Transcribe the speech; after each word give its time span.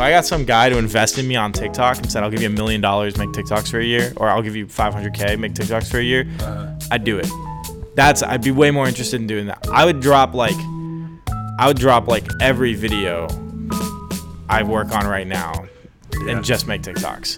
if 0.00 0.04
I 0.06 0.10
got 0.12 0.24
some 0.24 0.46
guy 0.46 0.70
to 0.70 0.78
invest 0.78 1.18
in 1.18 1.28
me 1.28 1.36
on 1.36 1.52
TikTok 1.52 1.98
and 1.98 2.10
said 2.10 2.22
I'll 2.22 2.30
give 2.30 2.40
you 2.40 2.48
a 2.48 2.52
million 2.52 2.80
dollars, 2.80 3.18
make 3.18 3.28
TikToks 3.30 3.70
for 3.70 3.80
a 3.80 3.84
year, 3.84 4.14
or 4.16 4.30
I'll 4.30 4.40
give 4.40 4.56
you 4.56 4.64
500k, 4.66 5.38
make 5.38 5.52
TikToks 5.52 5.90
for 5.90 5.98
a 5.98 6.02
year, 6.02 6.26
Uh, 6.40 6.72
I'd 6.90 7.04
do 7.04 7.18
it. 7.18 7.28
That's 7.96 8.22
I'd 8.22 8.42
be 8.42 8.50
way 8.50 8.70
more 8.70 8.88
interested 8.88 9.20
in 9.20 9.26
doing 9.26 9.46
that. 9.48 9.66
I 9.70 9.84
would 9.84 10.00
drop 10.00 10.32
like, 10.32 10.56
I 11.58 11.66
would 11.66 11.76
drop 11.76 12.08
like 12.08 12.24
every 12.40 12.72
video 12.72 13.28
I 14.48 14.62
work 14.62 14.90
on 14.96 15.06
right 15.06 15.26
now, 15.26 15.66
Yeah. 16.24 16.32
and 16.36 16.44
just 16.44 16.66
make 16.66 16.80
TikToks, 16.80 17.36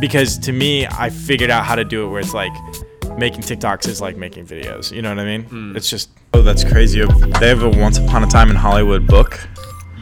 because 0.00 0.38
to 0.38 0.50
me, 0.52 0.88
I 0.88 1.08
figured 1.08 1.50
out 1.50 1.64
how 1.64 1.76
to 1.76 1.84
do 1.84 2.04
it 2.04 2.10
where 2.10 2.20
it's 2.20 2.34
like 2.34 2.52
making 3.16 3.42
TikToks 3.42 3.86
is 3.86 4.00
like 4.00 4.16
making 4.16 4.46
videos. 4.46 4.90
You 4.90 5.02
know 5.02 5.10
what 5.10 5.20
I 5.20 5.24
mean? 5.24 5.42
Hmm. 5.44 5.76
It's 5.76 5.88
just 5.88 6.10
oh, 6.34 6.42
that's 6.42 6.64
crazy. 6.64 7.00
They 7.38 7.48
have 7.48 7.62
a 7.62 7.68
Once 7.68 7.98
Upon 7.98 8.24
a 8.24 8.26
Time 8.26 8.50
in 8.50 8.56
Hollywood 8.56 9.06
book. 9.06 9.38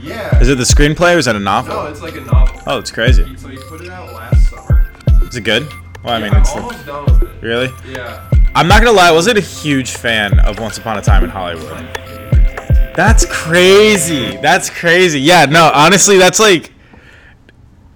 Yeah. 0.03 0.39
Is 0.41 0.49
it 0.49 0.57
the 0.59 0.65
screenplay 0.65 1.15
or 1.15 1.19
is 1.19 1.27
it 1.27 1.37
a 1.37 1.41
novel? 1.41 1.75
No, 1.75 1.87
it's 1.87 2.03
like 2.03 2.17
a 2.17 2.21
novel. 2.21 2.61
Oh, 2.67 2.79
it's 2.79 2.91
crazy. 2.91 3.37
So 3.37 3.49
he 3.49 3.57
put 3.57 3.81
it 3.83 3.91
out 3.91 4.13
last 4.13 4.51
summer. 4.51 4.91
Is 5.23 5.37
it 5.37 5.43
good? 5.43 5.69
Well, 6.03 6.15
I 6.15 6.21
mean, 6.21 6.33
I'm 6.33 6.41
it's 6.41 6.51
almost 6.51 6.87
done 6.87 7.05
with 7.07 7.23
it. 7.23 7.43
really. 7.43 7.69
Yeah. 7.87 8.29
I'm 8.55 8.67
not 8.67 8.81
gonna 8.83 8.97
lie. 8.97 9.09
I 9.09 9.13
wasn't 9.13 9.39
a 9.39 9.43
huge 9.43 9.91
fan 9.93 10.39
of 10.41 10.59
Once 10.59 10.79
Upon 10.79 10.99
a 10.99 11.03
Time 11.03 11.23
in 11.25 11.31
Hollywood. 11.31 11.77
That's 12.97 13.25
crazy. 13.27 14.37
That's 14.39 14.69
crazy. 14.71 15.21
Yeah. 15.21 15.45
No. 15.47 15.71
Honestly, 15.73 16.19
that's 16.19 16.41
like. 16.41 16.73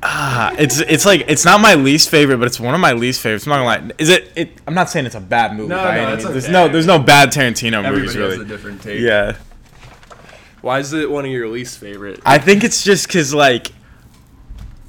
Ah, 0.07 0.55
it's 0.59 0.81
it's 0.81 1.07
like 1.07 1.25
it's 1.29 1.47
not 1.47 1.61
my 1.63 1.75
least 1.75 2.11
favorite, 2.11 2.37
but 2.37 2.47
it's 2.47 2.61
one 2.61 2.75
of 2.75 2.81
my 2.81 2.93
least 2.93 3.23
favorites. 3.23 3.47
I'm 3.47 3.51
not 3.51 3.57
gonna 3.79 3.87
lie. 3.89 3.95
Is 3.99 4.11
it? 4.11 4.31
it 4.37 4.61
I'm 4.67 4.75
not 4.75 4.91
saying 4.91 5.07
it's 5.07 5.15
a 5.15 5.21
bad 5.21 5.57
movie 5.57 5.71
No, 5.71 5.83
no, 5.83 5.89
any 5.89 6.13
it's 6.13 6.25
means. 6.25 6.33
There's 6.35 6.49
no 6.51 6.69
there's 6.69 6.87
no 6.87 6.99
bad 6.99 7.31
Tarantino 7.31 7.79
Everybody 7.83 7.91
movies 7.97 8.13
has 8.13 8.17
really. 8.17 8.41
a 8.43 8.45
different 8.45 8.83
take. 8.83 9.01
Yeah. 9.01 9.37
Why 10.65 10.79
is 10.79 10.95
it 10.95 11.11
one 11.11 11.27
of 11.27 11.31
your 11.31 11.47
least 11.47 11.79
favorite? 11.79 12.21
I 12.25 12.39
think 12.39 12.65
it's 12.65 12.83
just 12.83 13.07
because 13.07 13.35
like 13.35 13.71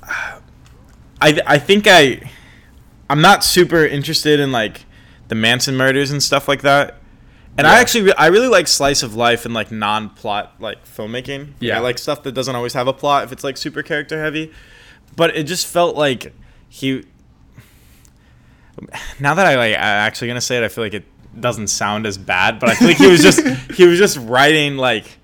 I 0.01 1.41
I 1.45 1.59
think 1.59 1.85
I 1.85 2.31
I'm 3.09 3.21
not 3.21 3.43
super 3.43 3.85
interested 3.85 4.39
in 4.39 4.53
like 4.53 4.85
the 5.27 5.35
Manson 5.35 5.75
murders 5.75 6.11
and 6.11 6.23
stuff 6.23 6.47
like 6.47 6.61
that. 6.61 6.99
And 7.57 7.67
I 7.67 7.81
actually 7.81 8.13
I 8.13 8.27
really 8.27 8.47
like 8.47 8.69
slice 8.69 9.03
of 9.03 9.15
life 9.15 9.43
and 9.43 9.53
like 9.53 9.69
non-plot 9.69 10.55
like 10.61 10.85
filmmaking. 10.85 11.55
Yeah. 11.59 11.75
I 11.75 11.81
like 11.81 11.97
stuff 11.97 12.23
that 12.23 12.31
doesn't 12.31 12.55
always 12.55 12.71
have 12.71 12.87
a 12.87 12.93
plot 12.93 13.25
if 13.25 13.33
it's 13.33 13.43
like 13.43 13.57
super 13.57 13.83
character 13.83 14.21
heavy. 14.21 14.53
But 15.17 15.35
it 15.35 15.43
just 15.43 15.67
felt 15.67 15.97
like 15.97 16.33
he 16.69 17.03
now 19.19 19.33
that 19.33 19.45
I 19.45 19.55
like 19.55 19.75
I'm 19.75 19.81
actually 19.81 20.29
gonna 20.29 20.39
say 20.39 20.55
it, 20.55 20.63
I 20.63 20.69
feel 20.69 20.85
like 20.85 20.93
it 20.93 21.05
doesn't 21.37 21.67
sound 21.67 22.07
as 22.07 22.17
bad, 22.17 22.61
but 22.61 22.69
I 22.69 22.75
feel 22.75 22.87
like 22.87 22.97
he 22.97 23.07
was 23.07 23.21
just 23.21 23.45
he 23.73 23.85
was 23.85 23.99
just 23.99 24.17
writing 24.21 24.77
like 24.77 25.19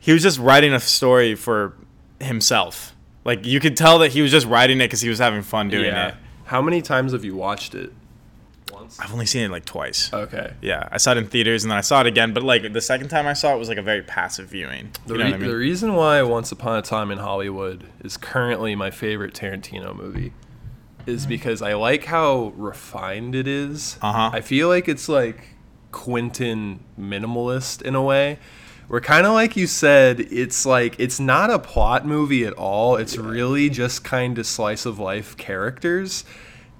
he 0.00 0.12
was 0.12 0.22
just 0.22 0.38
writing 0.38 0.72
a 0.72 0.80
story 0.80 1.34
for 1.34 1.74
himself. 2.20 2.96
Like 3.24 3.46
you 3.46 3.60
could 3.60 3.76
tell 3.76 3.98
that 4.00 4.12
he 4.12 4.22
was 4.22 4.30
just 4.30 4.46
writing 4.46 4.78
it 4.78 4.84
because 4.86 5.02
he 5.02 5.08
was 5.08 5.18
having 5.18 5.42
fun 5.42 5.68
doing 5.68 5.84
yeah. 5.84 6.08
it. 6.08 6.14
How 6.46 6.60
many 6.60 6.82
times 6.82 7.12
have 7.12 7.24
you 7.24 7.36
watched 7.36 7.74
it? 7.74 7.92
Once. 8.72 8.98
I've 8.98 9.12
only 9.12 9.26
seen 9.26 9.42
it 9.42 9.50
like 9.50 9.64
twice. 9.64 10.12
Okay. 10.12 10.54
Yeah, 10.62 10.88
I 10.90 10.96
saw 10.96 11.12
it 11.12 11.18
in 11.18 11.26
theaters 11.26 11.64
and 11.64 11.70
then 11.70 11.78
I 11.78 11.82
saw 11.82 12.00
it 12.00 12.06
again. 12.06 12.32
But 12.32 12.42
like 12.42 12.72
the 12.72 12.80
second 12.80 13.08
time 13.08 13.26
I 13.26 13.34
saw 13.34 13.54
it 13.54 13.58
was 13.58 13.68
like 13.68 13.78
a 13.78 13.82
very 13.82 14.02
passive 14.02 14.48
viewing. 14.48 14.90
The, 15.06 15.14
You 15.14 15.18
know 15.18 15.24
re- 15.24 15.30
what 15.30 15.34
I 15.34 15.38
mean? 15.38 15.48
the 15.50 15.56
reason 15.56 15.94
why 15.94 16.22
Once 16.22 16.50
Upon 16.50 16.78
a 16.78 16.82
Time 16.82 17.10
in 17.10 17.18
Hollywood 17.18 17.84
is 18.02 18.16
currently 18.16 18.74
my 18.74 18.90
favorite 18.90 19.34
Tarantino 19.34 19.94
movie 19.94 20.32
is 21.06 21.26
because 21.26 21.62
I 21.62 21.74
like 21.74 22.04
how 22.04 22.52
refined 22.56 23.34
it 23.34 23.46
is. 23.48 23.98
Uh-huh. 24.00 24.30
I 24.32 24.40
feel 24.40 24.68
like 24.68 24.88
it's 24.88 25.08
like 25.08 25.48
Quentin 25.92 26.80
minimalist 26.98 27.82
in 27.82 27.94
a 27.94 28.02
way. 28.02 28.38
Where 28.90 29.00
kind 29.00 29.24
of 29.24 29.34
like 29.34 29.56
you 29.56 29.68
said, 29.68 30.18
it's 30.18 30.66
like 30.66 30.98
it's 30.98 31.20
not 31.20 31.48
a 31.48 31.60
plot 31.60 32.04
movie 32.04 32.44
at 32.44 32.54
all. 32.54 32.96
It's 32.96 33.16
really 33.16 33.70
just 33.70 34.02
kind 34.02 34.36
of 34.36 34.44
slice 34.46 34.84
of 34.84 34.98
life 34.98 35.36
characters. 35.36 36.24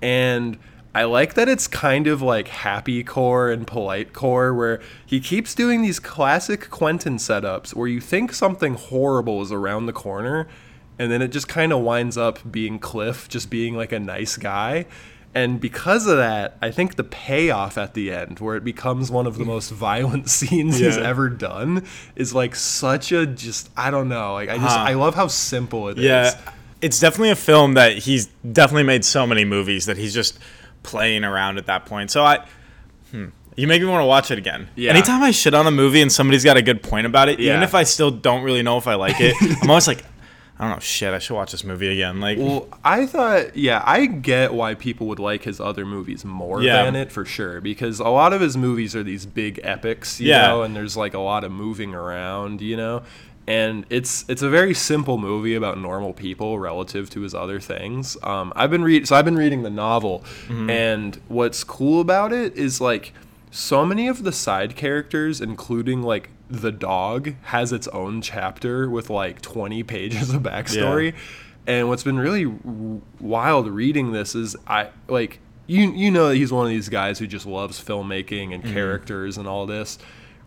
And 0.03 0.59
I 0.93 1.05
like 1.05 1.35
that 1.35 1.49
it's 1.49 1.69
kind 1.69 2.09
of 2.09 2.21
like 2.21 2.49
happy 2.49 3.05
core 3.05 3.53
and 3.53 3.65
polite 3.65 4.13
core, 4.13 4.53
where 4.53 4.81
he 5.07 5.21
keeps 5.21 5.55
doing 5.55 5.83
these 5.83 6.01
classic 6.01 6.69
Quentin 6.69 7.17
setups 7.17 7.77
where 7.77 7.87
you 7.87 8.01
think 8.01 8.33
something 8.33 8.75
horrible 8.75 9.41
is 9.41 9.53
around 9.53 9.87
the 9.87 9.93
corner, 9.93 10.49
and 10.99 11.13
then 11.13 11.23
it 11.23 11.29
just 11.29 11.47
kind 11.47 11.73
of 11.73 11.79
winds 11.83 12.19
up 12.19 12.41
being 12.51 12.81
Cliff, 12.81 13.29
just 13.29 13.51
being 13.51 13.77
like 13.77 13.93
a 13.93 14.01
nice 14.01 14.37
guy. 14.37 14.87
And 15.33 15.61
because 15.61 16.07
of 16.09 16.17
that, 16.17 16.57
I 16.61 16.73
think 16.73 16.97
the 16.97 17.05
payoff 17.05 17.79
at 17.79 17.95
the 17.95 18.11
end, 18.13 18.41
where 18.41 18.57
it 18.57 18.65
becomes 18.65 19.11
one 19.13 19.27
of 19.29 19.39
the 19.39 19.45
most 19.45 19.71
violent 19.89 20.29
scenes 20.29 20.79
he's 20.79 20.97
ever 20.97 21.29
done, 21.29 21.85
is 22.17 22.35
like 22.35 22.57
such 22.57 23.13
a 23.13 23.27
just 23.27 23.71
I 23.77 23.91
don't 23.93 24.09
know. 24.09 24.33
Like 24.35 24.49
I 24.49 24.57
just 24.59 24.77
Huh. 24.77 24.83
I 24.89 24.95
love 24.95 25.15
how 25.15 25.29
simple 25.29 25.89
it 25.89 25.99
is. 25.99 26.05
yeah, 26.05 26.37
it's 26.81 26.99
definitely 26.99 27.31
a 27.31 27.37
film 27.37 27.75
that 27.75 27.99
he's 27.99 28.27
definitely 28.53 28.83
made 28.85 29.05
so 29.05 29.25
many 29.27 29.45
movies 29.45 29.87
that 29.87 29.97
he's 29.97 30.15
just 30.15 30.39
playing 30.83 31.23
around 31.25 31.59
at 31.59 31.67
that 31.67 31.87
point. 31.87 32.11
So 32.11 32.25
I. 32.25 32.45
Hmm. 33.13 33.27
You 33.57 33.67
make 33.67 33.83
me 33.83 33.89
want 33.89 34.01
to 34.01 34.07
watch 34.07 34.31
it 34.31 34.39
again. 34.39 34.69
Yeah. 34.75 34.93
Anytime 34.93 35.23
I 35.23 35.33
shit 35.33 35.53
on 35.55 35.67
a 35.67 35.71
movie 35.71 36.01
and 36.01 36.11
somebody's 36.11 36.45
got 36.45 36.57
a 36.57 36.63
good 36.63 36.83
point 36.83 37.05
about 37.05 37.29
it, 37.29 37.41
even 37.41 37.63
if 37.63 37.75
I 37.75 37.83
still 37.83 38.11
don't 38.11 38.43
really 38.43 38.63
know 38.63 38.79
if 38.79 38.87
I 38.87 38.95
like 38.95 39.17
it, 39.19 39.35
I'm 39.63 39.69
always 39.69 39.87
like, 39.87 40.03
I 40.61 40.65
don't 40.65 40.73
know, 40.77 40.81
shit, 40.81 41.15
I 41.15 41.19
should 41.19 41.35
watch 41.37 41.53
this 41.53 41.65
movie 41.65 41.89
again. 41.89 42.21
Like, 42.21 42.37
Well, 42.37 42.69
I 42.85 43.07
thought, 43.07 43.57
yeah, 43.57 43.83
I 43.87 44.05
get 44.05 44.53
why 44.53 44.75
people 44.75 45.07
would 45.07 45.19
like 45.19 45.45
his 45.45 45.59
other 45.59 45.87
movies 45.87 46.23
more 46.23 46.63
Yeah. 46.63 46.85
than 46.85 46.95
it 46.97 47.11
for 47.11 47.25
sure, 47.25 47.63
because 47.63 47.99
a 47.99 48.09
lot 48.11 48.35
of 48.35 48.43
his 48.43 48.59
movies 48.59 48.95
are 48.95 49.03
these 49.03 49.25
big 49.25 49.59
epics, 49.63 50.21
you 50.21 50.29
Yeah. 50.29 50.49
know, 50.49 50.63
and 50.63 50.77
there's 50.77 50.99
like 50.99 51.15
a 51.15 51.19
lot 51.19 51.45
of 51.45 51.51
moving 51.51 51.95
around, 51.95 52.61
you 52.61 52.77
know, 52.77 53.01
and 53.47 53.87
it's 53.89 54.27
it's 54.29 54.43
a 54.43 54.51
very 54.51 54.75
simple 54.75 55.17
movie 55.17 55.55
about 55.55 55.79
normal 55.79 56.13
people 56.13 56.59
relative 56.59 57.09
to 57.11 57.23
his 57.23 57.35
other 57.35 57.59
things. 57.59 58.19
Um, 58.23 58.53
I've 58.55 58.71
been 58.71 58.85
read 58.85 59.09
so 59.09 59.17
I've 59.17 59.25
been 59.25 59.39
reading 59.39 59.63
the 59.63 59.71
novel, 59.71 60.23
and 60.51 61.19
what's 61.29 61.65
cool 61.65 62.03
about 62.03 62.35
it 62.35 62.55
is 62.55 62.83
like 62.83 63.15
so 63.51 63.87
many 63.87 64.09
of 64.09 64.25
the 64.25 64.31
side 64.31 64.77
characters, 64.77 65.41
including 65.41 66.03
like 66.03 66.29
the 66.51 66.73
dog, 66.73 67.35
has 67.43 67.73
its 67.73 67.89
own 67.89 68.23
chapter 68.23 68.91
with 68.91 69.09
like 69.11 69.41
20 69.41 69.83
pages 69.85 70.33
of 70.35 70.43
backstory. 70.43 71.15
And 71.67 71.89
what's 71.89 72.03
been 72.03 72.19
really 72.19 72.47
wild 73.21 73.69
reading 73.69 74.13
this 74.13 74.35
is 74.35 74.57
I 74.67 74.89
like 75.09 75.41
you 75.67 75.93
you 75.93 76.11
know 76.11 76.29
that 76.31 76.37
he's 76.37 76.53
one 76.53 76.67
of 76.67 76.71
these 76.71 76.89
guys 76.89 77.19
who 77.19 77.27
just 77.27 77.47
loves 77.47 77.83
filmmaking 77.83 78.53
and 78.53 78.65
mm-hmm. 78.65 78.73
characters 78.75 79.39
and 79.39 79.47
all 79.47 79.67
this. 79.67 79.99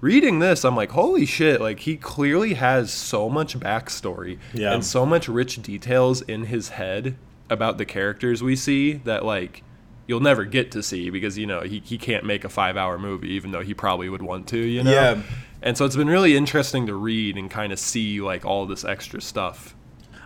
Reading 0.02 0.40
this, 0.40 0.66
I'm 0.66 0.76
like, 0.76 0.92
holy 0.92 1.26
shit! 1.26 1.62
Like 1.62 1.80
he 1.80 1.96
clearly 1.96 2.56
has 2.56 2.92
so 2.92 3.30
much 3.30 3.58
backstory 3.58 4.38
Yeah. 4.54 4.74
and 4.74 4.84
so 4.84 5.06
much 5.06 5.30
rich 5.30 5.62
details 5.62 6.22
in 6.24 6.46
his 6.46 6.70
head 6.70 7.16
about 7.50 7.78
the 7.78 7.86
characters 7.86 8.42
we 8.44 8.56
see 8.56 8.94
that 8.94 9.24
like 9.24 9.64
you'll 10.08 10.20
never 10.20 10.44
get 10.44 10.72
to 10.72 10.84
see 10.84 11.10
because 11.10 11.38
you 11.38 11.46
know 11.46 11.62
he, 11.62 11.80
he 11.86 11.98
can't 11.98 12.26
make 12.26 12.44
a 12.44 12.50
five 12.50 12.76
hour 12.76 12.98
movie 12.98 13.30
even 13.30 13.52
though 13.52 13.62
he 13.62 13.74
probably 13.74 14.10
would 14.10 14.22
want 14.22 14.48
to 14.48 14.58
you 14.58 14.84
know 14.84 14.92
Yeah. 14.92 15.22
And 15.64 15.76
so 15.78 15.86
it's 15.86 15.96
been 15.96 16.10
really 16.10 16.36
interesting 16.38 16.86
to 16.86 16.94
read 16.94 17.36
and 17.38 17.50
kind 17.50 17.74
of 17.74 17.80
see 17.80 18.22
like 18.22 18.46
all 18.46 18.66
this 18.68 18.84
extra 18.86 19.20
stuff 19.22 19.76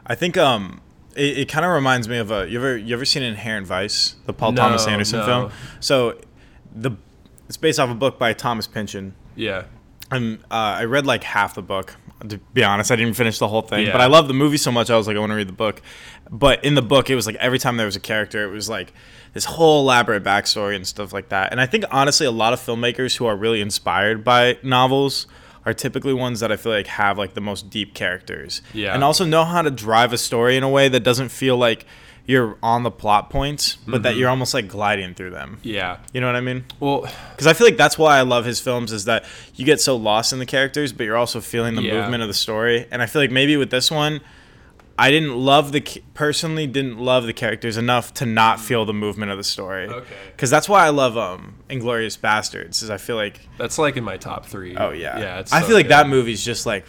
I 0.06 0.16
think 0.16 0.38
um, 0.38 0.82
it, 1.16 1.38
it 1.40 1.50
kind 1.50 1.66
of 1.66 1.72
reminds 1.72 2.08
me 2.08 2.18
of 2.18 2.32
a 2.32 2.50
you 2.50 2.58
ever 2.58 2.78
you 2.78 2.94
ever 2.96 3.06
seen 3.06 3.24
Inherent 3.24 3.68
Vice, 3.68 4.16
the 4.26 4.34
Paul 4.34 4.54
No, 4.54 4.62
Thomas 4.62 4.88
Anderson 4.88 5.20
no. 5.20 5.26
film? 5.26 5.52
So, 5.82 6.20
the 6.74 6.92
it's 7.48 7.58
based 7.58 7.80
off 7.80 7.90
a 7.90 7.94
book 7.96 8.18
by 8.18 8.34
Thomas 8.34 8.68
Pynchon. 8.68 9.16
yeah 9.36 9.66
And 10.12 10.40
uh, 10.52 10.80
I 10.80 10.84
read 10.86 11.06
like 11.06 11.24
half 11.24 11.56
the 11.56 11.62
book. 11.62 11.96
To 12.30 12.38
be 12.54 12.64
honest, 12.64 12.92
I 12.92 12.96
didn't 12.96 13.14
finish 13.16 13.38
the 13.38 13.48
whole 13.48 13.62
thing, 13.62 13.86
Yeah. 13.86 13.92
but 13.92 14.02
I 14.02 14.08
love 14.08 14.28
the 14.28 14.34
movie 14.34 14.58
so 14.58 14.72
much. 14.72 14.90
I 14.90 14.98
was 14.98 15.06
like, 15.08 15.16
I 15.16 15.20
want 15.20 15.30
to 15.32 15.36
read 15.36 15.48
the 15.48 15.54
book. 15.54 15.82
But 16.32 16.64
in 16.66 16.74
the 16.74 16.82
book, 16.82 17.10
it 17.10 17.16
was 17.16 17.28
like 17.28 17.36
every 17.36 17.60
time 17.60 17.78
there 17.78 17.86
was 17.86 17.96
a 17.96 18.00
character, 18.00 18.44
it 18.44 18.52
was 18.52 18.68
like 18.68 18.92
this 19.34 19.46
whole 19.46 19.82
elaborate 19.82 20.24
backstory 20.24 20.76
and 20.76 20.86
stuff 20.88 21.14
like 21.14 21.30
that. 21.30 21.52
And 21.52 21.62
I 21.62 21.68
think 21.68 21.86
honestly, 21.92 22.26
a 22.26 22.32
lot 22.32 22.54
of 22.54 22.60
filmmakers 22.60 23.16
who 23.18 23.28
are 23.28 23.36
really 23.36 23.62
inspired 23.62 24.24
by 24.24 24.58
novels 24.64 25.28
are 25.66 25.74
typically 25.74 26.14
ones 26.14 26.40
that 26.40 26.52
I 26.52 26.56
feel 26.58 26.72
like 26.72 26.88
have 26.88 27.18
like 27.20 27.34
the 27.36 27.42
most 27.42 27.70
deep 27.70 27.94
characters. 27.94 28.62
Yeah. 28.74 28.94
And 28.96 29.04
also 29.04 29.24
know 29.26 29.44
how 29.46 29.62
to 29.62 29.70
drive 29.70 30.12
a 30.12 30.18
story 30.18 30.58
in 30.58 30.64
a 30.64 30.70
way 30.70 30.88
that 30.90 31.02
doesn't 31.02 31.30
feel 31.30 31.58
like 31.58 31.86
you're 32.28 32.58
on 32.62 32.84
the 32.84 32.92
plot 32.92 33.30
points, 33.30 33.78
but 33.88 34.04
that 34.04 34.18
you're 34.18 34.30
almost 34.30 34.54
like 34.54 34.68
gliding 34.68 35.14
through 35.16 35.30
them. 35.32 35.60
yeah 35.64 35.98
You 36.14 36.22
know 36.22 36.28
what 36.28 36.36
I 36.36 36.42
mean? 36.42 36.66
well 36.80 37.08
Because 37.32 37.48
I 37.48 37.54
feel 37.54 37.66
like 37.66 37.78
that's 37.78 37.98
why 37.98 38.18
I 38.18 38.22
love 38.22 38.44
his 38.46 38.60
films 38.60 38.92
is 38.92 39.06
that 39.06 39.24
you 39.56 39.66
get 39.66 39.80
so 39.82 39.96
lost 39.96 40.34
in 40.34 40.40
the 40.40 40.46
characters, 40.46 40.92
but 40.94 41.06
you're 41.06 41.18
also 41.18 41.40
feeling 41.42 41.76
the 41.76 41.82
Yeah. 41.84 42.02
movement 42.02 42.22
of 42.22 42.28
the 42.28 42.34
story. 42.36 42.86
And 42.92 43.02
I 43.02 43.06
feel 43.06 43.22
like 43.22 43.32
maybe 43.32 43.56
with 43.58 43.70
this 43.72 43.90
one, 43.90 44.20
I 45.00 45.12
didn't 45.12 45.36
love 45.38 45.72
the 45.74 45.82
personally 46.16 46.66
didn't 46.66 46.98
love 46.98 47.28
the 47.28 47.34
characters 47.34 47.78
enough 47.78 48.14
to 48.16 48.26
not 48.26 48.60
feel 48.60 48.84
the 48.84 48.96
movement 48.96 49.32
of 49.32 49.38
the 49.38 49.44
story. 49.44 49.86
Okay. 49.88 50.08
Because 50.36 50.50
that's 50.50 50.68
why 50.68 50.86
I 50.86 50.90
love 50.90 51.16
um 51.16 51.54
Inglourious 51.70 52.18
Basterds. 52.18 52.82
Is 52.82 52.90
I 52.90 52.98
feel 52.98 53.16
like 53.16 53.48
that's 53.60 53.78
like 53.78 53.96
in 53.96 54.04
my 54.04 54.18
top 54.18 54.48
three 54.48 54.76
oh 54.76 54.90
yeah 54.92 55.20
yeah 55.20 55.40
it's 55.40 55.54
I 55.54 55.62
so 55.62 55.68
feel 55.68 55.76
like 55.76 55.86
good. 55.86 55.92
that 55.92 56.10
movie's 56.10 56.44
just 56.44 56.66
like 56.66 56.86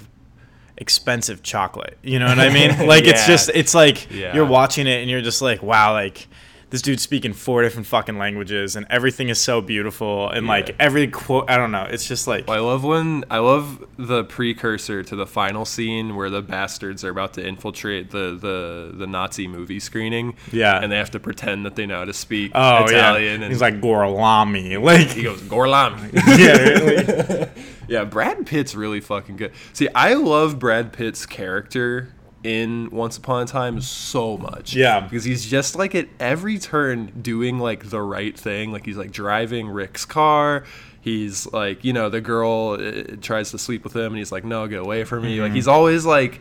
expensive 0.81 1.43
chocolate. 1.43 1.99
You 2.03 2.19
know 2.19 2.27
what 2.29 2.39
I 2.39 2.49
mean? 2.51 2.71
Like 2.89 3.05
it's 3.05 3.27
just 3.27 3.51
it's 3.55 3.75
like 3.75 4.11
Yeah. 4.11 4.35
you're 4.35 4.47
watching 4.47 4.87
it 4.87 5.01
and 5.03 5.11
you're 5.11 5.21
just 5.23 5.43
like 5.43 5.63
wow 5.63 5.93
like 5.93 6.27
this 6.71 6.83
dude's 6.83 7.03
speaking 7.03 7.33
four 7.33 7.63
different 7.63 7.87
fucking 7.87 8.19
languages, 8.19 8.77
and 8.77 8.87
everything 8.91 9.31
is 9.31 9.41
so 9.41 9.61
beautiful, 9.63 10.29
and 10.29 10.45
Yeah. 10.47 10.53
like 10.53 10.77
every 10.79 11.07
quote, 11.09 11.51
I 11.51 11.57
don't 11.57 11.71
know, 11.71 11.87
it's 11.89 12.07
just 12.07 12.27
like, 12.27 12.49
I 12.49 12.59
love 12.59 12.85
when 12.85 13.25
I 13.31 13.39
love 13.39 13.83
the 13.97 14.25
precursor 14.25 15.03
to 15.03 15.17
the 15.17 15.27
final 15.27 15.65
scene 15.65 16.15
where 16.15 16.29
the 16.31 16.43
bastards 16.43 17.05
are 17.05 17.11
about 17.11 17.33
to 17.35 17.47
infiltrate 17.47 18.11
the 18.11 18.37
the, 18.39 18.93
the 18.97 19.07
Nazi 19.07 19.49
movie 19.49 19.81
screening. 19.81 20.37
Yeah. 20.53 20.79
and 20.83 20.93
they 20.93 20.97
have 20.99 21.11
to 21.13 21.21
pretend 21.21 21.65
that 21.67 21.75
they 21.77 21.87
know 21.87 21.99
how 22.01 22.05
to 22.05 22.13
speak 22.13 22.53
oh 22.55 22.85
Italian. 22.85 23.41
yeah, 23.41 23.45
And 23.47 23.53
he's 23.53 23.63
like 23.63 23.81
Gorlami, 23.81 24.81
like 24.83 25.09
he 25.09 25.23
goes 25.23 25.41
Gorlam. 25.43 26.11
yeah, 26.39 27.49
yeah, 27.89 28.05
Brad 28.05 28.47
Pitt's 28.47 28.75
really 28.75 29.01
fucking 29.01 29.37
good. 29.37 29.53
See, 29.73 29.89
I 29.95 30.15
love 30.15 30.59
Brad 30.59 30.93
Pitt's 30.93 31.25
character 31.27 32.13
in 32.45 32.89
Once 32.91 33.17
Upon 33.17 33.43
a 33.43 33.47
Time 33.47 33.81
so 33.81 34.37
much. 34.37 34.75
Yeah. 34.75 35.01
because 35.01 35.25
he's 35.25 35.45
just 35.47 35.77
like 35.77 35.95
at 35.95 36.09
every 36.21 36.59
turn 36.59 37.13
doing 37.21 37.59
like 37.59 37.91
the 37.91 38.01
right 38.01 38.39
thing. 38.39 38.73
Like 38.73 38.87
he's 38.87 38.97
like 38.97 39.11
driving 39.11 39.69
Rick's 39.69 40.05
car. 40.05 40.65
He's 41.01 41.51
like, 41.53 41.85
you 41.85 41.93
know, 41.93 42.09
the 42.11 42.21
girl 42.21 42.77
uh, 42.81 43.17
tries 43.21 43.51
to 43.53 43.59
sleep 43.59 43.85
with 43.85 43.95
him, 43.95 44.07
and 44.07 44.17
he's 44.19 44.33
like, 44.33 44.45
"No, 44.45 44.67
get 44.67 44.81
away 44.81 45.05
from 45.05 45.23
me!" 45.23 45.35
Mm-hmm. 45.35 45.43
Like 45.45 45.53
he's 45.53 45.69
always 45.69 46.05
like, 46.05 46.41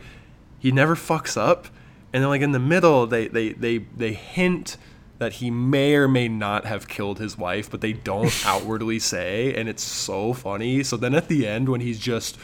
he 0.58 0.72
never 0.72 0.94
fucks 0.94 1.36
up. 1.36 1.66
And 2.12 2.22
then 2.22 2.28
like 2.28 2.42
in 2.42 2.52
the 2.52 2.58
middle, 2.58 3.06
they 3.06 3.28
they 3.28 3.52
they 3.52 3.78
they 3.78 4.12
hint 4.12 4.76
that 5.18 5.34
he 5.34 5.50
may 5.50 5.94
or 5.94 6.06
may 6.06 6.28
not 6.28 6.64
have 6.64 6.86
killed 6.88 7.18
his 7.18 7.36
wife, 7.36 7.70
but 7.70 7.80
they 7.80 7.92
don't 7.92 8.32
outwardly 8.46 8.98
say, 8.98 9.54
and 9.54 9.68
it's 9.68 9.82
so 9.82 10.32
funny. 10.32 10.82
So 10.82 10.96
then 10.96 11.14
at 11.14 11.28
the 11.28 11.46
end, 11.46 11.68
when 11.68 11.80
he's 11.80 11.98
just 11.98 12.36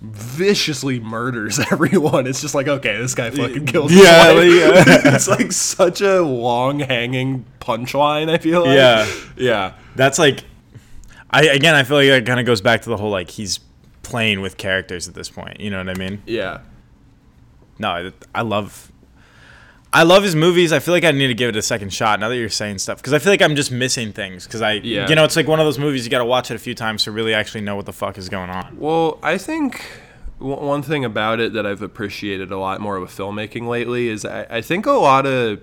viciously 0.00 1.00
murders 1.00 1.58
everyone, 1.72 2.26
it's 2.26 2.40
just 2.40 2.54
like, 2.54 2.68
okay, 2.68 2.96
this 2.98 3.14
guy 3.14 3.30
fucking 3.30 3.66
kills. 3.66 3.92
Yeah, 3.92 4.32
like, 4.32 4.46
yeah. 4.46 5.14
it's 5.14 5.28
like 5.28 5.52
such 5.52 6.00
a 6.00 6.20
long 6.22 6.80
hanging 6.80 7.44
punchline. 7.60 8.30
I 8.30 8.38
feel 8.38 8.64
like. 8.64 8.76
Yeah. 8.76 9.10
yeah, 9.36 9.74
that's 9.96 10.18
like, 10.18 10.44
I 11.30 11.44
again, 11.46 11.74
I 11.74 11.84
feel 11.84 11.96
like 11.96 12.08
that 12.08 12.26
kind 12.26 12.40
of 12.40 12.46
goes 12.46 12.60
back 12.60 12.82
to 12.82 12.90
the 12.90 12.96
whole 12.96 13.10
like 13.10 13.30
he's 13.30 13.60
playing 14.02 14.40
with 14.40 14.56
characters 14.56 15.08
at 15.08 15.14
this 15.14 15.30
point. 15.30 15.60
You 15.60 15.70
know 15.70 15.78
what 15.78 15.88
I 15.88 15.94
mean? 15.94 16.22
yeah. 16.26 16.60
No, 17.78 17.88
I, 17.88 18.12
I 18.32 18.42
love. 18.42 18.92
I 19.94 20.02
love 20.02 20.24
his 20.24 20.34
movies. 20.34 20.72
I 20.72 20.80
feel 20.80 20.92
like 20.92 21.04
I 21.04 21.12
need 21.12 21.28
to 21.28 21.34
give 21.34 21.48
it 21.50 21.56
a 21.56 21.62
second 21.62 21.90
shot 21.92 22.18
now 22.20 22.28
that 22.28 22.36
you're 22.36 22.48
saying 22.48 22.78
stuff 22.78 22.98
because 22.98 23.12
I 23.12 23.20
feel 23.20 23.32
like 23.32 23.40
I'm 23.42 23.54
just 23.54 23.70
missing 23.70 24.12
things 24.12 24.44
because 24.44 24.60
I, 24.60 24.72
Yeah. 24.72 25.08
you 25.08 25.14
know, 25.14 25.24
it's 25.24 25.36
like 25.36 25.46
one 25.46 25.60
of 25.60 25.66
those 25.66 25.78
movies 25.78 26.04
you 26.04 26.10
got 26.10 26.18
to 26.18 26.24
watch 26.24 26.50
it 26.50 26.54
a 26.54 26.58
few 26.58 26.74
times 26.74 27.04
to 27.04 27.12
really 27.12 27.32
actually 27.32 27.60
know 27.62 27.76
what 27.76 27.86
the 27.86 27.92
fuck 27.92 28.18
is 28.18 28.28
going 28.28 28.50
on. 28.50 28.76
Well, 28.78 29.18
I 29.22 29.38
think 29.38 29.84
w- 30.40 30.60
one 30.60 30.82
thing 30.82 31.04
about 31.04 31.38
it 31.38 31.52
that 31.52 31.64
I've 31.64 31.80
appreciated 31.80 32.50
a 32.50 32.58
lot 32.58 32.80
more 32.80 32.98
with 32.98 33.10
filmmaking 33.10 33.68
lately 33.68 34.08
is 34.08 34.24
I, 34.24 34.46
I 34.50 34.60
think 34.62 34.84
a 34.86 34.90
lot 34.92 35.26
of 35.26 35.60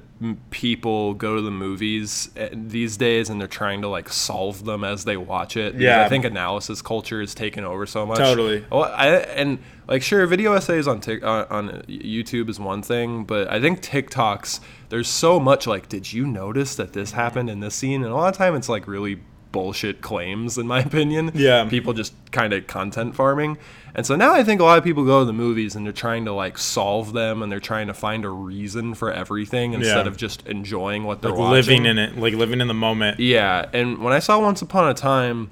people 0.51 1.15
go 1.15 1.35
to 1.35 1.41
the 1.41 1.51
movies 1.51 2.29
uh, 2.37 2.49
these 2.51 2.95
days 2.95 3.29
and 3.29 3.41
they're 3.41 3.47
trying 3.47 3.81
to 3.81 3.87
like 3.87 4.07
solve 4.09 4.65
them 4.65 4.83
as 4.83 5.03
they 5.03 5.17
watch 5.17 5.57
it. 5.57 5.75
Yeah. 5.75 6.05
I 6.05 6.09
think 6.09 6.25
analysis 6.25 6.81
culture 6.81 7.21
is 7.21 7.33
taken 7.33 7.63
over 7.63 7.85
so 7.85 8.05
much. 8.05 8.19
Totally. 8.19 8.63
Well, 8.71 8.83
I, 8.83 9.07
and 9.07 9.59
like 9.87 10.03
sure, 10.03 10.25
video 10.27 10.53
essays 10.53 10.87
on 10.87 11.01
Tik 11.01 11.23
on, 11.23 11.45
on 11.49 11.69
YouTube 11.87 12.49
is 12.49 12.59
one 12.59 12.83
thing, 12.83 13.23
but 13.23 13.51
I 13.51 13.59
think 13.59 13.81
TikToks 13.81 14.59
there's 14.89 15.07
so 15.07 15.39
much 15.39 15.65
like, 15.65 15.89
did 15.89 16.11
you 16.11 16.27
notice 16.27 16.75
that 16.75 16.93
this 16.93 17.13
happened 17.13 17.49
in 17.49 17.59
this 17.61 17.73
scene? 17.75 18.03
And 18.03 18.11
a 18.11 18.15
lot 18.15 18.29
of 18.31 18.37
time 18.37 18.55
it's 18.55 18.69
like 18.69 18.87
really 18.87 19.21
bullshit 19.51 20.01
claims 20.01 20.57
in 20.57 20.67
my 20.67 20.79
opinion. 20.89 21.31
Yeah. 21.33 21.65
People 21.69 21.93
just 21.93 22.13
kind 22.31 22.53
of 22.53 22.67
content 22.67 23.15
farming. 23.15 23.57
And 23.93 24.05
so 24.05 24.15
now 24.15 24.33
I 24.33 24.43
think 24.43 24.61
a 24.61 24.63
lot 24.63 24.77
of 24.77 24.83
people 24.85 25.03
go 25.03 25.19
to 25.19 25.25
the 25.25 25.33
movies 25.33 25.75
and 25.75 25.85
they're 25.85 25.91
trying 25.91 26.23
to 26.25 26.31
like 26.33 26.57
solve 26.57 27.11
them 27.13 27.41
and 27.43 27.51
they're 27.51 27.59
trying 27.59 27.87
to 27.87 27.93
find 27.93 28.23
a 28.23 28.29
reason 28.29 28.93
for 28.93 29.11
everything 29.11 29.73
instead 29.73 30.05
Yeah. 30.05 30.07
of 30.09 30.15
just 30.15 30.47
enjoying 30.47 31.03
what 31.03 31.21
they're 31.21 31.31
Like 31.31 31.39
watching. 31.39 31.53
living 31.83 31.85
in 31.85 31.97
it, 31.99 32.17
like 32.17 32.33
living 32.33 32.61
in 32.61 32.67
the 32.69 32.73
moment. 32.73 33.19
Yeah, 33.19 33.65
and 33.73 33.97
when 33.99 34.13
I 34.13 34.19
saw 34.19 34.39
Once 34.39 34.61
Upon 34.61 34.89
a 34.89 34.93
Time 34.93 35.49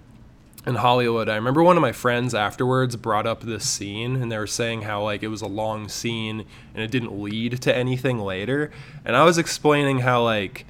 in 0.65 0.75
Hollywood, 0.75 1.27
I 1.27 1.35
remember 1.35 1.63
one 1.63 1.75
of 1.75 1.81
my 1.81 1.91
friends 1.91 2.33
afterwards 2.33 2.95
brought 2.95 3.27
up 3.27 3.41
this 3.41 3.67
scene 3.67 4.15
and 4.21 4.31
they 4.31 4.37
were 4.37 4.47
saying 4.47 4.83
how 4.83 5.03
like 5.03 5.21
it 5.21 5.27
was 5.27 5.41
a 5.41 5.47
long 5.47 5.89
scene 5.89 6.45
and 6.73 6.81
it 6.81 6.91
didn't 6.91 7.19
lead 7.21 7.61
to 7.63 7.75
anything 7.75 8.19
later. 8.19 8.71
And 9.03 9.17
I 9.17 9.25
was 9.25 9.37
explaining 9.37 9.99
how 9.99 10.23
like 10.23 10.65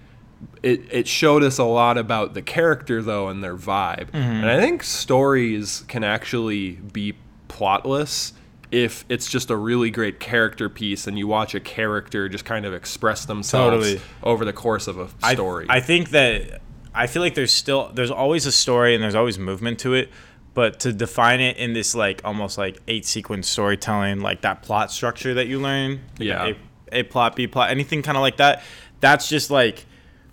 it, 0.64 0.82
it 0.92 1.08
showed 1.08 1.44
us 1.44 1.58
a 1.58 1.64
lot 1.64 1.98
about 1.98 2.34
the 2.34 2.42
character 2.42 3.02
though 3.02 3.28
and 3.28 3.44
their 3.44 3.56
vibe. 3.58 4.12
Mm-hmm. 4.12 4.18
And 4.18 4.50
I 4.50 4.60
think 4.60 4.84
stories 4.84 5.84
can 5.88 6.04
actually 6.04 6.72
be 6.72 7.16
plotless 7.48 8.34
if 8.72 9.04
it's 9.10 9.30
just 9.30 9.50
a 9.50 9.56
really 9.56 9.90
great 9.90 10.20
character 10.20 10.70
piece 10.70 11.08
and 11.08 11.18
you 11.18 11.28
watch 11.28 11.56
a 11.56 11.60
character 11.60 12.30
just 12.30 12.46
kind 12.46 12.66
of 12.66 12.74
express 12.74 13.26
themselves 13.26 13.88
Totally. 13.88 14.02
over 14.22 14.46
the 14.46 14.54
course 14.54 14.88
of 14.88 15.00
a 15.00 15.10
story. 15.34 15.66
I, 15.70 15.80
think 15.80 16.12
that 16.12 16.62
I 16.94 17.08
feel 17.08 17.22
like 17.22 17.34
there's 17.36 17.54
still 17.54 17.90
there's 17.94 18.12
always 18.12 18.46
a 18.46 18.52
story 18.52 18.94
and 18.94 19.04
there's 19.04 19.16
always 19.16 19.40
movement 19.40 19.80
to 19.80 19.96
it, 19.96 20.10
but 20.54 20.80
to 20.82 20.94
define 20.94 21.40
it 21.42 21.58
in 21.58 21.74
this 21.74 21.96
like 21.96 22.22
almost 22.24 22.58
like 22.60 22.78
eight 22.88 23.06
sequence 23.06 23.48
storytelling, 23.48 24.20
like 24.20 24.42
that 24.42 24.62
plot 24.62 24.92
structure 24.92 25.34
that 25.34 25.48
you 25.48 25.60
learn, 25.60 26.02
like 26.20 26.28
Yeah. 26.28 26.54
a, 26.92 27.00
a 27.00 27.04
plot, 27.04 27.36
B 27.36 27.48
plot, 27.48 27.72
anything 27.72 28.04
kind 28.04 28.18
of 28.18 28.22
like 28.22 28.38
that, 28.38 28.62
that's 29.00 29.28
just 29.30 29.50
like 29.50 29.86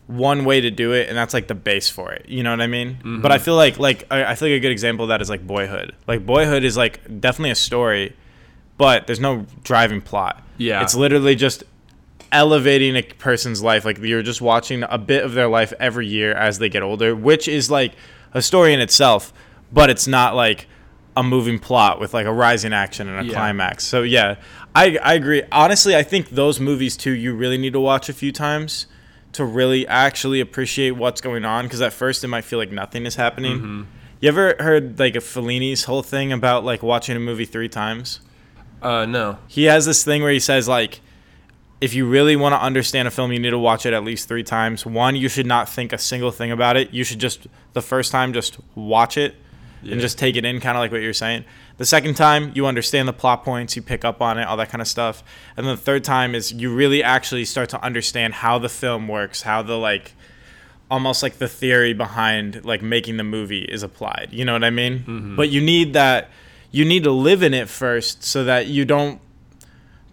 one 0.06 0.44
way 0.44 0.60
to 0.60 0.70
do 0.70 0.92
it 0.92 1.08
and 1.08 1.16
that's 1.18 1.34
like 1.34 1.48
the 1.48 1.54
base 1.54 1.88
for 1.88 2.12
it. 2.12 2.28
You 2.28 2.42
know 2.44 2.50
what 2.50 2.60
i 2.60 2.66
mean? 2.68 2.94
Mm-hmm. 2.94 3.22
but 3.22 3.32
i 3.32 3.38
feel 3.38 3.56
like 3.56 3.78
like 3.78 4.04
I, 4.10 4.24
I 4.24 4.34
feel 4.36 4.48
like 4.48 4.56
a 4.58 4.60
good 4.60 4.70
example 4.70 5.04
of 5.04 5.08
that 5.08 5.20
is 5.20 5.28
like 5.28 5.44
boyhood. 5.46 5.94
Like 6.06 6.24
boyhood 6.24 6.62
is 6.64 6.76
like 6.76 7.00
definitely 7.20 7.50
a 7.50 7.56
story 7.56 8.14
but 8.78 9.06
there's 9.06 9.20
no 9.20 9.46
driving 9.64 10.00
plot. 10.00 10.42
Yeah. 10.58 10.82
it's 10.82 10.94
literally 10.94 11.34
just 11.34 11.64
elevating 12.32 12.96
a 12.96 13.02
person's 13.02 13.62
life. 13.62 13.84
Like 13.84 13.98
you're 13.98 14.22
just 14.22 14.40
watching 14.40 14.84
a 14.88 14.98
bit 14.98 15.24
of 15.24 15.32
their 15.32 15.48
life 15.48 15.72
every 15.80 16.06
year 16.06 16.32
as 16.34 16.58
they 16.58 16.68
get 16.68 16.82
older 16.82 17.14
which 17.14 17.48
is 17.48 17.70
like 17.70 17.92
a 18.32 18.42
story 18.42 18.72
in 18.74 18.80
itself 18.80 19.32
but 19.72 19.90
it's 19.90 20.06
not 20.06 20.34
like 20.36 20.68
a 21.16 21.22
moving 21.22 21.58
plot 21.58 21.98
with 21.98 22.12
like 22.14 22.26
a 22.26 22.32
rising 22.32 22.72
action 22.72 23.08
and 23.08 23.20
a 23.20 23.24
Yeah. 23.28 23.32
climax. 23.38 23.84
So 23.84 24.02
yeah 24.02 24.36
I, 24.74 24.98
I 25.02 25.14
agree. 25.14 25.42
Honestly 25.50 25.96
i 25.96 26.02
think 26.02 26.30
those 26.30 26.60
movies 26.60 26.96
too 26.96 27.12
you 27.12 27.34
really 27.34 27.58
need 27.58 27.72
to 27.72 27.80
watch 27.80 28.08
a 28.08 28.12
few 28.12 28.30
times 28.30 28.86
to 29.36 29.44
really 29.44 29.86
actually 29.86 30.40
appreciate 30.40 30.90
what's 30.92 31.20
going 31.20 31.44
on 31.44 31.64
because 31.64 31.80
at 31.80 31.92
first 31.92 32.22
it 32.24 32.28
might 32.28 32.44
feel 32.44 32.58
like 32.58 32.70
nothing 32.72 33.06
is 33.06 33.14
happening 33.16 33.56
Mm-hmm. 33.58 33.82
you 34.20 34.28
ever 34.28 34.54
heard 34.58 34.98
like 34.98 35.16
a 35.16 35.20
fellini's 35.20 35.84
whole 35.84 36.02
thing 36.02 36.32
about 36.32 36.64
like 36.64 36.82
watching 36.82 37.16
a 37.16 37.20
movie 37.20 37.44
three 37.44 37.68
times 37.68 38.20
uh, 38.82 39.04
no. 39.06 39.38
he 39.48 39.64
has 39.64 39.86
this 39.86 40.04
thing 40.04 40.22
where 40.22 40.32
he 40.32 40.40
says 40.40 40.68
like 40.68 41.00
if 41.80 41.92
you 41.94 42.08
really 42.08 42.36
want 42.36 42.52
to 42.54 42.60
understand 42.60 43.06
a 43.08 43.10
film 43.10 43.32
you 43.32 43.38
need 43.38 43.50
to 43.50 43.58
watch 43.58 43.84
it 43.86 43.92
at 43.92 44.02
least 44.04 44.28
three 44.28 44.42
times 44.42 44.84
one 44.86 45.16
you 45.16 45.28
should 45.28 45.46
not 45.46 45.68
think 45.68 45.92
a 45.92 45.98
single 45.98 46.30
thing 46.30 46.50
about 46.50 46.76
it 46.76 46.92
you 46.92 47.04
should 47.04 47.18
just 47.18 47.46
the 47.74 47.82
first 47.82 48.10
time 48.12 48.32
just 48.32 48.58
watch 48.74 49.16
it 49.18 49.34
Yeah. 49.82 49.92
and 49.92 50.00
just 50.00 50.18
take 50.18 50.36
it 50.36 50.44
in 50.44 50.60
kind 50.60 50.76
of 50.76 50.80
like 50.80 50.92
what 50.92 51.02
you're 51.02 51.12
saying 51.12 51.44
the 51.78 51.84
second 51.84 52.14
time 52.14 52.52
you 52.54 52.66
understand 52.66 53.06
the 53.06 53.12
plot 53.12 53.44
points 53.44 53.76
you 53.76 53.82
pick 53.82 54.04
up 54.04 54.22
on 54.22 54.38
it 54.38 54.44
all 54.44 54.56
that 54.56 54.68
kind 54.68 54.80
of 54.80 54.88
stuff. 54.88 55.22
And 55.56 55.66
then 55.66 55.76
the 55.76 55.82
third 55.82 56.04
time 56.04 56.34
is 56.34 56.52
you 56.52 56.74
really 56.74 57.02
actually 57.02 57.44
start 57.44 57.68
to 57.70 57.82
understand 57.82 58.34
how 58.34 58.58
the 58.58 58.68
film 58.68 59.08
works 59.08 59.42
how 59.42 59.62
the 59.62 59.76
like 59.76 60.12
almost 60.90 61.22
like 61.22 61.38
the 61.38 61.48
theory 61.48 61.92
behind 61.92 62.64
like 62.64 62.80
making 62.82 63.16
the 63.16 63.24
movie 63.24 63.64
is 63.64 63.82
applied. 63.82 64.28
You 64.30 64.44
know 64.44 64.52
what 64.52 64.64
i 64.64 64.70
mean? 64.70 65.00
Mm-hmm. 65.00 65.36
But 65.36 65.50
you 65.50 65.60
need 65.60 65.92
that 65.94 66.30
you 66.70 66.84
need 66.84 67.04
to 67.04 67.12
live 67.12 67.42
in 67.42 67.54
it 67.54 67.68
first 67.68 68.24
so 68.24 68.44
that 68.44 68.66
you 68.66 68.84
don't 68.84 69.20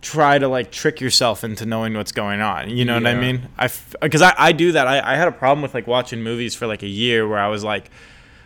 try 0.01 0.38
to 0.38 0.48
like 0.50 0.70
trick 0.70 1.00
yourself 1.00 1.43
into 1.43 1.65
knowing 1.65 1.93
what's 1.93 2.12
going 2.12 2.41
on. 2.41 2.70
You 2.70 2.84
know 2.84 2.96
what 2.96 3.08
i 3.08 3.15
mean? 3.15 3.48
I 3.58 3.70
because 4.01 4.22
I, 4.22 4.34
I 4.38 4.51
do 4.51 4.74
that. 4.74 4.88
I, 4.88 5.13
I 5.13 5.15
had 5.15 5.27
a 5.29 5.32
problem 5.32 5.62
with 5.62 5.74
like 5.74 5.88
watching 5.88 6.22
movies 6.22 6.55
for 6.55 6.67
like 6.67 6.84
a 6.84 6.88
year 6.88 7.27
where 7.27 7.39
i 7.39 7.48
was 7.48 7.63
like 7.63 7.89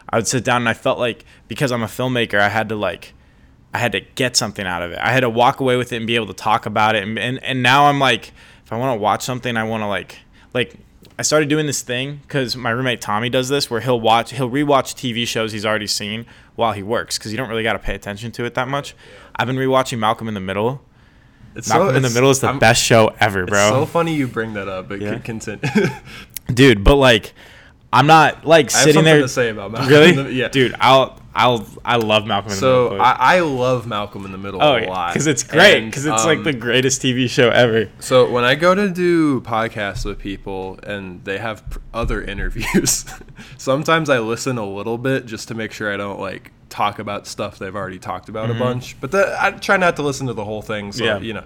i 0.10 0.16
would 0.18 0.28
sit 0.28 0.44
down 0.44 0.62
and 0.62 0.70
i 0.70 0.74
felt 0.74 1.00
like 1.00 1.26
because 1.48 1.72
i'm 1.72 1.84
a 1.84 1.88
filmmaker 1.88 2.40
i 2.40 2.50
had 2.50 2.70
to 2.70 2.76
like 2.76 3.14
i 3.74 3.78
had 3.78 3.92
to 3.92 4.00
get 4.16 4.36
something 4.36 4.66
out 4.66 4.82
of 4.82 4.92
it 4.92 5.00
i 5.00 5.12
had 5.12 5.22
to 5.22 5.30
walk 5.30 5.60
away 5.60 5.76
with 5.78 5.92
it 5.94 5.98
and 5.98 6.08
be 6.08 6.16
able 6.16 6.28
to 6.28 6.34
talk 6.34 6.66
about 6.66 6.96
it 6.96 7.04
and 7.04 7.18
and, 7.20 7.44
and 7.44 7.62
now 7.64 7.86
i'm 7.86 8.00
like 8.00 8.32
if 8.66 8.72
i 8.74 8.78
want 8.78 8.96
to 8.98 9.02
watch 9.02 9.22
something 9.22 9.56
i 9.58 9.64
want 9.64 9.82
to 9.82 9.88
like 9.88 10.20
like 10.54 10.76
I 11.20 11.24
started 11.24 11.50
doing 11.50 11.66
this 11.66 11.82
thing 11.82 12.18
because 12.22 12.56
my 12.56 12.70
roommate 12.70 13.02
Tommy 13.02 13.28
does 13.30 13.50
this, 13.50 13.72
where 13.72 13.82
he'll 13.82 14.00
watch, 14.00 14.34
he'll 14.34 14.52
rewatch 14.52 14.94
TV 14.94 15.26
shows 15.28 15.52
he's 15.52 15.66
already 15.66 15.88
seen 15.88 16.28
while 16.56 16.74
he 16.74 16.84
works, 16.84 17.18
because 17.18 17.32
you 17.32 17.38
don't 17.38 17.50
really 17.50 17.64
got 17.64 17.74
to 17.74 17.80
pay 17.80 17.96
attention 17.96 18.32
to 18.34 18.46
it 18.46 18.54
that 18.54 18.68
much. 18.68 18.94
I've 19.36 19.48
been 19.48 19.56
rewatching 19.56 19.98
Malcolm 19.98 20.28
in 20.28 20.36
the 20.36 20.40
Middle. 20.40 20.80
It's 21.56 21.70
Malcolm 21.70 21.96
in 21.96 22.04
the 22.04 22.12
Middle 22.12 22.30
is 22.30 22.42
the 22.42 22.48
I'm- 22.50 22.60
best 22.60 22.84
show 22.84 23.16
ever, 23.20 23.42
It's 23.44 23.50
bro. 23.50 23.70
so 23.70 23.86
funny 23.88 24.14
you 24.14 24.28
bring 24.28 24.54
that 24.54 24.68
up, 24.68 24.90
but 24.90 25.02
yeah. 25.02 25.18
continue. 25.18 25.68
Dude, 26.54 26.84
but 26.84 26.98
like, 26.98 27.34
I'm 27.94 28.08
not 28.08 28.46
like 28.46 28.70
sitting 28.70 29.04
there. 29.04 29.22
to 29.22 29.28
say 29.30 29.50
about 29.50 29.72
Malcolm. 29.72 29.90
really? 29.90 30.10
in 30.10 30.16
the- 30.16 30.34
yeah. 30.34 30.50
Dude, 30.50 30.76
I'll, 30.80 31.20
I'll, 31.34 31.66
I 31.86 31.96
love 31.98 32.26
Malcolm 32.26 32.52
in 32.52 32.60
the 32.60 32.66
Middle. 32.66 32.90
So 32.90 32.98
I, 32.98 33.36
I 33.38 33.40
love 33.40 33.88
Malcolm 33.88 34.26
in 34.26 34.32
the 34.32 34.38
Middle 34.38 34.62
oh, 34.62 34.78
a 34.78 34.86
lot 34.86 35.14
because 35.14 35.28
it's 35.28 35.44
great, 35.44 35.86
because 35.86 36.06
it's 36.06 36.26
like 36.26 36.40
um, 36.40 36.44
the 36.44 36.54
greatest 36.54 37.02
TV 37.02 37.30
show 37.30 37.50
ever. 37.50 37.90
So 38.00 38.30
when 38.30 38.44
I 38.44 38.56
go 38.56 38.76
to 38.76 38.90
do 38.90 39.40
podcasts 39.42 40.04
with 40.04 40.20
people 40.20 40.80
and 40.84 41.24
they 41.24 41.38
have 41.38 41.70
pr- 41.70 41.80
other 41.94 42.22
interviews, 42.34 43.06
sometimes 43.58 44.10
I 44.10 44.20
listen 44.20 44.58
a 44.58 44.66
little 44.68 44.98
bit 44.98 45.26
just 45.26 45.48
to 45.50 45.54
make 45.54 45.72
sure 45.72 45.94
I 45.94 45.98
don't 45.98 46.20
like 46.20 46.52
talk 46.70 47.00
about 47.00 47.26
stuff 47.28 47.58
they've 47.60 47.76
already 47.76 48.00
talked 48.00 48.28
about 48.30 48.50
a 48.50 48.54
bunch. 48.54 49.00
But 49.00 49.12
the, 49.12 49.38
I 49.40 49.52
try 49.52 49.78
not 49.78 49.96
to 49.96 50.02
listen 50.04 50.28
to 50.28 50.34
the 50.34 50.44
whole 50.44 50.62
thing, 50.62 50.92
so 50.92 51.04
Mm-hmm. 51.06 51.24
Yeah. 51.24 51.28
you 51.28 51.34
know. 51.34 51.46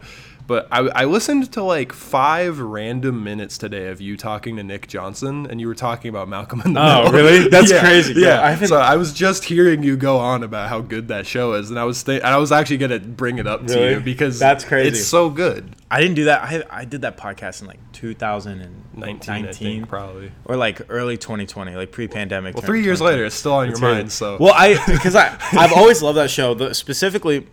But 0.52 0.68
I, 0.70 0.80
I 0.80 1.06
listened 1.06 1.50
to 1.54 1.64
like 1.64 1.94
five 1.94 2.60
random 2.60 3.24
minutes 3.24 3.58
today 3.58 3.88
of 3.88 4.02
you 4.02 4.18
talking 4.18 4.58
to 4.58 4.64
Nick 4.64 4.90
Johnson, 4.90 5.48
and 5.50 5.62
you 5.62 5.68
were 5.68 5.76
talking 5.76 6.10
about 6.10 6.28
Malcolm 6.28 6.62
in 6.66 6.74
the 6.74 6.80
Oh, 6.82 7.04
Middle. 7.06 7.14
really? 7.14 7.48
That's 7.50 7.72
Yeah, 7.72 7.80
crazy. 7.80 8.16
Yeah, 8.18 8.28
Yeah, 8.28 8.42
I 8.62 8.66
so 8.66 8.76
I 8.76 8.98
was 8.98 9.14
just 9.14 9.46
hearing 9.46 9.82
you 9.82 9.96
go 9.96 10.18
on 10.18 10.44
about 10.44 10.68
how 10.68 10.82
good 10.82 11.08
that 11.08 11.26
show 11.26 11.54
is, 11.54 11.70
and 11.70 11.80
I 11.80 11.86
was 11.86 12.04
th- 12.04 12.20
and 12.20 12.28
I 12.28 12.36
was 12.36 12.52
actually 12.52 12.80
gonna 12.80 13.00
bring 13.00 13.38
it 13.38 13.48
up 13.48 13.66
to 13.68 13.92
you 13.92 14.00
because 14.02 14.40
That's 14.40 14.66
crazy. 14.66 14.90
It's 14.90 15.08
so 15.08 15.30
good. 15.30 15.74
I 15.90 16.02
didn't 16.02 16.16
do 16.16 16.26
that. 16.26 16.42
I 16.44 16.64
I 16.70 16.84
did 16.84 17.04
that 17.04 17.16
podcast 17.16 17.62
in 17.62 17.68
like 17.70 17.80
19, 17.94 18.16
2019 18.16 19.46
I 19.48 19.52
think, 19.54 19.88
probably. 19.88 20.34
or 20.44 20.58
like 20.58 20.82
early 20.90 21.16
2020, 21.18 21.78
like 21.78 21.94
pre-pandemic. 21.94 22.56
Well, 22.56 22.64
three 22.66 22.84
years 22.84 23.00
later, 23.00 23.24
it's 23.24 23.36
still 23.36 23.54
on 23.54 23.70
your 23.70 23.80
mind. 23.80 24.12
So 24.12 24.36
well, 24.38 24.54
I 24.54 24.84
because 24.86 25.16
I 25.16 25.38
I've 25.54 25.72
always 25.72 26.02
loved 26.02 26.18
that 26.18 26.30
show. 26.30 26.54
The, 26.56 26.74
specifically, 26.76 27.48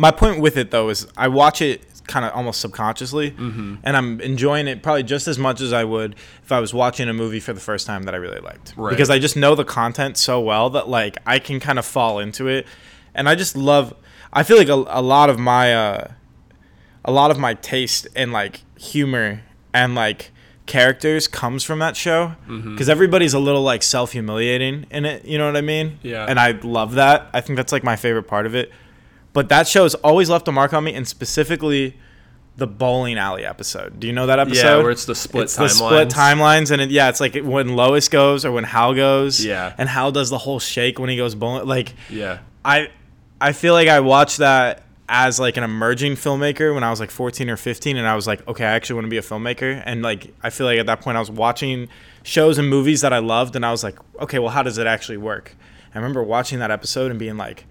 my 0.00 0.10
point 0.10 0.40
with 0.40 0.56
it 0.56 0.70
though 0.70 0.88
is 0.88 1.06
I 1.16 1.28
watch 1.28 1.60
it 1.62 1.82
kind 2.06 2.24
of 2.26 2.32
almost 2.32 2.60
subconsciously, 2.60 3.30
Mm-hmm. 3.32 3.74
and 3.84 3.96
I'm 3.96 4.20
enjoying 4.20 4.66
it 4.66 4.82
probably 4.82 5.04
just 5.04 5.28
as 5.28 5.38
much 5.38 5.60
as 5.60 5.72
I 5.72 5.84
would 5.84 6.16
if 6.42 6.50
I 6.50 6.58
was 6.58 6.72
watching 6.74 7.08
a 7.08 7.12
movie 7.12 7.38
for 7.40 7.52
the 7.52 7.60
first 7.60 7.86
time 7.86 8.02
that 8.04 8.14
I 8.14 8.18
really 8.18 8.40
liked. 8.40 8.74
Right. 8.76 8.90
Because 8.90 9.10
I 9.10 9.18
just 9.18 9.36
know 9.36 9.54
the 9.54 9.64
content 9.64 10.16
so 10.16 10.40
well 10.40 10.70
that 10.70 10.88
like 10.88 11.16
I 11.26 11.38
can 11.38 11.60
kind 11.60 11.78
of 11.78 11.84
fall 11.86 12.18
into 12.18 12.48
it, 12.48 12.66
and 13.14 13.28
I 13.28 13.34
just 13.34 13.56
love. 13.56 13.94
I 14.32 14.42
feel 14.42 14.56
like 14.58 14.68
a, 14.68 14.80
a 15.00 15.02
lot 15.02 15.28
of 15.30 15.38
my 15.38 15.74
uh, 15.74 16.08
a 17.04 17.12
lot 17.12 17.30
of 17.30 17.38
my 17.38 17.54
taste 17.54 18.08
and 18.16 18.32
like 18.32 18.62
humor 18.78 19.42
and 19.72 19.94
like 19.94 20.30
characters 20.66 21.26
comes 21.28 21.64
from 21.64 21.78
that 21.80 21.96
show 21.96 22.34
Mm-hmm. 22.48 22.72
because 22.72 22.88
everybody's 22.88 23.34
a 23.34 23.38
little 23.40 23.62
like 23.62 23.82
self-humiliating 23.82 24.86
in 24.90 25.04
it 25.04 25.24
you 25.24 25.36
know 25.38 25.46
what 25.46 25.56
i 25.56 25.60
mean 25.62 25.98
Yeah. 26.02 26.26
and 26.28 26.38
i 26.38 26.52
love 26.62 26.94
that 26.94 27.28
i 27.32 27.40
think 27.40 27.56
that's 27.56 27.72
like 27.72 27.82
my 27.82 27.96
favorite 27.96 28.24
part 28.28 28.46
of 28.46 28.54
it 28.54 28.70
but 29.32 29.48
that 29.48 29.66
show 29.68 29.82
has 29.84 29.94
always 29.96 30.28
left 30.30 30.46
a 30.48 30.52
mark 30.52 30.72
on 30.72 30.84
me 30.84 30.94
and 30.94 31.06
specifically 31.06 31.96
the 32.56 32.66
bowling 32.66 33.16
alley 33.16 33.44
episode 33.46 33.98
do 34.00 34.06
you 34.06 34.12
know 34.12 34.26
that 34.26 34.38
episode 34.38 34.62
Yeah, 34.78 34.82
where 34.82 34.90
it's 34.90 35.04
the 35.06 35.14
split 35.14 35.44
it's 35.44 35.56
the 35.56 35.68
split 35.68 36.08
timelines. 36.08 36.66
timelines 36.66 36.70
and 36.70 36.82
it, 36.82 36.90
yeah 36.90 37.08
it's 37.08 37.20
like 37.20 37.36
when 37.36 37.74
lois 37.76 38.08
goes 38.08 38.44
or 38.44 38.52
when 38.52 38.64
hal 38.64 38.92
goes 38.94 39.42
Yeah. 39.44 39.72
and 39.78 39.88
hal 39.88 40.12
does 40.12 40.28
the 40.30 40.38
whole 40.38 40.58
shake 40.58 40.98
when 40.98 41.08
he 41.08 41.16
goes 41.16 41.34
bowling 41.34 41.66
like 41.66 41.94
yeah, 42.10 42.40
I 42.64 42.90
I 43.40 43.52
feel 43.52 43.72
like 43.72 43.88
I 43.88 44.00
watched 44.00 44.38
that 44.38 44.82
as 45.08 45.40
like 45.40 45.56
an 45.56 45.64
emerging 45.64 46.12
filmmaker 46.16 46.74
when 46.74 46.84
I 46.84 46.90
was 46.90 47.00
like 47.00 47.10
14 47.10 47.48
or 47.48 47.56
15 47.56 47.96
and 47.96 48.06
I 48.06 48.14
was 48.14 48.26
like 48.26 48.46
okay 48.46 48.64
I 48.64 48.72
actually 48.72 48.96
want 48.96 49.06
to 49.06 49.10
be 49.10 49.16
a 49.18 49.22
filmmaker 49.22 49.82
and 49.86 50.02
like 50.02 50.34
I 50.42 50.50
feel 50.50 50.66
like 50.66 50.78
at 50.78 50.86
that 50.86 51.00
point 51.00 51.16
I 51.16 51.20
was 51.20 51.30
watching 51.30 51.88
shows 52.24 52.58
and 52.58 52.68
movies 52.68 53.00
that 53.00 53.12
I 53.12 53.18
loved 53.20 53.56
and 53.56 53.64
I 53.64 53.70
was 53.70 53.82
like 53.82 53.96
okay 54.20 54.38
well 54.38 54.50
how 54.50 54.62
does 54.62 54.76
it 54.76 54.86
actually 54.86 55.16
work 55.18 55.56
I 55.94 55.98
remember 55.98 56.22
watching 56.22 56.58
that 56.58 56.70
episode 56.70 57.10
and 57.10 57.18
being 57.18 57.36
like 57.38 57.64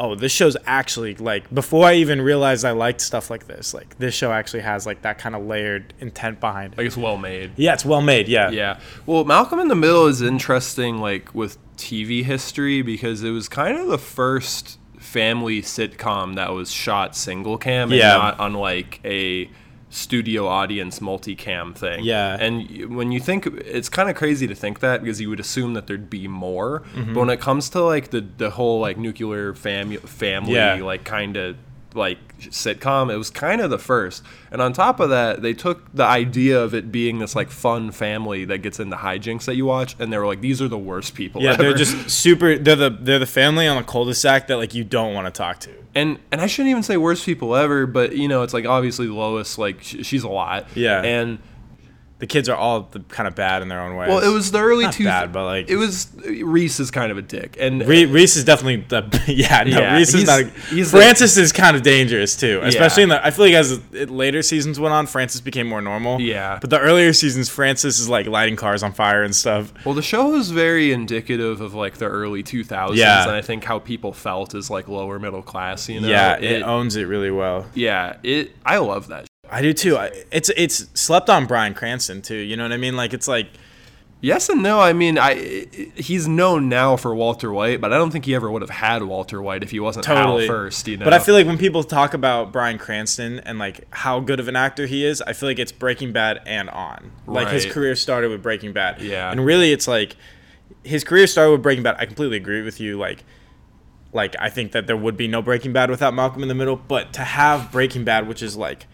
oh 0.00 0.14
this 0.14 0.32
show's 0.32 0.56
actually 0.66 1.14
like 1.16 1.52
before 1.52 1.86
I 1.86 1.94
even 1.94 2.20
realized 2.20 2.64
I 2.64 2.70
liked 2.70 3.00
stuff 3.00 3.30
like 3.30 3.46
this 3.46 3.74
like 3.74 3.98
this 3.98 4.14
show 4.14 4.30
actually 4.32 4.60
has 4.60 4.86
like 4.86 5.02
that 5.02 5.18
kind 5.18 5.34
of 5.34 5.44
layered 5.44 5.92
intent 6.00 6.40
behind 6.40 6.74
it 6.74 6.78
like 6.78 6.86
it's 6.86 6.96
well 6.96 7.16
made. 7.16 7.50
yeah 7.56 7.74
it's 7.74 7.84
well 7.84 8.00
made 8.00 8.28
yeah 8.28 8.50
Yeah. 8.50 8.78
Well, 9.06 9.24
Malcolm 9.24 9.58
in 9.60 9.68
the 9.68 9.74
Middle 9.74 10.06
is 10.06 10.22
interesting, 10.22 10.98
like 10.98 11.34
with 11.34 11.58
TV 11.76 12.24
history, 12.24 12.82
because 12.82 13.22
it 13.22 13.30
was 13.30 13.48
kind 13.48 13.76
of 13.78 13.86
the 13.88 13.98
first 13.98 14.78
family 14.98 15.62
sitcom 15.62 16.34
that 16.36 16.52
was 16.52 16.70
shot 16.70 17.16
single 17.16 17.56
cam 17.58 17.90
and 17.90 17.98
Yeah. 17.98 18.14
not 18.14 18.40
on 18.40 18.54
like 18.54 19.00
a 19.04 19.48
studio 19.90 20.46
audience 20.46 20.98
multicam 21.00 21.74
thing. 21.74 22.04
Yeah. 22.04 22.36
And 22.38 22.94
when 22.94 23.10
you 23.12 23.20
think 23.20 23.46
it's 23.46 23.88
kind 23.88 24.10
of 24.10 24.16
crazy 24.16 24.46
to 24.46 24.54
think 24.54 24.80
that 24.80 25.02
because 25.02 25.20
you 25.20 25.30
would 25.30 25.40
assume 25.40 25.74
that 25.74 25.86
there'd 25.86 26.10
be 26.10 26.28
more, 26.28 26.80
Mm-hmm. 26.94 27.14
but 27.14 27.20
when 27.20 27.30
it 27.30 27.40
comes 27.40 27.70
to 27.70 27.80
like 27.82 28.10
the 28.10 28.20
the 28.36 28.50
whole 28.50 28.80
like 28.80 28.98
nuclear 28.98 29.54
fam- 29.54 29.96
family 29.98 30.54
Yeah. 30.54 30.74
like 30.82 31.04
kind 31.04 31.36
of 31.36 31.56
like 31.94 32.18
sitcom 32.38 33.12
it 33.12 33.16
was 33.16 33.30
kind 33.30 33.60
of 33.60 33.70
the 33.70 33.78
first 33.78 34.22
and 34.52 34.62
on 34.62 34.72
top 34.72 35.00
of 35.00 35.10
that 35.10 35.42
they 35.42 35.52
took 35.52 35.92
the 35.94 36.04
idea 36.04 36.60
of 36.60 36.74
it 36.74 36.92
being 36.92 37.18
this 37.18 37.34
like 37.34 37.50
fun 37.50 37.90
family 37.90 38.44
that 38.44 38.58
gets 38.58 38.78
into 38.78 38.96
hijinks 38.96 39.44
that 39.46 39.56
you 39.56 39.64
watch 39.64 39.96
and 39.98 40.12
they 40.12 40.18
were 40.18 40.26
like 40.26 40.40
these 40.40 40.62
are 40.62 40.68
the 40.68 40.78
worst 40.78 41.14
people 41.14 41.42
yeah 41.42 41.56
they're 41.56 41.74
just 41.74 42.08
super 42.10 42.56
they're 42.58 42.76
the 42.76 42.90
they're 42.90 43.18
the 43.18 43.26
family 43.26 43.66
on 43.66 43.76
the 43.76 43.82
cul-de-sac 43.82 44.46
that 44.46 44.56
like 44.56 44.74
you 44.74 44.84
don't 44.84 45.14
want 45.14 45.26
to 45.26 45.36
talk 45.36 45.58
to 45.58 45.72
and 45.94 46.18
and 46.30 46.40
I 46.40 46.46
shouldn't 46.46 46.70
even 46.70 46.82
say 46.82 46.96
worst 46.96 47.26
people 47.26 47.56
ever, 47.56 47.86
but 47.86 48.14
you 48.16 48.28
know, 48.28 48.42
it's 48.42 48.54
like 48.54 48.66
obviously 48.66 49.08
Lois, 49.08 49.58
like 49.58 49.82
sh- 49.82 49.96
she's 50.02 50.22
a 50.22 50.28
lot. 50.28 50.68
Yeah. 50.76 51.02
And 51.02 51.38
the 52.20 52.26
kids 52.26 52.48
are 52.48 52.56
all 52.56 52.88
the, 52.90 52.98
kind 53.00 53.28
of 53.28 53.34
bad 53.36 53.62
in 53.62 53.68
their 53.68 53.80
own 53.80 53.94
ways. 53.94 54.08
well, 54.08 54.18
it 54.18 54.32
was 54.32 54.50
the 54.50 54.58
early 54.58 54.84
Not 54.84 54.92
two. 54.94 55.04
bad, 55.04 55.32
but, 55.32 55.44
like- 55.44 55.70
it 55.70 55.76
was 55.76 56.08
Reese 56.26 56.80
is 56.80 56.90
kind 56.90 57.12
of 57.12 57.18
a 57.18 57.22
dick, 57.22 57.56
and 57.60 57.86
Re- 57.86 58.06
Reese 58.06 58.34
is 58.36 58.44
definitely 58.44 58.84
the 58.88 59.02
yeah 59.28 59.62
no 59.62 59.78
Yeah, 59.78 59.96
Reese 59.96 60.14
is 60.14 60.26
not. 60.26 60.40
A, 60.40 60.44
the- 60.44 60.84
Francis 60.84 61.36
is 61.36 61.52
kind 61.52 61.76
of 61.76 61.82
dangerous 61.82 62.34
too, 62.36 62.60
especially 62.64 63.04
in 63.04 63.08
the. 63.10 63.24
I 63.24 63.30
feel 63.30 63.44
like 63.44 63.54
as 63.54 63.80
it, 63.92 64.10
later 64.10 64.42
seasons 64.42 64.80
went 64.80 64.92
on, 64.92 65.06
Francis 65.06 65.40
became 65.40 65.68
more 65.68 65.80
normal. 65.80 66.20
Yeah. 66.20 66.58
but 66.60 66.70
the 66.70 66.80
earlier 66.80 67.12
seasons, 67.12 67.48
Francis 67.48 68.00
is 68.00 68.08
like 68.08 68.26
lighting 68.26 68.56
cars 68.56 68.82
on 68.82 68.92
fire 68.92 69.22
and 69.22 69.34
stuff. 69.36 69.72
well, 69.84 69.94
the 69.94 70.02
show 70.02 70.34
is 70.34 70.50
very 70.50 70.92
indicative 70.92 71.60
of 71.60 71.74
like 71.74 71.98
the 71.98 72.06
early 72.06 72.42
two 72.42 72.64
thousands, 72.64 72.98
Yeah. 72.98 73.22
and 73.22 73.30
I 73.32 73.42
think 73.42 73.62
how 73.62 73.78
people 73.78 74.12
felt 74.12 74.56
is 74.56 74.70
like 74.70 74.88
lower 74.88 75.20
middle 75.20 75.42
class. 75.42 75.88
You 75.88 76.00
know, 76.00 76.08
yeah, 76.08 76.36
it, 76.38 76.62
owns 76.62 76.96
it 76.96 77.04
really 77.04 77.30
well. 77.30 77.66
yeah, 77.74 78.16
it. 78.24 78.50
I 78.66 78.78
love 78.78 79.06
that. 79.08 79.27
I 79.50 79.62
do 79.62 79.72
too. 79.72 79.96
I, 79.96 80.24
it's 80.30 80.50
it's 80.56 80.86
slept 80.98 81.30
on 81.30 81.46
Bryan 81.46 81.74
Cranston 81.74 82.22
too. 82.22 82.36
You 82.36 82.56
know 82.56 82.64
what 82.64 82.72
I 82.72 82.76
mean? 82.76 82.96
Like 82.96 83.14
it's 83.14 83.28
like 83.28 83.48
Yes 84.20 84.48
and 84.48 84.62
no. 84.64 84.80
I 84.80 84.92
mean, 84.92 85.16
I 85.16 85.34
he's 85.94 86.26
known 86.26 86.68
now 86.68 86.96
for 86.96 87.14
Walter 87.14 87.52
White, 87.52 87.80
but 87.80 87.92
I 87.92 87.98
don't 87.98 88.10
think 88.10 88.24
he 88.24 88.34
ever 88.34 88.50
would 88.50 88.62
have 88.62 88.70
had 88.70 89.04
Walter 89.04 89.40
White 89.40 89.62
if 89.62 89.70
he 89.70 89.78
wasn't 89.78 90.04
totally 90.04 90.46
Hal 90.46 90.54
first. 90.54 90.88
You 90.88 90.96
know, 90.96 91.04
But 91.04 91.14
I 91.14 91.20
feel 91.20 91.36
like 91.36 91.46
when 91.46 91.58
people 91.58 91.84
talk 91.84 92.14
about 92.14 92.52
Bryan 92.52 92.78
Cranston 92.78 93.38
and 93.40 93.60
like 93.60 93.86
how 93.94 94.18
good 94.18 94.40
of 94.40 94.48
an 94.48 94.56
actor 94.56 94.86
he 94.86 95.04
is, 95.04 95.22
I 95.22 95.34
feel 95.34 95.48
like 95.48 95.60
it's 95.60 95.70
Breaking 95.70 96.12
Bad 96.12 96.40
and 96.46 96.68
on. 96.70 97.12
Like 97.26 97.48
his 97.48 97.66
career 97.66 97.94
started 97.94 98.30
with 98.30 98.42
Breaking 98.42 98.72
Bad. 98.72 99.00
Yeah. 99.00 99.30
And 99.30 99.44
really 99.44 99.70
it's 99.70 99.86
like 99.86 100.16
his 100.82 101.04
career 101.04 101.28
started 101.28 101.52
with 101.52 101.62
Breaking 101.62 101.84
Bad. 101.84 101.96
I 102.00 102.06
completely 102.06 102.38
agree 102.38 102.62
with 102.62 102.80
you 102.80 102.98
like 102.98 103.22
like 104.12 104.34
I 104.40 104.50
think 104.50 104.72
that 104.72 104.88
there 104.88 104.96
would 104.96 105.16
be 105.16 105.28
no 105.28 105.42
Breaking 105.42 105.72
Bad 105.72 105.90
without 105.90 106.12
Malcolm 106.12 106.42
in 106.42 106.48
the 106.48 106.56
Middle, 106.56 106.76
but 106.76 107.12
to 107.12 107.20
have 107.20 107.70
Breaking 107.70 108.02
Bad 108.02 108.26
which 108.26 108.42
is 108.42 108.56
like 108.56 108.86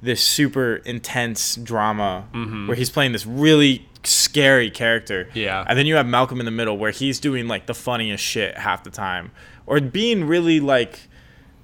this 0.00 0.22
super 0.22 0.76
intense 0.76 1.56
drama 1.56 2.26
where 2.66 2.76
he's 2.76 2.90
playing 2.90 3.12
this 3.12 3.26
really 3.26 3.88
scary 4.04 4.70
character. 4.70 5.24
Mm-hmm. 5.24 5.38
Yeah. 5.38 5.64
And 5.66 5.78
then 5.78 5.86
you 5.86 5.96
have 5.96 6.06
Malcolm 6.06 6.38
in 6.40 6.44
the 6.46 6.52
Middle 6.52 6.78
where 6.78 6.92
he's 6.92 7.18
doing 7.18 7.48
like 7.48 7.66
the 7.66 7.74
funniest 7.74 8.22
shit 8.22 8.56
half 8.56 8.84
the 8.84 8.90
time. 8.90 9.32
Or 9.66 9.80
being 9.80 10.24
really 10.24 10.60
like 10.60 11.08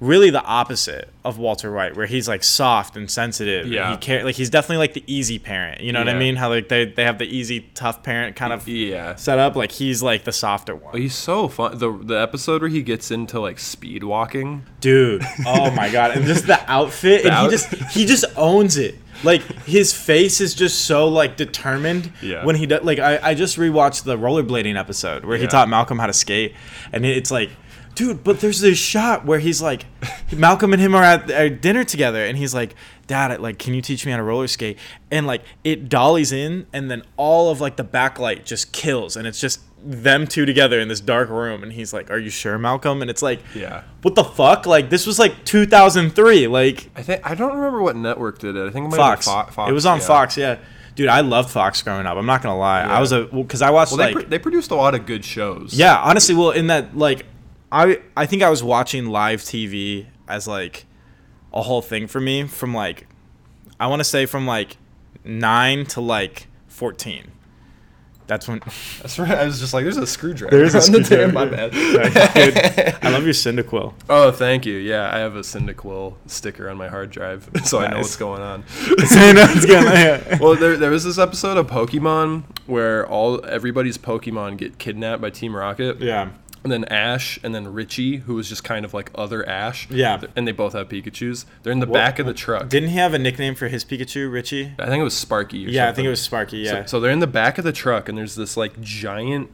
really 0.01 0.29
the 0.29 0.43
opposite 0.43 1.09
of 1.25 1.39
Walter 1.39 1.73
White, 1.73 1.97
where 1.97 2.07
he's 2.07 2.29
like 2.29 2.43
soft 2.45 2.97
and 2.97 3.11
sensitive. 3.11 3.65
and 3.65 3.73
Yeah. 3.73 3.91
he 3.93 3.97
care 3.97 4.25
like 4.25 4.35
he's 4.35 4.51
definitely 4.51 4.79
like 4.79 4.93
the 4.93 5.05
easy 5.07 5.39
parent. 5.39 5.81
You 5.81 5.93
know 5.93 6.01
what 6.01 6.09
I 6.09 6.15
mean? 6.19 6.37
How 6.37 6.51
like 6.51 6.69
they, 6.69 6.85
they 6.87 7.05
have 7.05 7.19
the 7.19 7.25
easy 7.25 7.71
tough 7.75 8.03
parent 8.03 8.37
kind 8.37 8.53
of 8.53 8.69
yeah. 8.69 9.15
set 9.15 9.39
up. 9.39 9.57
Like 9.57 9.73
he's 9.73 10.03
like 10.03 10.25
the 10.25 10.33
softer 10.33 10.75
one. 10.75 11.01
He's 11.01 11.15
so 11.15 11.49
fun. 11.49 11.79
The 11.79 11.91
the 11.97 12.15
episode 12.21 12.61
where 12.61 12.69
he 12.71 12.83
gets 12.83 13.11
into 13.11 13.41
like 13.41 13.59
speed 13.59 14.05
walking. 14.05 14.65
dude 14.81 15.23
oh 15.47 15.71
my 15.71 15.89
god 15.91 16.11
and 16.11 16.27
just 16.27 16.47
the 16.47 16.61
outfit 16.71 17.21
and 17.25 17.31
out- 17.31 17.45
he 17.45 17.51
just 17.51 17.75
he 17.97 18.05
just 18.05 18.25
owns 18.37 18.77
it 18.77 18.97
like 19.23 19.41
his 19.65 19.95
face 19.95 20.41
is 20.43 20.55
just 20.55 20.85
so 20.85 21.09
like 21.09 21.37
determined 21.39 22.13
Yeah. 22.21 22.45
when 22.45 22.57
he 22.57 22.67
does 22.67 22.83
like 22.85 22.99
I, 22.99 23.19
I 23.31 23.35
just 23.35 23.57
rewatched 23.57 24.05
the 24.05 24.19
rollerblading 24.19 24.77
episode 24.79 25.25
where 25.25 25.37
he 25.39 25.45
Yeah. 25.45 25.49
taught 25.51 25.69
malcolm 25.71 25.99
how 25.99 26.07
to 26.07 26.13
skate 26.13 26.55
and 26.93 27.07
it's 27.07 27.31
like 27.31 27.49
dude 27.95 28.25
but 28.25 28.41
there's 28.41 28.61
this 28.61 28.79
shot 28.79 29.25
where 29.25 29.39
he's 29.39 29.63
like 29.63 29.87
malcolm 30.33 30.73
and 30.73 30.81
him 30.83 30.95
are 30.95 31.03
at, 31.03 31.31
at 31.31 31.61
dinner 31.61 31.85
together 31.85 32.25
and 32.25 32.37
he's 32.39 32.55
like 32.55 32.75
dad 33.07 33.41
like 33.41 33.59
can 33.59 33.75
you 33.75 33.81
teach 33.83 34.05
me 34.07 34.11
how 34.13 34.17
to 34.19 34.23
roller 34.23 34.47
skate 34.49 34.79
and 35.11 35.27
like 35.27 35.43
it 35.63 35.89
dollies 35.89 36.33
in 36.33 36.67
and 36.73 36.91
then 36.91 37.03
all 37.17 37.51
of 37.51 37.61
like 37.61 37.77
the 37.77 37.85
backlight 37.85 38.45
just 38.45 38.73
kills 38.73 39.17
and 39.17 39.27
it's 39.27 39.39
just 39.41 39.61
them 39.87 40.27
two 40.27 40.47
together 40.47 40.81
in 40.81 40.89
this 40.89 41.01
dark 41.01 41.29
room 41.29 41.63
and 41.63 41.75
he's 41.75 41.93
like 41.93 42.11
are 42.11 42.19
you 42.19 42.31
sure 42.31 42.57
malcolm 42.57 43.03
and 43.03 43.11
it's 43.11 43.21
like 43.23 43.41
Yeah. 43.55 43.83
what 44.03 44.15
the 44.15 44.25
fuck? 44.25 44.65
Like 44.67 44.89
this 44.89 45.07
was 45.07 45.19
like 45.19 45.45
2003. 45.45 46.47
Like 46.47 46.89
I 46.97 47.03
think 47.03 47.21
I 47.23 47.35
don't 47.35 47.55
remember 47.55 47.83
what 47.83 47.95
network 47.95 48.39
did 48.39 48.57
it. 48.57 48.67
I 48.67 48.71
think 48.71 48.87
it 48.87 48.89
might 48.91 48.97
Fox. 48.97 49.27
Fo- 49.27 49.45
Fox. 49.51 49.71
It 49.71 49.75
was 49.75 49.85
on 49.85 49.99
yeah. 50.01 50.07
Fox. 50.07 50.37
Yeah, 50.39 50.59
dude, 50.95 51.09
I 51.09 51.21
loved 51.21 51.51
Fox 51.51 51.83
growing 51.83 52.07
up. 52.07 52.17
I'm 52.17 52.25
not 52.25 52.43
gonna 52.43 52.57
lie. 52.59 52.81
Yeah. 52.83 52.97
I 52.97 53.01
was 53.01 53.13
a 53.13 53.25
because 53.25 53.61
I 53.61 53.71
watched 53.71 53.93
Well, 53.93 53.99
they, 53.99 54.15
like 54.15 54.25
pr- 54.25 54.31
they 54.31 54.39
produced 54.39 54.71
a 54.71 54.75
lot 54.75 54.95
of 54.95 55.05
good 55.05 55.23
shows. 55.23 55.75
yeah. 55.75 55.99
Honestly, 55.99 56.35
well, 56.35 56.51
in 56.53 56.69
that 56.69 56.97
like 56.97 57.27
I 57.75 57.99
I 58.17 58.27
think 58.27 58.43
I 58.43 58.49
was 58.51 58.63
watching 58.63 59.07
live 59.07 59.41
TV 59.41 60.07
as 60.29 60.47
like 60.49 60.87
a 61.53 61.63
whole 61.63 61.83
thing 61.83 62.07
for 62.07 62.21
me 62.21 62.45
from 62.47 62.73
like 62.75 63.07
I 63.81 63.89
want 63.89 64.01
to 64.01 64.05
say 64.05 64.25
from 64.27 64.47
like 64.47 64.77
nine 65.25 65.85
to 65.87 66.01
like 66.01 66.47
14. 66.69 67.33
That's 68.27 68.49
when. 68.49 68.61
that's 69.03 69.19
right. 69.19 69.33
I 69.33 69.45
was 69.45 69.61
just 69.61 69.75
like, 69.75 69.83
there's 69.85 69.99
a 69.99 70.07
screwdriver. 70.07 70.51
There 70.57 70.65
is 70.65 70.75
a 70.75 70.81
screwdriver. 70.89 71.27
damn- 71.27 71.35
My 71.35 71.45
bad. 71.45 71.73
Dude, 71.73 73.05
I 73.05 73.11
love 73.11 73.25
your 73.25 73.35
Cyndaquil. 73.35 73.93
Oh, 74.09 74.31
thank 74.33 74.65
you. 74.65 74.77
Yeah, 74.77 75.11
I 75.15 75.19
have 75.19 75.37
a 75.37 75.41
Cyndaquil 75.41 76.15
sticker 76.27 76.71
on 76.71 76.79
my 76.79 76.89
hard 76.89 77.11
drive, 77.11 77.51
so 77.65 77.81
I 77.81 77.89
know 77.91 77.99
what's 77.99 78.17
going 78.17 78.41
on. 78.41 78.65
It's 78.81 79.67
gonna- 79.67 80.39
well, 80.41 80.55
there, 80.57 80.79
there 80.79 80.91
was 80.91 81.05
this 81.05 81.19
episode 81.19 81.59
of 81.59 81.67
Pokemon 81.67 82.45
where 82.67 83.07
all 83.07 83.45
everybody's 83.45 83.99
Pokemon 83.99 84.57
get 84.57 84.79
kidnapped 84.79 85.21
by 85.21 85.29
Team 85.29 85.55
Rocket. 85.55 86.01
yeah. 86.01 86.31
And 86.65 86.73
then 86.73 86.85
Ash, 86.87 87.39
and 87.45 87.55
then 87.55 87.73
Richie, 87.73 88.17
who 88.17 88.35
was 88.35 88.49
just 88.49 88.65
kind 88.65 88.85
of 88.85 88.93
like 88.95 89.11
other 89.15 89.49
Ash. 89.49 89.89
Yeah. 89.91 90.21
and 90.35 90.49
they 90.49 90.53
both 90.53 90.73
have 90.73 90.89
Pikachu's. 90.89 91.47
They're 91.63 91.73
in 91.73 91.79
the 91.81 91.87
back 91.87 92.19
of 92.19 92.27
the 92.27 92.35
truck. 92.35 92.69
Didn't 92.71 92.89
he 92.89 92.97
have 92.97 93.15
a 93.15 93.19
nickname 93.19 93.55
for 93.55 93.69
his 93.69 93.85
Pikachu, 93.85 94.33
Richie? 94.33 94.73
I 94.79 94.87
think 94.87 95.01
it 95.01 95.05
was 95.05 95.17
Sparky. 95.17 95.59
Yeah, 95.59 95.89
I 95.89 95.93
think 95.93 96.07
it 96.07 96.11
was 96.11 96.23
Sparky. 96.23 96.65
So, 96.67 96.73
Yeah. 96.75 96.85
so 96.87 96.99
they're 97.01 97.11
in 97.13 97.21
the 97.21 97.27
back 97.27 97.59
of 97.59 97.65
the 97.65 97.73
truck, 97.73 98.09
and 98.09 98.17
there's 98.19 98.35
this 98.35 98.57
like 98.57 98.81
giant 98.81 99.51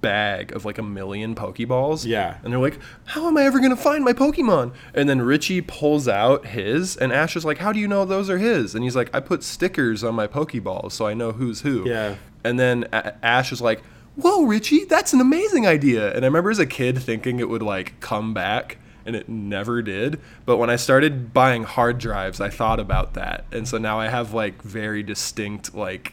bag 0.00 0.52
of 0.52 0.64
like 0.64 0.78
a 0.78 0.82
million 0.82 1.34
Pokeballs. 1.34 2.06
Yeah. 2.06 2.38
And 2.42 2.52
they're 2.52 2.60
like, 2.60 2.78
How 3.04 3.26
am 3.28 3.36
I 3.36 3.42
ever 3.44 3.58
going 3.58 3.70
to 3.70 3.76
find 3.76 4.04
my 4.04 4.12
Pokemon? 4.12 4.72
And 4.94 5.08
then 5.08 5.20
Richie 5.22 5.60
pulls 5.60 6.08
out 6.08 6.46
his, 6.46 6.96
and 6.96 7.12
Ash 7.12 7.36
is 7.36 7.44
like, 7.44 7.58
How 7.58 7.72
do 7.72 7.78
you 7.78 7.88
know 7.88 8.04
those 8.04 8.30
are 8.30 8.38
his? 8.38 8.74
And 8.74 8.82
he's 8.84 8.96
like, 8.96 9.10
I 9.14 9.20
put 9.20 9.42
stickers 9.42 10.02
on 10.02 10.14
my 10.14 10.26
Pokeballs 10.26 10.92
so 10.92 11.06
I 11.06 11.14
know 11.14 11.32
who's 11.32 11.60
who. 11.62 11.88
Yeah. 11.88 12.16
And 12.44 12.58
then 12.58 12.88
A- 12.92 13.22
Ash 13.24 13.52
is 13.52 13.60
like, 13.60 13.82
Whoa, 14.20 14.44
Richie, 14.44 14.84
that's 14.84 15.12
an 15.12 15.20
amazing 15.20 15.66
idea. 15.66 16.12
And 16.14 16.24
I 16.24 16.28
remember 16.28 16.50
as 16.50 16.58
a 16.58 16.66
kid 16.66 16.98
thinking 16.98 17.38
it 17.40 17.48
would 17.48 17.62
like 17.62 17.98
come 18.00 18.34
back. 18.34 18.78
And 19.06 19.16
it 19.16 19.26
never 19.26 19.80
did. 19.80 20.20
But 20.44 20.58
when 20.58 20.68
I 20.68 20.76
started 20.76 21.32
buying 21.32 21.64
hard 21.64 21.96
drives, 21.96 22.42
I 22.42 22.50
thought 22.50 22.78
about 22.78 23.14
that. 23.14 23.46
And 23.50 23.66
so 23.66 23.78
now 23.78 23.98
I 23.98 24.08
have 24.08 24.34
like 24.34 24.60
very 24.60 25.02
distinct, 25.02 25.74
like, 25.74 26.12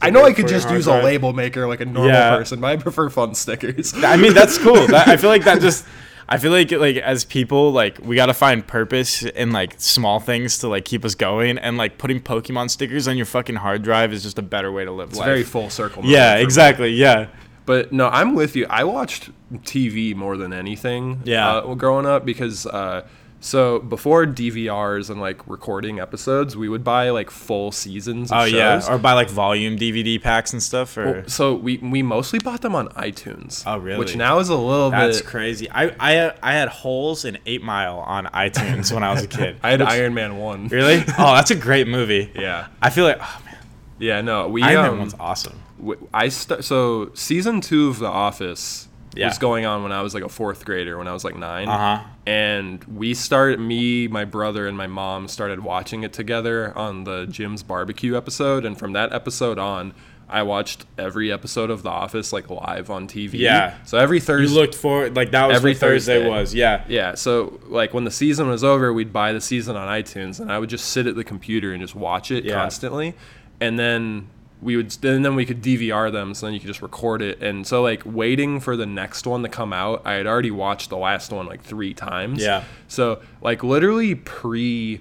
I 0.00 0.10
know 0.10 0.24
I 0.24 0.32
could 0.32 0.46
just 0.46 0.70
use 0.70 0.84
drive. 0.84 1.02
a 1.02 1.04
label 1.04 1.32
maker 1.32 1.66
like 1.66 1.80
a 1.80 1.84
normal 1.84 2.12
Yeah. 2.12 2.36
person, 2.36 2.60
but 2.60 2.68
I 2.68 2.76
prefer 2.76 3.08
fun 3.08 3.34
stickers. 3.34 3.92
I 4.04 4.16
mean, 4.16 4.34
that's 4.34 4.56
cool. 4.56 4.86
That, 4.86 5.08
I 5.08 5.16
feel 5.16 5.30
like 5.30 5.42
that 5.44 5.60
just. 5.68 5.84
I 6.28 6.36
feel 6.38 6.50
like 6.52 6.70
like 6.72 6.96
as 6.96 7.24
people 7.24 7.72
like 7.72 7.98
we 8.02 8.14
gotta 8.16 8.34
find 8.34 8.66
purpose 8.66 9.22
in 9.22 9.52
like 9.52 9.74
small 9.78 10.20
things 10.20 10.58
to 10.58 10.68
like 10.68 10.84
keep 10.84 11.04
us 11.04 11.14
going 11.14 11.56
and 11.58 11.76
like 11.78 11.96
putting 11.96 12.20
Pokemon 12.20 12.70
stickers 12.70 13.08
on 13.08 13.16
your 13.16 13.26
fucking 13.26 13.56
hard 13.56 13.82
drive 13.82 14.12
is 14.12 14.22
just 14.22 14.38
a 14.38 14.42
better 14.42 14.70
way 14.70 14.84
to 14.84 14.92
live 14.92 15.10
It's 15.10 15.18
life. 15.18 15.26
very 15.26 15.42
full 15.44 15.70
circle. 15.70 16.04
yeah, 16.04 16.32
for 16.34 16.38
me. 16.38 16.42
exactly. 16.44 16.90
Yeah. 16.90 17.28
But 17.64 17.92
no, 17.92 18.08
I'm 18.08 18.34
with 18.34 18.56
you. 18.56 18.66
I 18.70 18.84
watched 18.84 19.30
TV 19.64 20.14
more 20.14 20.36
than 20.36 20.52
anything. 20.52 21.20
Yeah. 21.24 21.48
Uh, 21.58 21.74
growing 21.74 22.06
up 22.06 22.24
because 22.24 22.64
uh, 22.66 23.06
so 23.40 23.78
before 23.78 24.26
DVRs 24.26 25.10
and 25.10 25.20
like 25.20 25.46
recording 25.48 26.00
episodes, 26.00 26.56
we 26.56 26.68
would 26.68 26.82
buy 26.82 27.10
like 27.10 27.30
full 27.30 27.70
seasons. 27.70 28.32
Of 28.32 28.38
Oh 28.38 28.44
yeah, 28.44 28.82
or 28.90 28.98
buy 28.98 29.12
like 29.12 29.30
volume 29.30 29.76
DVD 29.76 30.20
packs 30.20 30.52
and 30.52 30.62
stuff. 30.62 30.96
Or 30.96 31.24
so 31.28 31.54
we 31.54 31.78
we 31.78 32.02
mostly 32.02 32.40
bought 32.40 32.62
them 32.62 32.74
on 32.74 32.88
iTunes. 32.90 33.62
Oh, 33.66 33.78
really? 33.78 33.98
Which 33.98 34.16
now 34.16 34.38
is 34.40 34.48
a 34.48 34.56
little 34.56 34.90
that's 34.90 35.18
bit. 35.18 35.26
crazy. 35.26 35.70
I 35.70 35.94
I 36.00 36.32
I 36.42 36.52
had 36.54 36.68
holes 36.68 37.24
in 37.24 37.38
Eight 37.46 37.62
Mile 37.62 37.98
on 37.98 38.26
iTunes 38.26 38.92
when 38.92 39.02
I 39.04 39.12
was 39.12 39.22
a 39.22 39.28
kid. 39.28 39.58
I 39.62 39.70
had 39.70 39.80
Which- 39.80 39.88
Iron 39.88 40.14
Man 40.14 40.38
one. 40.38 40.68
Really? 40.68 41.04
Oh, 41.18 41.34
that's 41.34 41.50
a 41.50 41.56
great 41.56 41.86
movie. 41.88 42.30
Yeah. 42.34 42.68
I 42.82 42.90
feel 42.90 43.04
like 43.04 43.18
oh 43.20 43.42
man, 43.44 43.58
Yeah. 43.98 44.20
No. 44.20 44.48
We 44.48 44.62
Iron 44.62 44.78
um, 44.84 44.90
Man 44.90 44.98
one's 44.98 45.14
awesome. 45.20 45.60
I 46.12 46.28
st- 46.28 46.64
so 46.64 47.12
season 47.14 47.60
two 47.60 47.88
of 47.88 48.00
The 48.00 48.06
Office 48.08 48.87
Yeah. 49.14 49.28
was 49.28 49.38
going 49.38 49.64
on 49.66 49.82
when 49.82 49.92
I 49.92 50.02
was 50.02 50.14
like 50.14 50.22
a 50.24 50.28
fourth 50.28 50.64
grader, 50.64 50.96
when 50.98 51.08
I 51.08 51.12
was 51.12 51.24
like 51.24 51.36
nine. 51.36 51.68
Uh 51.68 51.98
huh. 51.98 52.04
And 52.26 52.82
we 52.84 53.14
started, 53.14 53.58
me, 53.58 54.06
my 54.08 54.24
brother, 54.24 54.66
and 54.68 54.76
my 54.76 54.86
mom 54.86 55.28
started 55.28 55.60
watching 55.60 56.02
it 56.02 56.12
together 56.12 56.76
on 56.76 57.04
the 57.04 57.26
Jim's 57.26 57.62
barbecue 57.62 58.16
episode. 58.16 58.64
And 58.64 58.78
from 58.78 58.92
that 58.92 59.12
episode 59.12 59.58
on, 59.58 59.94
I 60.30 60.42
watched 60.42 60.84
every 60.98 61.32
episode 61.32 61.70
of 61.70 61.82
The 61.82 61.88
Office 61.88 62.34
like 62.34 62.50
live 62.50 62.90
on 62.90 63.08
TV. 63.08 63.38
Yeah. 63.38 63.82
So 63.84 63.96
every 63.96 64.20
Thursday, 64.20 64.52
You 64.54 64.60
looked 64.60 64.74
for 64.74 65.08
like 65.08 65.30
that 65.30 65.46
was 65.46 65.56
Every 65.56 65.70
what 65.72 65.80
Thursday, 65.80 66.16
Thursday. 66.18 66.28
was. 66.30 66.54
Yeah. 66.54 66.84
yeah, 66.86 67.14
so 67.14 67.58
like 67.66 67.94
when 67.94 68.04
the 68.04 68.10
season 68.10 68.46
was 68.48 68.62
over, 68.62 68.92
we'd 68.92 69.10
buy 69.12 69.32
the 69.32 69.40
season 69.40 69.74
on 69.74 69.88
iTunes, 69.88 70.38
and 70.38 70.52
I 70.52 70.58
would 70.58 70.68
just 70.68 70.90
sit 70.90 71.06
at 71.06 71.14
the 71.14 71.24
computer 71.24 71.72
and 71.72 71.80
just 71.80 71.94
watch 71.94 72.30
it 72.30 72.44
Yeah. 72.44 72.56
constantly, 72.56 73.14
and 73.58 73.78
then 73.78 74.28
we 74.60 74.76
would, 74.76 74.96
and 75.04 75.24
then 75.24 75.34
we 75.36 75.44
could 75.46 75.62
DVR 75.62 76.10
them, 76.10 76.34
so 76.34 76.46
then 76.46 76.52
you 76.54 76.60
could 76.60 76.66
just 76.66 76.82
record 76.82 77.22
it, 77.22 77.40
and 77.42 77.66
so 77.66 77.82
like 77.82 78.02
waiting 78.04 78.58
for 78.60 78.76
the 78.76 78.86
next 78.86 79.26
one 79.26 79.42
to 79.42 79.48
come 79.48 79.72
out, 79.72 80.02
I 80.04 80.14
had 80.14 80.26
already 80.26 80.50
watched 80.50 80.90
the 80.90 80.96
last 80.98 81.32
one 81.32 81.46
like 81.46 81.62
three 81.62 81.94
times. 81.94 82.42
Yeah. 82.42 82.64
So 82.88 83.20
like 83.40 83.62
literally 83.62 84.14
pre. 84.14 85.00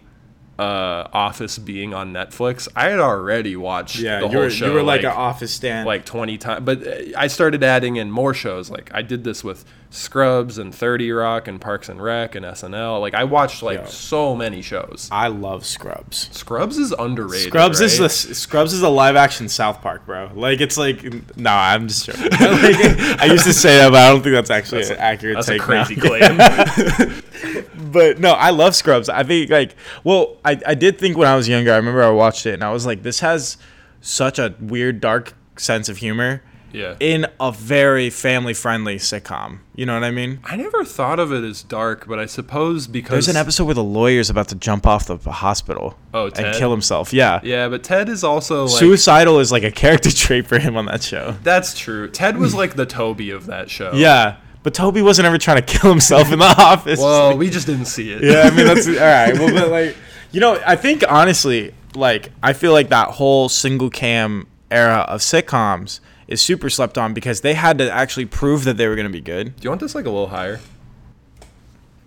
Uh, 0.60 1.08
Office 1.14 1.60
being 1.60 1.94
on 1.94 2.12
Netflix, 2.14 2.68
I 2.76 2.86
had 2.90 2.98
already 3.00 3.56
watched 3.56 4.00
Yeah. 4.00 4.22
the 4.22 4.26
You 4.26 4.32
whole 4.32 4.42
were 4.42 4.50
show. 4.50 4.66
you 4.66 4.74
were 4.74 4.82
like, 4.82 5.02
an 5.02 5.10
office 5.12 5.52
stand. 5.54 5.86
like 5.86 6.04
20 6.04 6.40
times 6.40 6.66
but 6.66 6.82
uh, 6.88 6.96
i 7.16 7.28
started 7.28 7.64
adding 7.64 7.98
in 7.98 8.10
more 8.10 8.34
shows 8.34 8.68
like 8.72 8.90
i 8.92 9.04
did 9.04 9.24
this 9.24 9.44
with 9.44 9.64
scrubs 9.90 10.58
and 10.58 10.76
30 10.76 11.12
rock 11.12 11.48
and 11.48 11.62
parks 11.62 11.88
and 11.88 12.02
rec 12.02 12.36
and 12.36 12.46
snl 12.46 13.00
like 13.00 13.14
i 13.14 13.24
watched 13.24 13.64
like 13.64 13.80
Yo. 13.80 13.86
so 13.86 14.36
many 14.36 14.62
shows 14.62 15.08
I 15.12 15.28
love 15.28 15.66
Scrubs. 15.66 16.30
scrubs 16.32 16.78
is 16.78 16.92
underrated 16.92 17.48
Scrubs 17.48 17.82
is 17.82 18.00
right? 18.00 18.10
the 18.10 18.36
Scrubs 18.36 18.74
is 18.74 18.82
a 18.82 18.90
live 18.90 19.16
action 19.16 19.50
South 19.50 19.82
Park, 19.82 20.06
bro. 20.06 20.30
Like 20.34 20.62
it's 20.62 20.78
like 20.78 21.04
no, 21.38 21.52
I'm 21.52 21.88
just 21.88 22.06
joking. 22.06 22.24
like, 22.32 23.20
I 23.20 23.26
used 23.26 23.46
to 23.46 23.54
say 23.54 23.78
that, 23.78 23.92
but 23.92 24.00
I 24.00 24.12
don't 24.12 24.22
think 24.22 24.36
that's 24.36 24.50
actually 24.50 24.84
an 24.84 24.98
accurate 24.98 25.36
that's 25.36 25.50
a 25.50 25.58
crazy 25.58 25.96
claim 25.96 26.38
but 27.92 28.20
no, 28.20 28.32
I 28.32 28.52
love 28.52 28.76
Scrubs. 28.76 29.10
I 29.10 29.24
think 29.24 29.50
like, 29.50 29.76
well, 30.04 30.38
I, 30.44 30.60
I 30.66 30.76
did 30.76 31.00
think 31.00 31.18
when 31.18 31.28
I 31.28 31.36
was 31.36 31.48
younger. 31.48 31.74
I 31.74 31.78
remember 31.78 32.04
I 32.04 32.10
watched 32.10 32.46
it 32.46 32.54
and 32.54 32.64
I 32.64 32.72
was 32.72 32.86
like, 32.86 33.04
this 33.04 33.20
has 33.22 33.58
such 34.02 34.40
a 34.40 34.56
weird, 34.60 35.00
dark 35.00 35.34
sense 35.58 35.90
of 35.90 35.98
humor 35.98 36.44
yeah 36.78 36.96
in 37.00 37.26
a 37.40 37.52
very 37.52 38.10
family 38.10 38.54
friendly 38.54 38.98
sitcom. 38.98 39.60
You 39.76 39.86
know 39.86 39.94
what 39.94 40.04
I 40.04 40.12
mean? 40.12 40.40
i 40.44 40.56
never 40.56 40.84
thought 40.84 41.20
of 41.20 41.32
it 41.32 41.44
as 41.44 41.62
dark 41.64 42.08
but 42.08 42.18
i 42.20 42.26
suppose 42.26 42.88
because 42.88 43.12
There's 43.12 43.28
an 43.28 43.36
episode 43.36 43.66
where 43.66 43.76
the 43.76 43.84
lawyer's 43.84 44.30
about 44.30 44.48
to 44.50 44.56
jump 44.56 44.88
off 44.88 45.06
the 45.08 45.18
hospital 45.32 45.98
Oh, 46.14 46.32
and 46.36 46.56
kill 46.56 46.72
himself. 46.72 47.14
Yeah. 47.14 47.40
yeah 47.44 47.68
but 47.70 47.84
ted 47.84 48.10
is 48.10 48.24
also 48.24 48.66
like 48.66 48.80
Suicidal 48.80 49.40
is 49.40 49.52
like 49.52 49.64
a 49.64 49.72
character 49.72 50.12
trait 50.26 50.48
for 50.48 50.58
him 50.60 50.78
on 50.78 50.86
that 50.86 51.04
show. 51.04 51.36
that's 51.44 51.78
true 51.78 52.08
ted 52.10 52.38
was 52.38 52.54
like 52.56 52.76
the 52.76 52.86
toby 52.86 53.30
of 53.32 53.46
that 53.48 53.70
show 53.70 53.92
Yeah. 53.94 54.38
But 54.64 54.74
Toby 54.74 55.02
wasn't 55.02 55.28
ever 55.28 55.38
trying 55.38 55.62
to 55.64 55.74
kill 55.80 55.90
himself 55.90 56.30
in 56.32 56.40
the 56.40 56.46
office. 56.58 57.00
well 57.00 57.38
we 57.38 57.50
just 57.50 57.68
didn't 57.68 57.86
see 57.86 58.12
it 58.12 58.22
yeah, 58.24 58.42
I 58.42 58.56
mean 58.56 58.66
that's 58.66 58.86
all 58.88 58.96
right. 58.96 59.34
Well, 59.34 59.54
but 59.54 59.70
like, 59.70 59.96
you 60.34 60.42
know, 60.42 60.60
I 60.66 60.76
think 60.76 61.06
honestly, 61.08 61.74
like, 61.96 62.32
I 62.44 62.52
feel 62.52 62.74
like 62.74 62.90
that 62.90 63.10
whole 63.12 63.48
single 63.48 63.90
cam 63.90 64.46
era 64.70 65.06
of 65.08 65.22
sitcoms 65.22 66.02
is 66.28 66.42
super 66.42 66.70
slept 66.70 66.98
on 66.98 67.14
because 67.14 67.42
they 67.42 67.54
had 67.54 67.78
to 67.78 67.92
actually 67.92 68.26
prove 68.26 68.64
that 68.66 68.78
they 68.78 68.88
were 68.88 68.96
gonna 68.96 69.10
be 69.10 69.22
good. 69.22 69.56
do 69.56 69.64
you 69.64 69.70
want 69.70 69.80
this 69.82 69.96
like 69.96 70.06
a 70.06 70.10
little 70.10 70.28
higher 70.28 70.60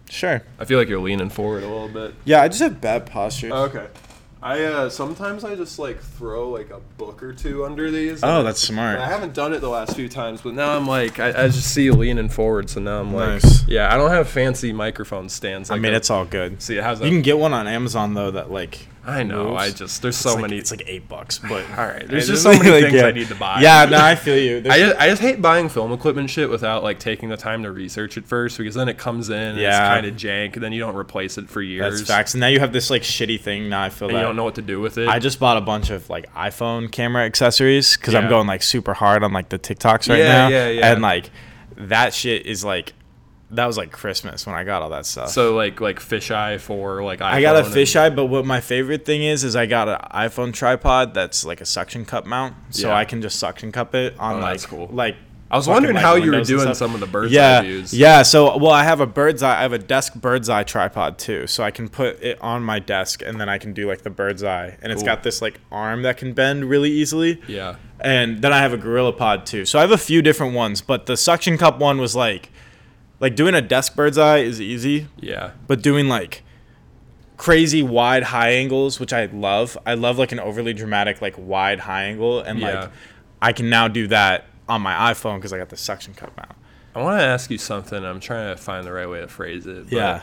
Sure. 0.09 0.43
i 0.59 0.65
feel 0.65 0.79
like 0.79 0.89
you're 0.89 1.01
leaning 1.01 1.31
forward 1.31 1.63
a 1.63 1.69
little 1.69 1.89
bit 1.89 2.15
Yeah, 2.25 2.43
I 2.43 2.49
just 2.49 2.61
have 2.61 2.81
bad 2.81 3.07
posture. 3.07 3.53
Okay. 3.53 3.87
I 4.43 4.65
uh, 4.65 4.89
sometimes 4.89 5.45
I 5.45 5.55
just 5.55 5.79
like 5.79 6.01
throw 6.01 6.49
like 6.49 6.71
a 6.71 6.81
book 6.97 7.23
or 7.23 7.35
two 7.35 7.67
under 7.67 7.91
these. 7.91 8.21
oh, 8.25 8.43
that's 8.43 8.59
smart. 8.59 8.99
I 8.99 9.07
haven't 9.07 9.35
done 9.35 9.53
it 9.53 9.59
the 9.61 9.69
last 9.69 9.95
few 9.95 10.09
times, 10.09 10.41
but 10.41 10.55
now 10.55 10.75
I'm 10.75 10.87
like, 10.87 11.21
I, 11.21 11.29
I 11.45 11.49
just 11.49 11.75
see 11.75 11.85
you 11.85 11.93
leaning 11.93 12.31
forward, 12.31 12.71
so 12.71 12.81
now 12.81 13.01
I'm 13.01 13.13
like, 13.15 13.43
Nice. 13.43 13.69
yeah, 13.69 13.93
I 13.93 13.99
don't 13.99 14.11
have 14.11 14.31
fancy 14.31 14.73
microphone 14.73 15.29
stands. 15.29 15.71
I 15.71 15.77
mean, 15.77 15.93
it's 15.93 16.09
all 16.09 16.25
good. 16.25 16.63
see, 16.63 16.77
how's 16.79 17.01
that? 17.01 17.05
You 17.05 17.11
can 17.11 17.21
get 17.21 17.37
one 17.39 17.53
on 17.53 17.69
Amazon 17.69 18.15
though 18.15 18.31
that 18.31 18.51
like. 18.51 18.89
I 19.07 19.23
know. 19.23 19.49
moves. 19.51 19.63
I 19.63 19.71
just 19.71 20.03
there's 20.03 20.15
It's 20.15 20.23
so 20.23 20.35
like- 20.35 20.43
many. 20.43 20.59
It's 20.59 20.71
like 20.71 20.83
eight 20.87 21.09
bucks, 21.09 21.39
but 21.39 21.65
all 21.79 21.87
right, 21.87 22.07
there's 22.07 22.29
It's 22.29 22.41
just 22.41 22.43
so 22.43 22.51
many 22.53 22.71
like, 22.71 22.83
things 22.85 22.95
yeah. 22.95 23.07
I 23.07 23.13
need 23.13 23.29
to 23.29 23.35
buy. 23.35 23.61
Yeah, 23.61 23.87
no, 23.87 23.99
I 23.99 24.15
feel 24.17 24.37
you. 24.39 24.61
There's- 24.61 24.77
I 24.79 24.81
just, 24.89 25.01
I 25.01 25.09
just 25.09 25.23
hate 25.23 25.41
buying 25.41 25.69
film 25.69 25.93
equipment 25.93 26.29
shit 26.31 26.51
without 26.51 26.83
like 26.83 26.99
taking 26.99 27.29
the 27.31 27.37
time 27.37 27.63
to 27.63 27.73
research 27.73 28.17
it 28.19 28.27
first 28.27 28.59
because 28.59 28.75
then 28.75 28.89
it 28.89 28.99
comes 28.99 29.31
in 29.31 29.37
and 29.37 29.59
it's 29.59 29.63
Yeah. 29.63 29.89
kind 29.95 30.07
of 30.07 30.17
jank 30.17 30.55
and 30.55 30.63
then 30.63 30.73
you 30.73 30.81
don't 30.81 30.97
replace 30.97 31.39
it 31.39 31.49
for 31.49 31.63
years. 31.63 31.99
that's 31.99 32.09
facts. 32.11 32.35
And 32.35 32.41
now 32.41 32.49
you 32.49 32.61
have 32.61 32.73
this 32.73 32.91
like 32.91 33.03
shitty 33.03 33.41
thing. 33.41 33.69
Now 33.71 33.83
I 33.83 33.89
feel 33.89 34.09
And 34.09 34.17
that 34.17 34.21
you 34.21 34.27
don't 34.27 34.37
know 34.37 34.45
what 34.45 34.57
to 34.57 34.63
do 34.63 34.81
with 34.81 34.99
it. 34.99 35.09
I 35.09 35.19
just 35.19 35.41
bought 35.41 35.57
a 35.57 35.63
bunch 35.63 35.91
of 35.91 36.09
like 36.11 36.33
iPhone 36.35 36.93
camera 36.93 37.25
accessories 37.25 37.97
because 37.97 38.15
I'm 38.15 38.29
going 38.29 38.47
like 38.47 38.63
super 38.63 38.93
hard 38.95 39.23
on 39.25 39.33
like 39.33 39.49
the 39.49 39.59
TikToks 39.59 40.09
right 40.11 40.19
Yeah, 40.19 40.25
now. 40.33 40.49
yeah, 40.49 40.69
yeah. 40.69 40.93
And 40.93 41.01
like 41.03 41.31
that 41.77 42.13
shit 42.13 42.45
is 42.47 42.65
like 42.65 42.93
that 43.53 43.67
was 43.67 43.77
like 43.77 43.91
Christmas 43.91 44.47
when 44.47 44.55
I 44.55 44.65
got 44.65 44.83
all 44.83 44.91
that 44.91 45.07
stuff. 45.07 45.31
so 45.31 45.55
like 45.57 45.81
like 45.81 45.99
fisheye 45.99 46.61
for 46.61 47.03
like 47.03 47.21
I 47.21 47.41
got 47.43 47.57
a 47.57 47.65
and- 47.65 47.69
fisheye, 47.75 48.15
but 48.15 48.27
what 48.27 48.45
my 48.47 48.61
favorite 48.61 49.05
thing 49.05 49.23
is 49.23 49.45
is 49.45 49.57
I 49.57 49.67
got 49.67 49.89
an 49.89 49.99
iPhone 50.13 50.53
tripod 50.53 51.15
that's 51.15 51.45
like 51.45 51.61
a 51.61 51.67
suction 51.67 52.05
cup 52.05 52.27
mount, 52.27 52.55
so 52.71 52.89
Yeah. 52.89 52.95
I 52.97 53.05
can 53.05 53.23
just 53.23 53.39
suction 53.39 53.73
cup 53.73 53.95
it 53.95 54.15
on 54.19 54.37
Oh, 54.37 54.39
like 54.41 54.53
that's 54.53 54.67
cool. 54.67 54.89
like. 54.93 55.17
I 55.53 55.57
was 55.57 55.67
wondering 55.67 55.97
like, 55.97 56.05
how 56.05 56.15
you 56.15 56.31
were 56.31 56.43
doing 56.45 56.75
some 56.75 56.95
of 56.95 57.01
the 57.01 57.09
bird's 57.09 57.33
yeah, 57.33 57.59
eye 57.59 57.63
views. 57.63 57.93
Yeah, 57.93 58.23
so 58.23 58.57
well, 58.57 58.71
I 58.71 58.85
have 58.85 59.01
a 59.01 59.07
bird's 59.07 59.43
eye. 59.43 59.59
I 59.59 59.63
have 59.63 59.73
a 59.73 59.79
desk 59.81 60.15
bird's 60.15 60.49
eye 60.49 60.63
tripod 60.63 61.19
too, 61.19 61.49
so 61.49 61.65
I 61.65 61.73
can 61.73 61.89
put 61.89 62.23
it 62.23 62.41
on 62.41 62.63
my 62.63 62.79
desk, 62.79 63.21
and 63.27 63.41
then 63.41 63.49
I 63.49 63.59
can 63.59 63.73
do 63.73 63.89
like 63.89 64.03
the 64.03 64.11
bird's 64.11 64.45
eye, 64.45 64.79
and 64.81 64.93
it's 64.93 65.03
Cool. 65.03 65.07
got 65.07 65.25
this 65.25 65.43
like 65.43 65.59
arm 65.73 66.03
that 66.03 66.19
can 66.19 66.35
bend 66.35 66.67
really 66.67 66.93
easily. 66.93 67.43
Yeah. 67.49 67.75
And 67.99 68.43
then 68.43 68.53
I 68.53 68.59
have 68.59 68.73
a 68.73 68.77
Gorilla 68.77 69.13
Pod 69.13 69.45
too. 69.45 69.65
So 69.65 69.81
I 69.81 69.83
have 69.83 69.91
a 69.91 69.99
few 69.99 70.23
different 70.23 70.55
ones, 70.55 70.83
but 70.83 71.07
the 71.07 71.17
suction 71.17 71.59
cup 71.59 71.81
one 71.81 71.99
was 71.99 72.15
like 72.15 72.51
like 73.21 73.37
doing 73.37 73.55
a 73.55 73.61
desk 73.63 73.95
bird's 73.95 74.19
eye 74.19 74.39
is 74.39 74.61
easy, 74.61 75.07
Yeah. 75.21 75.53
but 75.67 75.83
doing 75.83 76.09
like 76.09 76.43
crazy 77.37 77.83
wide 77.83 78.25
high 78.25 78.51
angles, 78.51 78.99
which 79.01 79.13
I 79.13 79.27
love. 79.27 79.79
I 79.87 79.95
love 79.95 80.19
like 80.19 80.33
an 80.33 80.41
overly 80.41 80.73
dramatic 80.75 81.23
like 81.23 81.35
wide 81.39 81.81
high 81.81 82.05
angle 82.05 82.41
and 82.41 82.59
Yeah. 82.59 82.81
like 82.81 82.91
I 83.41 83.53
can 83.53 83.71
now 83.71 83.89
do 83.89 84.07
that 84.09 84.45
on 84.69 84.83
my 84.83 85.13
iPhone 85.13 85.41
cuz 85.41 85.53
I 85.53 85.59
got 85.59 85.69
the 85.71 85.77
suction 85.77 86.15
cup 86.15 86.37
mount. 86.37 86.53
I 86.95 87.03
want 87.03 87.21
to 87.21 87.25
ask 87.25 87.51
you 87.51 87.59
something. 87.59 88.05
I'm 88.05 88.21
trying 88.21 88.55
to 88.55 88.61
find 88.61 88.85
the 88.87 88.93
right 88.93 89.09
way 89.09 89.21
to 89.21 89.29
phrase 89.29 89.67
it. 89.67 89.85
but- 89.85 89.93
Yeah. 89.93 90.23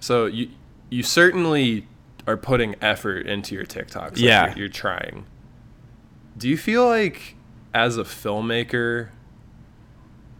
So 0.00 0.26
you 0.26 0.50
you 0.90 1.02
certainly 1.02 1.86
are 2.26 2.36
putting 2.36 2.74
effort 2.80 3.26
into 3.26 3.54
your 3.54 3.64
TikToks. 3.64 3.94
Like 4.12 4.18
Yeah. 4.18 4.48
You're, 4.50 4.58
you're 4.58 4.68
trying. 4.68 5.26
Do 6.36 6.48
you 6.48 6.56
feel 6.56 6.86
like 6.86 7.34
as 7.74 7.96
a 7.98 8.04
filmmaker 8.04 9.08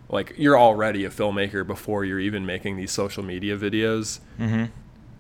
like 0.09 0.35
you're 0.37 0.59
already 0.59 1.05
a 1.05 1.11
filmmaker 1.11 1.67
before 1.67 2.05
you're 2.05 2.21
even 2.21 2.47
making 2.47 2.77
these 2.77 2.91
social 2.93 3.23
media 3.23 3.57
videos. 3.57 4.21
Mm-hmm. 4.39 4.65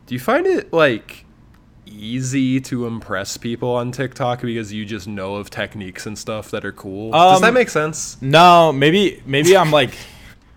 Do 0.07 0.14
you 0.14 0.20
find 0.20 0.46
it 0.46 0.72
like 0.72 1.24
easy 1.87 2.61
to 2.61 2.87
impress 2.87 3.37
people 3.37 3.70
on 3.70 3.92
TikTok 3.92 4.42
because 4.42 4.72
you 4.72 4.85
just 4.85 5.07
know 5.09 5.37
of 5.37 5.48
techniques 5.51 6.07
and 6.07 6.18
stuff 6.18 6.51
that 6.51 6.64
are 6.64 6.72
cool? 6.72 7.12
Does 7.12 7.37
Um, 7.37 7.42
that 7.42 7.55
make 7.55 7.68
sense? 7.70 8.16
No, 8.20 8.72
maybe 8.72 9.22
maybe 9.27 9.57
I'm 9.57 9.70
like 9.70 9.94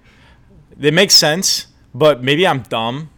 it 0.80 0.94
makes 0.94 1.14
sense, 1.14 1.68
but 1.94 2.24
maybe 2.24 2.46
I'm 2.48 2.62
dumb 2.62 3.10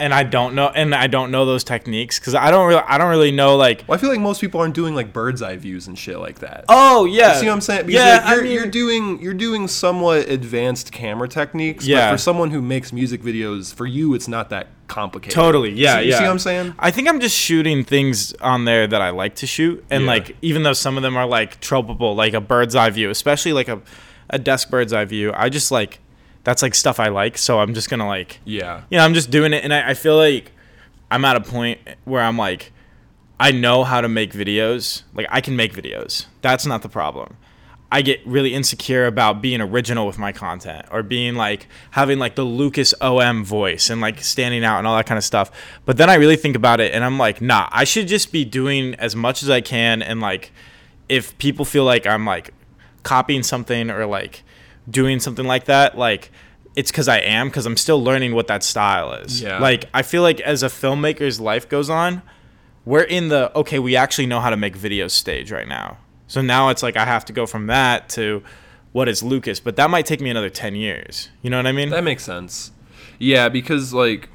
and 0.00 0.12
I 0.12 0.24
don't 0.24 0.54
know 0.56 0.68
and 0.74 0.94
I 0.94 1.06
don't 1.06 1.30
know 1.30 1.44
those 1.46 1.62
techniques 1.62 2.18
cuz 2.18 2.34
I 2.34 2.50
don't 2.50 2.66
really 2.66 2.82
I 2.86 2.98
don't 2.98 3.08
really 3.10 3.30
know 3.30 3.56
like 3.56 3.84
Well, 3.86 3.96
I 3.96 4.00
feel 4.00 4.10
like 4.10 4.18
most 4.20 4.40
people 4.40 4.60
aren't 4.60 4.74
doing 4.74 4.94
like 4.96 5.12
bird's 5.12 5.42
eye 5.42 5.56
views 5.56 5.86
and 5.86 5.96
shit 5.96 6.18
like 6.18 6.40
that. 6.40 6.64
Oh, 6.68 7.04
yeah. 7.04 7.34
You 7.34 7.40
see 7.40 7.46
what 7.46 7.52
I'm 7.52 7.60
saying? 7.60 7.86
Because 7.86 7.94
yeah, 8.04 8.16
like, 8.16 8.30
you're, 8.30 8.40
I 8.40 8.42
mean, 8.42 8.52
you're 8.52 8.66
doing 8.66 9.22
you're 9.22 9.34
doing 9.34 9.68
somewhat 9.68 10.28
advanced 10.28 10.90
camera 10.90 11.28
techniques. 11.28 11.86
Yeah. 11.86 12.10
But 12.10 12.14
for 12.16 12.18
someone 12.18 12.50
who 12.50 12.60
makes 12.60 12.92
music 12.92 13.22
videos, 13.22 13.72
for 13.72 13.86
you, 13.86 14.14
it's 14.14 14.26
not 14.26 14.50
that 14.50 14.66
complicated. 14.88 15.34
Totally, 15.34 15.70
yeah, 15.70 15.98
See- 15.98 16.04
you 16.06 16.10
yeah. 16.10 16.18
see 16.18 16.24
what 16.24 16.30
I'm 16.30 16.38
saying? 16.40 16.74
I 16.78 16.90
think 16.90 17.08
I'm 17.08 17.20
just 17.20 17.36
shooting 17.36 17.84
things 17.84 18.32
on 18.40 18.64
there 18.64 18.86
that 18.88 19.00
I 19.00 19.10
like 19.10 19.36
to 19.36 19.46
shoot, 19.46 19.84
and 19.88 20.02
Yeah. 20.04 20.10
like 20.10 20.36
even 20.42 20.62
though 20.64 20.72
some 20.74 20.96
of 20.96 21.02
them 21.04 21.16
are 21.16 21.26
like 21.26 21.60
tropeable, 21.60 22.16
like 22.16 22.34
a 22.34 22.40
bird's 22.40 22.74
eye 22.74 22.90
view, 22.90 23.08
especially 23.10 23.52
like 23.52 23.68
a 23.68 23.80
a 24.30 24.38
desk 24.38 24.68
bird's 24.70 24.92
eye 24.92 25.04
view, 25.04 25.32
I 25.36 25.48
just 25.48 25.70
like 25.70 26.00
that's 26.44 26.62
like 26.62 26.74
stuff 26.74 27.00
I 27.00 27.08
like, 27.08 27.36
so 27.38 27.60
I'm 27.60 27.74
just 27.74 27.90
gonna 27.90 28.06
like 28.06 28.38
Yeah. 28.44 28.82
you 28.90 28.98
know 28.98 29.04
I'm 29.04 29.14
just 29.14 29.30
doing 29.30 29.52
it, 29.52 29.64
and 29.64 29.74
I, 29.74 29.90
I 29.90 29.94
feel 29.94 30.16
like 30.16 30.52
I'm 31.10 31.24
at 31.24 31.36
a 31.36 31.40
point 31.40 31.80
where 32.04 32.22
I'm 32.22 32.38
like 32.38 32.72
I 33.38 33.50
know 33.50 33.82
how 33.82 34.00
to 34.00 34.08
make 34.08 34.32
videos, 34.32 35.02
like 35.12 35.26
I 35.30 35.40
can 35.40 35.56
make 35.56 35.74
videos. 35.74 36.26
That's 36.40 36.66
not 36.66 36.82
the 36.82 36.88
problem. 36.88 37.36
I 37.90 38.02
get 38.02 38.26
really 38.26 38.54
insecure 38.54 39.06
about 39.06 39.40
being 39.40 39.60
original 39.60 40.06
with 40.06 40.18
my 40.18 40.32
content 40.32 40.86
or 40.90 41.02
being 41.02 41.34
like 41.34 41.68
having 41.92 42.18
like 42.18 42.34
the 42.34 42.42
Lucas 42.42 42.92
OM 43.00 43.44
voice 43.44 43.88
and 43.90 44.00
like 44.00 44.20
standing 44.22 44.64
out 44.64 44.78
and 44.78 44.86
all 44.86 44.96
that 44.96 45.06
kind 45.06 45.18
of 45.18 45.24
stuff. 45.24 45.50
But 45.84 45.96
then 45.96 46.10
I 46.10 46.14
really 46.14 46.36
think 46.36 46.56
about 46.56 46.80
it 46.80 46.92
and 46.92 47.04
I'm 47.04 47.18
like, 47.18 47.40
nah, 47.40 47.68
I 47.70 47.84
should 47.84 48.08
just 48.08 48.32
be 48.32 48.44
doing 48.44 48.94
as 48.96 49.14
much 49.14 49.42
as 49.44 49.50
I 49.50 49.60
can 49.60 50.02
and 50.02 50.20
like 50.20 50.50
if 51.08 51.36
people 51.38 51.64
feel 51.64 51.84
like 51.84 52.06
I'm 52.06 52.24
like 52.24 52.52
copying 53.04 53.42
something 53.44 53.90
or 53.90 54.06
like 54.06 54.42
doing 54.88 55.20
something 55.20 55.46
like 55.46 55.64
that, 55.64 55.96
like 55.96 56.30
it's 56.76 56.90
because 56.90 57.08
I 57.08 57.18
am 57.18 57.48
because 57.48 57.66
I'm 57.66 57.76
still 57.76 58.02
learning 58.02 58.34
what 58.34 58.46
that 58.48 58.62
style 58.62 59.12
is. 59.12 59.40
Yeah. 59.40 59.58
Like 59.58 59.86
I 59.94 60.02
feel 60.02 60.22
like 60.22 60.40
as 60.40 60.62
a 60.62 60.68
filmmaker's 60.68 61.40
life 61.40 61.68
goes 61.68 61.88
on, 61.88 62.22
we're 62.84 63.02
in 63.02 63.28
the 63.28 63.56
okay, 63.56 63.78
we 63.78 63.96
actually 63.96 64.26
know 64.26 64.40
how 64.40 64.50
to 64.50 64.56
make 64.56 64.76
videos 64.76 65.12
stage 65.12 65.52
right 65.52 65.68
now. 65.68 65.98
So 66.26 66.40
now 66.40 66.68
it's 66.70 66.82
like 66.82 66.96
I 66.96 67.04
have 67.04 67.24
to 67.26 67.32
go 67.32 67.46
from 67.46 67.66
that 67.68 68.08
to 68.10 68.42
what 68.92 69.08
is 69.08 69.22
Lucas, 69.22 69.60
but 69.60 69.76
that 69.76 69.90
might 69.90 70.06
take 70.06 70.20
me 70.20 70.30
another 70.30 70.50
10 70.50 70.74
years. 70.76 71.28
You 71.42 71.50
know 71.50 71.56
what 71.56 71.66
I 71.66 71.72
mean? 71.72 71.90
That 71.90 72.04
makes 72.04 72.24
sense. 72.24 72.70
Yeah, 73.18 73.48
because 73.48 73.92
like 73.92 74.28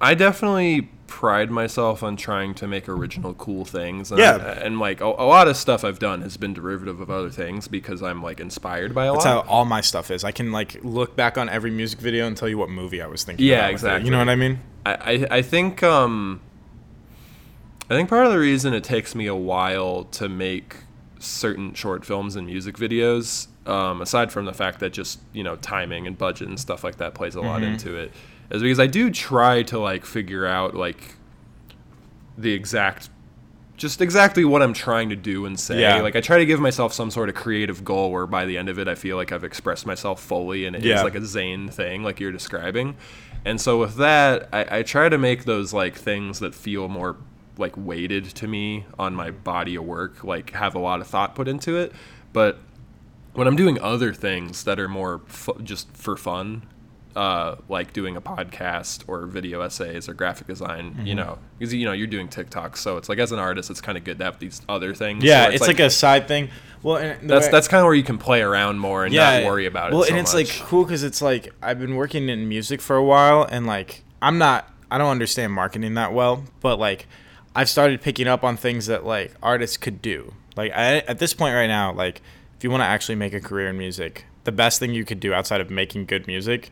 I 0.00 0.14
definitely 0.14 0.90
pride 1.14 1.50
myself 1.50 2.02
on 2.02 2.16
trying 2.16 2.54
to 2.54 2.66
make 2.66 2.88
original 2.88 3.34
cool 3.34 3.64
things. 3.66 4.10
And 4.10 4.18
Yeah. 4.18 4.36
I- 4.36 4.64
and 4.64 4.78
like 4.80 5.00
a, 5.02 5.04
a 5.04 5.28
lot 5.28 5.46
of 5.46 5.56
stuff 5.58 5.84
I've 5.84 5.98
done 5.98 6.22
has 6.22 6.38
been 6.38 6.54
derivative 6.54 7.00
of 7.00 7.10
other 7.10 7.28
things 7.28 7.68
because 7.68 8.02
I'm 8.02 8.22
like 8.22 8.40
inspired 8.40 8.94
by 8.94 9.04
a 9.06 9.12
That's 9.12 9.26
lot. 9.26 9.44
how 9.44 9.50
all 9.52 9.64
my 9.66 9.82
stuff 9.82 10.10
is. 10.10 10.24
I 10.24 10.32
can 10.32 10.52
like 10.52 10.82
look 10.82 11.14
back 11.14 11.36
on 11.36 11.48
every 11.50 11.70
music 11.70 12.00
video 12.00 12.26
and 12.26 12.34
tell 12.34 12.48
you 12.48 12.56
what 12.56 12.70
movie 12.70 13.02
I 13.02 13.06
was 13.08 13.24
thinking. 13.24 13.44
Yeah, 13.46 13.56
about 13.56 13.62
with 13.64 13.70
it. 13.70 13.74
exactly. 13.86 14.04
You 14.06 14.10
know 14.12 14.18
what 14.18 14.28
I 14.30 14.36
mean? 14.36 14.58
I, 14.86 14.94
I, 14.94 15.26
I 15.38 15.42
think 15.42 15.82
um 15.82 16.40
I 17.90 17.94
think 17.94 18.08
part 18.08 18.24
of 18.26 18.32
the 18.32 18.38
reason 18.38 18.72
it 18.72 18.82
takes 18.84 19.14
me 19.14 19.26
a 19.26 19.34
while 19.34 20.04
to 20.04 20.28
make 20.28 20.76
certain 21.18 21.74
short 21.74 22.04
films 22.06 22.36
and 22.36 22.46
music 22.46 22.76
videos, 22.76 23.48
um, 23.68 24.00
aside 24.00 24.32
from 24.32 24.46
the 24.46 24.52
fact 24.54 24.80
that 24.80 24.92
just, 24.94 25.20
you 25.32 25.44
know, 25.44 25.56
timing 25.56 26.06
and 26.06 26.16
budget 26.16 26.48
and 26.48 26.58
stuff 26.58 26.82
like 26.82 26.96
that 26.96 27.12
plays 27.14 27.34
a 27.34 27.40
lot 27.40 27.60
Mm-hmm. 27.60 27.72
into 27.74 27.94
it, 27.96 28.12
is 28.52 28.62
because 28.62 28.78
I 28.80 28.86
do 28.86 29.10
try 29.10 29.62
to 29.64 29.78
like 29.78 30.04
figure 30.04 30.46
out 30.46 30.74
like 30.74 31.14
the 32.38 32.52
exact 32.52 33.08
just 33.76 34.00
exactly 34.00 34.44
what 34.44 34.62
I'm 34.62 34.74
trying 34.74 35.08
to 35.08 35.16
do 35.16 35.44
and 35.44 35.58
say. 35.58 35.80
Yeah. 35.80 36.02
Like 36.02 36.14
I 36.14 36.20
try 36.20 36.38
to 36.38 36.46
give 36.46 36.60
myself 36.60 36.92
some 36.92 37.10
sort 37.10 37.28
of 37.28 37.34
creative 37.34 37.84
goal 37.84 38.12
where 38.12 38.26
by 38.26 38.44
the 38.44 38.56
end 38.56 38.68
of 38.68 38.78
it 38.78 38.86
I 38.86 38.94
feel 38.94 39.16
like 39.16 39.32
I've 39.32 39.42
expressed 39.44 39.86
myself 39.86 40.22
fully 40.22 40.66
and 40.66 40.76
it 40.76 40.80
is 40.80 40.84
Yeah. 40.86 41.02
like 41.02 41.16
a 41.16 41.24
zane 41.24 41.68
thing 41.68 42.04
like 42.04 42.20
you're 42.20 42.30
describing. 42.30 42.96
And 43.44 43.60
so 43.60 43.80
with 43.80 43.96
that, 43.96 44.48
I, 44.52 44.78
I 44.78 44.82
try 44.84 45.08
to 45.08 45.18
make 45.18 45.44
those 45.46 45.72
like 45.72 45.96
things 45.96 46.38
that 46.40 46.54
feel 46.54 46.86
more 46.86 47.16
like 47.58 47.72
weighted 47.76 48.26
to 48.26 48.46
me 48.46 48.86
on 49.00 49.14
my 49.16 49.30
body 49.32 49.74
of 49.74 49.84
work, 49.84 50.22
like 50.22 50.50
have 50.50 50.76
a 50.76 50.78
lot 50.78 51.00
of 51.00 51.08
thought 51.08 51.34
put 51.34 51.48
into 51.48 51.76
it. 51.76 51.92
But 52.32 52.58
when 53.34 53.48
I'm 53.48 53.56
doing 53.56 53.80
other 53.80 54.14
things 54.14 54.62
that 54.64 54.78
are 54.78 54.88
more 54.88 55.22
fu- 55.26 55.60
just 55.62 55.90
for 55.96 56.16
fun, 56.16 56.62
uh, 57.16 57.56
like 57.68 57.92
doing 57.92 58.16
a 58.16 58.20
podcast 58.20 59.04
or 59.06 59.26
video 59.26 59.60
essays 59.60 60.08
or 60.08 60.14
graphic 60.14 60.46
design, 60.46 60.92
Mm-hmm. 60.94 61.06
you 61.06 61.14
know, 61.14 61.38
because 61.58 61.72
you 61.74 61.84
know 61.84 61.92
you're 61.92 62.06
doing 62.06 62.28
TikTok, 62.28 62.76
so 62.76 62.96
it's 62.96 63.08
like 63.08 63.18
as 63.18 63.32
an 63.32 63.38
artist, 63.38 63.70
it's 63.70 63.80
kind 63.80 63.98
of 63.98 64.04
good 64.04 64.18
to 64.18 64.24
have 64.24 64.38
these 64.38 64.62
other 64.68 64.94
things. 64.94 65.22
Yeah, 65.24 65.44
where 65.44 65.52
it's, 65.52 65.66
like, 65.66 65.78
a 65.80 65.90
side 65.90 66.26
thing. 66.28 66.48
Well, 66.82 66.96
and 66.96 67.28
that's 67.30 67.46
way- 67.46 67.52
that's 67.52 67.68
kind 67.68 67.80
of 67.80 67.84
where 67.86 67.94
you 67.94 68.02
can 68.02 68.18
play 68.18 68.42
around 68.42 68.78
more 68.78 69.04
and 69.04 69.14
not 69.14 69.44
worry 69.44 69.66
about 69.66 69.92
it. 69.92 69.94
Well, 69.94 70.04
so 70.04 70.10
and 70.10 70.18
it's 70.18 70.34
much. 70.34 70.58
like 70.60 70.68
cool 70.68 70.84
because 70.84 71.02
it's 71.02 71.22
like 71.22 71.52
I've 71.62 71.78
been 71.80 71.94
working 71.96 72.28
in 72.28 72.48
music 72.48 72.80
for 72.80 72.96
a 72.96 73.04
while, 73.04 73.42
and 73.44 73.66
like 73.66 74.02
I'm 74.20 74.38
not, 74.38 74.68
I 74.90 74.98
don't 74.98 75.10
understand 75.10 75.52
marketing 75.52 75.94
that 75.94 76.12
well, 76.12 76.44
but 76.60 76.78
like 76.78 77.06
I've 77.54 77.68
started 77.68 78.00
picking 78.00 78.26
up 78.26 78.42
on 78.42 78.56
things 78.56 78.86
that 78.86 79.04
like 79.04 79.32
artists 79.42 79.76
could 79.76 80.00
do. 80.02 80.32
Like 80.56 80.72
I, 80.72 80.98
at 81.00 81.18
this 81.18 81.34
point 81.34 81.54
right 81.54 81.66
now, 81.66 81.92
like 81.92 82.20
if 82.56 82.64
you 82.64 82.70
want 82.70 82.80
to 82.82 82.86
actually 82.86 83.16
make 83.16 83.32
a 83.34 83.40
career 83.40 83.68
in 83.68 83.76
music, 83.78 84.24
the 84.44 84.52
best 84.52 84.78
thing 84.80 84.92
you 84.92 85.04
could 85.04 85.20
do 85.20 85.32
outside 85.32 85.60
of 85.60 85.70
making 85.70 86.06
good 86.06 86.26
music 86.26 86.70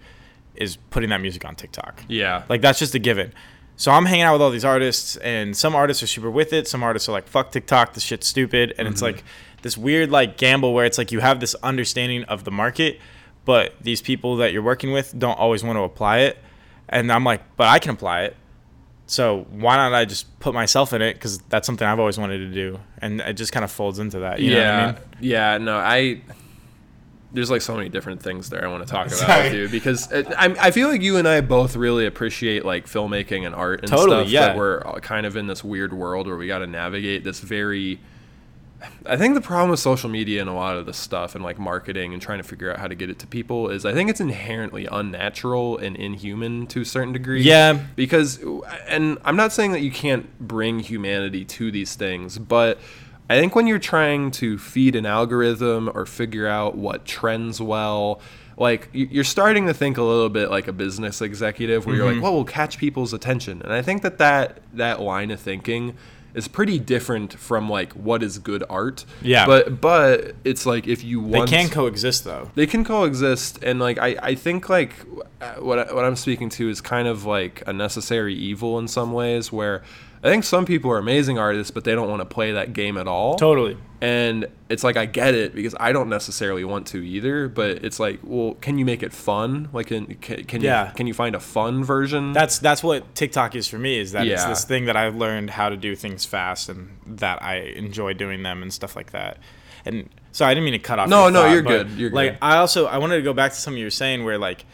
is 0.60 0.76
putting 0.76 1.10
that 1.10 1.20
music 1.20 1.44
on 1.44 1.56
TikTok. 1.56 2.04
yeah, 2.08 2.44
Like 2.48 2.60
that's 2.60 2.78
just 2.78 2.94
a 2.94 2.98
given. 2.98 3.32
So 3.76 3.90
I'm 3.90 4.04
hanging 4.04 4.24
out 4.24 4.34
with 4.34 4.42
all 4.42 4.50
these 4.50 4.64
artists, 4.64 5.16
and 5.16 5.56
some 5.56 5.74
artists 5.74 6.02
are 6.02 6.06
super 6.06 6.30
with 6.30 6.52
it. 6.52 6.68
Some 6.68 6.82
artists 6.82 7.08
are 7.08 7.12
like, 7.12 7.26
"Fuck 7.26 7.50
TikTok, 7.50 7.94
this 7.94 8.04
shit's 8.04 8.26
stupid," 8.26 8.74
and 8.76 8.86
it's 8.86 9.02
mm-hmm. 9.02 9.16
like 9.16 9.24
this 9.62 9.78
weird 9.78 10.10
like 10.10 10.36
gamble 10.36 10.74
where 10.74 10.84
it's 10.84 10.98
like 10.98 11.12
you 11.12 11.20
have 11.20 11.40
this 11.40 11.54
understanding 11.62 12.24
of 12.24 12.44
the 12.44 12.50
market, 12.50 13.00
but 13.46 13.74
these 13.80 14.02
people 14.02 14.36
that 14.36 14.52
you're 14.52 14.62
working 14.62 14.92
with 14.92 15.18
don't 15.18 15.38
always 15.38 15.64
want 15.64 15.76
to 15.76 15.82
apply 15.82 16.18
it. 16.18 16.38
And 16.90 17.10
I'm 17.10 17.24
like, 17.24 17.42
but 17.56 17.68
I 17.68 17.78
can 17.78 17.92
apply 17.92 18.24
it. 18.24 18.36
So 19.06 19.46
why 19.50 19.76
not 19.76 19.92
I 19.92 20.04
just 20.04 20.38
put 20.40 20.54
myself 20.54 20.92
in 20.92 21.02
it? 21.02 21.14
Because 21.14 21.38
that's 21.48 21.66
something 21.66 21.86
I've 21.86 21.98
always 21.98 22.18
wanted 22.18 22.38
to 22.38 22.52
do, 22.52 22.78
and 22.98 23.20
it 23.20 23.32
just 23.34 23.50
kind 23.50 23.64
of 23.64 23.70
folds 23.70 23.98
into 23.98 24.20
that. 24.20 24.40
You 24.40 24.52
yeah, 24.52 24.56
know 24.56 24.86
what 24.86 24.96
I 24.96 24.98
mean? 24.98 25.02
yeah. 25.20 25.58
No, 25.58 25.76
I. 25.76 26.20
There's 27.32 27.50
like 27.50 27.62
so 27.62 27.76
many 27.76 27.88
different 27.88 28.20
things 28.22 28.50
there 28.50 28.64
I 28.64 28.68
want 28.68 28.84
to 28.84 28.90
talk 28.90 29.06
about 29.06 29.18
Sorry. 29.18 29.44
with 29.44 29.54
you 29.54 29.68
because 29.68 30.10
it, 30.10 30.26
I, 30.36 30.46
I 30.60 30.70
feel 30.72 30.88
like 30.88 31.00
you 31.00 31.16
and 31.16 31.28
I 31.28 31.40
both 31.40 31.76
really 31.76 32.06
appreciate 32.06 32.64
like 32.64 32.86
filmmaking 32.86 33.46
and 33.46 33.54
art 33.54 33.80
and 33.80 33.88
Totally, 33.88 34.22
stuff. 34.22 34.28
yeah. 34.30 34.46
That 34.48 34.56
we're 34.56 34.82
kind 35.00 35.24
of 35.26 35.36
in 35.36 35.46
this 35.46 35.62
weird 35.62 35.92
world 35.92 36.26
where 36.26 36.36
we 36.36 36.46
got 36.48 36.58
to 36.58 36.66
navigate 36.66 37.22
this 37.24 37.38
very. 37.40 38.00
I 39.04 39.18
think 39.18 39.34
the 39.34 39.42
problem 39.42 39.68
with 39.70 39.78
social 39.78 40.08
media 40.08 40.40
and 40.40 40.48
a 40.48 40.54
lot 40.54 40.76
of 40.78 40.86
this 40.86 40.96
stuff 40.96 41.34
and 41.34 41.44
like 41.44 41.58
marketing 41.58 42.14
and 42.14 42.22
trying 42.22 42.38
to 42.38 42.42
figure 42.44 42.72
out 42.72 42.78
how 42.78 42.88
to 42.88 42.94
get 42.94 43.10
it 43.10 43.18
to 43.18 43.26
people 43.26 43.68
is 43.68 43.84
I 43.84 43.92
think 43.92 44.08
it's 44.08 44.20
inherently 44.22 44.88
unnatural 44.90 45.76
and 45.76 45.96
inhuman 45.96 46.66
to 46.68 46.80
a 46.80 46.84
certain 46.86 47.12
degree. 47.12 47.42
Yeah. 47.42 47.78
Because, 47.94 48.42
and 48.88 49.18
I'm 49.22 49.36
not 49.36 49.52
saying 49.52 49.72
that 49.72 49.80
you 49.82 49.90
can't 49.90 50.38
bring 50.40 50.80
humanity 50.80 51.44
to 51.44 51.70
these 51.70 51.94
things, 51.94 52.38
but 52.38 52.78
I 53.30 53.38
think 53.40 53.54
when 53.54 53.66
you're 53.66 53.78
trying 53.78 54.30
to 54.32 54.58
feed 54.58 54.96
an 54.96 55.06
algorithm 55.06 55.90
or 55.94 56.04
figure 56.04 56.46
out 56.46 56.76
what 56.76 57.04
trends 57.06 57.60
well, 57.60 58.20
like 58.58 58.88
you're 58.92 59.24
starting 59.24 59.66
to 59.68 59.72
think 59.74 59.96
a 59.98 60.02
little 60.02 60.28
bit 60.28 60.50
like 60.50 60.68
a 60.68 60.72
business 60.72 61.22
executive 61.22 61.86
where 61.86 61.94
Mm-hmm. 61.94 62.04
you're 62.04 62.12
like, 62.14 62.22
well, 62.22 62.34
we'll 62.34 62.44
catch 62.44 62.76
people's 62.76 63.12
attention. 63.14 63.62
And 63.62 63.72
I 63.72 63.82
think 63.82 64.02
that 64.02 64.18
that, 64.18 64.60
that 64.74 65.00
line 65.00 65.30
of 65.30 65.40
thinking 65.40 65.96
is 66.34 66.46
pretty 66.46 66.78
different 66.78 67.32
from 67.34 67.68
like 67.68 67.92
what 67.94 68.22
is 68.22 68.38
good 68.38 68.62
art. 68.70 69.04
Yeah. 69.22 69.46
But 69.46 69.80
but 69.80 70.34
it's 70.44 70.64
like 70.66 70.86
if 70.86 71.02
you 71.02 71.20
want 71.20 71.50
They 71.50 71.56
can 71.56 71.68
coexist 71.70 72.22
though. 72.24 72.50
they 72.54 72.66
can 72.66 72.84
coexist 72.84 73.64
and 73.64 73.80
like 73.80 73.98
I, 73.98 74.16
I 74.22 74.34
think 74.36 74.68
like 74.68 74.92
uh, 75.40 75.54
what, 75.54 75.78
I, 75.80 75.92
what 75.94 76.04
i'm 76.04 76.14
speaking 76.16 76.48
to 76.50 76.68
is 76.68 76.80
kind 76.80 77.08
of 77.08 77.24
like 77.24 77.62
a 77.66 77.72
necessary 77.72 78.34
evil 78.34 78.78
in 78.78 78.86
some 78.86 79.12
ways 79.12 79.50
where 79.50 79.82
i 80.22 80.28
think 80.28 80.44
some 80.44 80.64
people 80.66 80.90
are 80.90 80.98
amazing 80.98 81.38
artists 81.38 81.70
but 81.70 81.84
they 81.84 81.94
don't 81.94 82.08
want 82.08 82.20
to 82.20 82.26
play 82.26 82.52
that 82.52 82.72
game 82.72 82.96
at 82.98 83.06
all 83.08 83.36
Totally. 83.36 83.76
and 84.00 84.46
it's 84.68 84.84
like 84.84 84.96
i 84.96 85.06
get 85.06 85.34
it 85.34 85.54
because 85.54 85.74
i 85.80 85.92
don't 85.92 86.08
necessarily 86.08 86.64
want 86.64 86.86
to 86.88 86.98
either 87.04 87.48
but 87.48 87.84
it's 87.84 87.98
like 87.98 88.20
well 88.22 88.54
can 88.60 88.78
you 88.78 88.84
make 88.84 89.02
it 89.02 89.12
fun 89.12 89.68
like 89.72 89.86
can, 89.88 90.06
can, 90.16 90.44
can 90.44 90.60
Yeah. 90.62 90.88
you 90.88 90.94
can 90.94 91.06
you 91.06 91.14
find 91.14 91.34
a 91.34 91.40
fun 91.40 91.82
version 91.84 92.32
That's 92.32 92.58
that's 92.58 92.82
what 92.82 93.14
TikTok 93.14 93.54
is 93.56 93.66
for 93.68 93.78
me. 93.78 93.98
Is 93.98 94.12
that 94.12 94.26
it's 94.26 94.44
this 94.44 94.64
thing 94.64 94.86
that 94.86 94.96
I've 94.96 95.16
learned 95.16 95.50
how 95.50 95.68
to 95.68 95.76
do 95.76 95.96
things 95.96 96.24
fast 96.24 96.68
and 96.68 96.96
that 97.06 97.42
I 97.42 97.56
enjoy 97.76 98.12
doing 98.14 98.42
them 98.42 98.62
and 98.62 98.72
stuff 98.72 98.94
like 98.96 99.12
that. 99.12 99.38
And 99.84 100.08
so 100.32 100.44
I 100.46 100.52
didn't 100.54 100.64
mean 100.64 100.72
to 100.74 100.78
cut 100.78 100.98
off. 100.98 101.08
No, 101.08 101.28
no, 101.30 101.42
thought, 101.42 101.50
you're 101.52 101.62
good, 101.62 101.90
you're 101.92 102.10
like 102.10 102.32
good. 102.32 102.38
I 102.42 102.56
also 102.58 102.86
I 102.86 102.98
wanted 102.98 103.16
to 103.16 103.22
go 103.22 103.32
back 103.32 103.52
to 103.52 103.56
something 103.58 103.78
you 103.78 103.86
were 103.86 103.90
saying 103.90 104.24
where 104.24 104.38
like 104.38 104.64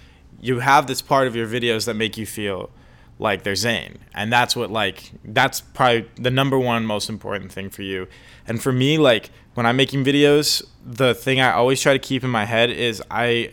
you 0.40 0.58
have 0.60 0.86
this 0.86 1.00
part 1.02 1.26
of 1.28 1.34
your 1.36 1.46
videos 1.46 1.86
that 1.86 1.94
make 1.94 2.16
you 2.16 2.26
feel 2.26 2.70
like 3.18 3.42
they're 3.42 3.54
Zayn. 3.54 3.96
And 4.14 4.32
that's 4.32 4.54
what 4.54 4.70
like 4.70 5.10
that's 5.24 5.60
probably 5.60 6.08
the 6.16 6.30
number 6.30 6.58
one 6.58 6.84
most 6.84 7.08
important 7.08 7.52
thing 7.52 7.70
for 7.70 7.82
you. 7.82 8.08
And 8.46 8.62
for 8.62 8.72
me, 8.72 8.98
like 8.98 9.30
when 9.54 9.66
I'm 9.66 9.76
making 9.76 10.04
videos, 10.04 10.64
the 10.84 11.14
thing 11.14 11.40
I 11.40 11.52
always 11.52 11.80
try 11.80 11.92
to 11.92 11.98
keep 11.98 12.24
in 12.24 12.30
my 12.30 12.44
head 12.44 12.70
is 12.70 13.02
I 13.10 13.52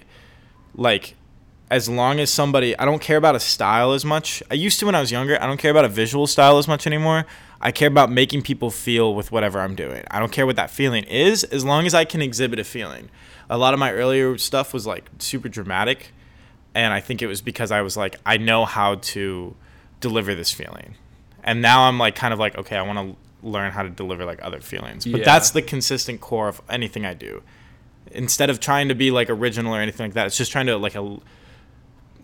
like 0.76 1.16
as 1.72 1.90
long 1.90 2.20
as 2.20 2.30
somebody 2.30 2.78
I 2.78 2.86
don't 2.86 3.02
care 3.02 3.18
about 3.18 3.36
a 3.36 3.40
style 3.40 3.94
as 3.94 4.04
much. 4.04 4.44
I 4.52 4.56
used 4.56 4.80
to 4.80 4.86
when 4.86 4.96
I 4.96 5.00
was 5.00 5.12
younger. 5.12 5.42
I 5.42 5.48
don't 5.48 5.58
care 5.58 5.72
about 5.72 5.86
a 5.86 5.90
visual 5.90 6.28
style 6.28 6.58
as 6.58 6.68
much 6.68 6.86
anymore. 6.86 7.26
I 7.62 7.72
care 7.72 7.88
about 7.88 8.12
making 8.12 8.42
people 8.42 8.70
feel 8.70 9.16
with 9.16 9.32
whatever 9.32 9.62
I'm 9.62 9.74
doing. 9.74 10.04
I 10.12 10.20
don't 10.20 10.34
care 10.34 10.46
what 10.46 10.58
that 10.58 10.70
feeling 10.70 11.06
is 11.06 11.46
as 11.46 11.64
long 11.64 11.86
as 11.86 11.94
I 11.94 12.04
can 12.04 12.22
exhibit 12.22 12.60
a 12.60 12.66
feeling. 12.66 13.10
A 13.50 13.58
lot 13.58 13.74
of 13.74 13.80
my 13.80 13.94
earlier 13.94 14.38
stuff 14.38 14.74
was 14.74 14.86
like 14.86 15.10
super 15.20 15.48
dramatic 15.48 16.12
and 16.76 16.94
I 16.94 17.00
think 17.02 17.22
it 17.22 17.28
was 17.28 17.42
because 17.42 17.72
I 17.72 17.82
was 17.82 17.96
like 17.98 18.18
I 18.26 18.38
know 18.38 18.66
how 18.66 18.96
to 18.96 19.56
deliver 20.00 20.36
this 20.36 20.52
feeling. 20.52 20.96
And 21.44 21.62
now 21.62 21.84
I'm 21.88 21.98
like 22.00 22.16
kind 22.16 22.34
of 22.34 22.40
like 22.40 22.58
okay, 22.58 22.76
I 22.78 22.82
want 22.82 23.00
to 23.00 23.48
learn 23.48 23.72
how 23.72 23.84
to 23.84 23.90
deliver 23.90 24.26
like 24.26 24.40
other 24.42 24.62
feelings. 24.62 25.06
But 25.06 25.20
Yeah. 25.20 25.26
that's 25.26 25.52
the 25.52 25.62
consistent 25.62 26.22
core 26.22 26.48
of 26.48 26.62
anything 26.70 27.06
I 27.06 27.14
do. 27.14 27.44
Instead 28.12 28.50
of 28.50 28.60
trying 28.60 28.88
to 28.90 28.96
be 28.96 29.12
like 29.12 29.30
original 29.30 29.74
or 29.74 29.80
anything 29.82 30.06
like 30.08 30.14
that, 30.14 30.28
it's 30.28 30.38
just 30.38 30.52
trying 30.52 30.68
to 30.68 30.78
like 30.78 30.96
a, 30.96 31.18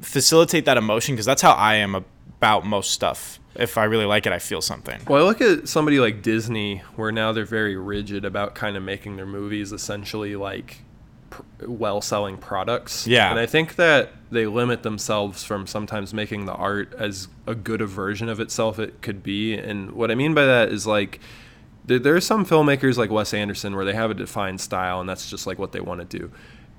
facilitate 0.02 0.66
that 0.66 0.78
emotion 0.78 1.16
because 1.16 1.26
that's 1.26 1.42
how 1.42 1.52
I 1.52 1.76
am 1.76 1.96
about 1.96 2.66
most 2.66 2.92
stuff. 2.92 3.40
If 3.56 3.78
I 3.78 3.84
really 3.86 4.06
like 4.06 4.26
it, 4.26 4.32
I 4.32 4.40
feel 4.40 4.62
something. 4.62 5.02
Well, 5.08 5.22
I 5.22 5.28
look 5.28 5.42
at 5.42 5.68
somebody 5.68 6.00
like 6.00 6.22
Disney, 6.22 6.78
where 6.96 7.12
now 7.12 7.32
they're 7.34 7.44
very 7.46 7.76
rigid 7.76 8.24
about 8.24 8.56
kind 8.56 8.78
of 8.78 8.84
making 8.84 9.18
their 9.18 9.26
movies 9.26 9.74
essentially 9.74 10.36
like 10.36 10.82
pr- 11.30 11.44
well-selling 11.66 12.38
products. 12.38 13.08
Yeah. 13.08 13.30
and 13.30 13.40
I 13.40 13.46
think 13.46 13.76
that 13.76 14.12
they 14.32 14.46
limit 14.46 14.84
themselves 14.84 15.44
from 15.44 15.68
sometimes 15.68 16.14
making 16.14 16.46
the 16.46 16.54
art 16.54 16.94
as 16.98 17.28
a 17.48 17.56
good 17.56 17.82
a 17.82 17.86
version 17.86 18.30
of 18.30 18.40
itself 18.40 18.80
it 18.80 19.02
could 19.02 19.24
be. 19.24 19.56
And 19.58 19.92
what 19.92 20.12
I 20.12 20.16
mean 20.16 20.34
by 20.34 20.46
that 20.46 20.70
is 20.70 20.86
like 20.86 21.20
there, 21.86 22.00
there 22.00 22.16
are 22.16 22.22
some 22.22 22.46
filmmakers 22.46 22.98
like 22.98 23.10
Wes 23.10 23.34
Anderson 23.34 23.76
where 23.76 23.86
they 23.86 23.94
have 23.94 24.12
a 24.12 24.14
defined 24.14 24.62
style, 24.62 25.00
and 25.00 25.10
that's 25.10 25.30
just 25.30 25.48
like 25.48 25.58
what 25.60 25.72
they 25.72 25.80
want 25.80 26.08
to 26.08 26.18
do. 26.18 26.32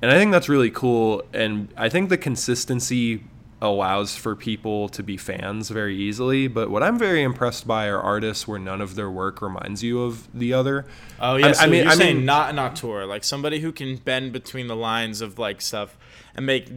And 0.02 0.10
I 0.10 0.14
think 0.14 0.32
that's 0.32 0.48
really 0.48 0.70
cool. 0.70 1.22
And 1.32 1.68
I 1.76 1.88
think 1.88 2.08
the 2.08 2.16
consistency 2.16 3.24
allows 3.62 4.16
for 4.16 4.34
people 4.34 4.88
to 4.88 5.02
be 5.02 5.16
fans 5.16 5.68
very 5.68 5.94
easily. 5.96 6.48
But 6.48 6.70
what 6.70 6.82
I'm 6.82 6.98
very 6.98 7.22
impressed 7.22 7.66
by 7.66 7.88
are 7.88 8.00
artists 8.00 8.48
where 8.48 8.58
none 8.58 8.80
of 8.80 8.94
their 8.94 9.10
work 9.10 9.42
reminds 9.42 9.82
you 9.82 10.02
of 10.02 10.28
the 10.32 10.52
other. 10.54 10.86
Oh 11.20 11.36
yeah, 11.36 11.48
I- 11.48 11.52
so 11.52 11.64
I 11.64 11.66
mean- 11.66 11.82
you're 11.84 11.92
I 11.92 11.94
saying 11.96 12.16
mean- 12.18 12.24
not 12.26 12.50
an 12.50 12.58
auteur, 12.58 13.04
like 13.06 13.22
somebody 13.24 13.60
who 13.60 13.72
can 13.72 13.96
bend 13.96 14.32
between 14.32 14.66
the 14.66 14.76
lines 14.76 15.20
of 15.20 15.38
like 15.38 15.60
stuff 15.60 15.96
and 16.34 16.46
make 16.46 16.68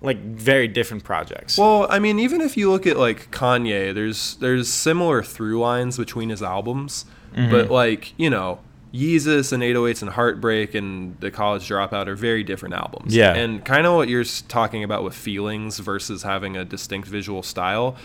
like 0.00 0.18
very 0.18 0.66
different 0.68 1.04
projects. 1.04 1.56
Well, 1.56 1.86
I 1.88 1.98
mean, 2.00 2.18
even 2.18 2.40
if 2.40 2.56
you 2.56 2.70
look 2.70 2.86
at 2.86 2.96
like 2.96 3.30
Kanye, 3.30 3.94
there's 3.94 4.36
there's 4.36 4.68
similar 4.68 5.22
through 5.22 5.58
lines 5.60 5.96
between 5.96 6.28
his 6.28 6.42
albums, 6.42 7.04
Mm-hmm. 7.34 7.50
but 7.50 7.70
like 7.70 8.12
you 8.18 8.28
know, 8.28 8.58
Yeezus 8.92 9.52
and 9.52 9.62
808s 9.62 10.02
and 10.02 10.10
Heartbreak 10.10 10.74
and 10.74 11.18
The 11.20 11.30
College 11.30 11.68
Dropout 11.68 12.08
are 12.08 12.14
very 12.14 12.44
different 12.44 12.74
albums. 12.74 13.14
Yeah. 13.14 13.34
and 13.34 13.64
kind 13.64 13.86
of 13.86 13.94
what 13.94 14.08
you're 14.08 14.24
talking 14.24 14.84
about 14.84 15.02
with 15.02 15.14
feelings 15.14 15.78
versus 15.78 16.22
having 16.22 16.56
a 16.56 16.64
distinct 16.64 17.08
visual 17.08 17.42
style. 17.42 17.96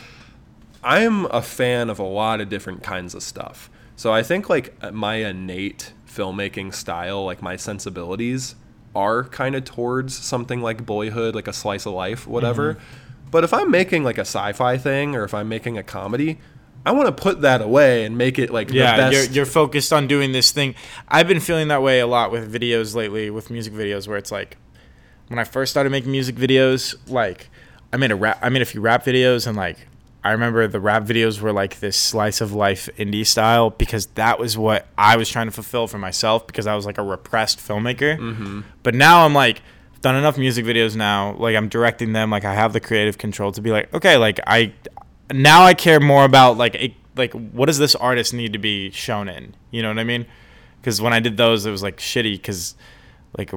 I'm 0.83 1.25
a 1.25 1.41
fan 1.41 1.89
of 1.89 1.99
a 1.99 2.03
lot 2.03 2.39
of 2.39 2.49
different 2.49 2.83
kinds 2.83 3.13
of 3.13 3.23
stuff. 3.23 3.69
So 3.97 4.13
I 4.13 4.23
think 4.23 4.49
like 4.49 4.75
uh, 4.81 4.91
my 4.91 5.15
innate 5.15 5.93
filmmaking 6.07 6.73
style, 6.73 7.25
like 7.25 7.41
my 7.41 7.55
sensibilities 7.55 8.55
are 8.95 9.25
kind 9.25 9.55
of 9.55 9.65
towards 9.65 10.15
something 10.15 10.61
like 10.61 10.85
boyhood, 10.85 11.35
like 11.35 11.47
a 11.47 11.53
slice 11.53 11.85
of 11.85 11.93
life, 11.93 12.25
whatever. 12.25 12.75
Mm-hmm. 12.75 13.29
But 13.29 13.43
if 13.43 13.53
I'm 13.53 13.69
making 13.69 14.03
like 14.03 14.17
a 14.17 14.21
sci-fi 14.21 14.77
thing 14.77 15.15
or 15.15 15.23
if 15.23 15.33
I'm 15.33 15.49
making 15.49 15.77
a 15.77 15.83
comedy, 15.83 16.39
I 16.87 16.91
want 16.91 17.07
to 17.07 17.21
put 17.21 17.41
that 17.41 17.61
away 17.61 18.05
and 18.05 18.17
make 18.17 18.39
it 18.39 18.49
like 18.49 18.71
yeah, 18.71 18.95
the 18.95 19.01
best. 19.01 19.13
you're 19.13 19.35
you're 19.35 19.45
focused 19.45 19.91
on 19.91 20.07
doing 20.07 20.31
this 20.31 20.51
thing. 20.51 20.73
I've 21.09 21.27
been 21.27 21.41
feeling 21.41 21.67
that 21.67 21.81
way 21.81 21.99
a 21.99 22.07
lot 22.07 22.31
with 22.31 22.49
videos 22.51 22.95
lately, 22.95 23.29
with 23.29 23.49
music 23.49 23.73
videos, 23.73 24.07
where 24.07 24.17
it's 24.17 24.31
like 24.31 24.55
when 25.27 25.37
I 25.37 25.43
first 25.43 25.69
started 25.69 25.89
making 25.89 26.13
music 26.13 26.37
videos, 26.37 26.95
like 27.09 27.49
I 27.91 27.97
made 27.97 28.11
a 28.11 28.15
rap, 28.15 28.39
I 28.41 28.47
made 28.47 28.61
a 28.61 28.65
few 28.65 28.79
rap 28.79 29.03
videos, 29.03 29.45
and 29.47 29.57
like 29.57 29.85
I 30.23 30.31
remember 30.31 30.65
the 30.65 30.79
rap 30.79 31.03
videos 31.03 31.41
were 31.41 31.51
like 31.51 31.81
this 31.81 31.97
slice 31.97 32.39
of 32.39 32.53
life 32.53 32.87
indie 32.97 33.27
style 33.27 33.69
because 33.69 34.05
that 34.15 34.39
was 34.39 34.57
what 34.57 34.87
I 34.97 35.17
was 35.17 35.27
trying 35.27 35.47
to 35.47 35.51
fulfill 35.51 35.87
for 35.87 35.97
myself 35.97 36.47
because 36.47 36.67
I 36.67 36.75
was 36.75 36.85
like 36.85 36.97
a 36.97 37.03
repressed 37.03 37.59
filmmaker. 37.59 38.17
Mm-hmm. 38.17 38.61
But 38.81 38.95
now 38.95 39.25
I'm 39.25 39.33
like. 39.33 39.61
I've 39.93 40.01
Done 40.03 40.15
enough 40.15 40.37
music 40.37 40.63
videos 40.63 40.95
now. 40.95 41.35
Like 41.37 41.55
I'm 41.55 41.69
directing 41.69 42.13
them. 42.13 42.29
Like 42.29 42.45
I 42.45 42.53
have 42.53 42.71
the 42.71 42.79
creative 42.79 43.17
control 43.17 43.51
to 43.53 43.61
be 43.61 43.71
like, 43.71 43.91
okay, 43.95 44.15
like 44.17 44.39
I 44.45 44.71
now 45.31 45.63
I 45.63 45.73
care 45.73 45.99
more 45.99 46.25
about 46.25 46.57
like 46.57 46.75
a, 46.75 46.95
like 47.15 47.33
what 47.33 47.65
does 47.65 47.77
this 47.77 47.95
artist 47.95 48.33
need 48.33 48.53
to 48.53 48.59
be 48.59 48.91
shown 48.91 49.27
in? 49.29 49.53
You 49.71 49.81
know 49.81 49.89
what 49.89 49.99
I 49.99 50.03
mean? 50.03 50.25
Because 50.81 51.01
when 51.01 51.13
I 51.13 51.19
did 51.19 51.37
those, 51.37 51.65
it 51.65 51.71
was 51.71 51.83
like 51.83 51.97
shitty 51.97 52.33
because 52.33 52.75
like 53.37 53.51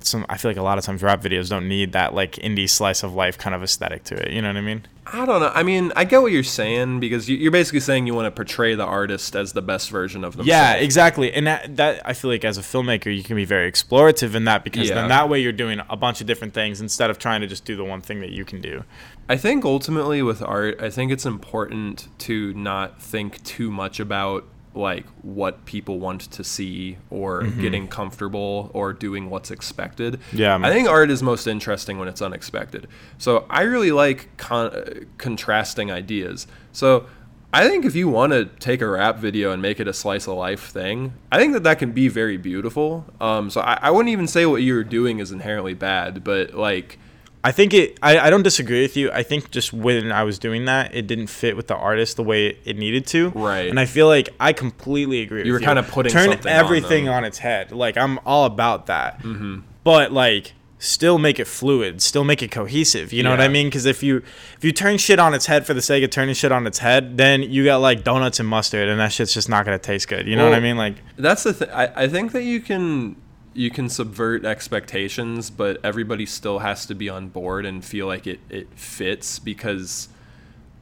some 0.00 0.24
I 0.28 0.36
feel 0.38 0.50
like 0.50 0.56
a 0.56 0.62
lot 0.62 0.78
of 0.78 0.84
times 0.84 1.02
rap 1.02 1.20
videos 1.20 1.50
don't 1.50 1.68
need 1.68 1.92
that 1.92 2.14
like 2.14 2.32
indie 2.36 2.70
slice 2.70 3.02
of 3.02 3.12
life 3.14 3.36
kind 3.36 3.54
of 3.54 3.62
aesthetic 3.62 4.04
to 4.04 4.14
it. 4.14 4.32
You 4.32 4.40
know 4.40 4.48
what 4.48 4.56
I 4.56 4.60
mean? 4.60 4.86
I 5.12 5.24
don't 5.26 5.40
know. 5.40 5.52
I 5.54 5.62
mean, 5.62 5.92
I 5.94 6.04
get 6.04 6.22
what 6.22 6.32
you're 6.32 6.42
saying 6.42 6.98
because 7.00 7.28
you- 7.28 7.36
you're 7.36 7.52
basically 7.52 7.78
saying 7.80 8.06
you 8.08 8.14
want 8.14 8.26
to 8.26 8.30
portray 8.30 8.74
the 8.74 8.84
artist 8.84 9.36
as 9.36 9.52
the 9.52 9.62
best 9.62 9.88
version 9.90 10.24
of 10.24 10.32
themselves. 10.36 10.48
Yeah, 10.48 10.74
exactly. 10.74 11.32
And 11.32 11.46
that, 11.46 11.76
that 11.76 12.02
I 12.04 12.12
feel 12.12 12.28
like 12.30 12.44
as 12.44 12.58
a 12.58 12.60
filmmaker, 12.62 13.14
you 13.16 13.22
can 13.22 13.36
be 13.36 13.44
very 13.44 13.70
explorative 13.70 14.34
in 14.34 14.44
that 14.44 14.64
because 14.64 14.88
Yeah. 14.88 14.96
then 14.96 15.08
that 15.10 15.28
way 15.28 15.40
you're 15.40 15.52
doing 15.52 15.80
a 15.88 15.96
bunch 15.96 16.20
of 16.20 16.26
different 16.26 16.54
things 16.54 16.80
instead 16.80 17.08
of 17.10 17.18
trying 17.18 17.40
to 17.40 17.46
just 17.46 17.64
do 17.64 17.76
the 17.76 17.84
one 17.84 18.00
thing 18.00 18.20
that 18.20 18.30
you 18.30 18.44
can 18.44 18.60
do. 18.60 18.82
I 19.28 19.36
think 19.36 19.64
ultimately 19.64 20.22
with 20.22 20.42
art, 20.42 20.80
I 20.80 20.90
think 20.90 21.10
it's 21.10 21.26
important 21.26 22.08
to 22.20 22.54
not 22.54 23.00
think 23.00 23.42
too 23.44 23.70
much 23.70 23.98
about 23.98 24.44
like 24.76 25.06
what 25.22 25.64
people 25.64 25.98
want 25.98 26.20
to 26.30 26.44
see 26.44 26.98
or 27.08 27.44
getting 27.44 27.88
comfortable 27.88 28.70
or 28.74 28.92
doing 28.92 29.30
what's 29.30 29.50
expected. 29.50 30.20
Mm-hmm. 30.20 30.36
Yeah. 30.36 30.58
I 30.62 30.70
think 30.70 30.88
art 30.88 31.10
is 31.10 31.22
most 31.22 31.46
interesting 31.46 31.98
when 31.98 32.08
it's 32.08 32.20
unexpected. 32.20 32.86
So 33.18 33.46
I 33.48 33.62
really 33.62 33.90
like 33.90 34.36
con- 34.36 35.06
contrasting 35.16 35.90
ideas. 35.90 36.46
So 36.72 37.06
I 37.54 37.66
think 37.66 37.86
if 37.86 37.96
you 37.96 38.08
want 38.08 38.32
to 38.34 38.44
take 38.44 38.82
a 38.82 38.86
rap 38.86 39.16
video 39.16 39.50
and 39.50 39.62
make 39.62 39.80
it 39.80 39.88
a 39.88 39.94
slice 39.94 40.26
of 40.28 40.34
life 40.34 40.68
thing, 40.68 41.14
I 41.32 41.38
think 41.38 41.54
that 41.54 41.62
that 41.62 41.78
can 41.78 41.92
be 41.92 42.08
very 42.08 42.36
beautiful. 42.36 43.06
Um, 43.18 43.48
so 43.48 43.62
I, 43.62 43.78
I 43.80 43.90
wouldn't 43.90 44.10
even 44.10 44.26
say 44.26 44.44
what 44.44 44.62
you're 44.62 44.84
doing 44.84 45.20
is 45.20 45.32
inherently 45.32 45.72
bad, 45.72 46.22
but 46.22 46.52
like 46.52 46.98
I 47.46 47.52
think 47.52 47.72
it. 47.74 47.96
I, 48.02 48.18
I 48.18 48.28
don't 48.28 48.42
disagree 48.42 48.82
with 48.82 48.96
you. 48.96 49.08
I 49.12 49.22
think 49.22 49.52
just 49.52 49.72
when 49.72 50.10
I 50.10 50.24
was 50.24 50.36
doing 50.40 50.64
that, 50.64 50.92
it 50.92 51.06
didn't 51.06 51.28
fit 51.28 51.56
with 51.56 51.68
the 51.68 51.76
artist 51.76 52.16
the 52.16 52.24
way 52.24 52.58
it 52.64 52.76
needed 52.76 53.06
to. 53.08 53.28
Right. 53.30 53.70
And 53.70 53.78
I 53.78 53.84
feel 53.84 54.08
like 54.08 54.30
I 54.40 54.52
completely 54.52 55.20
agree. 55.20 55.38
With 55.38 55.46
you 55.46 55.52
were 55.52 55.60
kinda 55.60 55.84
putting 55.84 56.10
turn 56.10 56.30
something 56.30 56.52
on 56.52 56.58
everything 56.58 57.04
them. 57.04 57.14
on, 57.14 57.24
its 57.24 57.38
head. 57.38 57.70
Like 57.70 57.96
I'm 57.96 58.18
all 58.26 58.46
about 58.46 58.86
that. 58.86 59.20
Mm-hmm. 59.20 59.60
But 59.84 60.10
like, 60.10 60.54
still 60.80 61.18
make 61.18 61.38
it 61.38 61.46
fluid. 61.46 62.02
Still 62.02 62.24
make 62.24 62.42
it 62.42 62.50
cohesive. 62.50 63.12
You 63.12 63.22
know 63.22 63.30
what 63.30 63.40
I 63.40 63.46
mean? 63.46 63.68
Because 63.68 63.86
if 63.86 64.02
you 64.02 64.24
if 64.56 64.64
you 64.64 64.72
turn 64.72 64.98
shit 64.98 65.20
on 65.20 65.32
its 65.32 65.46
head 65.46 65.64
for 65.64 65.72
the 65.72 65.82
sake 65.82 66.02
of 66.02 66.10
turning 66.10 66.34
shit 66.34 66.50
on 66.50 66.66
its 66.66 66.80
head, 66.80 67.16
then 67.16 67.44
you 67.44 67.64
got 67.64 67.76
like 67.76 68.02
donuts 68.02 68.40
and 68.40 68.48
mustard, 68.48 68.88
and 68.88 68.98
that 68.98 69.12
shit's 69.12 69.32
just 69.32 69.48
not 69.48 69.64
gonna 69.64 69.78
taste 69.78 70.08
good. 70.08 70.26
You 70.26 70.34
know 70.34 70.48
what 70.48 70.58
I 70.58 70.60
mean? 70.60 70.76
Like. 70.76 70.96
That's 71.16 71.44
the 71.44 71.54
thing. 71.54 71.70
I, 71.70 72.04
I 72.04 72.08
think 72.08 72.32
that 72.32 72.42
you 72.42 72.60
can 72.60 73.14
you 73.56 73.70
can 73.70 73.88
subvert 73.88 74.44
expectations, 74.44 75.50
but 75.50 75.78
everybody 75.82 76.26
still 76.26 76.60
has 76.60 76.86
to 76.86 76.94
be 76.94 77.08
on 77.08 77.28
board 77.28 77.64
and 77.64 77.84
feel 77.84 78.06
like 78.06 78.26
it, 78.26 78.40
it 78.50 78.68
fits 78.74 79.38
because 79.38 80.08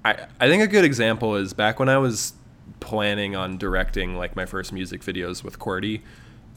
I 0.04 0.26
I 0.40 0.48
think 0.48 0.62
a 0.62 0.66
good 0.66 0.84
example 0.84 1.36
is 1.36 1.52
back 1.54 1.78
when 1.78 1.88
I 1.88 1.98
was 1.98 2.34
planning 2.80 3.34
on 3.36 3.56
directing 3.56 4.16
like 4.16 4.36
my 4.36 4.46
first 4.46 4.72
music 4.72 5.02
videos 5.02 5.42
with 5.42 5.58
Qwerty, 5.58 6.02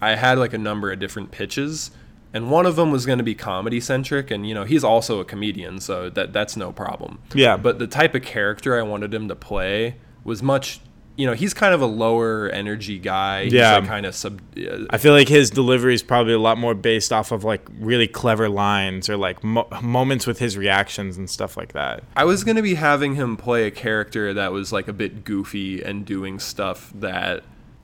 I 0.01 0.15
had 0.15 0.37
like 0.37 0.53
a 0.53 0.57
number 0.57 0.91
of 0.91 0.99
different 0.99 1.31
pitches 1.31 1.91
and 2.33 2.51
one 2.51 2.65
of 2.65 2.75
them 2.75 2.91
was 2.91 3.05
going 3.05 3.19
to 3.19 3.23
be 3.23 3.35
comedy 3.35 3.79
centric 3.79 4.31
and 4.31 4.47
you 4.47 4.53
know 4.53 4.63
he's 4.63 4.83
also 4.83 5.19
a 5.19 5.25
comedian 5.25 5.79
so 5.79 6.09
that 6.09 6.33
that's 6.33 6.57
no 6.57 6.71
problem. 6.71 7.19
Yeah. 7.33 7.57
But 7.57 7.79
the 7.79 7.87
type 7.87 8.15
of 8.15 8.23
character 8.23 8.77
I 8.77 8.81
wanted 8.81 9.13
him 9.13 9.27
to 9.27 9.35
play 9.35 9.95
was 10.23 10.43
much 10.43 10.81
you 11.17 11.25
know, 11.25 11.33
he's 11.33 11.53
kind 11.53 11.73
of 11.73 11.81
a 11.81 11.85
lower 11.87 12.47
energy 12.49 12.99
guy. 12.99 13.45
He's 13.45 13.53
Yeah. 13.53 13.81
kind 13.85 14.05
of 14.05 14.13
sub 14.15 14.39
uh, 14.55 14.85
I 14.91 14.97
feel 14.99 15.13
like 15.13 15.27
his 15.27 15.49
delivery 15.49 15.93
is 15.95 16.03
probably 16.03 16.33
a 16.33 16.39
lot 16.39 16.57
more 16.57 16.73
based 16.75 17.11
off 17.11 17.31
of 17.31 17.43
like 17.43 17.67
really 17.79 18.07
clever 18.07 18.47
lines 18.47 19.09
or 19.09 19.17
like 19.17 19.43
mo- 19.43 19.67
moments 19.81 20.27
with 20.27 20.37
his 20.39 20.57
reactions 20.57 21.17
and 21.17 21.27
stuff 21.29 21.57
like 21.57 21.73
that. 21.73 22.03
I 22.15 22.23
was 22.23 22.43
gonna 22.43 22.61
be 22.61 22.75
having 22.75 23.15
him 23.15 23.35
play 23.35 23.65
a 23.65 23.71
character 23.71 24.31
that 24.35 24.51
was 24.51 24.71
like 24.71 24.87
a 24.87 24.93
bit 24.93 25.23
goofy 25.25 25.81
and 25.83 26.05
doing 26.05 26.37
stuff 26.39 26.91
that 26.95 27.43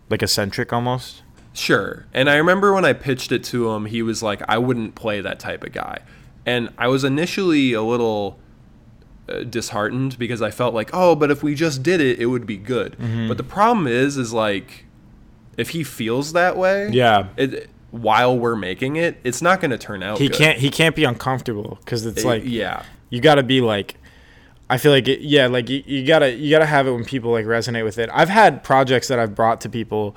Like 0.10 0.22
eccentric 0.22 0.72
almost. 0.72 1.24
sure. 1.54 2.06
And 2.13 2.30
I 2.30 2.36
remember 2.36 2.72
when 2.74 2.86
I 2.86 2.93
pitched 2.93 3.32
it 3.32 3.43
to 3.46 3.72
him, 3.72 3.86
he 3.88 4.02
was 4.04 4.22
like, 4.22 4.41
I 4.48 4.60
wouldn't 4.60 4.93
play 4.96 5.22
that 5.22 5.39
type 5.39 5.63
of 5.63 5.72
guy. 5.72 6.00
And 6.46 6.69
I 6.78 6.88
was 6.88 7.04
initially 7.04 7.74
a 7.74 7.82
little 7.82 8.38
disheartened 9.49 10.17
because 10.19 10.41
I 10.41 10.51
felt 10.51 10.73
like, 10.73 10.89
oh, 10.93 11.15
but 11.15 11.31
if 11.31 11.43
we 11.43 11.55
just 11.55 11.83
did 11.83 12.01
it, 12.01 12.19
it 12.19 12.25
would 12.27 12.45
be 12.45 12.57
good. 12.57 12.97
Mm-hmm. 12.99 13.27
But 13.27 13.38
the 13.38 13.43
problem 13.43 13.88
is, 13.88 14.17
is 14.17 14.33
like, 14.33 14.86
if 15.57 15.69
he 15.69 15.83
feels 15.83 16.33
that 16.33 16.57
way, 16.57 16.89
Yeah. 16.91 17.27
it, 17.38 17.69
while 17.91 18.38
we're 18.38 18.55
making 18.55 18.95
it, 18.95 19.17
it's 19.23 19.41
not 19.41 19.62
going 19.62 19.71
to 19.71 19.77
turn 19.77 20.01
out. 20.03 20.17
He 20.17 20.27
good. 20.27 20.38
can't 20.38 20.57
he 20.57 20.69
can't 20.71 20.95
be 20.95 21.03
uncomfortable 21.03 21.77
cuz 21.86 22.05
it's 22.07 22.25
Uh, 22.25 22.27
like 22.27 22.41
yeah, 22.45 22.83
you 23.12 23.21
got 23.21 23.36
to 23.36 23.43
be 23.43 23.62
like 23.62 23.95
I 24.69 24.77
feel 24.77 24.91
like 24.91 25.07
it, 25.07 25.19
yeah, 25.21 25.45
like 25.45 25.69
you, 25.69 25.83
you 25.86 26.03
gotta 26.07 26.31
you 26.31 26.49
gotta 26.49 26.65
have 26.65 26.88
it 26.88 26.91
when 26.91 27.05
people 27.05 27.31
like 27.31 27.45
resonate 27.45 27.83
with 27.83 27.99
it. 27.99 28.09
I've 28.12 28.29
had 28.29 28.63
projects 28.63 29.09
that 29.09 29.19
I've 29.19 29.36
brought 29.36 29.62
to 29.62 29.69
people, 29.69 30.15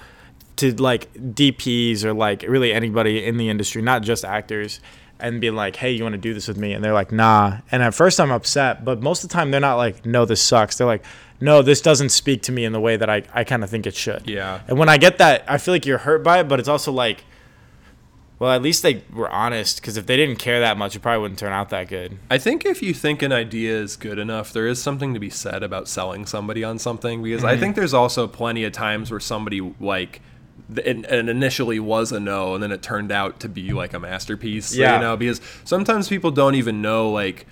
to 0.56 0.72
like 0.76 1.12
DPs 1.12 2.02
or 2.04 2.14
like 2.14 2.42
really 2.48 2.72
anybody 2.72 3.22
in 3.22 3.36
the 3.36 3.50
industry, 3.50 3.82
not 3.82 4.00
just 4.02 4.24
actors, 4.24 4.80
and 5.18 5.40
be 5.40 5.50
like, 5.50 5.76
hey, 5.76 5.90
you 5.92 6.02
want 6.02 6.14
to 6.14 6.20
do 6.20 6.34
this 6.34 6.48
with 6.48 6.56
me? 6.56 6.72
And 6.72 6.84
they're 6.84 6.92
like, 6.92 7.12
nah. 7.12 7.58
And 7.72 7.82
at 7.82 7.94
first 7.94 8.20
I'm 8.20 8.30
upset, 8.30 8.84
but 8.84 9.00
most 9.00 9.24
of 9.24 9.30
the 9.30 9.34
time 9.34 9.50
they're 9.50 9.60
not 9.60 9.76
like, 9.76 10.04
no, 10.04 10.24
this 10.24 10.42
sucks. 10.42 10.78
They're 10.78 10.86
like, 10.86 11.04
no, 11.40 11.62
this 11.62 11.80
doesn't 11.80 12.10
speak 12.10 12.42
to 12.42 12.52
me 12.52 12.64
in 12.64 12.72
the 12.72 12.80
way 12.80 12.96
that 12.96 13.10
I 13.10 13.22
I 13.34 13.44
kind 13.44 13.62
of 13.64 13.70
think 13.70 13.86
it 13.86 13.94
should. 13.94 14.28
Yeah. 14.28 14.60
And 14.68 14.78
when 14.78 14.88
I 14.88 14.96
get 14.98 15.18
that, 15.18 15.44
I 15.48 15.58
feel 15.58 15.74
like 15.74 15.86
you're 15.86 15.98
hurt 15.98 16.22
by 16.22 16.40
it, 16.40 16.48
but 16.48 16.60
it's 16.60 16.68
also 16.68 16.92
like. 16.92 17.24
Well, 18.38 18.52
at 18.52 18.60
least 18.60 18.82
they 18.82 19.02
were 19.14 19.30
honest, 19.30 19.80
because 19.80 19.96
if 19.96 20.04
they 20.04 20.14
didn't 20.18 20.36
care 20.36 20.60
that 20.60 20.76
much, 20.76 20.94
it 20.94 21.00
probably 21.00 21.22
wouldn't 21.22 21.38
turn 21.38 21.54
out 21.54 21.70
that 21.70 21.88
good. 21.88 22.18
I 22.30 22.36
think 22.36 22.66
if 22.66 22.82
you 22.82 22.92
think 22.92 23.22
an 23.22 23.32
idea 23.32 23.74
is 23.74 23.96
good 23.96 24.18
enough, 24.18 24.52
there 24.52 24.66
is 24.66 24.82
something 24.82 25.14
to 25.14 25.20
be 25.20 25.30
said 25.30 25.62
about 25.62 25.88
selling 25.88 26.26
somebody 26.26 26.62
on 26.62 26.78
something 26.78 27.22
because 27.22 27.40
Mm-hmm. 27.40 27.48
I 27.48 27.56
think 27.56 27.76
there's 27.76 27.94
also 27.94 28.28
plenty 28.28 28.64
of 28.64 28.72
times 28.74 29.10
where 29.10 29.20
somebody 29.20 29.62
like 29.80 30.20
it, 30.74 31.04
it 31.04 31.28
initially 31.28 31.78
was 31.78 32.12
a 32.12 32.18
no 32.20 32.54
and 32.54 32.62
then 32.62 32.72
it 32.72 32.82
turned 32.82 33.12
out 33.12 33.40
to 33.40 33.48
be 33.48 33.72
like 33.72 33.92
a 33.94 34.00
masterpiece. 34.00 34.74
Yeah. 34.74 34.94
You 34.96 35.00
know, 35.00 35.16
because 35.16 35.40
sometimes 35.64 36.08
people 36.08 36.30
don't 36.30 36.54
even 36.54 36.82
know 36.82 37.10
like 37.10 37.46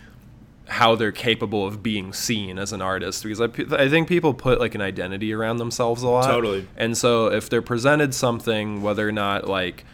how 0.66 0.94
they're 0.94 1.12
capable 1.12 1.66
of 1.66 1.82
being 1.82 2.12
seen 2.12 2.58
as 2.58 2.72
an 2.72 2.80
artist 2.80 3.22
because 3.22 3.40
I, 3.40 3.48
I 3.76 3.88
think 3.88 4.08
people 4.08 4.32
put 4.32 4.58
like 4.60 4.74
an 4.74 4.80
identity 4.80 5.32
around 5.32 5.58
themselves 5.58 6.02
a 6.02 6.08
lot. 6.08 6.26
Totally. 6.26 6.66
And 6.76 6.96
so 6.96 7.26
if 7.26 7.50
they're 7.50 7.62
presented 7.62 8.14
something, 8.14 8.82
whether 8.82 9.06
or 9.06 9.12
not 9.12 9.46
like 9.46 9.84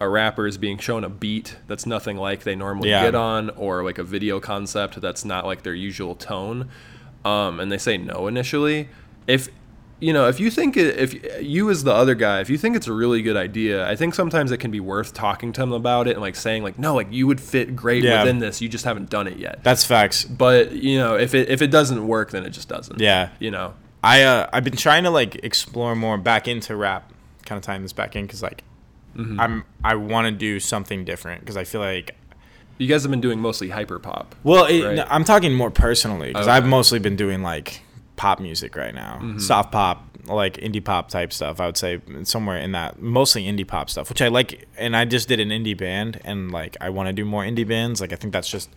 a 0.00 0.08
rapper 0.08 0.46
is 0.46 0.56
being 0.56 0.78
shown 0.78 1.04
a 1.04 1.10
beat 1.10 1.56
that's 1.66 1.84
nothing 1.84 2.16
like 2.16 2.44
they 2.44 2.56
normally 2.56 2.88
Yeah. 2.88 3.02
get 3.04 3.14
on, 3.14 3.50
or 3.50 3.84
like 3.84 3.98
a 3.98 4.02
video 4.02 4.40
concept 4.40 4.98
that's 5.02 5.26
not 5.26 5.44
like 5.44 5.62
their 5.62 5.74
usual 5.74 6.14
tone, 6.14 6.70
um, 7.22 7.60
and 7.60 7.70
they 7.70 7.76
say 7.76 7.98
no 7.98 8.26
initially, 8.26 8.88
if 9.26 9.50
you 10.00 10.12
know, 10.12 10.28
if 10.28 10.40
you 10.40 10.50
think 10.50 10.76
it, 10.76 10.98
if 10.98 11.42
you 11.42 11.68
as 11.70 11.84
the 11.84 11.92
other 11.92 12.14
guy, 12.14 12.40
if 12.40 12.48
you 12.50 12.56
think 12.58 12.74
it's 12.76 12.86
a 12.86 12.92
really 12.92 13.20
good 13.22 13.36
idea, 13.36 13.86
I 13.88 13.96
think 13.96 14.14
sometimes 14.14 14.50
it 14.50 14.58
can 14.58 14.70
be 14.70 14.80
worth 14.80 15.12
talking 15.12 15.52
to 15.52 15.60
them 15.60 15.72
about 15.72 16.08
it 16.08 16.12
and 16.12 16.20
like 16.20 16.36
saying 16.36 16.62
like, 16.62 16.78
no, 16.78 16.94
like 16.94 17.08
you 17.10 17.26
would 17.26 17.40
fit 17.40 17.76
great 17.76 18.02
Yeah. 18.02 18.22
within 18.22 18.38
this, 18.38 18.60
you 18.60 18.68
just 18.68 18.84
haven't 18.84 19.10
done 19.10 19.26
it 19.26 19.36
yet. 19.38 19.62
That's 19.62 19.84
facts. 19.84 20.24
But 20.24 20.72
you 20.72 20.98
know, 20.98 21.16
if 21.16 21.34
it 21.34 21.48
if 21.50 21.60
it 21.62 21.70
doesn't 21.70 22.06
work, 22.06 22.30
then 22.30 22.44
it 22.46 22.50
just 22.50 22.68
doesn't. 22.68 22.98
Yeah. 23.00 23.28
You 23.38 23.50
know. 23.50 23.74
I 24.02 24.22
uh, 24.22 24.48
I've 24.52 24.64
been 24.64 24.76
trying 24.76 25.04
to 25.04 25.10
like 25.10 25.34
explore 25.44 25.94
more 25.94 26.16
back 26.16 26.48
into 26.48 26.74
rap, 26.74 27.12
kind 27.44 27.58
of 27.58 27.62
tying 27.62 27.82
this 27.82 27.92
back 27.92 28.16
in 28.16 28.24
because 28.24 28.42
like 28.42 28.64
I'm 29.38 29.64
I 29.84 29.96
want 29.96 30.26
to 30.26 30.30
do 30.30 30.60
something 30.60 31.04
different 31.04 31.40
because 31.40 31.56
I 31.58 31.64
feel 31.64 31.82
like 31.82 32.14
You 32.78 32.86
guys 32.86 33.02
have 33.02 33.10
been 33.10 33.20
doing 33.20 33.38
mostly 33.40 33.68
hyper 33.68 33.98
pop. 33.98 34.34
well 34.44 34.64
it, 34.64 34.82
Right. 34.82 34.96
no, 34.96 35.06
I'm 35.10 35.24
talking 35.24 35.52
more 35.52 35.70
personally 35.70 36.28
because 36.28 36.46
Okay. 36.46 36.56
I've 36.56 36.64
mostly 36.66 36.98
been 37.00 37.16
doing 37.16 37.42
like 37.42 37.82
pop 38.20 38.38
music 38.38 38.76
right 38.76 38.94
now, 38.94 39.14
mm-hmm. 39.14 39.38
soft 39.38 39.72
pop, 39.72 40.04
like 40.26 40.58
indie 40.58 40.84
pop 40.84 41.08
type 41.08 41.32
stuff. 41.32 41.58
I 41.58 41.64
would 41.64 41.78
say 41.78 42.02
somewhere 42.24 42.58
in 42.58 42.72
that 42.72 43.00
mostly 43.00 43.44
indie 43.44 43.66
pop 43.66 43.88
stuff, 43.88 44.10
which 44.10 44.20
I 44.20 44.28
like. 44.28 44.68
And 44.76 44.94
I 44.94 45.06
just 45.06 45.26
did 45.26 45.40
an 45.40 45.48
indie 45.48 45.74
band, 45.74 46.20
and 46.22 46.50
like 46.50 46.76
I 46.82 46.90
want 46.90 47.06
to 47.06 47.14
do 47.14 47.24
more 47.24 47.44
indie 47.44 47.66
bands. 47.66 47.98
Like 47.98 48.12
I 48.12 48.16
think 48.16 48.34
that's 48.34 48.50
just 48.50 48.68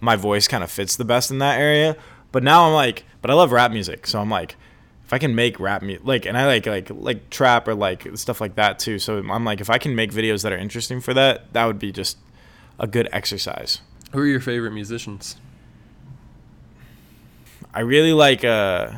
my 0.00 0.16
voice 0.16 0.46
kind 0.46 0.62
of 0.62 0.70
fits 0.70 0.96
the 0.96 1.06
best 1.06 1.30
in 1.30 1.38
that 1.38 1.58
area. 1.58 1.96
But 2.30 2.42
now 2.42 2.66
I'm 2.66 2.74
like, 2.74 3.04
but 3.22 3.30
I 3.30 3.34
love 3.34 3.52
rap 3.52 3.72
music, 3.72 4.06
so 4.06 4.20
I'm 4.20 4.30
like. 4.30 4.56
If 5.06 5.14
I 5.14 5.18
can 5.18 5.34
make 5.34 5.58
rap 5.58 5.82
music, 5.82 6.06
like, 6.06 6.24
and 6.24 6.38
I 6.38 6.46
like 6.46 6.66
like 6.66 6.88
like 6.88 7.30
trap 7.30 7.66
or 7.66 7.74
like 7.74 8.06
stuff 8.16 8.40
like 8.40 8.54
that 8.54 8.78
too. 8.78 9.00
So 9.00 9.18
I'm 9.18 9.44
like, 9.44 9.60
if 9.60 9.68
I 9.68 9.76
can 9.76 9.96
make 9.96 10.12
videos 10.12 10.44
that 10.44 10.52
are 10.52 10.56
interesting 10.56 11.00
for 11.00 11.12
that, 11.14 11.52
that 11.52 11.64
would 11.64 11.80
be 11.80 11.90
just 11.90 12.16
a 12.78 12.86
good 12.86 13.08
exercise. 13.10 13.80
Who 14.12 14.20
are 14.20 14.26
your 14.26 14.38
favorite 14.38 14.70
musicians? 14.70 15.34
I 17.72 17.80
really 17.80 18.12
like 18.12 18.44
uh 18.44 18.92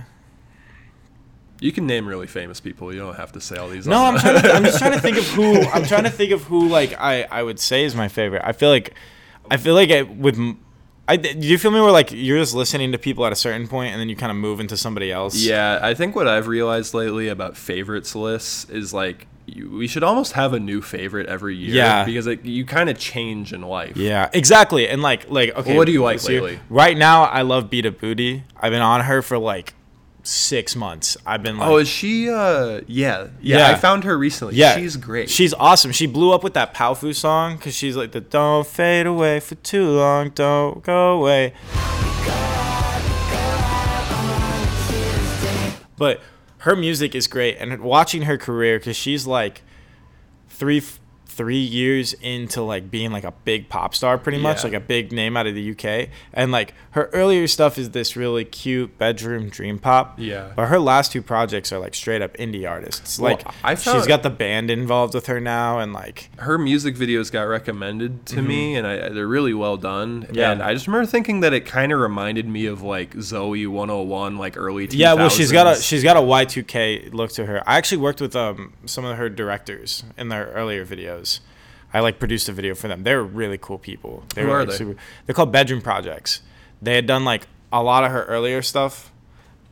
You 1.61 1.72
can 1.72 1.87
name 1.87 2.06
really 2.06 2.26
famous 2.26 2.61
people. 2.61 2.92
You 2.92 3.00
don't 3.00 3.16
have 3.16 3.32
to 3.32 3.40
say 3.40 3.56
all 3.56 3.68
these. 3.68 3.87
No, 3.87 4.04
I'm 4.04 4.18
trying 4.18 4.42
to 4.42 4.52
I'm 4.52 4.64
just 4.64 4.78
trying 4.78 4.92
to 4.98 5.00
think 5.00 5.18
of 5.18 5.26
who 5.28 5.61
I'm 5.68 5.85
trying 5.85 6.04
to 6.04 6.11
think 6.11 6.32
of 6.32 6.42
who 6.44 6.68
like 6.68 6.94
I 6.98 7.24
I 7.24 7.42
would 7.42 7.58
say 7.61 7.85
is 7.85 7.94
my 7.94 8.08
favorite. 8.08 8.42
I 8.44 8.52
feel 8.52 8.70
like 8.70 8.94
I 9.50 9.56
feel 9.56 9.74
like 9.74 9.90
I, 9.90 10.02
with 10.02 10.38
I 11.08 11.16
do 11.16 11.46
you 11.46 11.58
feel 11.58 11.70
me 11.70 11.80
where 11.80 11.90
like 11.90 12.12
you're 12.12 12.38
just 12.38 12.54
listening 12.54 12.92
to 12.92 12.98
people 12.98 13.26
at 13.26 13.32
a 13.32 13.37
certain 13.37 13.68
point 13.68 13.92
and 13.92 14.00
then 14.00 14.08
you 14.08 14.16
kind 14.16 14.30
of 14.30 14.37
move 14.37 14.61
into 14.61 14.76
somebody 14.76 15.11
else. 15.12 15.37
Yeah, 15.37 15.78
I 15.82 15.94
think 15.94 16.14
what 16.14 16.28
I've 16.28 16.46
realized 16.46 16.94
lately 16.94 17.28
about 17.28 17.56
favorites 17.56 18.14
lists 18.14 18.68
is 18.70 18.94
like 18.94 19.26
we 19.46 19.87
should 19.88 20.02
almost 20.05 20.33
have 20.33 20.52
a 20.52 20.61
new 20.61 20.81
favorite 20.81 21.26
every 21.28 21.57
year. 21.57 21.74
Yeah. 21.74 22.05
because 22.05 22.26
like, 22.26 22.44
you 22.44 22.64
kind 22.64 22.88
of 22.88 22.98
change 22.98 23.52
in 23.52 23.62
life. 23.62 23.96
Yeah, 23.96 24.31
exactly. 24.33 24.88
And 24.88 25.02
like 25.02 25.31
like 25.31 25.50
okay. 25.57 25.76
what 25.76 25.87
do 25.87 25.92
you 25.92 26.02
like 26.02 26.22
lately? 26.24 26.61
Right 26.68 26.96
now 26.96 27.24
I 27.24 27.42
love 27.42 27.70
Beabadoobee. 27.70 28.44
I've 28.57 28.70
been 28.70 28.83
on 28.83 29.02
her 29.02 29.22
for 29.22 29.38
like 29.38 29.74
6 30.24 30.76
months. 30.76 31.16
I've 31.26 31.42
been 31.42 31.59
like 31.59 31.68
Oh, 31.68 31.78
is 31.78 31.88
she? 31.88 32.31
uh 32.31 32.83
Yeah, 32.87 33.28
yeah. 33.40 33.59
Yeah. 33.59 33.68
I 33.70 33.74
found 33.74 34.05
her 34.05 34.16
recently. 34.16 34.55
Yeah, 34.55 34.76
she's 34.76 34.96
great. 34.96 35.28
She's 35.28 35.52
awesome. 35.55 35.90
She 35.90 36.07
blew 36.07 36.33
up 36.33 36.44
with 36.44 36.55
that 36.55 36.74
Powfu 36.74 37.14
song 37.14 37.57
because 37.57 37.74
she's 37.74 37.96
like 37.96 38.12
the 38.12 38.20
"Don't 38.20 38.66
fade 38.66 39.07
away 39.07 39.40
for 39.40 39.57
too 39.57 39.90
long, 39.90 40.31
don't 40.31 40.83
go 40.85 41.18
away." 41.18 41.55
But 45.96 46.20
her 46.62 46.77
music 46.77 47.14
is 47.14 47.27
great, 47.27 47.57
and 47.59 47.81
watching 47.81 48.22
her 48.22 48.38
career 48.38 48.79
because 48.79 48.96
she's 48.96 49.27
like 49.27 49.62
three 50.48 50.81
three 51.37 51.57
years 51.61 52.12
into 52.14 52.62
like 52.62 52.90
being 52.90 53.11
like 53.12 53.25
a 53.25 53.33
big 53.45 53.68
pop 53.68 53.95
star, 53.95 54.18
pretty 54.18 54.38
much 54.38 54.59
Yeah. 54.59 54.64
like 54.71 54.75
a 54.75 54.81
big 54.81 55.12
name 55.12 55.37
out 55.37 55.47
of 55.47 55.55
the 55.55 55.71
UK, 55.71 56.09
and 56.35 56.53
like 56.53 56.75
her 56.90 57.09
earlier 57.12 57.47
stuff 57.47 57.79
is 57.79 57.90
this 57.90 58.16
really 58.16 58.45
cute 58.45 58.99
bedroom 58.99 59.49
dream 59.49 59.79
pop. 59.79 60.18
Yeah. 60.18 60.51
But 60.55 60.66
her 60.68 60.79
last 60.79 61.11
two 61.12 61.23
projects 61.23 61.73
are 61.73 61.79
like 61.79 61.95
straight 61.95 62.21
up 62.23 62.37
indie 62.37 62.68
artists. 62.68 63.18
Well, 63.18 63.33
Like 63.33 63.47
I 63.64 63.75
she's 63.75 63.85
found- 63.85 64.07
got 64.09 64.23
the 64.23 64.31
band 64.31 64.71
involved 64.71 65.14
with 65.14 65.27
her 65.27 65.40
now, 65.40 65.79
and 65.79 65.92
like 65.92 66.29
her 66.38 66.59
music 66.59 66.97
videos 66.97 67.33
got 67.33 67.42
recommended 67.45 68.27
to 68.27 68.42
me, 68.42 68.77
and 68.77 68.87
I, 68.87 69.09
they're 69.09 69.27
really 69.27 69.55
well 69.55 69.77
done. 69.77 70.23
Mm-hmm. 70.25 70.35
Yeah. 70.35 70.53
And 70.53 70.62
I 70.62 70.75
just 70.75 70.87
remember 70.87 71.07
thinking 71.07 71.40
that 71.40 71.53
it 71.55 71.64
kind 71.66 71.92
of 71.92 71.99
reminded 72.01 72.47
me 72.47 72.66
of 72.66 72.83
like 72.83 73.14
Zoey 73.14 73.66
101, 73.66 74.37
like 74.37 74.57
early 74.57 74.87
2000s. 74.87 74.99
yeah, 74.99 75.14
well 75.14 75.29
she's 75.31 75.51
got 75.53 75.66
a 75.66 75.81
she's 75.81 76.03
got 76.03 76.16
a 76.16 76.23
Y 76.23 76.45
two 76.45 76.62
K 76.62 77.09
look 77.12 77.31
to 77.33 77.47
her. 77.47 77.62
I 77.66 77.79
actually 77.79 77.99
worked 78.03 78.21
with 78.21 78.37
um 78.37 78.75
some 78.85 79.05
of 79.05 79.16
her 79.16 79.29
directors 79.31 80.05
in 80.18 80.29
their 80.29 80.47
earlier 80.49 80.85
videos. 80.85 81.21
I 81.94 82.00
like 82.00 82.18
produced 82.18 82.48
a 82.48 82.52
video 82.52 82.74
for 82.74 82.88
them. 82.88 83.02
They're 83.02 83.22
really 83.22 83.59
cool 83.59 83.78
people. 83.78 84.24
They 84.35 84.42
Who 84.42 84.48
were, 84.48 84.55
are 84.57 84.61
like, 84.61 84.70
they? 84.70 84.76
Super, 84.76 84.96
they're 85.26 85.35
called 85.35 85.52
Bedroom 85.52 85.81
Projects. 85.83 86.40
They 86.81 86.94
had 86.94 87.07
done 87.07 87.24
like 87.24 87.46
a 87.72 87.83
lot 87.83 88.05
of 88.05 88.11
her 88.12 88.24
earlier 88.24 88.62
stuff, 88.62 89.12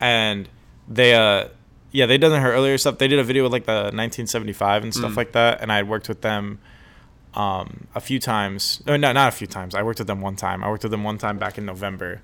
and 0.00 0.48
they 0.88 1.14
uh 1.14 1.48
yeah 1.92 2.06
they 2.06 2.18
done 2.18 2.40
her 2.40 2.52
earlier 2.52 2.78
stuff. 2.78 2.98
They 2.98 3.08
did 3.08 3.18
a 3.18 3.24
video 3.24 3.42
with 3.44 3.52
like 3.52 3.66
the 3.66 3.90
1975 3.92 4.82
and 4.84 4.92
Mm. 4.92 4.96
stuff 4.96 5.16
like 5.16 5.32
that, 5.32 5.60
and 5.60 5.72
I 5.72 5.76
had 5.76 5.88
worked 5.88 6.08
with 6.08 6.20
them 6.22 6.58
um 7.34 7.86
a 7.94 8.00
few 8.00 8.18
times. 8.18 8.82
No, 8.86 8.96
no, 8.96 9.12
not 9.12 9.28
a 9.28 9.32
few 9.32 9.46
times. 9.46 9.74
I 9.74 9.82
worked 9.82 9.98
with 9.98 10.08
them 10.08 10.20
one 10.20 10.36
time. 10.36 10.62
I 10.64 10.68
worked 10.68 10.82
with 10.82 10.90
them 10.92 11.04
one 11.04 11.18
time 11.18 11.38
back 11.38 11.58
in 11.58 11.64
November, 11.66 12.20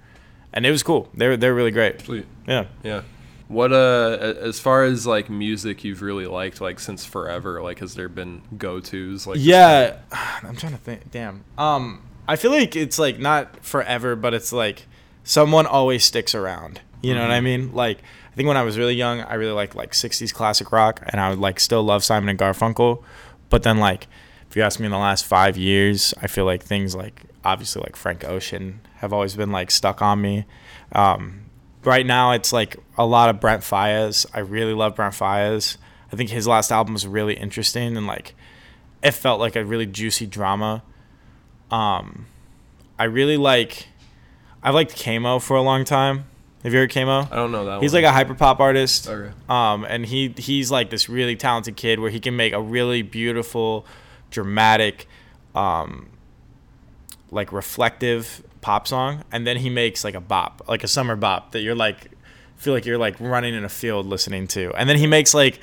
and 0.53 0.67
it 0.67 0.71
was 0.71 0.83
cool. 0.83 1.09
They're 1.15 1.37
they're 1.37 1.55
really 1.55 1.71
great. 1.71 2.01
Sweet. 2.03 2.27
Yeah. 2.47 2.67
Yeah. 2.83 3.03
What 3.49 3.73
uh 3.73 4.19
a- 4.21 4.43
as 4.47 4.59
far 4.59 4.85
as 4.85 5.07
like 5.07 5.31
music 5.31 5.85
you've 5.85 6.03
really 6.03 6.27
liked 6.27 6.61
like 6.61 6.81
since 6.81 7.05
forever, 7.05 7.63
like 7.63 7.79
has 7.79 7.95
there 7.95 8.09
been 8.09 8.43
go 8.59 8.81
tos 8.81 9.27
like 9.27 9.39
Yeah, 9.41 9.99
I'm 10.43 10.57
trying 10.57 10.73
to 10.73 10.79
think. 10.79 11.11
Damn. 11.11 11.45
Um, 11.57 12.03
I 12.27 12.37
feel 12.37 12.51
like 12.51 12.75
it's 12.75 12.99
like 12.99 13.19
not 13.21 13.65
forever, 13.65 14.17
but 14.17 14.35
it's 14.35 14.53
like 14.53 14.87
someone 15.23 15.67
always 15.67 16.05
sticks 16.05 16.35
around. 16.35 16.81
You 17.03 17.15
know 17.15 17.21
what 17.23 17.31
I 17.31 17.41
mean? 17.41 17.73
Like 17.73 17.99
I 18.33 18.35
think 18.35 18.49
when 18.49 18.57
I 18.57 18.63
was 18.65 18.77
really 18.79 18.95
young, 18.97 19.21
I 19.21 19.35
really 19.35 19.53
liked 19.53 19.77
like 19.77 19.93
'60s 19.93 20.35
classic 20.35 20.73
rock, 20.73 21.03
and 21.07 21.21
I 21.21 21.31
would 21.31 21.39
like 21.39 21.61
still 21.61 21.85
love 21.85 22.03
Simon 22.03 22.29
and 22.29 22.39
Garfunkel. 22.39 23.05
But 23.49 23.63
then 23.63 23.79
like, 23.79 24.09
if 24.51 24.57
you 24.57 24.63
ask 24.63 24.81
me 24.81 24.87
in 24.87 24.93
the 24.93 24.99
last 24.99 25.25
five 25.25 25.57
years, 25.57 26.13
I 26.21 26.27
feel 26.27 26.47
like 26.47 26.65
things 26.65 26.97
like 26.97 27.23
obviously 27.45 27.83
like 27.83 27.95
Frank 27.95 28.25
Ocean 28.25 28.81
have 28.97 29.13
always 29.13 29.37
been 29.37 29.53
like 29.53 29.71
stuck 29.71 30.03
on 30.03 30.21
me. 30.21 30.47
Um, 30.93 31.43
right 31.85 32.05
now 32.05 32.33
it's 32.33 32.53
like 32.53 32.77
a 32.99 33.07
lot 33.07 33.31
of 33.31 33.41
Brent 33.41 33.63
Faiyaz. 33.63 34.27
I 34.33 34.41
really 34.41 34.75
love 34.75 34.97
Brent 34.97 35.15
Faiyaz. 35.15 35.77
I 36.13 36.17
think 36.17 36.31
his 36.31 36.47
last 36.47 36.71
album 36.71 36.95
was 36.95 37.07
really 37.07 37.35
interesting 37.35 37.97
and 37.97 38.07
like 38.07 38.35
it 39.03 39.13
felt 39.13 39.41
like 39.41 39.57
a 39.57 39.65
really 39.65 39.87
juicy 39.87 40.27
drama. 40.27 40.83
Um, 41.71 42.27
I 42.99 43.05
really 43.05 43.37
like. 43.37 43.89
I've 44.63 44.75
liked 44.75 45.01
Kamo 45.01 45.39
for 45.39 45.57
a 45.57 45.63
long 45.63 45.85
time. 45.85 46.25
Have 46.63 46.73
you 46.73 46.81
heard 46.81 46.93
Kamo? 46.93 47.29
I 47.31 47.37
don't 47.37 47.53
know 47.53 47.65
that 47.65 47.75
one. 47.75 47.83
He's 47.83 47.93
one. 47.93 48.03
like 48.03 48.29
a 48.29 48.35
hyperpop 48.35 48.59
artist. 48.59 49.09
Okay. 49.09 49.33
Um, 49.49 49.85
and 49.85 50.05
he 50.05 50.35
he's 50.37 50.71
like 50.71 50.91
this 50.91 51.09
really 51.09 51.37
talented 51.37 51.77
kid 51.77 52.01
where 52.01 52.11
he 52.11 52.19
can 52.19 52.35
make 52.35 52.53
a 52.53 52.61
really 52.61 53.03
beautiful, 53.03 53.87
dramatic, 54.31 55.07
um, 55.55 56.09
like 57.31 57.53
reflective 57.53 58.43
pop 58.61 58.89
song, 58.89 59.23
and 59.31 59.47
then 59.47 59.59
he 59.59 59.71
makes 59.71 60.03
like 60.03 60.15
a 60.15 60.21
bop, 60.21 60.63
like 60.69 60.83
a 60.83 60.89
summer 60.89 61.15
bop 61.15 61.53
that 61.53 61.61
you're 61.61 61.77
like 61.77 62.11
feel 62.57 62.73
like 62.73 62.87
you're 62.87 62.99
like 62.99 63.19
running 63.21 63.55
in 63.55 63.65
a 63.65 63.69
field 63.69 64.07
listening 64.07 64.47
to, 64.49 64.73
and 64.75 64.89
then 64.89 64.97
he 64.97 65.07
makes 65.07 65.35
like 65.35 65.61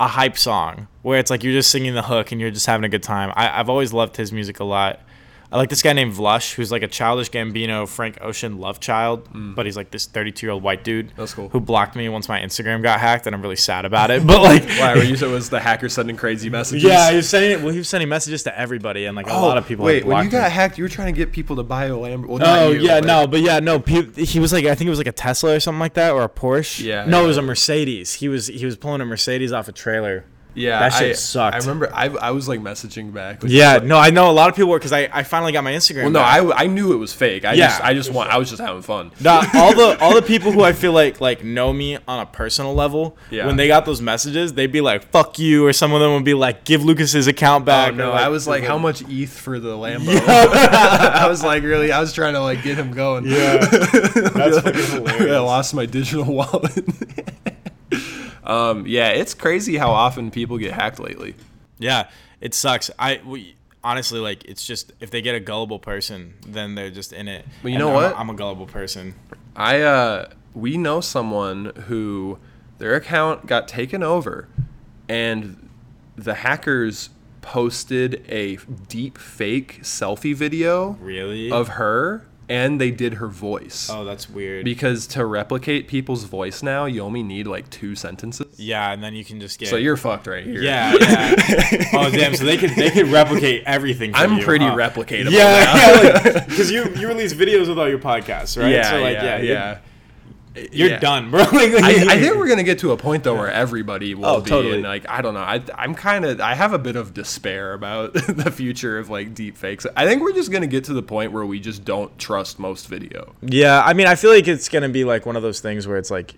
a 0.00 0.08
hype 0.08 0.36
song 0.36 0.88
where 1.02 1.18
it's 1.18 1.30
like 1.30 1.44
you're 1.44 1.52
just 1.52 1.70
singing 1.70 1.94
the 1.94 2.02
hook 2.02 2.32
and 2.32 2.40
you're 2.40 2.50
just 2.50 2.66
having 2.66 2.84
a 2.84 2.88
good 2.88 3.02
time. 3.02 3.32
I, 3.36 3.60
I've 3.60 3.68
always 3.68 3.92
loved 3.92 4.16
his 4.16 4.32
music 4.32 4.60
a 4.60 4.64
lot. 4.64 5.00
I 5.52 5.58
like 5.58 5.68
this 5.68 5.82
guy 5.82 5.92
named 5.92 6.14
Vlush, 6.14 6.54
who's 6.54 6.72
like 6.72 6.82
a 6.82 6.88
childish 6.88 7.30
Gambino, 7.30 7.86
Frank 7.86 8.16
Ocean 8.22 8.58
love 8.58 8.80
child, 8.80 9.28
but 9.54 9.66
he's 9.66 9.76
like 9.76 9.90
this 9.90 10.06
32 10.06 10.46
year 10.46 10.52
old 10.52 10.62
white 10.62 10.82
dude. 10.82 11.10
Mm. 11.10 11.16
That's 11.16 11.34
cool. 11.34 11.50
Who 11.50 11.60
blocked 11.60 11.94
me 11.94 12.08
once 12.08 12.26
my 12.28 12.40
Instagram 12.40 12.82
got 12.82 13.00
hacked, 13.00 13.26
and 13.26 13.34
I'm 13.36 13.42
really 13.42 13.56
sad 13.56 13.84
about 13.84 14.10
it. 14.10 14.26
But 14.26 14.40
like, 14.42 14.64
Why? 14.64 14.94
Were 14.94 15.02
you 15.02 15.14
said 15.16 15.28
it 15.28 15.32
was 15.32 15.50
the 15.50 15.60
hacker 15.60 15.90
sending 15.90 16.16
crazy 16.16 16.48
messages? 16.48 16.82
yeah, 16.84 17.10
he 17.10 17.16
was 17.16 17.28
sending 17.28 17.62
well, 17.62 17.70
he 17.72 17.78
was 17.78 17.88
sending 17.88 18.08
messages 18.08 18.42
to 18.44 18.58
everybody, 18.58 19.04
and 19.04 19.14
like 19.14 19.26
a 19.26 19.32
Oh, 19.32 19.42
lot 19.42 19.58
of 19.58 19.66
people. 19.66 19.84
Wait, 19.84 20.06
when 20.06 20.24
you 20.24 20.30
got 20.30 20.50
hacked, 20.50 20.78
you 20.78 20.84
were 20.84 20.88
trying 20.88 21.12
to 21.12 21.16
get 21.18 21.32
people 21.32 21.56
to 21.56 21.62
buy 21.62 21.84
a 21.84 21.90
Lamborghini. 21.90 22.26
Well, 22.40 22.68
Oh 22.68 22.70
you, 22.70 22.80
yeah, 22.80 23.00
but- 23.00 23.06
no, 23.06 23.26
but 23.26 23.40
yeah, 23.42 23.60
no. 23.60 23.78
Pe- 23.78 24.24
he 24.24 24.40
was 24.40 24.52
like, 24.54 24.64
I 24.64 24.74
think 24.74 24.86
it 24.86 24.90
was 24.90 24.98
like 25.00 25.06
a 25.06 25.12
Tesla 25.12 25.56
or 25.56 25.60
something 25.60 25.80
like 25.80 25.94
that, 25.94 26.12
or 26.12 26.22
a 26.22 26.28
Porsche. 26.30 26.82
Yeah, 26.84 27.04
No, 27.04 27.18
yeah. 27.18 27.24
it 27.24 27.26
was 27.26 27.36
a 27.36 27.42
Mercedes. 27.42 28.14
He 28.14 28.28
was 28.28 28.46
he 28.46 28.64
was 28.64 28.76
pulling 28.78 29.00
a 29.02 29.04
Mercedes 29.04 29.52
off 29.52 29.68
a 29.68 29.72
trailer. 29.72 30.24
Yeah, 30.54 30.80
That 30.80 30.90
shit 30.92 31.10
I, 31.10 31.12
sucked. 31.14 31.54
I 31.54 31.58
remember 31.58 31.90
I, 31.94 32.08
I 32.08 32.30
was 32.32 32.46
like 32.48 32.60
messaging 32.60 33.12
back. 33.12 33.42
like, 33.42 33.50
Yeah, 33.52 33.78
no, 33.82 33.96
I 33.98 34.10
know 34.10 34.30
a 34.30 34.32
lot 34.32 34.50
of 34.50 34.54
people 34.56 34.70
were 34.70 34.78
because 34.78 34.92
I, 34.92 35.08
I 35.12 35.22
finally 35.22 35.52
got 35.52 35.64
my 35.64 35.72
Instagram. 35.72 36.02
Well, 36.02 36.10
no, 36.10 36.20
back. 36.20 36.42
I, 36.60 36.64
I 36.64 36.66
knew 36.66 36.92
it 36.92 36.96
was 36.96 37.12
fake. 37.14 37.44
I 37.44 37.54
Yeah. 37.54 37.68
just 37.68 37.80
I 37.82 37.94
just 37.94 38.12
want 38.12 38.30
I 38.30 38.36
was 38.38 38.50
just 38.50 38.60
having 38.60 38.82
fun. 38.82 39.10
Nah, 39.20 39.44
all 39.54 39.74
the 39.74 39.96
all 40.00 40.14
the 40.14 40.22
people 40.22 40.52
who 40.52 40.62
I 40.62 40.72
feel 40.72 40.92
like 40.92 41.20
like 41.20 41.42
know 41.42 41.72
me 41.72 41.96
on 42.06 42.20
a 42.20 42.26
personal 42.26 42.74
level, 42.74 43.16
Yeah. 43.30 43.46
when 43.46 43.56
they 43.56 43.66
got 43.66 43.86
those 43.86 44.02
messages, 44.02 44.52
they'd 44.52 44.70
be 44.72 44.80
like 44.82 45.04
"fuck 45.10 45.38
you," 45.38 45.66
or 45.66 45.72
some 45.72 45.92
of 45.92 46.00
them 46.00 46.12
would 46.12 46.24
be 46.24 46.34
like 46.34 46.64
"give 46.64 46.84
Lucas 46.84 47.12
his 47.12 47.26
account 47.26 47.62
Oh 47.62 47.66
back." 47.66 47.94
no, 47.94 48.10
or, 48.10 48.14
I 48.14 48.28
was 48.28 48.46
like, 48.46 48.64
how 48.64 48.76
much 48.78 49.02
ETH 49.08 49.30
for 49.30 49.58
the 49.58 49.70
Lambo? 49.76 50.18
I 50.28 51.26
was 51.28 51.42
like, 51.42 51.62
really? 51.62 51.92
I 51.92 52.00
was 52.00 52.12
trying 52.12 52.34
to 52.34 52.40
like 52.40 52.62
get 52.62 52.76
him 52.76 52.92
going. 52.92 53.24
Yeah, 53.26 53.56
that's 53.56 54.60
fucking 54.60 55.30
I 55.30 55.38
lost 55.38 55.72
my 55.74 55.86
digital 55.86 56.24
wallet. 56.34 56.88
Um, 58.44 58.86
yeah, 58.86 59.08
it's 59.10 59.34
crazy 59.34 59.76
how 59.76 59.90
often 59.90 60.30
people 60.30 60.58
get 60.58 60.72
hacked 60.72 60.98
lately. 60.98 61.34
Yeah, 61.78 62.08
it 62.40 62.54
sucks. 62.54 62.90
I 62.98 63.20
we, 63.24 63.56
honestly 63.84 64.20
like 64.20 64.44
it's 64.44 64.64
just 64.66 64.92
if 65.00 65.10
they 65.10 65.22
get 65.22 65.34
a 65.34 65.40
gullible 65.40 65.78
person, 65.78 66.34
then 66.46 66.74
they're 66.74 66.90
just 66.90 67.12
in 67.12 67.28
it. 67.28 67.44
But 67.62 67.68
you 67.68 67.74
And 67.76 67.80
know 67.80 67.88
I'm 67.88 67.94
what? 67.94 68.12
A, 68.12 68.18
I'm 68.18 68.30
a 68.30 68.34
gullible 68.34 68.66
person. 68.66 69.14
I 69.56 69.80
uh 69.82 70.30
we 70.54 70.76
know 70.76 71.00
someone 71.00 71.72
who 71.86 72.38
their 72.78 72.94
account 72.94 73.46
got 73.46 73.68
taken 73.68 74.02
over 74.02 74.48
and 75.08 75.68
the 76.16 76.34
hackers 76.34 77.10
posted 77.40 78.24
a 78.28 78.56
deep 78.88 79.18
fake 79.18 79.80
selfie 79.82 80.34
video 80.34 80.92
Really? 81.00 81.50
of 81.50 81.68
her 81.70 82.24
and 82.52 82.80
they 82.80 82.90
did 82.90 83.14
her 83.14 83.28
voice. 83.28 83.88
oh, 83.90 84.04
that's 84.04 84.28
weird. 84.28 84.64
Because 84.64 85.06
to 85.08 85.24
replicate 85.24 85.88
people's 85.88 86.24
voice 86.24 86.62
now, 86.62 86.84
you 86.84 87.00
only 87.00 87.22
need 87.22 87.46
like 87.46 87.70
two 87.70 87.94
sentences. 87.94 88.58
yeah, 88.60 88.92
and 88.92 89.02
then 89.02 89.14
you 89.14 89.24
can 89.24 89.40
just 89.40 89.58
get. 89.58 89.68
So 89.68 89.76
you're 89.76 89.96
fucked 89.96 90.26
right 90.26 90.44
here. 90.44 90.62
Yeah, 90.62 90.92
yeah. 91.00 91.34
oh 91.94 92.10
damn! 92.10 92.34
So 92.36 92.44
they 92.44 92.56
could 92.58 92.70
they 92.70 92.90
could 92.90 93.08
replicate 93.08 93.62
everything. 93.64 94.12
I'm 94.14 94.38
you, 94.38 94.44
pretty 94.44 94.66
huh? 94.66 94.76
replicatable. 94.76 95.30
Yeah, 95.30 96.44
because 96.48 96.70
you 96.70 96.84
you 96.94 97.08
release 97.08 97.32
videos 97.32 97.68
with 97.68 97.78
all 97.78 97.88
your 97.88 97.98
podcasts, 97.98 98.60
right? 98.60 98.70
yeah, 98.70 98.90
so 98.90 99.00
like, 99.00 99.14
yeah, 99.14 99.36
you're- 99.38 99.48
yeah. 99.48 99.78
You're 100.70 100.90
Yeah. 100.90 100.98
done, 100.98 101.30
bro. 101.30 101.40
Like, 101.52 101.72
I, 101.74 102.14
I 102.14 102.20
think 102.20 102.36
we're 102.36 102.48
gonna 102.48 102.62
get 102.62 102.78
to 102.80 102.92
a 102.92 102.96
point 102.96 103.24
though 103.24 103.34
where 103.36 103.50
everybody 103.50 104.14
will 104.14 104.26
Oh, 104.26 104.40
be, 104.42 104.50
totally. 104.50 104.74
and 104.74 104.82
like 104.82 105.08
I 105.08 105.22
don't 105.22 105.32
know, 105.34 105.40
I 105.40 105.62
I'm 105.76 105.94
kind 105.94 106.24
of 106.26 106.40
I 106.40 106.54
have 106.54 106.72
a 106.74 106.78
bit 106.78 106.94
of 106.96 107.14
despair 107.14 107.72
about 107.72 108.12
the 108.28 108.50
future 108.50 108.98
of 108.98 109.08
like 109.08 109.34
deep 109.34 109.56
fakes. 109.56 109.86
I 109.96 110.06
think 110.06 110.20
we're 110.22 110.32
just 110.34 110.52
gonna 110.52 110.66
get 110.66 110.84
to 110.84 110.92
the 110.92 111.02
point 111.02 111.32
where 111.32 111.46
we 111.46 111.58
just 111.58 111.84
don't 111.84 112.16
trust 112.18 112.58
most 112.58 112.86
video. 112.88 113.34
Yeah, 113.40 113.82
I 113.82 113.94
mean, 113.94 114.06
I 114.06 114.14
feel 114.14 114.30
like 114.30 114.46
it's 114.46 114.68
gonna 114.68 114.88
be 114.90 115.04
like 115.04 115.24
one 115.24 115.36
of 115.36 115.42
those 115.42 115.60
things 115.60 115.86
where 115.88 115.96
it's 115.96 116.10
like 116.10 116.34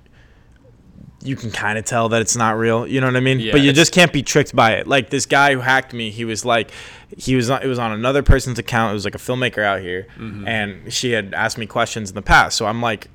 you 1.22 1.36
can 1.36 1.50
kind 1.50 1.78
of 1.78 1.84
tell 1.86 2.10
that 2.10 2.20
it's 2.20 2.36
not 2.36 2.56
real. 2.58 2.86
You 2.86 3.00
know 3.00 3.06
what 3.06 3.16
I 3.16 3.20
mean? 3.20 3.40
Yeah, 3.40 3.52
but 3.52 3.62
you 3.62 3.72
just 3.72 3.92
can't 3.94 4.12
be 4.12 4.22
tricked 4.22 4.54
by 4.54 4.72
it. 4.74 4.86
Like 4.86 5.08
this 5.10 5.24
guy 5.26 5.54
who 5.54 5.60
hacked 5.60 5.94
me, 5.94 6.10
he 6.10 6.24
was 6.26 6.44
like, 6.44 6.70
he 7.16 7.34
was 7.34 7.48
on, 7.48 7.62
it 7.62 7.66
was 7.66 7.78
on 7.78 7.92
another 7.92 8.22
person's 8.22 8.58
account. 8.58 8.90
It 8.90 8.94
was 8.94 9.06
like 9.06 9.14
a 9.14 9.18
filmmaker 9.18 9.64
out 9.64 9.80
here, 9.80 10.06
Mm-hmm. 10.18 10.46
and 10.46 10.92
she 10.92 11.12
had 11.12 11.32
asked 11.32 11.56
me 11.56 11.64
questions 11.66 12.10
in 12.10 12.14
the 12.14 12.22
past. 12.22 12.56
So 12.56 12.66
I'm 12.66 12.80
like. 12.82 13.08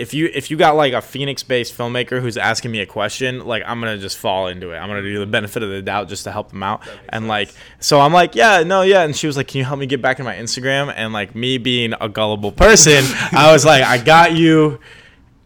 If 0.00 0.14
you 0.14 0.30
if 0.32 0.50
you 0.50 0.56
got 0.56 0.76
like 0.76 0.92
a 0.92 1.00
Phoenix-based 1.02 1.76
filmmaker 1.76 2.20
who's 2.20 2.36
asking 2.36 2.70
me 2.72 2.80
a 2.80 2.86
question, 2.86 3.46
like 3.46 3.62
I'm 3.66 3.80
gonna 3.80 3.98
just 3.98 4.16
fall 4.18 4.46
into 4.48 4.70
it. 4.72 4.78
I'm 4.78 4.88
gonna 4.88 5.02
do 5.02 5.18
the 5.18 5.26
benefit 5.26 5.62
of 5.62 5.70
the 5.70 5.82
doubt 5.82 6.08
just 6.08 6.24
to 6.24 6.32
help 6.32 6.50
them 6.50 6.62
out. 6.62 6.82
And 7.10 7.28
like, 7.28 7.52
so 7.78 8.00
I'm 8.00 8.12
like, 8.12 8.34
yeah, 8.34 8.62
no, 8.62 8.82
yeah. 8.82 9.02
And 9.02 9.14
she 9.14 9.26
was 9.26 9.36
like, 9.36 9.48
can 9.48 9.58
you 9.58 9.64
help 9.64 9.78
me 9.78 9.86
get 9.86 10.00
back 10.02 10.18
in 10.18 10.24
my 10.24 10.34
Instagram? 10.34 10.92
And 10.96 11.12
like 11.12 11.34
me 11.34 11.58
being 11.58 11.94
a 12.00 12.08
gullible 12.08 12.52
person, 12.52 13.04
I 13.32 13.52
was 13.52 13.64
like, 13.64 13.82
I 13.84 13.98
got 13.98 14.32
you. 14.34 14.80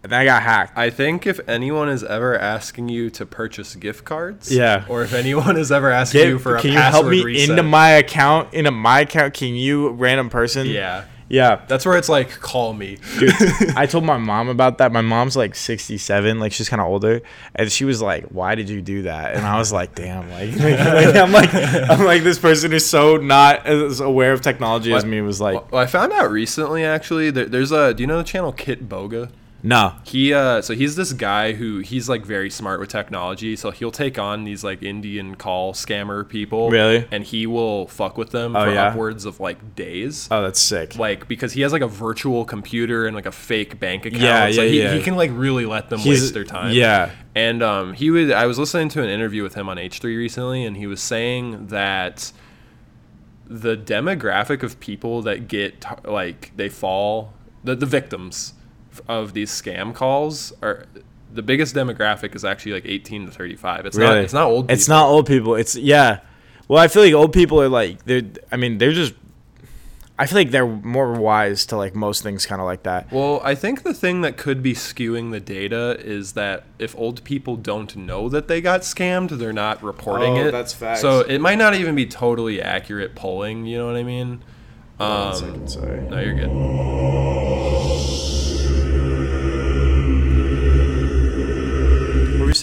And 0.02 0.12
then 0.12 0.20
I 0.20 0.24
got 0.26 0.42
hacked. 0.42 0.76
I 0.76 0.90
think 0.90 1.26
if 1.26 1.40
anyone 1.48 1.88
is 1.88 2.04
ever 2.04 2.38
asking 2.38 2.90
you 2.90 3.08
to 3.08 3.24
purchase 3.24 3.74
gift 3.74 4.04
cards, 4.04 4.54
Yeah. 4.54 4.84
or 4.86 5.02
if 5.02 5.14
anyone 5.14 5.56
is 5.56 5.72
ever 5.72 5.90
asking 5.90 6.20
Get- 6.20 6.28
you 6.28 6.38
for 6.38 6.56
a 6.56 6.60
can 6.60 6.72
you 6.72 6.78
help 6.78 7.06
me 7.06 7.24
reset, 7.24 7.48
into 7.48 7.62
my 7.62 7.88
account? 7.92 8.52
Into 8.52 8.70
my 8.70 9.00
account? 9.00 9.32
Can 9.32 9.54
you, 9.54 9.88
random 9.92 10.28
person? 10.28 10.66
yeah, 10.66 11.04
Yeah. 11.28 11.62
that's 11.66 11.86
where 11.86 11.96
it's 11.96 12.08
like 12.08 12.40
call 12.40 12.72
me. 12.74 12.98
Dude, 13.18 13.32
I 13.76 13.86
told 13.86 14.04
my 14.04 14.18
mom 14.18 14.48
about 14.48 14.78
that. 14.78 14.92
My 14.92 15.00
mom's 15.00 15.36
like 15.36 15.54
67, 15.54 16.38
like 16.38 16.52
she's 16.52 16.68
kind 16.68 16.80
of 16.80 16.88
older, 16.88 17.22
and 17.54 17.70
she 17.70 17.84
was 17.84 18.02
like, 18.02 18.24
"Why 18.26 18.54
did 18.54 18.68
you 18.68 18.82
do 18.82 19.02
that?" 19.02 19.34
And 19.34 19.46
I 19.46 19.58
was 19.58 19.72
like, 19.72 19.94
"Damn!" 19.94 20.30
Like, 20.30 20.50
like, 20.56 20.78
like, 20.78 21.16
I'm 21.16 21.32
like, 21.32 21.54
I'm 21.54 22.04
like, 22.04 22.22
this 22.22 22.38
person 22.38 22.72
is 22.72 22.88
so 22.88 23.16
not 23.16 23.66
as 23.66 24.00
aware 24.00 24.32
of 24.32 24.40
technology 24.40 24.92
as 24.92 25.04
me. 25.04 25.20
Was 25.20 25.40
like, 25.40 25.72
well, 25.72 25.80
I 25.80 25.86
found 25.86 26.12
out 26.12 26.30
recently 26.30 26.84
actually. 26.84 27.30
There, 27.30 27.46
there's 27.46 27.72
a. 27.72 27.94
Do 27.94 28.02
you 28.02 28.06
know 28.06 28.18
the 28.18 28.24
channel 28.24 28.52
Kitboga? 28.52 29.30
No, 29.66 29.94
He 30.04 30.32
uh 30.34 30.60
so 30.60 30.74
he's 30.74 30.94
this 30.94 31.12
guy 31.14 31.54
who 31.54 31.78
he's 31.78 32.06
like 32.08 32.24
very 32.24 32.50
smart 32.50 32.78
with 32.80 32.90
technology, 32.90 33.56
so 33.56 33.70
he'll 33.70 33.90
take 33.90 34.18
on 34.18 34.44
these 34.44 34.62
like 34.62 34.82
Indian 34.82 35.34
call 35.36 35.72
scammer 35.72 36.28
people. 36.28 36.70
Really? 36.70 37.08
And 37.10 37.24
he 37.24 37.46
will 37.46 37.86
fuck 37.88 38.18
with 38.18 38.30
them 38.30 38.54
Oh, 38.54 38.66
for 38.66 38.72
yeah? 38.72 38.88
upwards 38.88 39.24
of 39.24 39.40
like 39.40 39.74
days. 39.74 40.28
oh, 40.30 40.42
that's 40.42 40.60
sick. 40.60 40.96
Like 40.96 41.26
because 41.28 41.54
he 41.54 41.62
has 41.62 41.72
like 41.72 41.82
a 41.82 41.88
virtual 41.88 42.44
computer 42.44 43.06
and 43.06 43.16
like 43.16 43.26
a 43.26 43.32
fake 43.32 43.80
bank 43.80 44.04
account. 44.06 44.22
Yeah, 44.22 44.50
so 44.52 44.62
yeah, 44.62 44.68
he, 44.68 44.78
yeah. 44.82 44.94
he 44.94 45.02
can 45.02 45.16
like 45.16 45.30
really 45.32 45.66
let 45.66 45.88
them 45.88 45.98
He's- 45.98 46.20
waste 46.20 46.34
their 46.34 46.44
time. 46.44 46.72
Yeah, 46.74 47.10
And 47.34 47.62
um, 47.62 47.94
he 47.94 48.10
would. 48.10 48.30
I 48.32 48.46
was 48.46 48.58
listening 48.58 48.88
to 48.90 49.02
an 49.02 49.08
interview 49.08 49.42
with 49.42 49.54
him 49.54 49.68
on 49.68 49.76
H3 49.78 50.02
recently, 50.16 50.64
and 50.64 50.76
he 50.76 50.86
was 50.86 51.00
saying 51.00 51.68
that 51.68 52.32
the 53.46 53.76
demographic 53.76 54.62
of 54.62 54.80
people 54.80 55.20
that 55.22 55.48
get 55.48 55.84
like 56.04 56.50
they 56.56 56.68
fall 56.68 57.32
the 57.62 57.74
the 57.76 57.86
victims 57.86 58.53
of 59.08 59.32
these 59.32 59.50
scam 59.50 59.94
calls 59.94 60.52
are 60.62 60.86
the 61.32 61.42
biggest 61.42 61.74
demographic 61.74 62.34
is 62.34 62.44
actually 62.44 62.72
like 62.72 62.86
18 62.86 63.26
to 63.26 63.32
35. 63.32 63.86
It's 63.86 63.96
not. 63.96 64.16
It's 64.18 64.32
not 64.32 64.46
old. 64.46 64.70
It's 64.70 64.84
people. 64.84 64.96
not 64.96 65.06
old 65.08 65.26
people. 65.26 65.54
It's 65.56 65.74
yeah. 65.76 66.20
Well, 66.68 66.80
I 66.82 66.88
feel 66.88 67.02
like 67.02 67.12
old 67.14 67.32
people 67.32 67.60
are 67.60 67.68
like 67.68 68.04
they're. 68.04 68.22
I 68.52 68.56
mean, 68.56 68.78
they're 68.78 68.92
just. 68.92 69.14
I 70.16 70.26
feel 70.26 70.38
like 70.38 70.52
they're 70.52 70.64
more 70.64 71.12
wise 71.14 71.66
to 71.66 71.76
like 71.76 71.96
most 71.96 72.22
things, 72.22 72.46
kind 72.46 72.60
of 72.60 72.66
like 72.66 72.84
that. 72.84 73.10
Well, 73.10 73.40
I 73.42 73.56
think 73.56 73.82
the 73.82 73.92
thing 73.92 74.20
that 74.20 74.36
could 74.36 74.62
be 74.62 74.72
skewing 74.72 75.32
the 75.32 75.40
data 75.40 75.96
is 75.98 76.34
that 76.34 76.62
if 76.78 76.94
old 76.96 77.24
people 77.24 77.56
don't 77.56 77.96
know 77.96 78.28
that 78.28 78.46
they 78.46 78.60
got 78.60 78.82
scammed, 78.82 79.30
they're 79.30 79.52
not 79.52 79.82
reporting 79.82 80.34
Oh, 80.38 80.46
it. 80.46 80.52
that's 80.52 80.72
facts. 80.72 81.00
So 81.00 81.22
it 81.22 81.40
might 81.40 81.58
not 81.58 81.74
even 81.74 81.96
be 81.96 82.06
totally 82.06 82.62
accurate 82.62 83.16
polling. 83.16 83.66
You 83.66 83.78
know 83.78 83.86
what 83.86 83.96
I 83.96 84.04
mean? 84.04 84.44
Um, 85.00 85.34
second, 85.34 85.68
sorry. 85.68 86.00
no, 86.02 86.20
you're 86.20 86.34
good. 86.34 86.50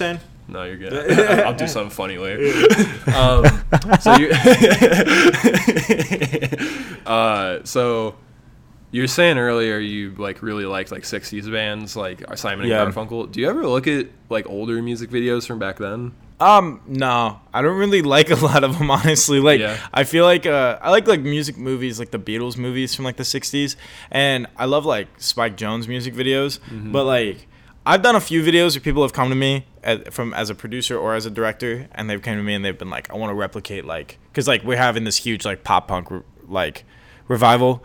Saying? 0.02 0.20
No, 0.48 0.64
you're 0.64 0.78
good. 0.78 1.20
I'll 1.46 1.54
do 1.54 1.68
something 1.68 1.92
funny 1.92 2.18
later. 2.18 2.44
um, 3.16 3.46
so 4.02 4.16
you, 4.18 4.32
uh, 7.06 7.60
so 7.64 8.16
you 8.92 9.02
were 9.04 9.08
saying 9.08 9.38
earlier 9.38 9.78
you 9.78 10.14
like 10.18 10.42
really 10.42 10.66
liked 10.66 10.92
like 10.92 11.04
'60s 11.04 11.52
bands 11.52 11.96
like 11.96 12.24
Simon 12.38 12.62
and 12.62 12.70
Yeah. 12.70 12.86
Garfunkel. 12.86 13.32
Do 13.32 13.40
you 13.40 13.50
ever 13.50 13.66
look 13.68 13.88
at 13.88 14.08
like 14.30 14.48
older 14.50 14.82
music 14.82 15.10
videos 15.10 15.46
from 15.48 15.60
back 15.60 15.78
then? 15.78 16.14
Um, 16.40 16.82
no, 16.88 17.40
I 17.54 17.62
don't 17.62 17.78
really 17.78 18.02
like 18.02 18.32
a 18.32 18.36
lot 18.36 18.64
of 18.64 18.80
them, 18.80 18.90
honestly. 18.90 19.40
Like, 19.40 19.60
Yeah. 19.60 19.78
I 19.94 20.04
feel 20.04 20.26
like 20.26 20.46
uh, 20.48 20.80
I 20.82 20.90
like 20.90 21.08
like 21.08 21.22
music 21.22 21.58
movies, 21.58 22.00
like 22.00 22.12
the 22.12 22.20
Beatles 22.20 22.58
movies 22.58 22.96
from 22.96 23.06
like 23.06 23.18
the 23.18 23.24
'60s, 23.24 23.76
and 24.10 24.48
I 24.58 24.66
love 24.66 24.86
like 24.86 25.08
Spike 25.18 25.56
Jonze 25.56 25.88
music 25.88 26.14
videos. 26.16 26.60
Mm-hmm. 26.60 26.92
But 26.92 27.06
like, 27.06 27.48
I've 27.86 28.02
done 28.02 28.16
a 28.16 28.22
few 28.22 28.42
videos 28.44 28.74
where 28.76 28.82
people 28.82 29.04
have 29.04 29.14
come 29.14 29.30
to 29.30 29.36
me 29.36 29.54
as, 29.54 29.62
from 30.12 30.34
as 30.34 30.50
a 30.50 30.56
producer 30.56 30.98
or 30.98 31.16
as 31.16 31.26
a 31.26 31.30
director, 31.30 31.88
and 31.94 32.10
they've 32.10 32.22
come 32.22 32.36
to 32.36 32.44
me 32.44 32.54
and 32.54 32.64
they've 32.64 32.78
been 32.78 32.90
like, 32.90 33.10
I 33.10 33.16
want 33.16 33.32
to 33.32 33.36
replicate 33.36 33.86
like, 33.86 34.20
cause 34.34 34.48
like 34.48 34.64
we're 34.64 34.78
having 34.78 35.04
this 35.04 35.18
huge 35.18 35.46
like 35.46 35.64
pop 35.64 35.88
punk 35.88 36.10
like 36.48 36.84
revival. 37.28 37.84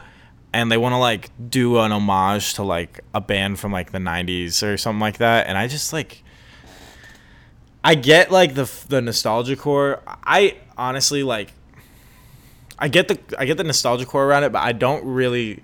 And 0.53 0.73
they 0.73 0.79
want 0.79 0.95
to 0.95 0.99
like 0.99 1.31
do 1.51 1.79
an 1.79 1.93
homage 1.93 2.55
to 2.55 2.63
like 2.63 3.01
a 3.13 3.21
band 3.21 3.59
from 3.59 3.73
like 3.73 3.93
the 3.93 3.99
'90s 3.99 4.63
or 4.63 4.79
something 4.79 5.01
like 5.01 5.19
that, 5.19 5.49
and 5.49 5.59
I 5.59 5.69
just 5.69 5.93
like 5.93 6.23
I 7.87 7.95
get 7.95 8.33
like 8.33 8.55
the 8.55 8.69
the 8.89 9.01
nostalgia 9.01 9.55
core. 9.55 10.03
I 10.07 10.57
honestly 10.77 11.23
like. 11.23 11.53
I 12.79 12.89
get 12.89 13.09
the 13.09 13.19
I 13.39 13.45
get 13.45 13.59
the 13.59 13.65
nostalgia 13.65 14.05
core 14.07 14.27
around 14.27 14.43
it, 14.43 14.53
but 14.53 14.63
I 14.63 14.73
don't 14.73 15.05
really 15.05 15.63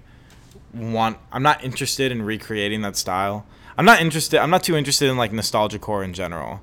want. 0.72 1.18
I'm 1.32 1.42
not 1.42 1.64
interested 1.64 2.12
in 2.12 2.22
recreating 2.22 2.82
that 2.82 2.96
style. 2.96 3.44
I'm 3.78 3.84
not 3.84 4.00
interested. 4.00 4.38
I'm 4.40 4.50
not 4.50 4.62
too 4.62 4.76
interested 4.76 5.08
in 5.08 5.16
like 5.16 5.32
nostalgia 5.32 5.78
core 5.78 6.04
in 6.04 6.12
general. 6.12 6.60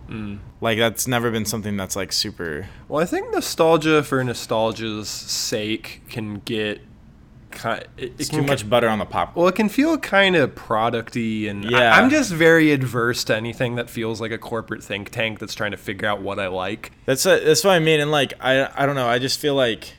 Like 0.62 0.78
that's 0.78 1.08
never 1.08 1.32
been 1.32 1.46
something 1.46 1.76
that's 1.78 1.96
like 1.96 2.12
super. 2.12 2.68
Well, 2.88 3.02
I 3.02 3.06
think 3.06 3.32
nostalgia 3.32 4.04
for 4.04 4.24
nostalgia's 4.24 5.10
sake 5.10 6.02
can 6.10 6.36
get 6.46 6.82
kind. 7.52 7.84
It, 7.98 8.04
it 8.04 8.14
It's 8.20 8.30
can 8.30 8.40
too 8.42 8.46
much 8.46 8.70
butter 8.70 8.88
on 8.88 9.00
the 9.00 9.06
pop. 9.06 9.36
Well, 9.36 9.48
it 9.48 9.56
can 9.56 9.70
feel 9.70 9.98
kind 9.98 10.36
of 10.36 10.54
producty, 10.54 11.50
and 11.50 11.66
Yeah. 11.66 11.96
I'm 11.96 12.10
just 12.10 12.32
very 12.32 12.72
adverse 12.72 13.24
to 13.26 13.36
anything 13.36 13.76
that 13.76 13.90
feels 13.90 14.22
like 14.22 14.32
a 14.32 14.38
corporate 14.38 14.84
think 14.84 15.10
tank 15.10 15.40
that's 15.40 15.56
trying 15.56 15.72
to 15.72 15.78
figure 15.78 16.08
out 16.08 16.22
what 16.22 16.40
I 16.40 16.48
like. 16.48 16.92
That's 17.06 17.26
uh 17.26 17.40
that's 17.44 17.64
what 17.64 17.72
I 17.72 17.80
mean. 17.80 18.00
And 18.00 18.12
like 18.12 18.34
I 18.40 18.70
I 18.76 18.86
don't 18.86 18.96
know. 18.96 19.08
I 19.08 19.18
just 19.20 19.40
feel 19.40 19.56
like 19.56 19.94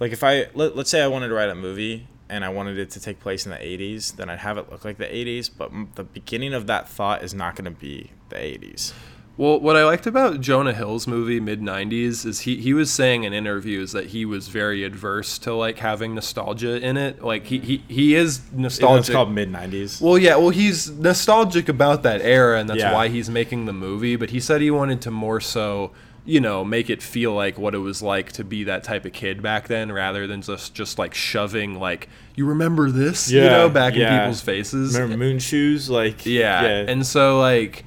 like 0.00 0.10
if 0.12 0.24
I 0.24 0.46
let, 0.54 0.74
let's 0.76 0.90
say 0.90 1.00
I 1.00 1.06
wanted 1.06 1.28
to 1.28 1.34
write 1.34 1.48
a 1.50 1.54
movie 1.54 2.08
and 2.32 2.44
I 2.44 2.48
wanted 2.48 2.78
it 2.78 2.90
to 2.90 3.00
take 3.00 3.20
place 3.20 3.44
in 3.46 3.52
the 3.52 3.58
80s, 3.58 4.16
then 4.16 4.28
I'd 4.30 4.38
have 4.40 4.56
it 4.58 4.70
look 4.70 4.84
like 4.84 4.98
the 4.98 5.04
80s. 5.06 5.50
But 5.56 5.70
m- 5.70 5.90
the 5.94 6.04
beginning 6.04 6.54
of 6.54 6.66
that 6.66 6.88
thought 6.88 7.22
is 7.22 7.34
not 7.34 7.54
going 7.56 7.66
to 7.66 7.78
be 7.78 8.10
the 8.30 8.36
80s. 8.36 8.92
Well, 9.38 9.58
what 9.60 9.76
I 9.76 9.84
liked 9.84 10.06
about 10.06 10.40
Jonah 10.42 10.74
Hill's 10.74 11.06
movie 11.06 11.40
mid 11.40 11.62
'90s 11.62 12.26
is 12.26 12.40
he 12.40 12.56
he 12.56 12.74
was 12.74 12.90
saying 12.90 13.24
in 13.24 13.32
interviews 13.32 13.92
that 13.92 14.08
he 14.08 14.26
was 14.26 14.48
very 14.48 14.84
adverse 14.84 15.38
to 15.38 15.54
like 15.54 15.78
having 15.78 16.14
nostalgia 16.14 16.76
in 16.86 16.98
it. 16.98 17.24
Like 17.24 17.46
he 17.46 17.58
he, 17.58 17.78
he 17.88 18.14
is 18.14 18.42
nostalgic. 18.52 19.00
It's 19.06 19.10
called 19.10 19.32
mid 19.32 19.50
90s. 19.50 20.02
Well, 20.02 20.18
yeah, 20.18 20.36
well, 20.36 20.50
he's 20.50 20.90
nostalgic 20.90 21.70
about 21.70 22.02
that 22.02 22.20
era, 22.20 22.60
and 22.60 22.68
that's 22.68 22.80
Yeah. 22.80 22.92
why 22.92 23.08
he's 23.08 23.30
making 23.30 23.64
the 23.64 23.72
movie. 23.72 24.16
But 24.16 24.30
he 24.30 24.38
said 24.38 24.60
he 24.60 24.70
wanted 24.70 25.00
to 25.00 25.10
more 25.10 25.40
so, 25.40 25.92
you 26.24 26.40
know, 26.40 26.64
make 26.64 26.88
it 26.88 27.02
feel 27.02 27.32
like 27.34 27.58
what 27.58 27.74
it 27.74 27.78
was 27.78 28.00
like 28.02 28.30
to 28.32 28.44
be 28.44 28.64
that 28.64 28.84
type 28.84 29.04
of 29.04 29.12
kid 29.12 29.42
back 29.42 29.68
then, 29.68 29.90
rather 29.90 30.26
than 30.26 30.42
just 30.42 30.74
just 30.74 30.98
like 30.98 31.14
shoving 31.14 31.78
like 31.80 32.08
you 32.36 32.46
remember 32.46 32.90
this, 32.90 33.30
you 33.30 33.40
know, 33.40 33.68
back 33.68 33.94
yeah. 33.94 34.14
in 34.14 34.20
people's 34.20 34.40
faces. 34.40 34.94
Remember 34.94 35.16
Moon 35.16 35.38
Shoes? 35.38 35.90
Like 35.90 36.24
Yeah. 36.24 36.62
And 36.64 37.06
so 37.06 37.40
like 37.40 37.84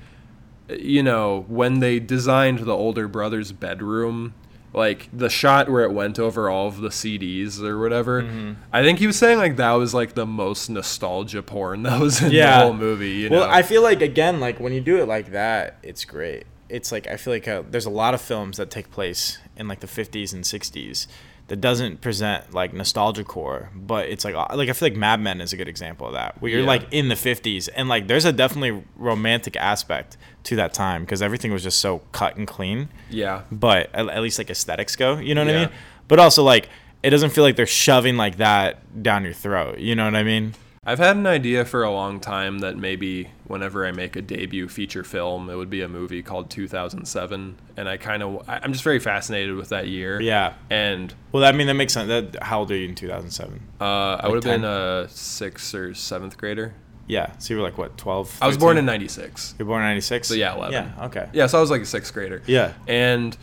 you 0.70 1.04
know, 1.04 1.46
when 1.48 1.80
they 1.80 2.00
designed 2.00 2.60
the 2.60 2.76
older 2.76 3.08
brother's 3.08 3.52
bedroom, 3.52 4.34
like 4.74 5.08
the 5.14 5.30
shot 5.30 5.70
where 5.70 5.84
it 5.84 5.92
went 5.94 6.18
over 6.20 6.50
all 6.50 6.68
of 6.68 6.82
the 6.82 6.90
CDs 6.90 7.62
or 7.62 7.80
whatever, 7.80 8.24
Mm-hmm. 8.24 8.54
I 8.74 8.84
think 8.84 9.00
he 9.00 9.08
was 9.08 9.16
saying 9.18 9.38
like 9.38 9.56
that 9.58 9.72
was 9.74 9.94
like 9.94 10.16
the 10.16 10.26
most 10.26 10.70
nostalgia 10.70 11.42
porn 11.44 11.84
that 11.88 12.00
was 12.02 12.22
in 12.22 12.32
Yeah. 12.32 12.58
the 12.58 12.64
whole 12.66 12.74
movie, 12.74 13.12
you 13.12 13.30
know. 13.30 13.40
Well, 13.42 13.50
I 13.50 13.62
feel 13.62 13.82
like 13.82 14.02
again, 14.02 14.40
like 14.40 14.60
when 14.60 14.74
you 14.74 14.82
do 14.82 14.98
it 14.98 15.08
like 15.08 15.32
that, 15.32 15.78
it's 15.84 16.04
great. 16.04 16.46
It's 16.70 16.92
like 16.92 17.08
I 17.08 17.18
feel 17.18 17.34
like 17.34 17.48
uh, 17.48 17.64
there's 17.70 17.86
a 17.86 17.90
lot 17.92 18.14
of 18.14 18.22
films 18.22 18.58
that 18.58 18.70
take 18.70 18.92
place 18.92 19.40
in 19.58 19.68
like 19.68 19.80
the 19.82 19.88
50s 19.88 20.34
and 20.34 20.44
60s 20.44 21.08
that 21.48 21.62
doesn't 21.62 22.02
present 22.02 22.54
like 22.56 22.74
nostalgia 22.74 23.24
core, 23.24 23.70
but 23.76 24.08
it's 24.10 24.26
like 24.26 24.34
uh, 24.34 24.48
like 24.56 24.68
I 24.68 24.74
feel 24.74 24.88
like 24.90 24.98
Mad 24.98 25.20
Men 25.20 25.42
is 25.42 25.54
a 25.54 25.58
good 25.58 25.68
example 25.68 26.08
of 26.08 26.14
that. 26.14 26.42
Where 26.42 26.50
you're 26.52 26.62
Yeah. 26.62 26.66
like 26.68 26.88
in 26.92 27.08
the 27.10 27.14
50s 27.16 27.70
and 27.76 27.88
like 27.88 28.08
there's 28.08 28.26
a 28.26 28.34
definitely 28.34 28.84
romantic 28.96 29.56
aspect 29.56 30.18
to 30.46 30.56
that 30.56 30.74
time 30.74 31.04
because 31.04 31.22
everything 31.22 31.52
was 31.52 31.62
just 31.64 31.80
so 31.80 32.00
cut 32.12 32.36
and 32.36 32.48
clean. 32.48 32.90
yeah. 33.12 33.44
But 33.52 33.90
at, 33.94 34.10
at 34.10 34.22
least 34.24 34.40
like 34.40 34.50
aesthetics 34.50 34.96
go, 34.96 35.18
you 35.18 35.36
know 35.36 35.46
what 35.46 35.54
I 35.56 35.60
mean? 35.66 35.70
But 36.08 36.18
also 36.20 36.44
like 36.44 36.68
it 37.04 37.12
doesn't 37.12 37.30
feel 37.30 37.44
like 37.44 37.56
they're 37.56 37.68
shoving 37.68 38.18
like 38.18 38.38
that 38.38 39.04
down 39.04 39.24
your 39.24 39.34
throat. 39.34 39.78
You 39.78 39.94
know 39.94 40.06
what 40.06 40.16
I 40.16 40.24
mean? 40.24 40.56
I've 40.88 41.00
had 41.00 41.18
an 41.18 41.26
idea 41.26 41.66
for 41.66 41.84
a 41.84 41.90
long 41.92 42.20
time 42.20 42.60
that 42.60 42.78
maybe 42.78 43.32
whenever 43.48 43.88
I 43.88 43.92
make 43.92 44.16
a 44.16 44.22
debut 44.22 44.68
feature 44.68 45.04
film, 45.04 45.50
it 45.50 45.56
would 45.56 45.70
be 45.70 45.82
a 45.82 45.88
movie 45.88 46.22
called 46.22 46.52
2007, 46.52 47.56
and 47.76 47.90
I 47.90 47.98
kind 47.98 48.22
of 48.22 48.44
I'm 48.48 48.72
just 48.72 48.84
very 48.84 49.00
fascinated 49.00 49.56
with 49.56 49.70
that 49.70 49.88
year. 49.88 50.22
Yeah. 50.22 50.54
And 50.70 51.12
Well, 51.32 51.44
I 51.44 51.52
mean 51.54 51.68
that 51.68 51.74
makes 51.74 51.94
sense. 51.94 52.08
That, 52.10 52.44
how 52.44 52.60
old 52.60 52.72
are 52.72 52.76
you 52.78 52.88
in 52.88 52.94
2007? 52.96 53.60
uh, 53.82 53.84
I 53.84 54.28
would 54.28 54.36
have 54.36 54.44
10? 54.44 54.62
been 54.62 54.70
a 54.70 55.08
sixth 55.10 55.74
or 55.74 55.96
seventh 55.96 56.38
grader. 56.38 56.76
Yeah. 57.08 57.32
So 57.40 57.54
you 57.54 57.60
were 57.60 57.66
like 57.66 57.78
what, 57.80 57.98
12? 57.98 58.38
I 58.42 58.48
was 58.48 58.58
born 58.58 58.78
in 58.78 58.86
'96. 58.86 59.56
You're 59.58 59.68
born 59.68 59.82
in 59.82 59.88
96? 59.88 60.28
So 60.28 60.34
yeah, 60.36 60.56
11. 60.56 60.74
Yeah, 60.74 61.06
okay. 61.06 61.30
Yeah, 61.34 61.48
so 61.48 61.58
I 61.58 61.62
was 61.62 61.72
like 61.72 61.82
a 61.82 61.86
sixth 61.86 62.14
grader. 62.14 62.42
Yeah. 62.46 62.74
And 62.88 63.36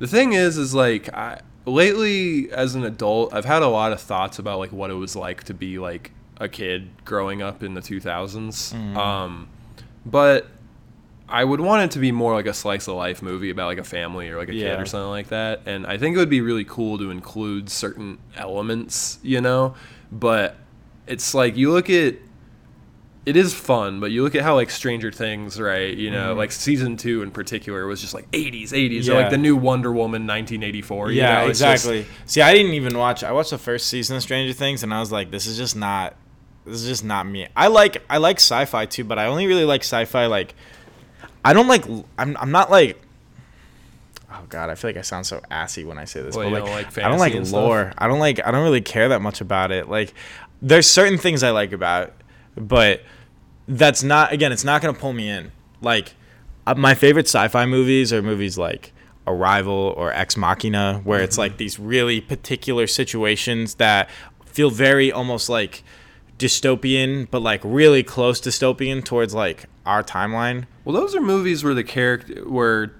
the 0.00 0.06
thing 0.08 0.32
is, 0.32 0.58
is 0.58 0.74
like 0.74 1.12
I 1.14 1.40
lately 1.64 2.50
as 2.50 2.74
an 2.74 2.84
adult, 2.84 3.34
I've 3.34 3.44
had 3.44 3.62
a 3.62 3.68
lot 3.68 3.92
of 3.92 4.00
thoughts 4.00 4.38
about 4.38 4.58
like 4.58 4.72
what 4.72 4.90
it 4.90 4.94
was 4.94 5.14
like 5.14 5.44
to 5.44 5.54
be 5.54 5.78
like 5.78 6.12
a 6.38 6.48
kid 6.48 6.88
growing 7.04 7.42
up 7.42 7.62
in 7.62 7.74
the 7.74 7.80
2000s. 7.80 8.72
Mm-hmm. 8.74 8.96
Um, 8.96 9.48
but 10.06 10.46
I 11.28 11.44
would 11.44 11.60
want 11.60 11.82
it 11.84 11.90
to 11.92 11.98
be 11.98 12.10
more 12.12 12.32
like 12.34 12.46
a 12.46 12.54
slice 12.54 12.88
of 12.88 12.94
life 12.94 13.20
movie 13.22 13.50
about 13.50 13.66
like 13.66 13.78
a 13.78 13.84
family 13.84 14.28
or 14.30 14.38
like 14.38 14.48
a 14.48 14.52
kid 14.52 14.80
or 14.80 14.86
something 14.86 15.10
like 15.10 15.28
that. 15.28 15.62
And 15.66 15.86
I 15.86 15.98
think 15.98 16.16
it 16.16 16.18
would 16.18 16.30
be 16.30 16.40
really 16.40 16.64
cool 16.64 16.96
to 16.98 17.10
include 17.10 17.68
certain 17.68 18.18
elements, 18.36 19.18
you 19.22 19.40
know. 19.40 19.74
But 20.10 20.56
it's 21.06 21.34
like 21.34 21.56
you 21.56 21.70
look 21.72 21.90
at 21.90 22.14
it 23.26 23.36
is 23.36 23.52
fun, 23.52 24.00
but 24.00 24.10
you 24.10 24.22
look 24.22 24.34
at 24.34 24.42
how 24.42 24.54
like 24.54 24.70
Stranger 24.70 25.12
Things, 25.12 25.60
right? 25.60 25.94
You 25.94 26.10
know, 26.10 26.32
like 26.32 26.50
season 26.50 26.96
two 26.96 27.20
in 27.22 27.30
particular 27.30 27.86
was 27.86 28.00
just 28.00 28.14
like 28.14 28.30
80s, 28.30 28.70
80s, 28.70 28.72
or 28.72 28.72
Mm-hmm. 28.72 29.10
Yeah. 29.10 29.18
like 29.18 29.30
the 29.30 29.36
new 29.36 29.54
Wonder 29.54 29.92
Woman 29.92 30.22
1984. 30.26 31.10
you 31.12 31.18
Yeah, 31.20 31.42
know? 31.42 31.50
It's 31.50 31.58
just- 31.58 31.84
exactly. 31.84 32.06
See, 32.24 32.40
I 32.40 32.54
didn't 32.54 32.72
even 32.72 32.96
watch. 32.96 33.22
I 33.22 33.32
watched 33.32 33.50
the 33.50 33.58
first 33.58 33.88
season 33.88 34.16
of 34.16 34.22
Stranger 34.22 34.54
Things, 34.54 34.82
and 34.82 34.94
I 34.94 35.00
was 35.00 35.12
like, 35.12 35.30
"This 35.30 35.46
is 35.46 35.58
just 35.58 35.76
not. 35.76 36.16
This 36.68 36.82
is 36.82 36.88
just 36.88 37.04
not 37.04 37.26
me." 37.26 37.48
I 37.56 37.68
like 37.68 38.02
I 38.08 38.18
like 38.18 38.36
sci-fi 38.36 38.86
too, 38.86 39.04
but 39.04 39.18
I 39.18 39.26
only 39.26 39.46
really 39.46 39.64
like 39.64 39.82
sci-fi. 39.82 40.26
Like, 40.26 40.54
I 41.44 41.52
don't 41.52 41.68
like. 41.68 41.84
I'm 42.18 42.36
I'm 42.36 42.50
not 42.50 42.70
like. 42.70 43.00
Oh 44.30 44.44
God, 44.48 44.68
I 44.70 44.74
feel 44.74 44.90
like 44.90 44.98
I 44.98 45.02
sound 45.02 45.26
so 45.26 45.40
assy 45.50 45.84
when 45.84 45.98
I 45.98 46.04
say 46.04 46.20
this. 46.20 46.36
Well, 46.36 46.50
but 46.50 46.62
like, 46.62 46.64
don't 46.64 46.74
like 46.74 46.98
I 46.98 47.08
don't 47.08 47.18
like 47.18 47.34
and 47.34 47.46
stuff? 47.46 47.62
lore. 47.62 47.92
I 47.96 48.06
don't 48.06 48.18
like. 48.18 48.44
I 48.46 48.50
don't 48.50 48.62
really 48.62 48.82
care 48.82 49.08
that 49.08 49.22
much 49.22 49.40
about 49.40 49.72
it. 49.72 49.88
Like, 49.88 50.12
there's 50.60 50.86
certain 50.86 51.18
things 51.18 51.42
I 51.42 51.50
like 51.50 51.72
about, 51.72 52.08
it, 52.08 52.14
but 52.56 53.02
that's 53.66 54.02
not. 54.02 54.32
Again, 54.32 54.52
it's 54.52 54.64
not 54.64 54.82
gonna 54.82 54.98
pull 54.98 55.12
me 55.12 55.28
in. 55.28 55.50
Like, 55.80 56.14
uh, 56.66 56.74
my 56.74 56.94
favorite 56.94 57.26
sci-fi 57.26 57.64
movies 57.66 58.12
are 58.12 58.20
movies 58.20 58.58
like 58.58 58.92
Arrival 59.26 59.94
or 59.96 60.12
Ex 60.12 60.36
Machina, 60.36 61.00
where 61.04 61.20
it's 61.22 61.38
like 61.38 61.56
these 61.56 61.78
really 61.78 62.20
particular 62.20 62.86
situations 62.86 63.74
that 63.76 64.10
feel 64.44 64.70
very 64.70 65.12
almost 65.12 65.48
like 65.48 65.82
dystopian, 66.38 67.28
but 67.30 67.40
like 67.42 67.60
really 67.64 68.02
close 68.02 68.40
dystopian 68.40 69.04
towards 69.04 69.34
like 69.34 69.66
our 69.84 70.02
timeline. 70.02 70.66
Well, 70.84 70.94
those 70.94 71.14
are 71.14 71.20
movies 71.20 71.64
where 71.64 71.74
the 71.74 71.84
character 71.84 72.48
where 72.48 72.92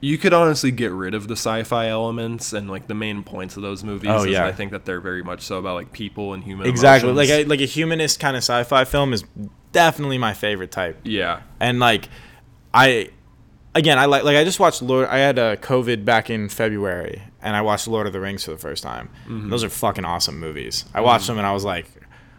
you 0.00 0.18
could 0.18 0.32
honestly 0.32 0.72
get 0.72 0.90
rid 0.90 1.14
of 1.14 1.28
the 1.28 1.36
sci-fi 1.36 1.86
elements 1.88 2.52
and 2.52 2.68
like 2.68 2.88
the 2.88 2.94
main 2.94 3.22
points 3.22 3.56
of 3.56 3.62
those 3.62 3.84
movies. 3.84 4.10
Oh, 4.10 4.24
is 4.24 4.32
yeah. 4.32 4.44
I 4.44 4.52
think 4.52 4.72
that 4.72 4.84
they're 4.84 5.00
very 5.00 5.22
much 5.22 5.42
so 5.42 5.58
about 5.58 5.74
like 5.74 5.92
people 5.92 6.34
and 6.34 6.42
human. 6.42 6.66
Exactly, 6.66 7.10
emotions. 7.10 7.30
like 7.30 7.46
a, 7.46 7.48
like 7.48 7.60
a 7.60 7.66
humanist 7.66 8.18
kind 8.20 8.36
of 8.36 8.42
sci-fi 8.42 8.84
film 8.84 9.12
is 9.12 9.24
definitely 9.72 10.18
my 10.18 10.34
favorite 10.34 10.70
type. 10.70 11.00
yeah. 11.02 11.40
and 11.58 11.78
like 11.78 12.08
i 12.74 13.08
again 13.74 13.98
i 13.98 14.04
like 14.04 14.22
like 14.22 14.36
i 14.36 14.44
just 14.44 14.60
watched 14.60 14.82
lord 14.82 15.08
i 15.08 15.16
had 15.16 15.38
uh, 15.38 15.56
covid 15.56 16.04
back 16.04 16.28
in 16.28 16.46
february 16.48 17.22
and 17.40 17.56
i 17.56 17.60
watched 17.62 17.88
lord 17.88 18.06
of 18.06 18.12
the 18.12 18.20
rings 18.20 18.44
for 18.44 18.50
the 18.50 18.58
first 18.58 18.82
time 18.82 19.08
those 19.26 19.64
are 19.64 19.70
fucking 19.70 20.04
awesome 20.04 20.38
movies 20.38 20.84
i 20.92 21.00
watched 21.00 21.26
them 21.26 21.38
and 21.38 21.46
i 21.46 21.52
was 21.52 21.64
like 21.64 21.86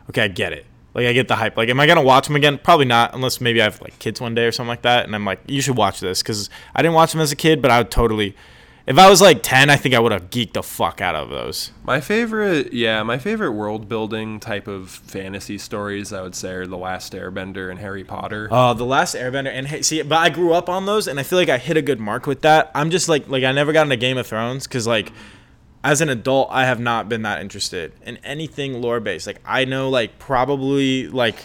okay 0.10 0.24
i 0.24 0.28
get 0.28 0.54
it 0.54 0.66
like 0.94 1.06
i 1.06 1.14
get 1.14 1.28
the 1.28 1.36
hype 1.36 1.58
like 1.58 1.70
am 1.70 1.80
i 1.80 1.88
gonna 1.88 2.02
watch 2.02 2.28
them 2.28 2.36
again 2.36 2.60
probably 2.64 2.86
not 2.86 3.14
unless 3.14 3.42
maybe 3.42 3.62
i 3.62 3.66
have 3.66 3.82
like 3.82 3.98
kids 4.00 4.20
one 4.22 4.36
day 4.36 4.46
or 4.46 4.52
something 4.52 4.70
like 4.70 4.84
that 4.84 5.06
and 5.06 5.16
i'm 5.16 5.26
like 5.26 5.40
you 5.48 5.62
should 5.62 5.78
watch 5.78 6.00
this 6.00 6.22
because 6.22 6.50
i 6.76 6.82
didn't 6.82 6.96
watch 6.96 7.12
them 7.12 7.22
as 7.22 7.32
a 7.32 7.36
kid 7.36 7.62
but 7.62 7.72
i 7.72 7.78
would 7.80 7.92
totally 7.92 8.36
if 8.86 8.98
i 9.00 9.10
was 9.10 9.22
like 9.22 9.42
10 9.42 9.70
i 9.70 9.76
think 9.76 9.96
i 9.96 10.00
would 10.00 10.12
have 10.12 10.30
geeked 10.30 10.54
the 10.54 10.62
fuck 10.64 11.00
out 11.02 11.16
of 11.16 11.30
those 11.30 11.72
My 11.86 12.00
favorite, 12.02 12.72
yeah, 12.74 13.04
my 13.04 13.18
favorite 13.18 13.52
world 13.52 13.90
building 13.90 14.40
type 14.40 14.68
of 14.68 14.90
fantasy 14.90 15.58
stories, 15.58 16.14
I 16.14 16.22
would 16.22 16.36
say, 16.36 16.52
are 16.52 16.68
The 16.68 16.78
Last 16.78 17.12
Airbender 17.14 17.70
and 17.70 17.78
Harry 17.80 18.04
Potter. 18.06 18.48
Oh, 18.50 18.74
the 18.74 18.86
last 18.86 19.16
Airbender, 19.16 19.50
and 19.50 19.68
hey, 19.68 19.82
see, 19.82 20.02
but 20.02 20.18
I 20.18 20.30
grew 20.30 20.54
up 20.54 20.70
on 20.70 20.86
those, 20.86 21.08
and 21.10 21.20
I 21.20 21.24
feel 21.24 21.38
like 21.38 21.50
I 21.50 21.58
hit 21.58 21.76
a 21.76 21.82
good 21.82 22.00
mark 22.00 22.26
with 22.26 22.42
that. 22.44 22.72
I'm 22.74 22.90
just 22.90 23.10
like, 23.10 23.28
like 23.28 23.44
I 23.44 23.52
never 23.52 23.74
got 23.74 23.84
into 23.84 23.98
Game 23.98 24.18
of 24.18 24.28
Thrones 24.28 24.66
because, 24.66 24.88
like, 24.88 25.12
as 25.84 26.02
an 26.02 26.10
adult, 26.10 26.50
I 26.52 26.66
have 26.66 26.80
not 26.80 27.10
been 27.10 27.24
that 27.24 27.42
interested 27.42 27.94
in 28.06 28.18
anything 28.18 28.82
lore 28.82 29.00
based. 29.00 29.28
Like, 29.28 29.42
I 29.46 29.66
know, 29.66 29.90
like, 29.90 30.18
probably, 30.20 31.08
like, 31.10 31.36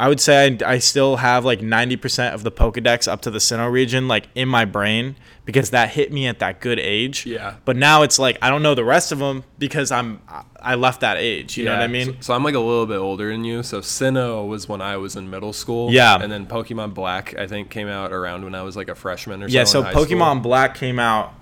I 0.00 0.08
would 0.08 0.20
say 0.20 0.56
I, 0.64 0.74
I 0.74 0.78
still 0.78 1.16
have 1.16 1.44
like 1.44 1.58
90% 1.60 2.32
of 2.32 2.44
the 2.44 2.52
Pokedex 2.52 3.10
up 3.10 3.20
to 3.22 3.30
the 3.30 3.40
Sinnoh 3.40 3.70
region, 3.70 4.06
like, 4.06 4.28
in 4.34 4.48
my 4.48 4.64
brain 4.64 5.16
because 5.44 5.70
that 5.70 5.88
hit 5.88 6.12
me 6.12 6.26
at 6.26 6.38
that 6.40 6.60
good 6.60 6.78
age. 6.78 7.24
Yeah. 7.26 7.56
But 7.64 7.76
now 7.76 8.02
it's 8.02 8.18
like 8.18 8.36
I 8.42 8.50
don't 8.50 8.62
know 8.62 8.74
the 8.74 8.84
rest 8.84 9.12
of 9.12 9.18
them 9.18 9.44
because 9.58 9.90
I'm 9.90 10.20
I 10.60 10.74
left 10.74 11.00
that 11.00 11.16
age. 11.16 11.56
You 11.56 11.64
know 11.64 11.72
what 11.72 11.80
I 11.80 11.86
mean? 11.86 12.06
So, 12.06 12.14
so 12.20 12.34
I'm 12.34 12.44
like 12.44 12.54
a 12.54 12.60
little 12.60 12.84
bit 12.86 12.98
older 12.98 13.30
than 13.32 13.44
you. 13.44 13.62
So 13.62 13.80
Sinnoh 13.80 14.46
was 14.46 14.68
when 14.68 14.82
I 14.82 14.98
was 14.98 15.16
in 15.16 15.30
middle 15.30 15.54
school. 15.54 15.90
Yeah. 15.90 16.18
And 16.22 16.30
then 16.30 16.44
Pokemon 16.46 16.92
Black, 16.94 17.34
I 17.38 17.46
think, 17.46 17.70
came 17.70 17.88
out 17.88 18.12
around 18.12 18.44
when 18.44 18.54
I 18.54 18.60
was 18.62 18.76
like 18.76 18.88
a 18.88 18.94
freshman 18.94 19.42
or 19.42 19.48
Yeah, 19.48 19.64
so 19.64 19.80
something. 19.82 19.90
in 19.92 19.96
high 19.98 20.04
school. 20.04 20.18
Pokemon 20.18 20.42
Black 20.42 20.74
came 20.74 20.98
out. 20.98 21.32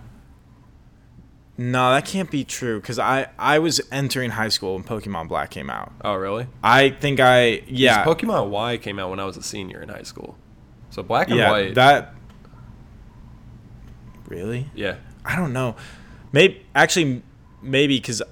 No, 1.58 1.92
that 1.92 2.04
can't 2.04 2.30
be 2.30 2.44
true 2.44 2.80
because 2.80 2.98
I 2.98 3.28
I 3.38 3.58
was 3.58 3.80
entering 3.90 4.30
high 4.30 4.48
school 4.50 4.74
when 4.74 4.84
Pokemon 4.84 5.28
Black 5.28 5.50
came 5.50 5.70
out. 5.70 5.92
Oh, 6.04 6.14
really? 6.14 6.46
I 6.62 6.90
think 6.90 7.18
I 7.20 7.62
yeah 7.66 8.04
Pokemon 8.04 8.50
Y 8.50 8.76
came 8.76 8.98
out 8.98 9.10
when 9.10 9.20
I 9.20 9.24
was 9.24 9.36
a 9.36 9.42
senior 9.42 9.82
in 9.82 9.88
high 9.88 10.02
school. 10.02 10.36
So 10.90 11.02
Black 11.02 11.28
and 11.28 11.38
yeah 11.38 11.50
White. 11.50 11.74
that 11.74 12.14
really 14.28 14.66
yeah. 14.74 14.96
I 15.24 15.34
don't 15.36 15.52
know 15.52 15.76
maybe 16.32 16.64
actually 16.74 17.22
maybe 17.62 17.96
because 17.96 18.22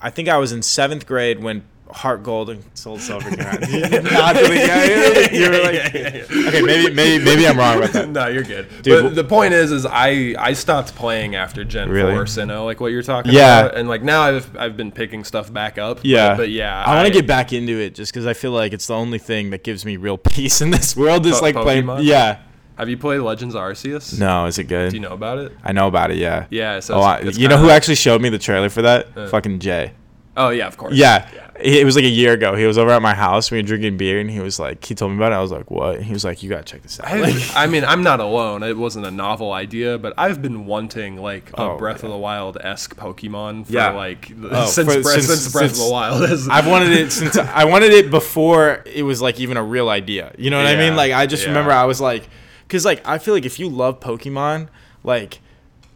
I 0.00 0.10
think 0.10 0.28
I 0.28 0.36
was 0.36 0.52
in 0.52 0.62
seventh 0.62 1.06
grade 1.06 1.42
when 1.42 1.64
heart 1.94 2.24
gold 2.24 2.50
and 2.50 2.62
soul 2.74 2.98
silver. 2.98 3.30
Not 3.36 3.58
to 3.60 3.68
the 3.68 4.64
guy. 4.66 5.36
You 5.36 5.48
were 5.50 5.62
like, 5.62 5.86
okay, 5.86 6.60
maybe 6.62 6.92
maybe 6.92 7.24
maybe 7.24 7.46
I'm 7.46 7.56
wrong 7.56 7.78
about 7.78 7.92
that. 7.92 8.08
no, 8.10 8.26
you're 8.26 8.42
good. 8.42 8.68
Dude, 8.82 9.02
but 9.04 9.14
the 9.14 9.24
point 9.24 9.54
is, 9.54 9.70
is 9.72 9.86
I 9.86 10.34
I 10.38 10.52
stopped 10.54 10.94
playing 10.96 11.36
after 11.36 11.64
Gen 11.64 11.88
Really? 11.88 12.12
Four 12.12 12.24
Sinnoh, 12.24 12.64
like 12.64 12.80
what 12.80 12.90
you're 12.92 13.02
talking 13.02 13.30
about. 13.30 13.38
Yeah. 13.38 13.60
about, 13.66 13.76
and 13.78 13.88
like 13.88 14.02
now 14.02 14.22
I've 14.22 14.56
I've 14.56 14.76
been 14.76 14.90
picking 14.92 15.24
stuff 15.24 15.52
back 15.52 15.78
up. 15.78 16.00
Yeah, 16.02 16.36
but, 16.36 16.50
yeah, 16.50 16.82
I 16.84 16.94
want 16.96 17.06
to 17.06 17.12
get 17.12 17.26
back 17.26 17.52
into 17.52 17.78
it 17.80 17.94
just 17.94 18.12
because 18.12 18.26
I 18.26 18.34
feel 18.34 18.50
like 18.52 18.72
it's 18.72 18.88
the 18.88 18.94
only 18.94 19.18
thing 19.18 19.50
that 19.50 19.62
gives 19.64 19.84
me 19.84 19.96
real 19.96 20.18
peace 20.34 20.60
in 20.60 20.70
this 20.70 20.96
world. 20.96 21.24
Is 21.26 21.36
Po- 21.38 21.42
like 21.42 21.54
playing. 21.54 21.88
Yeah. 22.00 22.40
Have 22.76 22.88
you 22.88 22.98
played 22.98 23.20
Legends 23.20 23.54
Arceus? 23.54 24.18
No, 24.18 24.46
is 24.46 24.58
it 24.58 24.64
good? 24.64 24.90
Do 24.90 24.96
you 24.96 25.00
know 25.00 25.12
about 25.12 25.38
it? 25.38 25.52
I 25.62 25.70
know 25.70 25.86
about 25.86 26.10
it. 26.10 26.16
Yeah. 26.16 26.46
Yeah. 26.50 26.80
So 26.80 26.94
Oh, 26.96 27.12
it's- 27.12 27.28
it's 27.28 27.38
you 27.38 27.46
know 27.46 27.56
who 27.56 27.70
actually 27.70 27.94
showed 27.94 28.20
me 28.20 28.30
the 28.30 28.38
trailer 28.38 28.68
for 28.68 28.82
that? 28.82 29.16
Uh. 29.16 29.28
Fucking 29.28 29.60
Jay. 29.60 29.92
Oh 30.36 30.48
yeah, 30.48 30.66
of 30.66 30.76
course. 30.76 30.92
Yeah. 30.94 31.28
Yeah. 31.32 31.43
It 31.60 31.84
was 31.84 31.94
like 31.94 32.04
a 32.04 32.08
year 32.08 32.32
ago. 32.32 32.56
He 32.56 32.66
was 32.66 32.76
over 32.78 32.90
at 32.90 33.00
my 33.00 33.14
house. 33.14 33.50
We 33.50 33.58
were 33.58 33.62
drinking 33.62 33.96
beer, 33.96 34.18
and 34.18 34.28
he 34.28 34.40
was 34.40 34.58
like, 34.58 34.84
he 34.84 34.94
told 34.94 35.12
me 35.12 35.16
about 35.18 35.30
it. 35.32 35.36
I 35.36 35.40
was 35.40 35.52
like, 35.52 35.70
what? 35.70 36.02
He 36.02 36.12
was 36.12 36.24
like, 36.24 36.42
you 36.42 36.48
gotta 36.48 36.64
check 36.64 36.82
this 36.82 36.98
out. 36.98 37.06
I, 37.06 37.20
Like, 37.20 37.34
I 37.54 37.66
mean, 37.66 37.84
I'm 37.84 38.02
not 38.02 38.18
alone. 38.18 38.62
It 38.64 38.76
wasn't 38.76 39.06
a 39.06 39.10
novel 39.12 39.52
idea, 39.52 39.96
but 39.96 40.14
I've 40.18 40.42
been 40.42 40.66
wanting 40.66 41.16
like 41.16 41.50
a 41.54 41.60
Oh, 41.62 41.78
Breath 41.78 42.02
of 42.02 42.10
the 42.10 42.16
Wild 42.18 42.56
esque 42.60 42.96
Pokemon 42.96 43.66
for 43.66 43.72
Yeah. 43.72 43.90
like 43.90 44.32
Oh, 44.42 44.66
since, 44.66 44.92
for- 44.92 45.00
Breath, 45.00 45.14
since- 45.22 45.26
since, 45.42 45.52
Breath 45.52 45.70
of 45.72 45.78
the 45.78 45.90
Wild. 45.90 46.22
I've 46.50 46.66
wanted 46.66 46.90
it 46.90 47.12
since 47.12 47.36
I 47.36 47.64
wanted 47.64 47.92
it 47.92 48.10
before 48.10 48.82
it 48.86 49.04
was 49.04 49.22
like 49.22 49.38
even 49.38 49.56
a 49.56 49.62
real 49.62 49.88
idea. 49.88 50.34
You 50.36 50.50
know 50.50 50.56
what 50.58 50.66
I 50.66 50.74
mean? 50.76 50.96
Like 50.96 51.12
I 51.12 51.26
just 51.26 51.44
yeah. 51.44 51.50
remember 51.50 51.70
I 51.70 51.84
was 51.84 52.00
like, 52.00 52.28
because 52.66 52.84
like 52.84 53.06
I 53.06 53.18
feel 53.18 53.32
like 53.32 53.44
if 53.46 53.60
you 53.60 53.68
love 53.68 54.00
Pokemon, 54.00 54.68
like 55.04 55.38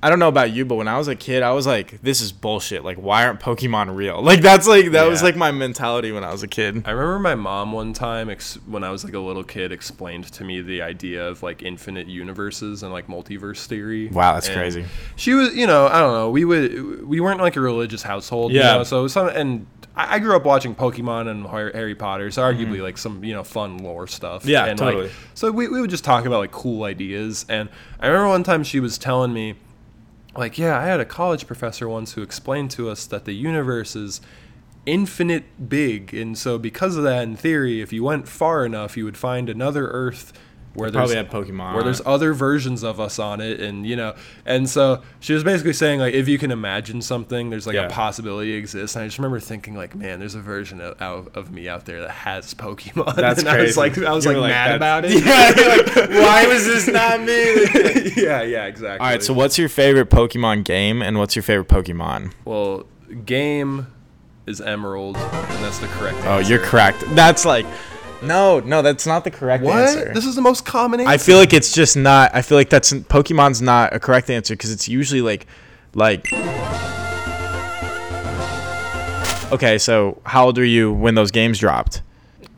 I 0.00 0.10
don't 0.10 0.20
know 0.20 0.28
about 0.28 0.52
you, 0.52 0.64
but 0.64 0.76
when 0.76 0.86
I 0.86 0.96
was 0.96 1.08
a 1.08 1.16
kid, 1.16 1.42
I 1.42 1.50
was 1.50 1.66
like, 1.66 2.00
this 2.02 2.20
is 2.20 2.30
bullshit. 2.30 2.84
Like 2.84 2.98
why 2.98 3.26
aren't 3.26 3.40
Pokemon 3.40 3.96
real? 3.96 4.22
Like 4.28 4.42
that's 4.42 4.68
like 4.68 4.90
that 4.90 5.08
was 5.08 5.22
like 5.22 5.36
my 5.36 5.50
mentality 5.50 6.12
when 6.12 6.22
I 6.22 6.30
was 6.30 6.42
a 6.42 6.48
kid. 6.48 6.82
I 6.86 6.90
remember 6.90 7.18
my 7.18 7.34
mom 7.34 7.72
one 7.72 7.94
time, 7.94 8.28
ex- 8.28 8.58
when 8.66 8.84
I 8.84 8.90
was 8.90 9.04
like 9.04 9.14
a 9.14 9.18
little 9.18 9.42
kid, 9.42 9.72
explained 9.72 10.24
to 10.34 10.44
me 10.44 10.60
the 10.60 10.82
idea 10.82 11.26
of 11.26 11.42
like 11.42 11.62
infinite 11.62 12.08
universes 12.08 12.82
and 12.82 12.92
like 12.92 13.06
multiverse 13.06 13.64
theory. 13.64 14.08
Wow, 14.08 14.34
that's 14.34 14.48
And 14.48 14.56
crazy. 14.56 14.84
She 15.16 15.32
was, 15.32 15.56
you 15.56 15.66
know, 15.66 15.86
I 15.86 16.00
don't 16.00 16.12
know. 16.12 16.30
We 16.30 16.44
would, 16.44 17.06
we 17.08 17.20
weren't 17.20 17.40
like 17.40 17.56
a 17.56 17.60
religious 17.60 18.02
household, 18.02 18.52
Yeah. 18.52 18.72
You 18.72 18.78
know, 18.78 18.84
so 18.84 19.08
some, 19.08 19.28
and 19.28 19.66
I 19.96 20.20
grew 20.20 20.36
up 20.36 20.44
watching 20.44 20.74
Pokemon 20.74 21.28
and 21.28 21.46
Harry 21.46 21.94
Potter, 21.94 22.30
so 22.30 22.42
arguably 22.42 22.80
like 22.80 22.98
some, 22.98 23.24
you 23.24 23.34
know, 23.34 23.42
fun 23.42 23.78
lore 23.78 24.06
stuff. 24.06 24.42
Mm-hmm. 24.42 24.50
Yeah, 24.50 24.66
and, 24.66 24.78
totally. 24.78 25.04
Like, 25.04 25.12
so 25.34 25.50
we, 25.50 25.68
we 25.68 25.80
would 25.80 25.90
just 25.90 26.04
talk 26.04 26.24
about 26.24 26.38
like 26.38 26.52
cool 26.52 26.84
ideas, 26.84 27.46
and 27.48 27.68
I 27.98 28.06
remember 28.06 28.28
one 28.28 28.44
time 28.44 28.62
she 28.62 28.78
was 28.78 28.98
telling 28.98 29.32
me, 29.32 29.56
like, 30.38 30.56
yeah, 30.56 30.78
I 30.78 30.84
had 30.84 31.00
a 31.00 31.04
college 31.04 31.48
professor 31.48 31.88
once 31.88 32.12
who 32.12 32.22
explained 32.22 32.70
to 32.72 32.88
us 32.88 33.06
that 33.06 33.24
the 33.24 33.32
universe 33.32 33.96
is 33.96 34.20
infinite 34.86 35.68
big, 35.68 36.14
and 36.14 36.38
so 36.38 36.58
because 36.58 36.94
of 36.96 37.02
that, 37.02 37.24
in 37.24 37.34
theory, 37.34 37.80
if 37.80 37.92
you 37.92 38.04
went 38.04 38.28
far 38.28 38.64
enough, 38.64 38.96
you 38.96 39.04
would 39.04 39.16
find 39.16 39.50
another 39.50 39.88
Earth 39.88 40.32
where 40.78 40.90
there's 40.90 41.10
Probably 41.12 41.16
had 41.16 41.30
Pokemon. 41.30 41.74
where 41.74 41.82
there's 41.82 42.00
other 42.06 42.32
versions 42.32 42.82
of 42.82 42.98
us 43.00 43.18
on 43.18 43.40
it, 43.40 43.60
and 43.60 43.86
you 43.86 43.96
know, 43.96 44.14
and 44.46 44.68
so 44.68 45.02
she 45.20 45.32
was 45.34 45.44
basically 45.44 45.72
saying 45.72 46.00
like, 46.00 46.14
if 46.14 46.28
you 46.28 46.38
can 46.38 46.50
imagine 46.50 47.02
something, 47.02 47.50
there's 47.50 47.66
like 47.66 47.74
Yeah. 47.74 47.86
a 47.86 47.90
possibility 47.90 48.52
exists. 48.54 48.96
And 48.96 49.04
I 49.04 49.08
just 49.08 49.18
remember 49.18 49.40
thinking 49.40 49.74
like, 49.74 49.94
man, 49.94 50.18
there's 50.18 50.34
a 50.34 50.40
version 50.40 50.80
of, 50.80 51.00
out 51.02 51.36
of 51.36 51.50
me 51.50 51.68
out 51.68 51.84
there 51.84 52.00
that 52.00 52.10
has 52.10 52.54
Pokemon. 52.54 53.16
That's 53.16 53.40
and 53.40 53.48
I 53.48 53.60
was 53.60 53.76
like, 53.76 53.98
I 53.98 54.12
was 54.12 54.24
like, 54.26 54.36
like, 54.36 54.50
mad 54.50 54.80
that's- 54.80 55.02
about 55.02 55.04
it. 55.04 55.24
Yeah, 55.28 55.52
you're 55.56 56.06
like, 56.06 56.10
why 56.24 56.46
was 56.46 56.64
this 56.64 56.86
not 56.88 57.20
me? 57.20 58.14
yeah, 58.22 58.42
yeah, 58.42 58.66
exactly. 58.66 59.00
All 59.04 59.10
right, 59.12 59.22
so 59.22 59.34
what's 59.34 59.58
your 59.58 59.68
favorite 59.68 60.08
Pokemon 60.10 60.64
game 60.64 61.02
and 61.02 61.18
what's 61.18 61.34
your 61.36 61.42
favorite 61.42 61.68
Pokemon? 61.68 62.32
Well, 62.44 62.84
game 63.26 63.88
is 64.46 64.60
Emerald, 64.60 65.16
and 65.16 65.64
that's 65.64 65.78
the 65.78 65.86
correct. 65.88 66.18
Oh, 66.24 66.38
you're 66.38 66.58
correct. 66.60 67.04
That's 67.14 67.44
like, 67.44 67.66
no, 68.22 68.60
no, 68.60 68.82
that's 68.82 69.06
not 69.06 69.24
the 69.24 69.30
correct 69.30 69.62
What? 69.64 69.78
answer. 69.78 70.12
This 70.12 70.26
is 70.26 70.34
the 70.34 70.42
most 70.42 70.64
common 70.64 71.00
answer. 71.00 71.10
I 71.10 71.18
feel 71.18 71.38
like 71.38 71.52
it's 71.52 71.72
just 71.72 71.96
not. 71.96 72.34
I 72.34 72.42
feel 72.42 72.58
like 72.58 72.70
that's 72.70 72.92
Pokemon's 72.92 73.62
not 73.62 73.94
a 73.94 74.00
correct 74.00 74.30
answer 74.30 74.54
because 74.54 74.70
it's 74.72 74.88
usually 74.88 75.20
like, 75.20 75.46
like. 75.94 76.32
Okay, 79.52 79.78
so 79.78 80.20
how 80.26 80.46
old 80.46 80.58
were 80.58 80.64
you 80.64 80.92
when 80.92 81.14
those 81.14 81.30
games 81.30 81.58
dropped? 81.58 82.02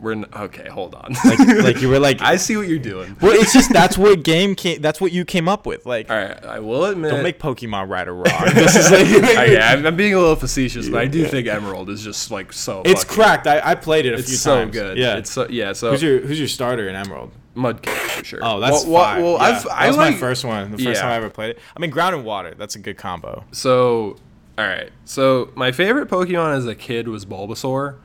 We're 0.01 0.13
n- 0.13 0.25
okay. 0.35 0.69
Hold 0.69 0.95
on. 0.95 1.15
Like, 1.25 1.39
like 1.63 1.83
you 1.83 1.89
were 1.89 1.99
like, 1.99 2.21
I 2.23 2.37
see 2.37 2.57
what 2.57 2.69
you're 2.69 2.79
doing. 2.79 3.17
well, 3.21 3.33
it's 3.33 3.53
just 3.53 3.71
that's 3.73 3.99
what 3.99 4.23
game 4.23 4.55
came. 4.55 4.81
That's 4.81 5.01
what 5.01 5.13
you 5.13 5.25
came 5.25 5.49
up 5.49 5.67
with. 5.67 5.85
Like, 5.87 6.11
All 6.11 6.17
right, 6.17 6.43
I 6.45 6.59
will 6.61 6.85
admit. 6.87 7.11
don't 7.11 7.23
make 7.23 7.39
Pokemon 7.39 7.89
right 7.91 8.09
or 8.09 8.15
wrong. 8.15 8.25
This 8.55 8.77
is 8.77 8.91
like, 8.91 9.51
yeah, 9.51 9.73
I'm, 9.73 9.85
I'm 9.87 9.97
being 9.97 10.15
a 10.15 10.19
little 10.19 10.37
facetious, 10.37 10.89
but 10.89 11.01
I 11.01 11.07
do 11.07 11.27
think 11.27 11.47
Emerald 11.47 11.91
is 11.91 12.03
just 12.03 12.31
like 12.31 12.53
so. 12.53 12.83
it's 12.85 13.05
fucking- 13.05 13.15
cracked. 13.15 13.47
I, 13.47 13.61
I 13.63 13.75
played 13.75 14.07
it 14.07 14.15
a 14.15 14.19
It's 14.19 14.29
few 14.29 14.37
so 14.39 14.61
times. 14.61 14.73
good. 14.73 14.97
Yeah. 14.99 15.17
It's 15.19 15.31
so 15.31 15.47
yeah. 15.49 15.73
So 15.75 15.91
who's 15.91 16.03
your 16.03 16.21
Who's 16.21 16.39
your 16.39 16.49
starter 16.49 16.89
in 16.89 16.95
Emerald? 16.97 17.33
Mudkip 17.57 17.89
for 17.91 18.25
sure. 18.25 18.41
Oh, 18.43 18.61
that's 18.61 18.87
well, 18.87 19.03
fire. 19.05 19.23
well, 19.23 19.33
Yeah, 19.35 19.43
I've 19.43 19.63
that 19.65 19.73
I 19.73 19.89
was 19.89 19.97
like 19.97 20.15
my 20.15 20.19
first 20.21 20.45
one. 20.45 20.71
The 20.71 20.79
first 20.79 20.87
Yeah. 20.87 21.03
time 21.03 21.11
I 21.11 21.17
ever 21.17 21.29
played 21.31 21.51
it. 21.51 21.59
I 21.77 21.81
mean, 21.81 21.91
Ground 21.91 22.15
and 22.15 22.25
Water. 22.25 22.55
That's 22.57 22.77
a 22.77 22.79
good 22.79 22.97
combo. 22.97 23.45
So, 23.51 24.17
all 24.57 24.67
right. 24.67 24.91
So 25.05 25.51
my 25.57 25.73
favorite 25.73 26.09
Pokemon 26.09 26.57
as 26.57 26.67
a 26.67 26.75
kid 26.77 27.09
was 27.09 27.27
Bulbasaur. 27.27 27.97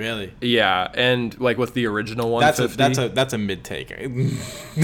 Really? 0.00 0.32
Yeah, 0.40 0.88
and 0.94 1.38
like 1.38 1.58
with 1.58 1.74
the 1.74 1.86
original 1.86 2.30
one. 2.30 2.40
That's 2.40 2.58
a 2.58 2.68
that's 2.68 2.96
a 2.98 3.08
that's 3.10 3.34
a 3.34 3.38
mid 3.38 3.62
take. 3.64 3.90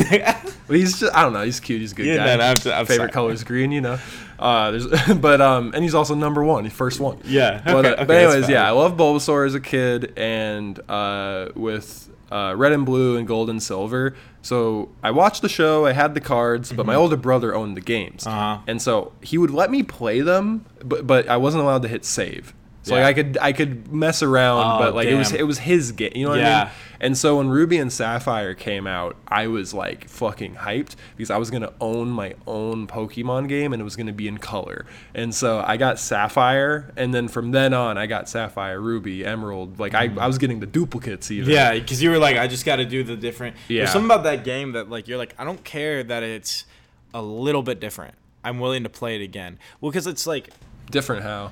He's 0.68 0.98
just 1.00 1.14
I 1.14 1.22
don't 1.22 1.32
know. 1.32 1.42
He's 1.42 1.60
cute. 1.60 1.80
He's 1.80 1.92
a 1.92 1.94
good 1.94 2.06
Yeah, 2.06 2.16
guy. 2.16 2.36
no, 2.36 2.44
I'm- 2.44 2.56
I'm 2.80 2.86
favorite 2.86 3.12
color 3.12 3.32
is 3.32 3.44
green. 3.44 3.72
You 3.72 3.80
know. 3.80 3.98
Uh, 4.38 4.70
there's 4.72 4.86
but 5.20 5.40
um 5.40 5.72
and 5.74 5.82
he's 5.82 5.94
also 5.94 6.14
number 6.14 6.44
one. 6.44 6.64
He's 6.64 6.72
first 6.72 7.00
one. 7.00 7.18
Yeah, 7.24 7.62
But, 7.64 7.76
okay, 7.76 7.88
uh, 7.88 7.92
okay, 7.94 8.04
but 8.04 8.16
anyways, 8.16 8.48
yeah, 8.50 8.66
I 8.66 8.72
love 8.72 8.96
Bulbasaur 8.96 9.46
as 9.46 9.54
a 9.54 9.60
kid, 9.60 10.12
and 10.18 10.78
uh, 10.90 11.48
with 11.54 12.10
uh, 12.30 12.52
Red 12.56 12.72
and 12.72 12.84
Blue 12.84 13.16
and 13.16 13.26
Gold 13.26 13.48
and 13.48 13.62
Silver. 13.62 14.14
So 14.42 14.90
I 15.02 15.10
watched 15.12 15.40
the 15.42 15.48
show. 15.48 15.86
I 15.86 15.92
had 15.92 16.14
the 16.14 16.20
cards, 16.20 16.72
but 16.72 16.84
my 16.84 16.94
older 16.94 17.16
brother 17.16 17.54
owned 17.54 17.76
the 17.76 17.80
games, 17.80 18.24
Mm-hmm. 18.24 18.38
Uh-huh. 18.38 18.62
and 18.66 18.82
so 18.82 19.12
he 19.22 19.38
would 19.38 19.50
let 19.50 19.70
me 19.70 19.82
play 19.82 20.20
them, 20.20 20.66
but 20.84 21.06
but 21.06 21.26
I 21.28 21.36
wasn't 21.38 21.62
allowed 21.62 21.82
to 21.82 21.88
hit 21.88 22.04
save. 22.04 22.52
So 22.86 22.94
Yeah. 22.94 23.02
like 23.02 23.16
I 23.18 23.22
could 23.22 23.38
I 23.40 23.52
could 23.52 23.92
mess 23.92 24.22
around, 24.22 24.76
Oh, 24.76 24.78
but 24.78 24.94
like 24.94 25.08
it 25.08 25.16
was 25.16 25.32
it 25.32 25.42
was 25.42 25.58
his 25.58 25.90
game. 25.90 26.12
You 26.14 26.26
know 26.26 26.30
what 26.30 26.38
I 26.38 26.42
Yeah. 26.42 26.64
mean? 26.64 26.72
And 27.00 27.18
so 27.18 27.38
when 27.38 27.48
Ruby 27.48 27.78
and 27.78 27.92
Sapphire 27.92 28.54
came 28.54 28.86
out, 28.86 29.16
I 29.26 29.48
was 29.48 29.74
like 29.74 30.08
fucking 30.08 30.54
hyped 30.54 30.94
because 31.16 31.28
I 31.32 31.36
was 31.36 31.50
gonna 31.50 31.72
own 31.80 32.10
my 32.10 32.34
own 32.46 32.86
Pokemon 32.86 33.48
game 33.48 33.72
and 33.72 33.80
it 33.82 33.84
was 33.84 33.96
gonna 33.96 34.12
be 34.12 34.28
in 34.28 34.38
color. 34.38 34.86
And 35.16 35.34
so 35.34 35.64
I 35.66 35.76
got 35.78 35.98
Sapphire, 35.98 36.92
and 36.96 37.12
then 37.12 37.26
from 37.26 37.50
then 37.50 37.74
on, 37.74 37.98
I 37.98 38.06
got 38.06 38.28
Sapphire, 38.28 38.80
Ruby, 38.80 39.26
Emerald. 39.26 39.80
Like 39.80 39.92
I, 39.94 40.08
mm. 40.08 40.18
I 40.18 40.28
was 40.28 40.38
getting 40.38 40.60
the 40.60 40.66
duplicates 40.66 41.28
even. 41.32 41.50
Yeah, 41.52 41.72
because 41.74 42.00
you 42.00 42.10
were 42.10 42.18
like, 42.18 42.36
I 42.36 42.46
just 42.46 42.64
got 42.64 42.76
to 42.76 42.84
do 42.84 43.02
the 43.02 43.16
different. 43.16 43.56
Yeah. 43.66 43.80
There's 43.80 43.90
something 43.90 44.06
about 44.10 44.22
that 44.22 44.44
game 44.44 44.72
that 44.72 44.88
like 44.88 45.08
you're 45.08 45.18
like, 45.18 45.34
I 45.38 45.44
don't 45.44 45.64
care 45.64 46.04
that 46.04 46.22
it's 46.22 46.66
a 47.12 47.20
little 47.20 47.62
bit 47.62 47.80
different. 47.80 48.14
I'm 48.44 48.60
willing 48.60 48.84
to 48.84 48.88
play 48.88 49.16
it 49.16 49.22
again. 49.24 49.58
Well, 49.80 49.90
because 49.90 50.06
it's 50.06 50.24
like 50.24 50.50
Different 50.88 51.24
how? 51.24 51.50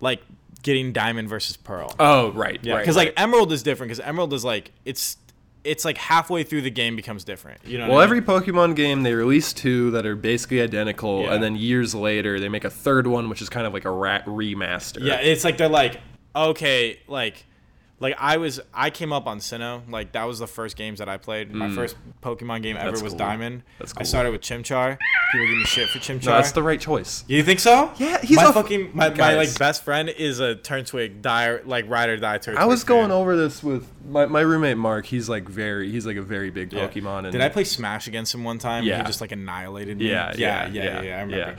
like 0.00 0.20
getting 0.66 0.92
Diamond 0.92 1.28
versus 1.28 1.56
Pearl. 1.56 1.94
Oh 1.98 2.32
right, 2.32 2.58
yeah, 2.62 2.78
because 2.78 2.96
right. 2.96 3.06
like 3.06 3.14
Emerald 3.16 3.52
is 3.52 3.62
different. 3.62 3.88
Because 3.88 4.00
Emerald 4.00 4.34
is 4.34 4.44
like 4.44 4.72
it's 4.84 5.16
it's 5.62 5.84
like 5.84 5.96
halfway 5.96 6.42
through 6.42 6.62
the 6.62 6.70
game 6.70 6.96
becomes 6.96 7.22
different. 7.24 7.60
You 7.64 7.78
know. 7.78 7.86
Well, 7.86 7.94
what 7.94 8.00
I 8.02 8.04
every? 8.04 8.20
Pokemon 8.20 8.74
game 8.74 9.04
they 9.04 9.14
release 9.14 9.52
two 9.52 9.92
that 9.92 10.04
are 10.04 10.16
basically 10.16 10.60
identical, 10.60 11.22
Yeah. 11.22 11.34
and 11.34 11.42
then 11.42 11.54
years 11.54 11.94
later 11.94 12.38
they 12.40 12.48
make 12.48 12.64
a 12.64 12.70
third 12.70 13.06
one, 13.06 13.28
which 13.28 13.40
is 13.40 13.48
kind 13.48 13.66
of 13.66 13.72
like 13.72 13.84
a 13.84 13.90
rat 13.90 14.26
remaster. 14.26 15.02
Yeah, 15.02 15.20
it's 15.20 15.44
like 15.44 15.56
they're 15.56 15.68
like, 15.68 16.00
okay, 16.34 16.98
like, 17.06 17.46
like 17.98 18.14
I 18.18 18.36
was, 18.36 18.60
I 18.74 18.90
came 18.90 19.12
up 19.12 19.26
on 19.26 19.38
Sinnoh. 19.38 19.90
Like 19.90 20.12
that 20.12 20.24
was 20.24 20.38
the 20.38 20.46
first 20.46 20.76
games 20.76 20.98
that 20.98 21.08
I 21.08 21.16
played. 21.16 21.52
My 21.52 21.70
first 21.74 21.96
Pokemon 22.22 22.62
game 22.62 22.76
ever 22.76 22.88
Mm. 22.88 22.92
That's 22.92 23.02
was 23.02 23.12
cool. 23.12 23.18
Diamond. 23.18 23.62
That's 23.78 23.94
I 23.96 24.02
started 24.02 24.32
with 24.32 24.42
Chimchar. 24.42 24.98
People 25.32 25.46
give 25.46 25.56
me 25.58 25.64
shit 25.64 25.88
for 25.88 25.98
Chimchar. 25.98 26.26
no, 26.26 26.32
that's 26.32 26.52
the 26.52 26.62
right 26.62 26.80
choice. 26.80 27.24
you 27.26 27.42
think 27.42 27.60
so? 27.60 27.90
Yeah, 27.98 28.20
he's 28.20 28.36
my 28.36 28.50
a- 28.50 28.52
fucking 28.52 28.90
my, 28.94 29.08
my 29.10 29.34
like 29.36 29.58
best 29.58 29.82
friend 29.82 30.08
is 30.10 30.40
a 30.40 30.56
Turtwig 30.56 31.22
die 31.22 31.58
like 31.64 31.88
ride 31.88 32.10
or 32.10 32.16
die 32.18 32.38
Turtwig. 32.38 32.56
I 32.56 32.66
was 32.66 32.82
fan. 32.82 32.96
going 32.96 33.10
over 33.12 33.34
this 33.36 33.62
with 33.62 33.88
my, 34.06 34.26
my 34.26 34.40
roommate 34.40 34.76
Mark. 34.76 35.06
He's 35.06 35.28
like 35.28 35.48
very 35.48 35.90
he's 35.90 36.04
like 36.06 36.16
a 36.16 36.22
very 36.22 36.50
big 36.50 36.72
Yeah. 36.72 36.88
Pokemon. 36.88 37.24
And 37.24 37.32
Did 37.32 37.40
I 37.40 37.48
play 37.48 37.64
Smash 37.64 38.06
against 38.08 38.34
him 38.34 38.44
one 38.44 38.58
time? 38.58 38.84
Yeah. 38.84 38.98
He 38.98 39.04
just 39.04 39.20
like 39.22 39.32
annihilated 39.32 39.98
me. 39.98 40.10
Yeah, 40.10 40.34
yeah, 40.36 40.66
yeah, 40.68 40.84
yeah, 40.84 40.84
yeah. 40.84 41.02
yeah, 41.02 41.18
I 41.18 41.22
remember. 41.22 41.56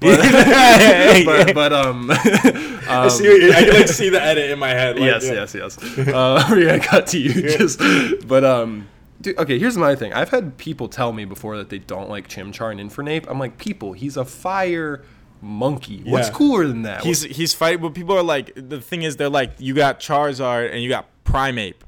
yeah. 0.02 1.24
but, 1.24 1.54
but 1.54 1.72
um, 1.72 2.10
I, 2.10 3.08
see 3.08 3.28
what 3.28 3.54
I 3.54 3.64
can 3.64 3.74
like 3.74 3.88
see 3.88 4.08
the 4.08 4.22
edit 4.22 4.50
in 4.50 4.58
my 4.58 4.70
head. 4.70 4.98
Like, 4.98 5.06
yes, 5.06 5.26
yeah. 5.26 5.32
yes, 5.32 5.54
yes. 5.54 6.08
Uh, 6.08 6.46
we're 6.50 6.66
gonna 6.66 6.80
cut 6.80 7.06
to 7.08 7.18
you. 7.18 7.32
Just, 7.58 7.80
but 8.26 8.44
um, 8.44 8.88
dude, 9.20 9.38
okay. 9.38 9.58
Here's 9.58 9.76
my 9.76 9.94
thing. 9.94 10.14
I've 10.14 10.30
had 10.30 10.56
people 10.56 10.88
tell 10.88 11.12
me 11.12 11.26
before 11.26 11.58
that 11.58 11.68
they 11.68 11.78
don't 11.78 12.08
like 12.08 12.28
Chimchar 12.28 12.70
and 12.70 12.80
Infernape. 12.80 13.26
I'm 13.28 13.38
like, 13.38 13.58
people, 13.58 13.92
he's 13.92 14.16
a 14.16 14.24
fire 14.24 15.04
monkey. 15.42 16.02
What's 16.06 16.30
cooler 16.30 16.66
than 16.66 16.82
that? 16.82 17.02
He's 17.02 17.22
he's 17.22 17.52
fighting, 17.52 17.82
but 17.82 17.94
people 17.94 18.16
are 18.16 18.22
like, 18.22 18.52
the 18.54 18.80
thing 18.80 19.02
is, 19.02 19.16
they're 19.16 19.28
like, 19.28 19.52
you 19.58 19.74
got 19.74 20.00
Charizard 20.00 20.72
and 20.72 20.82
you 20.82 20.88
got 20.88 21.06
Primeape, 21.24 21.82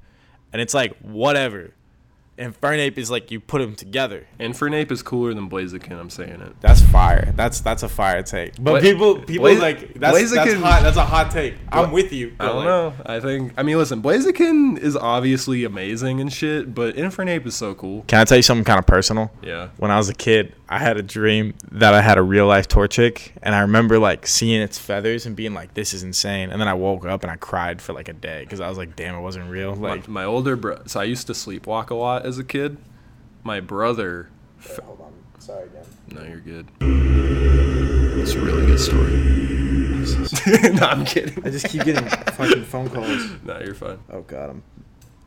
and 0.52 0.60
it's 0.60 0.74
like 0.74 0.96
whatever. 0.98 1.72
Infernape 2.42 2.98
is 2.98 3.10
like 3.10 3.30
you 3.30 3.40
put 3.40 3.60
them 3.60 3.74
together. 3.74 4.26
And 4.38 4.52
Infernape 4.54 4.90
is 4.90 5.02
cooler 5.02 5.32
than 5.34 5.48
Blaziken. 5.48 5.92
I'm 5.98 6.10
saying 6.10 6.40
it. 6.40 6.60
That's 6.60 6.80
fire. 6.82 7.32
That's 7.36 7.60
that's 7.60 7.82
a 7.82 7.88
fire 7.88 8.22
take. 8.22 8.54
But 8.56 8.72
Bla- 8.72 8.80
people 8.80 9.18
people 9.20 9.44
Blaze- 9.44 9.60
like 9.60 9.94
that's 9.94 10.18
that's 10.18 10.32
Blaziken- 10.32 10.60
hot. 10.60 10.82
That's 10.82 10.96
a 10.96 11.04
hot 11.04 11.30
take. 11.30 11.54
I'm 11.70 11.92
with 11.92 12.12
you. 12.12 12.34
I 12.40 12.46
don't 12.46 12.56
like, 12.56 12.64
know. 12.64 12.94
I 13.06 13.20
think. 13.20 13.52
I 13.56 13.62
mean, 13.62 13.78
listen. 13.78 14.02
Blaziken 14.02 14.78
is 14.78 14.96
obviously 14.96 15.64
amazing 15.64 16.20
and 16.20 16.32
shit, 16.32 16.74
but 16.74 16.96
Infernape 16.96 17.46
is 17.46 17.54
so 17.54 17.74
cool. 17.74 18.02
Can 18.08 18.20
I 18.20 18.24
tell 18.24 18.38
you 18.38 18.42
something 18.42 18.64
kind 18.64 18.78
of 18.78 18.86
personal? 18.86 19.30
Yeah. 19.42 19.68
When 19.78 19.90
I 19.90 19.96
was 19.96 20.08
a 20.08 20.14
kid, 20.14 20.54
I 20.72 20.78
had 20.78 20.96
a 20.96 21.02
dream 21.02 21.52
that 21.72 21.92
I 21.92 22.00
had 22.00 22.16
a 22.16 22.22
real 22.22 22.46
life 22.46 22.66
Torchic, 22.66 23.32
and 23.42 23.54
I 23.54 23.60
remember 23.60 23.98
like 23.98 24.26
seeing 24.26 24.62
its 24.62 24.78
feathers 24.78 25.26
and 25.26 25.36
being 25.36 25.52
like, 25.52 25.74
"This 25.74 25.92
is 25.92 26.02
insane." 26.02 26.48
And 26.48 26.58
then 26.58 26.66
I 26.66 26.72
woke 26.72 27.04
up 27.04 27.22
and 27.22 27.30
I 27.30 27.36
cried 27.36 27.82
for 27.82 27.92
like 27.92 28.08
a 28.08 28.14
day 28.14 28.40
because 28.40 28.58
I 28.58 28.70
was 28.70 28.78
like, 28.78 28.96
"Damn, 28.96 29.14
it 29.14 29.20
wasn't 29.20 29.50
real." 29.50 29.74
Like, 29.74 30.08
my, 30.08 30.22
my 30.22 30.24
older 30.24 30.56
bro. 30.56 30.80
So 30.86 30.98
I 30.98 31.04
used 31.04 31.26
to 31.26 31.34
sleepwalk 31.34 31.90
a 31.90 31.94
lot 31.94 32.24
as 32.24 32.38
a 32.38 32.44
kid. 32.44 32.78
My 33.44 33.60
brother. 33.60 34.30
hold 34.82 35.02
on, 35.02 35.12
sorry 35.40 35.64
again. 35.64 35.84
No, 36.10 36.22
you're 36.22 36.40
good. 36.40 36.66
It's 38.18 38.32
a 38.32 38.40
really 38.40 38.64
good 38.64 38.80
story. 38.80 39.12
no, 40.72 40.86
I'm 40.86 41.04
kidding. 41.04 41.44
I 41.44 41.50
just 41.50 41.68
keep 41.68 41.84
getting 41.84 42.08
fucking 42.08 42.64
phone 42.64 42.88
calls. 42.88 43.30
No, 43.44 43.60
you're 43.60 43.74
fine. 43.74 43.98
Oh 44.10 44.22
god, 44.22 44.48
I'm 44.48 44.62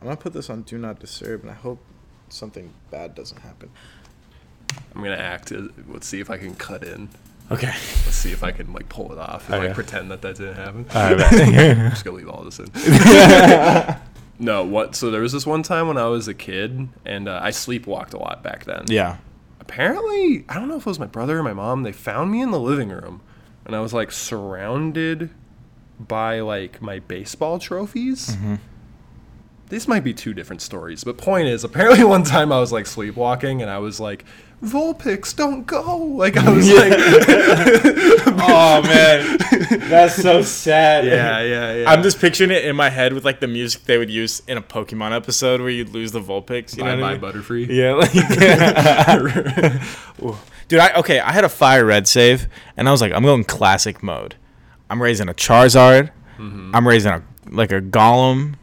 I'm 0.00 0.08
gonna 0.08 0.16
put 0.16 0.32
this 0.32 0.50
on 0.50 0.62
do 0.62 0.76
not 0.76 0.98
disturb, 0.98 1.42
and 1.42 1.50
I 1.52 1.54
hope 1.54 1.78
something 2.28 2.72
bad 2.90 3.14
doesn't 3.14 3.42
happen. 3.42 3.70
I'm 4.94 5.02
gonna 5.02 5.16
act. 5.16 5.52
Let's 5.88 6.06
see 6.06 6.20
if 6.20 6.30
I 6.30 6.38
can 6.38 6.54
cut 6.54 6.82
in. 6.82 7.08
Okay. 7.50 7.68
Let's 7.68 8.16
see 8.16 8.32
if 8.32 8.42
I 8.42 8.50
can 8.50 8.72
like 8.72 8.88
pull 8.88 9.12
it 9.12 9.18
off 9.18 9.46
and 9.46 9.54
Okay. 9.56 9.66
like 9.68 9.74
pretend 9.74 10.10
that 10.10 10.22
that 10.22 10.36
didn't 10.36 10.56
happen. 10.56 10.86
All 10.94 11.14
right. 11.14 11.20
I'm 11.78 11.90
just 11.90 12.04
gonna 12.04 12.16
leave 12.16 12.28
all 12.28 12.42
this 12.42 12.58
in. 12.58 12.66
no, 14.44 14.64
what? 14.64 14.94
So 14.96 15.10
there 15.10 15.20
was 15.20 15.32
this 15.32 15.46
one 15.46 15.62
time 15.62 15.86
when 15.88 15.96
I 15.98 16.06
was 16.06 16.28
a 16.28 16.34
kid, 16.34 16.88
and 17.04 17.28
uh, 17.28 17.40
I 17.42 17.50
sleepwalked 17.50 18.14
a 18.14 18.18
lot 18.18 18.42
back 18.42 18.64
then. 18.64 18.84
yeah. 18.88 19.18
Apparently, 19.60 20.44
I 20.48 20.54
don't 20.54 20.68
know 20.68 20.76
if 20.76 20.82
it 20.82 20.86
was 20.86 21.00
my 21.00 21.06
brother 21.06 21.38
or 21.38 21.42
my 21.42 21.52
mom. 21.52 21.82
They 21.82 21.90
found 21.92 22.30
me 22.30 22.40
in 22.40 22.52
the 22.52 22.60
living 22.60 22.88
room, 22.90 23.20
and 23.64 23.74
I 23.74 23.80
was 23.80 23.92
like 23.92 24.12
surrounded 24.12 25.30
by 25.98 26.38
like 26.40 26.80
my 26.80 27.00
baseball 27.00 27.58
trophies. 27.58 28.36
Mm-hmm. 28.36 28.54
These 29.68 29.88
might 29.88 30.04
be 30.04 30.14
two 30.14 30.32
different 30.32 30.62
stories, 30.62 31.02
but 31.04 31.18
point 31.18 31.48
is, 31.48 31.64
apparently 31.64 32.04
one 32.16 32.22
time 32.22 32.52
I 32.52 32.60
was 32.60 32.72
like 32.72 32.86
sleepwalking, 32.86 33.62
and 33.62 33.70
I 33.70 33.78
was 33.78 33.98
like, 33.98 34.24
"Vulpix, 34.62 35.34
don't 35.34 35.66
go!" 35.66 35.96
Like 35.98 36.36
I 36.36 36.48
was 36.50 36.70
like, 36.72 36.92
Oh 38.48 38.82
man, 38.82 39.38
that's 39.88 40.14
so 40.14 40.42
sad. 40.42 41.04
yeah, 41.04 41.40
yeah, 41.40 41.74
yeah. 41.74 41.90
I'm 41.90 42.02
just 42.02 42.20
picturing 42.20 42.50
it 42.52 42.64
in 42.64 42.76
my 42.76 42.90
head 42.90 43.12
with 43.12 43.24
like 43.24 43.40
the 43.40 43.48
music 43.48 43.84
they 43.84 43.98
would 43.98 44.10
use 44.10 44.40
in 44.46 44.56
a 44.56 44.62
Pokemon 44.62 45.14
episode 45.16 45.60
where 45.60 45.70
you'd 45.70 45.88
lose 45.90 46.12
the 46.12 46.20
Vulpix. 46.20 46.76
You 46.76 46.84
bye 46.84 46.94
know 46.94 47.02
bye 47.02 47.08
I 47.08 47.12
mean? 47.12 47.20
Butterfree. 47.22 47.66
Yeah, 47.68 47.94
like 47.94 48.12
dude. 50.68 50.78
I 50.80 50.92
okay. 50.94 51.20
I 51.20 51.32
had 51.32 51.44
a 51.44 51.48
fire 51.48 51.84
red 51.84 52.06
save, 52.06 52.48
and 52.76 52.88
I 52.88 52.92
was 52.92 53.00
like, 53.00 53.12
I'm 53.12 53.22
going 53.22 53.44
classic 53.44 54.02
mode. 54.02 54.36
I'm 54.88 55.02
raising 55.02 55.28
a 55.28 55.34
Charizard. 55.34 56.10
Mm-hmm. 56.38 56.70
I'm 56.74 56.86
raising 56.86 57.12
a 57.12 57.22
like 57.50 57.72
a 57.72 57.80
Golem. 57.80 58.54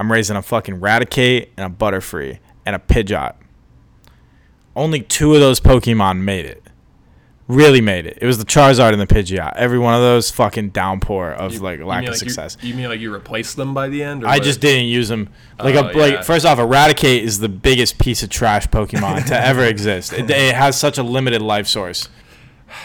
I'm 0.00 0.10
raising 0.10 0.34
a 0.34 0.40
fucking 0.40 0.80
Raticate 0.80 1.48
and 1.58 1.70
a 1.70 1.76
Butterfree 1.76 2.38
and 2.64 2.74
a 2.74 2.78
Pidgeot. 2.78 3.34
Only 4.74 5.02
two 5.02 5.34
of 5.34 5.40
those 5.40 5.60
Pokemon 5.60 6.22
made 6.22 6.46
it. 6.46 6.62
Really 7.48 7.82
made 7.82 8.06
it. 8.06 8.16
It 8.22 8.24
was 8.26 8.38
the 8.38 8.46
Charizard 8.46 8.92
and 8.92 9.00
the 9.00 9.06
Pidgeot. 9.06 9.52
Every 9.56 9.78
one 9.78 9.92
of 9.92 10.00
those 10.00 10.30
fucking 10.30 10.70
downpour 10.70 11.32
of 11.32 11.60
like 11.60 11.80
lack 11.80 12.04
of 12.04 12.10
like 12.10 12.16
success. 12.18 12.56
You, 12.62 12.72
mean 12.74 12.88
like 12.88 13.00
you 13.00 13.12
replaced 13.12 13.56
them 13.56 13.74
by 13.74 13.88
the 13.88 14.02
end? 14.02 14.24
Or 14.24 14.28
I 14.28 14.36
what? 14.36 14.42
just 14.44 14.60
didn't 14.62 14.86
use 14.86 15.08
them. 15.08 15.28
Like 15.58 15.74
Oh, 15.74 15.80
a 15.90 15.92
like 15.92 16.12
yeah. 16.14 16.22
first 16.22 16.46
off, 16.46 16.58
Eradicate 16.58 17.22
is 17.22 17.40
the 17.40 17.50
biggest 17.50 17.98
piece 17.98 18.22
of 18.22 18.30
trash 18.30 18.68
Pokemon 18.68 19.26
to 19.26 19.38
ever 19.46 19.64
exist. 19.64 20.14
It, 20.14 20.30
it 20.30 20.54
has 20.54 20.78
such 20.80 20.96
a 20.96 21.02
limited 21.02 21.42
life 21.42 21.66
source. 21.66 22.08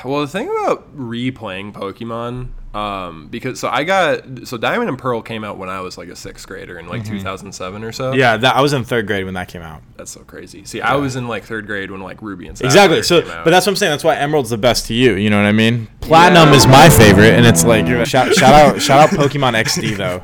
Well, 0.04 0.20
the 0.20 0.28
thing 0.28 0.50
about 0.50 0.98
replaying 0.98 1.72
Pokemon, 1.72 2.50
um, 2.76 3.30
because 3.30 3.58
so 3.58 3.70
I 3.70 3.86
got 3.86 4.46
so 4.46 4.58
Diamond 4.58 4.90
and 4.90 5.00
Pearl 5.00 5.22
came 5.22 5.46
out 5.46 5.58
when 5.58 5.70
I 5.70 5.80
was 5.80 5.98
like 5.98 6.10
a 6.10 6.16
sixth 6.16 6.46
grader 6.46 6.78
in 6.78 6.90
like 6.90 7.06
2007 7.06 7.84
or 7.86 7.94
so. 7.94 8.12
Mm-hmm. 8.12 8.20
Yeah, 8.20 8.36
that 8.36 8.54
I 8.54 8.62
was 8.62 8.74
in 8.74 8.84
third 8.84 9.08
grade 9.08 9.24
when 9.24 9.34
that 9.36 9.48
came 9.48 9.62
out. 9.62 9.82
that's 9.96 10.12
so 10.12 10.20
crazy. 10.22 10.66
See, 10.66 10.82
I 10.82 10.96
was 10.96 11.16
in 11.16 11.30
like 11.30 11.46
third 11.46 11.68
grade 11.68 11.90
when 11.90 12.02
like 12.02 12.22
Ruby 12.22 12.48
and 12.48 12.58
Sapphire 12.58 12.68
Exactly. 12.68 13.04
So, 13.04 13.22
but 13.22 13.50
that's 13.50 13.66
what 13.66 13.72
I'm 13.72 13.76
saying. 13.78 13.92
That's 13.92 14.04
why 14.04 14.18
Emerald's 14.18 14.50
the 14.50 14.58
best 14.58 14.88
to 14.88 14.94
you. 14.94 15.14
You 15.14 15.30
know 15.30 15.38
what 15.38 15.46
I 15.46 15.54
mean? 15.54 15.88
Platinum 16.02 16.50
is 16.50 16.68
my 16.68 16.90
favorite, 16.90 17.34
and 17.34 17.46
it's 17.46 17.64
like 17.64 17.88
shout, 18.06 18.34
shout 18.34 18.54
out 18.54 18.82
shout 18.82 19.00
out 19.00 19.10
Pokemon 19.18 19.54
XD 19.64 19.96
though. 19.96 20.24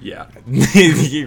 yeah, 0.00 0.26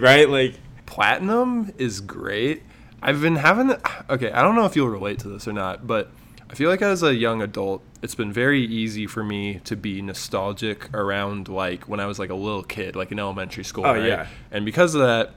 right? 0.00 0.28
Like 0.28 0.58
Platinum 0.86 1.72
is 1.78 2.00
great. 2.00 2.64
I've 3.00 3.20
been 3.20 3.36
having 3.36 3.76
okay. 4.10 4.32
I 4.32 4.42
don't 4.42 4.56
know 4.56 4.64
if 4.64 4.74
you'll 4.74 4.88
relate 4.88 5.20
to 5.20 5.28
this 5.28 5.46
or 5.46 5.52
not, 5.52 5.86
but 5.86 6.10
I 6.50 6.54
feel 6.54 6.68
like 6.68 6.82
as 6.82 7.04
a 7.04 7.14
young 7.14 7.42
adult, 7.42 7.84
it's 8.02 8.14
been 8.14 8.32
very 8.32 8.64
easy 8.64 9.06
for 9.06 9.24
me 9.24 9.60
to 9.64 9.74
be 9.76 10.00
nostalgic 10.02 10.92
around 10.94 11.48
like 11.48 11.84
when 11.88 12.00
I 12.00 12.06
was 12.06 12.18
like 12.18 12.30
a 12.30 12.34
little 12.34 12.62
kid, 12.62 12.94
like 12.96 13.10
in 13.12 13.18
elementary 13.18 13.64
school. 13.64 13.86
Oh, 13.86 13.94
right? 13.94 14.04
yeah. 14.04 14.26
And 14.50 14.64
because 14.64 14.94
of 14.94 15.00
that, 15.00 15.34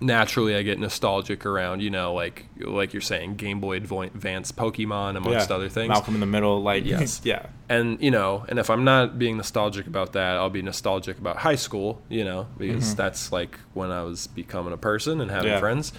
naturally 0.00 0.56
I 0.56 0.62
get 0.62 0.78
nostalgic 0.80 1.46
around 1.46 1.80
you 1.80 1.88
know 1.88 2.12
like 2.14 2.46
like 2.58 2.92
you're 2.92 3.00
saying 3.00 3.36
Game 3.36 3.60
Boy 3.60 3.76
Advance 3.76 4.50
Pokemon 4.50 5.16
amongst 5.16 5.48
yeah, 5.48 5.54
other 5.56 5.68
things. 5.68 5.88
Malcolm 5.88 6.14
in 6.14 6.20
the 6.20 6.26
Middle. 6.26 6.60
Like 6.62 6.84
Yes. 6.94 7.20
yeah. 7.24 7.46
and 7.68 8.02
you 8.02 8.10
know 8.10 8.44
and 8.48 8.58
if 8.58 8.70
i'm 8.70 8.82
not 8.84 9.18
being 9.20 9.36
nostalgic 9.36 9.86
about 9.86 10.12
that 10.14 10.36
i'll 10.36 10.50
be 10.50 10.62
nostalgic 10.62 11.16
about 11.16 11.36
high 11.38 11.54
school 11.54 12.02
you 12.08 12.24
know 12.24 12.46
because 12.58 12.94
that's 12.96 13.30
like 13.32 13.58
when 13.72 13.90
i 13.92 14.02
was 14.02 14.26
becoming 14.26 14.72
a 14.72 14.76
person 14.76 15.20
and 15.20 15.30
having 15.30 15.44
Mm-hmm. 15.46 15.54
Yeah. 15.54 15.60
friends 15.60 15.92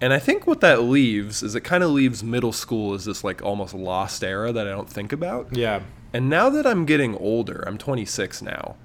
and 0.00 0.12
i 0.12 0.18
think 0.18 0.46
what 0.46 0.60
that 0.60 0.82
leaves 0.82 1.42
is 1.42 1.54
it 1.54 1.60
kind 1.62 1.82
of 1.82 1.90
leaves 1.90 2.22
middle 2.22 2.52
school 2.52 2.94
as 2.94 3.04
this 3.04 3.24
like 3.24 3.42
almost 3.42 3.74
lost 3.74 4.22
era 4.22 4.52
that 4.52 4.66
i 4.66 4.70
don't 4.70 4.90
think 4.90 5.12
about 5.12 5.54
Yeah. 5.56 5.80
and 6.12 6.28
now 6.28 6.50
that 6.50 6.66
i'm 6.66 6.84
getting 6.84 7.16
older 7.16 7.64
i'm 7.66 7.78
26 7.78 8.42
now 8.42 8.76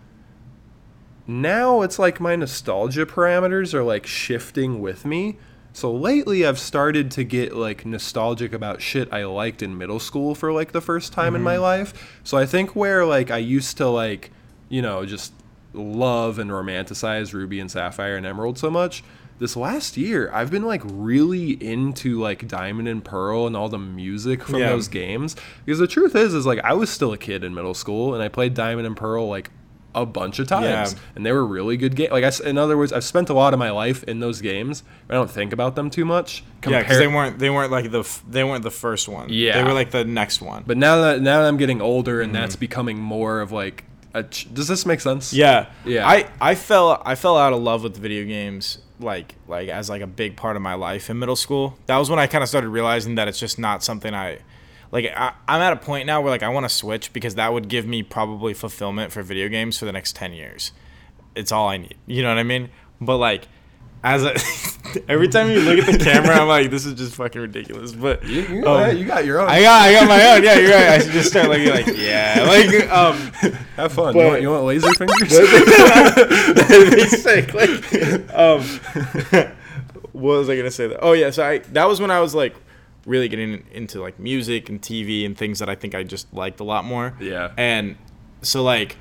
now 1.25 1.81
it's 1.81 1.97
like 1.97 2.19
my 2.19 2.35
nostalgia 2.35 3.05
parameters 3.05 3.73
are 3.73 3.83
like 3.83 4.05
shifting 4.05 4.81
with 4.81 5.05
me 5.05 5.37
so 5.73 5.91
lately 5.91 6.45
I've 6.45 6.59
started 6.59 7.09
to 7.11 7.23
get 7.23 7.55
like 7.55 7.83
nostalgic 7.83 8.53
about 8.53 8.81
shit 8.81 9.11
I 9.11 9.25
liked 9.25 9.63
in 9.63 9.75
middle 9.75 9.99
school 9.99 10.35
for 10.35 10.53
like 10.53 10.71
the 10.71 10.81
first 10.81 11.11
time 11.11 11.35
in 11.35 11.41
my 11.41 11.55
mm-hmm. 11.55 11.63
life. 11.63 12.21
So 12.23 12.37
I 12.37 12.45
think 12.45 12.75
where 12.75 13.05
like 13.05 13.31
I 13.31 13.39
used 13.39 13.77
to 13.77 13.87
like, 13.89 14.29
you 14.69 14.83
know, 14.83 15.03
just 15.03 15.33
love 15.73 16.37
and 16.37 16.51
romanticize 16.51 17.33
Ruby 17.33 17.59
and 17.59 17.71
Sapphire 17.71 18.15
and 18.15 18.25
Emerald 18.25 18.59
so 18.59 18.69
much, 18.69 19.03
this 19.39 19.55
last 19.55 19.97
year 19.97 20.29
I've 20.33 20.51
been 20.51 20.63
like 20.63 20.81
really 20.85 21.51
into 21.51 22.19
like 22.19 22.47
Diamond 22.47 22.87
and 22.87 23.03
Pearl 23.03 23.47
and 23.47 23.55
all 23.57 23.69
the 23.69 23.77
music 23.79 24.43
from 24.43 24.59
Yeah. 24.59 24.69
those 24.69 24.87
games. 24.87 25.35
Because 25.65 25.79
the 25.79 25.87
truth 25.87 26.15
is 26.15 26.33
is 26.33 26.45
like 26.45 26.59
I 26.63 26.73
was 26.73 26.89
still 26.89 27.13
a 27.13 27.17
kid 27.17 27.43
in 27.43 27.53
middle 27.53 27.73
school 27.73 28.13
and 28.13 28.23
I 28.23 28.27
played 28.29 28.53
Diamond 28.53 28.87
and 28.87 28.95
Pearl 28.95 29.27
like 29.27 29.49
a 29.95 30.05
bunch 30.07 30.39
of 30.39 30.47
times 30.47 30.93
Yeah. 30.93 30.99
and 31.15 31.23
they 31.25 31.31
were 31.31 31.45
really 31.45 31.77
good 31.77 31.95
games. 31.95 32.11
Like 32.11 32.23
I, 32.23 32.49
in 32.49 32.57
other 32.57 32.75
words, 32.77 32.91
I've 32.91 33.03
spent 33.03 33.29
a 33.29 33.33
lot 33.33 33.53
of 33.53 33.59
my 33.59 33.69
life 33.69 34.03
in 34.05 34.19
those 34.19 34.41
games. 34.41 34.83
I 35.07 35.13
don't 35.13 35.29
think 35.29 35.53
about 35.53 35.75
them 35.75 35.89
too 35.91 36.03
much. 36.03 36.43
Yeah, 36.67 36.79
because 36.81 36.97
they 36.97 37.07
weren't 37.07 37.37
they 37.39 37.49
weren't 37.51 37.71
like 37.71 37.91
the 37.91 37.99
f- 37.99 38.23
they 38.27 38.43
weren't 38.43 38.63
the 38.63 38.71
first 38.71 39.07
one. 39.07 39.27
Yeah. 39.29 39.53
they 39.53 39.63
were 39.63 39.73
like 39.73 39.91
the 39.91 40.03
next 40.03 40.41
one. 40.41 40.63
But 40.65 40.77
now 40.77 40.99
that 41.01 41.21
now 41.21 41.41
that 41.41 41.47
I'm 41.47 41.57
getting 41.57 41.79
older 41.81 42.21
and 42.21 42.33
mm-hmm. 42.33 42.41
that's 42.41 42.55
becoming 42.55 42.97
more 42.97 43.39
of 43.41 43.51
like, 43.51 43.83
does 44.21 44.67
this 44.67 44.85
make 44.85 45.01
sense? 45.01 45.33
Yeah, 45.33 45.67
Yeah. 45.85 46.07
I 46.07 46.27
I 46.39 46.55
fell 46.55 47.01
I 47.05 47.15
fell 47.15 47.37
out 47.37 47.53
of 47.53 47.61
love 47.61 47.83
with 47.83 47.97
video 47.97 48.25
games 48.25 48.77
like 48.99 49.35
like 49.47 49.69
as 49.69 49.89
like 49.89 50.01
a 50.01 50.07
big 50.07 50.35
part 50.35 50.55
of 50.55 50.61
my 50.61 50.75
life 50.75 51.09
in 51.09 51.19
middle 51.19 51.35
school. 51.35 51.77
That 51.87 51.97
was 51.97 52.09
when 52.09 52.19
I 52.19 52.27
kind 52.27 52.43
of 52.43 52.49
started 52.49 52.69
realizing 52.69 53.15
that 53.15 53.27
it's 53.27 53.39
just 53.39 53.57
not 53.57 53.83
something 53.83 54.13
I 54.13 54.39
like. 54.91 55.05
I, 55.15 55.33
I'm 55.47 55.61
at 55.61 55.73
a 55.73 55.77
point 55.77 56.05
now 56.05 56.21
where 56.21 56.29
like 56.31 56.43
I 56.43 56.49
want 56.49 56.65
to 56.65 56.69
switch 56.69 57.11
because 57.11 57.35
that 57.35 57.51
would 57.51 57.67
give 57.69 57.87
me 57.87 58.03
probably 58.03 58.53
fulfillment 58.53 59.11
for 59.11 59.23
video 59.23 59.49
games 59.49 59.77
for 59.79 59.85
the 59.85 59.91
next 59.91 60.15
ten 60.15 60.33
years. 60.33 60.71
It's 61.35 61.51
all 61.51 61.67
I 61.67 61.77
need. 61.77 61.95
You 62.05 62.21
know 62.21 62.29
what 62.29 62.37
I 62.37 62.43
mean? 62.43 62.69
But 63.01 63.17
like. 63.17 63.47
As 64.03 64.23
a, 64.25 64.35
every 65.09 65.29
time 65.29 65.49
you 65.49 65.61
look 65.61 65.79
at 65.79 65.97
the 65.97 66.03
camera, 66.03 66.35
I'm 66.35 66.47
like, 66.47 66.69
this 66.69 66.85
is 66.85 66.93
just 66.95 67.15
fucking 67.15 67.39
ridiculous. 67.41 67.93
But 67.93 68.23
You, 68.25 68.41
you, 68.41 68.67
um, 68.67 68.97
you 68.97 69.05
got 69.05 69.25
your 69.25 69.39
own. 69.39 69.49
I 69.49 69.61
got, 69.61 69.81
I 69.81 69.91
got 69.93 70.07
my 70.09 70.35
own. 70.35 70.43
Yeah, 70.43 70.55
you're 70.59 70.71
right. 70.71 70.89
I 70.89 70.99
should 70.99 71.11
just 71.13 71.29
start 71.29 71.47
looking 71.47 71.69
like, 71.69 71.87
yeah, 71.87 72.43
like, 72.47 72.89
um, 72.91 73.15
Have 73.77 73.93
fun. 73.93 74.13
but- 74.13 74.19
you, 74.19 74.27
want, 74.27 74.41
you 74.41 74.49
want 74.51 74.63
laser 74.65 74.91
fingers? 74.97 75.29
That'd 75.29 76.91
be 76.93 77.07
sick. 77.07 77.53
Like, 77.53 78.33
um, 78.33 78.61
what 80.11 80.37
was 80.39 80.49
I 80.49 80.55
gonna 80.57 80.69
say? 80.71 80.87
That? 80.87 80.99
Oh 81.01 81.13
yeah, 81.13 81.29
so 81.31 81.43
I 81.45 81.57
that 81.59 81.87
was 81.87 81.99
when 82.01 82.11
I 82.11 82.19
was 82.19 82.35
like 82.35 82.55
really 83.05 83.27
getting 83.27 83.65
into 83.71 84.01
like 84.01 84.19
music 84.19 84.69
and 84.69 84.81
TV 84.81 85.25
and 85.25 85.37
things 85.37 85.59
that 85.59 85.69
I 85.69 85.75
think 85.75 85.95
I 85.95 86.03
just 86.03 86.31
liked 86.33 86.59
a 86.59 86.63
lot 86.63 86.85
more. 86.85 87.15
Yeah. 87.19 87.51
And 87.57 87.97
so 88.41 88.63
like, 88.63 88.97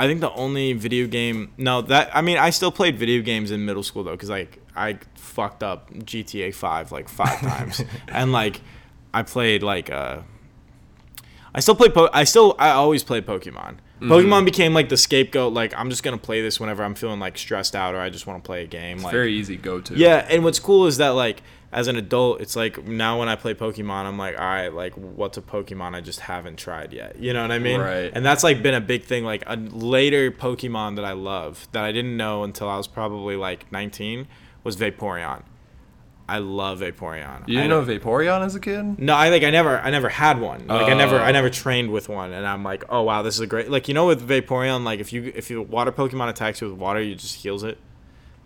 I 0.00 0.06
think 0.06 0.20
the 0.20 0.32
only 0.32 0.72
video 0.72 1.06
game 1.06 1.52
no 1.58 1.82
that 1.82 2.10
I 2.16 2.22
mean 2.22 2.38
I 2.38 2.48
still 2.48 2.72
played 2.72 2.96
video 2.96 3.20
games 3.20 3.50
in 3.50 3.66
middle 3.66 3.82
school 3.82 4.02
though 4.02 4.12
because 4.12 4.30
like 4.30 4.58
I 4.74 4.98
fucked 5.14 5.62
up 5.62 5.92
GTA 5.92 6.54
Five 6.54 6.90
like 6.90 7.10
five 7.10 7.38
times 7.52 7.84
and 8.08 8.32
like 8.32 8.62
I 9.12 9.22
played 9.24 9.62
like 9.62 9.90
uh 9.90 10.20
I 11.54 11.60
still 11.60 11.74
play 11.74 11.90
po- 11.90 12.08
I 12.14 12.24
still 12.24 12.56
I 12.58 12.70
always 12.70 13.04
play 13.04 13.20
Pokemon. 13.20 13.76
Mm-hmm. 14.00 14.10
Pokemon 14.10 14.44
became 14.46 14.72
like 14.72 14.88
the 14.88 14.96
scapegoat. 14.96 15.52
Like 15.52 15.74
I'm 15.76 15.90
just 15.90 16.02
gonna 16.02 16.16
play 16.16 16.40
this 16.40 16.58
whenever 16.58 16.82
I'm 16.82 16.94
feeling 16.94 17.20
like 17.20 17.36
stressed 17.36 17.76
out 17.76 17.94
or 17.94 18.00
I 18.00 18.08
just 18.08 18.26
want 18.26 18.42
to 18.42 18.46
play 18.46 18.62
a 18.62 18.66
game. 18.66 19.02
like 19.02 19.12
Very 19.12 19.34
easy 19.34 19.56
go 19.56 19.82
to. 19.82 19.94
yeah, 19.94 20.26
and 20.30 20.44
what's 20.44 20.58
cool 20.60 20.86
is 20.86 20.96
that 20.96 21.10
like 21.10 21.42
as 21.72 21.86
an 21.86 21.96
adult, 21.96 22.40
it's 22.40 22.56
like 22.56 22.84
now 22.86 23.18
when 23.20 23.28
I 23.28 23.36
play 23.36 23.54
Pokemon, 23.54 24.04
I'm 24.04 24.18
like, 24.18 24.34
all 24.38 24.44
right, 24.44 24.68
like 24.74 24.92
what's 24.94 25.38
a 25.38 25.42
Pokemon 25.42 25.94
I 25.94 26.00
just 26.00 26.20
haven't 26.20 26.56
tried 26.56 26.92
yet? 26.92 27.18
You 27.20 27.32
know 27.32 27.42
what 27.42 27.52
I 27.52 27.58
mean? 27.60 27.80
Right. 27.80 28.10
And 28.12 28.26
that's 28.26 28.42
like 28.42 28.62
been 28.62 28.74
a 28.74 28.80
big 28.80 29.04
thing. 29.04 29.24
Like 29.24 29.44
a 29.46 29.56
later 29.56 30.30
Pokemon 30.32 30.96
that 30.96 31.04
I 31.04 31.12
love 31.12 31.68
that 31.72 31.84
I 31.84 31.92
didn't 31.92 32.16
know 32.16 32.42
until 32.42 32.68
I 32.68 32.76
was 32.76 32.88
probably 32.88 33.36
like 33.36 33.70
19 33.70 34.26
was 34.64 34.76
Vaporeon. 34.76 35.42
I 36.28 36.38
love 36.38 36.78
Vaporeon. 36.78 37.48
You 37.48 37.56
didn't 37.60 37.70
know 37.70 37.82
Vaporeon 37.84 38.44
as 38.46 38.54
a 38.54 38.60
kid? 38.60 39.00
no, 39.00 39.14
I 39.14 39.30
like 39.30 39.42
I 39.42 39.50
never 39.50 39.78
I 39.80 39.90
never 39.90 40.08
had 40.08 40.40
one. 40.40 40.66
Like 40.68 40.88
I 40.88 40.94
never 40.94 41.18
I 41.18 41.30
Oh. 41.30 41.32
never 41.32 41.50
trained 41.50 41.90
with 41.92 42.08
one 42.08 42.32
and 42.32 42.46
I'm 42.46 42.62
like, 42.62 42.84
"Oh 42.88 43.02
wow, 43.02 43.22
this 43.22 43.34
is 43.34 43.40
a 43.40 43.46
great." 43.48 43.68
Like 43.68 43.88
you 43.88 43.94
know 43.94 44.06
with 44.06 44.28
Vaporeon 44.28 44.84
like 44.84 45.00
if 45.00 45.12
you 45.12 45.32
if 45.34 45.50
you 45.50 45.62
water 45.62 45.90
Pokemon 45.90 46.28
attacks 46.30 46.60
you 46.60 46.68
with 46.70 46.78
water, 46.78 47.00
you 47.00 47.16
just 47.16 47.34
heals 47.36 47.64
it. 47.64 47.78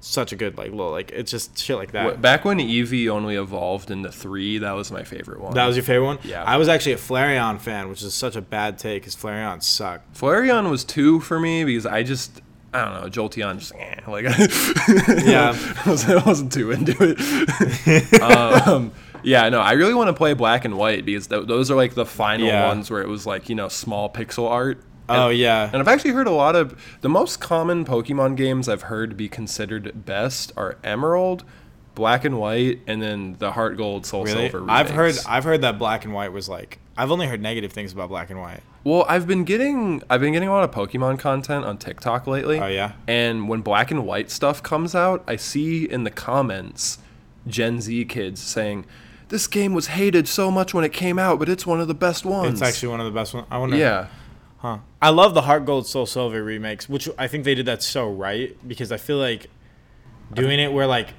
Such 0.07 0.33
a 0.33 0.37
good 0.37 0.59
like 0.59 0.71
little 0.71 0.91
like 0.91 1.13
it's 1.13 1.31
just 1.31 1.57
shit 1.59 1.77
like 1.77 1.93
that. 1.93 2.21
Back 2.21 2.45
when 2.45 2.59
Eevee 2.59 3.09
only 3.09 3.37
evolved 3.37 3.91
into 3.91 4.13
three, 4.13 4.59
that 4.59 4.73
was 4.73 4.93
my 4.93 5.03
favorite 5.03 5.41
one. 5.41 5.55
That 5.55 5.67
was 5.67 5.77
your 5.77 5.83
favorite 5.83 6.05
one? 6.05 6.19
Yeah. 6.25 6.45
I 6.45 6.59
was 6.59 6.69
actually 6.69 6.93
a 6.93 6.97
Flareon 6.99 7.59
fan, 7.59 7.89
which 7.89 8.03
is 8.03 8.13
such 8.13 8.37
a 8.37 8.43
bad 8.43 8.79
take 8.79 9.05
cuz 9.05 9.17
Flareon 9.17 9.63
suck. 9.63 10.03
Flareon 10.15 10.69
was 10.69 10.85
two 10.85 11.21
for 11.21 11.41
me 11.41 11.65
because 11.65 11.87
I 11.87 12.03
just 12.03 12.43
I 12.75 12.85
don't 12.85 13.03
know 13.03 13.09
Jolteon 13.09 13.59
just 13.59 13.73
eh, 13.75 14.01
like 14.07 14.25
Yeah. 15.27 15.57
I, 15.87 15.91
was, 15.91 16.05
I 16.11 16.23
wasn't 16.23 16.53
too 16.53 16.71
into 16.71 16.95
it. 17.01 18.21
um, 18.21 18.93
yeah, 19.23 19.49
no, 19.49 19.61
I 19.61 19.73
really 19.73 19.95
want 19.95 20.09
to 20.09 20.13
play 20.15 20.35
Black 20.35 20.67
and 20.67 20.77
White 20.77 21.07
because 21.07 21.29
th- 21.29 21.47
those 21.47 21.71
are 21.71 21.77
like 21.77 21.95
the 21.95 22.05
final 22.05 22.47
Yeah. 22.47 22.67
ones 22.69 22.91
where 22.91 23.01
it 23.01 23.09
was 23.09 23.25
like 23.27 23.49
you 23.49 23.55
know 23.55 23.69
small 23.69 24.11
pixel 24.11 24.51
art. 24.51 24.83
Oh 25.09 25.29
And- 25.29 25.39
yeah. 25.39 25.69
And 25.73 25.77
I've 25.77 25.89
actually 25.89 26.13
heard 26.13 26.27
a 26.27 26.31
lot 26.33 26.57
of 26.57 26.81
the 27.01 27.09
most 27.09 27.41
common 27.41 27.85
Pokemon 27.85 28.37
games 28.37 28.69
I've 28.69 28.83
heard 28.83 29.17
be 29.17 29.29
considered 29.29 30.05
best 30.07 30.53
are 30.57 30.77
Emerald, 30.85 31.45
Black 31.95 32.25
and 32.25 32.39
White, 32.39 32.81
and 32.87 33.01
then 33.03 33.37
the 33.39 33.53
Heart 33.53 33.77
Gold 33.77 34.07
Soul 34.07 34.25
Really? 34.25 34.49
Silver. 34.51 34.67
I've 34.71 34.91
heard. 34.91 35.17
I've 35.29 35.45
heard 35.45 35.61
that 35.63 35.79
Black 35.79 36.05
and 36.05 36.13
White 36.15 36.33
was 36.33 36.49
like 36.49 36.79
I've 36.97 37.11
only 37.11 37.27
heard 37.27 37.43
negative 37.43 37.73
things 37.73 37.93
about 37.93 38.09
Black 38.09 38.31
and 38.31 38.41
White. 38.41 38.61
Well, 38.85 39.05
I've 39.09 39.27
been 39.27 39.45
getting 39.45 40.03
I've 40.11 40.21
been 40.21 40.33
getting 40.33 40.49
a 40.49 40.53
lot 40.53 40.65
of 40.65 40.71
Pokemon 40.71 41.19
content 41.19 41.65
on 41.65 41.79
TikTok 41.79 42.27
lately. 42.27 42.59
Oh, 42.61 42.67
yeah? 42.67 42.93
And 43.07 43.49
when 43.49 43.63
black 43.63 43.91
and 43.91 44.07
white 44.07 44.31
stuff 44.31 44.63
comes 44.63 44.95
out, 44.95 45.23
I 45.27 45.37
see 45.37 45.85
in 45.85 46.05
the 46.05 46.11
comments 46.11 46.99
Gen 47.47 47.81
Z 47.81 48.05
kids 48.07 48.41
saying, 48.43 48.87
"This 49.29 49.47
game 49.47 49.73
was 49.75 49.89
hated 49.89 50.29
so 50.29 50.51
much 50.51 50.73
when 50.75 50.85
it 50.85 50.93
came 50.93 51.19
out, 51.19 51.39
but 51.39 51.49
it's 51.49 51.67
one 51.67 51.81
of 51.81 51.89
the 51.89 51.95
best 51.95 52.25
ones." 52.25 52.61
It's 52.61 52.63
actually 52.69 52.89
one 52.91 53.01
of 53.01 53.07
the 53.07 53.13
best 53.13 53.35
ones. 53.35 53.47
I 53.51 53.59
wonder 53.59 53.77
yeah. 53.77 54.07
Huh. 54.65 54.79
I 55.03 55.11
love 55.11 55.35
the 55.35 55.43
Heart 55.43 55.67
Gold 55.67 55.87
Soul 55.87 56.07
Silver 56.07 56.43
remakes, 56.43 56.89
which 56.89 57.07
I 57.19 57.29
think 57.29 57.45
they 57.45 57.55
did 57.55 57.67
that 57.67 57.83
so 57.83 58.11
right 58.11 58.57
because 58.67 58.91
I 58.91 58.97
feel 58.97 59.19
like 59.19 59.51
doing 60.33 60.59
it 60.59 60.73
where 60.73 60.87
like 60.87 61.11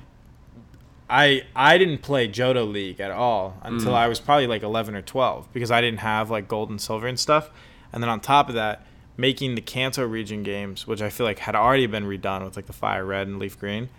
I 1.08 1.44
I 1.56 1.78
didn't 1.78 2.00
play 2.00 2.28
Johto 2.28 2.68
League 2.68 3.00
at 3.00 3.12
all 3.12 3.60
until 3.62 3.92
Mm. 3.92 3.98
I 3.98 4.08
was 4.08 4.20
probably 4.20 4.48
like 4.48 4.64
11 4.64 4.96
or 4.96 5.04
12 5.04 5.54
because 5.54 5.70
I 5.70 5.80
didn't 5.80 6.00
have 6.00 6.32
like 6.32 6.48
gold 6.48 6.72
and 6.72 6.82
silver 6.82 7.06
and 7.06 7.20
stuff. 7.20 7.52
And 7.94 8.02
then 8.02 8.10
on 8.10 8.20
top 8.20 8.50
of 8.50 8.56
that, 8.56 8.84
making 9.16 9.54
the 9.54 9.62
Kanto 9.62 10.04
region 10.08 10.42
games, 10.42 10.88
which 10.88 11.04
I 11.04 11.12
feel 11.12 11.28
like 11.28 11.38
had 11.38 11.54
already 11.54 11.86
been 11.86 12.06
redone 12.06 12.44
with 12.44 12.56
like 12.56 12.66
the 12.66 12.74
Fire 12.74 13.06
Red 13.06 13.28
and 13.28 13.38
Leaf 13.38 13.60
Green, 13.60 13.90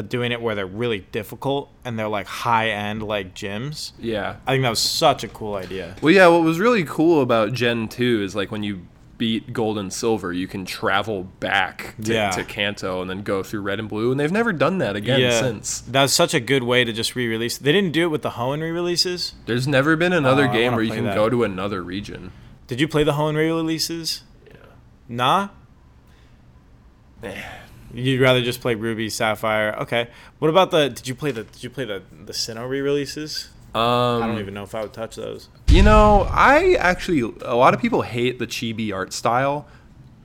but 0.00 0.08
doing 0.08 0.32
it 0.32 0.40
where 0.40 0.54
they're 0.54 0.64
really 0.64 1.00
difficult 1.12 1.70
and 1.84 1.98
they're 1.98 2.08
like 2.08 2.26
high 2.26 2.70
end 2.70 3.02
like 3.02 3.34
gyms. 3.34 3.92
Yeah. 3.98 4.36
I 4.46 4.52
think 4.52 4.62
that 4.62 4.70
was 4.70 4.78
such 4.78 5.24
a 5.24 5.28
cool 5.28 5.56
idea. 5.56 5.94
Well, 6.00 6.10
yeah, 6.14 6.26
what 6.28 6.40
was 6.42 6.58
really 6.58 6.84
cool 6.84 7.20
about 7.20 7.52
Gen 7.52 7.86
2 7.86 8.22
is 8.22 8.34
like 8.34 8.50
when 8.50 8.62
you 8.62 8.86
beat 9.18 9.52
Gold 9.52 9.76
and 9.76 9.92
Silver, 9.92 10.32
you 10.32 10.48
can 10.48 10.64
travel 10.64 11.24
back 11.40 11.94
to, 12.02 12.14
Yeah. 12.14 12.30
to 12.30 12.44
Kanto 12.44 13.02
and 13.02 13.10
then 13.10 13.22
go 13.22 13.42
through 13.42 13.60
Red 13.60 13.78
and 13.78 13.90
Blue, 13.90 14.10
and 14.10 14.18
they've 14.18 14.32
never 14.32 14.54
done 14.54 14.78
that 14.78 14.96
again 14.96 15.30
since. 15.32 15.82
That 15.82 16.00
was 16.00 16.14
such 16.14 16.32
a 16.32 16.40
good 16.40 16.62
way 16.62 16.84
to 16.84 16.92
just 16.94 17.14
re-release. 17.14 17.58
They 17.58 17.72
didn't 17.72 17.92
do 17.92 18.04
it 18.04 18.10
with 18.10 18.22
the 18.22 18.30
Hoenn 18.30 18.62
re-releases. 18.62 19.34
There's 19.44 19.68
never 19.68 19.94
been 19.96 20.14
uh, 20.14 20.16
another 20.16 20.48
Oh, 20.48 20.52
game 20.54 20.72
where 20.72 20.82
you 20.82 20.92
can 20.94 21.04
that. 21.04 21.14
go 21.14 21.28
to 21.28 21.44
another 21.44 21.82
region. 21.82 22.32
Did 22.68 22.80
you 22.80 22.88
play 22.88 23.04
the 23.04 23.12
Hoenn 23.12 23.36
re-releases? 23.36 24.22
Yeah. 24.46 24.54
Nah. 25.06 25.48
You'd 27.92 28.20
rather 28.20 28.42
just 28.42 28.60
play 28.60 28.74
Ruby, 28.74 29.10
Sapphire. 29.10 29.74
Okay. 29.80 30.08
What 30.38 30.48
about 30.48 30.70
the? 30.70 30.88
Did 30.88 31.08
you 31.08 31.14
play 31.14 31.30
the? 31.32 31.44
Did 31.44 31.62
you 31.62 31.70
play 31.70 31.84
the 31.84 32.02
the 32.24 32.32
Sinnoh 32.32 32.68
re-releases? 32.68 33.48
Um, 33.74 34.22
I 34.22 34.26
don't 34.26 34.38
even 34.38 34.54
know 34.54 34.64
if 34.64 34.74
I 34.74 34.82
would 34.82 34.92
touch 34.92 35.16
those. 35.16 35.48
You 35.68 35.82
know, 35.82 36.26
I 36.30 36.74
actually 36.74 37.20
a 37.42 37.54
lot 37.54 37.72
of 37.74 37.80
people 37.80 38.02
hate 38.02 38.38
the 38.38 38.46
chibi 38.46 38.92
art 38.92 39.12
style. 39.12 39.66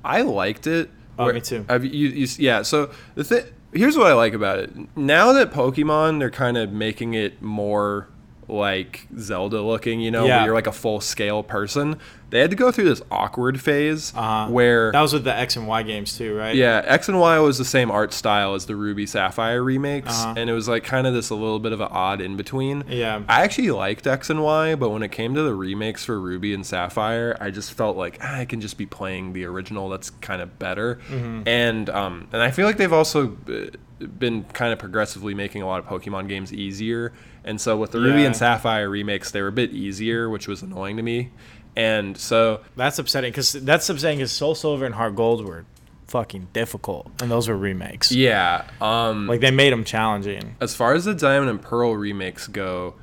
I 0.04 0.22
liked 0.22 0.68
it. 0.68 0.90
Oh, 1.18 1.26
Where- 1.26 1.34
me 1.34 1.42
too. 1.42 1.66
You, 1.70 2.10
you, 2.10 2.28
yeah. 2.38 2.64
So 2.64 2.92
the 3.14 3.24
thing 3.24 3.46
here's 3.76 3.98
what 3.98 4.08
I 4.08 4.14
like 4.14 4.34
about 4.34 4.60
it. 4.60 4.72
Now 4.98 5.34
that 5.34 5.52
Pokemon, 5.52 6.20
they're 6.20 6.32
kind 6.32 6.58
of 6.58 6.72
making 6.72 7.14
it 7.14 7.42
more 7.42 8.08
like 8.48 9.08
Zelda 9.18 9.62
looking. 9.62 10.00
You 10.02 10.12
know, 10.12 10.26
Yeah. 10.26 10.38
where 10.38 10.46
you're 10.46 10.54
like 10.56 10.68
a 10.68 10.72
full 10.72 11.02
scale 11.02 11.44
person. 11.44 11.98
They 12.32 12.40
had 12.42 12.50
to 12.50 12.56
go 12.56 12.72
through 12.72 12.86
this 12.86 13.02
awkward 13.12 13.62
phase 13.62 14.12
Uh-huh. 14.16 14.52
where 14.52 14.92
That 14.92 15.00
was 15.02 15.14
with 15.14 15.24
the 15.24 15.34
X 15.34 15.56
and 15.56 15.68
Y 15.68 15.84
games 15.84 16.18
too, 16.18 16.36
right? 16.36 16.56
yeah, 16.56 16.82
X 16.84 17.08
and 17.08 17.20
Y 17.20 17.40
was 17.40 17.58
the 17.60 17.64
same 17.64 17.90
art 17.92 18.12
style 18.14 18.56
as 18.56 18.66
the 18.66 18.76
Ruby 18.76 19.06
Sapphire 19.06 19.64
remakes, 19.64 20.10
Uh-huh. 20.10 20.34
and 20.36 20.50
it 20.50 20.54
was 20.54 20.68
like 20.68 20.84
kind 20.84 21.08
of 21.08 21.14
this 21.14 21.30
a 21.30 21.36
little 21.36 21.60
bit 21.60 21.72
of 21.72 21.80
an 21.82 21.88
odd 21.92 22.20
in 22.22 22.36
between. 22.36 22.84
Yeah. 22.90 23.22
I 23.30 23.44
actually 23.44 23.70
liked 23.72 24.06
X 24.08 24.30
and 24.30 24.44
Y, 24.44 24.76
but 24.76 24.90
when 24.90 25.02
it 25.04 25.12
came 25.12 25.34
to 25.36 25.44
the 25.44 25.54
remakes 25.54 26.04
for 26.04 26.20
Ruby 26.20 26.54
and 26.54 26.66
Sapphire, 26.66 27.38
I 27.40 27.52
just 27.52 27.72
felt 27.74 27.96
like 27.96 28.18
ah, 28.22 28.40
I 28.40 28.46
can 28.46 28.60
just 28.60 28.78
be 28.78 28.86
playing 28.88 29.34
the 29.34 29.46
original. 29.46 29.88
That's 29.88 30.10
kind 30.10 30.42
of 30.42 30.60
better, 30.60 31.00
Mm-hmm. 31.10 31.48
and 31.48 31.90
um, 31.92 32.28
and 32.34 32.42
I 32.42 32.52
feel 32.52 32.66
like 32.66 32.78
they've 32.78 32.92
also 32.92 33.38
uh, 33.48 34.06
been 34.20 34.44
kind 34.52 34.74
of 34.74 34.80
progressively 34.80 35.34
making 35.36 35.62
a 35.62 35.68
lot 35.68 35.80
of 35.80 35.86
Pokemon 35.86 36.28
games 36.28 36.52
easier. 36.52 37.14
And 37.46 37.62
so 37.62 37.78
with 37.78 37.92
the 37.92 38.00
Ruby 38.02 38.26
and 38.26 38.36
Sapphire 38.36 38.90
remakes, 38.90 39.32
they 39.32 39.42
were 39.42 39.48
a 39.48 39.52
bit 39.54 39.72
easier, 39.72 40.30
which 40.30 40.48
was 40.48 40.62
annoying 40.64 40.98
to 40.98 41.04
me. 41.04 41.30
And 41.78 42.18
so 42.18 42.62
That's 42.76 43.00
upsetting 43.00 43.32
because 43.32 43.54
that's 43.54 43.88
upsetting 43.90 44.18
because 44.18 44.32
Soul 44.32 44.56
Silver 44.56 44.86
and 44.86 44.96
Heart 44.96 45.16
Gold 45.16 45.46
were 45.46 45.66
fucking 46.08 46.48
difficult, 46.54 47.12
and 47.22 47.30
those 47.32 47.48
were 47.50 47.58
remakes. 47.58 48.12
yeah, 48.12 48.66
um, 48.82 49.28
Like 49.28 49.42
they 49.42 49.52
made 49.52 49.74
them 49.74 49.84
challenging. 49.84 50.56
as 50.62 50.76
far 50.76 50.94
as 50.94 51.06
the 51.06 51.14
Diamond 51.16 51.50
and 51.50 51.62
Pearl 51.62 51.96
remakes 51.96 52.48
go, 52.48 52.96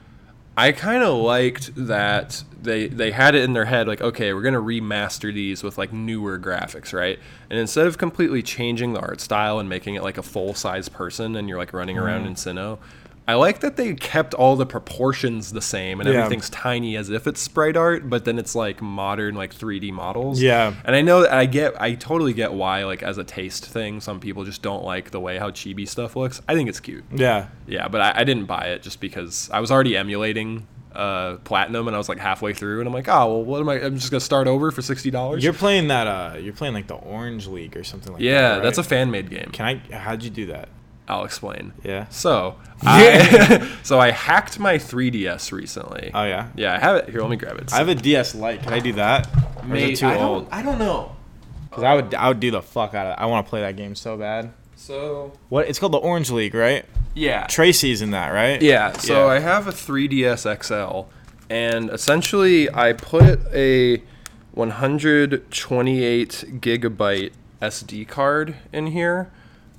I 0.57 0.73
kind 0.73 1.03
of 1.03 1.15
liked 1.17 1.73
that 1.77 2.45
they 2.63 2.87
they 2.89 3.11
had 3.11 3.35
it 3.35 3.43
in 3.43 3.53
their 3.55 3.65
head 3.67 3.87
like, 3.89 4.01
okay, 4.01 4.33
we're 4.33 4.43
gonna 4.43 4.61
remaster 4.61 5.33
these 5.35 5.63
with 5.63 5.77
like 5.79 5.93
newer 5.93 6.39
graphics, 6.39 6.93
right? 6.93 7.19
And 7.51 7.59
instead 7.59 7.87
of 7.87 7.99
completely 7.99 8.43
changing 8.43 8.93
the 8.95 9.01
art 9.01 9.21
style 9.21 9.59
and 9.59 9.69
making 9.69 9.95
it 9.95 10.03
like 10.03 10.17
a 10.19 10.23
full 10.23 10.55
size 10.55 10.89
person 10.89 11.37
and 11.37 11.49
you're 11.49 11.59
like 11.59 11.73
running 11.73 11.99
around 11.99 12.27
in 12.27 12.35
Sinnoh, 12.35 12.79
I 13.29 13.35
like 13.35 13.61
that 13.61 13.77
they 13.77 13.95
kept 13.95 14.35
all 14.35 14.57
the 14.57 14.67
proportions 14.67 15.53
the 15.53 15.61
same 15.61 16.01
and 16.01 16.09
Yeah. 16.09 16.17
everything's 16.17 16.51
tiny 16.51 16.97
as 16.97 17.09
if 17.09 17.27
it's 17.29 17.41
sprite 17.41 17.77
art, 17.77 18.11
but 18.11 18.25
then 18.25 18.37
it's 18.39 18.55
like 18.55 18.83
modern 18.83 19.37
like 19.37 19.55
3D 19.55 19.93
models. 19.93 20.43
Yeah. 20.43 20.75
And 20.85 20.97
I 20.97 21.03
know 21.03 21.27
I 21.29 21.47
get, 21.47 21.81
I 21.81 21.95
totally 21.95 22.33
get 22.33 22.53
why, 22.53 22.85
like 22.85 23.03
as 23.03 23.19
a 23.19 23.25
taste 23.25 23.67
thing, 23.67 24.01
some 24.01 24.19
people 24.19 24.45
just 24.45 24.61
don't 24.61 24.85
like 24.85 25.13
the 25.13 25.21
way 25.21 25.39
how 25.39 25.51
chibi 25.51 25.89
stuff 25.89 26.17
looks. 26.17 26.41
I 26.49 26.55
think 26.55 26.69
it's 26.69 26.81
cute. 26.81 27.05
Yeah. 27.15 27.47
Yeah, 27.69 27.87
but 27.89 28.01
I, 28.01 28.13
I 28.21 28.25
didn't 28.25 28.47
buy 28.47 28.67
it 28.67 28.83
just 28.83 29.01
because 29.01 29.49
I 29.53 29.61
was 29.61 29.71
already 29.71 29.97
emulating 29.97 30.67
uh, 30.95 31.37
platinum, 31.45 31.87
and 31.87 31.95
I 31.95 31.99
was 31.99 32.09
like 32.11 32.19
halfway 32.19 32.53
through, 32.53 32.81
and 32.81 32.87
I'm 32.87 32.93
like, 32.93 33.09
oh 33.09 33.27
well, 33.27 33.45
what 33.45 33.61
am 33.61 33.69
I? 33.71 33.83
I'm 33.83 33.95
just 33.95 34.11
gonna 34.11 34.21
start 34.21 34.47
over 34.47 34.71
for 34.71 34.83
sixty 34.83 35.11
dollars. 35.11 35.43
You're 35.43 35.55
playing 35.55 35.89
that. 35.89 36.07
Uh, 36.07 36.37
you're 36.37 36.53
playing 36.53 36.75
like 36.75 36.87
the 36.87 36.97
Orange 36.97 37.47
League 37.47 37.79
or 37.79 37.83
something 37.83 38.13
like 38.13 38.21
that. 38.21 38.27
Yeah, 38.27 38.53
right? 38.55 38.63
that's 38.63 38.77
a 38.77 38.83
fan 38.83 39.11
made 39.11 39.31
game. 39.31 39.49
Can 39.53 39.65
I? 39.91 39.97
How'd 39.97 40.23
you 40.23 40.29
do 40.29 40.45
that? 40.49 40.69
I'll 41.09 41.25
explain. 41.25 41.73
Yeah. 41.85 42.07
So, 42.09 42.57
I, 42.83 43.69
so 43.83 43.99
I 44.01 44.11
hacked 44.11 44.59
my 44.59 44.75
3ds 44.77 45.53
recently. 45.53 46.11
Oh 46.15 46.25
yeah. 46.25 46.49
yeah, 46.55 46.75
I 46.75 46.79
have 46.79 46.97
it 46.97 47.09
here. 47.11 47.21
Let 47.21 47.31
me 47.31 47.37
grab 47.37 47.59
it. 47.59 47.73
I 47.73 47.77
have 47.79 47.89
a 47.89 47.95
DS 47.95 48.35
Lite. 48.35 48.63
Can 48.63 48.73
I 48.73 48.79
do 48.81 48.93
that? 48.95 49.27
Or 49.59 49.63
is 49.65 49.69
Mate, 49.69 49.93
it 49.93 49.97
too 49.97 50.07
I 50.07 50.15
don't- 50.15 50.23
old? 50.23 50.49
I 50.51 50.63
don't 50.63 50.79
know. 50.79 51.17
Because 51.69 51.85
I 51.85 51.95
would, 51.95 52.15
I 52.15 52.29
would 52.29 52.39
do 52.41 52.51
the 52.51 52.61
fuck 52.63 52.93
out 52.95 53.07
of. 53.07 53.13
it. 53.19 53.23
I 53.23 53.27
want 53.27 53.47
to 53.47 53.51
play 53.51 53.63
that 53.63 53.77
game 53.77 53.95
so 53.95 54.17
bad. 54.19 54.53
So 54.77 55.33
What? 55.49 55.69
It's 55.69 55.79
called 55.79 55.93
the 55.93 55.99
Orange 55.99 56.31
League, 56.31 56.55
right? 56.55 56.85
yeah, 57.15 57.47
Tracy's 57.47 58.01
in 58.03 58.11
that, 58.13 58.29
right? 58.31 58.61
Yeah, 58.61 58.93
so 58.93 59.27
Yeah. 59.27 59.33
I 59.33 59.39
have 59.39 59.67
a 59.69 59.71
3DS 59.73 60.45
XL, 60.63 61.09
and 61.51 61.89
essentially 61.91 62.69
I 62.75 62.93
put 62.95 63.41
a 63.55 64.03
128 64.53 66.45
gigabyte 66.61 67.33
SD 67.61 68.09
card 68.09 68.57
in 68.73 68.89
here, 68.89 69.31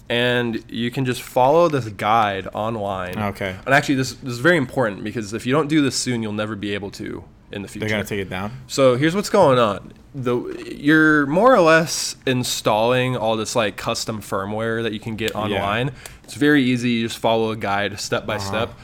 and 0.10 0.64
you 0.70 0.92
can 0.92 1.06
just 1.06 1.22
follow 1.22 1.70
this 1.70 1.88
guide 1.90 2.48
online. 2.54 3.18
Okay. 3.18 3.56
And 3.66 3.74
actually, 3.74 3.96
this, 3.96 4.14
this 4.14 4.34
is 4.34 4.40
very 4.40 4.58
important 4.58 5.04
because 5.04 5.34
if 5.34 5.46
you 5.46 5.54
don't 5.54 5.68
do 5.68 5.82
this 5.82 5.96
soon, 5.96 6.22
you'll 6.22 6.34
never 6.34 6.56
be 6.56 6.74
able 6.74 6.92
to 6.92 7.24
in 7.52 7.62
the 7.62 7.68
future. 7.68 7.88
They're 7.88 7.98
gonna 7.98 8.08
take 8.08 8.20
it 8.20 8.30
down. 8.30 8.52
So 8.68 8.96
here's 8.96 9.16
what's 9.16 9.30
going 9.30 9.60
on. 9.60 9.94
The 10.16 10.76
you're 10.76 11.26
more 11.28 11.56
or 11.56 11.62
less 11.62 12.16
installing 12.26 13.16
all 13.16 13.38
this 13.38 13.56
like 13.56 13.78
custom 13.78 14.22
firmware 14.22 14.84
that 14.84 14.94
you 14.94 15.00
can 15.00 15.16
get 15.16 15.36
online. 15.36 15.88
Yeah. 15.88 15.94
It's 16.24 16.34
very 16.36 16.64
easy. 16.64 16.92
You 16.92 17.08
just 17.08 17.20
follow 17.20 17.52
a 17.52 17.56
guide 17.56 18.00
step 18.00 18.26
by 18.26 18.36
uh-huh. 18.36 18.48
step. 18.48 18.80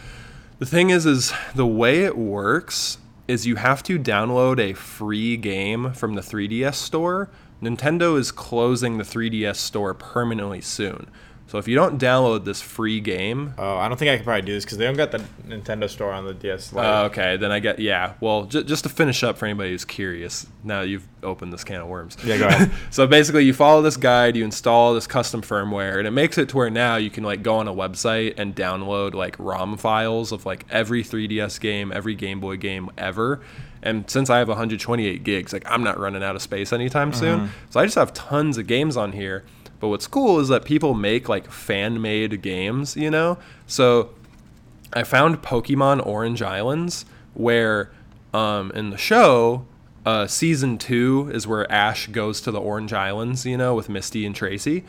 The 0.59 0.65
thing 0.65 0.89
is, 0.89 1.05
is 1.05 1.33
the 1.55 1.67
way 1.67 2.03
it 2.03 2.17
works 2.17 2.97
is 3.27 3.45
you 3.45 3.55
have 3.55 3.83
to 3.83 3.99
download 3.99 4.59
a 4.59 4.73
free 4.73 5.37
game 5.37 5.93
from 5.93 6.15
the 6.15 6.21
3DS 6.21 6.73
store 6.75 7.29
Nintendo 7.61 8.17
is 8.17 8.31
closing 8.31 8.97
the 8.97 9.03
3DS 9.03 9.57
store 9.57 9.93
permanently 9.93 10.61
soon. 10.61 11.07
So 11.49 11.57
if 11.57 11.67
you 11.67 11.73
don't 11.75 11.99
download 11.99 12.45
this 12.45 12.61
free 12.61 12.99
game, 12.99 13.55
Oh, 13.57 13.77
I 13.77 13.87
don't 13.87 13.97
think 13.97 14.11
I 14.11 14.17
could 14.17 14.23
probably 14.23 14.43
do 14.43 14.53
this 14.53 14.65
because 14.65 14.77
they 14.77 14.85
don't 14.85 14.95
got 14.95 15.09
the 15.09 15.17
Nintendo 15.47 15.89
store 15.89 16.11
on 16.11 16.23
the 16.25 16.33
DS. 16.35 16.71
Lite. 16.73 16.85
uh, 16.85 17.03
okay, 17.05 17.37
then 17.37 17.51
I 17.51 17.57
get 17.59 17.79
yeah. 17.79 18.13
Well, 18.21 18.43
j- 18.45 18.61
just 18.63 18.83
to 18.83 18.89
finish 18.89 19.23
up 19.23 19.35
for 19.35 19.45
anybody 19.47 19.71
who's 19.71 19.83
curious, 19.83 20.45
now 20.63 20.81
you've 20.81 21.07
opened 21.23 21.51
this 21.51 21.63
can 21.63 21.81
of 21.81 21.87
worms. 21.87 22.17
Yeah, 22.23 22.37
go 22.37 22.47
ahead. 22.47 22.71
so 22.91 23.07
basically, 23.07 23.45
you 23.45 23.53
follow 23.53 23.81
this 23.81 23.97
guide, 23.97 24.35
you 24.35 24.43
install 24.45 24.93
this 24.93 25.07
custom 25.07 25.41
firmware, 25.41 25.97
and 25.97 26.07
it 26.07 26.11
makes 26.11 26.37
it 26.37 26.49
to 26.49 26.57
where 26.57 26.69
now 26.69 26.97
you 26.97 27.09
can 27.09 27.23
like 27.23 27.41
go 27.41 27.55
on 27.57 27.67
a 27.67 27.73
website 27.73 28.35
and 28.37 28.55
download 28.55 29.15
like 29.15 29.35
ROM 29.39 29.75
files 29.75 30.31
of 30.31 30.45
like 30.45 30.67
every 30.69 31.03
3DS 31.03 31.59
game, 31.59 31.91
every 31.91 32.13
Game 32.13 32.39
Boy 32.39 32.57
game 32.57 32.91
ever. 32.95 33.41
And 33.81 34.07
since 34.09 34.29
I 34.29 34.37
have 34.37 34.49
128 34.49 35.23
gigs, 35.23 35.51
like 35.51 35.63
I'm 35.65 35.83
not 35.83 35.97
running 35.97 36.21
out 36.21 36.35
of 36.35 36.41
space 36.43 36.71
anytime 36.73 37.11
soon, 37.13 37.49
so 37.71 37.79
I 37.79 37.85
just 37.85 37.95
have 37.95 38.13
tons 38.13 38.57
of 38.59 38.67
games 38.67 38.95
on 38.97 39.13
here. 39.13 39.45
But 39.79 39.87
what's 39.89 40.07
cool 40.07 40.39
is 40.39 40.49
that 40.49 40.65
people 40.65 40.93
make 40.93 41.29
like 41.29 41.49
fan-made 41.49 42.41
games, 42.41 42.95
you 42.97 43.09
know. 43.09 43.37
So 43.67 44.09
I 44.93 45.03
found 45.03 45.41
Pokemon 45.41 46.05
Orange 46.05 46.41
Islands, 46.41 47.05
where 47.33 47.91
um, 48.33 48.71
in 48.71 48.89
the 48.89 48.97
show, 48.97 49.65
uh, 50.05 50.27
season 50.27 50.77
two 50.77 51.29
is 51.33 51.47
where 51.47 51.69
Ash 51.71 52.07
goes 52.07 52.41
to 52.41 52.51
the 52.51 52.59
Orange 52.59 52.93
Islands, 52.93 53.45
you 53.45 53.57
know, 53.57 53.73
with 53.75 53.89
Misty 53.89 54.25
and 54.25 54.35
Tracy. 54.35 54.83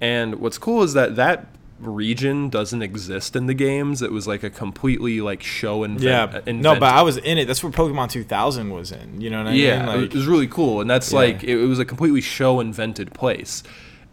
And 0.00 0.36
what's 0.36 0.58
cool 0.58 0.82
is 0.82 0.92
that 0.92 1.16
that 1.16 1.46
region 1.78 2.48
doesn't 2.48 2.82
exist 2.82 3.36
in 3.36 3.46
the 3.46 3.54
games. 3.54 4.00
It 4.02 4.12
was 4.12 4.26
like 4.26 4.42
a 4.42 4.50
completely 4.50 5.20
like 5.20 5.42
show 5.42 5.84
invent. 5.84 6.02
yeah, 6.46 6.52
no, 6.52 6.74
but 6.78 6.94
I 6.94 7.02
was 7.02 7.16
in 7.18 7.38
it. 7.38 7.46
That's 7.46 7.62
where 7.62 7.72
Pokemon 7.72 8.10
2000 8.10 8.70
was 8.70 8.92
in. 8.92 9.20
You 9.20 9.30
know 9.30 9.38
what 9.38 9.48
I 9.48 9.52
yeah, 9.52 9.84
mean? 9.86 9.94
it 9.96 10.00
Like, 10.02 10.12
was 10.14 10.26
really 10.26 10.46
cool, 10.46 10.80
and 10.80 10.88
that's 10.88 11.12
Yeah. 11.12 11.18
like 11.18 11.44
it, 11.44 11.58
it 11.58 11.66
was 11.66 11.78
a 11.78 11.84
completely 11.84 12.20
show 12.20 12.60
invented 12.60 13.12
place. 13.14 13.62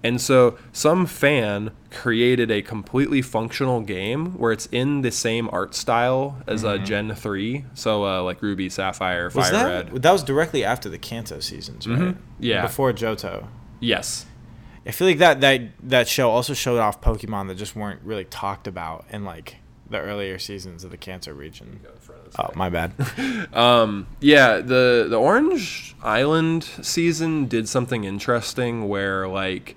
And 0.03 0.19
so 0.19 0.57
some 0.73 1.05
fan 1.05 1.71
created 1.89 2.51
a 2.51 2.61
completely 2.61 3.21
functional 3.21 3.79
game 3.81 4.37
where 4.37 4.51
it's 4.51 4.67
in 4.71 5.01
the 5.01 5.11
same 5.11 5.49
art 5.53 5.73
style 5.75 6.41
as 6.45 6.65
uh, 6.65 6.77
Gen 6.77 7.15
three, 7.15 7.63
so 7.73 8.05
uh, 8.05 8.21
like 8.21 8.41
Ruby, 8.41 8.67
Sapphire, 8.69 9.29
Mm-hmm. 9.29 9.37
was 9.39 9.49
Fire 9.49 9.59
that 9.85 9.91
Red. 9.93 10.01
that 10.01 10.11
was 10.11 10.23
directly 10.23 10.63
after 10.65 10.89
the 10.89 10.97
Kanto 10.97 11.39
seasons, 11.39 11.87
right? 11.87 12.15
Yeah. 12.39 12.63
before 12.63 12.91
Johto. 12.91 13.47
Yes, 13.79 14.25
I 14.85 14.91
feel 14.91 15.07
like 15.07 15.19
that 15.19 15.39
that 15.41 15.61
that 15.83 16.07
show 16.09 16.29
also 16.29 16.53
showed 16.53 16.79
off 16.79 16.99
Pokemon 16.99 17.47
that 17.47 17.55
just 17.55 17.75
weren't 17.75 18.01
really 18.03 18.25
talked 18.25 18.67
about 18.67 19.05
in 19.09 19.23
like 19.23 19.55
the 19.89 19.99
earlier 19.99 20.37
seasons 20.39 20.83
of 20.83 20.91
the 20.91 20.97
Kanto 20.97 21.31
region. 21.31 21.79
Oh, 22.39 22.49
my 22.55 22.67
bad. 22.69 22.91
Um, 23.53 24.07
yeah, 24.19 24.57
the 24.57 25.05
the 25.09 25.17
Orange 25.17 25.95
Island 26.01 26.63
season 26.81 27.45
did 27.47 27.69
something 27.69 28.03
interesting 28.03 28.89
where 28.89 29.27
like 29.27 29.75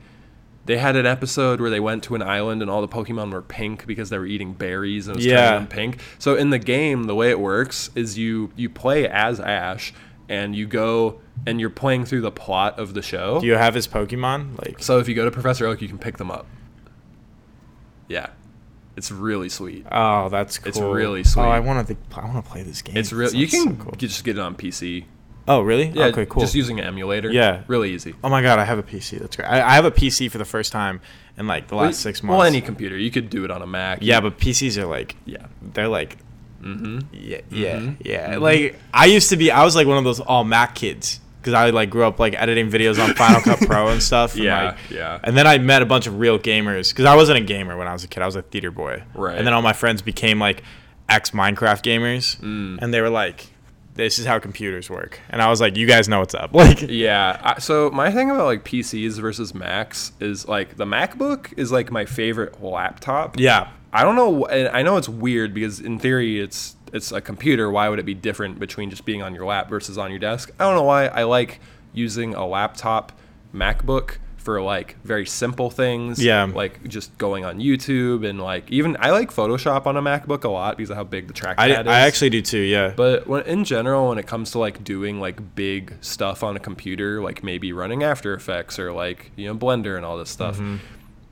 they 0.67 0.77
had 0.79 0.97
an 0.97 1.07
episode 1.07 1.61
where 1.61 1.71
they 1.71 1.81
went 1.81 2.03
to 2.05 2.15
an 2.15 2.23
island 2.23 2.61
and 2.61 2.71
all 2.71 2.81
the 2.83 2.89
Pokemon 2.89 3.33
were 3.33 3.41
pink 3.43 3.87
because 3.87 4.11
they 4.11 4.19
were 4.19 4.27
eating 4.27 4.53
berries 4.53 5.07
and 5.09 5.15
it 5.17 5.19
was 5.19 5.27
Yeah. 5.27 5.37
turning 5.51 5.59
them 5.61 5.67
pink. 5.69 6.01
So 6.19 6.35
in 6.37 6.51
the 6.51 6.59
game, 6.59 7.05
the 7.05 7.15
way 7.15 7.31
it 7.31 7.41
works 7.41 7.91
is 7.95 8.19
you 8.19 8.51
you 8.57 8.69
play 8.69 9.09
as 9.09 9.41
Ash 9.41 9.95
and 10.29 10.55
you 10.55 10.67
go 10.67 11.21
and 11.47 11.61
you're 11.61 11.71
playing 11.71 12.05
through 12.05 12.21
the 12.23 12.31
plot 12.33 12.79
of 12.79 12.95
the 12.95 13.03
show. 13.03 13.41
Do 13.41 13.47
you 13.47 13.55
have 13.55 13.75
his 13.75 13.87
Pokemon? 13.87 14.59
Like, 14.65 14.83
so 14.83 14.99
if 14.99 15.09
you 15.09 15.15
go 15.15 15.25
to 15.25 15.31
Professor 15.31 15.67
Oak, 15.67 15.81
you 15.83 15.89
can 15.89 15.99
pick 15.99 16.17
them 16.19 16.31
up. 16.31 16.47
Yeah, 18.09 18.29
it's 18.97 19.11
really 19.11 19.49
sweet. 19.49 19.85
oh, 19.91 20.29
that's 20.29 20.59
cool. 20.59 20.69
It's 20.69 20.79
really 20.79 21.25
sweet. 21.25 21.43
Oh, 21.43 21.49
I 21.49 21.61
want 21.61 21.87
to. 21.89 21.97
I 22.15 22.25
want 22.25 22.45
to 22.45 22.51
play 22.51 22.63
this 22.63 22.83
game. 22.83 22.97
It's 22.97 23.13
real. 23.13 23.33
You 23.35 23.47
can 23.49 23.77
so 23.79 23.85
cool. 23.85 23.93
just 23.97 24.25
get 24.25 24.37
it 24.39 24.41
on 24.41 24.55
PC. 24.55 25.05
Oh, 25.49 25.61
really? 25.61 25.87
Yeah, 25.89 26.07
okay, 26.07 26.27
cool. 26.27 26.41
Just 26.43 26.55
using 26.55 26.81
an 26.81 26.87
emulator. 26.87 27.31
Yeah. 27.31 27.63
really 27.69 27.93
easy. 27.93 28.15
oh 28.25 28.29
my 28.29 28.43
god, 28.43 28.59
I 28.59 28.65
have 28.65 28.79
a 28.79 28.83
PC. 28.83 29.19
That's 29.21 29.37
great. 29.37 29.47
I, 29.47 29.61
I 29.63 29.75
have 29.75 29.85
a 29.85 29.91
PC 29.93 30.31
for 30.31 30.39
the 30.39 30.45
first 30.45 30.73
time 30.73 31.01
in 31.39 31.47
like 31.47 31.69
the 31.69 31.77
last 31.77 32.01
six 32.01 32.23
months. 32.23 32.39
Well, 32.39 32.47
any 32.47 32.61
computer, 32.61 32.97
you 32.97 33.11
could 33.11 33.31
do 33.31 33.45
it 33.45 33.51
on 33.51 33.63
a 33.63 33.67
Mac. 33.67 33.99
Yeah, 34.03 34.21
but 34.21 34.39
PCs 34.39 34.77
are 34.77 34.87
like 34.87 35.15
yeah, 35.25 35.47
they're 35.63 35.89
like 35.89 36.17
mm-hmm. 36.63 36.99
yeah 37.13 37.41
yeah 37.51 37.93
yeah. 38.01 38.37
Like 38.39 38.79
I 38.93 39.07
used 39.07 39.31
to 39.31 39.37
be. 39.37 39.51
I 39.51 39.65
was 39.65 39.77
like 39.77 39.87
one 39.87 39.99
of 39.99 40.05
those 40.05 40.21
all 40.21 40.45
Mac 40.45 40.75
kids 40.75 41.21
because 41.41 41.55
I 41.55 41.71
like 41.71 41.91
grew 41.91 42.03
up 42.05 42.19
like 42.19 42.35
editing 42.35 42.69
videos 42.69 43.03
on 43.03 43.15
Final 43.15 43.41
Cut 43.41 43.61
Pro 43.61 43.89
and 43.89 44.03
stuff. 44.11 44.35
and, 44.35 44.43
Yeah, 44.45 44.65
like- 44.65 44.79
yeah. 44.91 45.21
And 45.23 45.37
then 45.37 45.47
I 45.47 45.59
met 45.59 45.81
a 45.83 45.87
bunch 45.87 46.09
of 46.09 46.19
real 46.19 46.41
gamers 46.41 46.91
because 46.91 47.05
I 47.05 47.15
wasn't 47.15 47.39
a 47.39 47.43
gamer 47.45 47.77
when 47.77 47.87
I 47.87 47.93
was 47.93 48.03
a 48.03 48.09
kid. 48.09 48.21
I 48.23 48.27
was 48.27 48.35
a 48.35 48.43
theater 48.43 48.73
boy. 48.73 49.05
Right. 49.15 49.39
And 49.39 49.47
then 49.47 49.55
all 49.55 49.63
my 49.63 49.73
friends 49.75 50.03
became 50.03 50.41
like 50.41 50.65
ex 51.09 51.31
Minecraft 51.31 51.83
gamers, 51.83 52.37
Mm. 52.41 52.79
and 52.83 52.93
they 52.93 53.01
were 53.01 53.11
like, 53.11 53.47
"This 53.97 54.19
is 54.19 54.27
how 54.27 54.39
computers 54.39 54.89
work." 54.89 55.19
And 55.31 55.43
I 55.43 55.49
was 55.51 55.61
like, 55.61 55.77
"You 55.77 55.87
guys 55.87 56.09
know 56.09 56.21
what's 56.21 56.35
up." 56.35 56.51
Like, 56.55 56.83
yeah. 56.83 57.41
I, 57.43 57.59
so 57.61 57.91
my 57.91 58.11
thing 58.11 58.31
about 58.31 58.47
like 58.47 58.65
PCs 58.65 59.19
versus 59.21 59.55
Macs 59.55 60.13
is 60.21 60.47
like 60.49 60.77
the 60.77 60.85
MacBook 60.85 61.53
is 61.57 61.71
like 61.73 61.91
my 61.91 62.05
favorite 62.05 62.63
laptop. 62.63 63.39
yeah, 63.39 63.69
I 63.93 64.03
don't 64.05 64.17
know. 64.17 64.49
I 64.49 64.83
know 64.83 64.97
it's 64.97 65.09
weird 65.09 65.55
because 65.55 65.81
in 65.81 65.99
theory 65.99 66.41
it's 66.41 66.77
it's 66.93 67.13
a 67.13 67.21
computer. 67.21 67.71
Why 67.71 67.89
would 67.89 67.99
it 67.99 68.07
be 68.07 68.15
different 68.15 68.59
between 68.59 68.91
just 68.91 69.05
being 69.05 69.23
on 69.23 69.35
your 69.35 69.45
lap 69.47 69.69
versus 69.69 69.99
on 69.99 70.11
your 70.11 70.19
desk? 70.21 70.51
I 70.59 70.65
don't 70.65 70.75
know 70.77 70.83
why. 70.85 71.07
I 71.07 71.25
like 71.25 71.61
using 71.93 72.35
a 72.35 72.47
laptop 72.47 73.13
MacBook 73.55 74.19
for 74.47 74.63
like 74.63 74.95
very 75.03 75.27
simple 75.27 75.71
things. 75.71 76.23
Yeah. 76.23 76.45
Like 76.45 76.87
just 76.87 77.19
going 77.19 77.45
on 77.45 77.59
YouTube 77.59 78.25
and 78.25 78.41
like 78.41 78.71
even 78.71 78.97
I 79.01 79.11
like 79.11 79.33
Photoshop 79.33 79.87
on 79.87 79.97
a 79.97 80.01
MacBook 80.03 80.45
a 80.45 80.49
lot 80.49 80.77
because 80.77 80.91
of 80.91 80.97
how 80.97 81.03
big 81.03 81.27
the 81.27 81.35
trackpad 81.35 81.59
I, 81.59 81.81
is. 81.81 81.87
I 81.89 82.01
actually 82.03 82.31
do 82.31 82.41
too. 82.41 82.61
Yeah. 82.61 82.93
But 82.95 83.27
when, 83.27 83.43
in 83.43 83.65
general, 83.65 84.09
when 84.09 84.19
it 84.19 84.29
comes 84.29 84.53
to 84.53 84.61
like 84.61 84.85
doing 84.85 85.19
like 85.21 85.57
big 85.57 85.95
stuff 86.01 86.45
on 86.45 86.55
a 86.55 86.61
computer, 86.61 87.21
like 87.21 87.43
maybe 87.43 87.73
running 87.73 88.05
After 88.05 88.35
Effects 88.35 88.79
or 88.79 88.93
like 88.93 89.33
you 89.35 89.49
know 89.49 89.55
Blender 89.57 89.97
and 89.97 90.07
all 90.07 90.17
this 90.17 90.31
stuff. 90.31 90.55
Mm-hmm. 90.55 90.77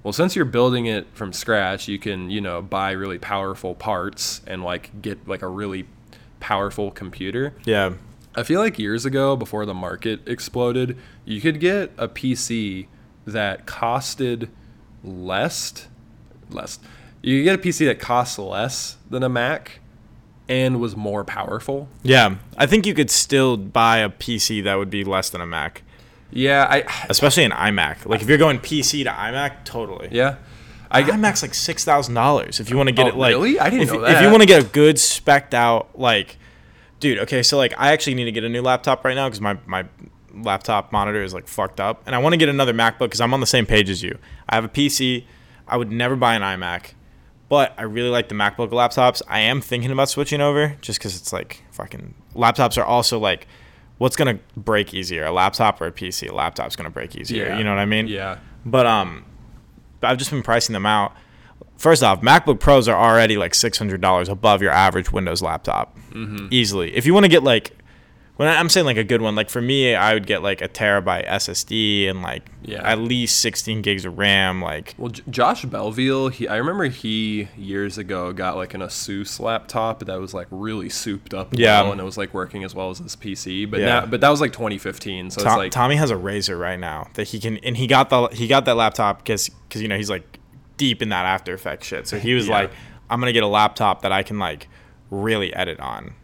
Well, 0.03 0.13
since 0.13 0.35
you're 0.35 0.45
building 0.45 0.87
it 0.87 1.07
from 1.15 1.33
scratch, 1.33 1.87
you 1.87 2.01
can 2.01 2.31
you 2.31 2.41
know 2.41 2.63
buy 2.63 2.91
really 2.91 3.21
powerful 3.21 3.77
parts 3.77 4.41
and 4.45 4.65
like 4.65 4.91
get 5.01 5.29
like 5.29 5.43
a 5.43 5.49
really 5.49 5.87
powerful 6.41 6.91
computer. 6.91 7.55
yeah. 7.65 7.95
I 8.37 8.43
feel 8.43 8.59
like 8.59 8.81
years 8.81 9.05
ago, 9.05 9.37
before 9.37 9.65
the 9.65 9.75
market 9.75 10.29
exploded, 10.29 10.99
you 11.25 11.41
could 11.41 11.61
get 11.61 11.93
a 11.97 12.09
PC 12.09 12.89
that 13.27 13.67
costed 13.67 14.49
less, 15.03 15.87
less. 16.51 16.79
You 17.23 17.43
get 17.45 17.55
a 17.55 17.59
PC 17.59 17.87
that 17.87 17.99
costs 17.99 18.39
less 18.39 18.97
than 19.09 19.23
a 19.23 19.29
Mac, 19.29 19.81
and 20.49 20.79
was 20.81 20.95
more 20.95 21.25
powerful. 21.25 21.89
Yeah. 22.03 22.37
I 22.59 22.67
think 22.67 22.87
you 22.87 22.93
could 22.95 23.11
still 23.11 23.57
buy 23.57 23.99
a 23.99 24.11
PC 24.11 24.63
that 24.65 24.75
would 24.75 24.91
be 24.91 25.03
less 25.05 25.31
than 25.31 25.41
a 25.41 25.47
Mac, 25.47 25.83
Yeah, 26.31 26.67
I 26.69 27.07
especially 27.09 27.45
an 27.45 27.51
iMac. 27.53 28.05
Like 28.07 28.21
if 28.21 28.29
you're 28.29 28.37
going 28.39 28.59
PC 28.59 29.05
to 29.05 29.11
iMac, 29.11 29.65
totally. 29.65 30.09
yeah, 30.13 30.37
I 30.91 31.03
iMac's 31.03 31.41
like 31.43 31.55
six 31.55 31.83
thousand 31.85 32.15
dollars 32.15 32.61
if 32.61 32.69
you 32.69 32.77
want 32.77 32.89
to 32.89 32.95
get 32.95 33.07
Oh, 33.07 33.09
it 33.09 33.17
like. 33.17 33.31
really? 33.35 33.59
I 33.59 33.71
didn't 33.71 33.89
if, 33.89 33.93
know 33.95 34.05
If 34.05 34.21
you 34.23 34.29
want 34.31 34.43
to 34.43 34.47
get 34.47 34.63
a 34.63 34.67
good 34.67 34.99
specked 34.99 35.55
out 35.55 35.99
like, 35.99 36.37
dude. 37.01 37.19
Okay, 37.21 37.43
so 37.43 37.57
like 37.57 37.73
I 37.79 37.93
actually 37.93 38.15
need 38.15 38.27
to 38.27 38.33
get 38.33 38.45
a 38.45 38.49
new 38.51 38.61
laptop 38.63 39.03
right 39.05 39.15
now 39.15 39.29
because 39.29 39.41
my 39.41 39.57
my 39.67 39.87
laptop 40.43 40.93
monitor 40.93 41.23
is 41.23 41.33
like 41.35 41.47
fucked 41.49 41.81
up, 41.81 42.03
and 42.07 42.15
I 42.15 42.19
want 42.19 42.33
to 42.33 42.37
get 42.37 42.49
another 42.49 42.73
MacBook 42.73 42.99
because 43.07 43.21
I'm 43.21 43.33
on 43.35 43.41
the 43.41 43.47
same 43.47 43.67
page 43.67 43.89
as 43.91 44.03
you. 44.03 44.19
I 44.49 44.55
have 44.55 44.65
a 44.65 44.69
PC. 44.69 45.25
I 45.67 45.77
would 45.77 45.91
never 45.91 46.17
buy 46.17 46.35
an 46.35 46.43
iMac, 46.43 46.93
but 47.49 47.73
I 47.79 47.83
really 47.83 48.11
like 48.11 48.29
the 48.29 48.35
MacBook 48.35 48.71
laptops. 48.71 49.23
I 49.29 49.41
am 49.41 49.61
thinking 49.61 49.91
about 49.91 50.09
switching 50.09 50.41
over 50.41 50.77
just 50.81 50.99
because 50.99 51.17
it's 51.17 51.33
like 51.33 51.63
fucking 51.71 52.15
laptops 52.35 52.77
are 52.79 52.85
also 52.85 53.19
like. 53.19 53.47
What's 53.99 54.17
gonna 54.17 54.41
break 54.57 54.93
easier, 54.93 55.25
a 55.25 55.31
laptop 55.31 55.81
or 55.81 55.87
a 55.87 55.93
PC? 55.93 56.29
A 56.29 56.35
laptop's 56.35 56.75
gonna 56.75 56.91
break 56.91 57.15
easier. 57.15 57.47
yeah, 57.47 57.59
You 57.59 57.63
know 57.63 57.71
what 57.71 57.79
I 57.79 57.85
mean? 57.85 58.09
Yeah, 58.09 58.39
But 58.67 58.87
um, 58.87 59.25
I've 60.03 60.19
just 60.19 60.33
been 60.33 60.43
pricing 60.43 60.73
them 60.73 60.85
out. 60.85 61.13
First 61.77 62.03
off, 62.03 62.21
MacBook 62.21 62.59
Pros 62.59 62.89
are 62.89 62.97
already 63.01 63.37
like 63.37 63.55
six 63.55 63.79
hundred 63.79 64.01
dollars 64.01 64.29
above 64.29 64.61
your 64.63 64.73
average 64.73 65.13
Windows 65.13 65.43
laptop, 65.43 65.97
Mm-hmm. 66.11 66.49
easily. 66.51 66.95
If 66.97 67.07
you 67.07 67.15
want 67.15 67.23
to 67.25 67.29
get 67.29 67.45
like, 67.45 67.71
when 68.37 68.49
I'm 68.49 68.69
saying 68.69 68.85
like 68.87 68.97
a 68.97 69.05
good 69.05 69.23
one, 69.23 69.35
like 69.37 69.49
for 69.49 69.61
me, 69.63 69.95
I 69.95 70.13
would 70.15 70.27
get 70.27 70.43
like 70.43 70.61
a 70.61 70.69
terabyte 70.69 71.29
SSD 71.29 72.09
and 72.11 72.21
like 72.23 72.43
Yeah. 72.63 72.83
at 72.83 72.99
least 72.99 73.39
sixteen 73.41 73.81
gigs 73.83 74.05
of 74.05 74.19
RAM. 74.19 74.61
Like, 74.61 74.95
Well, 74.99 75.11
J- 75.11 75.23
Josh 75.31 75.65
Belville, 75.65 76.29
he 76.29 76.49
I 76.49 76.57
remember 76.57 76.87
he 76.87 77.49
years 77.57 77.97
ago 77.99 78.33
got 78.33 78.57
like 78.57 78.75
an 78.75 78.81
Asus 78.81 79.39
laptop 79.39 80.05
that 80.05 80.21
was 80.21 80.35
like 80.35 80.49
really 80.51 80.89
souped 80.89 81.33
up 81.33 81.49
Yeah. 81.53 81.83
well, 81.83 81.93
and 81.93 82.01
it 82.01 82.05
was 82.05 82.19
like 82.19 82.35
working 82.35 82.65
as 82.65 82.75
well 82.75 82.91
as 82.91 82.99
his 82.99 83.15
PC. 83.17 83.71
But 83.71 83.81
Yeah. 83.81 83.87
now, 84.01 84.07
but 84.07 84.21
that 84.21 84.31
was 84.31 84.41
like 84.41 84.53
2015, 84.53 85.31
so 85.31 85.43
Tom, 85.43 85.53
it's 85.53 85.57
like 85.59 85.71
Tommy 85.73 85.97
has 85.97 86.11
a 86.11 86.17
Razer 86.17 86.59
right 86.59 86.79
now 86.81 87.09
that 87.15 87.29
he 87.29 87.39
can, 87.39 87.59
and 87.59 87.77
he 87.77 87.87
got 87.87 88.11
the 88.11 88.29
he 88.33 88.47
got 88.49 88.65
that 88.65 88.77
laptop 88.77 89.19
because 89.19 89.49
because 89.69 89.81
you 89.81 89.89
know 89.89 89.97
he's 89.97 90.11
like 90.11 90.39
deep 90.77 91.01
in 91.03 91.11
that 91.11 91.25
After 91.25 91.55
Effects 91.55 91.87
shit. 91.87 92.09
So 92.09 92.19
he 92.19 92.35
was 92.35 92.47
Yeah. 92.49 92.55
like, 92.55 92.73
I'm 93.09 93.21
gonna 93.21 93.33
get 93.33 93.45
a 93.45 93.49
laptop 93.49 94.03
that 94.03 94.11
I 94.11 94.25
can 94.25 94.41
like 94.41 94.67
really 95.11 95.55
edit 95.55 95.79
on. 95.79 96.15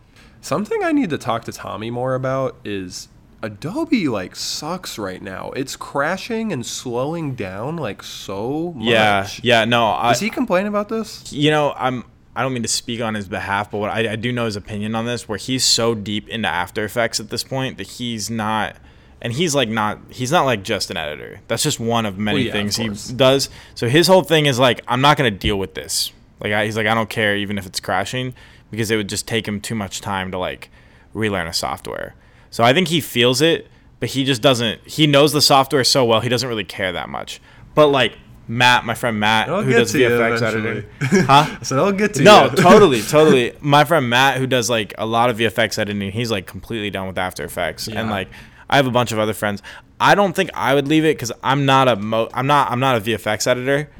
Something 0.41 0.82
I 0.82 0.93
need 0.93 1.11
to 1.11 1.18
talk 1.18 1.45
to 1.45 1.53
Tommy 1.53 1.91
more 1.91 2.14
about 2.14 2.57
is 2.64 3.09
Adobe 3.43 4.09
like 4.09 4.36
sucks 4.36 4.99
right 4.99 5.22
now. 5.22 5.51
It's 5.53 5.76
crashing 5.76 6.53
and 6.53 6.64
slowing 6.64 7.34
down 7.34 7.76
like 7.76 8.03
so 8.03 8.72
much. 8.74 8.86
Yeah, 8.86 9.28
yeah, 9.43 9.64
no, 9.64 9.86
I, 9.86 10.12
Does 10.12 10.20
he 10.20 10.30
complain 10.30 10.66
about 10.66 10.88
this? 10.88 11.32
you 11.32 11.51
know, 11.51 11.72
I'm 11.76 12.05
I 12.34 12.43
don't 12.43 12.53
mean 12.53 12.62
to 12.62 12.68
speak 12.68 13.01
on 13.01 13.14
his 13.14 13.28
behalf, 13.28 13.70
but 13.70 13.78
what 13.78 13.91
I, 13.91 14.12
I 14.12 14.16
do 14.16 14.32
know 14.32 14.45
his 14.45 14.57
opinion 14.57 14.95
on 14.95 15.05
this, 15.05 15.28
where 15.28 15.38
he's 15.38 15.64
so 15.64 15.95
deep 15.95 16.28
into 16.28 16.49
After 16.49 16.84
Effects 16.84 17.18
at 17.20 17.28
this 17.28 17.45
point 17.45 17.76
that 17.78 17.86
he's 17.86 18.30
not 18.30 18.76
and 19.20 19.32
he's 19.32 19.55
like 19.55 19.68
not 19.68 19.99
he's 20.11 20.32
not 20.32 20.45
like 20.45 20.62
just 20.62 20.91
an 20.91 20.97
editor. 20.97 21.41
That's 21.49 21.62
just 21.62 21.80
one 21.80 22.07
of 22.07 22.18
many 22.18 22.38
Well, 22.38 22.47
yeah, 22.47 22.53
things 22.53 22.78
of 22.78 23.09
he 23.11 23.14
does. 23.14 23.51
So 23.74 23.88
his 23.88 24.07
whole 24.07 24.22
thing 24.22 24.47
is 24.47 24.59
like 24.59 24.80
I'm 24.88 25.01
not 25.01 25.16
gonna 25.16 25.30
deal 25.30 25.59
with 25.59 25.74
this. 25.74 26.12
Like 26.41 26.53
I, 26.53 26.64
he's 26.64 26.76
like 26.76 26.86
I 26.86 26.95
don't 26.95 27.11
care 27.11 27.36
even 27.36 27.59
if 27.59 27.66
it's 27.66 27.80
crashing 27.80 28.34
because 28.70 28.90
it 28.90 28.96
would 28.96 29.08
just 29.08 29.26
take 29.26 29.46
him 29.46 29.60
too 29.60 29.74
much 29.74 30.00
time 30.00 30.30
to 30.32 30.38
like 30.38 30.70
relearn 31.12 31.46
a 31.46 31.52
software. 31.52 32.14
So 32.50 32.64
I 32.64 32.72
think 32.72 32.88
he 32.88 33.00
feels 33.00 33.40
it, 33.40 33.68
but 34.00 34.10
he 34.10 34.24
just 34.24 34.42
doesn't. 34.42 34.80
He 34.86 35.06
knows 35.06 35.32
the 35.32 35.42
software 35.42 35.84
so 35.84 36.04
well 36.04 36.20
he 36.20 36.28
doesn't 36.28 36.48
really 36.48 36.64
care 36.64 36.92
that 36.92 37.08
much. 37.08 37.40
But 37.74 37.88
like 37.88 38.16
Matt, 38.48 38.84
my 38.84 38.94
friend 38.94 39.20
Matt, 39.20 39.48
I'll 39.48 39.62
who 39.62 39.72
does 39.72 39.94
VFX 39.94 40.42
editing, 40.42 40.84
huh? 41.00 41.56
I 41.60 41.62
said 41.62 41.78
I'll 41.78 41.92
get 41.92 42.14
to 42.14 42.22
No, 42.22 42.44
you. 42.46 42.50
No, 42.50 42.54
totally, 42.56 43.00
totally. 43.16 43.52
My 43.60 43.84
friend 43.84 44.08
Matt, 44.10 44.38
who 44.38 44.46
does 44.48 44.68
like 44.68 44.92
a 44.98 45.06
lot 45.06 45.30
of 45.30 45.38
VFX 45.38 45.78
editing, 45.78 46.10
he's 46.10 46.30
like 46.32 46.46
completely 46.46 46.90
done 46.90 47.06
with 47.06 47.18
After 47.18 47.44
Effects, 47.44 47.86
and 47.86 48.10
like 48.10 48.28
I 48.68 48.76
have 48.76 48.86
a 48.88 48.90
bunch 48.90 49.12
of 49.12 49.18
other 49.20 49.34
friends. 49.34 49.62
I 50.00 50.14
don't 50.14 50.34
think 50.34 50.50
I 50.54 50.74
would 50.74 50.88
leave 50.88 51.04
it 51.04 51.14
because 51.16 51.30
I'm 51.44 51.66
not 51.66 51.86
a 51.86 51.94
mo. 51.96 52.28
I'm 52.34 52.46
not. 52.48 52.70
I'm 52.72 52.80
not 52.80 52.96
a 52.96 53.00
VFX 53.00 53.46
editor. 53.46 53.90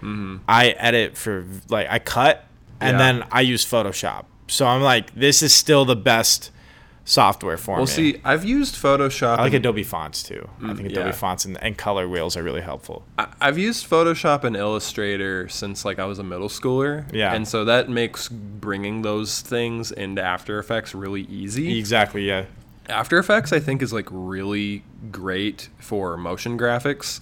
I 0.49 0.71
edit 0.71 1.17
for 1.17 1.45
like 1.69 1.87
I 1.89 1.99
cut, 2.01 2.45
and 2.81 2.95
Mm-hmm. 2.97 2.99
Yeah. 3.01 3.13
then 3.21 3.29
I 3.31 3.43
use 3.43 3.65
Photoshop. 3.65 4.25
So 4.51 4.67
I'm 4.67 4.83
like, 4.83 5.15
this 5.15 5.43
is 5.43 5.53
still 5.53 5.85
the 5.85 5.97
best 5.97 6.51
software 7.05 7.57
for 7.57 7.73
me. 7.73 7.77
Well, 7.77 7.87
me. 7.87 7.93
see, 7.93 8.21
I've 8.25 8.45
used 8.45 8.77
Photoshop. 8.77 9.39
I 9.39 9.43
like 9.43 9.47
and- 9.55 9.65
Adobe 9.65 9.83
fonts 9.83 10.23
too. 10.23 10.49
I 10.63 10.75
think 10.75 10.91
Adobe 10.91 11.07
yeah. 11.09 11.13
fonts 11.13 11.45
and, 11.45 11.61
and 11.63 11.77
color 11.77 12.09
wheels 12.09 12.37
are 12.37 12.43
really 12.43 12.61
helpful. 12.61 13.05
I- 13.19 13.33
I've 13.41 13.59
used 13.59 13.89
Photoshop 13.89 14.45
and 14.45 14.57
Illustrator 14.57 15.49
since 15.49 15.85
like 15.85 15.99
I 15.99 16.05
was 16.05 16.19
a 16.19 16.23
middle 16.25 16.49
schooler. 16.49 17.11
Yeah. 17.13 17.33
And 17.35 17.47
so 17.49 17.65
that 17.65 17.89
makes 17.89 18.29
bringing 18.29 19.03
those 19.03 19.41
things 19.41 19.91
into 19.93 20.23
After 20.23 20.59
Effects 20.59 20.95
really 20.95 21.23
easy. 21.23 21.79
Exactly. 21.79 22.27
Yeah. 22.27 22.45
After 22.89 23.19
Effects, 23.19 23.53
I 23.53 23.61
think, 23.61 23.83
is 23.83 23.93
like 23.93 24.09
really 24.11 24.83
great 25.11 25.69
for 25.79 26.17
motion 26.17 26.59
graphics. 26.59 27.21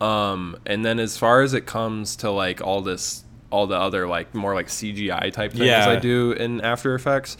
Um, 0.00 0.56
and 0.64 0.84
then 0.84 1.00
as 1.00 1.16
far 1.16 1.42
as 1.42 1.54
it 1.54 1.66
comes 1.66 2.14
to 2.16 2.30
like 2.30 2.60
all 2.60 2.82
this, 2.82 3.24
all 3.50 3.66
the 3.66 3.76
other 3.76 4.06
like 4.06 4.34
more 4.34 4.54
like 4.54 4.66
CGI 4.68 5.32
type 5.32 5.52
things 5.52 5.64
Yeah. 5.64 5.88
I 5.88 5.96
do 5.96 6.32
in 6.32 6.60
After 6.60 6.94
Effects, 6.94 7.36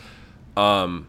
um, 0.57 1.07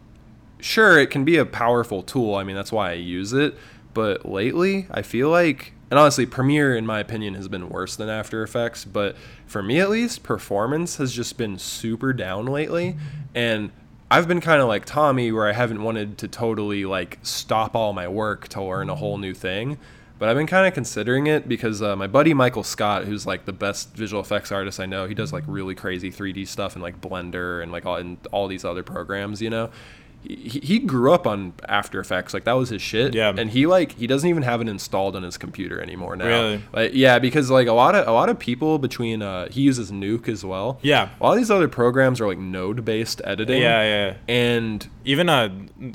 sure, 0.60 0.98
it 0.98 1.10
can 1.10 1.24
be 1.24 1.36
a 1.36 1.46
powerful 1.46 2.02
tool. 2.02 2.34
I 2.34 2.44
mean, 2.44 2.56
that's 2.56 2.72
why 2.72 2.90
I 2.90 2.94
use 2.94 3.32
it. 3.32 3.56
But 3.92 4.24
lately, 4.24 4.86
I 4.90 5.02
feel 5.02 5.30
like, 5.30 5.72
and 5.90 5.98
honestly, 5.98 6.24
Premiere, 6.24 6.76
in 6.76 6.86
my 6.86 7.00
opinion, 7.00 7.34
has 7.34 7.48
been 7.48 7.68
worse 7.68 7.96
than 7.96 8.08
After 8.08 8.42
Effects. 8.42 8.84
But 8.84 9.16
for 9.46 9.62
me, 9.62 9.80
at 9.80 9.90
least, 9.90 10.22
performance 10.22 10.96
has 10.96 11.12
just 11.12 11.36
been 11.36 11.58
super 11.58 12.12
down 12.12 12.46
lately. 12.46 12.96
And 13.34 13.72
I've 14.08 14.28
been 14.28 14.40
kind 14.40 14.62
of 14.62 14.68
like 14.68 14.84
Tommy, 14.84 15.32
where 15.32 15.48
I 15.48 15.52
haven't 15.52 15.82
wanted 15.82 16.18
to 16.18 16.28
totally 16.28 16.84
like 16.84 17.18
stop 17.22 17.74
all 17.74 17.92
my 17.92 18.06
work 18.06 18.46
to 18.48 18.62
learn 18.62 18.88
a 18.90 18.94
whole 18.94 19.18
new 19.18 19.34
thing. 19.34 19.78
But 20.20 20.28
I've 20.28 20.36
been 20.36 20.46
kind 20.46 20.68
of 20.68 20.74
considering 20.74 21.28
it 21.28 21.48
because 21.48 21.80
uh, 21.80 21.96
my 21.96 22.06
buddy 22.06 22.34
Michael 22.34 22.62
Scott, 22.62 23.06
who's 23.06 23.26
like 23.26 23.46
the 23.46 23.54
best 23.54 23.94
visual 23.94 24.20
effects 24.20 24.52
artist 24.52 24.78
I 24.78 24.84
know, 24.84 25.06
he 25.06 25.14
does 25.14 25.32
like 25.32 25.44
really 25.46 25.74
crazy 25.74 26.12
3D 26.12 26.46
stuff 26.46 26.76
in 26.76 26.82
like 26.82 27.00
Blender 27.00 27.62
and 27.62 27.72
like 27.72 27.86
all, 27.86 27.96
and 27.96 28.18
all 28.30 28.46
these 28.46 28.62
other 28.62 28.82
programs, 28.82 29.40
you 29.40 29.48
know. 29.48 29.70
He, 30.22 30.60
he 30.60 30.78
grew 30.78 31.12
up 31.12 31.26
on 31.26 31.54
After 31.68 31.98
Effects, 31.98 32.34
like 32.34 32.44
that 32.44 32.52
was 32.52 32.68
his 32.68 32.82
shit. 32.82 33.14
Yeah. 33.14 33.32
And 33.36 33.50
he 33.50 33.66
like 33.66 33.92
he 33.92 34.06
doesn't 34.06 34.28
even 34.28 34.42
have 34.42 34.60
it 34.60 34.68
installed 34.68 35.16
on 35.16 35.22
his 35.22 35.38
computer 35.38 35.80
anymore 35.80 36.14
now. 36.16 36.26
Really? 36.26 36.64
Like, 36.72 36.90
yeah, 36.94 37.18
because 37.18 37.50
like 37.50 37.68
a 37.68 37.72
lot 37.72 37.94
of 37.94 38.06
a 38.06 38.12
lot 38.12 38.28
of 38.28 38.38
people 38.38 38.78
between 38.78 39.22
uh, 39.22 39.48
he 39.50 39.62
uses 39.62 39.90
Nuke 39.90 40.28
as 40.28 40.44
well. 40.44 40.78
Yeah. 40.82 41.08
A 41.20 41.24
lot 41.24 41.32
of 41.32 41.38
these 41.38 41.50
other 41.50 41.68
programs 41.68 42.20
are 42.20 42.26
like 42.26 42.38
node 42.38 42.84
based 42.84 43.22
editing. 43.24 43.62
Yeah. 43.62 43.82
Yeah. 43.82 44.16
And 44.28 44.86
Even 45.04 45.28
uh, 45.28 45.48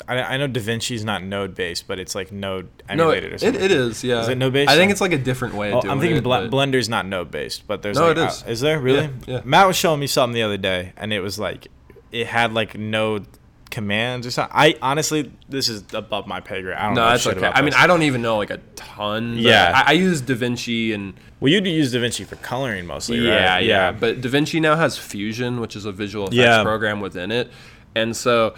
I, 0.08 0.22
I 0.22 0.38
know 0.38 0.48
DaVinci's 0.48 1.06
not 1.06 1.24
node 1.24 1.54
based, 1.54 1.88
but 1.88 2.00
it's 2.00 2.16
like 2.16 2.32
node 2.32 2.70
no, 2.90 2.94
emulated 2.94 3.32
or 3.32 3.36
it, 3.36 3.40
something. 3.42 3.62
it 3.62 3.72
is. 3.72 4.04
Yeah. 4.04 4.22
Is 4.22 4.28
it 4.28 4.38
node-based? 4.38 4.70
I 4.70 4.76
think 4.76 4.92
it's 4.92 5.02
like 5.02 5.14
a 5.14 5.18
different 5.18 5.54
way 5.54 5.72
of 5.72 5.82
doing 5.82 5.92
I'm 5.92 6.00
thinking 6.00 6.18
it. 6.18 6.24
Bl- 6.24 6.50
Blender's 6.56 6.90
not 6.90 7.06
node 7.06 7.32
based, 7.32 7.68
but 7.68 7.82
there's 7.84 7.98
No, 7.98 8.08
like, 8.08 8.18
it 8.18 8.24
uh, 8.24 8.28
is. 8.28 8.44
is 8.48 8.62
there 8.62 8.80
really? 8.80 9.10
Yeah, 9.28 9.36
yeah. 9.36 9.42
Matt 9.46 9.68
was 9.68 9.76
showing 9.76 10.00
me 10.00 10.08
something 10.08 10.34
the 10.34 10.44
other 10.44 10.58
day, 10.58 10.94
and 10.98 11.14
it 11.14 11.20
was 11.20 11.38
like 11.38 11.68
it 12.12 12.28
had 12.28 12.54
like 12.54 12.78
node 12.78 13.28
commands 13.76 14.26
or 14.26 14.32
something. 14.32 14.56
I 14.58 14.76
honestly, 14.82 15.30
this 15.50 15.68
is 15.68 15.84
above 15.94 16.28
my 16.28 16.40
pay 16.40 16.62
grade. 16.62 16.78
I 16.78 16.86
don't 16.86 16.96
No, 16.96 17.02
know 17.06 17.10
that's 17.12 17.28
okay. 17.28 17.52
I 17.54 17.62
mean. 17.62 17.74
I 17.74 17.88
don't 17.88 18.04
even 18.04 18.22
know 18.22 18.38
like 18.38 18.50
a 18.50 18.60
ton. 18.76 19.36
Yeah. 19.38 19.74
I, 19.76 19.90
I 19.90 19.92
use 19.92 20.22
DaVinci 20.22 20.94
and 20.96 21.14
well, 21.42 21.52
you 21.52 21.60
do 21.60 21.70
use 21.70 21.94
DaVinci 21.94 22.26
for 22.26 22.38
coloring 22.38 22.86
mostly, 22.86 23.18
yeah, 23.20 23.32
right? 23.56 23.66
Yeah, 23.66 23.90
yeah, 23.90 23.92
But 23.92 24.22
DaVinci 24.22 24.62
now 24.62 24.78
has 24.78 24.98
Fusion, 24.98 25.60
which 25.60 25.76
is 25.76 25.84
a 25.86 25.92
visual 25.92 26.28
effects 26.28 26.38
Yeah. 26.38 26.64
program 26.64 27.02
within 27.02 27.30
it, 27.32 27.52
and 27.94 28.16
so 28.16 28.56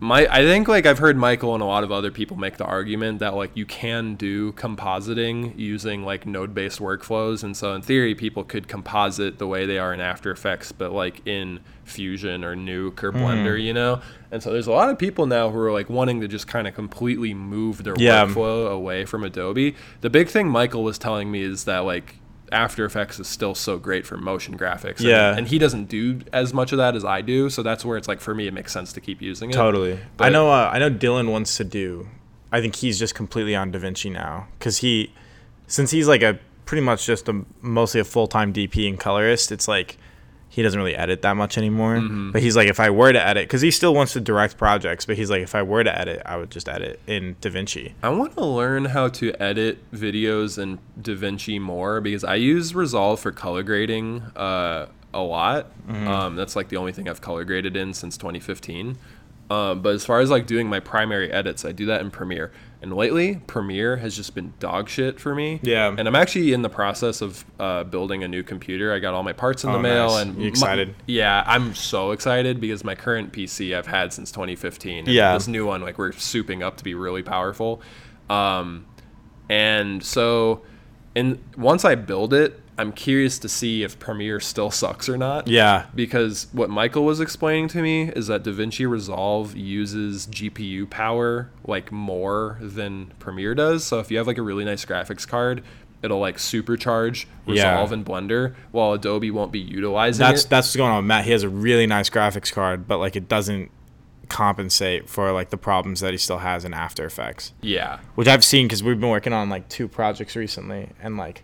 my 0.00 0.28
I 0.30 0.42
think 0.42 0.68
like 0.68 0.86
I've 0.86 0.98
heard 0.98 1.16
Michael 1.16 1.54
and 1.54 1.62
a 1.62 1.66
lot 1.66 1.82
of 1.82 1.90
other 1.90 2.10
people 2.10 2.36
make 2.36 2.56
the 2.56 2.64
argument 2.64 3.18
that 3.18 3.34
like 3.34 3.50
you 3.56 3.66
can 3.66 4.14
do 4.14 4.52
compositing 4.52 5.58
using 5.58 6.04
like 6.04 6.24
node-based 6.24 6.78
workflows, 6.78 7.42
and 7.42 7.56
so 7.56 7.74
in 7.74 7.82
theory 7.82 8.14
people 8.14 8.44
could 8.44 8.68
composite 8.68 9.38
the 9.38 9.46
way 9.46 9.66
they 9.66 9.78
are 9.78 9.92
in 9.92 10.00
After 10.00 10.30
Effects, 10.30 10.70
but 10.70 10.92
like 10.92 11.26
in 11.26 11.60
Fusion 11.84 12.44
or 12.44 12.54
Nuke 12.54 13.02
or 13.02 13.10
hmm. 13.10 13.18
Blender, 13.18 13.60
you 13.60 13.74
know. 13.74 14.00
And 14.30 14.42
so 14.42 14.52
there's 14.52 14.68
a 14.68 14.72
lot 14.72 14.90
of 14.90 14.98
people 14.98 15.26
now 15.26 15.50
who 15.50 15.58
are 15.58 15.72
like 15.72 15.90
wanting 15.90 16.20
to 16.20 16.28
just 16.28 16.46
kind 16.46 16.68
of 16.68 16.74
completely 16.74 17.34
move 17.34 17.82
their 17.82 17.94
Yeah. 17.96 18.26
workflow 18.26 18.70
away 18.70 19.04
from 19.04 19.24
Adobe. 19.24 19.74
The 20.00 20.10
big 20.10 20.28
thing 20.28 20.48
Michael 20.48 20.84
was 20.84 20.98
telling 20.98 21.30
me 21.30 21.42
is 21.42 21.64
that 21.64 21.80
like 21.80 22.16
After 22.52 22.84
Effects 22.84 23.18
is 23.18 23.28
still 23.28 23.54
so 23.54 23.78
great 23.78 24.06
for 24.06 24.16
motion 24.16 24.56
graphics. 24.58 25.00
Yeah. 25.00 25.36
and 25.36 25.48
he 25.48 25.58
doesn't 25.58 25.86
do 25.86 26.20
as 26.32 26.52
much 26.54 26.72
of 26.72 26.78
that 26.78 26.94
as 26.96 27.04
I 27.04 27.20
do, 27.20 27.50
so 27.50 27.62
that's 27.62 27.84
where 27.84 27.96
it's 27.96 28.08
like 28.08 28.20
for 28.20 28.34
me 28.34 28.46
it 28.46 28.54
makes 28.54 28.72
sense 28.72 28.92
to 28.94 29.00
keep 29.00 29.20
using 29.22 29.50
it. 29.50 29.54
Totally. 29.54 29.98
I 30.18 30.28
know. 30.28 30.50
Uh, 30.50 30.70
I 30.72 30.78
know. 30.78 30.90
Dylan 30.90 31.30
wants 31.30 31.56
to 31.58 31.64
do. 31.64 32.08
I 32.50 32.60
think 32.60 32.76
he's 32.76 32.98
just 32.98 33.14
completely 33.14 33.54
on 33.54 33.72
DaVinci 33.72 34.10
now 34.10 34.48
because 34.58 34.78
he, 34.78 35.12
since 35.66 35.90
he's 35.90 36.08
like 36.08 36.22
a 36.22 36.38
pretty 36.68 36.82
much 36.82 37.06
just 37.06 37.28
a 37.30 37.44
mostly 37.62 37.98
a 37.98 38.04
full 38.04 38.26
time 38.26 38.52
DP 38.52 38.86
and 38.88 39.00
colorist. 39.00 39.50
It's 39.50 39.66
like 39.66 39.96
he 40.48 40.62
doesn't 40.62 40.78
really 40.78 40.96
edit 40.96 41.22
that 41.22 41.36
much 41.36 41.58
anymore. 41.58 41.96
Mm-hmm. 41.96 42.32
But 42.32 42.42
he's 42.42 42.56
like, 42.56 42.68
if 42.68 42.80
I 42.80 42.90
were 42.90 43.12
to 43.12 43.26
edit, 43.26 43.44
because 43.44 43.60
he 43.60 43.70
still 43.70 43.94
wants 43.94 44.14
to 44.14 44.20
direct 44.20 44.56
projects, 44.56 45.04
but 45.04 45.16
he's 45.16 45.30
like, 45.30 45.42
if 45.42 45.54
I 45.54 45.62
were 45.62 45.84
to 45.84 45.98
edit, 45.98 46.22
I 46.24 46.36
would 46.36 46.50
just 46.50 46.68
edit 46.68 47.00
in 47.06 47.36
DaVinci. 47.36 47.92
I 48.02 48.08
want 48.08 48.34
to 48.34 48.44
learn 48.44 48.86
how 48.86 49.08
to 49.08 49.32
edit 49.40 49.90
videos 49.92 50.60
in 50.60 50.78
DaVinci 51.00 51.60
more 51.60 52.00
because 52.00 52.24
I 52.24 52.36
use 52.36 52.74
Resolve 52.74 53.20
for 53.20 53.30
color 53.30 53.62
grading 53.62 54.22
uh, 54.36 54.86
a 55.12 55.20
lot. 55.20 55.66
Mm-hmm. 55.86 56.08
Um, 56.08 56.36
that's 56.36 56.56
like 56.56 56.68
the 56.68 56.76
only 56.76 56.92
thing 56.92 57.08
I've 57.08 57.20
color 57.20 57.44
graded 57.44 57.76
in 57.76 57.92
since 57.92 58.16
2015. 58.16 58.96
Um, 59.50 59.80
but 59.80 59.94
as 59.94 60.04
far 60.04 60.20
as 60.20 60.30
like 60.30 60.46
doing 60.46 60.68
my 60.68 60.80
primary 60.80 61.30
edits, 61.30 61.64
I 61.64 61.72
do 61.72 61.86
that 61.86 62.00
in 62.00 62.10
Premiere. 62.10 62.52
And 62.80 62.94
lately, 62.94 63.40
Premiere 63.48 63.96
has 63.96 64.14
just 64.14 64.36
been 64.36 64.52
dog 64.60 64.88
shit 64.88 65.18
for 65.18 65.34
me. 65.34 65.58
Yeah. 65.64 65.88
And 65.98 66.06
I'm 66.06 66.14
actually 66.14 66.52
in 66.52 66.62
the 66.62 66.68
process 66.68 67.20
of 67.20 67.44
uh, 67.58 67.82
building 67.84 68.22
a 68.22 68.28
new 68.28 68.44
computer. 68.44 68.92
I 68.94 69.00
got 69.00 69.14
all 69.14 69.24
my 69.24 69.32
parts 69.32 69.64
in 69.64 69.72
the 69.72 69.78
Oh, 69.78 69.82
mail. 69.82 70.06
nice. 70.10 70.22
And 70.22 70.34
You 70.36 70.42
my- 70.42 70.46
excited? 70.48 70.94
yeah, 71.06 71.42
I'm 71.46 71.74
so 71.74 72.12
excited 72.12 72.60
because 72.60 72.84
my 72.84 72.94
current 72.94 73.32
PC 73.32 73.76
I've 73.76 73.88
had 73.88 74.12
since 74.12 74.30
2015. 74.30 74.98
and 75.00 75.08
Yeah. 75.08 75.34
This 75.34 75.48
new 75.48 75.66
one, 75.66 75.80
like 75.82 75.98
we're 75.98 76.12
souping 76.12 76.62
up 76.62 76.76
to 76.76 76.84
be 76.84 76.94
really 76.94 77.22
powerful. 77.24 77.82
Um, 78.30 78.86
and 79.48 80.04
so, 80.04 80.62
and 81.16 81.38
once 81.56 81.84
I 81.84 81.96
build 81.96 82.32
it, 82.32 82.60
I'm 82.78 82.92
curious 82.92 83.38
to 83.40 83.48
see 83.48 83.82
if 83.82 83.98
Premiere 83.98 84.38
still 84.40 84.70
sucks 84.70 85.08
or 85.08 85.18
not. 85.18 85.48
Yeah. 85.48 85.86
Because 85.94 86.46
what 86.52 86.70
Michael 86.70 87.04
was 87.04 87.20
explaining 87.20 87.68
to 87.68 87.82
me 87.82 88.10
is 88.10 88.28
that 88.28 88.44
DaVinci 88.44 88.88
Resolve 88.88 89.56
uses 89.56 90.26
GPU 90.28 90.88
power 90.88 91.50
like 91.64 91.90
more 91.90 92.58
than 92.62 93.12
Premiere 93.18 93.54
does. 93.56 93.84
So 93.84 93.98
if 93.98 94.10
you 94.10 94.18
have 94.18 94.26
like 94.28 94.38
a 94.38 94.42
really 94.42 94.64
nice 94.64 94.84
graphics 94.84 95.26
card, 95.26 95.62
it'll 96.02 96.20
like 96.20 96.36
supercharge 96.36 97.26
Yeah. 97.46 97.70
Resolve 97.72 97.90
and 97.90 98.06
Blender, 98.06 98.54
while 98.70 98.92
Adobe 98.92 99.32
won't 99.32 99.50
be 99.50 99.58
utilizing 99.58 100.24
That's 100.24 100.44
it. 100.44 100.48
that's 100.50 100.68
what's 100.68 100.76
going 100.76 100.92
on. 100.92 100.98
with 100.98 101.06
Matt, 101.06 101.24
he 101.24 101.32
has 101.32 101.42
a 101.42 101.48
really 101.48 101.86
nice 101.88 102.08
graphics 102.08 102.52
card, 102.52 102.86
but 102.86 102.98
like 102.98 103.16
it 103.16 103.26
doesn't 103.28 103.72
compensate 104.28 105.08
for 105.08 105.32
like 105.32 105.50
the 105.50 105.56
problems 105.56 106.00
that 106.00 106.12
he 106.12 106.18
still 106.18 106.38
has 106.38 106.64
in 106.64 106.74
After 106.74 107.04
Effects. 107.04 107.52
yeah. 107.62 107.98
which 108.14 108.28
I've 108.28 108.44
seen 108.44 108.66
because 108.66 108.82
we've 108.82 109.00
been 109.00 109.08
working 109.10 109.32
on 109.32 109.48
like 109.48 109.68
two 109.68 109.88
projects 109.88 110.36
recently, 110.36 110.90
and 111.02 111.16
like 111.16 111.42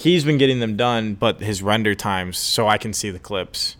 he's 0.00 0.24
been 0.24 0.38
getting 0.38 0.60
them 0.60 0.76
done, 0.76 1.14
but 1.14 1.40
his 1.40 1.62
render 1.62 1.94
times, 1.94 2.38
so 2.38 2.66
I 2.66 2.78
can 2.78 2.92
see 2.92 3.10
the 3.10 3.18
clips. 3.18 3.76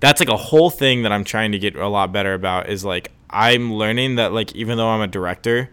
That's 0.00 0.20
like 0.20 0.28
a 0.28 0.36
whole 0.36 0.70
thing 0.70 1.02
that 1.02 1.12
I'm 1.12 1.24
trying 1.24 1.52
to 1.52 1.58
get 1.58 1.76
a 1.76 1.88
lot 1.88 2.12
better 2.12 2.34
about. 2.34 2.68
Is 2.68 2.84
like 2.84 3.12
I'm 3.30 3.72
learning 3.72 4.16
that 4.16 4.32
like 4.32 4.54
even 4.54 4.76
though 4.76 4.88
I'm 4.88 5.00
a 5.00 5.06
director, 5.06 5.70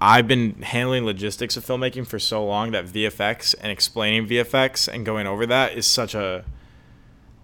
I've 0.00 0.26
been 0.26 0.62
handling 0.62 1.04
logistics 1.04 1.56
of 1.56 1.64
filmmaking 1.64 2.06
for 2.06 2.18
so 2.18 2.44
long 2.44 2.72
that 2.72 2.86
VFX 2.86 3.54
and 3.60 3.70
explaining 3.70 4.26
VFX 4.26 4.92
and 4.92 5.06
going 5.06 5.26
over 5.26 5.46
that 5.46 5.76
is 5.76 5.86
such 5.86 6.14
a 6.14 6.44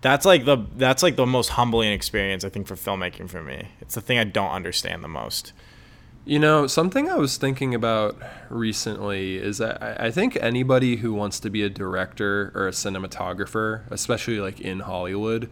that's 0.01 0.27
like 0.27 0.45
the 0.45 0.59
that's 0.77 1.03
like 1.03 1.17
the 1.17 1.27
most 1.27 1.51
humbling 1.51 1.93
experience 1.93 2.45
I 2.45 2.49
think 2.49 2.67
for 2.67 2.75
filmmaking 2.77 3.29
for 3.29 3.43
me. 3.43 3.69
It's 3.81 3.95
the 3.95 4.01
thing 4.01 4.19
I 4.19 4.25
don't 4.25 4.51
understand 4.51 5.05
the 5.05 5.09
most. 5.09 5.53
You 6.27 6.41
know, 6.41 6.67
something 6.67 7.09
I 7.09 7.15
was 7.15 7.37
thinking 7.37 7.73
about 7.73 8.21
recently 8.51 9.37
is 9.37 9.59
that 9.59 9.81
I 9.81 10.07
I 10.07 10.11
think 10.11 10.37
anybody 10.41 10.97
who 10.97 11.15
wants 11.15 11.39
to 11.41 11.51
be 11.51 11.63
a 11.63 11.71
director 11.71 12.53
or 12.55 12.67
a 12.67 12.73
cinematographer, 12.73 13.83
especially 13.91 14.41
like 14.41 14.61
in 14.61 14.81
Hollywood, 14.81 15.49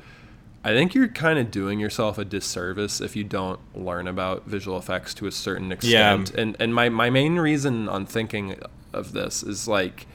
I 0.64 0.70
think 0.70 0.92
you're 0.94 1.09
kind 1.09 1.38
of 1.38 1.52
doing 1.52 1.78
yourself 1.78 2.18
a 2.18 2.24
disservice 2.24 3.01
if 3.01 3.14
you 3.14 3.22
don't 3.22 3.60
learn 3.76 4.09
about 4.09 4.46
visual 4.46 4.76
effects 4.76 5.14
to 5.14 5.26
a 5.26 5.32
certain 5.32 5.70
extent. 5.70 6.32
Yeah. 6.34 6.40
And 6.40 6.56
and 6.59 6.74
my, 6.74 6.88
my 6.88 7.09
main 7.09 7.36
reason 7.36 7.88
on 7.88 8.05
thinking 8.05 8.56
of 8.92 9.12
this 9.12 9.44
is 9.44 9.68
like 9.68 10.09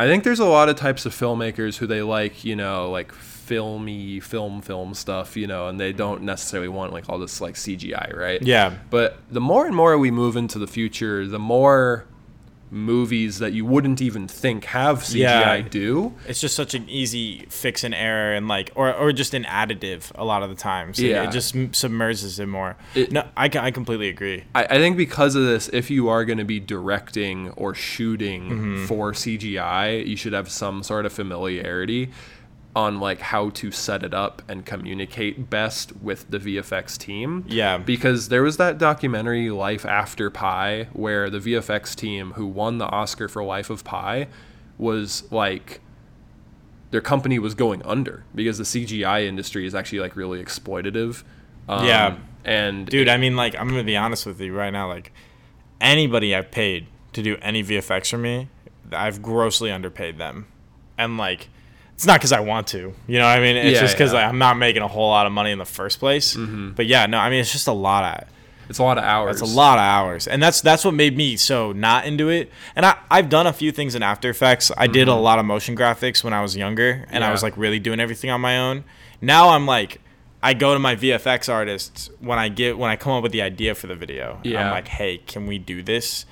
I 0.00 0.06
think 0.06 0.24
there's 0.24 0.40
a 0.40 0.46
lot 0.46 0.68
of 0.68 0.76
types 0.76 1.06
of 1.06 1.14
filmmakers 1.14 1.76
who 1.76 1.86
they 1.86 2.02
like, 2.02 2.44
you 2.44 2.56
know, 2.56 2.90
like 2.90 3.12
filmy 3.48 4.20
film 4.20 4.60
film 4.60 4.92
stuff, 4.94 5.36
you 5.36 5.46
know, 5.46 5.68
and 5.68 5.80
they 5.80 5.92
don't 5.92 6.22
necessarily 6.22 6.68
want 6.68 6.92
like 6.92 7.08
all 7.08 7.18
this 7.18 7.40
like 7.40 7.54
CGI, 7.54 8.14
right? 8.14 8.42
Yeah. 8.42 8.74
But 8.90 9.18
the 9.30 9.40
more 9.40 9.66
and 9.66 9.74
more 9.74 9.96
we 9.96 10.10
move 10.10 10.36
into 10.36 10.58
the 10.58 10.66
future, 10.66 11.26
the 11.26 11.38
more 11.38 12.04
movies 12.70 13.38
that 13.38 13.54
you 13.54 13.64
wouldn't 13.64 14.02
even 14.02 14.28
think 14.28 14.66
have 14.66 14.98
CGI 14.98 15.16
Yeah. 15.20 15.60
do. 15.70 16.12
It's 16.26 16.38
just 16.38 16.54
such 16.54 16.74
an 16.74 16.86
easy 16.86 17.46
fix 17.48 17.82
and 17.82 17.94
error 17.94 18.34
and 18.34 18.46
like 18.46 18.70
or 18.74 18.92
or 18.94 19.10
just 19.10 19.32
an 19.32 19.44
additive 19.44 20.12
a 20.16 20.22
lot 20.24 20.42
of 20.42 20.50
the 20.50 20.54
times. 20.54 20.98
It- 21.00 21.06
Yeah. 21.06 21.22
It 21.26 21.30
just 21.32 21.56
submerges 21.72 22.38
it 22.38 22.44
more. 22.46 22.76
It- 22.94 23.10
no, 23.10 23.24
I, 23.38 23.48
ca- 23.48 23.62
I 23.64 23.70
completely 23.70 24.10
agree. 24.10 24.44
I, 24.54 24.64
I 24.64 24.76
think 24.76 24.98
because 24.98 25.34
of 25.34 25.44
this, 25.44 25.70
if 25.72 25.88
you 25.90 26.10
are 26.10 26.26
going 26.26 26.36
to 26.38 26.44
be 26.44 26.60
directing 26.60 27.48
or 27.52 27.74
shooting 27.74 28.42
Mm-hmm. 28.50 28.84
for 28.86 29.12
CGI, 29.12 30.06
you 30.06 30.16
should 30.16 30.34
have 30.34 30.50
some 30.50 30.82
sort 30.82 31.06
of 31.06 31.12
familiarity 31.14 32.10
on 32.78 33.00
like 33.00 33.18
how 33.18 33.50
to 33.50 33.72
set 33.72 34.04
it 34.04 34.14
up 34.14 34.40
and 34.48 34.64
communicate 34.64 35.50
best 35.50 35.96
with 35.96 36.30
the 36.30 36.38
VFX 36.38 36.96
team. 36.96 37.44
Yeah. 37.48 37.76
Because 37.78 38.28
there 38.28 38.44
was 38.44 38.56
that 38.58 38.78
documentary 38.78 39.50
Life 39.50 39.84
After 39.84 40.30
Pi 40.30 40.84
where 40.92 41.28
the 41.28 41.40
VFX 41.40 41.96
team 41.96 42.34
who 42.34 42.46
won 42.46 42.78
the 42.78 42.86
Oscar 42.86 43.26
for 43.26 43.42
Life 43.42 43.68
of 43.68 43.82
Pi 43.82 44.28
was 44.78 45.24
like 45.32 45.80
their 46.92 47.00
company 47.00 47.40
was 47.40 47.54
going 47.54 47.82
under 47.82 48.22
because 48.32 48.58
the 48.58 48.64
CGI 48.64 49.26
industry 49.26 49.66
is 49.66 49.74
actually 49.74 49.98
like 49.98 50.14
really 50.14 50.40
exploitative. 50.40 51.24
Um, 51.68 51.84
Yeah. 51.84 52.16
And 52.44 52.86
Dude, 52.86 53.08
I 53.08 53.16
mean 53.16 53.34
like 53.34 53.56
I'm 53.56 53.68
gonna 53.68 53.82
be 53.82 53.96
honest 53.96 54.24
with 54.24 54.40
you 54.40 54.54
right 54.54 54.70
now, 54.70 54.86
like 54.86 55.12
anybody 55.80 56.32
I've 56.32 56.52
paid 56.52 56.86
to 57.14 57.24
do 57.24 57.36
any 57.42 57.64
VFX 57.64 58.10
for 58.10 58.18
me, 58.18 58.48
I've 58.92 59.20
grossly 59.20 59.72
underpaid 59.72 60.16
them. 60.18 60.46
And 60.96 61.18
like 61.18 61.48
it's 61.98 62.06
not 62.06 62.20
because 62.20 62.30
I 62.30 62.38
want 62.38 62.68
to, 62.68 62.94
you 63.08 63.18
know 63.18 63.24
what 63.24 63.36
I 63.36 63.40
mean? 63.40 63.56
It's 63.56 63.74
Yeah, 63.74 63.80
just 63.80 63.96
because 63.96 64.12
yeah. 64.12 64.20
like, 64.20 64.28
I'm 64.28 64.38
not 64.38 64.56
making 64.56 64.82
a 64.82 64.86
whole 64.86 65.08
lot 65.08 65.26
of 65.26 65.32
money 65.32 65.50
in 65.50 65.58
the 65.58 65.64
first 65.64 65.98
place. 65.98 66.36
Mm-hmm. 66.36 66.70
But 66.70 66.86
yeah, 66.86 67.06
no, 67.06 67.18
I 67.18 67.28
mean 67.28 67.40
it's 67.40 67.50
just 67.50 67.66
a 67.66 67.72
lot 67.72 68.22
of 68.22 68.28
it's 68.68 68.78
a 68.78 68.84
lot 68.84 68.98
of 68.98 69.04
hours. 69.04 69.42
It's 69.42 69.50
a 69.50 69.52
lot 69.52 69.78
of 69.78 69.82
hours, 69.82 70.28
and 70.28 70.40
that's 70.40 70.60
that's 70.60 70.84
what 70.84 70.94
made 70.94 71.16
me 71.16 71.36
so 71.36 71.72
not 71.72 72.06
into 72.06 72.28
it. 72.28 72.52
And 72.76 72.86
I 72.86 72.98
I've 73.10 73.28
done 73.28 73.48
a 73.48 73.52
few 73.52 73.72
things 73.72 73.96
in 73.96 74.04
After 74.04 74.30
Effects. 74.30 74.70
I 74.76 74.86
did 74.86 75.08
a 75.08 75.10
mm-hmm. 75.10 75.22
lot 75.22 75.40
of 75.40 75.44
motion 75.44 75.74
graphics 75.74 76.22
when 76.22 76.32
I 76.32 76.40
was 76.40 76.56
younger, 76.56 77.04
and 77.10 77.24
I 77.24 77.32
was 77.32 77.42
like 77.42 77.56
really 77.56 77.80
doing 77.80 77.98
everything 77.98 78.30
on 78.30 78.40
my 78.40 78.58
own. 78.60 78.84
Now 79.20 79.48
I'm 79.48 79.66
like, 79.66 80.00
I 80.40 80.54
go 80.54 80.74
to 80.74 80.78
my 80.78 80.94
VFX 80.94 81.52
artists 81.52 82.10
when 82.20 82.38
I 82.38 82.48
get 82.48 82.78
when 82.78 82.92
I 82.92 82.94
come 82.94 83.12
up 83.14 83.24
with 83.24 83.32
the 83.32 83.42
idea 83.42 83.74
for 83.74 83.88
the 83.88 83.96
video. 83.96 84.38
Yeah. 84.44 84.66
I'm 84.66 84.70
like, 84.70 84.86
hey, 84.86 85.18
can 85.18 85.48
we 85.48 85.58
do 85.58 85.82
this? 85.82 86.26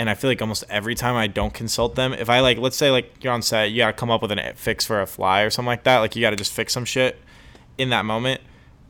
And 0.00 0.08
I 0.08 0.14
feel 0.14 0.30
like 0.30 0.40
almost 0.40 0.64
every 0.70 0.94
time 0.94 1.14
I 1.14 1.26
don't 1.26 1.52
consult 1.52 1.94
them, 1.94 2.14
if 2.14 2.30
I 2.30 2.40
like, 2.40 2.56
let's 2.56 2.76
say 2.78 2.90
like 2.90 3.22
you're 3.22 3.34
on 3.34 3.42
set, 3.42 3.70
you 3.70 3.76
gotta 3.76 3.92
come 3.92 4.10
up 4.10 4.22
with 4.22 4.32
a 4.32 4.52
fix 4.56 4.86
for 4.86 5.02
a 5.02 5.06
fly 5.06 5.42
or 5.42 5.50
something 5.50 5.66
like 5.66 5.84
that. 5.84 5.98
Like 5.98 6.16
you 6.16 6.22
gotta 6.22 6.36
just 6.36 6.54
fix 6.54 6.72
some 6.72 6.86
shit 6.86 7.18
in 7.76 7.90
that 7.90 8.06
moment. 8.06 8.40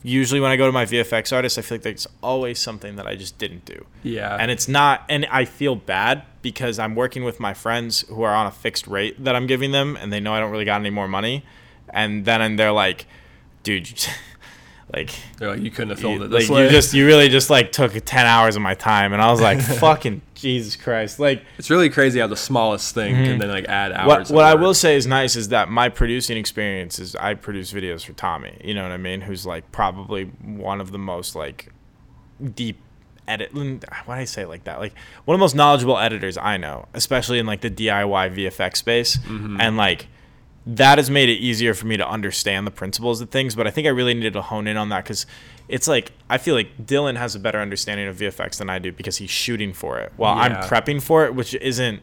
Usually 0.04 0.38
when 0.38 0.52
I 0.52 0.56
go 0.56 0.66
to 0.66 0.72
my 0.72 0.84
VFX 0.86 1.32
artist, 1.34 1.58
I 1.58 1.62
feel 1.62 1.74
like 1.78 1.82
there's 1.82 2.06
always 2.22 2.60
something 2.60 2.94
that 2.94 3.08
I 3.08 3.16
just 3.16 3.38
didn't 3.38 3.64
do. 3.64 3.84
Yeah. 4.04 4.36
And 4.38 4.52
it's 4.52 4.68
not, 4.68 5.04
and 5.08 5.26
I 5.32 5.44
feel 5.46 5.74
bad 5.74 6.22
because 6.42 6.78
I'm 6.78 6.94
working 6.94 7.24
with 7.24 7.40
my 7.40 7.54
friends 7.54 8.02
who 8.08 8.22
are 8.22 8.34
on 8.34 8.46
a 8.46 8.52
fixed 8.52 8.86
rate 8.86 9.22
that 9.24 9.34
I'm 9.34 9.48
giving 9.48 9.72
them, 9.72 9.96
and 10.00 10.12
they 10.12 10.20
know 10.20 10.32
I 10.32 10.38
don't 10.38 10.52
really 10.52 10.64
got 10.64 10.80
any 10.80 10.90
more 10.90 11.08
money. 11.08 11.44
And 11.90 12.24
then 12.24 12.40
and 12.40 12.56
they're 12.56 12.72
like, 12.72 13.06
dude, 13.64 13.90
you- 13.90 14.12
like, 14.92 15.10
like, 15.40 15.60
you 15.60 15.70
couldn't 15.70 15.90
have 15.90 16.00
filmed 16.00 16.18
you, 16.20 16.24
it 16.24 16.28
this 16.28 16.48
like 16.48 16.56
way. 16.56 16.64
you 16.64 16.70
just, 16.70 16.92
you 16.94 17.06
really 17.06 17.28
just 17.28 17.50
like 17.50 17.72
took 17.72 17.92
10 17.92 18.26
hours 18.26 18.56
of 18.56 18.62
my 18.62 18.74
time. 18.74 19.12
And 19.12 19.20
I 19.22 19.30
was 19.30 19.40
like, 19.40 19.60
fucking 19.78 20.22
Jesus 20.34 20.76
Christ. 20.76 21.18
Like, 21.18 21.42
it's 21.58 21.70
really 21.70 21.90
crazy 21.90 22.20
how 22.20 22.26
the 22.26 22.36
smallest 22.36 22.94
thing 22.94 23.14
can 23.14 23.38
then 23.38 23.48
like 23.50 23.66
add 23.66 23.92
hours. 23.92 24.26
Mm-hmm. 24.26 24.34
what, 24.34 24.42
what 24.42 24.44
I 24.44 24.54
will 24.54 24.74
say 24.74 24.96
is 24.96 25.06
nice 25.06 25.36
is 25.36 25.48
that 25.48 25.68
my 25.68 25.88
producing 25.88 26.36
experience 26.36 26.98
is 26.98 27.14
I 27.16 27.34
produce 27.34 27.72
videos 27.72 28.04
for 28.04 28.12
Tommy. 28.14 28.56
You 28.64 28.74
know 28.74 28.82
what 28.82 28.92
I 28.92 28.96
mean? 28.96 29.20
Who's 29.20 29.46
like 29.46 29.70
probably 29.72 30.24
one 30.42 30.80
of 30.80 30.90
the 30.92 30.98
most 30.98 31.34
like 31.36 31.72
deep 32.54 32.78
edit. 33.28 33.54
Why 33.54 33.64
do 34.16 34.20
I 34.22 34.24
say 34.24 34.42
it 34.42 34.48
like 34.48 34.64
that? 34.64 34.80
Like 34.80 34.94
one 35.24 35.34
of 35.34 35.38
the 35.38 35.42
most 35.44 35.54
knowledgeable 35.54 35.98
editors 35.98 36.36
I 36.36 36.56
know, 36.56 36.86
especially 36.94 37.38
in 37.38 37.46
like 37.46 37.60
the 37.60 37.70
DIY 37.70 38.34
VFX 38.34 38.76
space, 38.78 39.18
Mm-hmm. 39.18 39.60
and 39.60 39.76
like 39.76 40.08
that 40.66 40.98
has 40.98 41.10
made 41.10 41.28
it 41.28 41.34
easier 41.38 41.72
for 41.74 41.86
me 41.86 41.96
to 41.96 42.06
understand 42.08 42.66
the 42.66 42.70
principles 42.70 43.20
of 43.20 43.30
things. 43.30 43.54
But 43.54 43.66
I 43.66 43.70
think 43.70 43.86
I 43.86 43.90
really 43.90 44.14
needed 44.14 44.34
to 44.34 44.42
hone 44.42 44.66
in 44.66 44.76
on 44.76 44.88
that 44.90 45.04
because 45.04 45.24
it's 45.68 45.88
like 45.88 46.12
I 46.28 46.38
feel 46.38 46.54
like 46.54 46.86
Dylan 46.86 47.16
has 47.16 47.34
a 47.34 47.38
better 47.38 47.58
understanding 47.60 48.06
of 48.08 48.16
VFX 48.16 48.58
than 48.58 48.68
I 48.70 48.78
do 48.78 48.92
because 48.92 49.16
he's 49.16 49.30
shooting 49.30 49.72
for 49.72 49.98
it 49.98 50.12
while 50.16 50.36
I'm 50.38 50.52
prepping 50.68 51.00
for 51.02 51.24
it, 51.24 51.34
which 51.34 51.54
isn't. 51.54 52.02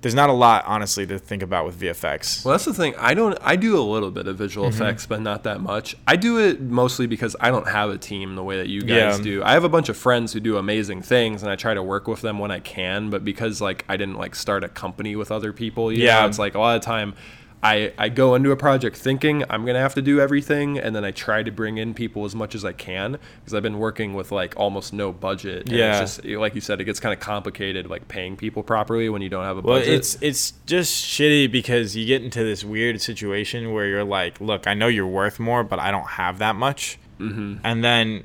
There's 0.00 0.14
not 0.14 0.30
a 0.30 0.32
lot, 0.32 0.62
honestly, 0.64 1.04
to 1.08 1.18
think 1.18 1.42
about 1.42 1.66
with 1.66 1.80
VFX. 1.80 2.44
Well, 2.44 2.52
that's 2.52 2.64
the 2.66 2.72
thing. 2.72 2.94
I 2.98 3.14
don't. 3.14 3.36
I 3.42 3.56
do 3.56 3.76
a 3.76 3.82
little 3.82 4.12
bit 4.12 4.28
of 4.28 4.36
visual 4.38 4.68
Mm-hmm. 4.68 4.80
effects, 4.80 5.06
but 5.06 5.20
not 5.20 5.42
that 5.42 5.60
much. 5.60 5.96
I 6.06 6.14
do 6.14 6.38
it 6.38 6.60
mostly 6.60 7.08
because 7.08 7.34
I 7.40 7.50
don't 7.50 7.66
have 7.66 7.90
a 7.90 7.98
team 7.98 8.36
the 8.36 8.44
way 8.44 8.58
that 8.58 8.68
you 8.68 8.82
guys 8.82 9.18
Yeah. 9.18 9.24
do. 9.24 9.42
I 9.42 9.54
have 9.54 9.64
a 9.64 9.68
bunch 9.68 9.88
of 9.88 9.96
friends 9.96 10.32
who 10.32 10.38
do 10.38 10.56
amazing 10.56 11.02
things, 11.02 11.42
and 11.42 11.50
I 11.50 11.56
try 11.56 11.74
to 11.74 11.82
work 11.82 12.06
with 12.06 12.20
them 12.20 12.38
when 12.38 12.52
I 12.52 12.60
can. 12.60 13.10
But 13.10 13.24
because 13.24 13.60
like 13.60 13.84
I 13.88 13.96
didn't 13.96 14.18
like 14.18 14.36
start 14.36 14.62
a 14.62 14.68
company 14.68 15.16
with 15.16 15.32
other 15.32 15.52
people, 15.52 15.90
you 15.90 16.04
Yeah. 16.04 16.20
know, 16.20 16.28
it's 16.28 16.38
like 16.38 16.54
a 16.54 16.60
lot 16.60 16.76
of 16.76 16.82
time. 16.82 17.14
I, 17.60 17.92
I 17.98 18.08
go 18.08 18.36
into 18.36 18.52
a 18.52 18.56
project 18.56 18.96
thinking 18.96 19.42
I'm 19.50 19.66
gonna 19.66 19.80
have 19.80 19.94
to 19.94 20.02
do 20.02 20.20
everything, 20.20 20.78
and 20.78 20.94
then 20.94 21.04
I 21.04 21.10
try 21.10 21.42
to 21.42 21.50
bring 21.50 21.76
in 21.76 21.92
people 21.92 22.24
as 22.24 22.34
much 22.34 22.54
as 22.54 22.64
I 22.64 22.72
can 22.72 23.18
because 23.40 23.52
I've 23.52 23.64
been 23.64 23.80
working 23.80 24.14
with 24.14 24.30
like 24.30 24.54
almost 24.56 24.92
no 24.92 25.12
budget. 25.12 25.62
and 25.68 25.72
Yeah. 25.72 26.00
it's 26.02 26.18
just 26.18 26.24
like 26.24 26.54
you 26.54 26.60
said, 26.60 26.80
it 26.80 26.84
gets 26.84 27.00
kind 27.00 27.12
of 27.12 27.18
complicated 27.18 27.90
like 27.90 28.06
paying 28.06 28.36
people 28.36 28.62
properly 28.62 29.08
when 29.08 29.22
you 29.22 29.28
don't 29.28 29.42
have 29.44 29.58
a 29.58 29.60
Well, 29.60 29.80
budget. 29.80 29.92
it's 29.94 30.16
it's 30.20 30.52
just 30.66 31.04
shitty 31.04 31.50
because 31.50 31.96
you 31.96 32.06
get 32.06 32.22
into 32.22 32.44
this 32.44 32.62
weird 32.62 33.00
situation 33.00 33.72
where 33.72 33.86
you're 33.88 34.04
like, 34.04 34.40
look, 34.40 34.68
I 34.68 34.74
know 34.74 34.86
you're 34.86 35.06
worth 35.06 35.40
more, 35.40 35.64
but 35.64 35.80
I 35.80 35.90
don't 35.90 36.06
have 36.10 36.38
that 36.38 36.54
much. 36.54 36.98
Mm-hmm. 37.18 37.56
And 37.64 37.82
then, 37.82 38.24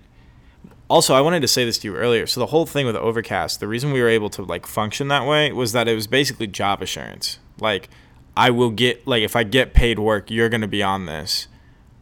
also, 0.89 1.15
I 1.15 1.21
wanted 1.21 1.39
to 1.41 1.47
say 1.47 1.65
this 1.65 1.79
to 1.79 1.87
you 1.87 1.95
earlier. 1.95 2.27
So 2.27 2.39
the 2.39 2.45
whole 2.47 2.67
thing 2.67 2.85
with 2.85 2.95
Overcast, 2.95 3.59
the 3.59 3.67
reason 3.67 3.91
we 3.91 4.01
were 4.01 4.09
able 4.09 4.29
to 4.31 4.43
like 4.43 4.67
function 4.67 5.07
that 5.07 5.25
way 5.25 5.51
was 5.51 5.71
that 5.71 5.87
it 5.87 5.95
was 5.95 6.05
basically 6.05 6.45
job 6.45 6.83
assurance. 6.83 7.39
Like, 7.59 7.89
I 8.35 8.49
will 8.49 8.71
get 8.71 9.05
like 9.07 9.23
if 9.23 9.35
I 9.35 9.43
get 9.43 9.73
paid 9.73 9.99
work, 9.99 10.31
you're 10.31 10.49
gonna 10.49 10.67
be 10.67 10.83
on 10.83 11.05
this 11.05 11.47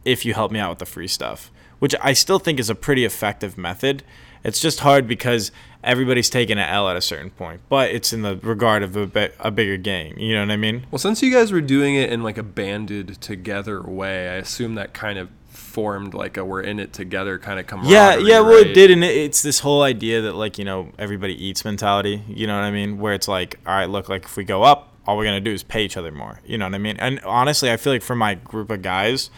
if 0.04 0.24
you 0.24 0.34
help 0.34 0.50
me 0.50 0.58
out 0.58 0.70
with 0.70 0.78
the 0.78 0.86
free 0.86 1.08
stuff, 1.08 1.50
which 1.78 1.94
I 2.02 2.12
still 2.12 2.38
think 2.38 2.58
is 2.58 2.70
a 2.70 2.74
pretty 2.74 3.04
effective 3.04 3.56
method. 3.58 4.02
It's 4.44 4.58
just 4.58 4.80
hard 4.80 5.06
because 5.06 5.52
everybody's 5.84 6.28
taking 6.28 6.58
an 6.58 6.68
L 6.68 6.88
at 6.88 6.96
a 6.96 7.00
certain 7.00 7.30
point, 7.30 7.60
but 7.68 7.90
it's 7.90 8.12
in 8.12 8.22
the 8.22 8.36
regard 8.38 8.82
of 8.82 8.96
a, 8.96 9.06
bit, 9.06 9.34
a 9.38 9.50
bigger 9.50 9.76
game. 9.76 10.18
You 10.18 10.34
know 10.34 10.40
what 10.40 10.50
I 10.50 10.56
mean? 10.56 10.86
Well, 10.90 10.98
since 10.98 11.22
you 11.22 11.32
guys 11.32 11.52
were 11.52 11.60
doing 11.60 11.94
it 11.94 12.12
in 12.12 12.22
like 12.22 12.38
a 12.38 12.42
banded 12.42 13.20
together 13.20 13.80
way, 13.82 14.28
I 14.28 14.34
assume 14.34 14.74
that 14.76 14.94
kind 14.94 15.18
of 15.18 15.28
formed 15.48 16.12
like 16.12 16.36
a 16.36 16.44
we're 16.44 16.60
in 16.60 16.78
it 16.78 16.92
together 16.92 17.38
kind 17.38 17.58
of 17.60 17.66
camaraderie. 17.66 17.92
Yeah, 17.92 18.16
yeah. 18.16 18.40
Well, 18.40 18.58
it 18.58 18.74
did, 18.74 18.90
and 18.90 19.02
it, 19.04 19.16
it's 19.16 19.42
this 19.42 19.60
whole 19.60 19.82
idea 19.82 20.22
that 20.22 20.34
like 20.34 20.58
you 20.58 20.64
know 20.64 20.92
everybody 20.98 21.34
eats 21.44 21.64
mentality. 21.64 22.22
You 22.28 22.46
know 22.46 22.54
what 22.54 22.64
I 22.64 22.70
mean? 22.70 22.98
Where 22.98 23.14
it's 23.14 23.28
like, 23.28 23.58
all 23.66 23.74
right, 23.74 23.88
look, 23.88 24.08
like 24.08 24.24
if 24.24 24.36
we 24.36 24.44
go 24.44 24.62
up, 24.62 24.91
all 25.06 25.16
we're 25.16 25.24
gonna 25.24 25.40
do 25.40 25.52
is 25.52 25.62
pay 25.62 25.84
each 25.84 25.96
other 25.96 26.10
more. 26.12 26.40
You 26.46 26.58
know 26.58 26.66
what 26.66 26.74
I 26.74 26.78
mean? 26.78 26.96
And 26.98 27.20
honestly, 27.20 27.70
I 27.70 27.76
feel 27.76 27.92
like 27.92 28.02
for 28.02 28.16
my 28.16 28.34
group 28.34 28.70
of 28.70 28.82
guys, 28.82 29.30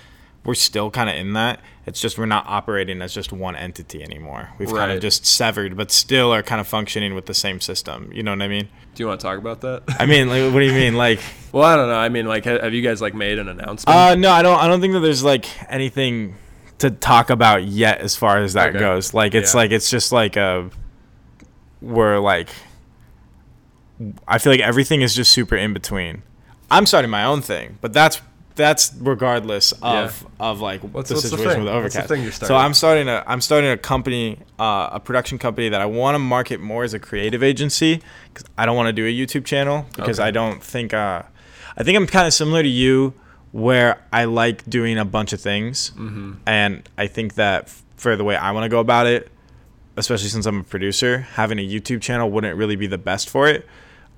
we're 0.44 0.54
still 0.54 0.90
kind 0.90 1.08
of 1.08 1.16
in 1.16 1.32
that. 1.32 1.60
It's 1.86 2.00
just 2.00 2.18
we're 2.18 2.26
not 2.26 2.44
operating 2.46 3.00
as 3.02 3.12
just 3.14 3.32
one 3.32 3.56
entity 3.56 4.02
anymore. 4.02 4.50
We've 4.58 4.70
kind 4.70 4.90
of 4.92 5.00
just 5.00 5.24
severed, 5.26 5.76
but 5.76 5.90
still 5.90 6.32
are 6.32 6.42
kind 6.42 6.60
of 6.60 6.66
functioning 6.66 7.14
with 7.14 7.26
the 7.26 7.34
same 7.34 7.60
system. 7.60 8.10
You 8.12 8.22
know 8.22 8.30
what 8.32 8.42
I 8.42 8.48
mean? 8.48 8.68
Do 8.94 9.02
you 9.02 9.06
want 9.06 9.20
to 9.20 9.26
talk 9.26 9.38
about 9.38 9.60
that? 9.62 9.82
I 9.98 10.06
mean, 10.06 10.28
like, 10.28 10.52
what 10.52 10.60
do 10.60 10.66
you 10.66 10.72
mean? 10.72 10.94
Like, 10.96 11.20
well, 11.52 11.64
I 11.64 11.76
don't 11.76 11.88
know. 11.88 11.94
I 11.96 12.08
mean, 12.10 12.26
like, 12.26 12.44
have 12.44 12.72
you 12.74 12.82
guys 12.82 13.00
like 13.02 13.14
made 13.14 13.38
an 13.38 13.48
announcement? 13.48 13.88
uh, 13.96 14.14
no, 14.14 14.30
I 14.30 14.42
don't. 14.42 14.58
I 14.58 14.66
don't 14.68 14.80
think 14.80 14.92
that 14.94 15.00
there's 15.00 15.24
like 15.24 15.46
anything 15.70 16.36
to 16.78 16.90
talk 16.90 17.30
about 17.30 17.64
yet 17.64 18.00
as 18.00 18.16
far 18.16 18.38
as 18.42 18.52
that 18.54 18.70
Okay. 18.70 18.78
goes. 18.78 19.14
Like, 19.14 19.34
it's 19.34 19.52
Yeah. 19.54 19.58
like 19.60 19.70
it's 19.72 19.88
just 19.90 20.10
like 20.12 20.36
a 20.36 20.70
we're 21.80 22.18
like 22.18 22.48
I 24.26 24.38
feel 24.38 24.52
like 24.52 24.60
everything 24.60 25.02
is 25.02 25.14
just 25.14 25.32
super 25.32 25.56
in 25.56 25.72
between. 25.72 26.22
I'm 26.70 26.86
starting 26.86 27.10
my 27.10 27.24
own 27.24 27.42
thing, 27.42 27.78
but 27.80 27.92
that's 27.92 28.20
that's 28.56 28.92
regardless 29.00 29.72
of 29.82 30.26
of 30.38 30.60
like 30.60 30.80
What's- 30.82 31.08
the 31.08 31.14
what's 31.16 31.28
situation 31.28 31.64
thing? 31.64 31.64
with 31.64 31.82
What's 31.82 31.94
the 31.96 32.02
thing 32.02 32.22
you're 32.22 32.32
so? 32.32 32.54
I'm 32.56 32.74
starting 32.74 33.08
a 33.08 33.22
I'm 33.26 33.40
starting 33.40 33.70
a 33.70 33.76
company, 33.76 34.38
uh, 34.58 34.90
a 34.92 35.00
production 35.00 35.38
company 35.38 35.68
that 35.68 35.80
I 35.80 35.86
want 35.86 36.14
to 36.14 36.18
market 36.20 36.60
more 36.60 36.84
as 36.84 36.94
a 36.94 36.98
creative 36.98 37.42
agency 37.42 38.00
because 38.32 38.46
I 38.58 38.66
don't 38.66 38.76
want 38.76 38.88
to 38.88 38.92
do 38.92 39.06
a 39.06 39.10
YouTube 39.12 39.44
channel 39.44 39.86
because 39.96 40.18
Okay. 40.20 40.28
I 40.28 40.30
don't 40.30 40.62
think 40.62 40.94
uh, 40.94 41.22
I 41.76 41.82
think 41.82 41.96
I'm 41.96 42.06
kind 42.06 42.26
of 42.26 42.32
similar 42.34 42.62
to 42.62 42.68
you 42.68 43.14
where 43.52 44.00
I 44.12 44.24
like 44.24 44.68
doing 44.68 44.98
a 44.98 45.04
bunch 45.04 45.32
of 45.32 45.40
things, 45.40 45.90
Mm-hmm. 45.96 46.32
and 46.46 46.88
I 46.98 47.06
think 47.06 47.34
that 47.34 47.70
for 47.96 48.16
the 48.16 48.24
way 48.24 48.34
I 48.36 48.50
want 48.50 48.64
to 48.64 48.68
go 48.68 48.80
about 48.80 49.06
it, 49.06 49.30
especially 49.96 50.28
since 50.28 50.46
I'm 50.46 50.60
a 50.60 50.64
producer, 50.64 51.20
having 51.34 51.58
a 51.60 51.68
YouTube 51.68 52.02
channel 52.02 52.30
wouldn't 52.30 52.56
really 52.56 52.74
be 52.76 52.86
the 52.88 52.98
best 52.98 53.28
for 53.30 53.46
it. 53.48 53.66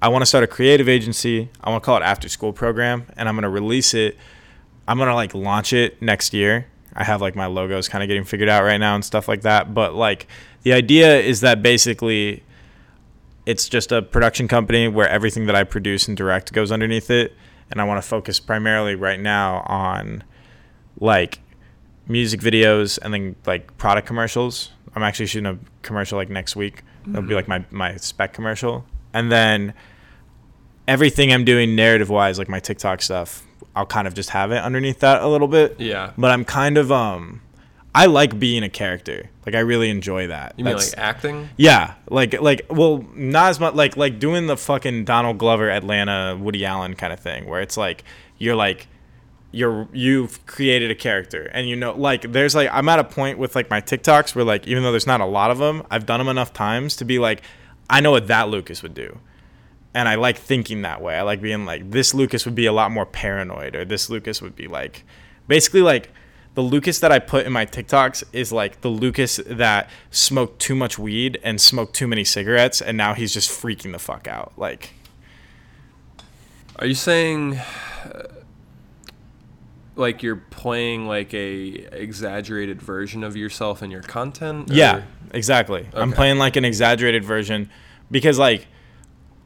I 0.07 0.09
want 0.09 0.23
to 0.23 0.27
start 0.27 0.45
a 0.45 0.47
creative 0.47 0.89
agency. 0.89 1.51
I 1.63 1.71
want 1.71 1.83
to 1.83 1.85
call 1.85 1.97
it 1.97 2.03
After 2.03 2.29
School 2.29 2.53
Program, 2.53 3.07
and 3.17 3.29
I'm 3.29 3.35
going 3.35 3.43
to 3.43 3.49
release 3.49 3.93
it 3.93 4.17
I'm 4.89 4.99
gonna 4.99 5.15
like 5.15 5.35
launch 5.35 5.73
it 5.73 6.01
next 6.01 6.33
year. 6.33 6.67
I 6.95 7.05
have 7.05 7.21
like 7.21 7.37
my 7.37 7.47
logos 7.47 7.89
kind 7.89 8.03
of 8.03 8.09
getting 8.09 8.25
figured 8.25 8.49
out 8.49 8.63
right 8.63 8.79
now 8.79 8.95
and 8.95 9.05
stuff 9.05 9.29
like 9.29 9.43
that. 9.43 9.75
But 9.75 9.95
like 9.95 10.27
the 10.63 10.73
idea 10.73 11.21
is 11.21 11.41
that 11.41 11.63
basically 11.63 12.43
it's 13.45 13.69
just 13.69 13.93
a 13.93 14.03
production 14.03 14.49
company 14.49 14.89
where 14.89 15.09
everything 15.09 15.47
that 15.47 15.55
I 15.55 15.65
produce 15.65 16.09
and 16.09 16.17
direct 16.17 16.53
goes 16.53 16.73
underneath 16.73 17.11
it. 17.11 17.35
And 17.71 17.81
I 17.81 17.85
want 17.85 18.03
to 18.03 18.09
focus 18.09 18.41
primarily 18.41 18.95
right 18.95 19.21
now 19.21 19.61
on 19.67 20.25
like 20.99 21.41
music 22.07 22.41
videos 22.41 22.99
and 23.03 23.13
then 23.13 23.37
like 23.45 23.77
product 23.77 24.07
commercials. 24.07 24.71
I'm 24.95 25.03
actually 25.03 25.27
shooting 25.27 25.47
a 25.47 25.59
commercial 25.83 26.17
like 26.17 26.31
next 26.31 26.57
week. 26.57 26.83
It'll 27.03 27.23
be 27.23 27.29
mm-hmm. 27.29 27.35
like 27.35 27.49
my, 27.49 27.65
my 27.71 27.97
spec 27.97 28.33
commercial. 28.33 28.87
And 29.13 29.31
then 29.31 29.75
everything 30.89 31.33
I'm 31.33 31.45
doing 31.45 31.75
narrative 31.75 32.11
wise, 32.11 32.39
like 32.39 32.49
my 32.49 32.61
TikTok 32.61 33.03
stuff, 33.03 33.45
I'll 33.75 33.87
kind 33.87 34.07
of 34.07 34.15
just 34.15 34.31
have 34.31 34.53
it 34.53 34.63
underneath 34.63 35.01
that 35.01 35.23
a 35.23 35.29
little 35.29 35.49
bit. 35.49 35.81
Yeah. 35.81 36.13
But 36.17 36.31
I'm 36.31 36.45
kind 36.45 36.79
of 36.79 36.91
um 36.91 37.43
I 37.95 38.05
like 38.05 38.39
being 38.39 38.63
a 38.63 38.69
character. 38.69 39.31
Like 39.47 39.55
I 39.55 39.61
really 39.61 39.89
enjoy 39.89 40.27
that. 40.27 40.53
You 40.59 40.65
mean 40.65 40.77
like 40.77 40.99
acting? 40.99 41.49
yeah, 41.57 41.95
like 42.11 42.39
like 42.41 42.67
well, 42.69 43.07
not 43.15 43.49
as 43.49 43.59
much 43.59 43.75
like 43.75 43.97
like 43.97 44.19
doing 44.19 44.49
the 44.49 44.57
fucking 44.57 45.07
Donald 45.07 45.39
Glover 45.39 45.71
Atlanta 45.71 46.37
Woody 46.39 46.67
Allen 46.67 46.95
kind 46.95 47.13
of 47.13 47.21
thing 47.21 47.47
where 47.49 47.63
it's 47.63 47.79
like 47.79 48.05
you're 48.37 48.55
like 48.55 48.87
you're 49.53 49.89
you've 49.95 50.45
created 50.45 50.91
a 50.91 50.95
character 50.95 51.45
and 51.55 51.69
you 51.71 51.75
know 51.75 51.93
like 51.93 52.33
there's 52.33 52.55
like 52.55 52.69
I'm 52.71 52.87
at 52.91 52.99
a 52.99 53.05
point 53.05 53.39
with 53.39 53.55
like 53.55 53.71
my 53.71 53.81
TikToks 53.81 54.35
where 54.35 54.45
like 54.45 54.67
even 54.67 54.83
though 54.83 54.91
there's 54.91 55.07
not 55.07 55.23
a 55.23 55.27
lot 55.27 55.51
of 55.51 55.57
them, 55.57 55.83
I've 55.91 56.05
done 56.05 56.19
them 56.19 56.29
enough 56.29 56.53
times 56.53 56.97
to 56.97 57.07
be 57.07 57.19
like 57.19 57.41
I 57.89 58.01
know 58.01 58.11
what 58.11 58.27
that 58.27 58.51
Lucas 58.51 58.83
would 58.83 58.95
do. 58.95 59.19
And 59.97 60.09
I 60.11 60.17
like 60.17 60.37
thinking 60.37 60.83
that 60.83 61.01
way. 61.01 61.17
I 61.17 61.23
like 61.23 61.41
being 61.41 61.65
like 61.65 61.91
this 61.91 62.13
Lucas 62.13 62.45
would 62.45 62.55
be 62.55 62.67
a 62.67 62.73
lot 62.73 62.91
more 62.91 63.07
paranoid 63.07 63.75
or 63.75 63.85
this 63.87 64.11
Lucas 64.11 64.43
would 64.43 64.55
be 64.55 64.67
like 64.69 65.05
basically 65.49 65.81
like 65.81 66.11
the 66.55 66.61
Lucas 66.61 67.01
that 67.01 67.11
I 67.11 67.19
put 67.19 67.47
in 67.47 67.53
my 67.53 67.65
TikToks 67.65 68.25
is 68.33 68.53
like 68.53 68.83
the 68.83 68.89
Lucas 68.91 69.41
that 69.47 69.89
smoked 70.11 70.59
too 70.61 70.75
much 70.75 70.99
weed 70.99 71.39
and 71.43 71.59
smoked 71.61 71.95
too 71.95 72.07
many 72.07 72.25
cigarettes 72.25 72.83
and 72.83 72.97
now 72.99 73.15
he's 73.15 73.33
just 73.33 73.49
freaking 73.51 73.93
the 73.93 73.99
fuck 73.99 74.29
out. 74.29 74.53
Like 74.59 74.91
Are 76.79 76.87
you 76.87 76.95
saying 76.95 77.57
uh, 77.57 78.23
like 79.95 80.23
you're 80.23 80.37
playing 80.51 81.07
like 81.07 81.33
a 81.33 81.87
exaggerated 81.93 82.83
version 82.83 83.25
of 83.25 83.35
yourself 83.35 83.83
in 83.83 83.91
your 83.91 84.03
content? 84.03 84.71
or- 84.71 84.75
Yeah, 84.75 85.03
exactly. 85.33 85.87
I'm 85.95 86.13
playing 86.13 86.39
like 86.39 86.57
an 86.57 86.67
exaggerated 86.67 87.25
version 87.25 87.71
because 88.11 88.39
like 88.39 88.67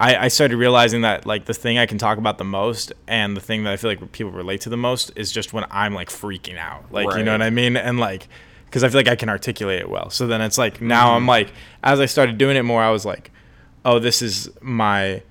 I, 0.01 0.17
I 0.25 0.29
started 0.29 0.57
realizing 0.57 1.03
that 1.03 1.27
like 1.27 1.45
the 1.45 1.53
thing 1.55 1.77
I 1.79 1.85
can 1.87 1.99
talk 1.99 2.17
about 2.19 2.39
the 2.39 2.45
most 2.45 2.93
and 3.07 3.37
the 3.37 3.41
thing 3.41 3.65
that 3.65 3.73
I 3.73 3.77
feel 3.77 3.91
like 3.91 4.13
people 4.13 4.33
relate 4.33 4.63
to 4.63 4.71
the 4.71 4.77
most 4.77 5.13
is 5.15 5.31
just 5.31 5.53
when 5.53 5.65
I'm 5.71 5.95
like 5.95 6.09
freaking 6.09 6.57
out. 6.59 6.91
Like 6.91 7.07
you 7.19 7.25
know 7.25 7.33
what 7.33 7.43
I 7.43 7.51
mean? 7.51 7.77
And 7.77 8.01
like 8.01 8.27
because 8.65 8.83
I 8.85 8.89
feel 8.89 8.99
like 9.01 9.09
I 9.09 9.17
can 9.17 9.29
articulate 9.29 9.81
it 9.81 9.91
well. 9.91 10.09
So 10.11 10.27
then 10.27 10.41
it's 10.41 10.57
like 10.57 10.81
now 10.81 11.15
I'm 11.15 11.27
like 11.27 11.53
as 11.85 12.01
I 12.01 12.07
started 12.07 12.39
doing 12.39 12.57
it 12.57 12.63
more, 12.63 12.83
I 12.83 12.91
was 12.91 13.05
like, 13.05 13.31
oh, 13.85 13.99
this 13.99 14.23
is 14.23 14.49
my 14.63 15.23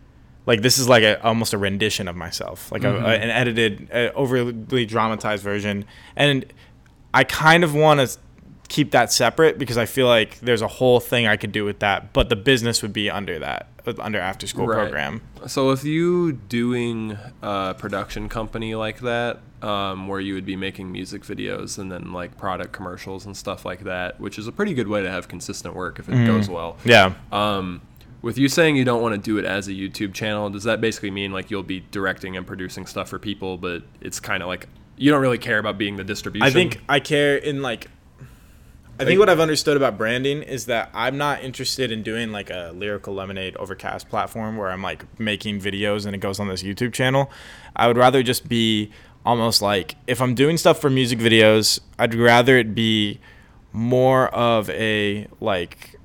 like 0.45 0.61
this 0.61 0.77
is 0.77 0.87
like 0.89 1.03
a 1.03 1.23
almost 1.23 1.53
a 1.53 1.57
rendition 1.57 2.07
of 2.07 2.15
myself, 2.15 2.71
like 2.71 2.83
a, 2.83 2.89
a- 2.95 3.15
an 3.15 3.29
edited, 3.29 3.89
uh, 3.91 4.11
overly 4.15 4.85
dramatized 4.85 5.43
version, 5.43 5.85
and 6.15 6.45
I 7.13 7.23
kind 7.23 7.63
of 7.63 7.73
want 7.73 7.99
to 8.07 8.17
keep 8.67 8.91
that 8.91 9.11
separate 9.11 9.57
because 9.57 9.77
I 9.79 9.85
feel 9.87 10.05
like 10.07 10.39
there's 10.41 10.61
a 10.61 10.67
whole 10.67 10.99
thing 10.99 11.25
I 11.25 11.37
could 11.37 11.51
do 11.51 11.65
with 11.65 11.79
that, 11.79 12.13
but 12.13 12.29
the 12.29 12.35
business 12.35 12.81
would 12.83 12.93
be 12.93 13.09
under 13.09 13.39
that, 13.39 13.67
under 13.99 14.19
after 14.19 14.45
school 14.47 14.67
Right. 14.67 14.81
program. 14.83 15.21
So 15.47 15.71
if 15.71 15.83
you 15.83 16.33
doing 16.33 17.17
a 17.41 17.73
production 17.77 18.29
company 18.29 18.75
like 18.75 18.99
that, 19.01 19.39
um, 19.61 20.07
where 20.07 20.19
you 20.19 20.33
would 20.35 20.45
be 20.45 20.55
making 20.55 20.91
music 20.91 21.23
videos 21.23 21.77
and 21.77 21.91
then 21.91 22.13
like 22.13 22.37
product 22.37 22.71
commercials 22.71 23.25
and 23.25 23.35
stuff 23.35 23.65
like 23.65 23.83
that, 23.83 24.19
which 24.19 24.37
is 24.39 24.47
a 24.47 24.51
pretty 24.51 24.73
good 24.73 24.87
way 24.87 25.01
to 25.01 25.09
have 25.09 25.27
consistent 25.27 25.75
work 25.75 25.99
if 25.99 26.07
it 26.09 26.25
goes 26.25 26.47
well. 26.49 26.77
Yeah. 26.85 27.13
Um, 27.31 27.81
with 28.21 28.37
you 28.37 28.49
saying 28.49 28.75
you 28.75 28.83
don't 28.85 29.01
want 29.01 29.15
to 29.15 29.21
do 29.21 29.37
it 29.37 29.45
as 29.45 29.67
a 29.67 29.71
YouTube 29.71 30.13
channel, 30.13 30.49
does 30.49 30.63
that 30.65 30.81
basically 30.81 31.11
mean 31.11 31.31
like 31.31 31.49
you'll 31.51 31.63
be 31.63 31.83
directing 31.91 32.35
and 32.37 32.45
producing 32.45 32.85
stuff 32.85 33.09
for 33.09 33.19
people, 33.19 33.57
but 33.57 33.83
it's 34.01 34.19
kind 34.19 34.43
of 34.43 34.47
like 34.49 34.67
you 34.97 35.09
don't 35.11 35.21
really 35.21 35.37
care 35.37 35.57
about 35.59 35.77
being 35.77 35.95
the 35.95 36.03
distribution? 36.03 36.45
I 36.45 36.51
think 36.51 36.81
I 36.89 36.99
care 36.99 37.37
in 37.37 37.61
like. 37.61 37.87
I 38.99 39.05
think 39.05 39.19
what 39.19 39.29
I've 39.29 39.39
understood 39.39 39.77
about 39.77 39.97
branding 39.97 40.43
is 40.43 40.65
that 40.65 40.89
I'm 40.93 41.17
not 41.17 41.41
interested 41.43 41.91
in 41.91 42.03
doing 42.03 42.31
like 42.31 42.49
a 42.49 42.71
lyrical 42.75 43.13
lemonade 43.13 43.55
overcast 43.55 44.09
platform 44.09 44.57
where 44.57 44.69
I'm 44.71 44.81
like 44.81 45.05
making 45.19 45.59
videos 45.61 46.05
and 46.05 46.13
it 46.13 46.19
goes 46.19 46.39
on 46.39 46.47
this 46.49 46.63
YouTube 46.63 46.93
channel. 46.93 47.31
I 47.75 47.87
would 47.87 47.97
rather 47.97 48.21
just 48.23 48.49
be 48.49 48.91
almost 49.25 49.61
like 49.61 49.95
if 50.07 50.21
I'm 50.21 50.35
doing 50.35 50.57
stuff 50.57 50.81
for 50.81 50.89
music 50.89 51.19
videos, 51.19 51.79
I'd 51.97 52.13
rather 52.13 52.57
it 52.57 52.75
be 52.75 53.19
more 53.71 54.27
of 54.29 54.69
a 54.71 55.27
like 55.39 55.95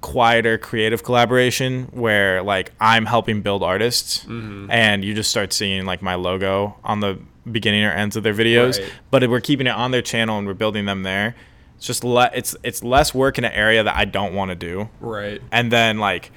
quieter 0.00 0.56
creative 0.56 1.02
collaboration 1.04 1.88
where 1.92 2.42
like 2.42 2.72
I'm 2.80 3.04
helping 3.04 3.42
build 3.42 3.62
artists 3.62 4.20
mm-hmm. 4.24 4.70
and 4.70 5.04
you 5.04 5.12
just 5.12 5.28
start 5.30 5.52
seeing 5.52 5.84
like 5.84 6.00
my 6.00 6.14
logo 6.14 6.76
on 6.84 7.00
the 7.00 7.18
beginning 7.50 7.84
or 7.84 7.90
ends 7.90 8.16
of 8.16 8.22
their 8.22 8.32
videos 8.32 8.80
Right. 8.80 8.92
but 9.10 9.28
we're 9.28 9.40
keeping 9.40 9.66
it 9.66 9.74
on 9.74 9.90
their 9.90 10.00
channel 10.02 10.38
and 10.38 10.46
we're 10.46 10.54
building 10.54 10.86
them 10.86 11.02
there 11.02 11.34
it's 11.80 11.86
just 11.86 12.04
le- 12.04 12.30
it's 12.34 12.54
it's 12.62 12.84
less 12.84 13.14
work 13.14 13.38
in 13.38 13.44
an 13.44 13.52
area 13.52 13.82
that 13.82 13.96
I 13.96 14.04
don't 14.04 14.34
want 14.34 14.50
to 14.50 14.54
do. 14.54 14.90
Right. 15.00 15.40
and 15.50 15.72
then 15.72 15.98
like 15.98 16.30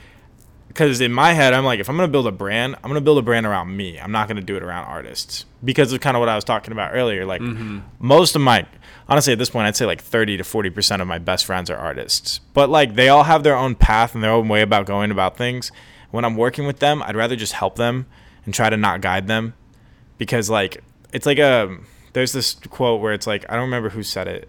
because 0.70 1.02
in 1.02 1.12
my 1.12 1.34
head 1.34 1.54
i'm 1.54 1.66
like 1.66 1.82
if 1.82 1.90
i'm 1.90 1.98
going 1.98 2.08
to 2.08 2.12
build 2.12 2.26
a 2.26 2.32
brand 2.32 2.76
i'm 2.78 2.90
going 2.90 2.96
to 2.96 3.02
build 3.02 3.18
a 3.18 3.22
brand 3.22 3.46
around 3.46 3.76
me. 3.76 4.00
I'm 4.00 4.14
not 4.14 4.30
going 4.30 4.38
to 4.38 4.42
do 4.42 4.56
it 4.56 4.64
around 4.64 4.86
artists 4.86 5.44
because 5.62 5.92
of 5.92 6.00
kind 6.00 6.16
of 6.16 6.22
what 6.22 6.30
i 6.30 6.36
was 6.36 6.46
talking 6.46 6.72
about 6.72 6.92
earlier. 6.94 7.26
Like 7.26 7.42
mm-hmm. 7.42 7.80
most 8.00 8.38
of 8.38 8.42
my 8.42 8.66
honestly 9.10 9.34
at 9.34 9.40
this 9.40 9.50
point 9.50 9.68
i'd 9.68 9.76
say 9.76 9.86
like 9.86 10.02
30 10.02 10.38
to 10.38 10.44
40% 10.44 11.02
of 11.02 11.08
my 11.08 11.20
best 11.20 11.46
friends 11.46 11.70
are 11.70 11.78
artists. 11.78 12.40
But 12.54 12.70
like 12.70 12.96
they 12.96 13.10
all 13.10 13.24
have 13.24 13.44
their 13.44 13.58
own 13.58 13.76
path 13.76 14.16
and 14.16 14.24
their 14.24 14.32
own 14.32 14.48
way 14.48 14.62
about 14.62 14.86
going 14.86 15.12
about 15.12 15.36
things. 15.36 15.74
When 16.12 16.24
i'm 16.24 16.38
working 16.38 16.66
with 16.66 16.80
them 16.80 17.04
i'd 17.04 17.18
rather 17.18 17.36
just 17.36 17.52
help 17.52 17.76
them 17.76 18.06
and 18.46 18.54
try 18.54 18.70
to 18.70 18.78
not 18.78 19.02
guide 19.02 19.28
them 19.28 19.56
because 20.18 20.50
like 20.50 20.82
it's 21.12 21.26
like 21.26 21.40
a 21.40 21.78
there's 22.14 22.32
this 22.32 22.54
quote 22.70 23.02
where 23.02 23.14
it's 23.14 23.28
like 23.28 23.46
i 23.50 23.56
don't 23.56 23.64
remember 23.64 23.90
who 23.90 24.04
said 24.04 24.28
it 24.28 24.48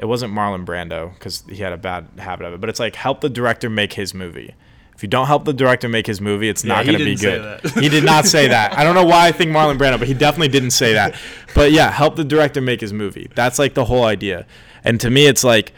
it 0.00 0.06
wasn't 0.06 0.32
Marlon 0.32 0.64
Brando 0.64 1.12
because 1.12 1.44
he 1.46 1.58
had 1.58 1.74
a 1.74 1.76
bad 1.76 2.08
habit 2.16 2.46
of 2.46 2.54
it, 2.54 2.60
but 2.60 2.70
it's 2.70 2.80
like 2.80 2.96
help 2.96 3.20
the 3.20 3.28
director 3.28 3.68
make 3.68 3.92
his 3.92 4.14
movie. 4.14 4.54
If 4.94 5.02
you 5.02 5.08
don't 5.10 5.26
help 5.26 5.44
the 5.44 5.52
director 5.52 5.90
make 5.90 6.06
his 6.06 6.22
movie, 6.22 6.48
it's 6.48 6.64
not 6.64 6.86
going 6.86 6.96
to 6.98 7.04
be 7.04 7.16
good. 7.16 7.60
he 7.72 7.90
did 7.90 8.04
not 8.04 8.24
say 8.24 8.48
that. 8.48 8.78
I 8.78 8.82
don't 8.82 8.94
know 8.94 9.04
why 9.04 9.28
I 9.28 9.32
think 9.32 9.50
Marlon 9.50 9.76
Brando, 9.76 9.98
but 9.98 10.08
he 10.08 10.14
definitely 10.14 10.48
didn't 10.48 10.70
say 10.72 10.94
that. 10.94 11.14
But 11.54 11.72
yeah, 11.72 11.90
help 11.90 12.14
the 12.14 12.22
director 12.22 12.60
make 12.60 12.80
his 12.80 12.92
movie. 12.92 13.28
That's 13.34 13.58
like 13.58 13.74
the 13.74 13.84
whole 13.84 14.04
idea. 14.04 14.46
And 14.84 15.00
to 15.00 15.10
me, 15.10 15.26
it's 15.26 15.42
like 15.42 15.72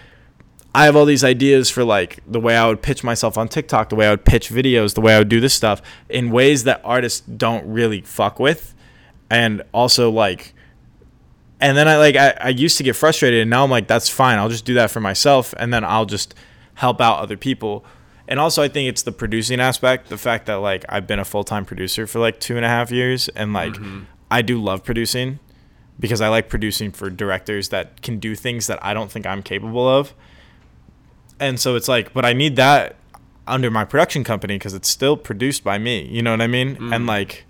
I 0.74 0.84
have 0.84 0.94
all 0.96 1.06
these 1.06 1.24
ideas 1.24 1.70
for 1.70 1.82
like 1.82 2.20
the 2.26 2.38
way 2.38 2.56
I 2.56 2.68
would 2.68 2.82
pitch 2.82 3.02
myself 3.02 3.38
on 3.38 3.48
TikTok, 3.48 3.88
the 3.88 3.96
way 3.96 4.06
I 4.06 4.10
would 4.10 4.26
pitch 4.26 4.50
videos, 4.50 4.94
the 4.94 5.00
way 5.00 5.14
I 5.14 5.18
would 5.18 5.30
do 5.30 5.40
this 5.40 5.54
stuff 5.54 5.80
in 6.10 6.30
ways 6.30 6.64
that 6.64 6.82
artists 6.84 7.20
don't 7.20 7.66
really 7.66 8.02
fuck 8.02 8.38
with. 8.38 8.74
And 9.30 9.62
also 9.72 10.10
like 10.10 10.54
and 11.62 11.76
then 11.76 11.86
I 11.86 11.96
like 11.96 12.16
I, 12.16 12.36
I 12.40 12.48
used 12.48 12.76
to 12.78 12.82
get 12.82 12.96
frustrated 12.96 13.40
and 13.40 13.48
now 13.48 13.62
I'm 13.62 13.70
like 13.70 13.86
that's 13.86 14.08
fine. 14.08 14.38
I'll 14.38 14.48
just 14.48 14.64
do 14.64 14.74
that 14.74 14.90
for 14.90 15.00
myself 15.00 15.54
and 15.56 15.72
then 15.72 15.84
I'll 15.84 16.04
just 16.04 16.34
help 16.74 17.00
out 17.00 17.20
other 17.20 17.36
people. 17.36 17.84
And 18.26 18.40
also 18.40 18.62
I 18.62 18.68
think 18.68 18.88
it's 18.88 19.02
the 19.02 19.12
producing 19.12 19.60
aspect 19.60 20.08
the 20.08 20.18
fact 20.18 20.46
that 20.46 20.56
like 20.56 20.84
I've 20.88 21.06
been 21.06 21.20
a 21.20 21.24
full-time 21.24 21.64
producer 21.64 22.06
for 22.08 22.18
like 22.18 22.40
two 22.40 22.56
and 22.56 22.64
a 22.64 22.68
half 22.68 22.90
years 22.90 23.28
and 23.30 23.52
like 23.52 23.74
mm-hmm. 23.74 24.02
I 24.28 24.42
do 24.42 24.60
love 24.60 24.82
producing 24.82 25.38
because 26.00 26.20
I 26.20 26.28
like 26.28 26.48
producing 26.48 26.90
for 26.90 27.08
directors 27.10 27.68
that 27.68 28.02
can 28.02 28.18
do 28.18 28.34
things 28.34 28.66
that 28.66 28.84
I 28.84 28.92
don't 28.92 29.10
think 29.10 29.24
I'm 29.24 29.42
capable 29.42 29.88
of. 29.88 30.14
And 31.38 31.60
so 31.60 31.76
it's 31.76 31.86
like 31.86 32.12
but 32.12 32.24
I 32.24 32.32
need 32.32 32.56
that 32.56 32.96
under 33.46 33.70
my 33.70 33.84
production 33.84 34.24
company 34.24 34.56
because 34.56 34.74
it's 34.74 34.88
still 34.88 35.16
produced 35.16 35.62
by 35.62 35.78
me. 35.78 36.06
You 36.06 36.22
know 36.22 36.32
what 36.32 36.40
I 36.40 36.48
mean? 36.48 36.70
And 36.92 37.04
mm. 37.04 37.08
like 37.08 37.44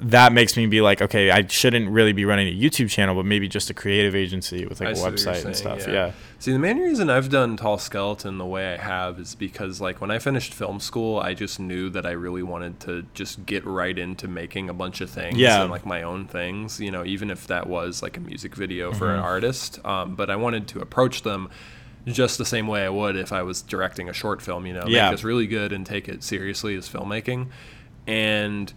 that 0.00 0.32
makes 0.32 0.56
me 0.56 0.66
be 0.66 0.80
like, 0.80 1.02
okay, 1.02 1.30
I 1.30 1.46
shouldn't 1.46 1.90
really 1.90 2.12
be 2.12 2.24
running 2.24 2.46
a 2.48 2.56
YouTube 2.56 2.88
channel, 2.88 3.14
but 3.14 3.24
maybe 3.26 3.48
just 3.48 3.68
a 3.70 3.74
creative 3.74 4.14
agency 4.14 4.64
with 4.66 4.80
like 4.80 4.90
I 4.90 4.92
a 4.92 4.96
see 4.96 5.02
what 5.02 5.12
website 5.14 5.44
and 5.44 5.56
saying, 5.56 5.80
stuff. 5.80 5.88
Yeah. 5.88 6.12
See, 6.38 6.52
the 6.52 6.58
main 6.60 6.78
reason 6.78 7.10
I've 7.10 7.30
done 7.30 7.56
Tall 7.56 7.78
Skeleton 7.78 8.38
the 8.38 8.46
way 8.46 8.74
I 8.74 8.76
have 8.76 9.18
is 9.18 9.34
because, 9.34 9.80
like, 9.80 10.00
when 10.00 10.12
I 10.12 10.20
finished 10.20 10.54
film 10.54 10.78
school, 10.78 11.18
I 11.18 11.34
just 11.34 11.58
knew 11.58 11.90
that 11.90 12.06
I 12.06 12.12
really 12.12 12.44
wanted 12.44 12.78
to 12.80 13.06
just 13.12 13.44
get 13.44 13.64
right 13.66 13.98
into 13.98 14.28
making 14.28 14.68
a 14.70 14.74
bunch 14.74 15.00
of 15.00 15.10
things 15.10 15.36
Yeah. 15.36 15.62
and, 15.62 15.70
like, 15.70 15.84
my 15.84 16.02
own 16.04 16.26
things, 16.26 16.78
you 16.78 16.92
know, 16.92 17.04
even 17.04 17.28
if 17.28 17.48
that 17.48 17.66
was, 17.66 18.00
like, 18.02 18.16
a 18.16 18.20
music 18.20 18.54
video 18.54 18.92
for 18.92 19.06
Mm-hmm. 19.06 19.14
an 19.18 19.20
artist. 19.20 19.84
Um, 19.84 20.14
but 20.14 20.30
I 20.30 20.36
wanted 20.36 20.68
to 20.68 20.80
approach 20.80 21.22
them 21.22 21.48
just 22.06 22.38
the 22.38 22.44
same 22.44 22.68
way 22.68 22.84
I 22.84 22.88
would 22.88 23.16
if 23.16 23.32
I 23.32 23.42
was 23.42 23.60
directing 23.60 24.08
a 24.08 24.12
short 24.12 24.40
film, 24.40 24.64
you 24.64 24.74
know, 24.74 24.84
Yeah. 24.86 25.06
make 25.10 25.16
this 25.18 25.24
really 25.24 25.48
good 25.48 25.72
and 25.72 25.84
take 25.84 26.08
it 26.08 26.22
seriously 26.22 26.76
as 26.76 26.88
filmmaking. 26.88 27.48
And 28.06 28.72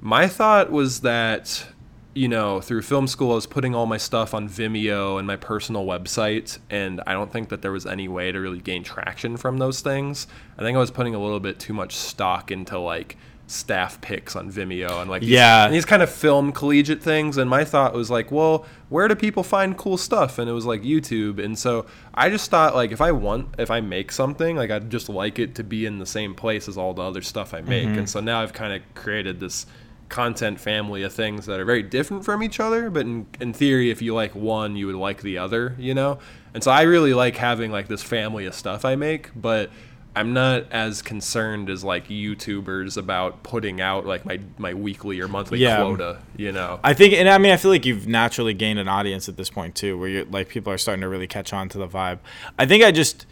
my 0.00 0.26
thought 0.26 0.70
was 0.70 1.00
that 1.00 1.66
you 2.14 2.28
know 2.28 2.60
through 2.60 2.82
film 2.82 3.06
school 3.06 3.32
i 3.32 3.34
was 3.34 3.46
putting 3.46 3.74
all 3.74 3.86
my 3.86 3.96
stuff 3.98 4.32
on 4.34 4.48
vimeo 4.48 5.18
and 5.18 5.26
my 5.26 5.36
personal 5.36 5.84
website 5.84 6.58
and 6.70 7.00
i 7.06 7.12
don't 7.12 7.32
think 7.32 7.48
that 7.50 7.60
there 7.62 7.72
was 7.72 7.84
any 7.86 8.08
way 8.08 8.32
to 8.32 8.38
really 8.38 8.60
gain 8.60 8.82
traction 8.82 9.36
from 9.36 9.58
those 9.58 9.80
things 9.80 10.26
i 10.58 10.62
think 10.62 10.76
i 10.76 10.80
was 10.80 10.90
putting 10.90 11.14
a 11.14 11.18
little 11.18 11.40
bit 11.40 11.58
too 11.58 11.74
much 11.74 11.94
stock 11.94 12.50
into 12.50 12.78
like 12.78 13.16
staff 13.48 14.00
picks 14.00 14.34
on 14.34 14.50
Vimeo 14.50 15.00
and 15.00 15.08
like 15.08 15.20
these, 15.20 15.30
Yeah. 15.30 15.66
and 15.66 15.72
these 15.72 15.84
kind 15.84 16.02
of 16.02 16.10
film 16.10 16.50
collegiate 16.50 17.00
things. 17.00 17.36
And 17.36 17.48
my 17.48 17.62
thought 17.64 17.94
was 17.94 18.10
like, 18.10 18.32
well, 18.32 18.66
where 18.88 19.06
do 19.06 19.14
people 19.14 19.44
find 19.44 19.78
cool 19.78 19.96
stuff? 19.96 20.40
And 20.40 20.50
it 20.50 20.52
was 20.52 20.66
like 20.66 20.82
YouTube. 20.82 21.38
And 21.38 21.56
so 21.56 21.86
I 22.12 22.28
just 22.28 22.50
thought 22.50 22.74
like 22.74 22.90
if 22.90 23.00
I 23.00 23.12
want 23.12 23.54
if 23.56 23.70
I 23.70 23.80
make 23.80 24.10
something, 24.10 24.56
like 24.56 24.72
I'd 24.72 24.90
just 24.90 25.08
like 25.08 25.38
it 25.38 25.54
to 25.54 25.62
be 25.62 25.86
in 25.86 26.00
the 26.00 26.06
same 26.06 26.34
place 26.34 26.66
as 26.66 26.76
all 26.76 26.92
the 26.92 27.02
other 27.02 27.22
stuff 27.22 27.54
I 27.54 27.60
make. 27.60 27.86
Mm-hmm. 27.86 27.98
And 27.98 28.10
so 28.10 28.18
now 28.18 28.40
I've 28.42 28.52
kind 28.52 28.72
of 28.72 28.82
created 28.96 29.38
this 29.38 29.64
content 30.08 30.60
family 30.60 31.02
of 31.02 31.12
things 31.12 31.46
that 31.46 31.58
are 31.58 31.64
very 31.64 31.82
different 31.82 32.24
from 32.24 32.42
each 32.42 32.60
other 32.60 32.90
but 32.90 33.02
in, 33.06 33.26
in 33.40 33.52
theory 33.52 33.90
if 33.90 34.00
you 34.00 34.14
like 34.14 34.34
one 34.34 34.76
you 34.76 34.86
would 34.86 34.94
like 34.96 35.22
the 35.22 35.36
other 35.38 35.74
you 35.78 35.92
know 35.94 36.18
and 36.54 36.62
so 36.62 36.70
i 36.70 36.82
really 36.82 37.12
like 37.14 37.36
having 37.36 37.70
like 37.72 37.88
this 37.88 38.02
family 38.02 38.46
of 38.46 38.54
stuff 38.54 38.84
i 38.84 38.94
make 38.94 39.30
but 39.34 39.68
i'm 40.14 40.32
not 40.32 40.64
as 40.70 41.02
concerned 41.02 41.68
as 41.68 41.82
like 41.82 42.06
youtubers 42.08 42.96
about 42.96 43.42
putting 43.42 43.80
out 43.80 44.06
like 44.06 44.24
my 44.24 44.38
my 44.58 44.72
weekly 44.72 45.20
or 45.20 45.28
monthly 45.28 45.58
Yeah. 45.58 45.78
quota 45.78 46.18
you 46.36 46.52
know 46.52 46.78
I 46.84 46.94
think, 46.94 47.12
and 47.14 47.28
I 47.28 47.38
mean, 47.38 47.52
I 47.52 47.56
feel 47.56 47.70
like 47.70 47.84
you've 47.84 48.06
naturally 48.06 48.54
gained 48.54 48.78
an 48.78 48.88
audience 48.88 49.28
at 49.28 49.36
this 49.36 49.50
point 49.50 49.74
too, 49.74 49.98
where 49.98 50.08
you're 50.08 50.24
like 50.26 50.48
people 50.48 50.72
are 50.72 50.78
starting 50.78 51.00
to 51.02 51.08
really 51.08 51.26
catch 51.26 51.52
on 51.52 51.68
to 51.70 51.78
the 51.78 51.88
vibe. 51.88 52.18
I 52.58 52.64
think 52.66 52.84
I 52.84 52.92
just, 52.92 53.26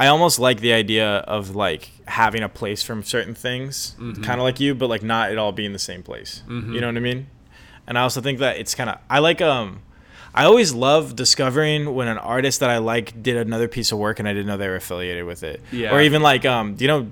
I 0.00 0.06
almost 0.06 0.38
like 0.38 0.60
the 0.60 0.72
idea 0.72 1.18
of 1.36 1.54
like 1.54 1.90
having 2.06 2.42
a 2.42 2.48
place 2.48 2.82
from 2.82 3.02
certain 3.02 3.34
things, 3.34 3.94
Mm-hmm. 3.98 4.22
kind 4.22 4.40
of 4.40 4.44
like 4.44 4.58
you, 4.58 4.74
but 4.74 4.88
like 4.88 5.02
not 5.02 5.30
it 5.30 5.38
all 5.38 5.52
being 5.52 5.72
the 5.74 5.78
same 5.78 6.02
place. 6.02 6.42
You 6.48 6.80
know 6.80 6.86
what 6.86 6.96
I 6.96 7.00
mean? 7.00 7.26
And 7.86 7.98
I 7.98 8.02
also 8.02 8.20
think 8.20 8.38
that 8.38 8.56
it's 8.56 8.74
kind 8.74 8.88
of 8.90 8.96
I 9.08 9.18
like 9.20 9.40
um. 9.40 9.82
I 10.32 10.44
always 10.44 10.72
love 10.72 11.16
discovering 11.16 11.92
when 11.92 12.06
an 12.06 12.16
artist 12.18 12.60
that 12.60 12.70
I 12.70 12.78
like 12.78 13.20
did 13.20 13.36
another 13.36 13.66
piece 13.66 13.90
of 13.90 13.98
work 13.98 14.20
and 14.20 14.28
I 14.28 14.32
didn't 14.32 14.46
know 14.46 14.56
they 14.56 14.68
were 14.68 14.76
affiliated 14.76 15.24
with 15.24 15.42
it. 15.42 15.60
Yeah. 15.72 15.92
Or 15.92 16.00
even 16.00 16.22
like 16.22 16.44
um, 16.46 16.76
do 16.76 16.84
you 16.84 16.88
know, 16.88 17.08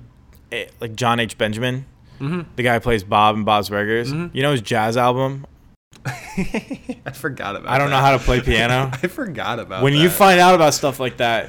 eh, 0.53 0.67
like 0.81 0.95
John 0.95 1.19
H. 1.21 1.37
Benjamin, 1.37 1.85
Mm-hmm. 2.21 2.43
the 2.57 2.63
guy 2.63 2.75
who 2.75 2.81
plays 2.81 3.03
Bob 3.05 3.37
in 3.37 3.45
Bob's 3.45 3.69
Burgers. 3.71 4.11
You 4.13 4.43
know 4.43 4.53
his 4.53 4.63
jazz 4.63 4.97
album 4.97 5.47
i 6.07 7.11
forgot 7.13 7.57
about 7.57 7.71
I 7.73 7.79
don't 7.79 7.91
know 7.91 7.99
how 7.99 8.13
to 8.13 8.19
play 8.19 8.41
piano. 8.41 8.91
i 9.03 9.07
forgot 9.09 9.59
about 9.59 9.83
when 9.83 9.93
that. 9.95 9.99
you 9.99 10.11
find 10.11 10.39
out 10.41 10.55
about 10.55 10.75
stuff 10.75 11.01
like 11.01 11.17
that, 11.19 11.49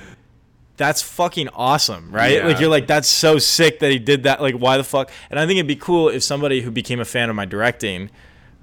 that's 0.80 1.01
fucking 1.03 1.49
awesome, 1.49 2.10
right? 2.11 2.38
Yeah. 2.38 2.47
Like 2.47 2.60
you're 2.60 2.69
like, 2.69 2.88
that's 2.88 3.07
so 3.07 3.38
sick 3.38 3.80
that 3.81 3.91
he 3.91 3.99
did 3.99 4.23
that. 4.23 4.41
Like, 4.41 4.56
why 4.56 4.77
the 4.77 4.84
fuck? 4.84 5.11
And 5.30 5.39
I 5.39 5.45
think 5.45 5.57
it'd 5.57 5.68
be 5.68 5.76
cool 5.76 6.10
if 6.10 6.23
somebody 6.23 6.61
who 6.61 6.72
became 6.72 6.99
a 6.99 7.06
fan 7.06 7.30
of 7.30 7.35
my 7.35 7.45
directing 7.45 8.10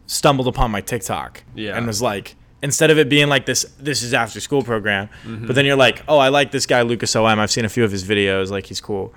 stumbled 0.06 0.48
upon 0.48 0.70
my 0.70 0.80
TikTok 0.80 1.44
Yeah. 1.54 1.76
and 1.76 1.86
was 1.86 2.00
like, 2.02 2.34
instead 2.62 2.90
of 2.90 2.98
it 2.98 3.08
being 3.08 3.28
like 3.28 3.44
this, 3.46 3.64
this 3.78 4.02
is 4.02 4.14
after 4.14 4.40
school 4.40 4.62
program, 4.62 5.08
Mm-hmm. 5.24 5.46
but 5.46 5.54
then 5.54 5.64
you're 5.66 5.76
like, 5.76 6.02
oh, 6.08 6.18
I 6.18 6.28
like 6.30 6.50
this 6.52 6.64
guy 6.66 6.82
Lucas 6.82 7.14
OM. 7.14 7.38
I've 7.38 7.50
seen 7.50 7.64
a 7.64 7.68
few 7.68 7.84
of 7.84 7.92
his 7.92 8.04
videos. 8.04 8.50
Like 8.50 8.66
he's 8.66 8.80
cool. 8.80 9.14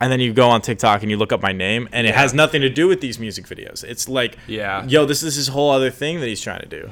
And 0.00 0.12
then 0.12 0.20
you 0.20 0.32
go 0.32 0.48
on 0.48 0.60
TikTok 0.62 1.02
and 1.02 1.10
you 1.10 1.16
look 1.16 1.32
up 1.32 1.42
my 1.42 1.52
name, 1.52 1.88
and 1.90 2.06
it 2.06 2.10
Yeah. 2.10 2.20
has 2.20 2.32
nothing 2.34 2.60
to 2.60 2.68
do 2.70 2.86
with 2.86 3.00
these 3.00 3.18
music 3.18 3.46
videos. 3.46 3.82
It's 3.82 4.08
like, 4.08 4.36
Yeah. 4.46 4.84
yo, 4.86 5.04
this 5.06 5.22
is 5.22 5.34
his 5.36 5.48
whole 5.48 5.70
other 5.70 5.90
thing 5.90 6.20
that 6.20 6.26
he's 6.28 6.40
trying 6.40 6.60
to 6.60 6.66
do. 6.68 6.90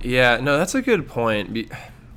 yeah 0.00 0.38
no 0.40 0.56
that's 0.58 0.74
a 0.76 0.80
good 0.82 1.06
point 1.08 1.52
Be- 1.52 1.68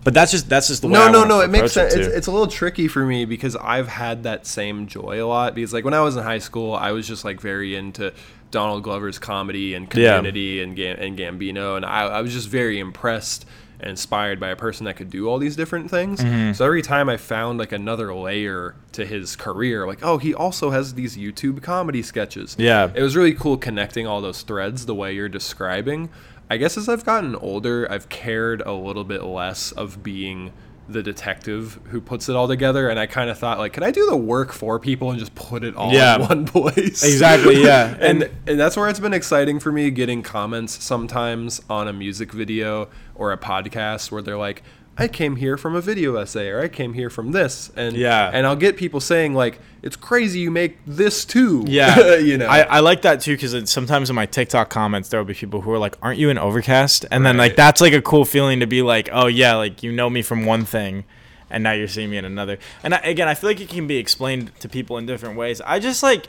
But 0.03 0.13
that's 0.13 0.31
just 0.31 0.49
that's 0.49 0.67
just 0.67 0.81
the 0.81 0.87
way. 0.87 0.93
no, 0.93 1.07
I 1.07 1.11
no, 1.11 1.23
no. 1.23 1.41
It 1.41 1.49
makes 1.49 1.73
sense. 1.73 1.93
It's, 1.93 2.07
it's 2.07 2.27
a 2.27 2.31
little 2.31 2.47
tricky 2.47 2.87
for 2.87 3.05
me 3.05 3.25
because 3.25 3.55
I've 3.55 3.87
had 3.87 4.23
that 4.23 4.47
same 4.47 4.87
joy 4.87 5.23
a 5.23 5.27
lot. 5.27 5.53
Because 5.53 5.73
like 5.73 5.85
when 5.85 5.93
I 5.93 6.01
was 6.01 6.15
in 6.15 6.23
high 6.23 6.39
school, 6.39 6.73
I 6.73 6.91
was 6.91 7.07
just 7.07 7.23
like 7.23 7.39
very 7.39 7.75
into 7.75 8.13
Donald 8.49 8.83
Glover's 8.83 9.19
comedy 9.19 9.73
and 9.75 9.85
Yeah. 9.93 10.17
Community 10.17 10.61
and 10.61 10.75
Gam- 10.75 10.97
and 10.99 11.17
Gambino, 11.17 11.75
and 11.77 11.85
I, 11.85 12.03
I 12.07 12.21
was 12.21 12.33
just 12.33 12.49
very 12.49 12.79
impressed 12.79 13.45
and 13.79 13.89
inspired 13.89 14.39
by 14.39 14.49
a 14.49 14.55
person 14.55 14.85
that 14.85 14.95
could 14.95 15.09
do 15.09 15.27
all 15.27 15.39
these 15.39 15.55
different 15.55 15.89
things. 15.89 16.19
Mm-hmm. 16.19 16.53
So 16.53 16.65
every 16.65 16.83
time 16.83 17.09
I 17.09 17.17
found 17.17 17.57
like 17.57 17.71
another 17.71 18.13
layer 18.13 18.75
to 18.91 19.05
his 19.05 19.35
career, 19.35 19.87
like 19.87 19.99
oh, 20.03 20.17
he 20.17 20.33
also 20.33 20.71
has 20.71 20.93
these 20.95 21.15
YouTube 21.17 21.61
comedy 21.63 22.01
sketches. 22.03 22.55
Yeah. 22.59 22.91
it 22.93 23.01
was 23.01 23.15
really 23.15 23.33
cool 23.33 23.57
connecting 23.57 24.05
all 24.07 24.21
those 24.21 24.41
threads 24.41 24.85
the 24.85 24.95
way 24.95 25.13
you're 25.13 25.29
describing. 25.29 26.09
I 26.51 26.57
guess 26.57 26.77
as 26.77 26.89
I've 26.89 27.05
gotten 27.05 27.35
older, 27.35 27.87
I've 27.89 28.09
cared 28.09 28.61
a 28.61 28.73
little 28.73 29.03
bit 29.05 29.23
less 29.23 29.71
of 29.71 30.03
being 30.03 30.51
the 30.89 31.01
detective 31.01 31.79
who 31.85 32.01
puts 32.01 32.27
it 32.27 32.35
all 32.35 32.49
together, 32.49 32.89
and 32.89 32.99
I 32.99 33.05
kind 33.05 33.29
of 33.29 33.37
thought 33.39 33.57
like, 33.59 33.71
can 33.71 33.83
I 33.83 33.91
do 33.91 34.05
the 34.09 34.17
work 34.17 34.51
for 34.51 34.77
people 34.77 35.09
and 35.11 35.17
just 35.19 35.33
put 35.35 35.63
it 35.63 35.75
all 35.77 35.93
Yeah. 35.93 36.15
in 36.15 36.21
one 36.23 36.45
place? 36.57 37.03
Exactly, 37.03 37.63
yeah. 37.63 37.95
and 38.01 38.29
and 38.45 38.59
that's 38.59 38.75
where 38.75 38.89
it's 38.89 38.99
been 38.99 39.13
exciting 39.13 39.59
for 39.61 39.71
me 39.71 39.89
getting 39.91 40.21
comments 40.23 40.83
sometimes 40.83 41.61
on 41.69 41.87
a 41.87 41.93
music 41.93 42.33
video 42.33 42.89
or 43.15 43.31
a 43.31 43.37
podcast 43.37 44.11
where 44.11 44.21
they're 44.21 44.37
like. 44.37 44.61
I 44.97 45.07
came 45.07 45.37
here 45.37 45.57
from 45.57 45.75
a 45.75 45.81
video 45.81 46.15
essay, 46.17 46.49
or 46.49 46.61
I 46.61 46.67
came 46.67 46.93
here 46.93 47.09
from 47.09 47.31
this, 47.31 47.71
and 47.75 47.95
Yeah. 47.95 48.29
and 48.31 48.45
I'll 48.45 48.55
get 48.57 48.75
people 48.77 48.99
saying 48.99 49.33
like, 49.33 49.59
"It's 49.81 49.95
crazy 49.95 50.39
you 50.39 50.51
make 50.51 50.77
this 50.85 51.25
too." 51.25 51.63
Yeah, 51.67 52.15
you 52.17 52.37
know. 52.37 52.45
I, 52.45 52.61
I 52.63 52.79
like 52.81 53.01
that 53.03 53.21
too 53.21 53.35
because 53.35 53.69
sometimes 53.69 54.09
in 54.09 54.15
my 54.15 54.25
TikTok 54.25 54.69
comments 54.69 55.09
there 55.09 55.19
will 55.19 55.25
be 55.25 55.33
people 55.33 55.61
who 55.61 55.71
are 55.71 55.79
like, 55.79 55.95
"Aren't 56.01 56.19
you 56.19 56.29
in 56.29 56.37
Overcast?" 56.37 57.05
And 57.09 57.25
then 57.25 57.37
like 57.37 57.55
that's 57.55 57.81
like 57.81 57.93
a 57.93 58.01
cool 58.01 58.25
feeling 58.25 58.59
to 58.59 58.67
be 58.67 58.81
like, 58.81 59.09
"Oh 59.11 59.27
yeah, 59.27 59.55
like 59.55 59.81
you 59.81 59.91
know 59.91 60.09
me 60.09 60.21
from 60.21 60.45
one 60.45 60.65
thing, 60.65 61.05
and 61.49 61.63
now 61.63 61.71
you're 61.71 61.87
seeing 61.87 62.09
me 62.09 62.17
in 62.17 62.25
another." 62.25 62.59
And 62.83 62.93
I, 62.93 62.97
again, 62.99 63.27
I 63.29 63.33
feel 63.33 63.49
like 63.49 63.61
it 63.61 63.69
can 63.69 63.87
be 63.87 63.97
explained 63.97 64.51
to 64.59 64.67
people 64.69 64.97
in 64.97 65.05
different 65.05 65.35
ways. 65.37 65.61
I 65.61 65.79
just 65.79 66.03
like, 66.03 66.27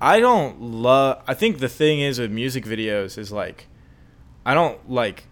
I 0.00 0.20
don't 0.20 0.60
love. 0.60 1.22
I 1.26 1.34
think 1.34 1.58
the 1.58 1.70
thing 1.70 2.00
is 2.00 2.20
with 2.20 2.30
music 2.30 2.64
videos 2.64 3.16
is 3.18 3.32
like, 3.32 3.66
I 4.44 4.52
don't 4.54 4.88
like. 4.90 5.24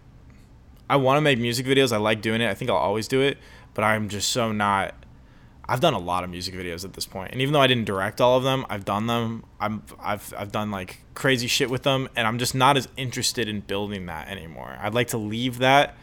I 0.93 0.95
want 0.95 1.17
to 1.17 1.21
make 1.21 1.39
music 1.39 1.65
videos. 1.65 1.91
I 1.91 1.97
like 1.97 2.21
doing 2.21 2.39
it. 2.39 2.47
I 2.47 2.53
think 2.53 2.69
I'll 2.69 2.77
always 2.77 3.07
do 3.07 3.19
it, 3.19 3.39
but 3.73 3.81
I'm 3.81 4.09
just 4.09 4.29
so 4.29 4.51
not. 4.51 4.93
I've 5.67 5.79
done 5.79 5.95
a 5.95 5.99
lot 5.99 6.23
of 6.23 6.29
music 6.29 6.53
videos 6.53 6.85
at 6.85 6.93
this 6.93 7.07
point, 7.07 7.31
and 7.31 7.41
even 7.41 7.51
though 7.51 7.61
I 7.61 7.65
didn't 7.65 7.85
direct 7.85 8.21
all 8.21 8.37
of 8.37 8.43
them, 8.43 8.63
I've 8.69 8.85
done 8.85 9.07
them. 9.07 9.43
I'm 9.59 9.81
I've 9.99 10.31
I've 10.37 10.51
done 10.51 10.69
like 10.69 10.99
crazy 11.15 11.47
shit 11.47 11.71
with 11.71 11.81
them, 11.81 12.09
and 12.15 12.27
I'm 12.27 12.37
just 12.37 12.53
not 12.53 12.77
as 12.77 12.87
interested 12.95 13.47
in 13.47 13.61
building 13.61 14.05
that 14.05 14.27
anymore. 14.27 14.77
I'd 14.79 14.93
like 14.93 15.07
to 15.07 15.17
leave 15.17 15.57
that 15.59 15.97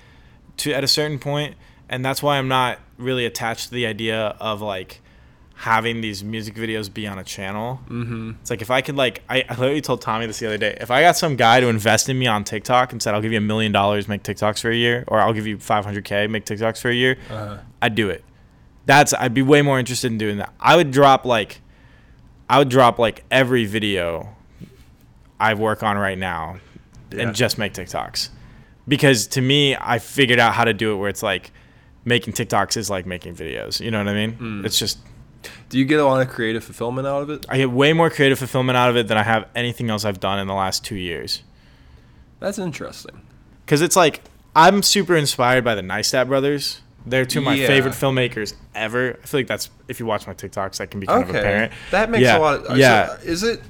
to 0.56 0.72
at 0.72 0.82
a 0.82 0.88
certain 0.88 1.20
point, 1.20 1.54
and 1.88 2.04
that's 2.04 2.20
why 2.20 2.36
I'm 2.36 2.48
not 2.48 2.80
really 2.98 3.26
attached 3.26 3.68
to 3.68 3.74
the 3.74 3.86
idea 3.86 4.34
of 4.40 4.60
like 4.60 5.02
having 5.60 6.00
these 6.00 6.24
music 6.24 6.54
videos 6.54 6.92
be 6.92 7.06
on 7.06 7.18
a 7.18 7.22
channel. 7.24 7.78
Mm-hmm. 7.90 8.30
It's 8.40 8.48
like 8.48 8.62
if 8.62 8.70
I 8.70 8.80
could 8.80 8.96
like 8.96 9.22
I, 9.28 9.44
I 9.46 9.54
literally 9.56 9.82
told 9.82 10.00
Tommy 10.00 10.26
this 10.26 10.38
the 10.38 10.46
other 10.46 10.56
day. 10.56 10.74
If 10.80 10.90
I 10.90 11.02
got 11.02 11.18
some 11.18 11.36
guy 11.36 11.60
to 11.60 11.66
invest 11.68 12.08
in 12.08 12.18
me 12.18 12.26
on 12.26 12.44
TikTok 12.44 12.92
and 12.92 13.02
said 13.02 13.14
I'll 13.14 13.20
give 13.20 13.32
you 13.32 13.36
a 13.36 13.42
million 13.42 13.70
dollars, 13.70 14.08
make 14.08 14.22
TikToks 14.22 14.62
for 14.62 14.70
a 14.70 14.74
year, 14.74 15.04
or 15.06 15.20
I'll 15.20 15.34
give 15.34 15.46
you 15.46 15.58
500k, 15.58 16.30
make 16.30 16.46
TikToks 16.46 16.80
for 16.80 16.88
a 16.88 16.94
year, 16.94 17.18
I'd 17.82 17.94
do 17.94 18.08
it. 18.08 18.24
That's 18.86 19.12
I'd 19.12 19.34
be 19.34 19.42
way 19.42 19.60
more 19.60 19.78
interested 19.78 20.10
in 20.10 20.16
doing 20.16 20.38
that. 20.38 20.50
I 20.58 20.76
would 20.76 20.90
drop 20.92 21.26
like 21.26 21.60
I 22.48 22.56
would 22.58 22.70
drop 22.70 22.98
like 22.98 23.24
every 23.30 23.66
video 23.66 24.34
I 25.38 25.52
work 25.52 25.82
on 25.82 25.98
right 25.98 26.16
now 26.18 26.56
Yeah. 27.12 27.24
and 27.24 27.34
just 27.34 27.58
make 27.58 27.74
TikToks. 27.74 28.30
Because 28.88 29.26
to 29.28 29.42
me, 29.42 29.76
I 29.78 29.98
figured 29.98 30.38
out 30.38 30.54
how 30.54 30.64
to 30.64 30.72
do 30.72 30.94
it 30.94 30.96
where 30.96 31.10
it's 31.10 31.22
like 31.22 31.52
making 32.06 32.32
TikToks 32.32 32.78
is 32.78 32.88
like 32.88 33.04
making 33.04 33.34
videos. 33.36 33.78
You 33.78 33.90
know 33.90 33.98
what 33.98 34.08
I 34.08 34.26
mean? 34.26 34.64
It's 34.64 34.78
just 34.78 34.98
Do 35.68 35.78
you 35.78 35.84
get 35.84 36.00
a 36.00 36.04
lot 36.04 36.20
of 36.20 36.28
creative 36.28 36.62
fulfillment 36.64 37.06
out 37.06 37.22
of 37.22 37.30
it? 37.30 37.46
I 37.48 37.56
get 37.58 37.70
way 37.70 37.92
more 37.92 38.10
creative 38.10 38.38
fulfillment 38.38 38.76
out 38.76 38.90
of 38.90 38.96
it 38.96 39.08
than 39.08 39.16
I 39.16 39.22
have 39.22 39.46
anything 39.54 39.88
else 39.90 40.04
I've 40.04 40.20
done 40.20 40.38
in 40.38 40.46
the 40.46 40.54
last 40.54 40.84
two 40.84 40.96
years. 40.96 41.42
That's 42.40 42.58
interesting. 42.58 43.20
Because 43.64 43.80
it's 43.82 43.96
like 43.96 44.22
I'm 44.56 44.82
super 44.82 45.16
inspired 45.16 45.64
by 45.64 45.74
the 45.74 45.82
Neistat 45.82 46.26
brothers. 46.26 46.80
They're 47.06 47.24
two 47.24 47.38
of 47.38 47.44
my 47.46 47.54
Yeah. 47.54 47.66
favorite 47.66 47.94
filmmakers 47.94 48.54
ever. 48.74 49.18
I 49.22 49.26
feel 49.26 49.40
like 49.40 49.46
that's 49.46 49.70
if 49.88 50.00
you 50.00 50.06
watch 50.06 50.26
my 50.26 50.34
TikToks, 50.34 50.76
that 50.78 50.90
can 50.90 51.00
be 51.00 51.06
kind 51.06 51.22
of 51.22 51.30
apparent. 51.30 51.72
that 51.90 52.10
makes 52.10 52.22
Yeah, 52.22 52.36
a 52.36 52.40
lot. 52.40 52.66
Of, 52.66 52.76
yeah. 52.76 53.06
so 53.16 53.22
is 53.22 53.42
it? 53.42 53.62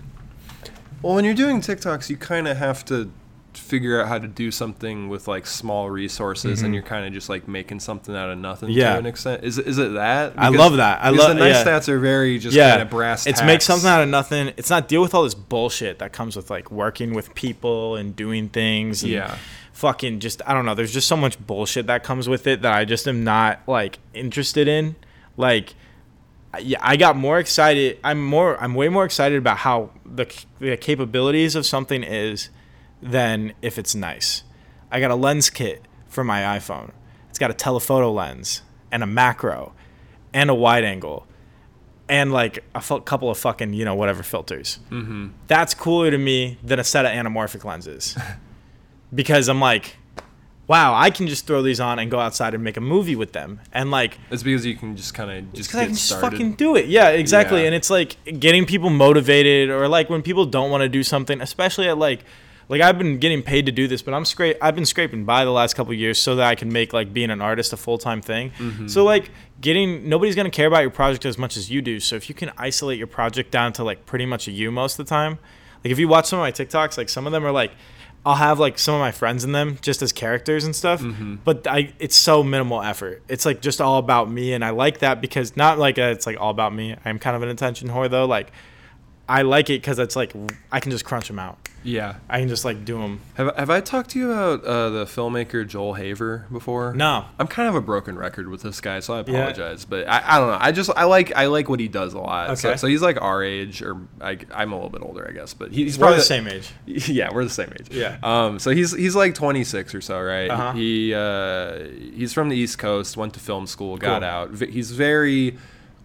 Well, 1.03 1.15
when 1.15 1.25
you're 1.25 1.35
doing 1.35 1.61
TikToks, 1.61 2.11
you 2.11 2.17
kind 2.17 2.49
of 2.49 2.57
have 2.57 2.85
to 2.87 3.11
figure 3.55 4.01
out 4.01 4.09
how 4.09 4.19
to 4.19 4.29
do 4.29 4.51
something 4.51 5.09
with 5.09 5.27
like 5.29 5.47
small 5.47 5.91
resources, 5.91 6.63
and 6.63 6.73
you're 6.75 6.83
kind 6.83 7.07
of 7.07 7.13
just 7.13 7.29
like 7.29 7.49
making 7.49 7.81
something 7.81 8.15
out 8.15 8.31
of 8.31 8.39
nothing 8.39 8.69
Mm-hmm. 8.71 8.79
Yeah. 8.79 8.93
to 8.95 8.99
an 8.99 9.07
extent. 9.07 9.45
Is 9.45 9.59
it- 9.59 9.67
is 9.67 9.79
it 9.79 9.93
that? 9.95 10.35
I 10.37 10.49
love 10.49 10.77
that. 10.77 11.03
I 11.03 11.11
love- 11.11 11.29
the 11.29 11.35
nice 11.35 11.55
yeah. 11.57 11.65
stats 11.65 11.89
are 11.89 11.99
very 11.99 12.39
just 12.39 12.57
yeah, 12.57 12.71
kind 12.71 12.83
of 12.83 12.91
brass. 12.91 13.27
it's 13.27 13.41
tacks. 13.41 13.47
make 13.47 13.63
something 13.63 13.89
out 13.89 14.03
of 14.03 14.09
nothing. 14.09 14.49
It's 14.57 14.71
not 14.71 14.89
deal 14.89 15.03
with 15.03 15.15
all 15.15 15.23
this 15.25 15.35
bullshit 15.35 15.99
that 15.99 16.13
comes 16.13 16.37
with 16.37 16.51
like 16.51 16.71
working 16.71 17.15
with 17.15 17.35
people 17.35 17.97
and 17.97 18.15
doing 18.15 18.49
things. 18.49 19.03
And 19.03 19.13
Yeah. 19.13 19.37
fucking 19.73 20.21
just 20.21 20.43
I 20.47 20.55
don't 20.55 20.65
know. 20.67 20.75
There's 20.75 20.93
just 20.93 21.09
so 21.09 21.17
much 21.17 21.39
bullshit 21.45 21.87
that 21.89 22.03
comes 22.05 22.29
with 22.29 22.47
it 22.47 22.63
that 22.63 22.73
I 22.73 22.85
just 22.85 23.07
am 23.09 23.25
not 23.25 23.61
like 23.67 23.99
interested 24.15 24.69
in. 24.69 24.97
Like, 25.37 25.75
I- 26.53 26.59
yeah, 26.59 26.79
I 26.83 26.97
got 26.97 27.17
more 27.17 27.39
excited. 27.39 27.99
I'm 28.05 28.23
more. 28.25 28.61
I'm 28.63 28.75
way 28.75 28.89
more 28.89 29.05
excited 29.05 29.39
about 29.39 29.59
how 29.59 29.91
the 30.05 30.27
the 30.59 30.77
capabilities 30.77 31.55
of 31.55 31.65
something 31.65 32.03
is 32.03 32.51
than 33.03 33.53
if 33.63 33.79
it's 33.79 33.95
nice. 33.95 34.43
I 34.91 35.01
got 35.01 35.11
a 35.11 35.15
lens 35.15 35.51
kit 35.51 35.87
for 36.09 36.25
my 36.25 36.41
iPhone. 36.59 36.91
It's 37.29 37.39
got 37.39 37.51
a 37.51 37.55
telephoto 37.55 38.13
lens 38.13 38.63
and 38.91 39.03
a 39.03 39.07
macro 39.07 39.73
and 40.33 40.51
a 40.51 40.55
wide 40.55 40.85
angle 40.85 41.27
and 42.09 42.33
like 42.33 42.65
a 42.75 42.81
couple 43.01 43.31
of 43.31 43.39
fucking 43.39 43.73
you 43.73 43.85
know 43.85 43.95
whatever 43.95 44.23
filters. 44.23 44.81
Mm-hmm. 44.91 45.29
That's 45.47 45.75
cooler 45.75 46.11
to 46.11 46.19
me 46.19 46.59
than 46.63 46.79
a 46.79 46.85
set 46.85 47.07
of 47.07 47.13
anamorphic 47.13 47.65
lenses 47.65 48.17
because 49.15 49.49
I'm 49.49 49.61
like, 49.61 49.97
wow, 50.67 50.95
I 50.95 51.11
can 51.11 51.27
just 51.27 51.47
throw 51.47 51.63
these 51.63 51.81
on 51.81 51.99
and 51.99 52.11
go 52.11 52.21
outside 52.21 52.55
and 52.55 52.63
make 52.63 52.77
a 52.77 52.81
movie 52.81 53.17
with 53.17 53.33
them. 53.33 53.61
And 53.73 53.91
like, 53.91 54.19
It's 54.31 54.43
because 54.43 54.67
you 54.67 54.77
can 54.77 54.97
just 54.97 55.15
kind 55.15 55.31
of 55.31 55.53
just 55.53 55.69
because 55.69 55.79
I 55.79 55.83
get 55.83 55.87
can 55.87 55.95
just 55.95 56.07
started. 56.07 56.31
fucking 56.31 56.53
do 56.55 56.77
it. 56.77 56.87
Yeah, 56.87 57.09
exactly. 57.11 57.61
Yeah. 57.61 57.67
And 57.67 57.75
it's 57.75 57.91
like 57.91 58.17
getting 58.39 58.67
people 58.67 58.91
motivated, 58.91 59.71
or 59.71 59.89
like 59.89 60.11
when 60.11 60.23
people 60.23 60.47
don't 60.47 60.71
want 60.71 60.83
to 60.83 60.89
do 60.89 61.03
something, 61.03 61.41
especially 61.41 61.89
at 61.89 61.99
like, 61.99 62.25
like 62.71 62.81
I've 62.81 62.97
been 62.97 63.19
getting 63.19 63.43
paid 63.43 63.67
to 63.67 63.73
do 63.73 63.87
this, 63.89 64.01
but 64.01 64.15
I'm 64.15 64.25
scrape. 64.25 64.57
I've 64.63 64.75
been 64.75 64.87
scraping 64.87 65.25
by 65.25 65.45
the 65.45 65.51
last 65.51 65.75
couple 65.75 65.93
of 65.93 65.99
years 65.99 66.19
so 66.19 66.37
that 66.37 66.47
I 66.47 66.55
can 66.55 66.73
make 66.73 66.93
like 66.93 67.13
being 67.13 67.31
an 67.31 67.43
artist 67.43 67.73
a 67.73 67.77
full 67.77 67.99
time 67.99 68.23
thing. 68.23 68.53
Mm-hmm. 68.53 68.87
So 68.89 69.05
like 69.05 69.31
getting 69.61 70.09
nobody's 70.09 70.37
gonna 70.37 70.51
care 70.51 70.69
about 70.69 70.81
your 70.83 70.91
project 70.91 71.27
as 71.27 71.37
much 71.37 71.57
as 71.57 71.71
you 71.71 71.83
do. 71.83 72.01
So 72.01 72.17
if 72.17 72.29
you 72.29 72.35
can 72.35 72.51
isolate 72.57 72.97
your 72.97 73.07
project 73.09 73.51
down 73.51 73.73
to 73.75 73.85
like 73.85 74.07
pretty 74.07 74.25
much 74.25 74.49
a 74.49 74.53
you 74.53 74.71
most 74.71 74.99
of 74.99 75.05
the 75.05 75.11
time, 75.11 75.39
like 75.85 75.91
if 75.91 75.99
you 75.99 76.09
watch 76.09 76.27
some 76.27 76.39
of 76.39 76.43
my 76.45 76.53
TikToks, 76.53 76.97
like 76.97 77.09
some 77.11 77.27
of 77.27 77.33
them 77.33 77.45
are 77.45 77.53
like. 77.53 77.73
I'll 78.23 78.35
have 78.35 78.59
like 78.59 78.79
some 78.79 78.95
of 78.97 79.01
my 79.01 79.13
friends 79.13 79.45
in 79.45 79.53
them 79.53 79.79
just 79.81 80.03
as 80.03 80.13
characters 80.13 80.65
and 80.67 80.77
stuff, 80.77 81.01
Mm-hmm. 81.01 81.37
but 81.43 81.67
I 81.67 81.95
it's 81.99 82.15
so 82.15 82.43
minimal 82.43 82.83
effort. 82.83 83.23
It's 83.29 83.47
like 83.47 83.63
just 83.63 83.81
all 83.81 83.97
about 83.97 84.31
me, 84.31 84.53
and 84.53 84.63
I 84.63 84.71
like 84.71 84.99
that 84.99 85.23
because 85.23 85.57
not 85.57 85.79
like 85.79 85.97
a, 85.97 86.11
it's 86.11 86.27
like 86.27 86.39
all 86.39 86.51
about 86.51 86.75
me. 86.75 86.95
I'm 87.07 87.19
kind 87.19 87.35
of 87.35 87.43
an 87.43 87.49
attention 87.49 87.89
whore 87.89 88.11
though. 88.11 88.27
Like 88.27 88.53
I 89.31 89.43
like 89.43 89.71
it 89.71 89.81
because 89.81 89.99
it's 90.01 90.17
like 90.17 90.35
I 90.73 90.81
can 90.81 90.91
just 90.91 91.05
crunch 91.05 91.29
them 91.29 91.39
out. 91.39 91.59
Yeah. 91.83 92.17
I 92.29 92.41
can 92.41 92.49
just 92.51 92.65
like 92.67 92.85
do 92.85 92.99
them. 92.99 93.21
Have, 93.35 93.57
have 93.57 93.71
I 93.71 93.81
talked 93.81 94.11
to 94.11 94.19
you 94.19 94.33
about 94.33 94.63
uh, 94.65 94.91
the 94.91 95.05
filmmaker 95.07 95.67
Joel 95.67 95.95
Haver 95.95 96.45
before? 96.53 96.93
No, 96.93 97.25
I'm 97.39 97.47
kind 97.47 97.69
of 97.71 97.75
a 97.75 97.81
broken 97.81 98.19
record 98.19 98.49
with 98.49 98.61
this 98.63 98.83
guy, 98.83 99.01
so 99.01 99.15
I 99.15 99.19
Yeah. 99.27 99.39
apologize. 99.39 99.87
But 99.87 100.07
I, 100.07 100.23
I 100.27 100.39
don't 100.39 100.49
know. 100.49 100.59
I 100.61 100.73
just 100.73 100.91
I 100.95 101.05
like 101.05 101.35
I 101.35 101.47
like 101.47 101.71
what 101.71 101.81
he 101.81 101.89
does 101.89 102.13
a 102.13 102.19
lot. 102.19 102.59
So, 102.59 102.69
Okay. 102.69 102.77
so 102.77 102.87
he's 102.87 103.01
like 103.01 103.23
our 103.23 103.43
age, 103.43 103.81
or 103.81 103.97
I, 104.21 104.37
I'm 104.55 104.73
a 104.73 104.75
little 104.75 104.91
bit 104.91 105.01
older, 105.03 105.27
I 105.27 105.33
guess. 105.33 105.55
But 105.55 105.73
he- 105.73 105.85
he's 105.85 105.97
we're 105.97 106.03
probably 106.09 106.19
the 106.19 106.25
same 106.25 106.47
age. 106.49 106.71
Yeah, 107.09 107.33
we're 107.33 107.45
the 107.45 107.51
same 107.51 107.73
age. 107.81 107.89
Yeah. 107.93 108.19
Um. 108.23 108.59
So 108.59 108.73
he's 108.73 108.95
he's 108.95 109.15
like 109.17 109.35
26 109.35 109.95
or 109.95 110.01
so, 110.03 110.21
right? 110.21 110.51
Uh-huh. 110.51 110.73
He 110.73 111.15
uh 111.15 111.79
he's 112.15 112.33
from 112.35 112.49
the 112.51 112.57
East 112.57 112.79
Coast, 112.79 113.17
went 113.17 113.33
to 113.35 113.41
film 113.41 113.67
school, 113.67 113.97
got 113.97 114.21
Cool. 114.21 114.29
out. 114.29 114.69
He's 114.71 114.91
very 114.91 115.57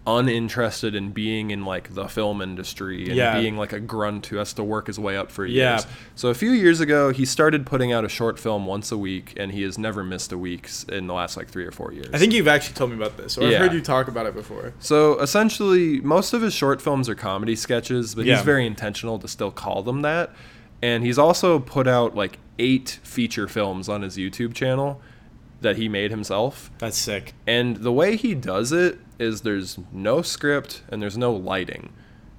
uninterested 0.07 0.93
in 0.95 1.11
being 1.11 1.51
in 1.51 1.65
like 1.65 1.93
the 1.95 2.07
film 2.07 2.41
industry 2.41 3.05
and 3.05 3.15
Yeah. 3.15 3.39
being 3.39 3.57
like 3.57 3.73
a 3.73 3.79
grunt 3.79 4.27
who 4.27 4.37
has 4.37 4.53
to 4.53 4.63
work 4.63 4.87
his 4.87 4.99
way 4.99 5.17
up 5.17 5.31
for 5.31 5.45
years. 5.45 5.55
Yeah. 5.85 5.91
So 6.15 6.29
a 6.29 6.33
few 6.33 6.51
years 6.51 6.79
ago, 6.79 7.11
he 7.11 7.25
started 7.25 7.65
putting 7.65 7.91
out 7.91 8.05
a 8.05 8.09
short 8.09 8.39
film 8.39 8.65
once 8.65 8.91
a 8.91 8.97
week, 8.97 9.33
and 9.37 9.51
he 9.51 9.63
has 9.63 9.77
never 9.77 10.03
missed 10.03 10.31
a 10.31 10.37
week 10.37 10.69
in 10.89 11.07
the 11.07 11.13
last 11.13 11.37
like 11.37 11.49
three 11.49 11.65
or 11.65 11.71
four 11.71 11.91
years. 11.91 12.09
I 12.13 12.17
think 12.17 12.33
you've 12.33 12.47
actually 12.47 12.75
told 12.75 12.91
me 12.91 12.97
about 12.97 13.17
this, 13.17 13.37
or 13.37 13.41
Yeah. 13.43 13.55
I've 13.55 13.57
heard 13.61 13.73
you 13.73 13.81
talk 13.81 14.07
about 14.07 14.25
it 14.25 14.33
before. 14.35 14.73
So 14.79 15.19
essentially, 15.19 15.99
most 16.01 16.33
of 16.33 16.41
his 16.41 16.53
short 16.53 16.81
films 16.81 17.09
are 17.09 17.15
comedy 17.15 17.55
sketches, 17.55 18.15
but 18.15 18.25
he's 18.25 18.41
very 18.41 18.65
intentional 18.65 19.19
to 19.19 19.27
still 19.27 19.51
call 19.51 19.83
them 19.83 20.01
that. 20.03 20.33
And 20.81 21.03
he's 21.03 21.17
also 21.17 21.57
put 21.59 21.87
out 21.87 22.15
like 22.15 22.37
eight 22.59 22.99
feature 23.03 23.47
films 23.47 23.89
on 23.89 24.01
his 24.03 24.17
YouTube 24.17 24.53
channel 24.53 25.01
that 25.65 25.75
he 25.77 25.89
made 25.89 26.09
himself. 26.11 26.71
That's 26.79 26.97
sick. 26.97 27.33
And 27.45 27.77
the 27.77 27.91
way 27.91 28.15
he 28.15 28.33
does 28.33 28.71
it 28.71 28.97
is 29.19 29.41
there's 29.41 29.77
no 29.91 30.21
script 30.21 30.81
and 30.89 31.01
there's 31.01 31.17
no 31.17 31.33
lighting. 31.33 31.91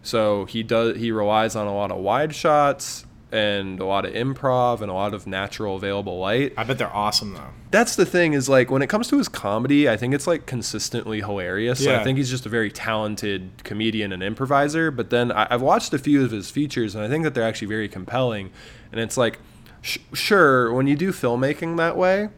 So 0.03 0.45
he 0.47 0.63
does 0.63 0.97
he 0.97 1.11
relies 1.13 1.55
on 1.57 1.67
a 1.67 1.75
lot 1.75 1.91
of 1.91 1.99
wide 1.99 2.35
shots 2.35 3.05
and 3.33 3.81
a 3.81 3.85
lot 3.85 4.05
of 4.07 4.13
improv 4.15 4.81
and 4.81 4.89
a 4.91 4.95
lot 4.95 5.13
of 5.13 5.27
natural 5.27 5.75
available 5.75 6.19
light 6.21 6.53
I 6.57 6.63
bet 6.63 6.79
they're 6.79 6.95
awesome 6.95 7.35
though. 7.35 7.51
that's 7.73 7.97
the 7.97 8.07
thing 8.07 8.35
is 8.35 8.49
like 8.49 8.71
when 8.71 8.83
it 8.83 8.87
comes 8.87 9.09
to 9.09 9.19
his 9.19 9.27
comedy 9.27 9.89
i 9.89 9.97
think 9.97 10.15
it's 10.15 10.29
like 10.29 10.47
consistently 10.47 11.19
hilarious 11.23 11.81
Yeah. 11.85 12.01
i 12.01 12.05
think 12.05 12.19
he's 12.19 12.31
just 12.31 12.47
a 12.47 12.49
very 12.49 12.71
talented 12.71 13.51
comedian 13.65 14.13
and 14.13 14.23
improviser 14.23 14.93
but 14.93 15.11
then 15.11 15.33
I, 15.33 15.49
i've 15.51 15.61
watched 15.61 15.93
a 15.93 15.99
few 15.99 16.25
of 16.25 16.31
his 16.31 16.53
features 16.53 16.95
and 16.95 17.03
i 17.03 17.09
think 17.09 17.25
that 17.25 17.35
they're 17.35 17.43
actually 17.43 17.67
very 17.67 17.89
compelling 17.89 18.51
and 18.93 19.01
it's 19.01 19.17
like 19.17 19.41
sh- 19.83 19.99
sure 20.15 20.73
when 20.73 20.87
you 20.87 20.95
do 20.95 21.11
filmmaking 21.11 21.79
that 21.79 21.97
way 21.97 22.29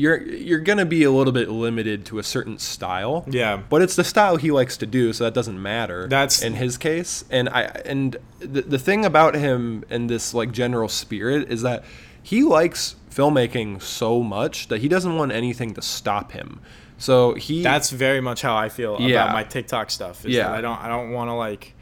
you're 0.00 0.20
you're 0.48 0.58
gonna 0.70 0.84
be 0.96 1.02
a 1.04 1.10
little 1.10 1.32
bit 1.40 1.48
limited 1.48 1.98
to 2.06 2.18
a 2.18 2.22
certain 2.22 2.56
style 2.58 3.24
Yeah. 3.28 3.60
but 3.68 3.82
it's 3.82 3.96
the 3.96 4.04
style 4.04 4.36
he 4.36 4.50
likes 4.50 4.76
to 4.78 4.86
do 4.86 5.12
so 5.12 5.24
that 5.24 5.34
doesn't 5.34 5.60
matter 5.60 6.06
That's- 6.08 6.42
in 6.42 6.54
his 6.54 6.76
case 6.78 7.24
and 7.30 7.48
i 7.50 7.62
and 7.92 8.16
the, 8.38 8.62
the 8.62 8.78
thing 8.78 9.04
about 9.04 9.34
him 9.34 9.84
and 9.90 10.08
this 10.08 10.32
like 10.34 10.50
general 10.52 10.88
spirit 10.88 11.50
is 11.50 11.62
that 11.62 11.84
he 12.22 12.42
likes 12.42 12.96
filmmaking 13.10 13.82
so 13.82 14.22
much 14.22 14.68
that 14.68 14.80
he 14.80 14.88
doesn't 14.88 15.16
want 15.16 15.32
anything 15.32 15.74
to 15.74 15.82
stop 15.82 16.32
him 16.32 16.60
so 16.98 17.32
he 17.34 17.62
That's 17.62 17.88
very 17.90 18.20
much 18.20 18.42
how 18.42 18.54
I 18.54 18.68
feel 18.68 18.98
Yeah. 19.00 19.22
about 19.24 19.32
my 19.32 19.42
TikTok 19.42 19.90
stuff. 19.90 20.16
Is 20.26 20.34
Yeah. 20.34 20.52
I 20.52 20.60
don't 20.60 20.78
I 20.84 20.86
don't 20.88 21.12
want 21.12 21.28
to 21.30 21.34
like 21.34 21.72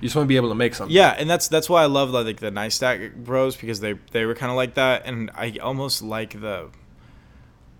you 0.00 0.06
just 0.08 0.16
want 0.16 0.24
to 0.24 0.28
be 0.28 0.36
able 0.36 0.48
to 0.48 0.54
make 0.64 0.74
something 0.74 0.96
Yeah, 0.96 1.10
and 1.18 1.28
that's 1.28 1.46
that's 1.48 1.68
why 1.68 1.82
I 1.82 1.86
love 1.98 2.08
like 2.10 2.40
the 2.40 2.50
Neistat 2.50 3.16
Bros 3.16 3.54
because 3.54 3.80
they 3.80 3.94
they 4.12 4.24
were 4.24 4.34
kind 4.34 4.50
of 4.50 4.56
like 4.56 4.72
that, 4.74 5.02
and 5.04 5.30
I 5.36 5.58
almost 5.62 6.00
like 6.02 6.40
the. 6.40 6.70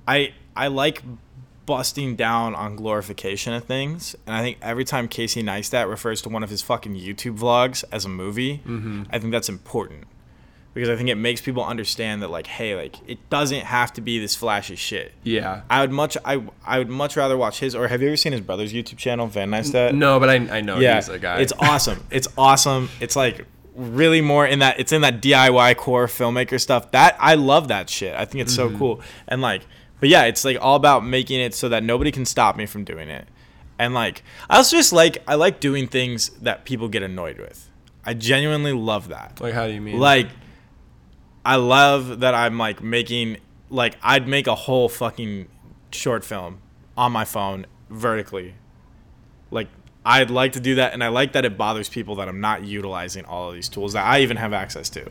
I 0.07 0.33
I 0.57 0.69
like 0.69 1.03
busting 1.67 2.17
down 2.17 2.55
on 2.55 2.77
glorification 2.77 3.53
of 3.53 3.65
things, 3.65 4.17
and 4.27 4.35
I 4.35 4.41
think 4.43 4.59
every 4.63 4.85
time 4.85 5.09
Casey 5.09 5.43
Neistat 5.43 5.89
refers 5.89 6.21
to 6.23 6.29
one 6.29 6.43
of 6.43 6.51
his 6.51 6.61
fucking 6.63 6.95
YouTube 6.95 7.39
vlogs 7.39 7.85
as 7.93 8.05
a 8.05 8.09
movie, 8.09 8.59
Mm-hmm. 8.67 9.05
I 9.11 9.19
think 9.19 9.33
that's 9.33 9.49
important 9.49 10.05
because 10.75 10.89
I 10.89 10.97
think 10.97 11.09
it 11.09 11.15
makes 11.17 11.41
people 11.41 11.63
understand 11.65 12.23
that 12.23 12.29
like, 12.31 12.47
hey, 12.47 12.75
like 12.75 12.97
it 13.07 13.19
doesn't 13.31 13.61
have 13.65 13.93
to 13.95 14.01
be 14.01 14.19
this 14.19 14.35
flashy 14.35 14.75
shit. 14.75 15.13
yeah 15.23 15.63
I 15.71 15.83
would 15.83 15.93
much 15.93 16.17
I 16.25 16.43
I 16.67 16.79
would 16.79 16.89
much 16.89 17.17
rather 17.17 17.37
watch 17.37 17.61
his 17.61 17.75
or 17.75 17.87
have 17.89 18.03
you 18.03 18.09
ever 18.09 18.17
seen 18.17 18.33
his 18.33 18.41
brother's 18.41 18.73
YouTube 18.73 18.97
channel 18.97 19.27
Van 19.29 19.51
Neistat? 19.51 19.95
no 19.95 20.19
but 20.19 20.31
i, 20.31 20.35
I 20.59 20.61
know 20.63 20.79
yeah, 20.81 20.97
he's 20.97 21.09
a 21.11 21.19
guy 21.19 21.41
It's 21.41 21.53
awesome. 21.59 22.03
It's 22.11 22.27
awesome. 22.37 22.89
It's 23.01 23.15
like 23.17 23.47
really 23.77 24.21
more 24.21 24.47
in 24.47 24.59
that. 24.59 24.81
It's 24.81 24.93
in 24.93 25.01
that 25.03 25.23
DIY 25.23 25.77
core 25.77 26.07
filmmaker 26.07 26.61
stuff. 26.61 26.91
That 26.91 27.17
I 27.21 27.37
love 27.37 27.69
that 27.69 27.89
shit. 27.89 28.15
I 28.15 28.25
think 28.25 28.43
it's 28.43 28.57
Mm-hmm. 28.57 28.73
so 28.75 28.79
cool. 28.79 29.01
And 29.29 29.41
like, 29.41 29.63
but 30.03 30.09
yeah, 30.09 30.25
it's 30.25 30.45
like 30.45 30.59
all 30.61 30.75
about 30.75 31.07
making 31.07 31.39
it 31.39 31.55
so 31.55 31.69
that 31.69 31.85
nobody 31.85 32.11
can 32.11 32.25
stop 32.25 32.57
me 32.57 32.67
from 32.67 32.83
doing 32.83 33.09
it. 33.09 33.29
And 33.79 33.95
like, 33.95 34.25
I 34.51 34.57
also 34.57 34.77
just 34.77 34.93
like 34.93 35.19
I 35.29 35.37
like 35.37 35.61
doing 35.61 35.87
things 35.87 36.31
that 36.41 36.65
people 36.65 36.89
get 36.89 37.05
annoyed 37.05 37.39
with. 37.39 37.71
I 38.05 38.15
genuinely 38.15 38.73
love 38.73 39.11
that. 39.11 39.41
like 39.41 39.55
how 39.55 39.69
do 39.69 39.73
you 39.73 39.81
mean 39.81 40.01
Like, 40.01 40.27
I 41.45 41.55
love 41.55 42.19
that 42.19 42.35
I'm 42.35 42.59
like 42.59 42.83
making 42.83 43.37
like 43.71 43.95
I'd 44.03 44.27
make 44.27 44.49
a 44.49 44.57
whole 44.57 44.89
fucking 44.89 45.47
short 45.93 46.25
film 46.25 46.59
on 46.97 47.13
my 47.13 47.25
phone 47.25 47.67
vertically. 47.89 48.57
Like 49.53 49.69
I'd 50.05 50.31
like 50.31 50.55
to 50.55 50.61
do 50.61 50.75
that, 50.75 50.95
and 50.95 51.05
I 51.05 51.11
like 51.11 51.35
that 51.35 51.45
it 51.45 51.57
bothers 51.57 51.89
people 51.89 52.17
that 52.17 52.27
I'm 52.27 52.41
not 52.41 52.65
utilizing 52.65 53.25
all 53.25 53.51
of 53.51 53.55
these 53.55 53.69
tools 53.69 53.93
that 53.93 54.05
I 54.05 54.23
even 54.23 54.37
have 54.37 54.53
access 54.53 54.91
to. 54.91 55.09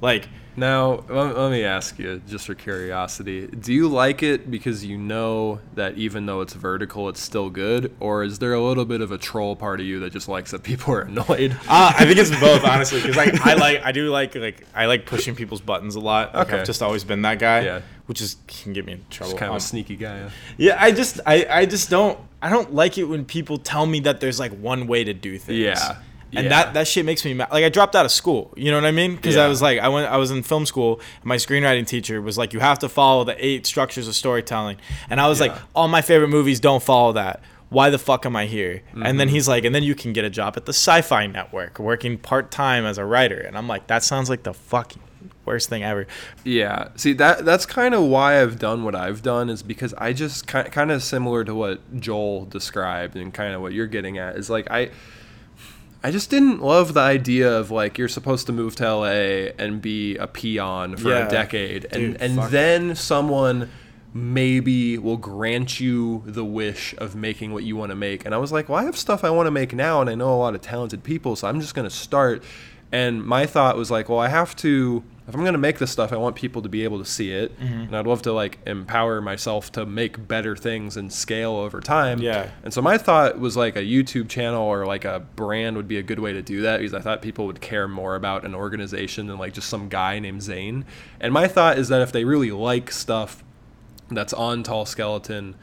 Like, 0.00 0.28
Now, 0.54 1.02
let, 1.08 1.50
me 1.50 1.64
ask 1.64 1.98
you, 1.98 2.20
just 2.28 2.46
for 2.46 2.54
curiosity, 2.54 3.46
do 3.46 3.72
you 3.72 3.88
like 3.88 4.22
it 4.22 4.50
because 4.50 4.84
you 4.84 4.98
know 4.98 5.60
that 5.76 5.96
even 5.96 6.26
though 6.26 6.42
it's 6.42 6.52
vertical, 6.52 7.08
it's 7.08 7.20
still 7.22 7.48
good, 7.48 7.90
or 8.00 8.22
is 8.22 8.38
there 8.38 8.52
a 8.52 8.60
little 8.62 8.84
bit 8.84 9.00
of 9.00 9.10
a 9.12 9.16
troll 9.18 9.56
part 9.56 9.80
of 9.80 9.86
you 9.86 10.00
that 10.00 10.12
just 10.12 10.28
likes 10.28 10.50
that 10.50 10.62
people 10.62 10.92
are 10.92 11.00
annoyed? 11.08 11.52
uh, 11.68 11.92
I 11.96 12.04
think 12.04 12.18
it's 12.18 12.30
both, 12.38 12.64
honestly, 12.64 13.00
because 13.00 13.16
like 13.16 13.40
I 13.46 13.54
like 13.54 13.82
I 13.82 13.92
do 13.92 14.10
like 14.10 14.34
like 14.34 14.66
I 14.74 14.86
like 14.86 15.06
pushing 15.06 15.34
people's 15.34 15.62
buttons 15.62 15.94
a 15.94 16.00
lot. 16.00 16.34
Like, 16.34 16.48
Okay. 16.48 16.60
I've 16.60 16.66
just 16.66 16.82
always 16.82 17.04
been 17.04 17.22
that 17.22 17.38
guy. 17.38 17.60
Yeah. 17.60 17.80
Which 18.06 18.20
is 18.20 18.36
can 18.46 18.72
get 18.74 18.84
me 18.84 18.92
in 18.92 19.04
trouble. 19.08 19.30
Just 19.32 19.38
kind 19.38 19.48
of 19.48 19.52
Um, 19.54 19.56
a 19.56 19.60
sneaky 19.60 19.96
guy. 19.96 20.22
huh? 20.24 20.28
Yeah, 20.58 20.76
I 20.78 20.90
just 20.92 21.20
I, 21.24 21.46
I 21.48 21.66
just 21.66 21.88
don't 21.88 22.18
I 22.42 22.50
don't 22.50 22.74
like 22.74 22.98
it 22.98 23.04
when 23.04 23.24
people 23.24 23.56
tell 23.56 23.86
me 23.86 24.00
that 24.00 24.20
there's 24.20 24.38
like 24.38 24.52
one 24.52 24.86
way 24.86 25.02
to 25.04 25.14
do 25.14 25.38
things. 25.38 25.58
Yeah. 25.58 25.96
And 26.34 26.44
Yeah. 26.44 26.48
that 26.50 26.74
that 26.74 26.88
shit 26.88 27.04
makes 27.04 27.24
me 27.24 27.34
mad. 27.34 27.48
Like 27.52 27.64
I 27.64 27.68
dropped 27.68 27.94
out 27.94 28.04
of 28.06 28.10
school, 28.12 28.52
you 28.56 28.70
know 28.70 28.78
what 28.78 28.86
I 28.86 28.90
mean? 28.90 29.16
Because 29.16 29.36
I 29.36 29.48
was 29.48 29.60
like 29.60 29.78
I 29.80 29.88
went 29.88 30.10
I 30.10 30.16
was 30.16 30.30
in 30.30 30.42
film 30.42 30.64
school 30.66 31.00
and 31.16 31.26
my 31.26 31.36
screenwriting 31.36 31.86
teacher 31.86 32.22
was 32.22 32.38
like 32.38 32.52
you 32.52 32.60
have 32.60 32.78
to 32.80 32.88
follow 32.88 33.24
the 33.24 33.36
eight 33.44 33.66
structures 33.66 34.08
of 34.08 34.14
storytelling. 34.14 34.78
And 35.10 35.20
I 35.20 35.28
was 35.28 35.40
like 35.40 35.52
all 35.74 35.88
my 35.88 36.00
favorite 36.02 36.28
movies 36.28 36.58
don't 36.60 36.82
follow 36.82 37.12
that. 37.12 37.40
Why 37.68 37.88
the 37.90 37.98
fuck 37.98 38.26
am 38.26 38.36
I 38.36 38.46
here? 38.46 38.82
And 38.92 39.02
Mm-hmm. 39.02 39.16
then 39.18 39.28
he's 39.28 39.46
like 39.48 39.64
and 39.64 39.74
then 39.74 39.82
you 39.82 39.94
can 39.94 40.12
get 40.12 40.24
a 40.24 40.30
job 40.30 40.54
at 40.56 40.64
the 40.66 40.72
Sci-Fi 40.72 41.26
Network 41.26 41.78
working 41.78 42.18
part-time 42.18 42.84
as 42.86 42.98
a 42.98 43.04
writer. 43.04 43.38
And 43.38 43.56
I'm 43.58 43.68
like 43.68 43.86
that 43.88 44.02
sounds 44.02 44.30
like 44.30 44.42
the 44.42 44.54
fucking 44.54 45.02
worst 45.44 45.68
thing 45.68 45.82
ever. 45.82 46.06
Yeah. 46.44 46.88
See 46.96 47.12
that 47.14 47.44
that's 47.44 47.66
kind 47.66 47.94
of 47.94 48.04
why 48.04 48.40
I've 48.40 48.58
done 48.58 48.84
what 48.84 48.94
I've 48.94 49.22
done 49.22 49.50
is 49.50 49.62
because 49.62 49.92
I 49.98 50.12
just 50.12 50.46
kind 50.46 50.70
kind 50.72 50.90
of 50.90 51.02
similar 51.02 51.44
to 51.44 51.54
what 51.54 52.00
Joel 52.00 52.44
described 52.46 53.16
and 53.16 53.34
kind 53.34 53.54
of 53.54 53.60
what 53.60 53.72
you're 53.72 53.86
getting 53.86 54.16
at 54.18 54.36
is 54.36 54.48
like 54.48 54.70
I 54.70 54.90
I 56.04 56.10
just 56.10 56.30
didn't 56.30 56.60
love 56.62 56.94
the 56.94 57.00
idea 57.00 57.56
of 57.58 57.70
like 57.70 57.96
you're 57.98 58.08
supposed 58.08 58.46
to 58.46 58.52
move 58.52 58.74
to 58.76 58.84
LA 58.94 59.52
and 59.58 59.80
be 59.80 60.16
a 60.16 60.26
peon 60.26 60.96
for 60.96 61.10
Yeah. 61.10 61.26
a 61.26 61.30
decade 61.30 61.84
and 61.92 61.92
Dude, 62.14 62.16
and 62.20 62.36
fuck. 62.36 62.50
then 62.50 62.94
someone 62.96 63.68
maybe 64.14 64.98
will 64.98 65.16
grant 65.16 65.80
you 65.80 66.22
the 66.26 66.44
wish 66.44 66.94
of 66.98 67.14
making 67.14 67.52
what 67.52 67.64
you 67.64 67.76
want 67.76 67.90
to 67.90 67.96
make. 67.96 68.26
And 68.26 68.34
I 68.34 68.38
was 68.38 68.52
like, 68.52 68.68
well, 68.68 68.78
I 68.78 68.84
have 68.84 68.96
stuff 68.96 69.24
I 69.24 69.30
want 69.30 69.46
to 69.46 69.50
make 69.50 69.72
now 69.74 70.00
and 70.00 70.10
I 70.10 70.14
know 70.14 70.34
a 70.34 70.36
lot 70.36 70.54
of 70.54 70.60
talented 70.60 71.02
people, 71.02 71.34
so 71.36 71.48
I'm 71.48 71.60
just 71.60 71.74
going 71.74 71.88
to 71.88 71.94
start. 71.94 72.42
And 72.90 73.24
my 73.24 73.46
thought 73.46 73.76
was 73.76 73.90
like, 73.90 74.08
well, 74.10 74.18
I 74.18 74.28
have 74.28 74.54
to 74.56 75.02
if 75.32 75.38
I'm 75.38 75.44
gonna 75.46 75.56
make 75.56 75.78
this 75.78 75.90
stuff, 75.90 76.12
I 76.12 76.16
want 76.16 76.36
people 76.36 76.60
to 76.60 76.68
be 76.68 76.84
able 76.84 76.98
to 76.98 77.06
see 77.06 77.32
it, 77.32 77.58
Mm-hmm. 77.58 77.74
and 77.84 77.96
I'd 77.96 78.06
love 78.06 78.20
to 78.22 78.32
like 78.34 78.58
empower 78.66 79.22
myself 79.22 79.72
to 79.72 79.86
make 79.86 80.28
better 80.28 80.54
things 80.54 80.98
and 80.98 81.10
scale 81.10 81.52
over 81.52 81.80
time. 81.80 82.18
Yeah. 82.20 82.50
And 82.62 82.74
so 82.74 82.82
my 82.82 82.98
thought 82.98 83.38
was 83.38 83.56
like 83.56 83.74
a 83.76 83.80
YouTube 83.82 84.28
channel 84.28 84.62
or 84.62 84.84
like 84.84 85.06
a 85.06 85.20
brand 85.20 85.76
would 85.78 85.88
be 85.88 85.96
a 85.96 86.02
good 86.02 86.18
way 86.18 86.34
to 86.34 86.42
do 86.42 86.60
that 86.62 86.80
because 86.80 86.92
I 86.92 87.00
thought 87.00 87.22
people 87.22 87.46
would 87.46 87.62
care 87.62 87.88
more 87.88 88.14
about 88.14 88.44
an 88.44 88.54
organization 88.54 89.26
than 89.26 89.38
like 89.38 89.54
just 89.54 89.70
some 89.70 89.88
guy 89.88 90.18
named 90.18 90.42
Zane. 90.42 90.84
And 91.18 91.32
my 91.32 91.48
thought 91.48 91.78
is 91.78 91.88
that 91.88 92.02
if 92.02 92.12
they 92.12 92.24
really 92.24 92.50
like 92.50 92.90
stuff 92.90 93.42
that's 94.10 94.34
on 94.34 94.62
Tall 94.62 94.84
Skeleton, 94.84 95.54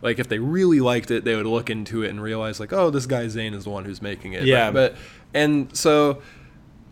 like 0.00 0.18
if 0.18 0.28
they 0.28 0.38
really 0.38 0.80
liked 0.80 1.10
it, 1.10 1.24
they 1.24 1.36
would 1.36 1.44
look 1.46 1.68
into 1.68 2.02
it 2.02 2.08
and 2.08 2.22
realize 2.22 2.58
like, 2.58 2.72
oh, 2.72 2.88
this 2.88 3.04
guy 3.06 3.28
Zane 3.28 3.52
is 3.52 3.64
the 3.64 3.70
one 3.70 3.84
who's 3.84 4.00
making 4.00 4.32
it. 4.32 4.44
Yeah. 4.44 4.70
But, 4.70 4.94
but 4.94 5.00
and 5.34 5.76
so 5.76 6.22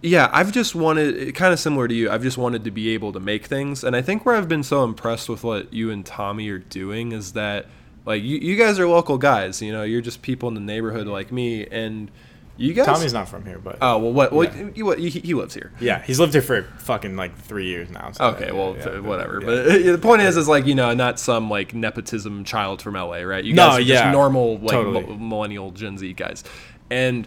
yeah, 0.02 0.30
I've 0.32 0.52
just 0.52 0.74
wanted 0.74 1.34
kind 1.34 1.52
of 1.52 1.58
similar 1.60 1.86
to 1.88 1.94
you. 1.94 2.10
I've 2.10 2.22
just 2.22 2.38
wanted 2.38 2.64
to 2.64 2.70
be 2.70 2.90
able 2.90 3.12
to 3.12 3.20
make 3.20 3.46
things, 3.46 3.84
and 3.84 3.94
I 3.94 4.02
think 4.02 4.24
where 4.24 4.34
I've 4.36 4.48
been 4.48 4.62
so 4.62 4.84
impressed 4.84 5.28
with 5.28 5.44
what 5.44 5.72
you 5.72 5.90
and 5.90 6.04
Tommy 6.06 6.48
are 6.50 6.58
doing 6.58 7.12
is 7.12 7.32
that 7.34 7.66
like 8.06 8.22
you, 8.22 8.38
you 8.38 8.56
guys 8.56 8.78
are 8.78 8.88
local 8.88 9.18
guys. 9.18 9.60
You 9.60 9.72
know, 9.72 9.82
you're 9.82 10.00
just 10.00 10.22
people 10.22 10.48
in 10.48 10.54
the 10.54 10.60
neighborhood 10.60 11.06
like 11.06 11.30
me, 11.30 11.66
and 11.66 12.10
you 12.56 12.72
guys. 12.74 12.86
Tommy's 12.86 13.12
not 13.12 13.28
from 13.28 13.44
here, 13.44 13.58
but 13.58 13.76
Oh 13.82 13.98
well, 13.98 14.12
what? 14.12 14.32
What? 14.32 14.56
Yeah. 14.56 14.68
You, 14.74 14.84
what 14.86 14.98
he, 14.98 15.08
he 15.10 15.34
lives 15.34 15.52
here. 15.54 15.72
yeah, 15.80 16.02
he's 16.02 16.18
lived 16.18 16.32
here 16.32 16.42
for 16.42 16.62
fucking 16.78 17.16
like 17.16 17.36
three 17.36 17.66
years 17.66 17.90
now. 17.90 18.10
so- 18.12 18.24
Okay, 18.28 18.52
well, 18.52 18.76
yeah, 18.78 18.88
f- 18.88 19.02
whatever. 19.02 19.40
yeah. 19.40 19.46
But 19.46 19.82
the 19.92 19.98
point 19.98 20.22
is, 20.22 20.36
is 20.38 20.48
like 20.48 20.66
you 20.66 20.74
know, 20.74 20.94
not 20.94 21.18
some 21.20 21.50
like 21.50 21.74
nepotism 21.74 22.44
child 22.44 22.80
from 22.80 22.94
LA, 22.94 23.18
right? 23.20 23.44
You 23.44 23.52
No, 23.54 23.68
guys 23.68 23.74
are 23.80 23.84
just 23.84 24.04
yeah, 24.04 24.10
normal 24.12 24.58
like 24.58 24.70
totally. 24.70 25.04
mi- 25.06 25.16
millennial 25.28 25.70
Gen 25.72 25.98
Z 25.98 26.10
guys, 26.14 26.42
and 26.90 27.26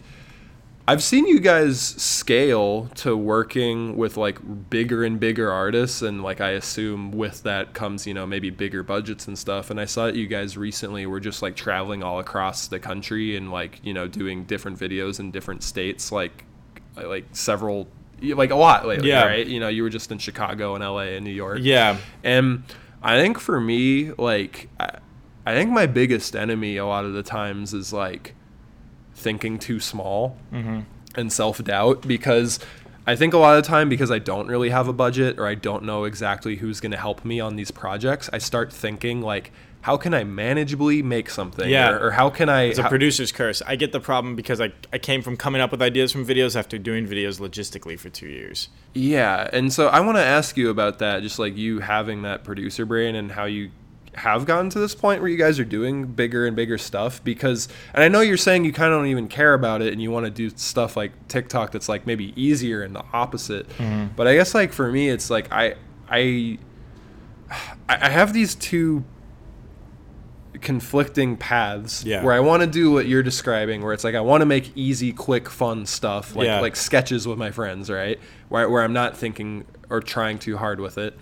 I've 0.86 1.02
seen 1.02 1.26
you 1.28 1.40
guys 1.40 1.80
scale 1.80 2.88
to 2.96 3.16
working 3.16 3.96
with 3.96 4.18
like 4.18 4.40
bigger 4.70 5.06
and 5.06 5.18
bigger 5.18 5.50
artists, 5.50 6.02
and 6.02 6.22
like 6.22 6.42
I 6.42 6.50
assume 6.52 7.12
with 7.12 7.44
that 7.44 7.74
comes 7.74 8.06
you 8.06 8.14
know 8.14 8.26
maybe 8.28 8.50
bigger 8.50 8.84
budgets 8.84 9.28
and 9.28 9.40
stuff. 9.40 9.70
And 9.70 9.80
I 9.80 9.86
saw 9.86 10.08
that 10.08 10.16
you 10.16 10.28
guys 10.28 10.58
recently 10.58 11.06
were 11.06 11.22
just 11.22 11.42
like 11.42 11.56
traveling 11.56 12.04
all 12.04 12.20
across 12.20 12.68
the 12.68 12.80
country 12.80 13.38
and 13.38 13.50
like 13.50 13.80
you 13.84 13.94
know 13.94 14.08
doing 14.10 14.44
different 14.44 14.78
videos 14.78 15.22
in 15.22 15.32
different 15.32 15.64
states, 15.64 16.12
like 16.12 16.44
uh, 16.98 17.08
like 17.08 17.26
several. 17.32 17.88
Like 18.22 18.52
a 18.52 18.56
lot 18.56 18.86
lately, 18.88 19.10
Yeah. 19.10 19.26
right? 19.26 19.46
You 19.46 19.60
know, 19.60 19.68
you 19.68 19.84
were 19.84 19.90
just 19.90 20.10
in 20.10 20.18
Chicago 20.18 20.76
and 20.76 20.84
LA 20.84 21.16
and 21.18 21.26
New 21.26 21.32
York. 21.32 21.58
yeah, 21.62 21.98
And 22.24 22.64
I 23.02 23.20
think 23.20 23.38
for 23.38 23.60
me, 23.60 24.14
like, 24.14 24.70
I, 24.80 25.00
I 25.46 25.54
think 25.54 25.72
my 25.72 25.88
biggest 25.88 26.34
enemy 26.34 26.78
a 26.78 26.86
lot 26.86 27.04
of 27.04 27.12
the 27.12 27.24
times 27.24 27.74
is 27.74 27.92
like 27.92 28.34
thinking 29.24 29.58
too 29.58 29.80
small 29.80 30.38
mm-hmm. 30.52 30.82
and 31.16 31.32
self 31.32 31.64
doubt 31.64 32.08
because 32.08 32.60
I 33.06 33.16
think 33.16 33.34
a 33.34 33.38
lot 33.38 33.58
of 33.58 33.64
the 33.64 33.68
time 33.68 33.90
because 33.90 34.12
I 34.12 34.20
don't 34.20 34.48
really 34.48 34.70
have 34.70 34.88
a 34.88 34.94
budget 34.94 35.38
or 35.40 35.48
I 35.48 35.56
don't 35.56 35.84
know 35.84 36.06
exactly 36.06 36.58
who's 36.58 36.80
going 36.80 36.92
to 36.92 36.98
help 36.98 37.26
me 37.26 37.40
on 37.40 37.56
these 37.56 37.72
projects, 37.72 38.30
I 38.32 38.38
start 38.38 38.72
thinking 38.72 39.22
like, 39.22 39.52
how 39.82 39.98
can 39.98 40.14
I 40.14 40.24
manageably 40.24 41.04
make 41.04 41.30
something? 41.30 41.70
Yeah. 41.70 41.90
Or, 41.90 42.08
or 42.08 42.12
how 42.12 42.30
can 42.30 42.48
I? 42.48 42.64
it's 42.64 42.80
a 42.80 42.84
how- 42.84 42.90
producer's 42.90 43.34
curse. 43.34 43.62
I 43.68 43.76
get 43.76 43.92
the 43.92 44.00
problem 44.00 44.36
because 44.38 44.62
I 44.62 44.72
I 44.94 44.98
came 44.98 45.22
from 45.22 45.36
coming 45.36 45.62
up 45.62 45.72
with 45.72 45.82
ideas 45.82 46.14
from 46.14 46.26
videos 46.26 46.56
after 46.56 46.78
doing 46.78 47.06
videos 47.06 47.42
logistically 47.42 48.00
for 48.00 48.10
two 48.10 48.30
years. 48.30 48.70
Yeah, 48.94 49.50
and 49.52 49.74
so 49.74 49.88
I 49.88 50.00
want 50.00 50.18
to 50.18 50.24
ask 50.24 50.56
you 50.56 50.70
about 50.70 51.00
that, 51.00 51.22
just 51.22 51.38
like 51.38 51.58
you 51.58 51.80
having 51.80 52.22
that 52.22 52.46
producer 52.46 52.86
brain 52.86 53.16
and 53.16 53.34
how 53.34 53.44
you 53.44 53.72
have 54.16 54.46
gotten 54.46 54.70
to 54.70 54.80
this 54.80 54.94
point 54.96 55.22
where 55.22 55.30
you 55.30 55.38
guys 55.38 55.60
are 55.60 55.66
doing 55.66 56.06
bigger 56.06 56.46
and 56.46 56.56
bigger 56.56 56.78
stuff 56.78 57.24
because 57.24 57.68
and 57.94 58.04
I 58.04 58.08
know 58.08 58.22
you're 58.22 58.38
saying 58.38 58.64
you 58.66 58.72
kind 58.74 58.94
of 58.94 59.00
don't 59.00 59.08
even 59.08 59.28
care 59.28 59.54
about 59.54 59.82
it 59.82 59.92
and 59.92 60.02
you 60.02 60.12
want 60.12 60.26
to 60.26 60.32
do 60.32 60.50
stuff 60.56 60.96
like 60.96 61.12
TikTok 61.28 61.72
that's 61.72 61.90
like 61.90 62.06
maybe 62.06 62.34
easier 62.42 62.84
and 62.84 62.96
the 62.96 63.04
opposite. 63.12 63.68
Mm-hmm. 63.78 64.14
But 64.16 64.28
I 64.28 64.36
guess 64.36 64.54
like 64.54 64.72
for 64.74 64.92
me 64.92 65.10
it's 65.10 65.30
like 65.30 65.52
I 65.52 65.76
I 66.10 66.60
I 67.90 68.08
I 68.08 68.10
have 68.10 68.34
these 68.34 68.56
two 68.56 69.04
conflicting 70.62 71.36
paths 71.36 72.04
Yeah. 72.06 72.24
where 72.24 72.34
I 72.34 72.40
want 72.40 72.62
to 72.62 72.68
do 72.68 72.92
what 72.92 73.08
you're 73.08 73.24
describing 73.24 73.82
where 73.82 73.92
it's 73.94 74.04
like 74.04 74.16
I 74.16 74.22
want 74.22 74.42
to 74.42 74.46
make 74.46 74.72
easy 74.76 75.12
quick 75.12 75.50
fun 75.50 75.86
stuff 75.86 76.36
like 76.36 76.46
Yeah. 76.46 76.60
like 76.60 76.76
sketches 76.76 77.28
with 77.28 77.38
my 77.40 77.50
friends 77.52 77.90
right 77.90 78.20
where, 78.50 78.70
where 78.70 78.84
I'm 78.84 78.94
not 78.94 79.18
thinking 79.18 79.66
or 79.90 80.00
trying 80.00 80.38
too 80.38 80.56
hard 80.58 80.80
with 80.80 80.98
it 81.00 81.18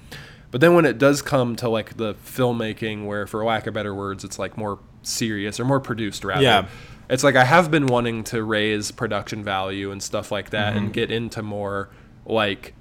but 0.51 0.61
then 0.61 0.73
when 0.75 0.85
it 0.85 0.97
does 0.97 1.21
come 1.21 1.55
to 1.55 1.67
like 1.69 1.97
the 1.97 2.13
filmmaking 2.15 3.05
where 3.05 3.25
for 3.25 3.43
lack 3.43 3.67
of 3.67 3.73
better 3.73 3.95
words 3.95 4.23
it's 4.23 4.37
like 4.37 4.57
more 4.57 4.79
serious 5.01 5.59
or 5.59 5.65
more 5.65 5.79
produced 5.79 6.23
rather 6.23 6.41
Yeah. 6.43 6.67
it's 7.09 7.23
like 7.23 7.35
I 7.35 7.43
have 7.45 7.71
been 7.71 7.87
wanting 7.87 8.23
to 8.25 8.43
raise 8.43 8.91
production 8.91 9.43
value 9.43 9.91
and 9.91 10.01
stuff 10.03 10.31
like 10.31 10.51
that 10.51 10.73
Mm-hmm. 10.75 10.85
and 10.85 10.93
get 10.93 11.11
into 11.11 11.41
more 11.41 11.89
like 12.25 12.73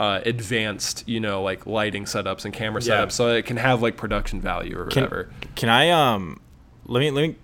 uh, 0.00 0.20
advanced, 0.26 1.08
you 1.08 1.20
know, 1.20 1.40
like 1.42 1.66
lighting 1.66 2.04
setups 2.04 2.44
and 2.44 2.52
camera 2.52 2.82
Yeah. 2.82 3.06
setups, 3.06 3.12
so 3.12 3.28
it 3.28 3.46
can 3.46 3.56
have 3.56 3.80
like 3.80 3.96
production 3.96 4.40
value 4.40 4.76
or 4.78 4.86
Can, 4.86 5.04
whatever. 5.04 5.30
can 5.54 5.68
I 5.68 5.90
um 5.90 6.40
let 6.86 7.00
me 7.00 7.10
let 7.12 7.28
me 7.28 7.36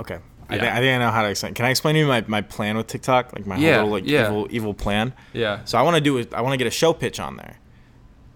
okay. 0.00 0.18
I, 0.48 0.54
Yeah. 0.54 0.60
think, 0.62 0.72
I 0.72 0.76
think 0.78 0.94
I 0.96 0.98
know 1.04 1.10
how 1.10 1.22
to 1.22 1.28
explain. 1.28 1.54
Can 1.54 1.64
I 1.64 1.70
explain 1.70 1.94
to 1.94 2.00
you 2.00 2.06
my, 2.06 2.24
my 2.26 2.40
plan 2.42 2.76
with 2.76 2.86
TikTok? 2.86 3.32
Like 3.36 3.46
my 3.46 3.56
whole 3.56 3.64
little 3.64 3.88
like 3.90 4.06
yeah. 4.06 4.26
evil 4.28 4.46
evil 4.50 4.74
plan. 4.74 5.12
Yeah. 5.32 5.60
So 5.64 5.78
I 5.78 5.82
want 5.82 5.96
to 5.96 6.00
do 6.00 6.16
it. 6.18 6.32
I 6.32 6.40
want 6.42 6.52
to 6.54 6.56
get 6.56 6.66
a 6.66 6.70
show 6.70 6.92
pitch 6.92 7.18
on 7.20 7.36
there. 7.36 7.58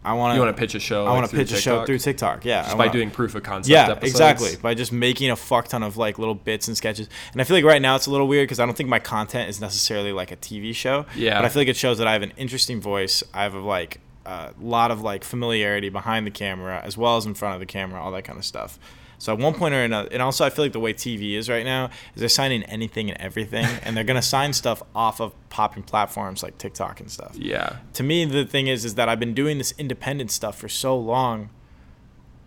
I 0.05 0.13
want 0.13 0.33
to. 0.33 0.35
You 0.37 0.43
want 0.45 0.57
to 0.57 0.61
pitch 0.61 0.75
a 0.75 0.81
show? 0.81 1.07
I 1.07 1.11
like, 1.11 1.19
want 1.21 1.31
to 1.31 1.37
pitch 1.37 1.53
a 1.53 1.57
show 1.57 1.85
through 1.87 1.99
TikTok. 1.99 2.45
Yeah, 2.45 2.63
just 2.63 2.73
by 2.73 2.87
wanna- 2.87 2.93
doing 2.93 3.11
proof 3.11 3.35
of 3.35 3.43
concept. 3.43 3.71
Yeah, 3.71 3.91
episodes? 3.91 4.11
exactly. 4.11 4.57
By 4.61 4.75
just 4.75 4.93
making 4.93 5.31
a 5.31 5.37
fuck 5.37 5.69
ton 5.69 5.83
of 5.83 5.97
like 5.97 6.19
little 6.19 6.35
bits 6.35 6.69
and 6.69 6.77
sketches. 6.77 7.09
And 7.33 7.41
I 7.41 7.45
feel 7.45 7.57
like 7.57 7.65
right 7.65 7.81
now 7.81 7.97
it's 7.97 8.07
a 8.07 8.11
little 8.11 8.29
weird 8.29 8.45
because 8.47 8.61
I 8.61 8.67
don't 8.67 8.77
think 8.77 8.89
my 8.89 8.99
content 8.99 9.49
is 9.49 9.61
necessarily 9.61 10.13
like 10.13 10.31
a 10.31 10.37
TV 10.37 10.75
show. 10.75 11.07
Yeah. 11.17 11.39
But 11.39 11.47
I 11.47 11.49
feel 11.49 11.61
like 11.63 11.69
it 11.69 11.77
shows 11.77 11.99
that 11.99 12.07
I 12.07 12.13
have 12.13 12.23
an 12.23 12.33
interesting 12.37 12.81
voice. 12.81 13.23
I 13.33 13.43
have 13.45 13.55
a, 13.55 13.61
like 13.61 14.01
a 14.27 14.53
lot 14.61 14.91
of 14.91 15.01
like 15.01 15.25
familiarity 15.25 15.89
behind 15.89 16.27
the 16.27 16.31
camera 16.31 16.81
as 16.85 16.97
well 16.97 17.17
as 17.17 17.27
in 17.27 17.35
front 17.35 17.55
of 17.55 17.61
the 17.61 17.67
camera, 17.67 18.01
all 18.03 18.11
that 18.13 18.25
kind 18.25 18.39
of 18.39 18.45
stuff. 18.45 18.79
So 19.25 19.33
at 19.33 19.39
one 19.39 19.55
point 19.55 19.73
or 19.73 19.83
another, 19.83 20.07
and 20.13 20.21
also 20.21 20.45
I 20.45 20.51
feel 20.51 20.67
like 20.67 20.73
the 20.75 20.81
way 20.81 20.93
TV 20.93 21.33
is 21.35 21.49
right 21.49 21.65
now 21.65 21.87
is 22.15 22.21
they're 22.21 22.29
signing 22.29 22.63
anything 22.65 23.09
and 23.11 23.19
everything, 23.19 23.65
and 23.83 23.97
they're 23.97 24.05
gonna 24.05 24.21
sign 24.21 24.53
stuff 24.53 24.83
off 24.95 25.19
of 25.19 25.33
popping 25.49 25.83
platforms 25.83 26.43
like 26.43 26.59
TikTok 26.59 27.01
and 27.01 27.11
stuff 27.11 27.35
Yeah. 27.35 27.77
to 27.95 28.03
me 28.03 28.27
the 28.27 28.45
thing 28.45 28.67
is 28.67 28.85
is 28.85 28.97
that 28.97 29.09
I've 29.09 29.21
been 29.21 29.33
doing 29.33 29.57
this 29.57 29.73
independent 29.79 30.31
stuff 30.31 30.59
for 30.59 30.69
so 30.69 30.99
long 30.99 31.49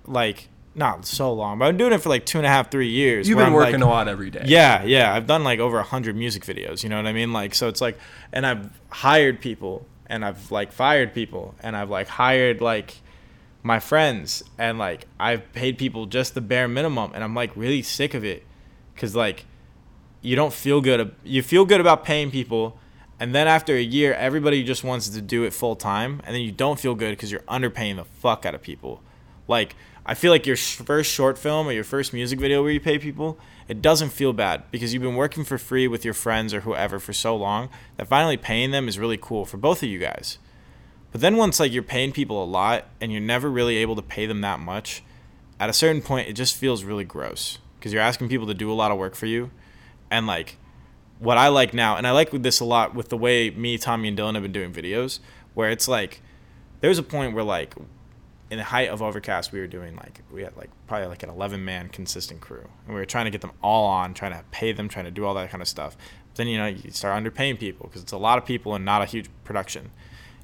like 0.05 0.49
not 0.75 1.05
so 1.05 1.33
long 1.33 1.57
but 1.57 1.65
I've 1.65 1.69
been 1.71 1.77
doing 1.77 1.93
it 1.93 2.01
for 2.01 2.09
like 2.09 2.25
two 2.25 2.37
and 2.37 2.45
a 2.45 2.49
half 2.49 2.69
three 2.69 2.89
years 2.89 3.27
You've 3.27 3.37
been 3.37 3.47
I'm, 3.47 3.53
working 3.53 3.79
like, 3.79 3.87
a 3.87 3.89
lot 3.89 4.07
every 4.07 4.29
day. 4.29 4.43
yeah 4.45 4.83
yeah 4.83 5.13
I've 5.13 5.25
done 5.25 5.43
like 5.43 5.59
over 5.59 5.79
a 5.79 5.83
hundred 5.83 6.15
music 6.15 6.43
videos 6.45 6.83
you 6.83 6.89
know 6.89 6.97
what 6.97 7.07
I 7.07 7.13
mean 7.13 7.33
like 7.33 7.55
so 7.55 7.67
it's 7.67 7.81
like 7.81 7.97
and 8.31 8.45
I've 8.45 8.69
hired 8.89 9.41
people 9.41 9.85
and 10.05 10.23
I've 10.23 10.51
like 10.51 10.71
fired 10.71 11.13
people 11.15 11.55
and 11.61 11.75
I've 11.75 11.89
like 11.89 12.07
hired 12.07 12.61
like 12.61 12.97
my 13.63 13.79
friends 13.79 14.43
and 14.57 14.77
like 14.77 15.07
I've 15.19 15.51
paid 15.53 15.77
people 15.77 16.05
just 16.05 16.33
the 16.33 16.41
bare 16.41 16.67
minimum 16.67 17.11
and 17.13 17.23
I'm 17.23 17.35
like 17.35 17.55
really 17.55 17.81
sick 17.81 18.13
of 18.13 18.23
it. 18.23 18.45
Because 18.93 19.15
like 19.15 19.45
you 20.21 20.35
don't 20.35 20.53
feel 20.53 20.81
good 20.81 21.13
you 21.23 21.43
feel 21.43 21.65
good 21.65 21.81
about 21.81 22.03
paying 22.03 22.31
people 22.31 22.79
and 23.19 23.33
then 23.33 23.47
after 23.47 23.75
a 23.75 23.81
year 23.81 24.13
everybody 24.13 24.63
just 24.63 24.83
wants 24.83 25.09
to 25.09 25.21
do 25.21 25.43
it 25.43 25.53
full 25.53 25.75
time 25.75 26.21
and 26.25 26.35
then 26.35 26.41
you 26.41 26.51
don't 26.51 26.79
feel 26.79 26.95
good 26.95 27.11
because 27.11 27.31
you're 27.31 27.41
underpaying 27.41 27.97
the 27.97 28.05
fuck 28.05 28.45
out 28.45 28.55
of 28.55 28.61
people. 28.61 29.01
Like 29.47 29.75
i 30.07 30.13
feel 30.13 30.31
like 30.31 30.47
your 30.47 30.55
first 30.55 31.11
short 31.11 31.37
film 31.37 31.67
or 31.67 31.73
your 31.73 31.83
first 31.83 32.13
music 32.13 32.39
video 32.39 32.63
where 32.63 32.71
you 32.71 32.79
pay 32.79 32.97
people 32.97 33.37
it 33.67 33.81
doesn't 33.81 34.09
feel 34.09 34.31
bad 34.31 34.63
because 34.71 34.93
you've 34.93 35.03
been 35.03 35.15
working 35.15 35.43
for 35.43 35.57
free 35.57 35.87
with 35.87 36.05
your 36.05 36.13
friends 36.13 36.53
or 36.53 36.61
whoever 36.61 36.97
for 36.97 37.11
so 37.11 37.35
long 37.35 37.69
that 37.97 38.07
finally 38.07 38.37
paying 38.37 38.71
them 38.71 38.87
is 38.87 38.97
really 38.97 39.17
cool 39.17 39.45
for 39.45 39.57
both 39.57 39.83
of 39.83 39.89
you 39.89 39.99
guys 39.99 40.39
but 41.11 41.21
then 41.21 41.37
once 41.37 41.59
like 41.59 41.71
you're 41.71 41.83
paying 41.83 42.11
people 42.11 42.43
a 42.43 42.45
lot 42.45 42.85
and 42.99 43.11
you're 43.11 43.21
never 43.21 43.49
really 43.49 43.77
able 43.77 43.95
to 43.95 44.01
pay 44.01 44.25
them 44.25 44.41
that 44.41 44.59
much, 44.59 45.03
at 45.59 45.69
a 45.69 45.73
certain 45.73 46.01
point 46.01 46.27
it 46.27 46.33
just 46.33 46.55
feels 46.55 46.83
really 46.83 47.03
gross 47.03 47.59
because 47.79 47.93
you're 47.93 48.01
asking 48.01 48.29
people 48.29 48.47
to 48.47 48.53
do 48.53 48.71
a 48.71 48.73
lot 48.73 48.91
of 48.91 48.97
work 48.97 49.15
for 49.15 49.25
you. 49.25 49.51
And 50.11 50.27
like 50.27 50.57
what 51.19 51.37
I 51.37 51.47
like 51.47 51.73
now, 51.73 51.95
and 51.95 52.05
I 52.05 52.11
like 52.11 52.31
this 52.31 52.59
a 52.59 52.65
lot 52.65 52.93
with 52.93 53.09
the 53.09 53.17
way 53.17 53.49
me, 53.49 53.77
Tommy, 53.77 54.07
and 54.07 54.17
Dylan 54.17 54.33
have 54.33 54.43
been 54.43 54.51
doing 54.51 54.71
videos, 54.71 55.19
where 55.53 55.69
it's 55.69 55.87
like 55.87 56.21
there's 56.81 56.97
a 56.97 57.03
point 57.03 57.33
where 57.33 57.43
like 57.43 57.75
in 58.49 58.57
the 58.57 58.63
height 58.63 58.89
of 58.89 59.01
Overcast 59.01 59.51
we 59.51 59.59
were 59.59 59.67
doing 59.67 59.95
like 59.95 60.21
we 60.31 60.43
had 60.43 60.55
like 60.55 60.69
probably 60.87 61.07
like 61.07 61.23
an 61.23 61.29
11 61.29 61.63
man 61.63 61.89
consistent 61.89 62.41
crew, 62.41 62.67
and 62.85 62.93
we 62.93 62.99
were 62.99 63.05
trying 63.05 63.25
to 63.25 63.31
get 63.31 63.41
them 63.41 63.51
all 63.61 63.87
on, 63.87 64.13
trying 64.13 64.33
to 64.33 64.43
pay 64.51 64.71
them, 64.71 64.87
trying 64.87 65.05
to 65.05 65.11
do 65.11 65.25
all 65.25 65.33
that 65.33 65.49
kind 65.49 65.61
of 65.61 65.67
stuff. 65.67 65.97
But 66.29 66.35
then 66.35 66.47
you 66.47 66.57
know 66.57 66.67
you 66.67 66.91
start 66.91 67.21
underpaying 67.21 67.59
people 67.59 67.87
because 67.87 68.01
it's 68.01 68.11
a 68.11 68.17
lot 68.17 68.37
of 68.37 68.45
people 68.45 68.75
and 68.75 68.85
not 68.85 69.01
a 69.01 69.05
huge 69.05 69.29
production. 69.43 69.91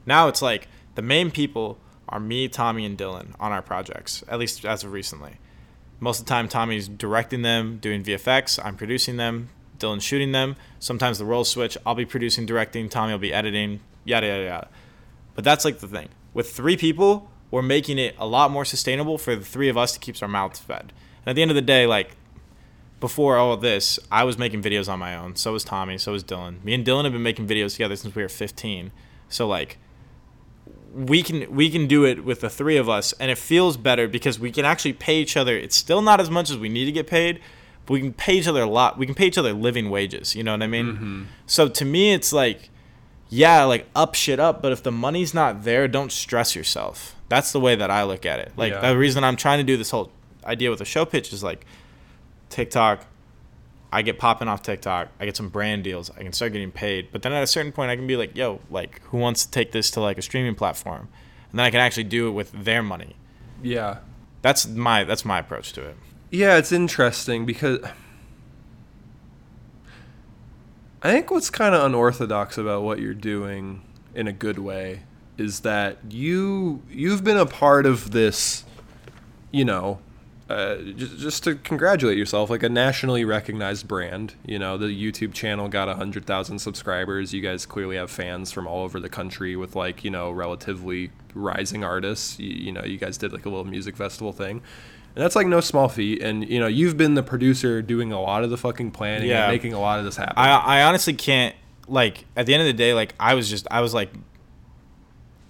Now 0.05 0.27
it's 0.27 0.41
like 0.41 0.67
the 0.95 1.01
main 1.01 1.31
people 1.31 1.77
are 2.09 2.19
me, 2.19 2.47
Tommy, 2.47 2.85
and 2.85 2.97
Dylan 2.97 3.33
on 3.39 3.51
our 3.51 3.61
projects, 3.61 4.23
at 4.27 4.39
least 4.39 4.65
as 4.65 4.83
of 4.83 4.91
recently. 4.91 5.37
Most 5.99 6.19
of 6.19 6.25
the 6.25 6.29
time, 6.29 6.47
Tommy's 6.47 6.87
directing 6.87 7.41
them, 7.41 7.77
doing 7.77 8.03
VFX. 8.03 8.59
I'm 8.63 8.75
producing 8.75 9.17
them. 9.17 9.49
Dylan's 9.79 10.03
shooting 10.03 10.31
them. 10.31 10.55
Sometimes 10.79 11.17
the 11.17 11.25
roles 11.25 11.49
switch. 11.49 11.77
I'll 11.85 11.95
be 11.95 12.05
producing, 12.05 12.45
directing. 12.45 12.89
Tommy 12.89 13.13
will 13.13 13.19
be 13.19 13.33
editing. 13.33 13.79
Yada 14.05 14.27
yada 14.27 14.43
yada. 14.43 14.67
But 15.35 15.43
that's 15.43 15.65
like 15.65 15.79
the 15.79 15.87
thing. 15.87 16.09
With 16.33 16.51
three 16.51 16.77
people, 16.77 17.31
we're 17.51 17.61
making 17.61 17.99
it 17.99 18.15
a 18.17 18.27
lot 18.27 18.51
more 18.51 18.65
sustainable 18.65 19.17
for 19.17 19.35
the 19.35 19.45
three 19.45 19.69
of 19.69 19.77
us 19.77 19.93
to 19.93 19.99
keep 19.99 20.21
our 20.21 20.27
mouths 20.27 20.59
fed. 20.59 20.93
And 21.21 21.27
at 21.31 21.35
the 21.35 21.41
end 21.41 21.51
of 21.51 21.55
the 21.55 21.61
day, 21.61 21.87
like 21.87 22.15
before 22.99 23.37
all 23.37 23.53
of 23.53 23.61
this, 23.61 23.99
I 24.11 24.23
was 24.23 24.37
making 24.37 24.61
videos 24.61 24.91
on 24.91 24.99
my 24.99 25.15
own. 25.15 25.35
So 25.35 25.53
was 25.53 25.63
Tommy. 25.63 25.97
So 25.97 26.11
was 26.11 26.23
Dylan. 26.23 26.63
Me 26.63 26.73
and 26.73 26.85
Dylan 26.85 27.03
have 27.03 27.13
been 27.13 27.23
making 27.23 27.47
videos 27.47 27.73
together 27.73 27.95
since 27.95 28.15
we 28.15 28.21
were 28.21 28.29
15. 28.29 28.91
So 29.29 29.47
like 29.47 29.77
we 30.93 31.23
can 31.23 31.53
we 31.53 31.69
can 31.69 31.87
do 31.87 32.05
it 32.05 32.23
with 32.23 32.41
the 32.41 32.49
three 32.49 32.77
of 32.77 32.87
us 32.87 33.13
and 33.19 33.31
it 33.31 33.37
feels 33.37 33.77
better 33.77 34.07
because 34.07 34.39
we 34.39 34.51
can 34.51 34.63
actually 34.65 34.93
pay 34.93 35.17
each 35.19 35.35
other. 35.35 35.57
It's 35.57 35.75
still 35.75 36.01
not 36.01 36.19
as 36.21 36.29
much 36.29 36.49
as 36.51 36.57
we 36.57 36.69
need 36.69 36.85
to 36.85 36.91
get 36.91 37.07
paid 37.07 37.39
but 37.85 37.93
we 37.95 37.99
can 37.99 38.13
pay 38.13 38.35
each 38.35 38.47
other 38.47 38.61
a 38.61 38.69
lot. 38.69 38.97
We 38.97 39.05
can 39.05 39.15
pay 39.15 39.25
each 39.27 39.37
other 39.37 39.53
living 39.53 39.89
wages 39.89 40.35
you 40.35 40.43
know 40.43 40.51
what 40.53 40.61
i 40.63 40.67
mean? 40.67 40.85
Mm-hmm. 40.93 41.23
So 41.47 41.67
to 41.67 41.83
me 41.85 42.13
it's 42.13 42.31
like 42.31 42.69
yeah 43.29 43.63
like 43.63 43.87
up 43.95 44.13
shit 44.15 44.39
up 44.39 44.61
but 44.61 44.71
if 44.71 44.83
the 44.83 44.91
money's 44.91 45.33
not 45.33 45.63
there 45.63 45.87
don't 45.87 46.11
stress 46.11 46.55
yourself. 46.55 47.15
That's 47.27 47.51
the 47.51 47.59
way 47.59 47.75
that 47.75 47.89
i 47.89 48.03
look 48.03 48.25
at 48.25 48.39
it. 48.39 48.51
Like 48.55 48.73
Yeah. 48.73 48.89
the 48.91 48.97
reason 48.97 49.23
i'm 49.23 49.35
trying 49.35 49.57
to 49.59 49.63
do 49.63 49.77
this 49.77 49.89
whole 49.89 50.11
idea 50.45 50.69
with 50.69 50.79
the 50.79 50.85
show 50.85 51.05
pitch 51.05 51.33
is 51.33 51.41
like 51.43 51.65
tiktok 52.49 53.05
I 53.93 54.01
get 54.01 54.17
popping 54.17 54.47
off 54.47 54.63
TikTok. 54.63 55.09
I 55.19 55.25
get 55.25 55.37
some 55.37 55.49
brand 55.49 55.83
deals. 55.83 56.09
I 56.09 56.23
can 56.23 56.33
start 56.33 56.51
getting 56.51 56.71
paid. 56.71 57.09
But 57.11 57.21
then 57.21 57.31
at 57.31 57.43
a 57.43 57.47
certain 57.47 57.71
point, 57.71 57.91
I 57.91 57.95
can 57.95 58.07
be 58.07 58.17
like, 58.17 58.35
yo, 58.35 58.59
like, 58.71 59.01
who 59.03 59.17
wants 59.17 59.45
to 59.45 59.51
take 59.51 59.71
this 59.71 59.91
to 59.91 60.01
like 60.01 60.17
a 60.17 60.23
streaming 60.23 60.55
platform? 60.55 61.09
And 61.51 61.59
then 61.59 61.65
I 61.67 61.69
can 61.69 61.79
actually 61.79 62.05
do 62.05 62.27
it 62.27 62.31
with 62.31 62.51
their 62.51 62.81
money. 62.81 63.15
Yeah. 63.61 63.99
That's 64.41 64.65
my 64.67 65.03
that's 65.03 65.23
my 65.23 65.37
approach 65.37 65.73
to 65.73 65.87
it. 65.87 65.95
Yeah, 66.31 66.57
it's 66.57 66.71
interesting 66.71 67.45
because 67.45 67.79
I 71.03 71.11
think 71.11 71.29
what's 71.29 71.51
kind 71.51 71.75
of 71.75 71.83
unorthodox 71.83 72.57
about 72.57 72.81
what 72.81 72.99
you're 72.99 73.13
doing 73.13 73.83
in 74.15 74.27
a 74.27 74.33
good 74.33 74.57
way 74.57 75.03
is 75.37 75.59
that 75.59 75.99
you 76.09 76.81
you've 76.89 77.23
been 77.23 77.37
a 77.37 77.45
part 77.45 77.85
of 77.85 78.09
this, 78.09 78.65
you 79.51 79.63
know, 79.63 79.99
uh, 80.53 80.77
just, 80.95 81.17
just 81.17 81.43
to 81.45 81.55
congratulate 81.55 82.17
yourself, 82.17 82.49
like 82.49 82.63
a 82.63 82.69
nationally 82.69 83.25
recognized 83.25 83.87
brand. 83.87 84.35
You 84.45 84.59
know, 84.59 84.77
the 84.77 84.87
YouTube 84.87 85.33
channel 85.33 85.67
got 85.67 85.93
hundred 85.95 86.25
thousand 86.25 86.59
subscribers. 86.59 87.33
You 87.33 87.41
guys 87.41 87.65
clearly 87.65 87.95
have 87.97 88.09
fans 88.11 88.51
from 88.51 88.67
all 88.67 88.83
over 88.83 88.99
the 88.99 89.09
country 89.09 89.55
with 89.55 89.75
like 89.75 90.03
you 90.03 90.11
know 90.11 90.31
relatively 90.31 91.11
rising 91.33 91.83
artists. 91.83 92.39
You, 92.39 92.49
you 92.49 92.71
know, 92.71 92.83
you 92.83 92.97
guys 92.97 93.17
did 93.17 93.33
like 93.33 93.45
a 93.45 93.49
little 93.49 93.65
music 93.65 93.95
festival 93.97 94.31
thing. 94.31 94.61
And 95.15 95.23
that's 95.23 95.35
like 95.35 95.45
no 95.45 95.59
small 95.59 95.89
feat. 95.89 96.23
And 96.23 96.47
you 96.49 96.59
know, 96.59 96.67
you've 96.67 96.97
been 96.97 97.13
the 97.13 97.21
producer 97.23 97.81
doing 97.83 98.11
a 98.11 98.19
lot 98.19 98.43
of 98.43 98.49
the 98.49 98.57
fucking 98.57 98.91
planning 98.91 99.29
Yeah. 99.29 99.43
and 99.43 99.51
making 99.53 99.73
a 99.73 99.79
lot 99.79 99.99
of 99.99 100.05
this 100.05 100.15
happen. 100.15 100.33
I 100.37 100.49
I 100.57 100.83
honestly 100.83 101.13
can't 101.13 101.55
like 101.87 102.25
at 102.35 102.45
the 102.47 102.53
end 102.53 102.61
of 102.61 102.67
the 102.67 102.73
day, 102.73 102.93
like 102.93 103.13
I 103.19 103.33
was 103.35 103.49
just 103.49 103.67
I 103.69 103.81
was 103.81 103.93
like 103.93 104.09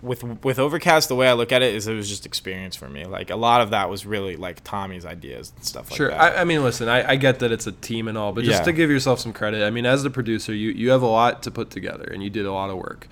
with 0.03 0.23
with 0.43 0.59
Overcast, 0.59 1.07
the 1.09 1.15
way 1.15 1.27
I 1.27 1.33
look 1.33 1.51
at 1.51 1.61
it 1.63 1.73
is 1.73 1.87
it 1.87 1.93
was 1.95 2.07
just 2.09 2.25
experience 2.25 2.75
for 2.75 2.89
me. 2.89 3.05
Like 3.05 3.29
a 3.31 3.35
lot 3.35 3.61
of 3.61 3.69
that 3.71 3.89
was 3.89 4.05
really 4.05 4.35
like 4.35 4.63
Tommy's 4.63 5.05
ideas 5.05 5.51
and 5.55 5.65
stuff 5.65 5.89
like 5.89 5.97
Sure. 5.97 6.09
that. 6.09 6.19
I, 6.37 6.41
I 6.41 6.43
mean, 6.43 6.61
listen, 6.63 6.89
I, 6.89 7.11
I 7.11 7.15
get 7.15 7.39
that 7.39 7.51
it's 7.51 7.65
a 7.67 7.71
team 7.71 8.07
and 8.07 8.17
all, 8.17 8.33
but 8.33 8.43
just 8.43 8.59
Yeah. 8.59 8.65
to 8.65 8.73
give 8.73 8.89
yourself 8.91 9.19
some 9.19 9.33
credit, 9.33 9.65
I 9.65 9.69
mean, 9.69 9.85
as 9.85 10.03
the 10.03 10.09
producer, 10.09 10.53
you, 10.53 10.69
you 10.71 10.91
have 10.91 11.01
a 11.01 11.07
lot 11.07 11.41
to 11.43 11.51
put 11.51 11.69
together 11.71 12.03
and 12.03 12.21
you 12.21 12.29
did 12.29 12.45
a 12.45 12.51
lot 12.51 12.69
of 12.69 12.77
work. 12.77 13.07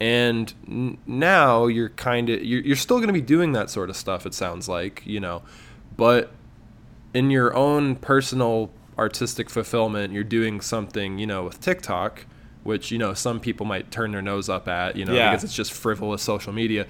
And 0.00 0.52
n- 0.68 0.98
now 1.06 1.66
you're 1.68 1.88
kind 1.90 2.28
of, 2.28 2.44
you're, 2.44 2.60
you're 2.60 2.76
still 2.76 2.96
going 2.98 3.06
to 3.08 3.14
be 3.14 3.20
doing 3.22 3.52
that 3.52 3.70
sort 3.70 3.88
of 3.88 3.96
stuff, 3.96 4.26
it 4.26 4.34
sounds 4.34 4.68
like, 4.68 5.02
you 5.06 5.20
know, 5.20 5.42
but 5.96 6.30
in 7.14 7.30
your 7.30 7.54
own 7.54 7.96
personal 7.96 8.70
artistic 8.98 9.48
fulfillment, 9.48 10.12
you're 10.12 10.24
doing 10.24 10.60
something, 10.60 11.18
you 11.18 11.26
know, 11.26 11.44
with 11.44 11.60
TikTok, 11.60 12.26
which, 12.66 12.90
you 12.90 12.98
know, 12.98 13.14
some 13.14 13.40
people 13.40 13.64
might 13.64 13.90
turn 13.90 14.12
their 14.12 14.20
nose 14.22 14.48
up 14.48 14.68
at, 14.68 14.96
you 14.96 15.04
know, 15.04 15.14
Yeah. 15.14 15.30
because 15.30 15.44
it's 15.44 15.54
just 15.54 15.72
frivolous 15.72 16.22
social 16.22 16.52
media. 16.52 16.86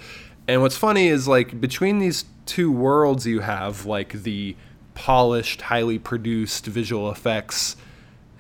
And 0.49 0.63
what's 0.63 0.77
funny 0.77 1.09
is 1.09 1.29
like 1.29 1.61
between 1.61 1.99
these 1.99 2.25
two 2.47 2.71
worlds 2.73 3.27
you 3.27 3.41
have, 3.41 3.85
like 3.87 4.23
the 4.23 4.57
polished, 4.95 5.63
highly 5.63 5.99
produced 5.99 6.67
visual 6.67 7.11
effects 7.11 7.77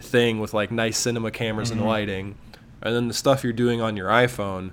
thing 0.00 0.40
with 0.40 0.54
like 0.54 0.70
nice 0.70 0.96
cinema 0.98 1.30
cameras 1.30 1.70
Mm-hmm. 1.70 1.78
and 1.80 1.88
lighting, 1.88 2.34
and 2.82 2.94
then 2.94 3.08
the 3.08 3.14
stuff 3.14 3.42
you're 3.44 3.52
doing 3.52 3.80
on 3.80 3.96
your 3.96 4.08
iPhone. 4.08 4.70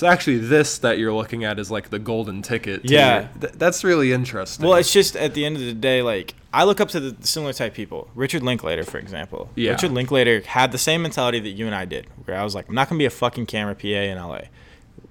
It's 0.00 0.10
actually 0.10 0.38
this 0.38 0.78
that 0.78 0.98
you're 0.98 1.12
looking 1.12 1.44
at 1.44 1.58
is 1.58 1.70
like 1.70 1.90
the 1.90 1.98
golden 1.98 2.40
ticket. 2.40 2.86
to 2.86 2.92
Yeah. 2.94 3.20
your- 3.20 3.28
th- 3.42 3.52
that's 3.58 3.84
really 3.84 4.14
interesting. 4.14 4.64
Well, 4.66 4.76
it's 4.76 4.90
just 4.90 5.14
at 5.14 5.34
the 5.34 5.44
end 5.44 5.56
of 5.56 5.62
the 5.62 5.74
day, 5.74 6.00
like 6.00 6.32
I 6.54 6.64
look 6.64 6.80
up 6.80 6.88
to 6.90 7.00
the 7.00 7.16
similar 7.26 7.52
type 7.52 7.74
people. 7.74 8.08
Richard 8.14 8.42
Linklater, 8.42 8.82
for 8.82 8.96
example. 8.98 9.50
Yeah. 9.56 9.72
Richard 9.72 9.92
Linklater 9.92 10.40
had 10.46 10.72
the 10.72 10.78
same 10.78 11.02
mentality 11.02 11.38
that 11.40 11.50
you 11.50 11.66
and 11.66 11.74
I 11.74 11.84
did, 11.84 12.06
where 12.24 12.38
I 12.38 12.44
was 12.44 12.54
like, 12.54 12.66
I'm 12.68 12.74
not 12.74 12.88
gonna 12.88 12.98
be 12.98 13.04
a 13.04 13.10
fucking 13.10 13.44
camera 13.44 13.74
PA 13.74 13.86
in 13.88 14.16
LA. 14.16 14.44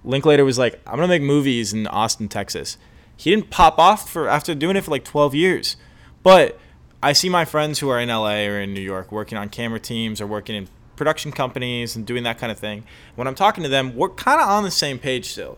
Linklater 0.03 0.43
was 0.43 0.57
like, 0.57 0.79
I'm 0.87 0.95
gonna 0.95 1.07
make 1.07 1.21
movies 1.21 1.71
in 1.71 1.85
Austin, 1.85 2.27
Texas. 2.27 2.77
He 3.15 3.29
didn't 3.29 3.51
pop 3.51 3.77
off 3.77 4.09
for 4.09 4.27
after 4.27 4.55
doing 4.55 4.75
it 4.75 4.83
for 4.85 4.91
like 4.91 5.03
12 5.05 5.35
years, 5.35 5.75
but 6.23 6.57
I 7.03 7.13
see 7.13 7.29
my 7.29 7.45
friends 7.45 7.77
who 7.79 7.89
are 7.89 7.99
in 7.99 8.09
LA 8.09 8.45
or 8.47 8.59
in 8.59 8.73
New 8.73 8.81
York 8.81 9.11
working 9.11 9.37
on 9.37 9.49
camera 9.49 9.79
teams 9.79 10.19
or 10.19 10.25
working 10.27 10.55
in 10.55 10.67
production 10.99 11.31
companies 11.31 11.95
and 11.95 12.05
doing 12.05 12.21
that 12.23 12.37
kind 12.37 12.51
of 12.51 12.59
thing. 12.59 12.83
When 13.15 13.27
I'm 13.27 13.33
talking 13.33 13.63
to 13.63 13.69
them, 13.69 13.95
we're 13.95 14.09
kind 14.09 14.39
of 14.39 14.47
on 14.47 14.63
the 14.63 14.71
same 14.71 14.99
page 14.99 15.25
still 15.25 15.57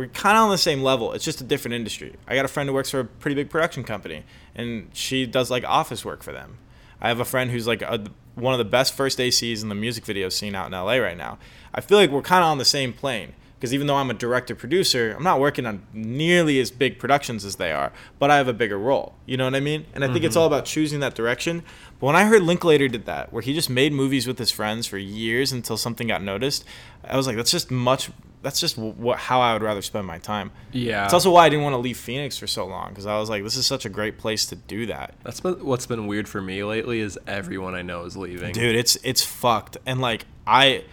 we're 0.00 0.06
kind 0.06 0.38
of 0.38 0.44
on 0.44 0.50
the 0.50 0.56
same 0.56 0.82
level. 0.82 1.12
It's 1.12 1.26
just 1.26 1.42
a 1.42 1.44
different 1.44 1.74
industry. 1.74 2.16
I 2.26 2.34
got 2.34 2.46
a 2.46 2.48
friend 2.48 2.66
who 2.66 2.72
works 2.72 2.90
for 2.90 3.00
a 3.00 3.04
pretty 3.04 3.34
big 3.34 3.50
production 3.50 3.84
company, 3.84 4.24
and 4.54 4.88
she 4.94 5.26
does 5.26 5.50
like 5.50 5.62
office 5.64 6.06
work 6.06 6.22
for 6.22 6.32
them. 6.32 6.56
I 7.02 7.08
have 7.08 7.20
a 7.20 7.24
friend 7.26 7.50
who's 7.50 7.66
like 7.66 7.82
a, 7.82 8.02
one 8.34 8.54
of 8.54 8.58
the 8.58 8.64
best 8.64 8.94
first 8.94 9.18
ACs 9.18 9.62
in 9.62 9.68
the 9.68 9.74
music 9.74 10.06
video 10.06 10.30
scene 10.30 10.54
out 10.54 10.68
in 10.68 10.72
LA 10.72 10.94
right 10.94 11.18
now. 11.18 11.38
I 11.74 11.82
feel 11.82 11.98
like 11.98 12.10
we're 12.10 12.22
kind 12.22 12.42
of 12.42 12.48
on 12.48 12.56
the 12.56 12.64
same 12.64 12.94
plane 12.94 13.34
because 13.58 13.74
even 13.74 13.86
though 13.86 13.96
I'm 13.96 14.08
a 14.08 14.14
director 14.14 14.54
producer, 14.54 15.14
I'm 15.14 15.22
not 15.22 15.38
working 15.38 15.66
on 15.66 15.86
nearly 15.92 16.58
as 16.60 16.70
big 16.70 16.98
productions 16.98 17.44
as 17.44 17.56
they 17.56 17.70
are, 17.70 17.92
but 18.18 18.30
I 18.30 18.38
have 18.38 18.48
a 18.48 18.54
bigger 18.54 18.78
role. 18.78 19.16
You 19.26 19.36
know 19.36 19.44
what 19.44 19.54
I 19.54 19.60
mean? 19.60 19.84
And 19.92 20.02
I 20.02 20.10
think 20.10 20.24
it's 20.24 20.32
mm-hmm. 20.32 20.40
all 20.40 20.46
about 20.46 20.64
choosing 20.64 21.00
that 21.00 21.14
direction. 21.14 21.62
But 22.00 22.06
when 22.06 22.16
I 22.16 22.24
heard 22.24 22.42
Linklater 22.42 22.88
did 22.88 23.04
that, 23.06 23.32
where 23.32 23.42
he 23.42 23.52
just 23.52 23.68
made 23.70 23.92
movies 23.92 24.26
with 24.26 24.38
his 24.38 24.50
friends 24.50 24.86
for 24.86 24.96
years 24.98 25.52
until 25.52 25.76
something 25.76 26.08
got 26.08 26.22
noticed, 26.22 26.64
I 27.04 27.16
was 27.16 27.26
like, 27.26 27.36
that's 27.36 27.50
just 27.50 27.70
much. 27.70 28.10
That's 28.42 28.58
just 28.58 28.78
what 28.78 29.18
how 29.18 29.42
I 29.42 29.52
would 29.52 29.60
rather 29.62 29.82
spend 29.82 30.06
my 30.06 30.16
time. 30.18 30.50
yeah. 30.72 31.04
It's 31.04 31.12
also 31.12 31.30
why 31.30 31.44
I 31.44 31.50
didn't 31.50 31.62
want 31.62 31.74
to 31.74 31.78
leave 31.78 31.98
Phoenix 31.98 32.38
for 32.38 32.46
so 32.46 32.64
long 32.66 32.88
because 32.88 33.04
I 33.04 33.18
was 33.18 33.28
like, 33.28 33.42
this 33.42 33.54
is 33.54 33.66
such 33.66 33.84
a 33.84 33.90
great 33.90 34.16
place 34.16 34.46
to 34.46 34.56
do 34.56 34.86
that. 34.86 35.14
That's 35.24 35.40
been, 35.40 35.62
what's 35.62 35.84
been 35.84 36.06
weird 36.06 36.26
for 36.26 36.40
me 36.40 36.64
lately 36.64 37.00
is 37.00 37.18
everyone 37.26 37.74
I 37.74 37.82
know 37.82 38.04
is 38.06 38.16
leaving. 38.16 38.54
Dude, 38.54 38.76
it's 38.76 38.96
it's 39.04 39.22
fucked. 39.22 39.76
And 39.84 40.00
like 40.00 40.24
I 40.46 40.84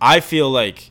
I 0.00 0.20
feel 0.20 0.50
like 0.50 0.90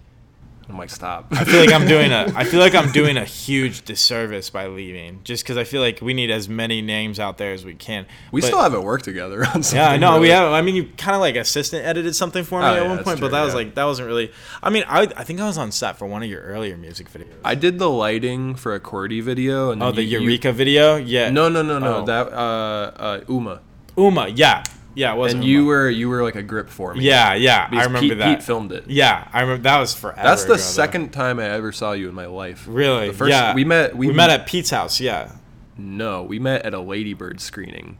I'm 0.67 0.77
like, 0.79 0.89
stop. 0.89 1.27
I 1.31 1.43
feel 1.43 1.59
like 1.59 1.71
I'm 1.71 1.87
doing 1.87 2.11
a 2.11 2.31
I 2.35 2.43
feel 2.43 2.59
like 2.59 2.73
I'm 2.73 2.91
doing 2.91 3.17
a 3.17 3.23
huge 3.23 3.85
disservice 3.85 4.49
by 4.49 4.65
leaving 4.67 5.21
just 5.23 5.43
because 5.43 5.57
I 5.57 5.63
feel 5.63 5.79
like 5.81 6.01
we 6.01 6.13
need 6.15 6.31
as 6.31 6.49
many 6.49 6.81
names 6.81 7.19
out 7.19 7.37
there 7.37 7.53
as 7.53 7.63
we 7.63 7.75
can. 7.75 8.07
we 8.31 8.41
But- 8.41 8.47
still 8.47 8.61
haven't 8.61 8.81
worked 8.83 9.05
together 9.05 9.45
on 9.45 9.61
something. 9.61 9.77
Yeah, 9.77 9.89
I 9.89 9.97
know 9.97 10.13
we 10.19 10.27
really. 10.27 10.29
have. 10.31 10.51
I 10.53 10.61
mean, 10.61 10.73
you 10.75 10.85
kind 10.97 11.13
of 11.15 11.21
like 11.21 11.35
assistant 11.35 11.85
edited 11.85 12.15
something 12.15 12.43
for 12.43 12.59
me 12.61 12.65
Oh, 12.65 12.69
at 12.69 12.81
yeah, 12.81 12.87
one 12.87 12.97
point, 13.03 13.19
but 13.19 13.27
true, 13.27 13.29
that 13.29 13.43
was 13.43 13.53
like 13.53 13.75
that 13.75 13.83
wasn't 13.83 14.07
really. 14.07 14.31
I 14.63 14.69
mean, 14.71 14.83
I 14.87 15.01
I 15.15 15.23
think 15.23 15.39
I 15.39 15.45
was 15.45 15.57
on 15.57 15.71
set 15.71 15.97
for 15.97 16.07
one 16.07 16.23
of 16.23 16.29
your 16.29 16.41
earlier 16.41 16.77
music 16.77 17.11
videos. 17.11 17.33
I 17.43 17.53
did 17.55 17.77
the 17.77 17.89
lighting 17.89 18.55
for 18.55 18.73
a 18.73 18.79
Cordy 18.79 19.21
video. 19.21 19.69
And 19.71 19.83
oh, 19.83 19.91
the 19.91 20.01
you- 20.03 20.19
you- 20.19 20.25
Eureka 20.25 20.51
video. 20.51 20.95
Yeah. 20.95 21.29
no, 21.29 21.47
no, 21.47 21.61
no, 21.61 21.77
no. 21.77 21.97
Oh. 21.97 22.05
That 22.05 22.33
uh, 22.33 22.91
uh, 22.97 23.21
Uma. 23.29 23.61
Uma. 23.97 24.27
Yeah. 24.29 24.63
Yeah. 24.95 25.13
It 25.13 25.17
was. 25.17 25.33
And 25.33 25.43
you 25.43 25.65
were 25.65 25.89
you 25.89 26.09
were 26.09 26.23
like 26.23 26.35
a 26.35 26.43
grip 26.43 26.69
for 26.69 26.93
me. 26.93 27.03
Yeah. 27.03 27.33
Yeah. 27.33 27.67
I 27.71 27.83
remember 27.83 27.99
Pete, 27.99 28.17
that. 28.17 28.37
Pete 28.37 28.43
filmed 28.43 28.71
it. 28.71 28.85
Yeah, 28.87 29.27
I 29.31 29.41
remember 29.41 29.63
that 29.63 29.79
was 29.79 29.93
forever. 29.93 30.21
That's 30.23 30.43
the 30.43 30.53
ago, 30.53 30.57
though. 30.57 30.63
second 30.63 31.13
time 31.13 31.39
I 31.39 31.49
ever 31.49 31.71
saw 31.71 31.91
you 31.91 32.09
in 32.09 32.15
my 32.15 32.25
life. 32.25 32.65
Really? 32.67 33.07
The 33.07 33.13
first, 33.13 33.29
yeah. 33.29 33.53
We 33.53 33.63
met. 33.63 33.95
We, 33.95 34.07
We, 34.07 34.13
met 34.13 34.29
at 34.29 34.47
Pete's 34.47 34.69
house. 34.69 34.99
Yeah. 34.99 35.31
No, 35.77 36.23
we 36.23 36.39
met 36.39 36.65
at 36.65 36.73
a 36.73 36.79
Lady 36.79 37.13
Bird 37.13 37.41
screening. 37.41 37.97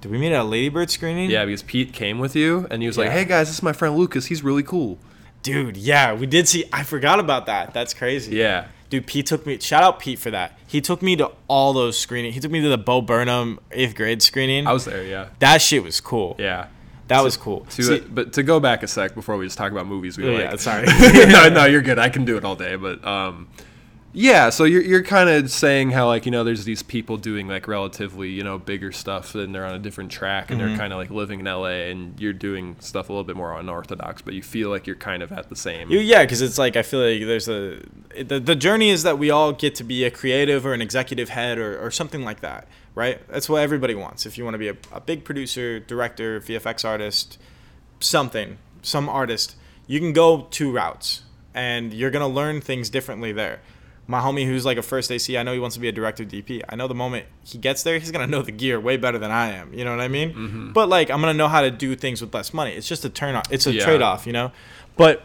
Did 0.00 0.12
we 0.12 0.18
meet 0.18 0.32
at 0.32 0.40
a 0.40 0.44
Lady 0.44 0.68
Bird 0.68 0.90
screening? 0.90 1.30
Yeah, 1.30 1.44
because 1.44 1.62
Pete 1.62 1.92
came 1.92 2.18
with 2.18 2.36
you, 2.36 2.66
and 2.70 2.82
he 2.82 2.86
was 2.86 2.96
like, 2.96 3.10
"Hey 3.10 3.24
guys, 3.24 3.48
this 3.48 3.56
is 3.56 3.62
my 3.62 3.72
friend 3.72 3.96
Lucas. 3.96 4.26
He's 4.26 4.44
really 4.44 4.62
cool." 4.62 4.98
Dude, 5.42 5.76
yeah, 5.76 6.14
we 6.14 6.26
did 6.26 6.48
see. 6.48 6.64
I 6.72 6.82
forgot 6.82 7.18
about 7.18 7.46
that. 7.46 7.72
That's 7.72 7.94
crazy. 7.94 8.36
Yeah. 8.36 8.66
Dude, 8.90 9.06
Pete 9.06 9.26
took 9.26 9.44
me. 9.46 9.58
Shout 9.60 9.82
out 9.82 9.98
Pete 9.98 10.18
for 10.18 10.30
that. 10.30 10.58
He 10.66 10.80
took 10.80 11.02
me 11.02 11.14
to 11.16 11.30
all 11.46 11.72
those 11.72 11.98
screenings. 11.98 12.34
He 12.34 12.40
took 12.40 12.50
me 12.50 12.60
to 12.62 12.68
the 12.68 12.78
Bo 12.78 13.02
Burnham 13.02 13.60
eighth 13.70 13.94
grade 13.94 14.22
screening. 14.22 14.66
I 14.66 14.72
was 14.72 14.84
there. 14.86 15.04
Yeah. 15.04 15.28
that 15.40 15.60
shit 15.60 15.82
was 15.82 16.00
cool. 16.00 16.36
Yeah. 16.38 16.68
That 17.08 17.22
was 17.24 17.36
cool. 17.38 17.60
To 17.70 17.82
See- 17.82 17.94
it, 17.96 18.14
but 18.14 18.34
to 18.34 18.42
go 18.42 18.60
back 18.60 18.82
a 18.82 18.86
sec 18.88 19.14
before 19.14 19.36
we 19.38 19.46
just 19.46 19.56
talk 19.56 19.72
about 19.72 19.86
movies 19.86 20.18
we 20.18 20.28
Oh, 20.28 20.32
like. 20.32 20.40
yeah, 20.42 20.56
sorry. 20.56 20.86
no, 21.32 21.48
no, 21.48 21.64
you're 21.64 21.80
good. 21.82 21.98
I 21.98 22.08
can 22.10 22.24
do 22.26 22.36
it 22.36 22.44
all 22.44 22.54
day. 22.56 22.76
But 22.76 23.02
um, 23.06 23.48
yeah. 24.20 24.50
So 24.50 24.64
you're 24.64 24.82
you're 24.82 25.02
kind 25.04 25.28
of 25.30 25.48
saying 25.50 25.90
how 25.92 26.08
like 26.08 26.26
you 26.26 26.32
know 26.32 26.42
there's 26.42 26.64
these 26.64 26.82
people 26.82 27.16
doing 27.16 27.46
like 27.46 27.68
relatively 27.68 28.30
you 28.30 28.42
know 28.42 28.58
bigger 28.58 28.90
stuff 28.90 29.36
and 29.36 29.54
they're 29.54 29.64
on 29.64 29.74
a 29.74 29.78
different 29.78 30.10
track 30.10 30.50
and 30.50 30.58
Mm-hmm. 30.60 30.68
they're 30.70 30.76
kind 30.78 30.92
of 30.92 30.98
like 30.98 31.10
living 31.10 31.38
in 31.40 31.46
LA 31.46 31.86
and 31.90 32.18
you're 32.20 32.32
doing 32.32 32.74
stuff 32.80 33.08
a 33.08 33.12
little 33.12 33.22
bit 33.24 33.36
more 33.36 33.56
unorthodox, 33.58 34.20
but 34.22 34.34
you 34.34 34.42
feel 34.42 34.70
like 34.70 34.86
you're 34.88 34.96
kind 34.96 35.22
of 35.22 35.30
at 35.30 35.48
the 35.48 35.54
same. 35.56 35.88
You- 35.90 36.00
yeah, 36.00 36.22
because 36.24 36.42
it's 36.42 36.58
like 36.58 36.74
I 36.76 36.82
feel 36.82 37.00
like 37.00 37.20
there's 37.20 37.48
a 37.48 37.80
the, 38.20 38.40
the 38.40 38.56
journey 38.56 38.90
is 38.90 39.04
that 39.04 39.18
we 39.18 39.30
all 39.30 39.52
get 39.52 39.76
to 39.76 39.84
be 39.84 40.02
a 40.04 40.10
creative 40.10 40.66
or 40.66 40.74
an 40.74 40.82
executive 40.82 41.28
head 41.28 41.56
or, 41.58 41.78
or 41.78 41.90
something 41.92 42.24
like 42.24 42.40
that, 42.40 42.66
right? 42.96 43.20
That's 43.28 43.48
what 43.48 43.62
everybody 43.62 43.94
wants. 43.94 44.26
If 44.26 44.36
you 44.36 44.42
want 44.44 44.54
to 44.54 44.58
be 44.58 44.68
a, 44.68 44.76
a 44.92 45.00
big 45.00 45.24
producer, 45.24 45.78
director, 45.78 46.40
VFX 46.40 46.84
artist, 46.84 47.38
something, 48.00 48.58
some 48.82 49.08
artist, 49.08 49.54
you 49.86 50.00
can 50.00 50.12
go 50.12 50.46
two 50.50 50.72
routes 50.72 51.22
and 51.54 51.92
you're 51.94 52.10
gonna 52.10 52.28
learn 52.28 52.60
things 52.60 52.90
differently 52.90 53.32
there. 53.32 53.60
My 54.10 54.20
homie 54.20 54.46
who's 54.46 54.64
like 54.64 54.78
a 54.78 54.82
first 54.82 55.12
AC, 55.12 55.36
I 55.36 55.42
know 55.42 55.52
he 55.52 55.58
wants 55.58 55.74
to 55.76 55.80
be 55.80 55.88
a 55.88 55.92
director 55.92 56.24
DP. 56.24 56.62
I 56.66 56.76
know 56.76 56.88
the 56.88 56.94
moment 56.94 57.26
he 57.44 57.58
gets 57.58 57.82
there, 57.82 57.98
he's 57.98 58.10
gonna 58.10 58.26
know 58.26 58.40
the 58.42 58.52
gear 58.52 58.80
way 58.80 58.96
better 58.96 59.18
than 59.18 59.30
I 59.30 59.50
am. 59.50 59.72
You 59.74 59.84
know 59.84 59.90
what 59.90 60.00
I 60.00 60.08
mean? 60.08 60.72
But 60.72 60.88
like 60.88 61.10
I'm 61.10 61.20
gonna 61.20 61.34
know 61.34 61.46
how 61.48 61.60
to 61.60 61.70
do 61.70 61.94
things 61.94 62.20
with 62.22 62.34
less 62.34 62.54
money. 62.54 62.72
It's 62.72 62.88
just 62.88 63.04
a 63.04 63.10
turn 63.10 63.34
off. 63.34 63.44
It's 63.50 63.66
a 63.66 63.72
Yeah. 63.72 63.84
trade 63.84 64.00
off, 64.02 64.26
you 64.26 64.32
know. 64.32 64.50
But 64.96 65.22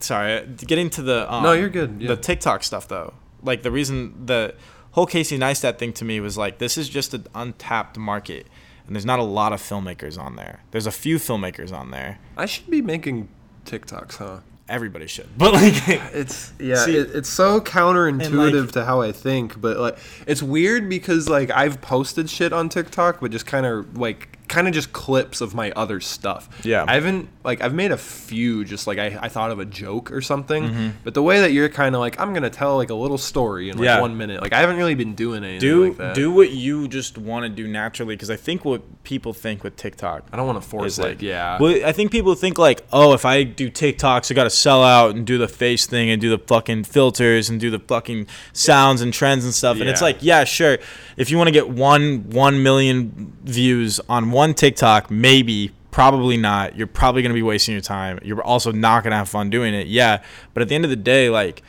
sorry, 0.00 0.46
getting 0.66 0.88
to 0.90 1.02
the 1.02 1.32
um, 1.32 1.42
No, 1.42 1.52
you're 1.52 1.68
good, 1.68 1.96
yeah. 2.00 2.08
The 2.08 2.16
TikTok 2.16 2.64
stuff 2.64 2.88
though, 2.88 3.12
like 3.42 3.62
the 3.62 3.70
reason 3.70 4.24
the 4.26 4.54
whole 4.92 5.06
Casey 5.06 5.38
Neistat 5.38 5.76
thing 5.78 5.92
to 5.92 6.04
me 6.04 6.18
was 6.20 6.38
like 6.38 6.58
this 6.58 6.78
is 6.78 6.88
just 6.88 7.12
an 7.12 7.26
untapped 7.34 7.98
market, 7.98 8.46
and 8.86 8.96
there's 8.96 9.04
not 9.04 9.18
a 9.18 9.22
lot 9.24 9.52
of 9.52 9.60
filmmakers 9.60 10.18
on 10.18 10.36
there. 10.36 10.60
There's 10.70 10.86
a 10.86 10.92
few 10.92 11.16
filmmakers 11.18 11.72
on 11.72 11.90
there. 11.90 12.20
I 12.38 12.46
should 12.46 12.70
be 12.70 12.80
making 12.80 13.28
TikToks, 13.66 14.16
huh? 14.16 14.38
Everybody 14.68 15.06
should, 15.06 15.28
but 15.36 15.52
like 15.52 15.74
It's 16.14 16.52
yeah, 16.58 16.76
See- 16.84 16.96
it, 16.96 17.10
it's 17.14 17.28
so 17.28 17.60
counterintuitive 17.60 18.62
like- 18.64 18.72
to 18.72 18.84
how 18.84 19.02
I 19.02 19.12
think, 19.12 19.60
but 19.60 19.76
like 19.76 19.98
it's 20.26 20.42
weird 20.42 20.88
because 20.88 21.28
like 21.28 21.50
I've 21.50 21.80
posted 21.82 22.30
shit 22.30 22.52
on 22.52 22.68
TikTok, 22.70 23.20
but 23.20 23.30
just 23.30 23.44
kind 23.46 23.66
of 23.66 23.98
like 23.98 24.43
kind 24.54 24.66
of 24.68 24.74
just 24.74 24.92
clips 24.92 25.40
of 25.40 25.54
my 25.54 25.70
other 25.72 26.00
stuff. 26.00 26.48
Yeah. 26.64 26.84
I 26.86 26.94
haven't 26.94 27.28
like 27.44 27.60
I've 27.60 27.74
made 27.74 27.90
a 27.92 27.96
few 27.96 28.64
just 28.64 28.86
like 28.86 28.98
I, 28.98 29.18
I 29.20 29.28
thought 29.28 29.50
of 29.50 29.58
a 29.58 29.64
joke 29.64 30.10
or 30.10 30.20
something, 30.20 30.64
Mm-hmm. 30.64 30.88
but 31.04 31.14
the 31.14 31.22
way 31.22 31.40
that 31.40 31.52
you're 31.52 31.68
kind 31.68 31.94
of 31.94 32.00
like 32.00 32.18
I'm 32.20 32.32
gonna 32.32 32.50
tell 32.50 32.76
like 32.76 32.90
a 32.90 32.94
little 32.94 33.18
story 33.18 33.68
in 33.70 33.76
like 33.78 33.84
Yeah. 33.86 34.00
one 34.00 34.16
minute, 34.16 34.40
like 34.40 34.52
I 34.52 34.60
haven't 34.60 34.76
really 34.76 34.94
been 34.94 35.14
doing 35.14 35.44
anything 35.44 35.60
do 35.60 35.88
like 35.88 35.96
that. 35.98 36.14
do 36.14 36.30
what 36.32 36.50
you 36.52 36.88
just 36.88 37.18
want 37.18 37.44
to 37.44 37.48
do 37.48 37.66
naturally 37.68 38.14
because 38.16 38.30
I 38.30 38.36
think 38.36 38.64
what 38.64 38.82
people 39.04 39.32
think 39.34 39.62
with 39.64 39.76
TikTok 39.76 40.26
I 40.32 40.36
don't 40.36 40.46
want 40.46 40.62
to 40.62 40.68
force 40.68 40.92
is 40.92 40.98
it. 40.98 41.02
like 41.02 41.22
yeah. 41.22 41.58
Well, 41.60 41.84
I 41.84 41.92
think 41.92 42.10
people 42.12 42.34
think 42.34 42.58
like, 42.58 42.82
oh, 42.92 43.12
if 43.14 43.24
I 43.24 43.42
do 43.42 43.70
TikToks, 43.70 44.30
I 44.30 44.34
got 44.34 44.44
to 44.44 44.50
sell 44.50 44.82
out 44.82 45.14
and 45.14 45.26
do 45.26 45.38
the 45.38 45.48
face 45.48 45.86
thing 45.86 46.10
and 46.10 46.20
do 46.20 46.30
the 46.30 46.38
fucking 46.38 46.84
filters 46.84 47.48
and 47.50 47.58
do 47.60 47.70
the 47.70 47.78
fucking 47.78 48.26
sounds 48.52 49.00
and 49.00 49.12
trends 49.12 49.44
and 49.44 49.52
stuff. 49.54 49.78
And 49.80 49.88
it's 49.88 50.02
like, 50.02 50.18
yeah, 50.22 50.44
sure. 50.44 50.78
If 51.16 51.30
you 51.30 51.36
want 51.38 51.48
to 51.48 51.52
get 51.52 51.68
one 51.70 52.28
one 52.30 52.62
million 52.62 53.32
views 53.44 54.00
on 54.08 54.30
one 54.32 54.43
TikTok, 54.52 55.10
maybe. 55.10 55.72
Probably 55.90 56.36
not. 56.36 56.76
You're 56.76 56.88
probably 56.88 57.22
gonna 57.22 57.34
be 57.34 57.42
wasting 57.42 57.72
your 57.72 57.80
time. 57.80 58.18
You're 58.22 58.42
also 58.42 58.72
not 58.72 59.04
gonna 59.04 59.16
have 59.16 59.28
fun 59.28 59.48
doing 59.48 59.72
it. 59.72 59.86
Yeah, 59.86 60.22
but 60.52 60.60
at 60.62 60.68
the 60.68 60.74
end 60.74 60.84
of 60.84 60.90
the 60.90 60.96
day, 60.96 61.30
like 61.30 61.62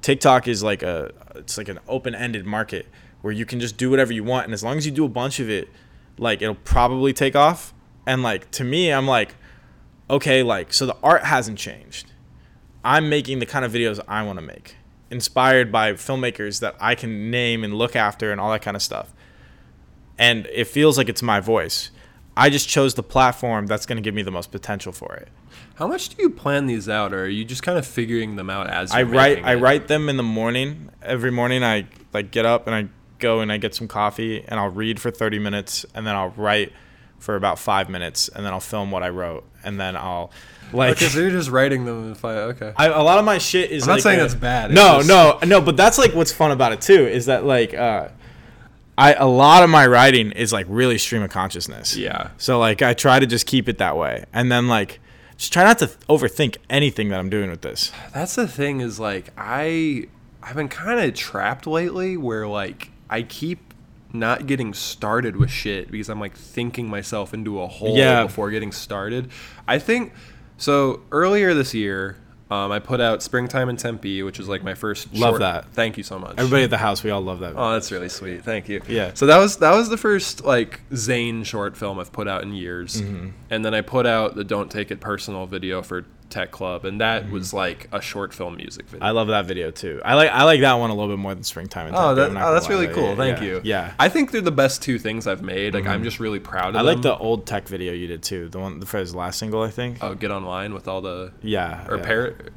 TikTok 0.00 0.48
is 0.48 0.62
like 0.62 0.82
a 0.82 1.12
it's 1.34 1.58
like 1.58 1.68
an 1.68 1.80
open-ended 1.88 2.46
market 2.46 2.86
where 3.22 3.32
you 3.32 3.44
can 3.44 3.60
just 3.60 3.76
do 3.76 3.90
whatever 3.90 4.12
you 4.12 4.22
want 4.24 4.44
and 4.44 4.54
as 4.54 4.62
long 4.62 4.78
as 4.78 4.86
you 4.86 4.92
do 4.92 5.04
a 5.04 5.08
bunch 5.08 5.40
of 5.40 5.50
it, 5.50 5.68
like 6.16 6.40
it'll 6.40 6.54
probably 6.54 7.12
take 7.12 7.36
off. 7.36 7.74
And 8.06 8.22
like 8.22 8.50
to 8.52 8.64
me, 8.64 8.92
I'm 8.92 9.06
like 9.06 9.34
okay, 10.12 10.42
like 10.42 10.72
so 10.72 10.86
the 10.86 10.96
art 11.02 11.24
hasn't 11.24 11.58
changed. 11.58 12.12
I'm 12.84 13.08
making 13.08 13.38
the 13.38 13.46
kind 13.46 13.64
of 13.64 13.72
videos 13.72 14.00
I 14.06 14.22
want 14.22 14.38
to 14.38 14.44
make, 14.44 14.76
inspired 15.10 15.72
by 15.72 15.92
filmmakers 15.94 16.60
that 16.60 16.76
I 16.80 16.94
can 16.94 17.30
name 17.30 17.64
and 17.64 17.74
look 17.74 17.96
after 17.96 18.30
and 18.30 18.40
all 18.40 18.50
that 18.52 18.62
kind 18.62 18.76
of 18.76 18.82
stuff. 18.82 19.14
And 20.18 20.46
it 20.46 20.66
feels 20.66 20.98
like 20.98 21.08
it's 21.08 21.22
my 21.22 21.40
voice. 21.40 21.90
I 22.36 22.48
just 22.50 22.68
chose 22.68 22.94
the 22.94 23.02
platform 23.02 23.66
that's 23.66 23.84
going 23.86 23.96
to 23.96 24.02
give 24.02 24.14
me 24.14 24.22
the 24.22 24.30
most 24.30 24.50
potential 24.50 24.92
for 24.92 25.14
it. 25.14 25.28
How 25.74 25.86
much 25.86 26.08
do 26.10 26.22
you 26.22 26.30
plan 26.30 26.66
these 26.66 26.88
out, 26.88 27.12
or 27.12 27.24
are 27.24 27.28
you 27.28 27.44
just 27.44 27.62
kind 27.62 27.76
of 27.78 27.86
figuring 27.86 28.36
them 28.36 28.48
out 28.50 28.68
as 28.70 28.90
I 28.92 29.02
write 29.02 29.44
I 29.44 29.52
it? 29.54 29.56
write 29.60 29.88
them 29.88 30.08
in 30.08 30.16
the 30.16 30.22
morning. 30.22 30.90
Every 31.02 31.30
morning 31.30 31.62
I 31.64 31.86
like 32.12 32.30
get 32.30 32.46
up 32.46 32.66
and 32.66 32.74
I 32.74 32.88
go 33.18 33.40
and 33.40 33.52
I 33.52 33.56
get 33.58 33.74
some 33.74 33.86
coffee 33.88 34.44
and 34.48 34.58
I'll 34.58 34.68
read 34.70 35.00
for 35.00 35.10
30 35.10 35.38
minutes 35.38 35.84
and 35.94 36.06
then 36.06 36.14
I'll 36.16 36.30
write 36.30 36.72
for 37.18 37.36
about 37.36 37.58
5 37.58 37.88
minutes 37.88 38.28
and 38.28 38.44
then 38.44 38.52
I'll 38.52 38.60
film 38.60 38.90
what 38.90 39.02
I 39.04 39.08
wrote 39.10 39.44
and 39.62 39.78
then 39.78 39.96
I'll 39.96 40.32
like 40.72 40.92
Okay, 40.96 41.06
so 41.06 41.20
you're 41.20 41.30
just 41.30 41.50
writing 41.50 41.84
them 41.84 42.08
in 42.08 42.14
five. 42.16 42.36
Okay. 42.56 42.72
I, 42.76 42.86
a 42.88 43.02
lot 43.02 43.18
of 43.18 43.24
my 43.24 43.38
shit 43.38 43.70
is 43.70 43.84
I'm 43.84 43.88
not 43.88 43.92
like 43.94 44.02
saying 44.02 44.18
uh, 44.20 44.22
that's 44.22 44.34
bad, 44.34 44.70
No, 44.72 44.96
just- 45.02 45.08
no, 45.08 45.38
no. 45.46 45.60
But 45.60 45.76
that's 45.76 45.98
like 45.98 46.14
what's 46.14 46.32
fun 46.32 46.50
about 46.50 46.72
it 46.72 46.80
too 46.80 47.06
is 47.06 47.26
that 47.26 47.44
like 47.44 47.74
uh, 47.74 48.08
I 48.98 49.14
a 49.14 49.26
lot 49.26 49.62
of 49.62 49.70
my 49.70 49.86
writing 49.86 50.32
is 50.32 50.52
like 50.52 50.66
really 50.68 50.98
stream 50.98 51.22
of 51.22 51.30
consciousness. 51.30 51.96
Yeah. 51.96 52.30
So 52.38 52.58
like 52.58 52.82
I 52.82 52.94
try 52.94 53.18
to 53.18 53.26
just 53.26 53.46
keep 53.46 53.68
it 53.68 53.78
that 53.78 53.96
way, 53.96 54.24
and 54.32 54.50
then 54.52 54.68
like 54.68 55.00
just 55.36 55.52
try 55.52 55.64
not 55.64 55.78
to 55.78 55.86
overthink 56.08 56.56
anything 56.70 57.08
that 57.08 57.18
I'm 57.18 57.30
doing 57.30 57.50
with 57.50 57.62
this. 57.62 57.90
That's 58.12 58.34
the 58.34 58.46
thing 58.46 58.80
is 58.80 59.00
like 59.00 59.30
I 59.36 60.08
I've 60.42 60.56
been 60.56 60.68
kind 60.68 61.00
of 61.00 61.14
trapped 61.14 61.66
lately 61.66 62.16
where 62.16 62.46
like 62.46 62.90
I 63.08 63.22
keep 63.22 63.72
not 64.12 64.46
getting 64.46 64.74
started 64.74 65.36
with 65.36 65.50
shit 65.50 65.90
because 65.90 66.10
I'm 66.10 66.20
like 66.20 66.36
thinking 66.36 66.88
myself 66.88 67.32
into 67.32 67.62
a 67.62 67.66
hole 67.66 67.96
Yeah. 67.96 68.24
before 68.24 68.50
getting 68.50 68.72
started. 68.72 69.30
I 69.66 69.78
think 69.78 70.12
so 70.58 71.00
earlier 71.10 71.54
this 71.54 71.72
year 71.72 72.18
um, 72.52 72.72
I 72.72 72.78
put 72.78 73.00
out 73.00 73.22
Springtime 73.22 73.68
in 73.68 73.76
Tempe, 73.76 74.22
which 74.22 74.38
was 74.38 74.48
like 74.48 74.62
my 74.62 74.74
first. 74.74 75.12
Love 75.14 75.30
short- 75.32 75.40
that. 75.40 75.64
Thank 75.72 75.96
you 75.96 76.02
so 76.02 76.18
much. 76.18 76.34
Everybody 76.38 76.64
at 76.64 76.70
the 76.70 76.78
house, 76.78 77.02
we 77.02 77.10
all 77.10 77.20
love 77.22 77.38
that. 77.40 77.54
Oh, 77.56 77.72
that's 77.72 77.90
really 77.90 78.08
sweet. 78.08 78.44
Thank 78.44 78.68
you. 78.68 78.82
Yeah. 78.88 79.12
So 79.14 79.26
that 79.26 79.38
was 79.38 79.56
that 79.58 79.74
was 79.74 79.88
the 79.88 79.96
first 79.96 80.44
like 80.44 80.80
Zane 80.94 81.44
short 81.44 81.76
film 81.76 81.98
I've 81.98 82.12
put 82.12 82.28
out 82.28 82.42
in 82.42 82.52
years, 82.52 83.00
Mm-hmm. 83.02 83.28
and 83.50 83.64
then 83.64 83.74
I 83.74 83.80
put 83.80 84.06
out 84.06 84.34
the 84.34 84.44
Don't 84.44 84.70
Take 84.70 84.90
It 84.90 85.00
Personal 85.00 85.46
video 85.46 85.82
for 85.82 86.04
Tech 86.32 86.50
Club, 86.50 86.84
and 86.84 87.00
that 87.00 87.22
Mm-hmm. 87.24 87.32
was 87.32 87.52
like 87.54 87.88
a 87.92 88.00
short 88.00 88.34
film 88.34 88.56
music 88.56 88.86
video. 88.88 89.06
I 89.06 89.10
love 89.10 89.28
that 89.28 89.46
video 89.46 89.70
too. 89.70 90.00
I 90.04 90.14
like 90.14 90.30
I 90.30 90.42
like 90.44 90.60
that 90.62 90.74
one 90.74 90.90
a 90.90 90.94
little 90.94 91.10
bit 91.14 91.20
more 91.20 91.34
than 91.34 91.44
Springtime. 91.44 91.88
And 91.88 91.96
Oh, 91.96 92.14
that, 92.16 92.30
oh, 92.30 92.52
that's 92.54 92.68
really 92.68 92.88
cool. 92.88 93.10
Yeah, 93.10 93.14
Thank 93.16 93.38
yeah, 93.38 93.44
you. 93.44 93.60
Yeah. 93.62 93.94
I 94.00 94.08
think 94.08 94.30
they're 94.32 94.40
the 94.40 94.50
best 94.50 94.82
two 94.82 94.98
things 94.98 95.26
I've 95.26 95.42
made. 95.42 95.74
Like 95.74 95.86
I'm 95.86 96.02
just 96.02 96.18
really 96.18 96.40
proud 96.40 96.68
of 96.68 96.72
them. 96.74 96.80
I 96.80 96.84
them. 96.84 96.94
like 96.96 97.02
the 97.02 97.16
old 97.16 97.46
tech 97.46 97.68
video 97.68 97.92
you 97.92 98.06
did 98.08 98.22
too. 98.22 98.48
The 98.48 98.58
one 98.58 98.80
for 98.82 98.98
his 98.98 99.14
last 99.14 99.38
single, 99.38 99.62
I 99.62 99.70
think. 99.70 99.98
oh, 100.02 100.14
get 100.14 100.30
online 100.30 100.74
with 100.74 100.88
all 100.88 101.00
the 101.02 101.32
yeah. 101.42 101.86
or 101.88 101.98
yeah. 101.98 102.04
parrot. 102.04 102.52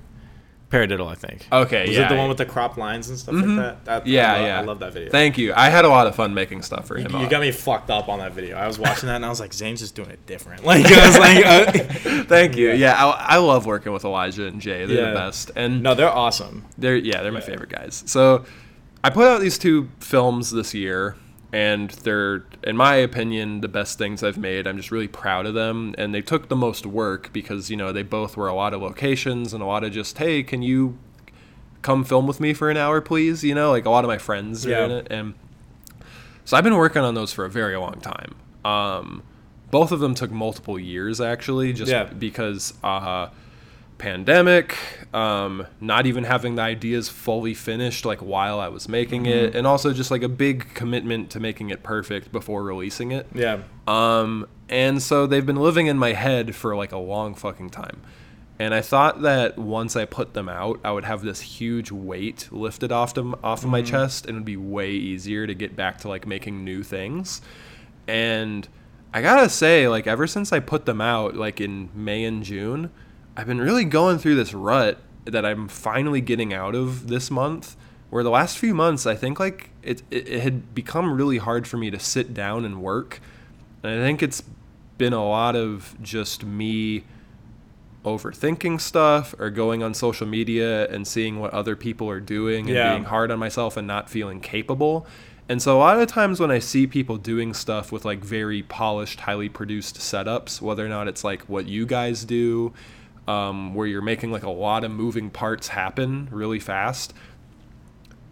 Paradiddle, 0.76 1.08
I 1.08 1.16
think. 1.16 1.48
Okay, 1.52 1.88
Was 1.88 1.96
yeah. 1.98 2.06
it 2.06 2.10
the 2.10 2.16
one 2.18 2.28
with 2.28 2.38
the 2.38 2.46
crop 2.46 2.78
lines 2.78 3.10
and 3.10 3.18
stuff 3.18 3.36
like 3.36 3.46
that? 3.46 3.86
that 3.86 4.08
Yeah, 4.08 4.32
I 4.34 4.38
love, 4.38 4.46
yeah. 4.48 4.60
I 4.60 4.64
love 4.64 4.80
that 4.80 4.94
video. 4.94 5.10
Thank 5.12 5.38
you. 5.38 5.54
I 5.56 5.70
had 5.70 5.86
a 5.86 5.90
lot 5.90 6.08
of 6.08 6.16
fun 6.16 6.34
making 6.34 6.62
stuff 6.64 6.88
for 6.88 6.98
him. 6.98 7.16
you 7.20 7.30
got 7.30 7.42
me 7.42 7.52
fucked 7.52 7.90
up 7.90 8.10
on 8.10 8.20
that 8.20 8.34
video. 8.34 8.58
I 8.58 8.68
was 8.68 8.78
watching 8.78 9.08
that 9.08 9.16
and 9.16 9.26
I 9.26 9.30
was 9.30 9.40
like, 9.40 9.54
Zane's 9.54 9.80
just 9.80 9.96
doing 9.96 10.10
it 10.10 10.26
different. 10.26 10.64
Like 10.66 10.86
I 10.88 11.08
was 11.08 11.20
like, 11.20 11.46
uh, 11.46 12.24
Thank 12.26 12.58
you. 12.58 12.72
Yeah, 12.72 12.94
I, 12.94 13.36
I 13.36 13.38
love 13.38 13.66
working 13.66 13.94
with 13.94 14.04
Elijah 14.04 14.48
and 14.48 14.60
Jay. 14.60 14.86
They're 14.86 14.98
Yeah. 14.98 15.10
the 15.10 15.16
best. 15.16 15.52
And 15.56 15.82
no, 15.84 15.94
they're 15.96 16.10
awesome. 16.10 16.66
They're 16.78 16.96
yeah, 16.98 17.22
they're 17.24 17.32
my 17.32 17.40
favorite 17.42 17.70
guys. 17.70 18.04
So 18.08 18.46
I 19.04 19.10
put 19.12 19.28
out 19.28 19.40
these 19.42 19.58
two 19.58 19.90
films 20.00 20.52
this 20.52 20.74
year 20.74 21.16
and 21.54 21.92
they're 21.92 22.44
in 22.66 22.76
my 22.76 22.96
opinion 22.96 23.62
the 23.62 23.68
best 23.68 23.98
things 23.98 24.24
I've 24.24 24.38
made. 24.38 24.66
I'm 24.68 24.76
just 24.78 24.92
really 24.92 25.08
proud 25.08 25.46
of 25.46 25.54
them 25.54 25.94
and 25.98 26.14
they 26.14 26.22
took 26.22 26.50
the 26.50 26.56
most 26.56 26.86
work 26.86 27.30
because, 27.32 27.70
you 27.70 27.78
know, 27.78 27.92
they 27.92 28.02
both 28.04 28.36
were 28.36 28.48
a 28.48 28.56
lot 28.56 28.74
of 28.74 28.82
locations 28.82 29.54
and 29.54 29.62
a 29.62 29.66
lot 29.66 29.84
of 29.84 29.92
just, 29.92 30.18
"Hey, 30.18 30.42
can 30.44 30.62
you 30.64 30.98
come 31.84 32.04
film 32.04 32.26
with 32.26 32.40
me 32.40 32.54
for 32.54 32.70
an 32.72 32.78
hour, 32.78 33.02
please?" 33.02 33.44
You 33.44 33.54
know, 33.56 33.70
like 33.70 33.86
a 33.86 33.90
lot 33.92 34.04
of 34.04 34.08
my 34.10 34.18
friends 34.18 34.66
are 34.66 34.74
in 34.86 34.92
it 34.92 35.08
and 35.12 35.36
so 36.44 36.58
I've 36.58 36.64
been 36.64 36.76
working 36.76 37.02
on 37.04 37.14
those 37.16 37.32
for 37.34 37.46
a 37.46 37.50
very 37.50 37.76
long 37.78 38.00
time. 38.02 38.36
Um, 38.66 39.24
both 39.72 39.92
of 39.92 40.00
them 40.00 40.14
took 40.16 40.32
multiple 40.32 40.78
years 40.80 41.20
actually, 41.22 41.72
just 41.74 41.92
Yeah. 41.92 42.06
because 42.06 42.74
uh, 42.84 43.28
pandemic, 43.98 44.78
um, 45.14 45.66
not 45.80 46.06
even 46.06 46.26
having 46.26 46.56
the 46.56 46.62
ideas 46.62 47.10
fully 47.10 47.54
finished 47.54 48.06
like 48.06 48.20
while 48.20 48.60
I 48.60 48.68
was 48.68 48.90
making 48.90 49.26
it, 49.26 49.56
and 49.56 49.66
also 49.66 49.94
just 49.94 50.12
like 50.12 50.24
a 50.24 50.30
big 50.30 50.74
commitment 50.74 51.30
to 51.32 51.40
making 51.40 51.70
it 51.70 51.84
perfect 51.84 52.32
before 52.32 52.64
releasing 52.64 53.12
it. 53.12 53.28
Yeah. 53.34 53.60
Um, 53.88 54.48
and 54.70 55.02
so 55.02 55.28
they've 55.28 55.46
been 55.46 55.56
living 55.56 55.88
in 55.88 55.98
my 55.98 56.14
head 56.14 56.56
for 56.56 56.76
like 56.76 56.92
a 56.92 56.98
long 56.98 57.36
fucking 57.36 57.70
time. 57.70 58.02
And 58.58 58.74
I 58.74 58.82
thought 58.82 59.22
that 59.24 59.58
once 59.58 59.98
I 59.98 60.06
put 60.06 60.34
them 60.34 60.48
out, 60.48 60.80
I 60.84 60.92
would 60.92 61.04
have 61.04 61.22
this 61.22 61.42
huge 61.42 61.92
weight 61.92 62.48
lifted 62.52 62.92
off 62.92 63.14
them 63.14 63.36
off 63.44 63.64
of 63.64 63.70
my 63.70 63.82
chest, 63.82 64.26
and 64.26 64.36
it 64.36 64.40
would 64.40 64.46
be 64.46 64.58
way 64.58 64.92
easier 64.92 65.46
to 65.46 65.54
get 65.54 65.76
back 65.76 65.98
to 66.00 66.08
like 66.08 66.26
making 66.26 66.64
new 66.64 66.82
things. 66.82 67.42
And 68.08 68.68
I 69.14 69.22
gotta 69.22 69.50
say, 69.50 69.88
like 69.90 70.08
ever 70.08 70.26
since 70.26 70.54
I 70.54 70.60
put 70.60 70.86
them 70.86 71.02
out, 71.02 71.36
like 71.36 71.60
in 71.60 71.90
May 71.94 72.24
and 72.24 72.44
June, 72.44 72.92
I've 73.38 73.48
been 73.48 73.60
really 73.62 73.86
going 73.86 74.18
through 74.18 74.36
this 74.36 74.54
rut 74.54 75.00
that 75.26 75.46
I'm 75.46 75.68
finally 75.68 76.22
getting 76.22 76.54
out 76.54 76.76
of 76.76 77.08
this 77.08 77.30
month. 77.32 77.76
Where 78.12 78.24
the 78.24 78.30
last 78.30 78.58
few 78.58 78.74
months, 78.74 79.06
I 79.06 79.16
think 79.16 79.40
like 79.40 79.72
it, 79.84 80.04
it, 80.12 80.28
it 80.30 80.42
had 80.42 80.74
become 80.76 81.12
really 81.14 81.38
hard 81.40 81.68
for 81.68 81.76
me 81.78 81.90
to 81.92 82.00
sit 82.00 82.34
down 82.34 82.64
and 82.64 82.82
work. 82.82 83.20
And 83.84 84.00
I 84.00 84.04
think 84.04 84.24
it's 84.24 84.44
been 84.98 85.12
a 85.12 85.28
lot 85.28 85.56
of 85.56 85.96
just 86.02 86.46
me 86.46 87.04
overthinking 88.06 88.80
stuff 88.80 89.34
or 89.40 89.50
going 89.50 89.82
on 89.82 89.94
social 89.94 90.28
media 90.28 90.88
and 90.90 91.08
seeing 91.08 91.40
what 91.40 91.52
other 91.54 91.76
people 91.76 92.10
are 92.10 92.20
doing 92.20 92.68
and 92.68 92.76
Yeah. 92.76 92.92
being 92.94 93.06
hard 93.06 93.32
on 93.32 93.40
myself 93.40 93.76
and 93.78 93.88
not 93.88 94.10
feeling 94.10 94.40
capable. 94.40 95.08
And 95.50 95.62
so 95.62 95.78
a 95.78 95.80
lot 95.80 96.00
of 96.00 96.08
times 96.08 96.40
when 96.40 96.52
I 96.52 96.60
see 96.60 96.88
people 96.88 97.18
doing 97.18 97.54
stuff 97.54 97.92
with 97.92 98.06
like 98.06 98.24
very 98.24 98.62
polished, 98.64 99.22
highly 99.22 99.50
produced 99.50 99.98
setups, 99.98 100.62
whether 100.62 100.86
or 100.86 100.90
not 100.90 101.08
it's 101.08 101.24
like 101.24 101.42
what 101.44 101.66
you 101.68 101.86
guys 101.86 102.24
do, 102.26 102.74
um, 103.28 103.74
where 103.74 103.88
you're 103.88 104.02
making 104.02 104.32
like 104.32 104.44
a 104.44 104.50
lot 104.50 104.84
of 104.84 104.92
moving 104.92 105.30
parts 105.30 105.70
happen 105.70 106.28
really 106.32 106.60
fast, 106.60 107.14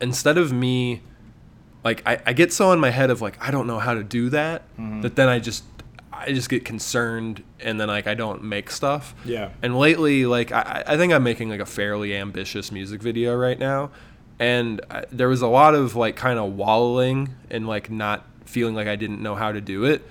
instead 0.01 0.37
of 0.37 0.51
me 0.51 1.01
like 1.83 2.01
I, 2.05 2.21
I 2.25 2.33
get 2.33 2.53
so 2.53 2.71
in 2.71 2.79
my 2.79 2.89
head 2.89 3.09
of 3.09 3.21
like 3.21 3.37
I 3.45 3.51
don't 3.51 3.67
know 3.67 3.79
how 3.79 3.93
to 3.93 4.03
do 4.03 4.29
that 4.29 4.63
that 5.01 5.15
then 5.15 5.27
I 5.27 5.39
just 5.39 5.63
I 6.11 6.31
just 6.31 6.49
get 6.49 6.63
concerned 6.63 7.43
and 7.59 7.79
then 7.79 7.87
like 7.87 8.07
I 8.07 8.13
don't 8.13 8.43
make 8.43 8.69
stuff. 8.69 9.15
Yeah. 9.25 9.49
And 9.61 9.77
lately, 9.77 10.25
like 10.25 10.51
I, 10.51 10.83
I 10.87 10.97
think 10.97 11.11
I'm 11.11 11.23
making 11.23 11.49
like 11.49 11.59
a 11.59 11.65
fairly 11.65 12.15
ambitious 12.15 12.71
music 12.71 13.01
video 13.01 13.35
right 13.35 13.59
now, 13.59 13.91
and 14.39 14.79
I, 14.89 15.05
there 15.11 15.27
was 15.27 15.41
a 15.41 15.47
lot 15.47 15.75
of 15.75 15.95
like 15.95 16.15
kind 16.15 16.39
of 16.39 16.53
wallowing 16.53 17.35
and 17.49 17.67
like 17.67 17.89
not 17.89 18.25
feeling 18.45 18.75
like 18.75 18.87
I 18.87 18.95
didn't 18.95 19.21
know 19.21 19.35
how 19.35 19.51
to 19.51 19.59
do 19.59 19.85
it. 19.85 20.03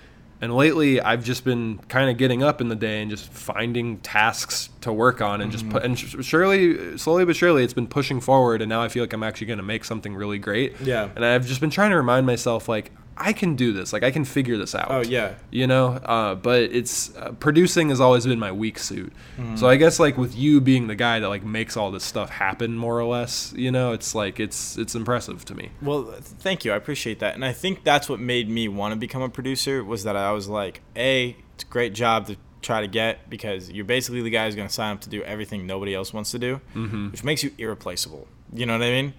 And 0.42 0.54
lately 0.54 1.00
I've 1.00 1.24
just 1.24 1.44
been 1.44 1.78
kind 1.88 2.10
of 2.10 2.18
getting 2.18 2.42
up 2.42 2.60
in 2.60 2.68
the 2.68 2.74
day 2.74 3.00
and 3.00 3.08
just 3.08 3.28
finding 3.28 3.98
tasks 3.98 4.68
to 4.80 4.92
work 4.92 5.22
on 5.22 5.40
and 5.40 5.52
just 5.52 5.68
put 5.70 5.84
mm-hmm. 5.84 6.18
and 6.18 6.24
surely 6.26 6.98
slowly 6.98 7.24
but 7.24 7.36
surely 7.36 7.62
it's 7.62 7.72
been 7.72 7.86
pushing 7.86 8.20
forward 8.20 8.60
and 8.60 8.68
now 8.68 8.82
I 8.82 8.88
feel 8.88 9.04
like 9.04 9.12
I'm 9.12 9.22
actually 9.22 9.46
going 9.46 9.58
to 9.58 9.62
make 9.62 9.84
something 9.84 10.14
really 10.14 10.38
great. 10.38 10.78
Yeah. 10.80 11.08
And 11.14 11.24
I've 11.24 11.46
just 11.46 11.60
been 11.60 11.70
trying 11.70 11.90
to 11.90 11.96
remind 11.96 12.26
myself 12.26 12.68
like 12.68 12.90
I 13.16 13.32
can 13.32 13.56
do 13.56 13.72
this. 13.72 13.92
Like 13.92 14.02
I 14.02 14.10
can 14.10 14.24
figure 14.24 14.56
this 14.56 14.74
out. 14.74 14.86
Oh, 14.90 15.00
yeah. 15.02 15.34
You 15.50 15.66
know, 15.66 15.88
uh, 16.04 16.34
but 16.34 16.62
it's 16.62 17.14
uh, 17.16 17.32
producing 17.38 17.90
has 17.90 18.00
always 18.00 18.26
been 18.26 18.38
my 18.38 18.52
weak 18.52 18.78
suit. 18.78 19.12
Mm-hmm. 19.36 19.56
So 19.56 19.68
I 19.68 19.76
guess 19.76 20.00
like 20.00 20.16
with 20.16 20.34
you 20.36 20.60
being 20.60 20.86
the 20.86 20.94
guy 20.94 21.20
that 21.20 21.28
like 21.28 21.44
makes 21.44 21.76
all 21.76 21.90
this 21.90 22.04
stuff 22.04 22.30
happen 22.30 22.76
more 22.76 22.98
or 22.98 23.04
less, 23.04 23.52
you 23.56 23.70
know, 23.70 23.92
it's 23.92 24.14
like 24.14 24.40
it's 24.40 24.76
it's 24.78 24.94
impressive 24.94 25.44
to 25.46 25.54
me. 25.54 25.70
Well, 25.82 26.04
thank 26.20 26.64
you. 26.64 26.72
I 26.72 26.76
appreciate 26.76 27.18
that. 27.20 27.34
And 27.34 27.44
I 27.44 27.52
think 27.52 27.84
that's 27.84 28.08
what 28.08 28.18
made 28.20 28.48
me 28.48 28.66
want 28.68 28.92
to 28.92 28.96
become 28.98 29.22
a 29.22 29.28
producer 29.28 29.84
was 29.84 30.04
that 30.04 30.16
I 30.16 30.32
was 30.32 30.48
like, 30.48 30.80
A, 30.96 31.36
it's 31.54 31.64
a 31.64 31.66
great 31.66 31.92
job 31.94 32.26
to 32.28 32.36
try 32.62 32.80
to 32.80 32.86
get 32.86 33.28
because 33.28 33.70
you're 33.70 33.84
basically 33.84 34.22
the 34.22 34.30
guy 34.30 34.46
who's 34.46 34.54
going 34.54 34.68
to 34.68 34.72
sign 34.74 34.94
up 34.94 35.00
to 35.02 35.10
do 35.10 35.22
everything 35.24 35.66
nobody 35.66 35.94
else 35.94 36.12
wants 36.14 36.30
to 36.30 36.38
do, 36.38 36.60
Mm-hmm. 36.74 37.10
which 37.10 37.24
makes 37.24 37.42
you 37.42 37.50
irreplaceable. 37.58 38.26
You 38.52 38.66
know 38.66 38.74
what 38.74 38.82
I 38.84 38.90
mean? 38.90 39.14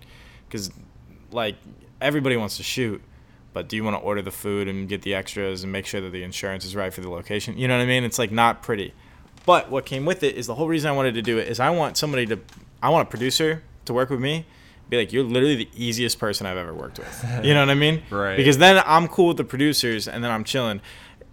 Because, 0.48 0.72
like, 1.32 1.56
everybody 2.00 2.38
wants 2.38 2.56
to 2.58 2.64
shoot, 2.64 3.02
but 3.54 3.70
do 3.70 3.76
you 3.76 3.84
want 3.84 3.96
to 3.96 4.02
order 4.02 4.22
the 4.22 4.32
food 4.32 4.68
and 4.68 4.90
get 4.90 5.04
the 5.04 5.14
extras 5.14 5.64
and 5.64 5.72
make 5.72 5.86
sure 5.86 6.02
that 6.02 6.12
the 6.12 6.24
insurance 6.24 6.66
is 6.66 6.76
right 6.76 6.94
for 6.94 7.02
the 7.02 7.10
location? 7.10 7.58
You 7.58 7.68
know 7.68 7.78
what 7.78 7.84
I 7.84 7.88
mean? 7.88 8.04
It's 8.04 8.20
like 8.20 8.32
not 8.32 8.64
pretty. 8.64 8.94
But 9.46 9.70
what 9.70 9.86
came 9.86 10.06
with 10.06 10.24
it 10.24 10.36
is 10.36 10.48
the 10.48 10.56
whole 10.56 10.68
reason 10.68 10.90
I 10.90 10.94
wanted 10.94 11.14
to 11.16 11.22
do 11.22 11.38
it 11.38 11.48
is 11.48 11.60
I 11.60 11.70
want 11.70 11.98
somebody 11.98 12.26
to, 12.28 12.40
I 12.82 12.90
want 12.90 13.08
a 13.08 13.10
producer 13.10 13.64
to 13.86 13.94
work 13.94 14.10
with 14.10 14.20
me. 14.20 14.46
Be 14.90 14.98
like, 14.98 15.14
you're 15.14 15.24
literally 15.24 15.56
the 15.56 15.70
easiest 15.76 16.20
person 16.20 16.46
I've 16.46 16.58
ever 16.58 16.74
worked 16.74 17.00
with. 17.00 17.26
You 17.44 17.54
know 17.54 17.62
what 17.62 17.70
I 17.70 17.76
mean? 17.76 18.04
Right. 18.10 18.38
Because 18.38 18.58
then 18.58 18.82
I'm 18.86 19.08
cool 19.08 19.30
with 19.30 19.38
the 19.38 19.44
producers 19.44 20.08
and 20.08 20.24
then 20.24 20.32
I'm 20.32 20.44
chilling. 20.44 20.82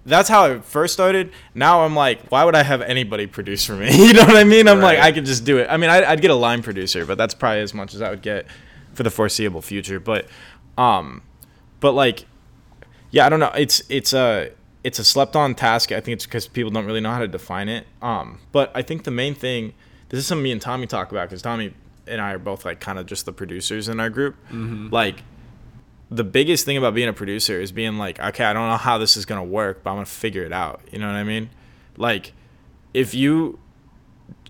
That's 0.06 0.28
how 0.28 0.44
I 0.44 0.58
first 0.60 0.94
started. 0.94 1.32
Now 1.54 1.84
I'm 1.84 1.94
like, 1.94 2.28
why 2.30 2.44
would 2.44 2.54
I 2.54 2.62
have 2.62 2.80
anybody 2.82 3.26
produce 3.26 3.64
for 3.64 3.74
me? 3.74 3.88
You 4.06 4.12
know 4.14 4.24
what 4.24 4.36
I 4.36 4.44
mean? 4.44 4.66
I'm 4.66 4.80
like, 4.80 4.98
I 4.98 5.12
could 5.12 5.26
just 5.26 5.44
do 5.44 5.58
it. 5.58 5.68
I 5.70 5.76
mean, 5.76 5.90
I'd, 5.90 6.04
I'd 6.04 6.20
get 6.20 6.30
a 6.30 6.34
line 6.34 6.62
producer, 6.62 7.04
but 7.06 7.18
that's 7.18 7.34
probably 7.34 7.60
as 7.60 7.74
much 7.74 7.94
as 7.94 8.02
I 8.02 8.10
would 8.10 8.22
get 8.22 8.46
for 8.94 9.02
the 9.02 9.10
foreseeable 9.10 9.62
future. 9.62 10.00
But, 10.00 10.26
um, 10.78 11.22
but 11.80 11.92
like, 11.92 12.26
yeah, 13.10 13.26
I 13.26 13.28
don't 13.28 13.40
know. 13.40 13.52
It's 13.56 13.82
it's 13.88 14.12
a 14.12 14.50
it's 14.84 14.98
a 14.98 15.04
slept 15.04 15.36
on 15.36 15.54
task. 15.54 15.92
I 15.92 16.00
think 16.00 16.14
it's 16.14 16.26
because 16.26 16.48
people 16.48 16.70
don't 16.70 16.86
really 16.86 17.00
know 17.00 17.10
how 17.10 17.18
to 17.18 17.28
define 17.28 17.68
it. 17.68 17.86
Um, 18.00 18.40
but 18.52 18.70
I 18.74 18.82
think 18.82 19.04
the 19.04 19.10
main 19.10 19.34
thing, 19.34 19.74
this 20.08 20.20
is 20.20 20.26
something 20.26 20.42
me 20.42 20.52
and 20.52 20.60
Tommy 20.60 20.86
talk 20.86 21.10
about 21.10 21.28
because 21.28 21.42
Tommy 21.42 21.74
and 22.06 22.20
I 22.20 22.32
are 22.32 22.38
both 22.38 22.64
like 22.64 22.80
kind 22.80 22.98
of 22.98 23.06
just 23.06 23.26
the 23.26 23.32
producers 23.32 23.88
in 23.88 24.00
our 24.00 24.10
group. 24.10 24.36
Like, 24.90 25.22
the 26.10 26.24
biggest 26.24 26.64
thing 26.64 26.76
about 26.76 26.94
being 26.94 27.08
a 27.08 27.12
producer 27.12 27.60
is 27.60 27.72
being 27.72 27.98
like, 27.98 28.18
okay, 28.18 28.44
I 28.44 28.52
don't 28.52 28.68
know 28.68 28.76
how 28.76 28.98
this 28.98 29.16
is 29.16 29.24
gonna 29.26 29.44
work, 29.44 29.82
but 29.82 29.90
I'm 29.90 29.96
gonna 29.96 30.06
figure 30.06 30.44
it 30.44 30.52
out. 30.52 30.80
You 30.90 30.98
know 30.98 31.06
what 31.06 31.16
I 31.16 31.24
mean? 31.24 31.50
Like, 31.96 32.32
if 32.94 33.14
you 33.14 33.58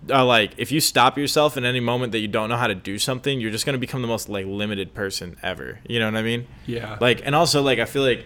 uh, 0.09 0.25
like 0.25 0.53
if 0.57 0.71
you 0.71 0.79
stop 0.79 1.17
yourself 1.17 1.57
in 1.57 1.65
any 1.65 1.79
moment 1.79 2.11
that 2.11 2.19
you 2.19 2.27
don't 2.27 2.49
know 2.49 2.57
how 2.57 2.67
to 2.67 2.75
do 2.75 2.97
something, 2.97 3.39
you're 3.39 3.51
just 3.51 3.65
gonna 3.65 3.77
become 3.77 4.01
the 4.01 4.07
most 4.07 4.29
like 4.29 4.45
limited 4.45 4.93
person 4.93 5.37
ever. 5.43 5.79
You 5.87 5.99
know 5.99 6.05
what 6.05 6.15
I 6.15 6.23
mean? 6.23 6.47
Yeah. 6.65 6.97
Like, 6.99 7.21
and 7.25 7.35
also 7.35 7.61
like 7.61 7.79
I 7.79 7.85
feel 7.85 8.03
like 8.03 8.25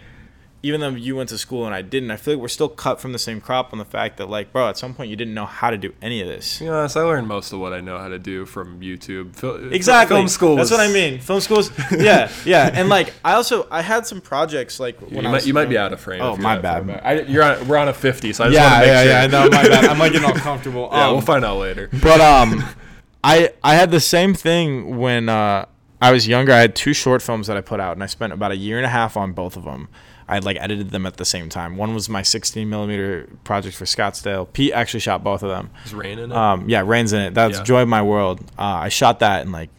even 0.64 0.82
though 0.82 0.90
you 0.90 1.15
went 1.15 1.30
to 1.30 1.38
school 1.38 1.65
and 1.68 1.76
I 1.76 1.84
didn't, 1.84 2.10
I 2.10 2.15
feel 2.18 2.34
like 2.36 2.41
we're 2.41 2.48
still 2.48 2.69
cut 2.69 2.99
from 2.99 3.11
the 3.11 3.19
same 3.19 3.40
crop 3.40 3.72
on 3.72 3.77
the 3.77 3.86
fact 3.86 4.18
that 4.18 4.27
like, 4.30 4.52
bro, 4.52 4.68
at 4.68 4.77
some 4.80 4.95
point 4.95 5.11
you 5.11 5.15
didn't 5.15 5.36
know 5.36 5.45
how 5.45 5.69
to 5.69 5.77
do 5.77 5.94
any 6.02 6.22
of 6.22 6.27
this. 6.27 6.57
To 6.57 6.64
be 6.64 6.69
honest, 6.69 6.98
I 6.98 7.02
learned 7.02 7.27
most 7.27 7.53
of 7.53 7.60
what 7.60 7.72
I 7.72 7.82
know 7.82 7.99
how 7.99 8.07
to 8.07 8.18
do 8.18 8.45
from 8.48 8.80
YouTube. 8.80 9.36
Fil- 9.36 9.72
Exactly. 9.72 10.15
Film 10.18 10.27
school. 10.27 10.56
That's 10.56 10.72
what 10.72 10.80
I 10.80 10.91
mean. 10.91 11.19
Film 11.19 11.40
schools. 11.40 11.69
Yeah, 11.91 12.32
yeah. 12.45 12.72
And 12.73 12.90
like, 12.90 13.14
I 13.23 13.34
also 13.34 13.68
I 13.69 13.82
had 13.84 14.07
some 14.07 14.22
projects 14.22 14.80
like 14.80 14.99
when 15.02 15.11
You 15.11 15.19
I 15.19 15.22
might, 15.23 15.32
was 15.34 15.48
you 15.48 15.53
might 15.53 15.69
be 15.69 15.77
out 15.77 15.94
of 15.94 15.99
frame. 15.99 16.22
Oh, 16.22 16.36
my 16.38 16.57
bad. 16.57 16.90
I, 17.03 17.22
you're 17.22 17.44
on, 17.44 17.68
we're 17.68 17.77
on 17.77 17.88
a 17.90 17.94
50, 17.94 18.34
so 18.34 18.45
I 18.45 18.48
just 18.48 18.56
Yeah, 18.56 18.64
want 18.64 18.73
to 18.73 18.80
make 18.80 18.88
yeah, 18.88 19.02
sure. 19.03 19.11
yeah. 19.11 19.22
I 19.22 19.27
know. 19.27 19.49
My 19.49 19.69
bad. 19.69 19.86
I'm 19.86 19.99
like 19.99 20.11
getting 20.14 20.27
all 20.27 20.34
comfortable. 20.36 20.90
Yeah, 20.91 21.06
Um, 21.07 21.11
we'll 21.14 21.22
find 21.22 21.45
out 21.45 21.57
later. 21.60 21.90
But 22.02 22.22
um, 22.22 22.64
I 23.23 23.52
I 23.64 23.76
had 23.76 23.91
the 23.91 23.99
same 23.99 24.34
thing 24.34 24.98
when 24.98 25.30
uh, 25.30 25.65
I 26.02 26.11
was 26.11 26.27
younger. 26.27 26.52
I 26.53 26.60
had 26.60 26.76
two 26.76 26.94
short 26.94 27.22
films 27.22 27.45
that 27.48 27.56
I 27.57 27.61
put 27.61 27.80
out, 27.80 27.94
and 27.94 28.03
I 28.03 28.07
spent 28.07 28.34
about 28.34 28.52
a 28.52 28.56
year 28.57 28.77
and 28.77 28.86
a 28.86 28.90
half 28.90 29.15
on 29.15 29.34
both 29.34 29.56
of 29.57 29.64
them. 29.64 29.90
I 30.27 30.34
had 30.35 30.43
like 30.43 30.57
edited 30.60 30.89
them 30.89 31.06
at 31.06 31.18
the 31.18 31.26
same 31.26 31.49
time. 31.49 31.77
One 31.77 31.93
was 31.93 32.10
my 32.10 32.23
16 32.23 32.68
millimeter 32.69 33.30
project 33.43 33.76
for 33.77 33.85
Scottsdale. 33.85 34.52
Pete 34.52 34.73
actually 34.73 34.99
shot 35.02 35.23
both 35.23 35.43
of 35.43 35.49
them. 35.49 35.69
Is 35.85 35.93
rain 35.93 36.18
in 36.18 36.31
it? 36.31 36.35
Um, 36.35 36.68
yeah, 36.68 36.81
Rain's 36.85 37.14
in 37.14 37.22
it. 37.22 37.34
That's 37.35 37.60
Yeah. 37.60 37.64
Joy 37.64 37.81
of 37.84 37.88
My 37.88 38.02
World. 38.02 38.39
Uh, 38.57 38.64
I 38.64 38.89
shot 38.89 39.19
that 39.19 39.45
in 39.45 39.52
like 39.52 39.69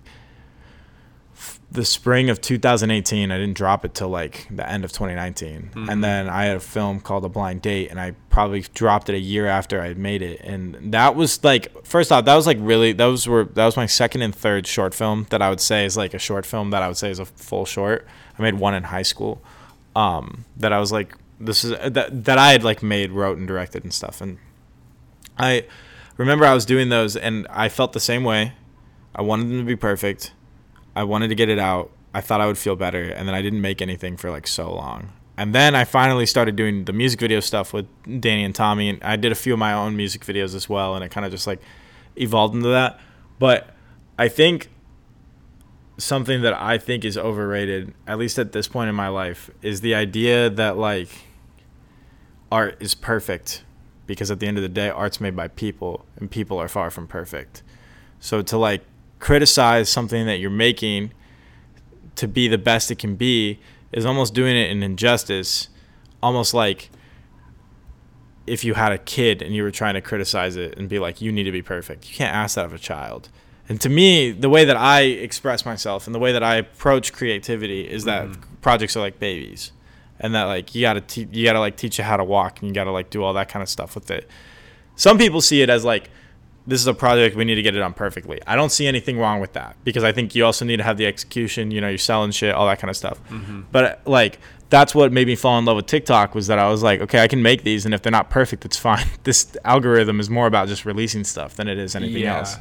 f- 1.36 1.60
the 1.70 1.85
spring 1.85 2.31
of 2.31 2.40
2018. 2.40 3.31
I 3.32 3.39
didn't 3.39 3.56
drop 3.56 3.85
it 3.85 3.94
till 3.94 4.09
like 4.09 4.47
the 4.51 4.68
end 4.68 4.85
of 4.85 4.93
2019. 4.93 5.70
Mhm. 5.74 5.89
And 5.90 6.05
then 6.05 6.28
I 6.28 6.44
had 6.44 6.56
a 6.56 6.60
film 6.60 7.01
called 7.01 7.24
A 7.24 7.28
Blind 7.28 7.62
Date, 7.62 7.90
and 7.90 8.01
I 8.01 8.12
probably 8.31 8.64
dropped 8.74 9.09
it 9.09 9.14
a 9.14 9.18
year 9.20 9.47
after 9.48 9.81
I 9.82 9.89
had 9.89 9.98
made 9.98 10.23
it. 10.23 10.40
And 10.44 10.93
that 10.93 11.14
was 11.16 11.43
like, 11.43 11.85
first 11.85 12.12
off, 12.12 12.24
that 12.24 12.35
was 12.36 12.47
like 12.47 12.59
really, 12.60 12.93
those 12.93 13.27
were, 13.27 13.44
that 13.55 13.64
was 13.64 13.77
my 13.77 13.86
second 13.86 14.23
and 14.23 14.35
third 14.35 14.66
short 14.66 14.94
film 14.94 15.27
that 15.31 15.43
I 15.43 15.51
would 15.51 15.60
say 15.60 15.85
is 15.85 15.97
like 15.97 16.14
a 16.14 16.18
short 16.20 16.47
film 16.47 16.70
that 16.70 16.82
I 16.82 16.89
would 16.89 16.97
say 16.97 17.10
is 17.10 17.18
a 17.18 17.24
full 17.27 17.64
short. 17.64 18.06
I 18.39 18.43
made 18.43 18.55
one 18.55 18.74
in 18.74 18.85
high 18.85 19.02
school. 19.02 19.43
Um, 19.97 20.44
that 20.59 20.73
I 20.73 20.78
was 20.78 20.93
like, 20.93 21.14
this 21.40 21.64
is 21.64 21.70
that 21.70 22.24
that 22.24 22.39
I 22.39 22.52
had 22.52 22.62
like 22.62 22.82
made, 22.82 23.10
wrote, 23.10 23.39
and 23.39 23.48
directed 23.48 23.82
and 23.82 23.93
stuff. 23.93 24.20
And 24.20 24.39
I 25.39 25.64
remember 26.16 26.44
I 26.44 26.55
was 26.55 26.66
doing 26.66 26.89
those 26.89 27.16
and 27.16 27.47
I 27.51 27.68
felt 27.68 27.93
the 27.93 28.01
same 28.01 28.24
way. 28.24 28.52
I 29.14 29.23
wanted 29.23 29.48
them 29.48 29.59
to 29.59 29.64
be 29.64 29.77
perfect. 29.77 30.32
I 30.94 31.05
wanted 31.05 31.28
to 31.28 31.35
get 31.35 31.48
it 31.48 31.59
out. 31.59 31.90
I 32.14 32.20
thought 32.20 32.40
I 32.40 32.47
would 32.47 32.59
feel 32.59 32.77
better 32.77 33.02
and 33.02 33.27
then 33.28 33.35
I 33.35 33.43
didn't 33.43 33.60
make 33.60 33.82
anything 33.82 34.16
for 34.16 34.31
like 34.31 34.47
so 34.47 34.73
long. 34.73 35.12
And 35.39 35.55
then 35.55 35.74
I 35.74 35.85
finally 35.85 36.24
started 36.24 36.56
doing 36.56 36.86
the 36.86 36.94
music 36.94 37.20
video 37.20 37.40
stuff 37.40 37.74
with 37.74 37.86
Danny 38.05 38.43
and 38.44 38.55
Tommy 38.55 38.89
and 38.89 39.02
I 39.02 39.16
did 39.16 39.32
a 39.32 39.35
few 39.35 39.52
of 39.52 39.59
my 39.59 39.74
own 39.74 39.97
music 39.97 40.24
videos 40.24 40.55
as 40.55 40.68
well 40.68 40.94
and 40.94 41.05
it 41.05 41.10
kind 41.10 41.27
of 41.27 41.32
just 41.32 41.47
like 41.47 41.60
evolved 42.16 42.55
into 42.55 42.68
that. 42.68 42.98
But 43.39 43.74
I 44.18 44.28
think 44.28 44.70
something 45.98 46.43
that 46.43 46.55
I 46.55 46.78
think 46.78 47.05
is 47.05 47.16
overrated, 47.16 47.94
at 48.06 48.18
least 48.18 48.39
at 48.39 48.52
this 48.52 48.68
point 48.68 48.89
in 48.89 48.94
my 48.94 49.09
life, 49.09 49.51
is 49.62 49.81
the 49.81 49.94
idea 49.94 50.51
that 50.51 50.77
like 50.77 51.09
art 52.51 52.77
is 52.81 52.94
perfect 52.94 53.64
because 54.06 54.31
at 54.31 54.40
the 54.40 54.47
end 54.47 54.56
of 54.56 54.62
the 54.62 54.68
day 54.68 54.89
art's 54.89 55.20
made 55.20 55.35
by 55.35 55.48
people 55.48 56.05
and 56.16 56.31
people 56.31 56.59
are 56.59 56.68
far 56.68 56.90
from 56.90 57.06
perfect. 57.06 57.62
So 58.20 58.43
to 58.43 58.56
like 58.56 58.82
criticize 59.18 59.89
something 59.89 60.27
that 60.27 60.39
you're 60.39 60.51
making 60.51 61.12
to 62.16 62.28
be 62.28 62.48
the 62.48 62.59
best 62.59 62.90
it 62.90 62.98
can 62.98 63.16
be 63.16 63.59
is 63.93 64.06
almost 64.06 64.35
doing 64.35 64.56
it 64.56 64.70
an 64.70 64.82
injustice. 64.82 65.68
Almost 66.23 66.55
like 66.55 66.90
if 68.47 68.64
you 68.64 68.74
had 68.74 68.93
a 68.93 68.98
kid 68.98 69.43
and 69.43 69.55
you 69.55 69.62
were 69.62 69.70
trying 69.70 69.94
to 69.94 70.01
criticize 70.01 70.56
it 70.56 70.78
and 70.78 70.89
be 70.89 70.98
like 70.98 71.20
you 71.20 71.32
need 71.32 71.44
to 71.44 71.52
be 71.52 71.62
perfect. 71.62 72.09
You 72.09 72.14
can't 72.14 72.35
ask 72.35 72.55
that 72.55 72.64
of 72.64 72.74
a 72.74 72.78
child 72.78 73.28
and 73.69 73.81
to 73.81 73.89
me 73.89 74.31
the 74.31 74.49
way 74.49 74.65
that 74.65 74.77
i 74.77 75.01
express 75.03 75.65
myself 75.65 76.07
and 76.07 76.15
the 76.15 76.19
way 76.19 76.33
that 76.33 76.43
i 76.43 76.57
approach 76.57 77.13
creativity 77.13 77.89
is 77.89 78.05
that 78.05 78.27
mm-hmm. 78.27 78.55
projects 78.61 78.97
are 78.97 79.01
like 79.01 79.19
babies. 79.19 79.73
And 80.19 80.35
that 80.35 80.45
like 80.45 80.75
you 80.75 80.81
gotta 80.81 81.03
te- 81.03 81.29
you 81.31 81.45
gotta 81.45 81.61
like 81.61 81.77
teach 81.77 81.99
you 81.99 82.05
how 82.05 82.17
to 82.17 82.25
walk 82.25 82.61
and 82.61 82.69
you 82.69 82.75
gotta 82.75 82.91
like 82.91 83.11
do 83.11 83.23
all 83.23 83.35
that 83.35 83.51
kind 83.51 83.63
of 83.63 83.69
stuff 83.69 83.95
with 83.95 84.11
it. 84.11 84.27
Some 84.95 85.19
people 85.19 85.43
see 85.43 85.61
it 85.61 85.69
as 85.69 85.85
like 85.85 86.09
this 86.67 86.81
is 86.81 86.87
a 86.87 86.95
project 86.95 87.37
we 87.37 87.45
need 87.45 87.57
to 87.57 87.63
get 87.63 87.77
it 87.77 87.81
done 87.81 87.93
perfectly. 87.93 88.41
I 88.47 88.57
don't 88.57 88.71
see 88.71 88.87
anything 88.87 89.19
wrong 89.19 89.41
with 89.41 89.53
that 89.53 89.77
because 89.85 90.05
i 90.05 90.13
think 90.13 90.35
you 90.35 90.45
also 90.45 90.65
need 90.65 90.79
to 90.79 90.83
have 90.83 90.97
the 90.97 91.07
execution 91.07 91.71
you 91.71 91.81
know 91.81 91.89
you're 91.89 91.99
selling 91.99 92.31
shit 92.31 92.55
all 92.55 92.67
that 92.67 92.79
kind 92.79 92.91
of 92.91 92.97
stuff 92.97 93.23
mm-hmm. 93.29 93.63
but 93.73 94.01
like 94.07 94.39
that's 94.69 94.95
what 94.95 95.13
made 95.13 95.27
me 95.27 95.37
fall 95.37 95.59
in 95.59 95.65
love 95.65 95.77
with 95.77 95.87
tiktok 95.87 96.35
was 96.35 96.47
that 96.49 96.59
i 96.59 96.69
was 96.69 96.83
like 96.83 97.01
okay 97.01 97.21
i 97.23 97.29
can 97.29 97.43
make 97.43 97.63
these 97.63 97.85
and 97.85 97.95
if 97.95 98.03
they're 98.03 98.11
not 98.11 98.31
perfect 98.31 98.65
it's 98.65 98.77
fine. 98.77 99.07
This 99.23 99.57
algorithm 99.65 100.19
is 100.19 100.31
more 100.31 100.47
about 100.47 100.69
just 100.69 100.85
releasing 100.85 101.25
stuff 101.25 101.57
than 101.57 101.69
it 101.69 101.79
is 101.79 101.95
anything 101.95 102.23
Yeah. 102.23 102.39
else 102.39 102.57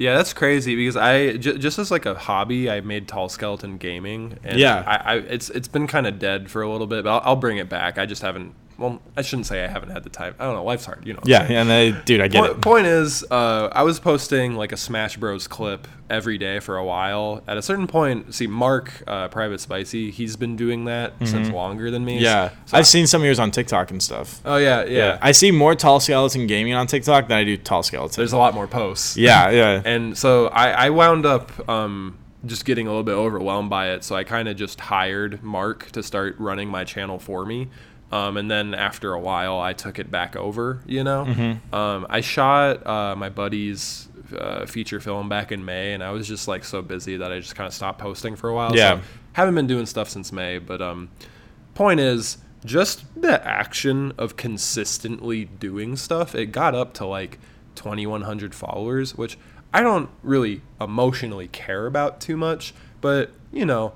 Yeah, 0.00 0.16
that's 0.16 0.32
crazy 0.32 0.74
because 0.76 0.96
I 0.96 1.36
j- 1.36 1.58
just 1.58 1.78
as 1.78 1.90
like 1.90 2.06
a 2.06 2.14
hobby, 2.14 2.70
I 2.70 2.80
made 2.80 3.06
tall 3.06 3.28
skeleton 3.28 3.76
gaming. 3.76 4.38
And 4.42 4.58
Yeah. 4.58 4.82
I, 4.86 4.96
I 4.96 5.16
it's 5.18 5.50
it's 5.50 5.68
been 5.68 5.86
kind 5.86 6.06
of 6.06 6.18
dead 6.18 6.50
for 6.50 6.62
a 6.62 6.70
little 6.72 6.86
bit, 6.86 7.04
but 7.04 7.10
I'll, 7.10 7.20
I'll 7.22 7.36
bring 7.36 7.58
it 7.58 7.68
back. 7.68 7.98
I 7.98 8.06
just 8.06 8.22
haven't. 8.22 8.54
Well, 8.80 9.00
I 9.16 9.20
shouldn't 9.22 9.46
say 9.46 9.62
I 9.62 9.68
haven't 9.68 9.90
had 9.90 10.04
the 10.04 10.10
time. 10.10 10.34
I 10.38 10.44
don't 10.46 10.54
know. 10.54 10.64
Life's 10.64 10.86
hard, 10.86 11.06
you 11.06 11.12
know. 11.12 11.20
yeah 11.24 11.42
and 11.42 11.70
I, 11.70 11.90
dude 11.90 12.20
i 12.22 12.28
get 12.28 12.40
Point, 12.40 12.52
it 12.52 12.60
point 12.62 12.86
is, 12.86 13.22
uh, 13.30 13.68
I 13.70 13.82
was 13.82 14.00
posting 14.00 14.54
like 14.54 14.72
a 14.72 14.76
Smash 14.78 15.18
Bros 15.18 15.46
clip 15.46 15.86
every 16.08 16.38
day 16.38 16.60
for 16.60 16.76
a 16.78 16.84
while. 16.84 17.42
At 17.46 17.58
a 17.58 17.62
certain 17.62 17.86
point, 17.86 18.34
see 18.34 18.46
Mark, 18.46 19.02
uh, 19.06 19.28
Private 19.28 19.60
Spicy, 19.60 20.10
he's 20.10 20.34
been 20.36 20.56
doing 20.56 20.86
that 20.86 21.12
since 21.24 21.50
longer 21.50 21.90
than 21.90 22.04
me. 22.04 22.14
Mm-hmm. 22.16 22.24
yeah 22.24 22.50
So- 22.66 22.78
i've 22.78 22.86
seen 22.86 23.06
some 23.06 23.20
of 23.20 23.26
yours 23.26 23.38
on 23.38 23.50
tiktok 23.50 23.90
and 23.90 24.02
stuff 24.02 24.40
Oh 24.44 24.56
yeah, 24.56 24.84
yeah. 24.84 25.18
I 25.20 25.32
see 25.32 25.50
more 25.50 25.74
tall 25.74 26.00
skeleton 26.00 26.46
gaming 26.46 26.72
on 26.72 26.86
TikTok 26.86 27.28
than 27.28 27.36
I 27.36 27.44
do 27.44 27.56
tall 27.58 27.82
skeleton. 27.82 28.16
There's 28.16 28.32
a 28.32 28.38
lot 28.38 28.54
more 28.54 28.66
posts. 28.66 29.16
yeah, 29.28 29.50
yeah. 29.50 29.82
And 29.84 30.16
so 30.16 30.46
I, 30.48 30.86
I 30.86 30.90
wound 30.90 31.26
up 31.26 31.68
um, 31.68 32.16
just 32.46 32.64
getting 32.64 32.86
a 32.86 32.90
little 32.90 33.02
bit 33.04 33.12
overwhelmed 33.12 33.68
by 33.70 33.90
it. 33.90 34.02
So 34.04 34.16
I 34.16 34.24
kind 34.24 34.48
of 34.48 34.56
just 34.56 34.80
hired 34.80 35.42
Mark 35.42 35.90
to 35.92 36.02
start 36.02 36.36
running 36.38 36.68
my 36.68 36.84
channel 36.84 37.18
for 37.18 37.44
me. 37.44 37.68
Um, 38.12 38.36
and 38.36 38.50
then 38.50 38.74
after 38.74 39.12
a 39.12 39.20
while, 39.20 39.60
I 39.60 39.72
took 39.72 39.98
it 39.98 40.10
back 40.10 40.34
over, 40.34 40.82
you 40.86 41.04
know? 41.04 41.24
Mm-hmm. 41.26 41.74
Um, 41.74 42.06
I 42.10 42.20
shot 42.20 42.84
uh, 42.86 43.14
my 43.14 43.28
buddy's 43.28 44.08
uh, 44.36 44.66
feature 44.66 45.00
film 45.00 45.28
back 45.28 45.52
in 45.52 45.64
May, 45.64 45.92
and 45.92 46.02
I 46.02 46.10
was 46.10 46.26
just 46.26 46.48
like 46.48 46.64
so 46.64 46.82
busy 46.82 47.16
that 47.16 47.32
I 47.32 47.38
just 47.38 47.54
kind 47.54 47.68
of 47.68 47.74
stopped 47.74 48.00
posting 48.00 48.36
for 48.36 48.48
a 48.48 48.54
while. 48.54 48.74
Yeah. 48.74 48.96
So 48.96 49.02
haven't 49.32 49.54
been 49.54 49.66
doing 49.66 49.86
stuff 49.86 50.08
since 50.08 50.32
May. 50.32 50.58
But 50.58 50.82
um, 50.82 51.10
point 51.74 52.00
is, 52.00 52.38
just 52.64 53.04
the 53.20 53.44
action 53.46 54.12
of 54.18 54.36
consistently 54.36 55.44
doing 55.44 55.96
stuff, 55.96 56.34
it 56.34 56.46
got 56.46 56.74
up 56.74 56.92
to 56.94 57.06
like 57.06 57.38
2100 57.76 58.54
followers, 58.54 59.16
which 59.16 59.38
I 59.72 59.82
don't 59.82 60.10
really 60.22 60.62
emotionally 60.80 61.48
care 61.48 61.86
about 61.86 62.20
too 62.20 62.36
much, 62.36 62.74
but 63.00 63.30
you 63.52 63.64
know, 63.64 63.94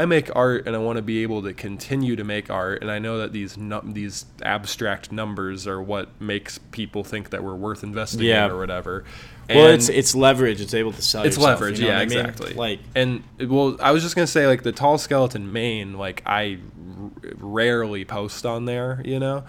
I 0.00 0.06
make 0.06 0.34
art 0.34 0.66
and 0.66 0.74
I 0.74 0.78
want 0.78 0.96
to 0.96 1.02
be 1.02 1.22
able 1.22 1.42
to 1.42 1.52
continue 1.52 2.16
to 2.16 2.24
make 2.24 2.50
art 2.50 2.80
and 2.82 2.90
I 2.90 2.98
know 2.98 3.18
that 3.18 3.32
these 3.32 3.56
num- 3.56 3.92
these 3.92 4.24
abstract 4.42 5.12
numbers 5.12 5.66
are 5.66 5.80
what 5.80 6.08
makes 6.20 6.58
people 6.58 7.04
think 7.04 7.30
that 7.30 7.44
we're 7.44 7.54
worth 7.54 7.82
investing 7.84 8.22
Yeah. 8.22 8.46
in 8.46 8.50
or 8.52 8.58
whatever. 8.58 9.04
Well, 9.48 9.66
it's 9.66 9.88
it's 9.88 10.14
leverage. 10.14 10.60
It's 10.60 10.74
able 10.74 10.92
to 10.92 11.02
sell. 11.02 11.24
it's 11.24 11.36
yourself, 11.36 11.60
leverage, 11.60 11.80
you 11.80 11.86
know 11.86 11.90
yeah, 11.92 11.98
what 11.98 12.02
I 12.02 12.06
mean? 12.06 12.18
exactly. 12.26 12.54
Like 12.54 12.78
and 12.94 13.22
well, 13.40 13.76
I 13.80 13.90
was 13.92 14.02
just 14.02 14.14
gonna 14.14 14.26
say 14.26 14.46
like 14.46 14.62
the 14.62 14.72
tall 14.72 14.96
skeleton 14.96 15.52
main. 15.52 15.94
like 15.98 16.22
I 16.24 16.58
r- 17.02 17.10
rarely 17.38 18.04
post 18.04 18.46
on 18.46 18.64
there, 18.66 19.02
you 19.04 19.18
know, 19.18 19.44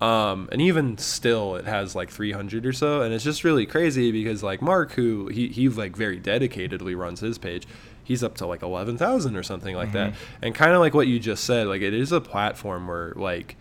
um, 0.00 0.48
and 0.52 0.62
even 0.62 0.96
still, 0.98 1.56
it 1.56 1.66
has 1.66 1.94
like 1.96 2.10
300 2.10 2.64
or 2.64 2.72
so, 2.72 3.02
and 3.02 3.12
it's 3.12 3.24
just 3.24 3.42
really 3.44 3.66
crazy 3.66 4.12
because 4.12 4.42
like 4.42 4.62
Mark, 4.62 4.92
who 4.92 5.26
he 5.28 5.48
he 5.48 5.68
like 5.68 5.96
very 5.96 6.18
dedicatedly 6.20 6.96
runs 6.96 7.18
his 7.20 7.36
page, 7.36 7.66
he's 8.10 8.24
up 8.24 8.34
to 8.38 8.46
like 8.46 8.62
11,000 8.62 9.36
or 9.36 9.42
something 9.44 9.76
like 9.76 9.92
that, 9.92 10.12
Mm-hmm. 10.12 10.44
and 10.44 10.54
kind 10.54 10.72
of 10.72 10.80
like 10.80 10.94
what 10.94 11.06
you 11.06 11.20
just 11.20 11.44
said, 11.44 11.68
like 11.68 11.80
it 11.80 11.94
is 11.94 12.10
a 12.10 12.20
platform 12.20 12.88
where 12.88 13.12
like. 13.14 13.56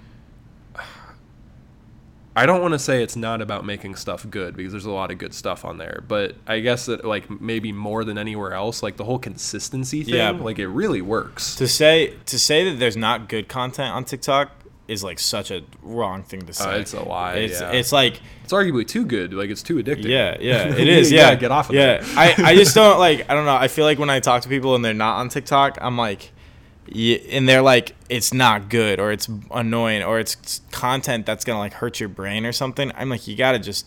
I 2.35 2.45
don't 2.45 2.61
want 2.61 2.73
to 2.73 2.79
say 2.79 3.03
it's 3.03 3.15
not 3.17 3.41
about 3.41 3.65
making 3.65 3.95
stuff 3.95 4.25
good 4.29 4.55
because 4.55 4.71
there's 4.71 4.85
a 4.85 4.91
lot 4.91 5.11
of 5.11 5.17
good 5.17 5.33
stuff 5.33 5.65
on 5.65 5.77
there, 5.77 6.03
but 6.07 6.35
I 6.47 6.59
guess 6.61 6.85
that 6.85 7.03
like 7.03 7.29
maybe 7.41 7.71
more 7.73 8.05
than 8.05 8.17
anywhere 8.17 8.53
else, 8.53 8.81
like 8.81 8.95
the 8.97 9.03
whole 9.03 9.19
consistency 9.19 10.03
thing, 10.03 10.13
Yeah. 10.13 10.29
like 10.31 10.57
it 10.57 10.67
really 10.67 11.01
works. 11.01 11.55
to 11.55 11.67
say 11.67 12.13
to 12.27 12.39
say 12.39 12.69
that 12.69 12.79
there's 12.79 12.95
not 12.95 13.27
good 13.27 13.49
content 13.49 13.93
on 13.93 14.05
TikTok 14.05 14.51
is 14.89 15.03
like 15.03 15.19
such 15.19 15.51
a 15.51 15.61
wrong 15.83 16.23
thing 16.23 16.41
to 16.47 16.53
say. 16.53 16.65
Uh, 16.65 16.77
it's 16.79 16.93
a 16.93 17.01
lie, 17.01 17.35
It's 17.35 17.61
yeah. 17.61 17.71
it's 17.71 17.91
like 17.91 18.19
It's 18.43 18.51
arguably 18.53 18.87
too 18.87 19.05
good, 19.05 19.33
like 19.33 19.49
it's 19.49 19.61
too 19.63 19.75
addictive. 19.75 20.05
yeah 20.05 20.35
yeah 20.41 20.75
it 20.83 20.87
is 20.87 21.11
yeah 21.11 21.35
get 21.35 21.51
off 21.51 21.69
of 21.69 21.75
yeah 21.75 22.01
it. 22.01 22.17
I 22.17 22.35
I 22.51 22.55
just 22.55 22.73
don't 22.79 22.99
like 22.99 23.29
I 23.29 23.35
don't 23.35 23.45
know 23.45 23.55
I 23.55 23.67
feel 23.67 23.85
like 23.85 23.99
when 23.99 24.09
I 24.09 24.19
talk 24.19 24.41
to 24.43 24.49
people 24.49 24.75
and 24.75 24.83
they're 24.83 24.93
not 24.93 25.17
on 25.19 25.29
TikTok 25.29 25.77
I'm 25.79 25.97
like 25.97 26.31
and 26.91 27.47
they're 27.47 27.61
like 27.61 27.95
it's 28.09 28.33
not 28.33 28.67
good 28.69 28.99
or 28.99 29.11
it's 29.11 29.29
annoying 29.51 30.01
or 30.03 30.19
it's 30.19 30.61
content 30.71 31.25
that's 31.25 31.45
gonna 31.45 31.59
like 31.59 31.73
hurt 31.73 31.99
your 31.99 32.09
brain 32.09 32.47
or 32.47 32.51
something 32.51 32.91
i'm 32.95 33.09
like 33.09 33.27
you 33.27 33.35
gotta 33.35 33.59
just 33.59 33.85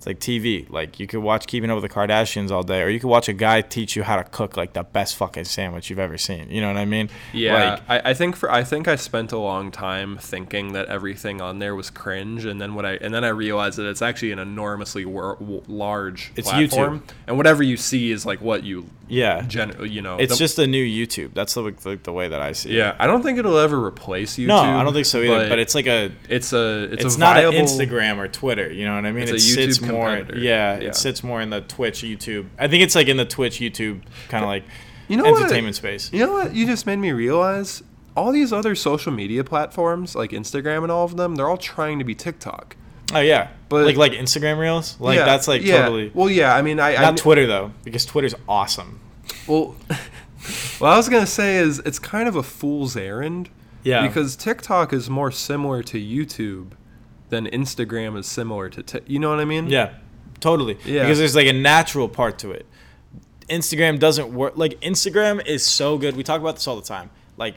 it's 0.00 0.06
like 0.06 0.18
tv 0.18 0.68
like 0.70 0.98
you 0.98 1.06
could 1.06 1.20
watch 1.20 1.46
keeping 1.46 1.68
up 1.68 1.74
with 1.74 1.82
the 1.82 1.94
kardashians 1.94 2.50
all 2.50 2.62
day 2.62 2.80
or 2.80 2.88
you 2.88 2.98
could 2.98 3.10
watch 3.10 3.28
a 3.28 3.34
guy 3.34 3.60
teach 3.60 3.96
you 3.96 4.02
how 4.02 4.16
to 4.16 4.24
cook 4.24 4.56
like 4.56 4.72
the 4.72 4.82
best 4.82 5.14
fucking 5.14 5.44
sandwich 5.44 5.90
you've 5.90 5.98
ever 5.98 6.16
seen. 6.16 6.50
You 6.50 6.62
know 6.62 6.68
what 6.68 6.78
i 6.78 6.86
mean? 6.86 7.10
Yeah, 7.34 7.72
like 7.72 7.82
I, 8.06 8.10
I 8.10 8.14
think 8.14 8.34
for 8.34 8.50
I 8.50 8.64
think 8.64 8.88
I 8.88 8.96
spent 8.96 9.30
a 9.30 9.38
long 9.38 9.70
time 9.70 10.16
thinking 10.16 10.72
that 10.72 10.86
everything 10.86 11.42
on 11.42 11.58
there 11.58 11.74
was 11.74 11.90
cringe, 11.90 12.46
and 12.46 12.58
then 12.58 12.74
what 12.74 12.86
I 12.86 12.92
and 12.94 13.12
then 13.12 13.24
I 13.24 13.28
realized 13.28 13.76
that 13.76 13.86
it's 13.90 14.00
actually 14.00 14.32
an 14.32 14.38
enormously 14.38 15.04
wor- 15.04 15.36
large 15.68 16.32
It's 16.34 16.48
platform, 16.48 17.00
YouTube. 17.00 17.12
and 17.26 17.36
whatever 17.36 17.62
you 17.62 17.76
see 17.76 18.10
is 18.10 18.24
like 18.24 18.40
what 18.40 18.64
you 18.64 18.86
yeah 19.10 19.42
gen 19.42 19.74
you 19.88 20.00
know. 20.00 20.16
it's 20.16 20.32
the- 20.32 20.38
just 20.38 20.58
a 20.58 20.66
new 20.66 20.84
youtube 20.84 21.34
that's 21.34 21.54
the, 21.54 21.62
the, 21.82 21.98
the 22.02 22.12
way 22.12 22.28
that 22.28 22.40
i 22.40 22.52
see 22.52 22.70
it 22.70 22.76
yeah. 22.76 22.96
I 22.98 23.06
don't 23.06 23.22
think 23.22 23.38
it'll 23.38 23.58
ever 23.58 23.84
replace 23.84 24.36
YouTube. 24.36 24.46
no 24.46 24.58
i 24.58 24.82
don't 24.82 24.92
think 24.92 25.06
so 25.06 25.20
either 25.20 25.48
but, 25.48 25.58
it's 25.58 25.74
like 25.74 25.86
a 25.86 26.10
it's 26.28 26.52
a 26.52 26.84
it's, 26.84 27.04
it's, 27.04 27.16
a 27.16 27.18
not 27.18 27.36
viable, 27.36 27.58
an 27.58 27.64
Instagram 27.64 28.18
or 28.18 28.28
Twitter. 28.28 28.72
You 28.72 28.84
know 28.84 28.94
what 28.94 29.04
I 29.04 29.12
mean? 29.12 29.22
It's 29.22 29.32
a 29.32 29.34
it 29.34 29.40
sits 29.40 29.78
YouTube 29.78 29.90
more. 29.90 30.36
Yeah, 30.36 30.78
Yeah. 30.78 30.88
it 30.88 30.96
sits 30.96 31.22
more 31.22 31.40
in 31.40 31.50
the 31.50 31.60
Twitch, 31.60 32.02
YouTube. 32.02 32.48
I 32.58 32.68
think 32.68 32.82
it's 32.82 32.94
like 32.94 33.08
in 33.08 33.16
the 33.16 33.24
Twitch, 33.24 33.58
YouTube 33.58 34.02
kind 34.28 34.44
of 34.44 34.48
like 34.48 34.64
You 35.08 35.16
know 35.16 35.24
what? 35.24 35.42
entertainment 35.42 35.76
space. 35.76 36.12
You 36.12 36.26
know 36.26 36.32
what? 36.32 36.54
You 36.54 36.66
just 36.66 36.86
made 36.86 36.96
me 36.96 37.12
realize 37.12 37.82
all 38.16 38.32
these 38.32 38.52
other 38.52 38.74
social 38.74 39.12
media 39.12 39.44
platforms 39.44 40.14
like 40.14 40.30
Instagram 40.30 40.82
and 40.82 40.92
all 40.92 41.04
of 41.04 41.16
them, 41.16 41.36
they're 41.36 41.48
all 41.48 41.56
trying 41.56 41.98
to 41.98 42.04
be 42.04 42.14
TikTok. 42.14 42.76
Oh 43.12 43.20
yeah, 43.20 43.48
But- 43.68 43.86
like 43.86 43.96
like 43.96 44.12
Instagram 44.12 44.58
Reels, 44.58 44.96
like 45.00 45.16
Yeah, 45.18 45.24
that's 45.24 45.48
like 45.48 45.62
yeah. 45.62 45.82
totally 45.82 46.10
Well, 46.14 46.30
yeah. 46.30 46.54
I 46.54 46.62
mean, 46.62 46.78
I 46.80 46.90
I 46.90 47.02
not 47.02 47.02
kn- 47.02 47.16
Twitter 47.16 47.46
though, 47.46 47.72
because 47.84 48.04
Twitter's 48.04 48.34
awesome. 48.48 49.00
Well, 49.46 49.74
what 50.78 50.88
I 50.92 50.96
was 50.96 51.08
gonna 51.08 51.26
say 51.26 51.56
is 51.56 51.78
it's 51.80 51.98
kind 51.98 52.28
of 52.28 52.36
a 52.36 52.42
fool's 52.42 52.96
errand. 52.96 53.48
Yeah. 53.82 54.06
Because 54.06 54.36
TikTok 54.36 54.92
is 54.92 55.08
more 55.08 55.30
similar 55.30 55.82
to 55.84 55.98
YouTube 55.98 56.72
than 57.30 57.46
Instagram 57.46 58.18
is 58.18 58.26
similar 58.26 58.68
to. 58.68 58.82
Ti- 58.82 59.00
you 59.06 59.18
know 59.18 59.30
what 59.30 59.40
I 59.40 59.44
mean? 59.46 59.68
Yeah, 59.68 59.94
totally. 60.40 60.76
Yeah. 60.84 61.02
Because 61.02 61.18
there's 61.18 61.34
like 61.34 61.46
a 61.46 61.52
natural 61.52 62.08
part 62.08 62.38
to 62.40 62.50
it. 62.50 62.66
Instagram 63.48 63.98
doesn't 63.98 64.32
work. 64.32 64.52
Like 64.56 64.78
Instagram 64.82 65.44
is 65.46 65.64
so 65.64 65.96
good. 65.98 66.14
We 66.16 66.22
talk 66.22 66.40
about 66.40 66.56
this 66.56 66.66
all 66.68 66.76
the 66.76 66.86
time. 66.86 67.10
Like 67.36 67.56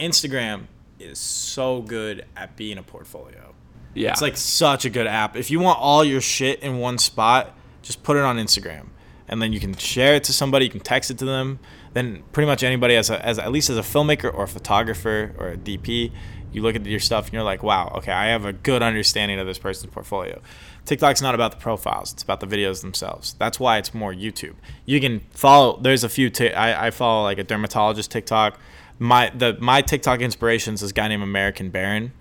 Instagram 0.00 0.62
is 0.98 1.18
so 1.18 1.82
good 1.82 2.24
at 2.36 2.56
being 2.56 2.78
a 2.78 2.82
portfolio. 2.82 3.51
Yeah. 3.94 4.10
It's 4.10 4.22
like 4.22 4.36
such 4.36 4.84
a 4.84 4.90
good 4.90 5.06
app. 5.06 5.36
If 5.36 5.50
you 5.50 5.60
want 5.60 5.78
all 5.78 6.04
your 6.04 6.20
shit 6.20 6.60
in 6.60 6.78
one 6.78 6.98
spot, 6.98 7.54
just 7.82 8.02
put 8.02 8.16
it 8.16 8.22
on 8.22 8.36
Instagram, 8.36 8.88
and 9.28 9.42
then 9.42 9.52
you 9.52 9.60
can 9.60 9.76
share 9.76 10.14
it 10.14 10.24
to 10.24 10.32
somebody. 10.32 10.64
You 10.66 10.70
can 10.70 10.80
text 10.80 11.10
it 11.10 11.18
to 11.18 11.24
them. 11.24 11.58
Then 11.92 12.22
pretty 12.32 12.46
much 12.46 12.62
anybody 12.62 12.96
as 12.96 13.10
a, 13.10 13.24
as 13.24 13.38
at 13.38 13.52
least 13.52 13.68
as 13.68 13.76
a 13.76 13.82
filmmaker 13.82 14.32
or 14.32 14.44
a 14.44 14.48
photographer 14.48 15.34
or 15.38 15.48
a 15.50 15.56
DP, 15.56 16.10
you 16.52 16.62
look 16.62 16.74
at 16.74 16.86
your 16.86 17.00
stuff 17.00 17.26
and 17.26 17.34
you're 17.34 17.42
like, 17.42 17.62
wow, 17.62 17.92
okay, 17.96 18.12
I 18.12 18.26
have 18.26 18.44
a 18.46 18.52
good 18.52 18.82
understanding 18.82 19.38
of 19.38 19.46
this 19.46 19.58
person's 19.58 19.92
portfolio. 19.92 20.40
TikTok's 20.84 21.20
not 21.20 21.34
about 21.34 21.50
the 21.50 21.58
profiles; 21.58 22.12
it's 22.12 22.22
about 22.22 22.40
the 22.40 22.46
videos 22.46 22.80
themselves. 22.80 23.34
That's 23.38 23.60
why 23.60 23.78
it's 23.78 23.92
more 23.92 24.12
YouTube. 24.12 24.54
You 24.86 25.00
can 25.00 25.20
follow. 25.30 25.78
There's 25.80 26.02
a 26.02 26.08
few. 26.08 26.30
Ti- 26.30 26.54
I, 26.54 26.88
I 26.88 26.90
follow 26.90 27.22
like 27.24 27.38
a 27.38 27.44
dermatologist 27.44 28.10
TikTok. 28.10 28.58
My 28.98 29.30
the 29.30 29.56
my 29.60 29.82
TikTok 29.82 30.20
inspirations 30.20 30.82
is 30.82 30.88
this 30.88 30.92
guy 30.92 31.08
named 31.08 31.22
American 31.22 31.70
Baron 31.70 32.12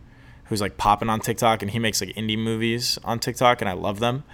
who's 0.51 0.59
like 0.59 0.75
popping 0.75 1.09
on 1.09 1.21
TikTok 1.21 1.61
and 1.61 1.71
he 1.71 1.79
makes 1.79 2.01
like 2.01 2.13
indie 2.15 2.37
movies 2.37 2.99
on 3.05 3.19
TikTok 3.19 3.61
and 3.61 3.69
I 3.69 3.71
love 3.73 3.99
them. 4.01 4.25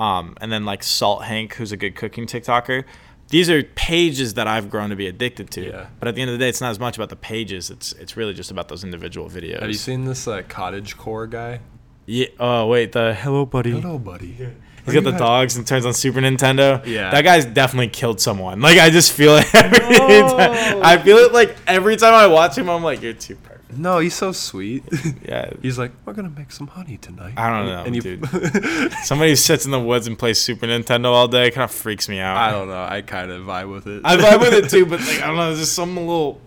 Um, 0.00 0.36
and 0.40 0.50
then 0.50 0.64
like 0.64 0.82
Salt 0.82 1.22
Hank, 1.24 1.54
who's 1.54 1.70
a 1.70 1.76
good 1.76 1.94
cooking 1.94 2.26
TikToker. 2.26 2.82
These 3.28 3.48
are 3.48 3.62
pages 3.62 4.34
that 4.34 4.48
I've 4.48 4.68
grown 4.68 4.90
to 4.90 4.96
be 4.96 5.06
addicted 5.06 5.52
to. 5.52 5.64
Yeah. 5.64 5.86
But 6.00 6.08
at 6.08 6.16
the 6.16 6.22
end 6.22 6.30
of 6.32 6.38
the 6.38 6.44
day, 6.44 6.48
it's 6.48 6.60
not 6.60 6.70
as 6.70 6.80
much 6.80 6.96
about 6.96 7.08
the 7.08 7.14
pages. 7.16 7.70
It's 7.70 7.92
it's 7.92 8.16
really 8.16 8.34
just 8.34 8.50
about 8.50 8.66
those 8.66 8.82
individual 8.82 9.30
videos. 9.30 9.60
Have 9.60 9.68
you 9.68 9.74
seen 9.74 10.06
this 10.06 10.26
uh, 10.26 10.42
cottage 10.48 10.96
core 10.96 11.28
guy? 11.28 11.60
Yeah. 12.04 12.26
Oh 12.40 12.66
wait, 12.66 12.90
the 12.90 13.14
hello 13.14 13.46
buddy. 13.46 13.70
Hello 13.70 13.96
buddy. 13.96 14.36
He's 14.84 14.94
got 14.94 15.04
the 15.04 15.16
dogs 15.16 15.56
and 15.56 15.64
turns 15.64 15.86
on 15.86 15.94
Super 15.94 16.18
Nintendo. 16.18 16.84
Yeah. 16.84 17.12
That 17.12 17.22
guy's 17.22 17.44
definitely 17.44 17.88
killed 17.88 18.20
someone. 18.20 18.60
Like 18.60 18.78
I 18.78 18.90
just 18.90 19.12
feel 19.12 19.36
it 19.36 19.46
every 19.54 19.78
time. 19.78 20.82
I 20.82 21.00
feel 21.00 21.18
it 21.18 21.32
like 21.32 21.56
every 21.68 21.96
time 21.96 22.14
I 22.14 22.26
watch 22.26 22.58
him, 22.58 22.68
I'm 22.68 22.82
like, 22.82 23.02
you're 23.02 23.12
too. 23.12 23.36
No, 23.76 23.98
he's 23.98 24.14
so 24.14 24.32
sweet. 24.32 24.84
Yeah. 25.24 25.50
he's 25.62 25.78
like, 25.78 25.92
we're 26.04 26.12
gonna 26.12 26.30
make 26.30 26.50
some 26.52 26.66
honey 26.68 26.96
tonight. 26.96 27.34
I 27.36 27.48
don't 27.50 27.66
know, 27.66 27.82
and 27.84 27.94
you, 27.96 28.02
dude. 28.02 28.92
Somebody 29.04 29.30
who 29.30 29.36
sits 29.36 29.64
in 29.64 29.70
the 29.70 29.80
woods 29.80 30.06
and 30.06 30.18
plays 30.18 30.40
Super 30.40 30.66
Nintendo 30.66 31.06
all 31.06 31.28
day 31.28 31.50
kind 31.50 31.64
of 31.64 31.70
freaks 31.70 32.08
me 32.08 32.18
out. 32.20 32.36
I 32.36 32.50
don't 32.50 32.68
know. 32.68 32.82
I 32.82 33.02
kind 33.02 33.30
of 33.30 33.44
vibe 33.44 33.70
with 33.72 33.86
it. 33.86 34.02
I 34.04 34.16
vibe 34.16 34.40
with 34.40 34.54
it 34.54 34.70
too, 34.70 34.86
but 34.86 35.00
like 35.00 35.22
I 35.22 35.26
don't 35.26 35.36
know, 35.36 35.46
there's 35.48 35.60
just 35.60 35.74
some 35.74 35.96
little 35.96 36.40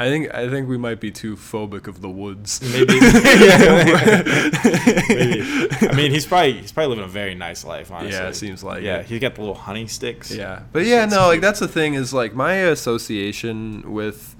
I 0.00 0.08
think 0.10 0.32
I 0.32 0.48
think 0.48 0.68
we 0.68 0.78
might 0.78 1.00
be 1.00 1.10
too 1.10 1.34
phobic 1.36 1.88
of 1.88 2.00
the 2.00 2.08
woods. 2.08 2.60
maybe. 2.72 2.94
yeah, 2.94 3.84
maybe. 3.84 5.68
I 5.88 5.92
mean, 5.94 6.10
he's 6.12 6.26
probably 6.26 6.52
he's 6.60 6.72
probably 6.72 6.90
living 6.90 7.04
a 7.04 7.08
very 7.08 7.34
nice 7.34 7.64
life, 7.64 7.90
honestly. 7.90 8.12
Yeah, 8.16 8.28
it 8.28 8.34
seems 8.36 8.62
like 8.62 8.82
Yeah, 8.82 8.98
it. 8.98 9.06
he 9.06 9.18
got 9.18 9.34
the 9.34 9.40
little 9.40 9.54
honey 9.56 9.86
sticks. 9.86 10.30
Yeah, 10.34 10.62
but 10.72 10.84
yeah, 10.86 11.04
no, 11.06 11.26
like 11.28 11.40
that's 11.40 11.60
the 11.60 11.68
thing 11.68 11.94
is 11.94 12.12
like 12.14 12.34
my 12.34 12.54
association 12.54 13.92
with 13.92 14.36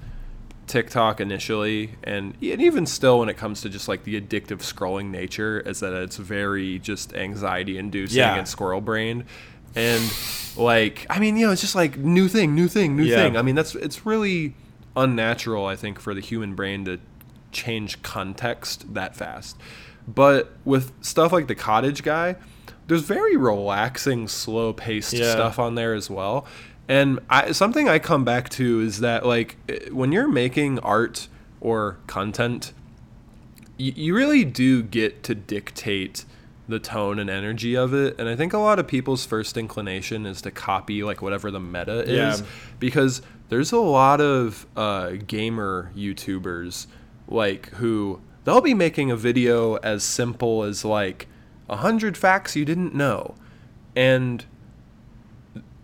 TikTok 0.68 1.20
initially, 1.20 1.92
and, 2.04 2.34
and 2.42 2.60
even 2.62 2.86
still 2.86 3.18
when 3.20 3.28
it 3.28 3.36
comes 3.36 3.60
to 3.62 3.68
just 3.68 3.88
like 3.88 4.04
the 4.04 4.20
addictive 4.20 4.58
scrolling 4.58 5.10
nature, 5.10 5.60
is 5.60 5.80
that 5.80 5.92
it's 5.92 6.16
very 6.16 6.78
just 6.78 7.14
anxiety 7.14 7.78
inducing 7.78 8.18
Yeah. 8.18 8.36
and 8.36 8.46
squirrel 8.46 8.80
brained, 8.80 9.24
and 9.74 10.02
like 10.56 11.06
I 11.10 11.18
mean, 11.18 11.36
you 11.36 11.46
know, 11.46 11.52
it's 11.52 11.60
just 11.60 11.74
like 11.74 11.96
new 11.96 12.28
thing, 12.28 12.54
new 12.54 12.68
thing, 12.68 12.96
new 12.96 13.04
Yeah. 13.04 13.16
thing. 13.16 13.36
I 13.36 13.42
mean, 13.42 13.54
that's 13.54 13.74
it's 13.74 14.04
really 14.06 14.54
unnatural, 14.96 15.66
I 15.66 15.76
think, 15.76 15.98
for 16.00 16.14
the 16.14 16.20
human 16.20 16.54
brain 16.54 16.84
to 16.86 16.98
change 17.52 18.02
context 18.02 18.94
that 18.94 19.16
fast. 19.16 19.56
But 20.06 20.52
with 20.64 20.92
stuff 21.02 21.32
like 21.32 21.46
the 21.48 21.54
cottage 21.54 22.02
guy, 22.02 22.36
there's 22.86 23.02
very 23.02 23.36
relaxing, 23.36 24.26
slow 24.28 24.72
paced 24.72 25.12
Yeah. 25.12 25.32
stuff 25.32 25.58
on 25.58 25.74
there 25.74 25.94
as 25.94 26.08
well. 26.10 26.46
And 26.88 27.20
I, 27.28 27.52
something 27.52 27.88
I 27.88 27.98
come 27.98 28.24
back 28.24 28.48
to 28.50 28.80
is 28.80 29.00
that 29.00 29.26
like 29.26 29.56
eh, 29.68 29.90
when 29.90 30.10
you're 30.12 30.28
making 30.28 30.78
art 30.80 31.28
or 31.60 31.98
content, 32.06 32.72
you, 33.76 33.92
you 33.94 34.14
really 34.14 34.44
do 34.44 34.82
get 34.82 35.22
to 35.24 35.34
dictate 35.34 36.24
the 36.66 36.78
tone 36.78 37.18
and 37.18 37.30
energy 37.30 37.74
of 37.76 37.94
it. 37.94 38.18
And 38.18 38.28
I 38.28 38.36
think 38.36 38.52
a 38.52 38.58
lot 38.58 38.78
of 38.78 38.86
people's 38.86 39.24
first 39.24 39.56
inclination 39.56 40.26
is 40.26 40.42
to 40.42 40.50
copy 40.50 41.02
like 41.02 41.22
whatever 41.22 41.50
the 41.50 41.60
meta 41.60 42.00
is 42.02 42.40
Yeah. 42.40 42.46
because 42.78 43.22
there's 43.48 43.72
a 43.72 43.78
lot 43.78 44.20
of 44.20 44.66
uh, 44.76 45.12
gamer 45.26 45.90
YouTubers 45.96 46.86
like 47.26 47.68
who 47.72 48.20
they'll 48.44 48.60
be 48.60 48.74
making 48.74 49.10
a 49.10 49.16
video 49.16 49.76
as 49.76 50.02
simple 50.04 50.62
as 50.62 50.84
like 50.84 51.26
a 51.68 51.76
hundred 51.76 52.16
facts 52.16 52.56
you 52.56 52.64
didn't 52.64 52.94
know, 52.94 53.34
and 53.96 54.44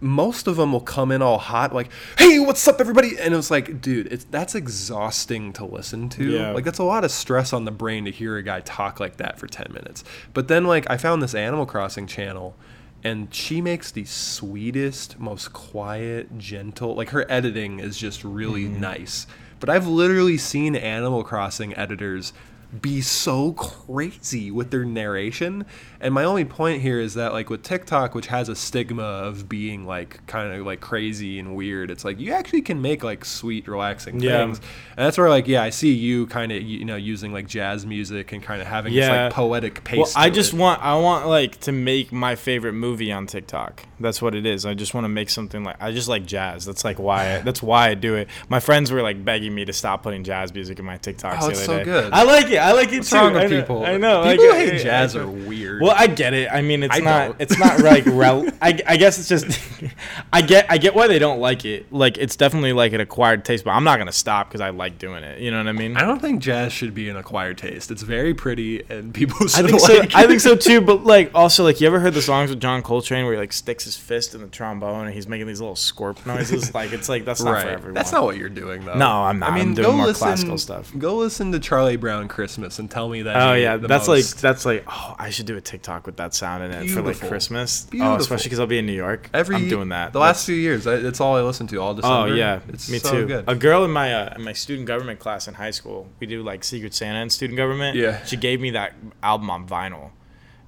most 0.00 0.46
of 0.46 0.56
them 0.56 0.72
will 0.72 0.80
come 0.80 1.10
in 1.10 1.22
all 1.22 1.38
hot, 1.38 1.74
like, 1.74 1.90
"Hey, 2.18 2.38
what's 2.38 2.66
up, 2.68 2.80
everybody?" 2.80 3.18
And 3.18 3.34
it's 3.34 3.50
like, 3.50 3.80
dude, 3.80 4.12
it's 4.12 4.24
that's 4.24 4.54
exhausting 4.54 5.52
to 5.54 5.64
listen 5.64 6.08
to. 6.10 6.24
Yeah. 6.24 6.50
Like, 6.50 6.64
that's 6.64 6.78
a 6.78 6.84
lot 6.84 7.04
of 7.04 7.10
stress 7.10 7.52
on 7.52 7.64
the 7.64 7.70
brain 7.70 8.04
to 8.04 8.10
hear 8.10 8.36
a 8.36 8.42
guy 8.42 8.60
talk 8.60 9.00
like 9.00 9.16
that 9.18 9.38
for 9.38 9.46
ten 9.46 9.72
minutes. 9.72 10.04
But 10.32 10.48
then, 10.48 10.64
like, 10.64 10.88
I 10.90 10.96
found 10.96 11.22
this 11.22 11.34
Animal 11.34 11.66
Crossing 11.66 12.06
channel, 12.06 12.56
and 13.02 13.32
she 13.34 13.60
makes 13.60 13.90
the 13.90 14.04
sweetest, 14.04 15.18
most 15.18 15.52
quiet, 15.52 16.38
gentle. 16.38 16.94
Like, 16.94 17.10
her 17.10 17.24
editing 17.30 17.80
is 17.80 17.96
just 17.96 18.24
really 18.24 18.64
mm-hmm. 18.64 18.80
nice. 18.80 19.26
But 19.60 19.70
I've 19.70 19.86
literally 19.86 20.36
seen 20.36 20.76
Animal 20.76 21.24
Crossing 21.24 21.74
editors 21.76 22.32
be 22.80 23.00
so 23.00 23.52
crazy 23.52 24.50
with 24.50 24.70
their 24.70 24.84
narration. 24.84 25.64
And 26.00 26.12
my 26.12 26.24
only 26.24 26.44
point 26.44 26.82
here 26.82 27.00
is 27.00 27.14
that 27.14 27.32
like 27.32 27.48
with 27.50 27.62
TikTok, 27.62 28.14
which 28.14 28.26
has 28.26 28.48
a 28.48 28.54
stigma 28.56 29.02
of 29.02 29.48
being 29.48 29.86
like 29.86 30.26
kind 30.26 30.52
of 30.52 30.66
like 30.66 30.80
crazy 30.80 31.38
and 31.38 31.54
weird, 31.56 31.90
it's 31.90 32.04
like 32.04 32.18
you 32.20 32.32
actually 32.32 32.62
can 32.62 32.82
make 32.82 33.02
like 33.04 33.24
sweet, 33.24 33.66
relaxing 33.68 34.20
Yeah. 34.20 34.44
things. 34.44 34.58
And 34.96 35.06
that's 35.06 35.16
where 35.18 35.28
like 35.30 35.48
yeah, 35.48 35.62
I 35.62 35.70
see 35.70 35.92
you 35.92 36.26
kind 36.26 36.52
of 36.52 36.62
you 36.62 36.84
know 36.84 36.96
using 36.96 37.32
like 37.32 37.46
jazz 37.46 37.86
music 37.86 38.32
and 38.32 38.42
kind 38.42 38.60
of 38.60 38.66
having 38.66 38.92
this 38.92 39.06
Yeah. 39.06 39.24
like 39.24 39.32
poetic 39.32 39.84
pace. 39.84 39.98
Well, 39.98 40.12
I 40.16 40.30
just 40.30 40.52
it. 40.52 40.58
want 40.58 40.82
I 40.82 40.98
want 40.98 41.26
like 41.26 41.60
to 41.60 41.72
make 41.72 42.12
my 42.12 42.34
favorite 42.36 42.74
movie 42.74 43.10
on 43.12 43.26
TikTok. 43.26 43.84
That's 44.00 44.20
what 44.20 44.34
it 44.34 44.44
is. 44.44 44.66
I 44.66 44.74
just 44.74 44.92
want 44.94 45.04
to 45.04 45.08
make 45.08 45.30
something 45.30 45.64
like 45.64 45.76
I 45.80 45.92
just 45.92 46.08
like 46.08 46.26
jazz. 46.26 46.64
That's 46.66 46.84
like 46.84 46.98
why 46.98 47.36
I, 47.36 47.38
that's 47.38 47.62
why 47.62 47.88
I 47.90 47.94
do 47.94 48.14
it. 48.16 48.28
My 48.48 48.60
friends 48.60 48.90
were 48.92 49.02
like 49.02 49.24
begging 49.24 49.54
me 49.54 49.64
to 49.64 49.72
stop 49.72 50.02
putting 50.02 50.24
jazz 50.24 50.52
music 50.52 50.78
in 50.78 50.84
my 50.84 50.98
TikToks 50.98 51.38
Oh, 51.40 51.46
the 51.46 51.50
it's 51.52 51.60
other 51.60 51.66
so 51.66 51.78
day. 51.78 51.84
good. 51.84 52.12
I 52.12 52.24
like 52.24 52.46
it. 52.50 52.58
I 52.64 52.72
like 52.72 52.92
it 52.92 52.98
What's 52.98 53.10
too. 53.10 53.16
wrong 53.16 53.32
with 53.34 53.42
I 53.42 53.46
know, 53.46 53.60
people? 53.60 53.84
I 53.84 53.96
know. 53.96 54.22
People 54.24 54.46
like, 54.46 54.54
who 54.56 54.64
hate 54.70 54.74
I- 54.80 54.82
jazz 54.82 55.16
I- 55.16 55.20
are 55.20 55.26
weird. 55.28 55.82
Well, 55.82 55.94
I 55.96 56.06
get 56.06 56.34
it. 56.34 56.48
I 56.50 56.62
mean, 56.62 56.82
it's 56.82 56.94
I 56.96 57.00
not. 57.00 57.26
don't. 57.26 57.40
It's 57.40 57.58
not 57.58 57.80
like 57.80 58.04
rel. 58.06 58.46
I, 58.62 58.78
I 58.86 58.96
guess 58.96 59.18
it's 59.18 59.28
just. 59.28 59.60
I 60.32 60.40
get. 60.42 60.66
I 60.70 60.78
get 60.78 60.94
why 60.94 61.06
they 61.08 61.18
don't 61.18 61.40
like 61.40 61.64
it. 61.64 61.92
Like 61.92 62.16
it's 62.18 62.36
definitely 62.36 62.72
like 62.72 62.92
an 62.92 63.00
acquired 63.00 63.44
taste, 63.44 63.64
but 63.64 63.72
I'm 63.72 63.84
not 63.84 63.98
gonna 63.98 64.12
stop 64.12 64.48
because 64.48 64.60
I 64.60 64.70
like 64.70 64.98
doing 64.98 65.24
it. 65.24 65.40
You 65.40 65.50
know 65.50 65.58
what 65.58 65.66
I 65.68 65.72
mean? 65.72 65.96
I 65.96 66.02
don't 66.02 66.20
think 66.20 66.40
jazz 66.42 66.72
should 66.72 66.94
be 66.94 67.08
an 67.08 67.16
acquired 67.16 67.58
taste. 67.58 67.90
It's 67.90 68.02
very 68.02 68.32
pretty, 68.34 68.82
and 68.88 69.12
people 69.12 69.36
I 69.54 69.62
think 69.62 69.72
like 69.72 70.12
so. 70.12 70.18
I 70.18 70.26
think 70.26 70.40
so 70.40 70.56
too. 70.56 70.80
But 70.80 71.04
like, 71.04 71.30
also, 71.34 71.64
like, 71.64 71.80
you 71.80 71.86
ever 71.86 72.00
heard 72.00 72.14
the 72.14 72.22
songs 72.22 72.50
with 72.50 72.60
John 72.60 72.82
Coltrane 72.82 73.24
where 73.24 73.34
he 73.34 73.38
like 73.40 73.52
sticks 73.52 73.84
his 73.84 73.96
fist 73.96 74.34
in 74.34 74.40
the 74.40 74.46
trombone 74.48 75.04
and 75.06 75.14
he's 75.14 75.28
making 75.28 75.46
these 75.48 75.60
little 75.60 75.76
scorp 75.76 76.24
noises? 76.24 76.72
like, 76.74 76.92
it's 76.92 77.08
like 77.08 77.24
that's 77.24 77.42
not 77.42 77.62
for 77.62 77.68
everyone. 77.68 77.94
That's 77.94 78.12
not 78.12 78.24
what 78.24 78.36
you're 78.36 78.48
doing, 78.48 78.84
though. 78.84 78.94
No, 78.94 79.10
I'm 79.10 79.38
not. 79.38 79.50
I'm 79.50 79.74
doing 79.74 79.96
more 79.96 80.12
classical 80.12 80.56
stuff. 80.56 80.92
Go 80.96 81.16
listen 81.16 81.52
to 81.52 81.58
Charlie 81.58 81.96
Brown 81.96 82.28
Christmas 82.28 82.53
and 82.58 82.90
tell 82.90 83.08
me 83.08 83.22
that. 83.22 83.36
Oh 83.36 83.54
yeah, 83.54 83.76
that's 83.76 84.08
most. 84.08 84.34
like 84.34 84.40
that's 84.40 84.64
like. 84.64 84.84
Oh, 84.86 85.14
I 85.18 85.30
should 85.30 85.46
do 85.46 85.56
a 85.56 85.60
TikTok 85.60 86.06
with 86.06 86.16
that 86.18 86.34
sound 86.34 86.62
in 86.64 86.70
it 86.70 86.88
for 86.90 86.96
like 87.00 87.04
Beautiful. 87.04 87.28
Christmas. 87.28 87.86
Oh, 87.86 87.90
Beautiful. 87.90 88.16
especially 88.16 88.44
because 88.44 88.60
I'll 88.60 88.66
be 88.66 88.78
in 88.78 88.86
New 88.86 88.92
York. 88.92 89.28
every. 89.34 89.56
I'm 89.56 89.68
doing 89.68 89.88
that. 89.90 90.12
The 90.12 90.18
last 90.20 90.46
few 90.46 90.54
years, 90.56 90.86
I- 90.86 90.96
that's 90.96 91.20
all 91.20 91.36
I 91.36 91.42
listen 91.42 91.66
to 91.68 91.78
all 91.80 91.94
December. 91.94 92.14
Oh 92.16 92.22
December. 92.34 92.38
yeah, 92.38 92.60
it's 92.68 92.90
me 92.90 92.98
so 92.98 93.10
too. 93.12 93.26
Good. 93.26 93.44
A 93.48 93.54
girl 93.54 93.84
in 93.84 93.90
my 93.90 94.14
uh, 94.14 94.34
in 94.36 94.42
my 94.42 94.52
student 94.52 94.86
government 94.86 95.18
class 95.20 95.48
in 95.48 95.54
high 95.54 95.70
school, 95.72 96.08
we 96.20 96.26
do 96.26 96.42
like 96.42 96.64
Secret 96.64 96.94
Santa 96.94 97.20
in 97.20 97.30
student 97.30 97.56
government. 97.56 97.96
Yeah. 97.96 98.24
She 98.24 98.36
gave 98.36 98.60
me 98.60 98.70
that 98.70 98.94
album 99.22 99.50
on 99.50 99.66
vinyl, 99.68 100.10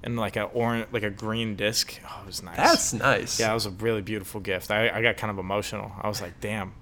and 0.03 0.17
like 0.17 0.37
a 0.37 0.43
orange, 0.45 0.87
like 0.93 1.03
a 1.03 1.11
green 1.11 1.57
disc. 1.57 1.99
Oh, 2.07 2.21
it 2.23 2.27
was 2.27 2.43
nice. 2.43 2.57
That's 2.57 2.93
nice. 2.93 3.41
yeah, 3.41 3.51
it 3.51 3.55
was 3.55 3.67
a 3.67 3.71
really 3.71 4.03
beautiful 4.03 4.41
gift. 4.41 4.71
I, 4.71 4.89
I 4.91 5.03
got 5.03 5.17
kind 5.17 5.31
of 5.31 5.39
emotional. 5.39 5.93
I 6.01 6.09
was 6.09 6.21
like, 6.23 6.41
damn, 6.41 6.73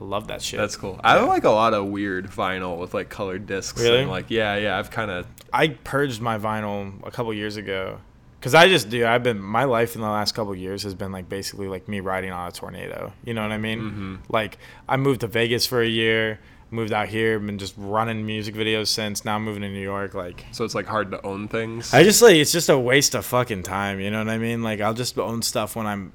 I 0.00 0.04
love 0.04 0.28
that 0.28 0.42
shit. 0.42 0.58
That's 0.58 0.76
cool. 0.76 1.00
I 1.04 1.20
like 1.20 1.44
a 1.44 1.50
lot 1.50 1.74
of 1.74 1.86
weird 1.86 2.26
vinyl 2.28 2.78
with 2.78 2.94
like 2.94 3.08
colored 3.08 3.46
discs. 3.46 3.80
Really? 3.80 4.00
And 4.00 4.10
like 4.10 4.30
yeah, 4.30 4.56
yeah. 4.56 4.78
I've 4.78 4.90
kind 4.90 5.10
of 5.10 5.26
I 5.52 5.68
purged 5.68 6.20
my 6.20 6.38
vinyl 6.38 6.94
a 7.06 7.10
couple 7.10 7.32
years 7.34 7.56
ago. 7.56 8.00
Cause 8.40 8.56
I 8.56 8.66
just 8.66 8.90
do. 8.90 9.06
I've 9.06 9.22
been 9.22 9.38
my 9.38 9.62
life 9.62 9.94
in 9.94 10.00
the 10.00 10.08
last 10.08 10.32
couple 10.32 10.52
years 10.56 10.82
has 10.82 10.96
been 10.96 11.12
like 11.12 11.28
basically 11.28 11.68
like 11.68 11.86
me 11.86 12.00
riding 12.00 12.32
on 12.32 12.48
a 12.48 12.50
tornado. 12.50 13.12
You 13.24 13.34
know 13.34 13.42
what 13.42 13.52
I 13.52 13.58
mean? 13.58 13.80
Mm-hmm. 13.80 14.16
Like 14.30 14.58
I 14.88 14.96
moved 14.96 15.20
to 15.20 15.28
Vegas 15.28 15.64
for 15.64 15.80
a 15.80 15.86
year, 15.86 16.40
moved 16.72 16.92
out 16.92 17.06
here, 17.06 17.38
been 17.38 17.58
just 17.58 17.74
running 17.76 18.26
music 18.26 18.56
videos 18.56 18.88
since. 18.88 19.24
Now 19.24 19.36
I'm 19.36 19.44
moving 19.44 19.62
to 19.62 19.68
New 19.68 19.78
York. 19.78 20.14
Like 20.14 20.44
so 20.50 20.64
it's 20.64 20.74
like 20.74 20.86
hard 20.86 21.12
to 21.12 21.24
own 21.24 21.46
things. 21.46 21.94
I 21.94 22.02
just 22.02 22.20
like 22.20 22.34
it's 22.34 22.50
just 22.50 22.68
a 22.68 22.76
waste 22.76 23.14
of 23.14 23.24
fucking 23.24 23.62
time. 23.62 24.00
You 24.00 24.10
know 24.10 24.18
what 24.18 24.28
I 24.28 24.38
mean? 24.38 24.64
Like 24.64 24.80
I'll 24.80 24.94
just 24.94 25.16
own 25.16 25.42
stuff 25.42 25.76
when 25.76 25.86
I'm 25.86 26.12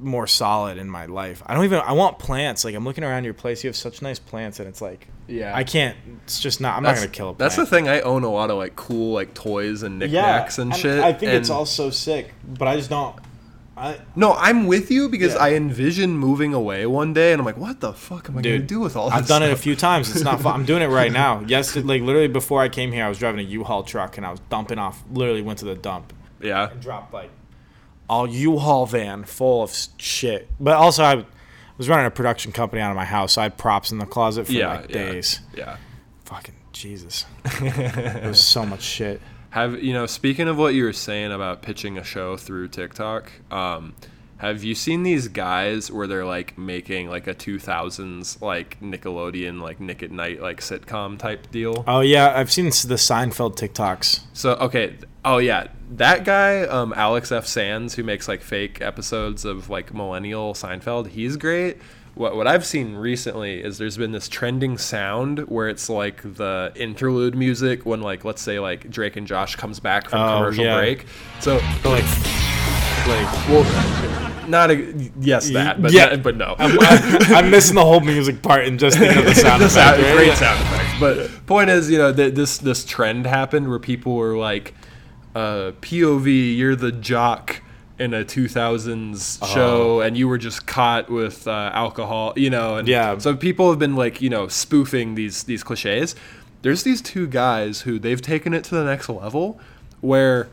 more 0.00 0.26
solid 0.26 0.78
in 0.78 0.88
my 0.90 1.06
life. 1.06 1.42
I 1.46 1.54
don't 1.54 1.64
even. 1.64 1.80
I 1.80 1.92
want 1.92 2.18
plants. 2.18 2.64
Like 2.64 2.74
I'm 2.74 2.84
looking 2.84 3.04
around 3.04 3.24
your 3.24 3.34
place. 3.34 3.62
You 3.62 3.68
have 3.68 3.76
such 3.76 4.02
nice 4.02 4.18
plants, 4.18 4.58
and 4.58 4.68
it's 4.68 4.80
like 4.80 5.08
yeah. 5.28 5.54
I 5.54 5.64
can't. 5.64 5.96
It's 6.24 6.40
just 6.40 6.60
not. 6.60 6.76
I'm 6.76 6.82
That's- 6.82 7.00
not 7.02 7.06
gonna 7.06 7.14
kill 7.16 7.28
a 7.30 7.34
plant. 7.34 7.38
That's 7.38 7.56
the 7.56 7.66
thing. 7.66 7.88
I 7.88 8.00
own 8.00 8.22
a 8.24 8.30
lot 8.30 8.50
of 8.50 8.56
like 8.58 8.76
cool 8.76 9.12
like 9.14 9.34
toys 9.34 9.82
and 9.82 9.98
knickknacks 9.98 10.58
and, 10.58 10.74
shit. 10.74 11.00
I 11.00 11.12
think 11.12 11.32
it's 11.32 11.48
and- 11.48 11.56
all 11.58 11.66
so 11.66 11.90
sick, 11.90 12.32
but 12.46 12.66
I 12.68 12.76
just 12.76 12.90
don't. 12.90 13.16
I 13.76 13.98
No, 14.16 14.34
I'm 14.34 14.66
with 14.66 14.90
you 14.90 15.08
because 15.08 15.32
Yeah. 15.34 15.40
I 15.40 15.54
envision 15.54 16.10
moving 16.16 16.52
away 16.52 16.84
one 16.86 17.14
day, 17.14 17.32
and 17.32 17.40
I'm 17.40 17.46
like, 17.46 17.56
what 17.56 17.80
the 17.80 17.92
fuck 17.92 18.28
am 18.28 18.36
I 18.36 18.42
gonna 18.42 18.58
do 18.58 18.80
with 18.80 18.96
all 18.96 19.08
this? 19.08 19.18
I've 19.18 19.26
done 19.28 19.42
it 19.42 19.52
a 19.52 19.56
few 19.56 19.74
times. 19.76 20.10
It's 20.10 20.24
not 20.24 20.40
fun. 20.40 20.54
I'm 20.54 20.64
doing 20.66 20.82
it 20.82 20.88
right 20.88 21.10
now. 21.12 21.40
Yes, 21.46 21.74
like 21.76 22.02
literally 22.02 22.28
before 22.28 22.60
I 22.60 22.68
came 22.68 22.92
here, 22.92 23.04
I 23.04 23.08
was 23.08 23.18
driving 23.18 23.40
a 23.40 23.48
U-Haul 23.48 23.82
truck 23.84 24.16
and 24.18 24.26
I 24.26 24.30
was 24.30 24.40
dumping 24.50 24.78
off. 24.78 25.02
Literally 25.12 25.40
went 25.42 25.60
to 25.60 25.64
the 25.64 25.74
dump 25.76 26.12
Yeah. 26.42 26.70
and 26.70 26.80
dropped 26.80 27.14
like 27.14 27.30
a 28.10 28.28
U-Haul 28.28 28.86
van 28.86 29.24
full 29.24 29.62
of 29.62 29.74
shit. 29.96 30.48
But 30.58 30.74
also 30.74 31.04
I 31.04 31.24
was 31.78 31.88
running 31.88 32.06
a 32.06 32.10
production 32.10 32.52
company 32.52 32.82
out 32.82 32.90
of 32.90 32.96
my 32.96 33.04
house, 33.04 33.34
so 33.34 33.40
I 33.40 33.44
had 33.44 33.56
props 33.56 33.90
in 33.92 33.98
the 33.98 34.06
closet 34.06 34.46
for 34.46 34.52
Yeah. 34.52 34.80
like 34.80 34.88
yeah, 34.90 34.94
days. 34.96 35.40
Yeah. 35.54 35.76
Fucking 36.24 36.54
Jesus, 36.72 37.24
it 37.44 38.24
was 38.24 38.42
so 38.42 38.64
much 38.66 38.82
shit. 38.82 39.20
Have 39.50 39.82
you 39.82 39.92
know? 39.92 40.06
Speaking 40.06 40.46
of 40.48 40.56
what 40.58 40.74
you 40.74 40.84
were 40.84 40.92
saying 40.92 41.32
about 41.32 41.60
pitching 41.62 41.98
a 41.98 42.04
show 42.04 42.36
through 42.36 42.68
TikTok, 42.68 43.32
um, 43.50 43.94
have 44.36 44.62
you 44.62 44.74
seen 44.76 45.02
these 45.02 45.26
guys 45.26 45.90
where 45.90 46.06
they're 46.06 46.24
like 46.24 46.56
making 46.56 47.10
like 47.10 47.26
a 47.26 47.34
2000s 47.34 48.40
like 48.40 48.80
Nickelodeon 48.80 49.60
like 49.60 49.80
Nick 49.80 50.02
at 50.04 50.10
Night 50.12 50.40
like 50.40 50.60
sitcom 50.60 51.18
type 51.18 51.50
deal? 51.50 51.84
Oh 51.88 51.98
yeah, 52.00 52.32
I've 52.38 52.52
seen 52.52 52.66
the 52.66 52.70
Seinfeld 52.70 53.56
TikToks. 53.56 54.20
So 54.32 54.52
okay, 54.54 54.96
oh 55.24 55.38
yeah, 55.38 55.68
that 55.92 56.24
guy, 56.24 56.62
um, 56.62 56.92
Alex 56.96 57.30
F. 57.32 57.46
Sands, 57.46 57.94
who 57.94 58.02
makes 58.02 58.28
like 58.28 58.40
fake 58.42 58.80
episodes 58.80 59.44
of 59.44 59.68
like 59.70 59.92
millennial 59.94 60.54
Seinfeld, 60.54 61.08
he's 61.08 61.36
great. 61.36 61.78
What 62.14 62.34
what 62.36 62.46
I've 62.48 62.66
seen 62.66 62.94
recently 62.96 63.62
is 63.62 63.78
there's 63.78 63.96
been 63.96 64.12
this 64.12 64.28
trending 64.28 64.76
sound 64.78 65.38
where 65.48 65.68
it's 65.68 65.88
like 65.88 66.22
the 66.22 66.72
interlude 66.74 67.34
music 67.36 67.86
when 67.86 68.00
like 68.02 68.24
let's 68.24 68.42
say 68.42 68.58
like 68.58 68.90
Drake 68.90 69.16
and 69.16 69.26
Josh 69.26 69.54
comes 69.56 69.78
back 69.80 70.08
from 70.10 70.20
Oh, 70.20 70.36
commercial 70.38 70.64
yeah. 70.64 70.76
break. 70.78 71.06
So 71.38 71.54
like, 71.84 72.04
like 73.06 73.48
well, 73.48 74.48
not 74.48 74.70
a 74.72 75.10
yes 75.20 75.50
that, 75.50 75.80
but 75.80 75.92
Yeah. 75.92 76.16
but 76.16 76.36
no. 76.36 76.56
I'm, 76.58 76.76
I'm 77.32 77.50
missing 77.50 77.76
the 77.76 77.84
whole 77.84 78.00
music 78.00 78.42
part 78.42 78.64
and 78.66 78.78
just 78.78 78.98
thinking 78.98 79.18
of 79.18 79.24
the 79.26 79.34
sound 79.34 79.62
The 79.62 79.66
effect. 79.66 79.72
sound- 79.98 80.02
right? 80.02 80.16
great 80.16 80.36
sound 80.36 80.60
effect. 80.62 81.00
But 81.00 81.46
point 81.46 81.70
is, 81.70 81.88
you 81.90 81.98
know, 81.98 82.12
th- 82.12 82.34
this 82.34 82.58
this 82.58 82.84
trend 82.84 83.26
happened 83.26 83.68
where 83.68 83.78
people 83.78 84.16
were 84.16 84.36
like, 84.36 84.74
uh, 85.34 85.72
"POV, 85.80 86.56
you're 86.56 86.76
the 86.76 86.92
jock 86.92 87.62
in 87.98 88.14
a 88.14 88.24
2000s 88.24 89.46
show, 89.54 90.00
and 90.00 90.16
you 90.16 90.26
were 90.26 90.38
just 90.38 90.66
caught 90.66 91.10
with 91.10 91.46
uh, 91.46 91.70
alcohol," 91.74 92.32
you 92.36 92.50
know. 92.50 92.76
And 92.76 92.88
Yeah. 92.88 93.18
So 93.18 93.36
people 93.36 93.68
have 93.70 93.78
been 93.78 93.96
like, 93.96 94.20
you 94.22 94.30
know, 94.30 94.48
spoofing 94.48 95.14
these 95.14 95.44
these 95.44 95.62
cliches. 95.62 96.14
There's 96.62 96.82
these 96.82 97.00
two 97.00 97.26
guys 97.26 97.82
who 97.82 97.98
they've 97.98 98.20
taken 98.20 98.52
it 98.54 98.64
to 98.64 98.74
the 98.74 98.84
next 98.84 99.08
level, 99.08 99.58
where 100.00 100.48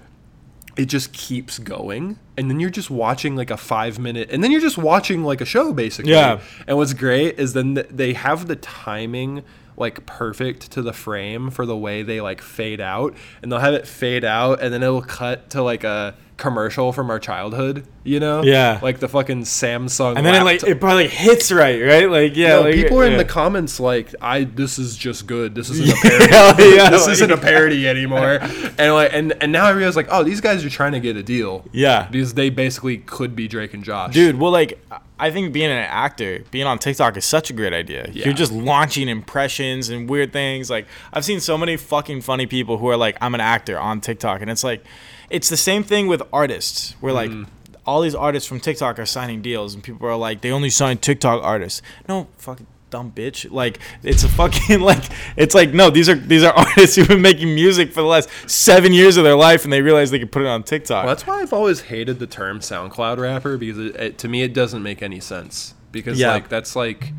it 0.77 0.85
just 0.85 1.11
keeps 1.11 1.57
going 1.57 2.19
and 2.37 2.51
then 2.51 2.59
you're 2.59 2.69
just 2.69 2.91
watching 2.91 3.35
like 3.35 3.49
a 3.49 3.57
five 3.57 3.97
minute 3.97 4.29
and 4.31 4.43
then 4.43 4.51
you're 4.51 4.61
just 4.61 4.77
watching 4.77 5.23
like 5.23 5.41
a 5.41 5.45
show 5.45 5.73
basically 5.73 6.11
Yeah. 6.11 6.39
and 6.67 6.77
what's 6.77 6.93
great 6.93 7.39
is 7.39 7.53
then 7.53 7.83
they 7.89 8.13
have 8.13 8.45
the 8.47 8.55
timing 8.55 9.41
like 9.77 10.05
perfect 10.05 10.71
to 10.71 10.81
the 10.81 10.93
frame 10.93 11.49
for 11.51 11.65
the 11.65 11.77
way 11.77 12.01
they 12.03 12.19
like 12.19 12.41
fade 12.41 12.81
out 12.81 13.13
and 13.41 13.51
they'll 13.51 13.59
have 13.59 13.73
it 13.75 13.87
fade 13.87 14.25
out 14.25 14.61
and 14.61 14.73
then 14.73 14.81
it'll 14.83 15.01
cut 15.01 15.49
to 15.51 15.61
like 15.61 15.83
a 15.83 16.15
commercial 16.37 16.91
from 16.93 17.09
our 17.09 17.17
childhood 17.19 17.83
you 18.03 18.19
know 18.19 18.43
Yeah. 18.43 18.79
like 18.83 18.99
the 18.99 19.07
fucking 19.07 19.41
samsung 19.43 20.17
And 20.17 20.25
then 20.25 20.35
it 20.35 20.43
like 20.43 20.63
it 20.63 20.79
probably 20.79 21.03
like, 21.05 21.11
hits 21.13 21.51
right, 21.51 21.81
right? 21.81 22.09
Like 22.09 22.35
yeah, 22.35 22.57
like, 22.57 22.73
people 22.75 22.99
are 22.99 23.05
in 23.05 23.17
the 23.17 23.25
comments 23.25 23.79
like, 23.79 24.13
"I 24.21 24.43
this 24.43 24.77
is 24.79 24.95
just 24.95 25.25
good. 25.27 25.55
This 25.55 25.69
isn't 25.71 25.89
a 25.89 25.95
parody. 26.29 26.75
yeah, 26.75 26.89
this 26.91 27.03
like- 27.05 27.13
isn't 27.13 27.31
a 27.31 27.37
parody 27.37 27.87
anymore." 27.87 28.39
And 28.77 28.93
like, 28.93 29.11
and 29.13 29.33
and 29.41 29.51
now 29.51 29.65
I 29.65 29.71
realize 29.71 29.95
like, 29.95 30.07
oh, 30.09 30.23
these 30.23 30.39
guys 30.41 30.63
are 30.63 30.69
trying 30.69 30.91
to 30.93 30.99
get 30.99 31.17
a 31.17 31.23
deal. 31.23 31.65
Yeah. 31.71 32.07
because 32.09 32.35
they 32.35 32.49
basically 32.49 32.97
could 32.99 33.35
be 33.35 33.47
Drake 33.47 33.73
and 33.73 33.83
Josh. 33.83 34.13
Dude, 34.13 34.39
well, 34.39 34.51
like, 34.51 34.79
I 35.19 35.31
think 35.31 35.51
being 35.51 35.71
an 35.71 35.77
actor, 35.77 36.43
being 36.51 36.67
on 36.67 36.77
TikTok 36.79 37.17
is 37.17 37.25
such 37.25 37.49
a 37.49 37.53
great 37.53 37.73
idea. 37.73 38.09
Yeah. 38.13 38.25
You're 38.25 38.33
just 38.35 38.51
launching 38.51 39.09
impressions 39.09 39.89
and 39.89 40.07
weird 40.09 40.31
things. 40.31 40.69
Like, 40.69 40.85
I've 41.11 41.25
seen 41.25 41.39
so 41.39 41.57
many 41.57 41.75
fucking 41.75 42.21
funny 42.21 42.45
people 42.45 42.77
who 42.77 42.87
are 42.89 42.97
like, 42.97 43.17
I'm 43.19 43.33
an 43.33 43.41
actor 43.41 43.79
on 43.79 43.99
TikTok. 44.01 44.41
And 44.41 44.49
it's 44.51 44.63
like, 44.63 44.83
it's 45.29 45.49
the 45.49 45.57
same 45.57 45.83
thing 45.83 46.07
with 46.07 46.21
artists, 46.31 46.95
where 46.99 47.13
like, 47.13 47.31
Mm. 47.31 47.47
all 47.85 48.01
these 48.01 48.13
artists 48.15 48.47
from 48.47 48.59
TikTok 48.59 48.99
are 48.99 49.05
signing 49.07 49.41
deals, 49.41 49.73
and 49.73 49.81
people 49.83 50.07
are 50.07 50.15
like, 50.15 50.41
they 50.41 50.51
only 50.51 50.69
sign 50.69 50.97
TikTok 50.97 51.43
artists. 51.43 51.81
No, 52.07 52.27
fucking 52.37 52.67
dumb 52.89 53.11
bitch. 53.11 53.49
Like 53.51 53.79
it's 54.03 54.23
a 54.23 54.29
fucking 54.29 54.79
like 54.91 55.03
it's 55.35 55.53
like 55.55 55.73
no, 55.73 55.89
these 55.89 56.09
are 56.09 56.15
these 56.15 56.43
are 56.43 56.53
artists 56.57 56.95
who've 56.95 57.07
been 57.07 57.21
making 57.21 57.53
music 57.53 57.89
for 57.91 58.01
the 58.01 58.07
last 58.07 58.29
seven 58.49 58.93
years 58.93 59.17
of 59.17 59.23
their 59.23 59.35
life, 59.35 59.63
and 59.63 59.73
they 59.73 59.81
realize 59.81 60.11
they 60.11 60.19
could 60.19 60.31
put 60.31 60.41
it 60.43 60.47
on 60.47 60.63
TikTok. 60.63 61.05
Well, 61.05 61.13
that's 61.15 61.27
why 61.27 61.41
I've 61.41 61.53
always 61.53 61.81
hated 61.81 62.19
the 62.19 62.27
term 62.27 62.59
SoundCloud 62.59 63.17
rapper 63.17 63.57
because 63.57 63.77
it, 63.77 63.95
it, 63.95 64.17
to 64.19 64.27
me 64.27 64.43
it 64.43 64.53
doesn't 64.53 64.83
make 64.83 65.01
any 65.01 65.19
sense. 65.19 65.73
Because 65.91 66.19
Yeah. 66.19 66.33
like 66.33 66.49
that's 66.49 66.75
like, 66.75 67.13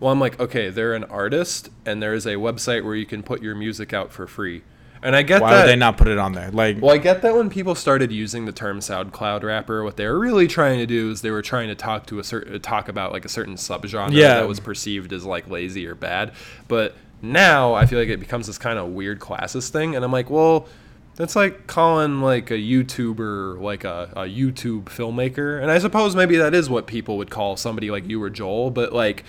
well, 0.00 0.12
I'm 0.12 0.20
like, 0.20 0.38
okay, 0.40 0.68
they're 0.68 0.94
an 0.94 1.04
artist, 1.04 1.70
and 1.86 2.02
there 2.02 2.12
is 2.14 2.26
a 2.26 2.34
website 2.34 2.84
where 2.84 2.94
you 2.94 3.06
can 3.06 3.22
put 3.22 3.40
your 3.42 3.54
music 3.54 3.92
out 3.92 4.12
for 4.12 4.26
free, 4.26 4.62
and 5.02 5.16
I 5.16 5.22
get 5.22 5.40
Why 5.40 5.50
that. 5.54 5.62
would 5.62 5.68
they 5.70 5.76
not 5.76 5.96
put 5.96 6.08
it 6.08 6.18
on 6.18 6.32
there? 6.32 6.50
Like 6.50 6.80
Well, 6.80 6.94
I 6.94 6.98
get 6.98 7.22
that 7.22 7.34
when 7.34 7.48
people 7.50 7.74
started 7.74 8.12
using 8.12 8.44
the 8.44 8.52
term 8.52 8.80
SoundCloud 8.80 9.42
rapper, 9.42 9.82
what 9.84 9.96
they 9.96 10.06
were 10.06 10.18
really 10.18 10.46
trying 10.46 10.78
to 10.78 10.86
do 10.86 11.10
is 11.10 11.22
they 11.22 11.30
were 11.30 11.42
trying 11.42 11.68
to 11.68 11.74
talk 11.74 12.06
to 12.06 12.18
a 12.18 12.24
certain 12.24 12.54
uh, 12.54 12.58
talk 12.58 12.88
about 12.88 13.12
like 13.12 13.24
a 13.24 13.28
certain 13.28 13.54
subgenre 13.54 14.12
Yeah. 14.12 14.34
that 14.34 14.48
was 14.48 14.60
perceived 14.60 15.12
as 15.12 15.24
like 15.24 15.48
lazy 15.48 15.86
or 15.86 15.94
bad. 15.94 16.32
But 16.68 16.94
now 17.22 17.74
I 17.74 17.86
feel 17.86 17.98
like 17.98 18.08
it 18.08 18.20
becomes 18.20 18.46
this 18.46 18.58
kind 18.58 18.78
of 18.78 18.88
weird 18.88 19.20
classes 19.20 19.68
thing, 19.68 19.94
and 19.96 20.04
I'm 20.04 20.12
like, 20.12 20.30
well, 20.30 20.66
that's 21.16 21.36
like 21.36 21.66
calling 21.66 22.22
like 22.22 22.50
a 22.50 22.54
YouTuber 22.54 23.60
like 23.60 23.84
a, 23.84 24.10
a 24.16 24.22
YouTube 24.22 24.84
filmmaker, 24.84 25.60
and 25.60 25.70
I 25.70 25.78
suppose 25.78 26.16
maybe 26.16 26.36
that 26.36 26.54
is 26.54 26.70
what 26.70 26.86
people 26.86 27.18
would 27.18 27.30
call 27.30 27.56
somebody 27.56 27.90
like 27.90 28.08
you 28.08 28.22
or 28.22 28.30
Joel, 28.30 28.70
but 28.70 28.92
like. 28.92 29.24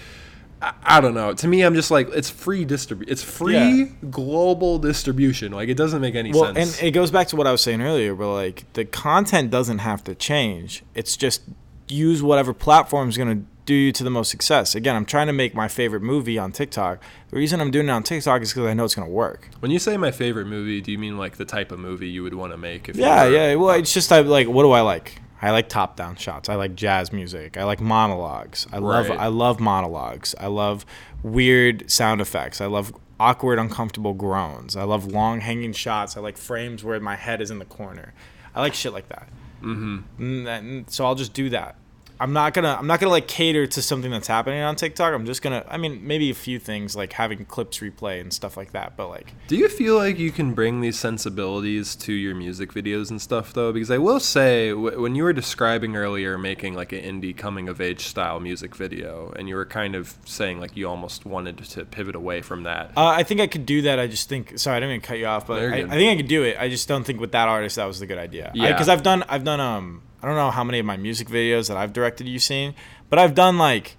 I- 0.62 0.74
I 0.84 1.02
don't 1.02 1.14
know. 1.14 1.34
To 1.34 1.48
me, 1.48 1.62
I'm 1.64 1.74
just 1.74 1.90
like 1.92 2.10
it's 2.14 2.30
free 2.30 2.66
distribute. 2.66 3.10
It's 3.10 3.24
free 3.24 3.54
Yeah. 3.54 3.86
global 4.10 4.78
distribution. 4.78 5.52
Like 5.52 5.70
it 5.70 5.78
doesn't 5.78 6.02
make 6.02 6.16
any 6.16 6.32
well, 6.32 6.54
sense. 6.54 6.78
and 6.80 6.88
it 6.88 6.92
goes 6.92 7.10
back 7.12 7.28
to 7.30 7.36
what 7.36 7.48
I 7.48 7.52
was 7.52 7.62
saying 7.62 7.82
earlier, 7.82 8.14
but 8.16 8.32
like 8.34 8.66
the 8.74 8.86
content 8.86 9.50
doesn't 9.52 9.80
have 9.80 10.04
to 10.06 10.16
change. 10.16 10.84
It's 10.96 11.18
just 11.18 11.42
use 11.88 12.22
whatever 12.24 12.54
platform 12.54 13.10
is 13.10 13.18
gonna 13.18 13.42
do 13.66 13.74
you 13.74 13.92
to 13.92 14.04
the 14.04 14.10
most 14.10 14.30
success. 14.32 14.76
Again, 14.76 14.96
I'm 14.96 15.06
trying 15.06 15.28
to 15.28 15.34
make 15.34 15.54
my 15.54 15.68
favorite 15.68 16.02
movie 16.02 16.38
on 16.38 16.52
TikTok. 16.52 17.02
The 17.30 17.38
reason 17.38 17.62
I'm 17.62 17.70
doing 17.72 17.88
it 17.88 17.92
on 17.92 18.04
TikTok 18.04 18.42
is 18.42 18.50
because 18.54 18.68
I 18.68 18.74
know 18.74 18.84
it's 18.86 18.96
gonna 18.96 19.10
work. 19.10 19.50
When 19.60 19.72
you 19.72 19.80
say 19.80 19.98
my 19.98 20.12
favorite 20.12 20.46
movie, 20.48 20.82
do 20.82 20.92
you 20.92 20.98
mean 20.98 21.18
like 21.18 21.38
the 21.38 21.46
type 21.46 21.72
of 21.72 21.80
movie 21.80 22.08
you 22.10 22.24
would 22.24 22.34
want 22.34 22.52
to 22.54 22.58
make? 22.58 22.90
If 22.90 22.98
you 22.98 23.04
Yeah, 23.04 23.26
yeah. 23.28 23.56
Well, 23.56 23.72
it's 23.76 23.94
just 23.94 24.12
I 24.12 24.20
like 24.22 24.48
what 24.48 24.64
do 24.64 24.72
I 24.72 24.82
like? 24.82 25.22
I 25.42 25.52
like 25.52 25.70
top 25.70 25.96
down 25.96 26.16
shots. 26.16 26.50
I 26.50 26.56
like 26.56 26.76
jazz 26.76 27.12
music. 27.12 27.58
I 27.58 27.64
like 27.64 27.82
monologues. 27.82 28.68
I 28.72 28.78
love 28.78 29.10
I 29.10 29.28
love 29.28 29.60
monologues. 29.60 30.36
I 30.40 30.48
love 30.48 30.86
weird 31.24 31.90
sound 31.90 32.22
effects. 32.22 32.62
I 32.62 32.68
love 32.68 32.94
awkward 33.20 33.60
uncomfortable 33.60 34.14
groans. 34.14 34.76
I 34.76 34.84
love 34.84 35.06
long 35.06 35.42
hanging 35.42 35.74
shots. 35.74 36.16
I 36.16 36.22
like 36.22 36.38
frames 36.38 36.84
where 36.84 37.00
my 37.00 37.16
head 37.16 37.42
is 37.42 37.52
in 37.52 37.60
the 37.60 37.66
corner. 37.66 38.14
I 38.54 38.62
like 38.62 38.74
shit 38.74 38.94
like 38.94 39.10
that. 39.10 39.30
Mm-hmm. 39.62 40.82
So 40.88 41.06
I'll 41.06 41.16
just 41.16 41.34
do 41.34 41.50
that. 41.50 41.76
I'm 42.22 42.34
not 42.34 42.54
gonna 42.54 42.76
I'm 42.78 42.86
not 42.86 43.00
gonna 43.00 43.12
like 43.12 43.28
cater 43.28 43.66
to 43.66 43.82
something 43.82 44.12
that's 44.12 44.28
happening 44.28 44.62
on 44.62 44.76
TikTok. 44.76 45.14
I'm 45.14 45.26
just 45.26 45.42
gonna 45.42 45.66
I 45.68 45.78
mean 45.78 46.06
maybe 46.06 46.30
a 46.30 46.36
few 46.36 46.60
things 46.60 46.96
like 46.96 47.14
having 47.14 47.46
clips 47.46 47.80
replay 47.80 48.22
and 48.22 48.32
stuff 48.32 48.56
like 48.56 48.74
that. 48.74 48.96
But 48.96 49.10
like 49.10 49.34
Do 49.48 49.58
you 49.58 49.68
feel 49.68 49.96
like 49.98 50.20
you 50.20 50.32
can 50.32 50.54
bring 50.54 50.82
these 50.82 51.00
sensibilities 51.00 51.96
to 51.96 52.14
your 52.14 52.36
music 52.36 52.74
videos 52.74 53.10
and 53.10 53.20
stuff 53.20 53.54
though? 53.54 53.74
Because 53.74 53.90
I 53.90 53.98
will 53.98 54.20
say, 54.20 54.70
w- 54.70 55.02
when 55.02 55.16
you 55.16 55.24
were 55.24 55.34
describing 55.34 55.96
earlier 55.96 56.38
making 56.38 56.76
like 56.76 56.92
an 56.92 57.02
indie 57.02 57.36
coming 57.36 57.68
of 57.68 57.82
age 57.82 58.06
style 58.06 58.40
music 58.40 58.76
video, 58.76 59.34
and 59.36 59.50
you 59.50 59.56
were 59.56 59.66
kind 59.66 59.96
of 59.96 60.16
saying 60.26 60.60
like 60.60 60.78
you 60.78 60.88
almost 60.88 61.26
wanted 61.26 61.58
to 61.58 61.86
pivot 61.86 62.16
away 62.16 62.42
from 62.42 62.64
that. 62.64 62.92
Uh, 62.96 63.08
I 63.08 63.24
think 63.24 63.42
I 63.42 63.48
could 63.48 63.66
do 63.66 63.82
that. 63.84 64.00
I 64.00 64.06
just 64.08 64.30
think. 64.30 64.60
Sorry, 64.60 64.78
I 64.78 64.80
didn't 64.80 64.92
mean 64.92 65.02
to 65.02 65.08
cut 65.08 65.18
you 65.18 65.26
off, 65.26 65.48
but 65.48 65.60
I. 65.62 65.78
I 65.82 65.88
think 65.90 66.12
I 66.12 66.16
could 66.18 66.28
do 66.30 66.44
it. 66.44 66.58
I 66.60 66.70
just 66.70 66.88
don't 66.88 67.04
think 67.04 67.20
with 67.20 67.32
that 67.32 67.48
artist 67.48 67.78
that 67.78 67.86
was 67.86 68.00
the 68.00 68.06
good 68.06 68.18
idea. 68.20 68.52
Yeah. 68.54 68.72
Because 68.72 68.90
I've 68.90 69.04
done, 69.04 69.24
I've 69.28 69.44
done. 69.44 69.60
Um, 69.60 70.04
I 70.22 70.28
don't 70.28 70.36
know 70.36 70.52
how 70.52 70.64
many 70.64 70.80
of 70.80 70.86
my 70.86 70.98
music 70.98 71.28
videos 71.30 71.68
that 71.68 71.78
I've 71.78 71.94
directed 71.94 72.28
you've 72.28 72.44
seen, 72.44 72.76
but 73.10 73.18
I've 73.20 73.34
done 73.36 73.58
like 73.58 73.98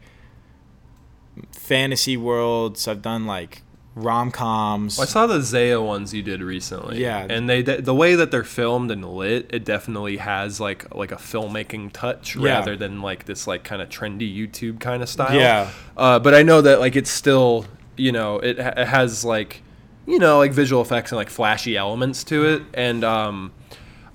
fantasy 1.51 2.17
worlds. 2.17 2.87
I've 2.89 3.03
done 3.03 3.27
like 3.27 3.63
rom 3.95 4.31
coms. 4.31 4.99
I 4.99 5.05
saw 5.05 5.27
the 5.27 5.41
Zaya 5.43 5.81
ones 5.81 6.15
you 6.15 6.23
did 6.23 6.41
recently. 6.43 7.01
Yeah. 7.03 7.27
and 7.29 7.49
they 7.49 7.63
the 7.63 7.95
way 7.95 8.15
that 8.15 8.31
they're 8.31 8.45
filmed 8.45 8.91
and 8.91 9.05
lit, 9.05 9.49
it 9.53 9.65
definitely 9.65 10.19
has 10.19 10.61
like 10.61 10.95
like 10.95 11.13
a 11.13 11.17
filmmaking 11.17 11.93
touch 11.93 12.37
Yeah. 12.37 12.55
rather 12.59 12.77
than 12.77 13.03
like 13.03 13.25
this 13.25 13.47
like 13.47 13.65
kind 13.65 13.83
of 13.83 13.89
trendy 13.89 14.35
YouTube 14.35 14.81
kind 14.81 15.03
of 15.03 15.09
style. 15.09 15.37
Yeah. 15.39 15.71
Uh, 15.97 16.19
but 16.19 16.35
I 16.35 16.43
know 16.43 16.61
that 16.63 16.81
like 16.81 16.97
it's 16.97 17.11
still 17.11 17.67
you 17.97 18.13
know 18.13 18.39
it, 18.39 18.59
it 18.59 18.87
has 18.87 19.25
like 19.25 19.63
you 20.07 20.19
know 20.19 20.39
like 20.39 20.53
visual 20.53 20.83
effects 20.83 21.13
and 21.13 21.17
like 21.17 21.31
flashy 21.31 21.77
elements 21.77 22.25
to 22.25 22.45
it, 22.47 22.63
and 22.75 23.05
um, 23.05 23.53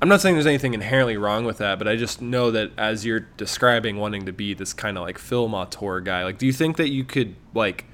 I'm 0.02 0.10
not 0.10 0.22
saying 0.22 0.36
there's 0.36 0.46
anything 0.46 0.74
inherently 0.74 1.18
wrong 1.18 1.44
with 1.46 1.58
that, 1.58 1.80
but 1.80 1.88
I 1.88 1.96
just 1.96 2.22
know 2.22 2.52
that 2.52 2.72
as 2.78 3.06
you're 3.06 3.22
describing 3.22 3.98
wanting 3.98 4.26
to 4.28 4.34
be 4.34 4.54
this 4.54 4.74
kind 4.74 4.98
of 4.98 5.04
like 5.04 5.18
film 5.18 5.54
auteur 5.54 6.02
guy, 6.02 6.24
like 6.24 6.38
do 6.38 6.46
you 6.46 6.54
think 6.54 6.78
that 6.78 6.90
you 6.90 7.04
could 7.04 7.36
like 7.54 7.86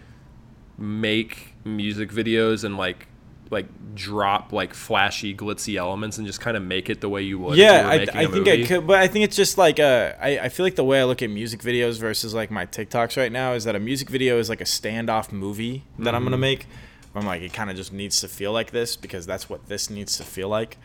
make 0.77 1.53
music 1.63 2.11
videos 2.11 2.63
and 2.63 2.77
like 2.77 3.07
like 3.51 3.67
drop 3.95 4.51
like 4.51 4.73
flashy 4.73 5.34
glitzy 5.34 5.77
elements 5.77 6.17
and 6.17 6.27
just 6.27 6.41
kind 6.41 6.57
of 6.57 6.63
make 6.63 6.89
it 6.89 6.99
the 6.99 7.07
way 7.07 7.21
you 7.21 7.39
would 7.39 7.57
you 7.57 7.63
yeah, 7.63 7.84
were 7.84 7.91
I, 7.91 7.95
I 8.13 8.25
think 8.25 8.47
I 8.47 8.65
could, 8.65 8.88
but 8.88 8.99
I 8.99 9.07
think 9.07 9.23
it's 9.23 9.35
just 9.35 9.57
like 9.57 9.80
uh, 9.80 10.13
I, 10.19 10.39
I 10.39 10.49
feel 10.49 10.65
like 10.65 10.75
the 10.75 10.84
way 10.84 10.99
I 10.99 11.05
look 11.05 11.21
at 11.21 11.30
music 11.30 11.61
videos 11.61 11.99
versus 11.99 12.34
like 12.34 12.51
my 12.51 12.65
TikToks 12.65 13.15
right 13.15 13.31
now 13.31 13.53
is 13.53 13.63
that 13.63 13.75
a 13.75 13.80
music 13.80 14.09
video 14.09 14.39
is 14.39 14.49
like 14.49 14.59
a 14.59 14.65
standoff 14.65 15.31
movie 15.31 15.84
that 15.99 16.13
I'm 16.13 16.23
gonna 16.23 16.38
make. 16.38 16.65
I'm 17.15 17.27
like, 17.27 17.43
it 17.43 17.53
kind 17.53 17.69
of 17.69 17.75
just 17.75 17.93
needs 17.93 18.19
to 18.21 18.27
feel 18.27 18.51
like 18.51 18.71
this 18.71 18.95
because 18.95 19.27
that's 19.27 19.47
what 19.47 19.67
this 19.67 19.89
needs 19.89 20.17
to 20.17 20.23
feel 20.23 20.49
like. 20.49 20.77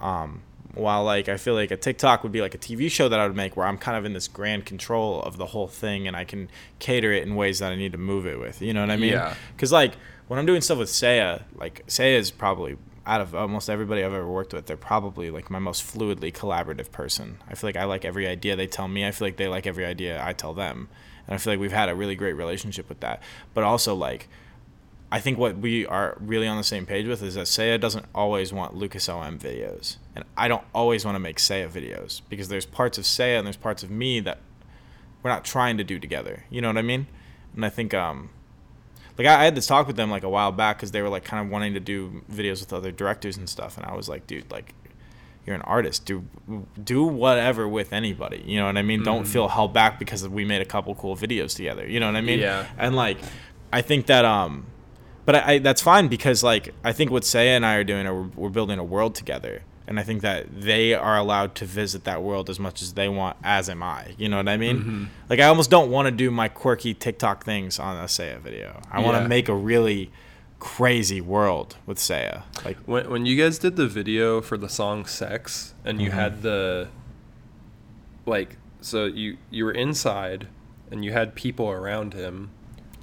Um, 0.00 0.42
while 0.76 1.04
like 1.04 1.28
I 1.28 1.38
feel 1.38 1.54
like 1.54 1.70
a 1.70 1.76
TikTok 1.76 2.22
would 2.22 2.32
be 2.32 2.42
like 2.42 2.54
a 2.54 2.58
TV 2.58 2.90
show 2.90 3.08
that 3.08 3.18
I 3.18 3.26
would 3.26 3.36
make 3.36 3.56
where 3.56 3.66
I'm 3.66 3.78
kind 3.78 3.96
of 3.96 4.04
in 4.04 4.12
this 4.12 4.28
grand 4.28 4.66
control 4.66 5.22
of 5.22 5.38
the 5.38 5.46
whole 5.46 5.68
thing 5.68 6.06
and 6.06 6.14
I 6.14 6.24
can 6.24 6.50
cater 6.78 7.12
it 7.12 7.22
in 7.22 7.34
ways 7.34 7.60
that 7.60 7.72
I 7.72 7.76
need 7.76 7.92
to 7.92 7.98
move 7.98 8.26
it 8.26 8.38
with. 8.38 8.60
You 8.60 8.74
know 8.74 8.82
what 8.82 8.90
I 8.90 8.96
mean? 8.96 9.12
Yeah. 9.12 9.34
Because 9.54 9.72
like 9.72 9.94
when 10.28 10.38
I'm 10.38 10.46
doing 10.46 10.60
stuff 10.60 10.78
with 10.78 10.90
Saya, 10.90 11.40
like 11.54 11.82
Saya 11.86 12.18
is 12.18 12.30
probably 12.30 12.76
out 13.06 13.20
of 13.20 13.34
almost 13.34 13.70
everybody 13.70 14.04
I've 14.04 14.12
ever 14.12 14.30
worked 14.30 14.52
with, 14.52 14.66
they're 14.66 14.76
probably 14.76 15.30
like 15.30 15.50
my 15.50 15.58
most 15.58 15.82
fluidly 15.82 16.32
collaborative 16.32 16.90
person. 16.92 17.38
I 17.48 17.54
feel 17.54 17.68
like 17.68 17.76
I 17.76 17.84
like 17.84 18.04
every 18.04 18.26
idea 18.26 18.54
they 18.54 18.66
tell 18.66 18.88
me. 18.88 19.06
I 19.06 19.12
feel 19.12 19.28
like 19.28 19.36
they 19.36 19.48
like 19.48 19.66
every 19.66 19.86
idea 19.86 20.22
I 20.22 20.32
tell 20.34 20.52
them, 20.52 20.88
and 21.26 21.34
I 21.34 21.38
feel 21.38 21.52
like 21.52 21.60
we've 21.60 21.72
had 21.72 21.88
a 21.88 21.94
really 21.94 22.16
great 22.16 22.34
relationship 22.34 22.88
with 22.88 23.00
that. 23.00 23.22
But 23.54 23.64
also 23.64 23.94
like. 23.94 24.28
I 25.10 25.20
think 25.20 25.38
what 25.38 25.58
we 25.58 25.86
are 25.86 26.16
really 26.20 26.48
on 26.48 26.56
the 26.56 26.64
same 26.64 26.84
page 26.84 27.06
with 27.06 27.22
is 27.22 27.34
that 27.34 27.46
Saya 27.46 27.78
doesn't 27.78 28.06
always 28.14 28.52
want 28.52 28.74
Lucas 28.74 29.08
OM 29.08 29.38
videos, 29.38 29.98
and 30.14 30.24
I 30.36 30.48
don't 30.48 30.64
always 30.74 31.04
want 31.04 31.14
to 31.14 31.20
make 31.20 31.38
Saya 31.38 31.68
videos 31.68 32.22
because 32.28 32.48
there's 32.48 32.66
parts 32.66 32.98
of 32.98 33.06
Saya 33.06 33.38
and 33.38 33.46
there's 33.46 33.56
parts 33.56 33.82
of 33.82 33.90
me 33.90 34.18
that 34.20 34.38
we're 35.22 35.30
not 35.30 35.44
trying 35.44 35.76
to 35.78 35.84
do 35.84 35.98
together. 35.98 36.44
You 36.50 36.60
know 36.60 36.68
what 36.68 36.78
I 36.78 36.82
mean? 36.82 37.06
And 37.54 37.64
I 37.64 37.68
think 37.68 37.94
um, 37.94 38.30
like 39.16 39.26
I, 39.28 39.40
I 39.40 39.44
had 39.44 39.54
this 39.54 39.66
talk 39.66 39.86
with 39.86 39.96
them 39.96 40.10
like 40.10 40.24
a 40.24 40.28
while 40.28 40.50
back 40.50 40.78
because 40.78 40.90
they 40.90 41.02
were 41.02 41.08
like 41.08 41.24
kind 41.24 41.44
of 41.44 41.52
wanting 41.52 41.74
to 41.74 41.80
do 41.80 42.22
videos 42.30 42.60
with 42.60 42.72
other 42.72 42.90
directors 42.90 43.36
and 43.36 43.48
stuff, 43.48 43.76
and 43.76 43.86
I 43.86 43.94
was 43.94 44.08
like, 44.08 44.26
dude, 44.26 44.50
like 44.50 44.74
you're 45.46 45.54
an 45.54 45.62
artist. 45.62 46.04
Do 46.04 46.24
do 46.82 47.04
whatever 47.04 47.68
with 47.68 47.92
anybody. 47.92 48.42
You 48.44 48.58
know 48.58 48.66
what 48.66 48.76
I 48.76 48.82
mean? 48.82 49.04
Don't 49.04 49.24
feel 49.24 49.46
held 49.46 49.72
back 49.72 50.00
because 50.00 50.28
we 50.28 50.44
made 50.44 50.62
a 50.62 50.66
couple 50.66 50.94
cool 50.96 51.16
videos 51.16 51.54
together. 51.54 51.88
You 51.88 52.00
know 52.00 52.06
what 52.06 52.16
I 52.16 52.22
mean? 52.22 52.40
Yeah. 52.40 52.66
And 52.76 52.96
like, 52.96 53.18
I 53.72 53.82
think 53.82 54.06
that 54.06 54.24
um, 54.24 54.66
but 55.26 55.34
I, 55.34 55.52
I 55.52 55.58
that's 55.58 55.82
fine 55.82 56.08
because 56.08 56.42
like 56.42 56.72
I 56.82 56.92
think 56.92 57.10
what 57.10 57.24
Saya 57.24 57.50
and 57.50 57.66
I 57.66 57.74
are 57.74 57.84
doing 57.84 58.06
are 58.06 58.14
we're, 58.14 58.30
we're 58.36 58.48
building 58.48 58.78
a 58.78 58.84
world 58.84 59.14
together. 59.14 59.62
And 59.88 60.00
I 60.00 60.02
think 60.02 60.22
that 60.22 60.46
they 60.62 60.94
are 60.94 61.16
allowed 61.16 61.54
to 61.56 61.64
visit 61.64 62.02
that 62.04 62.20
world 62.20 62.50
as 62.50 62.58
much 62.58 62.82
as 62.82 62.94
they 62.94 63.08
want, 63.08 63.36
as 63.44 63.68
am 63.70 63.84
I. 63.84 64.14
You 64.18 64.28
know 64.28 64.36
what 64.36 64.48
I 64.48 64.56
mean? 64.56 65.10
Like, 65.30 65.38
I 65.38 65.44
almost 65.44 65.70
don't 65.70 65.92
want 65.92 66.06
to 66.06 66.10
do 66.10 66.28
my 66.32 66.48
quirky 66.48 66.92
TikTok 66.92 67.44
things 67.44 67.78
on 67.78 67.96
a 67.96 68.08
Saya 68.08 68.40
video. 68.40 68.80
I 68.90 68.98
want 69.00 69.14
Yeah. 69.16 69.22
to 69.22 69.28
make 69.28 69.48
a 69.48 69.54
really 69.54 70.10
crazy 70.58 71.20
world 71.20 71.76
with 71.86 72.00
Saya. 72.00 72.40
Like, 72.64 72.78
When, 72.78 73.08
when 73.08 73.26
you 73.26 73.36
guys 73.40 73.58
did 73.60 73.76
the 73.76 73.86
video 73.86 74.40
for 74.40 74.58
the 74.58 74.68
song 74.68 75.06
"Sex" 75.06 75.72
and 75.84 76.00
you 76.02 76.08
Mm-hmm. 76.10 76.18
had 76.18 76.42
the 76.42 76.88
like, 78.26 78.56
so 78.80 79.04
you 79.06 79.36
you 79.50 79.64
were 79.64 79.72
inside 79.72 80.48
and 80.90 81.04
you 81.04 81.12
had 81.12 81.34
people 81.36 81.70
around 81.70 82.12
him. 82.14 82.50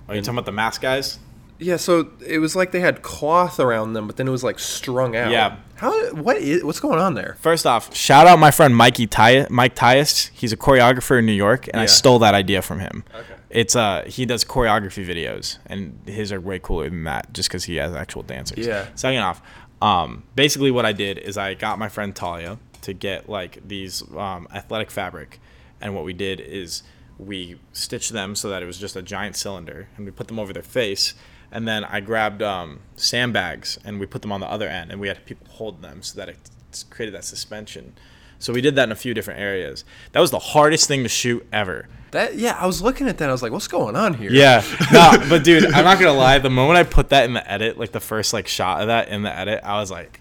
are 0.10 0.16
you 0.16 0.22
talking 0.22 0.36
about 0.36 0.46
the 0.46 0.52
mask 0.52 0.82
guys? 0.82 1.18
Yeah, 1.64 1.78
so 1.78 2.10
it 2.26 2.40
was 2.40 2.56
like 2.56 2.72
they 2.72 2.80
had 2.82 3.02
cloth 3.02 3.60
around 3.60 3.94
them, 3.94 4.08
but 4.08 4.18
then 4.18 4.28
it 4.28 4.32
was 4.32 4.44
like 4.44 4.60
strung 4.60 5.16
out. 5.16 5.32
Yeah. 5.32 5.58
How? 5.76 6.14
What 6.14 6.38
is? 6.38 6.64
What's 6.64 6.80
going 6.80 7.00
on 7.00 7.14
there? 7.14 7.38
First 7.40 7.66
off, 7.66 7.96
shout 7.96 8.28
out 8.28 8.40
my 8.40 8.52
friend 8.52 8.76
Mikey 8.76 9.08
Ty- 9.08 9.48
Mike 9.50 9.76
Tyus. 9.76 10.30
He's 10.34 10.52
a 10.54 10.58
choreographer 10.58 11.20
in 11.20 11.26
New 11.26 11.34
York, 11.34 11.68
and 11.68 11.82
I 11.82 11.86
stole 11.86 12.20
that 12.20 12.34
idea 12.34 12.62
from 12.62 12.80
him. 12.80 13.04
Okay. 13.14 13.34
It's 13.50 13.76
uh 13.76 14.04
he 14.08 14.26
does 14.26 14.44
choreography 14.44 15.06
videos, 15.06 15.58
and 15.66 16.00
his 16.06 16.32
are 16.32 16.42
way 16.42 16.60
cooler 16.60 16.90
than 16.90 17.04
that, 17.06 17.34
just 17.34 17.50
because 17.50 17.66
he 17.66 17.76
has 17.78 17.94
actual 17.94 18.24
dancers. 18.24 18.66
Yeah. 18.66 18.88
Second 18.96 19.20
off, 19.22 19.42
um, 19.82 20.24
basically 20.36 20.72
what 20.72 20.86
I 20.86 20.92
did 20.94 21.18
is 21.18 21.38
I 21.38 21.54
got 21.54 21.80
my 21.80 21.90
friend 21.90 22.16
Talia 22.16 22.58
to 22.82 22.94
get 22.94 23.30
like 23.30 23.68
these 23.68 24.02
um, 24.16 24.48
athletic 24.54 24.92
fabric, 24.92 25.40
and 25.82 25.94
what 25.96 26.04
we 26.04 26.14
did 26.14 26.40
is 26.40 26.84
we 27.20 27.60
stitched 27.74 28.12
them 28.12 28.36
so 28.36 28.50
that 28.50 28.64
it 28.64 28.66
was 28.66 28.78
just 28.78 28.96
a 28.96 29.02
giant 29.02 29.36
cylinder, 29.36 29.88
and 29.98 30.06
we 30.06 30.12
put 30.12 30.28
them 30.28 30.40
over 30.40 30.52
their 30.54 30.64
face. 30.64 31.14
And 31.54 31.68
then 31.68 31.86
I 31.86 32.00
grabbed 32.02 32.42
um, 32.42 32.80
sandbags 32.96 33.78
and 33.86 34.00
we 34.00 34.08
put 34.08 34.24
them 34.24 34.32
on 34.32 34.42
the 34.42 34.50
other 34.50 34.68
end, 34.68 34.92
and 34.92 35.00
we 35.00 35.08
had 35.08 35.24
people 35.26 35.48
hold 35.52 35.82
them 35.84 36.02
so 36.02 36.18
that 36.20 36.28
it 36.28 36.84
created 36.90 37.14
that 37.14 37.24
suspension. 37.24 37.94
So 38.40 38.52
we 38.52 38.60
did 38.60 38.76
that 38.76 38.86
in 38.86 38.92
a 38.92 38.96
few 38.96 39.14
different 39.14 39.40
areas. 39.40 39.86
That 40.12 40.20
was 40.20 40.32
the 40.32 40.40
hardest 40.40 40.88
thing 40.88 41.04
to 41.04 41.10
shoot 41.10 41.48
ever. 41.54 41.88
That 42.12 42.36
yeah, 42.36 42.58
I 42.60 42.66
was 42.66 42.82
looking 42.82 43.08
at 43.08 43.20
that. 43.20 43.30
I 43.30 43.32
was 43.32 43.44
like, 43.44 43.52
what's 43.52 43.68
going 43.68 43.96
on 43.96 44.16
here? 44.16 44.32
Yeah, 44.32 44.64
no, 44.92 45.14
but 45.30 45.44
dude, 45.44 45.66
I'm 45.66 45.86
not 45.86 46.00
gonna 46.00 46.18
lie. 46.18 46.40
The 46.40 46.50
moment 46.50 46.78
I 46.78 46.84
put 46.84 47.10
that 47.10 47.26
in 47.26 47.34
the 47.34 47.50
edit, 47.50 47.78
like 47.78 47.92
the 47.92 48.00
first 48.00 48.34
like 48.34 48.48
shot 48.48 48.82
of 48.82 48.88
that 48.88 49.10
in 49.10 49.22
the 49.22 49.32
edit, 49.32 49.62
I 49.64 49.80
was 49.80 49.92
like, 49.92 50.20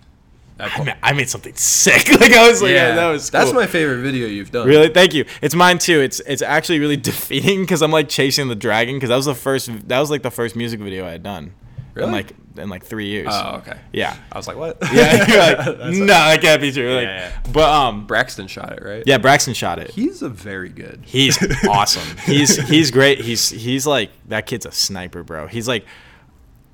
I 0.59 0.85
made, 0.85 0.95
I 1.03 1.12
made 1.12 1.29
something 1.29 1.55
sick. 1.57 2.09
Like 2.20 2.33
I 2.33 2.49
was 2.49 2.62
like, 2.62 2.73
yeah, 2.73 2.95
that 2.95 3.09
was. 3.09 3.31
Cool. 3.31 3.41
That's 3.41 3.53
my 3.53 3.66
favorite 3.66 4.03
video 4.03 4.27
you've 4.29 4.51
done. 4.53 4.66
Really, 4.69 4.89
thank 4.89 5.12
you. 5.15 5.24
It's 5.41 5.55
mine 5.55 5.79
too. 5.79 6.01
It's 6.01 6.20
it's 6.20 6.43
actually 6.43 6.79
really 6.79 6.97
defeating 7.12 7.62
because 7.62 7.83
I'm 7.83 7.91
like 7.91 8.09
chasing 8.09 8.49
the 8.49 8.55
dragon 8.55 8.95
because 8.97 9.09
that 9.09 9.16
was 9.16 9.27
the 9.27 9.35
first. 9.35 9.89
That 9.89 9.99
was 9.99 10.11
like 10.11 10.23
the 10.23 10.31
first 10.31 10.55
music 10.55 10.81
video 10.81 11.07
I 11.07 11.11
had 11.11 11.23
done. 11.23 11.55
Really? 11.95 12.07
In 12.09 12.12
like 12.12 12.33
in 12.57 12.69
like 12.69 12.85
three 12.85 13.07
years. 13.09 13.29
Oh, 13.31 13.57
okay. 13.57 13.79
Yeah. 13.93 14.16
I 14.31 14.39
was 14.39 14.47
like, 14.47 14.57
what? 14.57 14.79
Yeah. 14.93 15.65
Like, 15.66 15.95
no, 15.95 16.07
that 16.07 16.41
can't 16.41 16.61
be 16.61 16.70
true. 16.73 16.95
Like, 16.95 17.05
Yeah, 17.05 17.33
but 17.53 17.65
um, 17.69 18.07
Braxton 18.07 18.47
shot 18.47 18.73
it, 18.73 18.83
right? 18.85 19.03
yeah, 19.07 19.19
Braxton 19.19 19.55
shot 19.55 19.79
it. 19.79 19.91
He's 19.91 20.23
a 20.23 20.29
very 20.29 20.69
good. 20.69 21.03
He's 21.05 21.39
awesome. 21.66 22.16
He's 22.24 22.57
he's 22.69 22.91
great. 22.91 23.20
He's 23.20 23.49
he's 23.51 23.87
like 23.87 24.11
that 24.29 24.47
kid's 24.47 24.65
a 24.66 24.73
sniper, 24.73 25.23
bro. 25.23 25.47
He's 25.49 25.66
like 25.69 25.85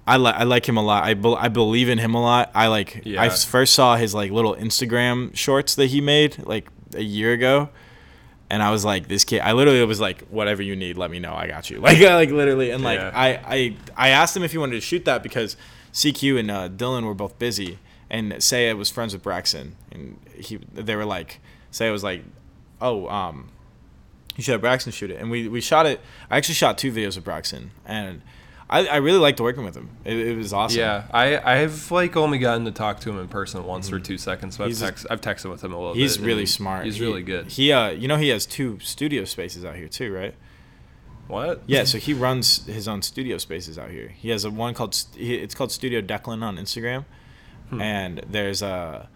I 0.08 0.16
like 0.16 0.34
I 0.36 0.44
like 0.44 0.68
him 0.68 0.76
a 0.76 0.82
lot. 0.82 1.04
I, 1.04 1.14
be- 1.14 1.34
I 1.38 1.48
believe 1.48 1.88
in 1.88 1.98
him 1.98 2.14
a 2.14 2.20
lot. 2.20 2.50
I 2.54 2.66
like 2.68 3.02
Yeah. 3.04 3.22
I 3.22 3.28
first 3.28 3.74
saw 3.74 3.96
his 3.96 4.14
like 4.14 4.30
little 4.32 4.54
Instagram 4.56 5.36
shorts 5.36 5.74
that 5.76 5.86
he 5.86 6.00
made 6.00 6.38
like 6.46 6.68
a 6.94 7.02
year 7.02 7.32
ago. 7.32 7.68
And 8.50 8.62
I 8.62 8.70
was 8.70 8.82
like, 8.84 9.08
this 9.08 9.24
kid. 9.24 9.40
I 9.40 9.52
literally 9.52 9.84
was 9.84 10.00
like, 10.00 10.26
whatever 10.28 10.62
you 10.62 10.74
need, 10.74 10.96
let 10.96 11.10
me 11.10 11.18
know. 11.18 11.34
I 11.34 11.46
got 11.46 11.68
you. 11.68 11.80
Like, 11.86 12.00
like 12.00 12.30
literally. 12.30 12.70
And 12.70 12.82
like, 12.82 12.98
Yeah. 12.98 13.10
I, 13.14 13.28
I, 13.46 13.76
I 13.94 14.08
asked 14.08 14.34
him 14.34 14.42
if 14.42 14.52
he 14.52 14.58
wanted 14.58 14.76
to 14.76 14.80
shoot 14.80 15.04
that 15.04 15.22
because 15.22 15.56
CQ 15.92 16.40
and 16.40 16.50
uh, 16.50 16.68
Dylan 16.70 17.04
were 17.04 17.12
both 17.14 17.38
busy, 17.38 17.78
and 18.08 18.42
Saya 18.42 18.74
was 18.74 18.88
friends 18.88 19.12
with 19.12 19.22
Braxton, 19.22 19.76
and 19.92 20.18
he, 20.34 20.56
they 20.72 20.96
were 20.96 21.04
like, 21.04 21.40
Saya 21.70 21.92
was 21.92 22.02
like, 22.02 22.22
oh, 22.80 23.06
um, 23.08 23.50
you 24.36 24.42
should 24.42 24.52
have 24.52 24.62
Braxton 24.62 24.92
shoot 24.92 25.10
it. 25.10 25.20
And 25.20 25.30
we, 25.30 25.46
we 25.48 25.60
shot 25.60 25.84
it. 25.84 26.00
I 26.30 26.38
actually 26.38 26.54
shot 26.54 26.78
two 26.78 26.90
videos 26.90 27.18
of 27.18 27.24
Braxton, 27.24 27.72
and 27.84 28.22
I, 28.70 28.86
I 28.86 28.96
really 28.96 29.18
liked 29.18 29.40
working 29.40 29.64
with 29.64 29.74
him. 29.74 29.88
It, 30.04 30.16
it 30.18 30.36
was 30.36 30.52
awesome. 30.52 30.78
Yeah, 30.80 31.04
I 31.10 31.38
I've 31.38 31.90
like 31.90 32.16
only 32.16 32.38
gotten 32.38 32.64
to 32.66 32.70
talk 32.70 33.00
to 33.00 33.10
him 33.10 33.18
in 33.18 33.26
person 33.28 33.64
once 33.64 33.90
or 33.90 33.98
two 33.98 34.18
seconds. 34.18 34.58
But 34.58 34.64
I've, 34.64 34.70
Mm-hmm. 34.72 34.78
He's- 34.84 34.90
text, 34.90 35.06
I've 35.10 35.20
texted 35.22 35.50
with 35.50 35.64
him 35.64 35.72
a 35.72 35.76
little 35.78 35.94
bit. 35.94 36.00
He's 36.00 36.16
and 36.16 36.26
really 36.26 36.44
smart. 36.46 36.84
He's 36.84 36.96
He- 36.96 37.02
really 37.04 37.22
good. 37.22 37.46
He, 37.46 37.72
uh, 37.72 37.88
you 37.90 38.08
know, 38.08 38.16
he 38.18 38.28
has 38.28 38.44
two 38.46 38.78
studio 38.80 39.24
spaces 39.24 39.64
out 39.64 39.76
here 39.76 39.88
too, 39.88 40.12
right? 40.12 40.34
what? 41.28 41.62
Yeah, 41.66 41.84
so 41.84 41.98
he 42.08 42.14
runs 42.14 42.64
his 42.66 42.88
own 42.88 43.02
studio 43.02 43.38
spaces 43.38 43.78
out 43.78 43.90
here. 43.90 44.08
He 44.08 44.30
has 44.30 44.44
a 44.44 44.50
one 44.50 44.74
called 44.74 44.96
it's 45.16 45.54
called 45.54 45.72
Studio 45.72 46.00
Declan 46.00 46.42
on 46.42 46.56
Instagram, 46.56 47.04
Hmm. 47.70 47.80
and 47.82 48.22
there's 48.30 48.62
a 48.62 49.08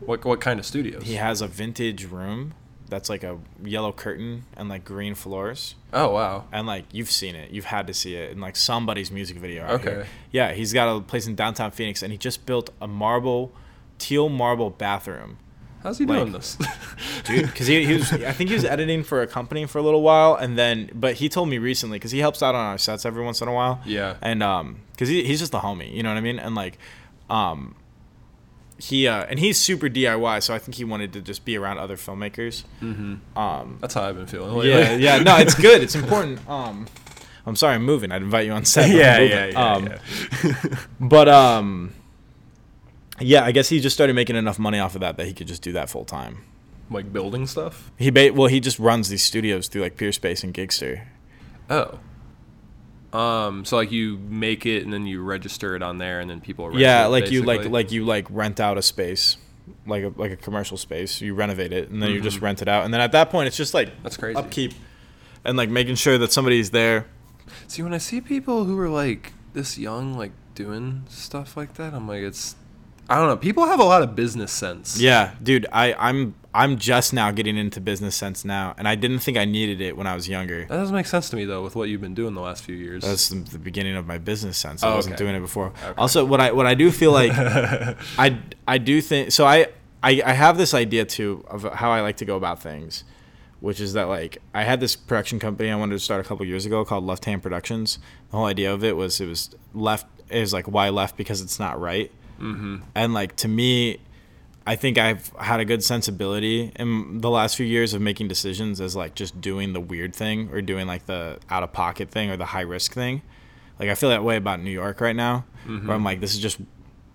What 0.00 0.24
what 0.24 0.40
kind 0.40 0.58
of 0.60 0.66
studios? 0.66 1.02
he 1.04 1.14
has 1.14 1.40
a 1.40 1.46
vintage 1.48 2.04
room 2.04 2.52
that's 2.88 3.08
like 3.08 3.24
a 3.24 3.38
yellow 3.64 3.92
curtain 3.92 4.44
and 4.56 4.68
like 4.68 4.84
green 4.84 5.14
floors. 5.14 5.74
Oh 5.92 6.10
wow. 6.10 6.44
And 6.52 6.66
like 6.66 6.84
you've 6.92 7.10
seen 7.10 7.34
it, 7.34 7.50
you've 7.50 7.64
had 7.66 7.86
to 7.88 7.94
see 7.94 8.14
it 8.14 8.30
in 8.32 8.40
like 8.40 8.56
somebody's 8.56 9.10
music 9.10 9.36
video. 9.38 9.64
Out 9.64 9.70
Okay. 9.80 9.90
Here. 9.90 10.06
Yeah, 10.30 10.52
he's 10.52 10.72
got 10.72 10.94
a 10.96 11.00
place 11.00 11.26
in 11.26 11.34
downtown 11.34 11.70
Phoenix, 11.70 12.02
and 12.02 12.12
he 12.12 12.18
just 12.18 12.46
built 12.46 12.70
a 12.80 12.86
marble, 12.86 13.52
teal 13.98 14.28
marble 14.28 14.70
bathroom, 14.70 15.38
How's 15.82 15.98
he 15.98 16.06
like- 16.06 16.18
doing 16.20 16.32
this? 16.32 16.56
dude. 17.24 17.46
Because 17.46 17.66
he, 17.66 17.84
he 17.84 17.94
was, 17.94 18.12
I 18.12 18.32
think 18.32 18.50
he 18.50 18.54
was 18.54 18.64
editing 18.64 19.02
for 19.04 19.22
a 19.22 19.26
company 19.26 19.64
for 19.66 19.78
a 19.78 19.82
little 19.82 20.02
while, 20.02 20.34
and 20.34 20.56
then, 20.58 20.90
but 20.94 21.14
he 21.14 21.28
told 21.28 21.48
me 21.48 21.58
recently 21.58 21.98
because 21.98 22.10
he 22.12 22.18
helps 22.18 22.42
out 22.42 22.54
on 22.54 22.64
our 22.66 22.78
sets 22.78 23.04
every 23.06 23.24
once 23.24 23.40
in 23.40 23.48
a 23.48 23.52
while. 23.52 23.80
yeah. 23.84 24.16
and 24.22 24.42
um 24.42 24.80
because 24.92 25.08
he, 25.08 25.24
he's 25.24 25.38
just 25.40 25.52
a 25.54 25.58
homie 25.58 25.92
you 25.92 26.02
know 26.02 26.08
what 26.08 26.16
i 26.16 26.22
mean 26.22 26.38
and 26.38 26.54
like 26.54 26.78
um 27.28 27.74
he 28.78 29.08
uh 29.08 29.24
and 29.24 29.38
he's 29.38 29.58
super 29.58 29.88
diy 29.88 30.42
so 30.42 30.52
i 30.54 30.58
think 30.58 30.74
he 30.74 30.84
wanted 30.84 31.12
to 31.12 31.20
just 31.22 31.44
be 31.44 31.56
around 31.56 31.78
other 31.78 31.96
filmmakers 31.96 32.64
Mm-hmm. 32.82 33.38
um 33.38 33.78
That's 33.80 33.94
how 33.94 34.02
I've 34.02 34.16
been 34.16 34.26
feeling. 34.26 34.54
Lately. 34.54 34.70
yeah 34.70 34.94
yeah 35.16 35.22
no 35.22 35.36
it's 35.38 35.54
good 35.68 35.82
it's 35.82 35.94
important 35.94 36.46
um 36.48 36.86
i'm 37.46 37.56
sorry 37.56 37.74
i'm 37.74 37.84
moving 37.84 38.12
i'd 38.12 38.20
invite 38.22 38.44
you 38.46 38.52
on 38.52 38.64
set 38.66 38.90
yeah, 38.90 39.18
yeah, 39.18 39.46
yeah, 39.46 39.72
um, 39.72 39.86
yeah. 39.86 40.78
but 41.00 41.28
um 41.28 41.94
yeah 43.18 43.44
i 43.44 43.52
guess 43.52 43.68
he 43.70 43.80
just 43.80 43.94
started 43.96 44.12
making 44.14 44.36
enough 44.36 44.58
money 44.58 44.78
off 44.78 44.94
of 44.94 45.00
that 45.00 45.16
that 45.16 45.26
he 45.26 45.32
could 45.32 45.46
just 45.46 45.62
do 45.62 45.72
that 45.72 45.88
full 45.88 46.04
time 46.04 46.44
like 46.90 47.12
building 47.12 47.46
stuff. 47.46 47.90
he 47.98 48.10
ba- 48.10 48.32
well 48.32 48.48
he 48.48 48.60
just 48.60 48.78
runs 48.78 49.08
these 49.08 49.24
studios 49.24 49.68
through 49.68 49.82
like 49.82 49.96
peerspace 49.96 50.44
and 50.44 50.52
Giggster 50.54 51.06
Oh. 51.70 51.98
Um. 53.16 53.64
So 53.64 53.76
like 53.76 53.90
you 53.92 54.18
make 54.18 54.66
it 54.66 54.84
and 54.84 54.92
then 54.92 55.06
you 55.06 55.22
register 55.22 55.74
it 55.76 55.82
on 55.82 55.98
there 55.98 56.20
and 56.20 56.28
then 56.30 56.40
people. 56.40 56.68
Rent 56.68 56.80
yeah 56.80 57.06
it, 57.06 57.08
like 57.08 57.30
you 57.30 57.42
like 57.42 57.64
like 57.66 57.90
you 57.92 58.04
like 58.04 58.26
rent 58.30 58.60
out 58.60 58.76
a 58.78 58.82
space 58.82 59.36
like 59.86 60.04
a 60.04 60.12
like 60.16 60.30
a 60.32 60.36
commercial 60.36 60.76
space 60.76 61.20
you 61.20 61.34
renovate 61.34 61.72
it 61.72 61.90
and 61.90 62.00
then 62.02 62.10
you 62.10 62.20
just 62.20 62.38
Mhm. 62.38 62.42
rent 62.42 62.62
it 62.62 62.68
out 62.68 62.84
and 62.84 62.94
then 62.94 63.00
at 63.00 63.10
that 63.12 63.30
point 63.30 63.48
it's 63.48 63.56
just 63.56 63.74
like 63.74 63.90
That's 64.02 64.16
crazy. 64.16 64.36
upkeep 64.36 64.72
and 65.44 65.56
like 65.56 65.68
making 65.70 65.96
sure 65.96 66.18
that 66.18 66.30
somebody's 66.32 66.70
there 66.70 67.06
See, 67.68 67.82
when 67.82 67.94
I 67.94 67.98
see 67.98 68.20
people 68.20 68.64
who 68.64 68.76
are 68.78 68.88
like 68.88 69.32
this 69.52 69.78
young, 69.78 70.14
like 70.18 70.32
doing 70.56 71.04
stuff 71.08 71.56
like 71.56 71.74
that, 71.74 71.94
I'm 71.94 72.08
like, 72.08 72.22
it's. 72.22 72.56
I 73.08 73.16
don't 73.16 73.28
know. 73.28 73.36
People 73.36 73.66
have 73.66 73.78
a 73.80 73.84
lot 73.84 74.02
of 74.02 74.14
business 74.16 74.50
sense. 74.52 74.98
yeah 75.00 75.32
dude 75.42 75.66
i 75.72 75.94
i'm 75.98 76.34
i'm 76.54 76.76
just 76.78 77.12
now 77.12 77.30
getting 77.30 77.56
into 77.56 77.80
business 77.80 78.16
sense 78.16 78.44
now 78.44 78.74
and 78.78 78.88
i 78.88 78.94
didn't 78.94 79.18
think 79.20 79.36
i 79.36 79.44
needed 79.44 79.80
it 79.80 79.96
when 79.96 80.06
i 80.06 80.14
was 80.14 80.28
younger 80.28 80.60
That 80.62 80.76
doesn't 80.78 80.94
make 80.94 81.06
sense 81.06 81.28
to 81.30 81.36
me 81.36 81.44
though, 81.44 81.62
with 81.62 81.76
what 81.76 81.88
you've 81.88 82.00
been 82.00 82.14
doing 82.14 82.34
the 82.34 82.40
last 82.40 82.64
few 82.64 82.74
years. 82.74 83.04
that's 83.04 83.28
the, 83.28 83.58
beginning 83.58 83.94
of 83.96 84.06
my 84.06 84.18
business 84.18 84.56
sense 84.58 84.82
oh, 84.82 84.88
i 84.88 84.92
Oh, 84.92 84.96
wasn't 84.96 85.14
okay. 85.16 85.24
doing 85.24 85.36
it 85.36 85.40
before 85.40 85.66
Okay. 85.84 85.92
also 85.98 86.24
what 86.24 86.40
i 86.40 86.50
what 86.52 86.66
i 86.66 86.74
do 86.74 86.90
feel 86.90 87.12
like 87.12 87.32
I 88.18 88.38
I 88.66 88.78
do 88.78 89.00
think 89.00 89.30
so. 89.32 89.44
I, 89.46 89.66
I 90.02 90.22
I 90.24 90.32
have 90.32 90.56
this 90.58 90.74
idea 90.74 91.04
too 91.04 91.44
of 91.48 91.62
how 91.74 91.90
I 91.92 92.00
like 92.00 92.16
to 92.18 92.24
go 92.24 92.36
about 92.36 92.60
things, 92.60 93.04
which 93.60 93.80
is 93.80 93.92
that 93.92 94.04
like 94.08 94.38
I 94.54 94.64
had 94.64 94.80
this 94.80 94.96
production 94.96 95.38
company 95.38 95.70
I 95.70 95.76
wanted 95.76 95.94
to 95.94 96.00
start 96.00 96.20
a 96.24 96.28
couple 96.28 96.44
years 96.46 96.66
ago 96.66 96.84
called 96.84 97.04
Left 97.04 97.24
Hand 97.26 97.42
Productions. 97.42 97.98
The 98.30 98.36
whole 98.38 98.46
idea 98.46 98.72
of 98.74 98.82
it 98.82 98.96
was 98.96 99.20
it 99.20 99.26
was 99.26 99.50
left 99.74 100.06
is 100.30 100.52
like 100.52 100.66
why 100.66 100.88
left 100.88 101.16
because 101.16 101.40
it's 101.40 101.60
not 101.60 101.80
right, 101.80 102.10
mm-hmm. 102.40 102.76
and 102.94 103.14
like 103.14 103.36
to 103.36 103.48
me. 103.48 103.98
I 104.68 104.74
think 104.74 104.98
I've 104.98 105.28
had 105.38 105.60
a 105.60 105.64
good 105.64 105.84
sensibility 105.84 106.72
in 106.74 107.20
the 107.20 107.30
last 107.30 107.54
few 107.56 107.64
years 107.64 107.94
of 107.94 108.02
making 108.02 108.26
decisions 108.26 108.80
as 108.80 108.96
like 108.96 109.14
just 109.14 109.40
doing 109.40 109.74
the 109.74 109.80
weird 109.80 110.12
thing 110.12 110.48
or 110.50 110.60
doing 110.60 110.88
like 110.88 111.06
the 111.06 111.38
out 111.48 111.62
of 111.62 111.72
pocket 111.72 112.10
thing 112.10 112.30
or 112.30 112.36
the 112.36 112.46
high 112.46 112.62
risk 112.62 112.92
thing. 112.92 113.22
Like 113.78 113.90
I 113.90 113.94
feel 113.94 114.08
that 114.08 114.24
way 114.24 114.36
about 114.36 114.60
New 114.60 114.72
York 114.72 115.00
right 115.00 115.14
now, 115.14 115.44
Mhm. 115.68 115.86
where 115.86 115.94
I'm 115.94 116.02
like, 116.02 116.18
this 116.18 116.34
is 116.34 116.40
just 116.40 116.58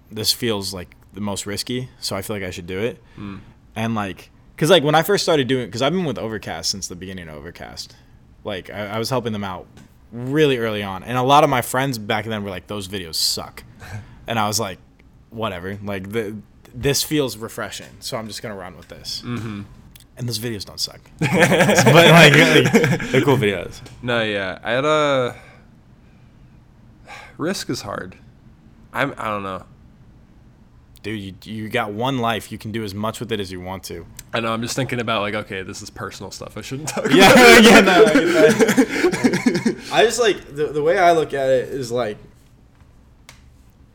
this 0.10 0.32
feels 0.32 0.74
like 0.74 0.96
the 1.12 1.20
most 1.20 1.46
risky, 1.46 1.90
so 2.00 2.16
I 2.16 2.22
feel 2.22 2.38
like 2.38 2.44
I 2.44 2.52
should 2.52 2.68
do 2.68 2.80
it. 2.80 3.04
Mm. 3.18 3.42
And 3.76 3.96
like, 3.96 4.30
cause 4.56 4.70
like 4.70 4.84
when 4.86 4.96
I 4.96 5.04
first 5.04 5.24
started 5.24 5.50
doing, 5.50 5.70
cause 5.70 5.82
I've 5.82 5.92
been 5.92 6.06
with 6.06 6.18
Overcast 6.18 6.70
since 6.72 6.88
the 6.88 6.96
beginning 6.96 7.28
of 7.28 7.36
Overcast. 7.36 7.98
Like 8.46 8.70
I, 8.70 8.92
I 8.92 8.98
was 8.98 9.10
helping 9.10 9.34
them 9.34 9.44
out 9.44 9.68
really 10.14 10.58
early 10.58 10.84
on, 10.84 11.04
and 11.04 11.18
a 11.18 11.22
lot 11.24 11.44
of 11.44 11.50
my 11.50 11.62
friends 11.62 11.98
back 11.98 12.24
then 12.24 12.46
were 12.46 12.50
like, 12.50 12.68
those 12.68 12.88
videos 12.88 13.16
suck, 13.16 13.66
and 14.28 14.40
I 14.40 14.48
was 14.48 14.58
like, 14.58 14.80
whatever. 15.32 15.78
Like 15.84 16.12
the 16.12 16.38
this 16.74 17.04
feels 17.04 17.38
refreshing, 17.38 17.98
so 18.00 18.18
I'm 18.18 18.28
just 18.28 18.42
gonna 18.42 18.56
run 18.56 18.78
with 18.78 18.88
this. 18.88 19.24
Mm-hmm. 19.26 19.64
And 20.18 20.28
those 20.28 20.40
videos 20.40 20.66
don't 20.66 20.80
suck, 20.80 21.00
but 21.20 21.32
like, 21.32 22.34
like 22.34 22.72
they're 23.12 23.22
cool 23.22 23.38
videos. 23.38 23.82
No, 24.04 24.22
yeah, 24.22 24.60
I 24.64 24.72
had 24.72 24.86
a 24.86 25.36
risk 27.38 27.70
is 27.70 27.82
hard. 27.82 28.18
I'm. 28.94 29.14
I 29.18 29.26
don't 29.26 29.44
know. 29.44 29.66
Dude, 31.04 31.46
you, 31.46 31.54
you 31.54 31.70
got 31.70 31.92
one 31.94 32.20
life. 32.20 32.52
You 32.52 32.60
can 32.60 32.72
do 32.72 32.84
as 32.84 32.94
much 32.94 33.20
with 33.20 33.32
it 33.32 33.40
as 33.40 33.52
you 33.52 33.60
want 33.60 33.84
to. 33.86 34.06
I 34.34 34.40
know. 34.40 34.54
I'm 34.54 34.62
just 34.62 34.76
thinking 34.76 35.00
about 35.00 35.22
like, 35.22 35.34
okay, 35.34 35.64
this 35.64 35.82
is 35.82 35.90
personal 35.90 36.30
stuff. 36.30 36.58
I 36.58 36.62
shouldn't 36.62 36.90
talk. 36.90 37.10
Yeah, 37.10 37.32
about. 37.34 37.64
yeah, 37.64 37.80
no, 37.82 38.06
I 38.06 38.14
get 38.14 38.24
that. 38.24 39.88
I 39.92 40.06
just 40.06 40.20
like 40.20 40.56
the, 40.56 40.68
the 40.68 40.84
way 40.84 41.00
I 41.00 41.14
look 41.14 41.34
at 41.34 41.50
it 41.50 41.70
is 41.70 41.92
like 41.92 42.18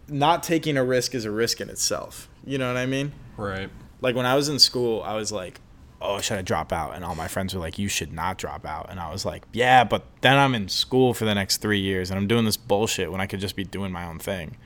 not 0.09 0.43
taking 0.43 0.77
a 0.77 0.85
risk 0.85 1.15
is 1.15 1.25
a 1.25 1.31
risk 1.31 1.61
in 1.61 1.69
itself. 1.69 2.29
You 2.45 2.59
know 2.59 2.69
what 2.69 2.77
I 2.77 2.87
mean? 2.87 3.13
Right. 3.37 3.71
Like 4.01 4.15
when 4.15 4.27
I 4.27 4.35
was 4.35 4.49
in 4.49 4.59
school, 4.59 5.03
I 5.03 5.15
was 5.15 5.33
like, 5.33 5.61
"Oh, 6.01 6.21
should 6.21 6.39
I 6.39 6.43
drop 6.43 6.73
out?" 6.73 6.95
And 6.95 7.05
all 7.05 7.15
my 7.15 7.29
friends 7.29 7.55
were 7.55 7.61
like, 7.61 7.79
"You 7.79 7.89
should 7.89 8.13
not 8.13 8.39
drop 8.39 8.65
out." 8.67 8.89
And 8.91 9.01
I 9.01 9.11
was 9.11 9.25
like, 9.25 9.45
"Yeah, 9.53 9.85
but 9.85 10.05
then 10.21 10.37
I'm 10.37 10.55
in 10.55 10.69
school 10.69 11.15
for 11.15 11.25
the 11.25 11.35
next 11.35 11.59
3 11.59 11.81
years 11.81 12.11
and 12.11 12.19
I'm 12.19 12.27
doing 12.27 12.45
this 12.45 12.57
bullshit 12.57 13.11
when 13.11 13.21
I 13.21 13.27
could 13.27 13.41
just 13.41 13.57
be 13.57 13.65
doing 13.65 13.93
my 13.93 14.07
own 14.07 14.19
thing." 14.19 14.57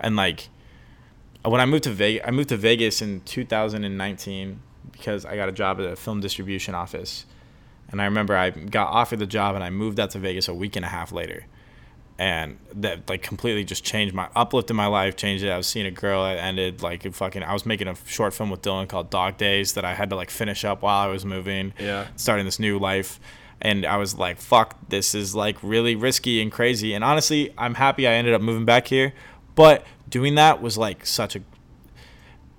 And 0.00 0.16
like 0.16 0.48
when 1.44 1.60
I 1.60 1.66
moved 1.66 1.84
to 1.84 1.90
Vegas, 1.90 2.24
I 2.26 2.30
moved 2.30 2.48
to 2.48 2.56
Vegas 2.56 3.00
in 3.00 3.20
2019 3.20 4.60
because 4.90 5.24
I 5.24 5.36
got 5.36 5.48
a 5.48 5.52
job 5.52 5.78
at 5.80 5.86
a 5.86 5.96
film 5.96 6.20
distribution 6.20 6.74
office. 6.74 7.26
And 7.88 8.02
I 8.02 8.04
remember 8.06 8.36
I 8.36 8.50
got 8.50 8.88
offered 8.88 9.20
the 9.20 9.26
job 9.26 9.54
and 9.54 9.62
I 9.62 9.70
moved 9.70 10.00
out 10.00 10.10
to 10.10 10.18
Vegas 10.18 10.48
a 10.48 10.54
week 10.54 10.74
and 10.74 10.84
a 10.84 10.88
half 10.88 11.12
later. 11.12 11.46
And 12.18 12.56
that 12.74 13.08
like 13.10 13.22
completely 13.22 13.62
just 13.64 13.84
changed 13.84 14.14
my 14.14 14.28
uplift 14.34 14.70
in 14.70 14.76
my 14.76 14.86
life, 14.86 15.16
changed 15.16 15.44
it. 15.44 15.50
I 15.50 15.56
was 15.58 15.66
seeing 15.66 15.84
a 15.84 15.90
girl 15.90 16.24
that 16.24 16.38
ended 16.38 16.82
like 16.82 17.12
fucking 17.12 17.42
I 17.42 17.52
was 17.52 17.66
making 17.66 17.88
a 17.88 17.94
short 18.06 18.32
film 18.32 18.48
with 18.48 18.62
Dylan 18.62 18.88
called 18.88 19.10
Dog 19.10 19.36
Days 19.36 19.74
that 19.74 19.84
I 19.84 19.92
had 19.94 20.08
to 20.10 20.16
like 20.16 20.30
finish 20.30 20.64
up 20.64 20.80
while 20.82 20.98
I 20.98 21.08
was 21.12 21.24
moving 21.26 21.74
Yeah. 21.78 22.06
starting 22.16 22.46
this 22.46 22.58
new 22.58 22.78
life 22.78 23.20
and 23.62 23.86
i 23.86 23.96
was 23.96 24.18
like 24.18 24.36
fuck 24.36 24.76
this 24.90 25.14
is 25.14 25.34
like 25.34 25.56
really 25.62 25.94
risky 25.96 26.42
and 26.42 26.52
crazy 26.52 26.92
and 26.92 27.02
honestly 27.02 27.50
i'm 27.56 27.72
happy 27.72 28.06
i 28.06 28.12
ended 28.12 28.34
up 28.34 28.42
moving 28.42 28.66
back 28.66 28.86
here 28.88 29.14
but 29.54 29.82
doing 30.10 30.34
that 30.34 30.60
was 30.60 30.76
like 30.76 31.06
such 31.06 31.34
a 31.36 31.40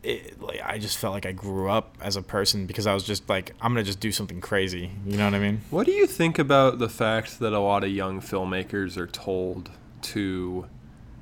it, 0.07 0.41
like 0.41 0.61
I 0.63 0.77
just 0.77 0.97
felt 0.97 1.13
like 1.13 1.25
I 1.25 1.31
grew 1.33 1.69
up 1.69 1.95
as 2.01 2.15
a 2.15 2.21
person 2.21 2.65
because 2.65 2.87
I 2.87 2.93
was 2.93 3.03
just 3.03 3.27
like 3.29 3.53
I'm 3.61 3.71
gonna 3.73 3.83
just 3.83 3.99
do 3.99 4.11
something 4.11 4.39
crazy. 4.41 4.91
You 5.05 5.17
know 5.17 5.25
what 5.25 5.33
I 5.33 5.39
mean? 5.39 5.61
What 5.69 5.85
do 5.85 5.91
you 5.91 6.07
think 6.07 6.39
about 6.39 6.79
the 6.79 6.89
fact 6.89 7.39
that 7.39 7.53
a 7.53 7.59
lot 7.59 7.83
of 7.83 7.91
young 7.91 8.21
filmmakers 8.21 8.97
are 8.97 9.07
told 9.07 9.69
to 10.13 10.65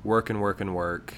work 0.04 0.30
and 0.30 0.40
work 0.40 0.60
and 0.60 0.74
work, 0.74 1.14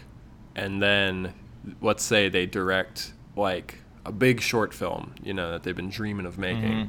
and 0.57 0.83
then 0.83 1.35
let's 1.83 2.03
say 2.03 2.29
they 2.29 2.47
direct 2.47 3.13
like 3.37 3.79
a 4.07 4.13
big 4.13 4.41
short 4.41 4.73
film, 4.73 5.15
you 5.23 5.35
know, 5.35 5.51
that 5.53 5.63
they've 5.65 5.77
been 5.77 5.91
dreaming 5.91 6.25
of 6.27 6.39
making. 6.39 6.73
Mhm. 6.73 6.89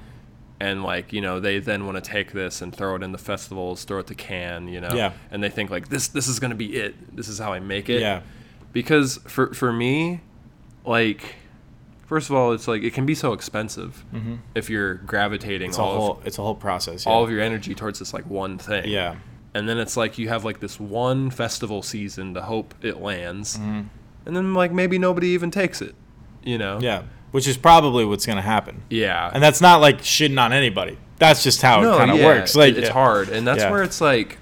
And 0.62 0.84
like 0.84 1.12
you 1.14 1.22
know, 1.22 1.40
they 1.40 1.60
then 1.60 1.86
want 1.86 1.96
to 2.04 2.10
take 2.10 2.32
this 2.32 2.62
and 2.62 2.76
throw 2.76 2.96
it 2.96 3.04
in 3.04 3.12
the 3.12 3.18
festivals, 3.18 3.84
throw 3.84 4.00
it 4.00 4.08
to 4.08 4.16
Cannes, 4.16 4.68
you 4.70 4.80
know, 4.82 4.94
Yeah. 4.94 5.12
and 5.32 5.42
they 5.44 5.50
think 5.50 5.70
like 5.70 5.90
this, 5.90 6.08
this 6.10 6.28
is 6.28 6.40
gonna 6.40 6.56
be 6.56 6.76
it. 6.76 7.16
This 7.16 7.28
is 7.28 7.40
how 7.40 7.52
I 7.54 7.60
make 7.60 7.90
it. 7.90 8.02
Yeah. 8.02 8.22
Because 8.72 9.20
for 9.28 9.54
for 9.54 9.72
me, 9.74 10.22
like, 10.86 11.36
first 12.06 12.30
of 12.30 12.36
all, 12.36 12.52
it's 12.54 12.68
like 12.68 12.84
it 12.84 12.94
can 12.94 13.06
be 13.06 13.16
so 13.16 13.34
expensive 13.34 14.04
if 14.56 14.70
you're 14.70 14.96
gravitating 14.96 15.70
It's 15.70 15.78
a 15.78 15.82
all 15.82 15.96
whole 15.96 16.12
of, 16.18 16.28
it's 16.28 16.38
a 16.38 16.42
whole 16.42 16.56
process. 16.56 17.06
all 17.06 17.24
of 17.24 17.30
your 17.32 17.42
energy 17.42 17.76
towards 17.76 18.00
this 18.00 18.14
like 18.14 18.26
one 18.30 18.58
thing. 18.58 18.88
yeah. 18.88 19.16
And 19.54 19.68
then 19.68 19.80
it's 19.80 19.98
like 19.98 20.18
you 20.20 20.30
have 20.30 20.46
like 20.46 20.60
this 20.60 20.80
one 20.80 21.32
festival 21.32 21.82
season 21.82 22.36
to 22.36 22.42
hope 22.42 22.76
it 22.84 23.02
lands, 23.02 23.58
Mm-hmm. 23.58 23.82
and 24.28 24.36
then 24.36 24.54
like 24.54 24.72
maybe 24.72 24.98
nobody 25.00 25.30
even 25.30 25.50
takes 25.52 25.82
it. 25.82 25.96
You 26.44 26.58
know? 26.58 26.80
Yeah. 26.80 27.04
Which 27.32 27.48
is 27.48 27.58
probably 27.58 28.06
what's 28.06 28.26
gonna 28.26 28.42
happen. 28.44 28.84
Yeah. 28.90 29.30
And 29.34 29.42
that's 29.44 29.60
not 29.62 29.82
like 29.82 30.00
shitting 30.00 30.40
on 30.40 30.54
anybody. 30.54 30.98
That's 31.18 31.44
just 31.44 31.62
how 31.62 31.82
it 31.82 31.98
kind 31.98 32.12
of 32.12 32.18
yeah, 32.18 32.26
works. 32.26 32.56
Like 32.56 32.76
it's 32.76 32.88
yeah. 32.88 32.94
hard, 32.94 33.30
and 33.30 33.46
that's 33.46 33.62
Yeah. 33.64 33.72
where 33.72 33.84
it's 33.84 34.00
like, 34.02 34.38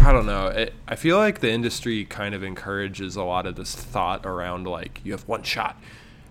I 0.00 0.12
don't 0.12 0.26
know. 0.26 0.46
It, 0.48 0.74
I 0.86 0.96
feel 0.96 1.16
like 1.18 1.40
the 1.40 1.50
industry 1.50 2.04
kind 2.04 2.34
of 2.34 2.42
encourages 2.42 3.16
a 3.16 3.22
lot 3.24 3.46
of 3.46 3.56
this 3.56 3.74
thought 3.74 4.24
around 4.24 4.66
like 4.66 5.00
you 5.04 5.12
have 5.12 5.26
one 5.26 5.42
shot, 5.42 5.76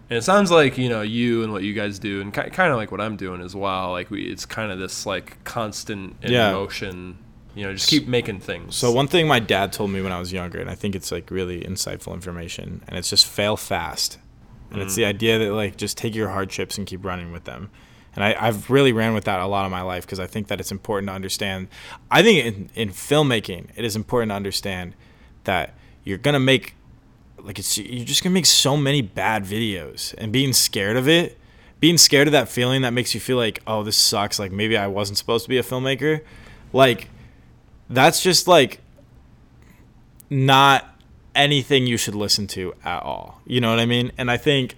and 0.09 0.17
it 0.17 0.21
sounds 0.21 0.51
like 0.51 0.77
you 0.77 0.89
know 0.89 1.01
you 1.01 1.43
and 1.43 1.51
what 1.51 1.63
you 1.63 1.73
guys 1.73 1.99
do, 1.99 2.21
and 2.21 2.33
ki- 2.33 2.49
kind 2.51 2.71
of 2.71 2.77
like 2.77 2.91
what 2.91 3.01
I'm 3.01 3.17
doing 3.17 3.41
as 3.41 3.55
well. 3.55 3.91
Like 3.91 4.09
we, 4.09 4.23
it's 4.23 4.45
kind 4.45 4.71
of 4.71 4.79
this 4.79 5.05
like 5.05 5.43
constant 5.43 6.15
in 6.21 6.31
Yeah. 6.31 6.51
motion. 6.51 7.17
You 7.55 7.65
know, 7.65 7.73
just 7.73 7.89
keep 7.89 8.07
making 8.07 8.41
things. 8.41 8.75
So 8.75 8.91
one 8.91 9.07
thing 9.07 9.27
my 9.27 9.39
dad 9.39 9.73
told 9.73 9.89
me 9.89 10.01
when 10.01 10.11
I 10.11 10.19
was 10.19 10.31
younger, 10.31 10.59
and 10.59 10.69
I 10.69 10.75
think 10.75 10.95
it's 10.95 11.11
like 11.11 11.31
really 11.31 11.61
insightful 11.61 12.13
information, 12.13 12.83
and 12.87 12.97
it's 12.97 13.09
just 13.09 13.25
fail 13.25 13.57
fast. 13.57 14.19
And 14.69 14.81
it's 14.81 14.93
mm. 14.93 14.97
the 14.97 15.05
idea 15.05 15.39
that 15.39 15.51
like 15.53 15.75
just 15.75 15.97
take 15.97 16.13
your 16.13 16.29
hardships 16.29 16.77
and 16.77 16.85
keep 16.85 17.03
running 17.03 17.31
with 17.31 17.45
them. 17.45 17.69
And 18.17 18.23
I, 18.23 18.35
I've 18.39 18.71
really 18.71 18.93
ran 18.93 19.13
with 19.13 19.25
that 19.25 19.39
a 19.39 19.45
lot 19.45 19.65
of 19.65 19.71
my 19.71 19.83
life 19.83 20.03
because 20.03 20.19
I 20.19 20.25
think 20.25 20.47
that 20.47 20.59
it's 20.59 20.71
important 20.71 21.07
to 21.09 21.13
understand. 21.13 21.67
I 22.09 22.23
think 22.23 22.43
in, 22.43 22.69
in 22.73 22.89
filmmaking, 22.89 23.67
it 23.75 23.85
is 23.85 23.95
important 23.95 24.31
to 24.31 24.35
understand 24.35 24.95
that 25.43 25.75
you're 26.03 26.17
gonna 26.17 26.39
make 26.39 26.73
like 27.37 27.59
it's 27.59 27.77
you're 27.77 28.05
just 28.05 28.23
gonna 28.23 28.33
make 28.33 28.47
so 28.47 28.75
many 28.75 29.03
bad 29.03 29.43
videos, 29.43 30.15
and 30.17 30.33
being 30.33 30.51
scared 30.51 30.97
of 30.97 31.07
it, 31.07 31.37
being 31.79 31.99
scared 31.99 32.27
of 32.27 32.31
that 32.31 32.49
feeling 32.49 32.81
that 32.81 32.91
makes 32.91 33.13
you 33.13 33.19
feel 33.19 33.37
like 33.37 33.61
oh 33.67 33.83
this 33.83 33.95
sucks, 33.95 34.39
like 34.39 34.51
maybe 34.51 34.75
I 34.75 34.87
wasn't 34.87 35.19
supposed 35.19 35.45
to 35.45 35.49
be 35.49 35.59
a 35.59 35.63
filmmaker, 35.63 36.21
like 36.73 37.09
that's 37.87 38.23
just 38.23 38.47
like 38.47 38.81
not 40.27 40.99
anything 41.35 41.85
you 41.85 41.97
should 41.97 42.15
listen 42.15 42.47
to 42.47 42.73
at 42.83 43.03
all. 43.03 43.41
You 43.45 43.61
know 43.61 43.69
what 43.69 43.79
I 43.79 43.85
mean? 43.85 44.11
And 44.17 44.31
I 44.31 44.37
think 44.37 44.75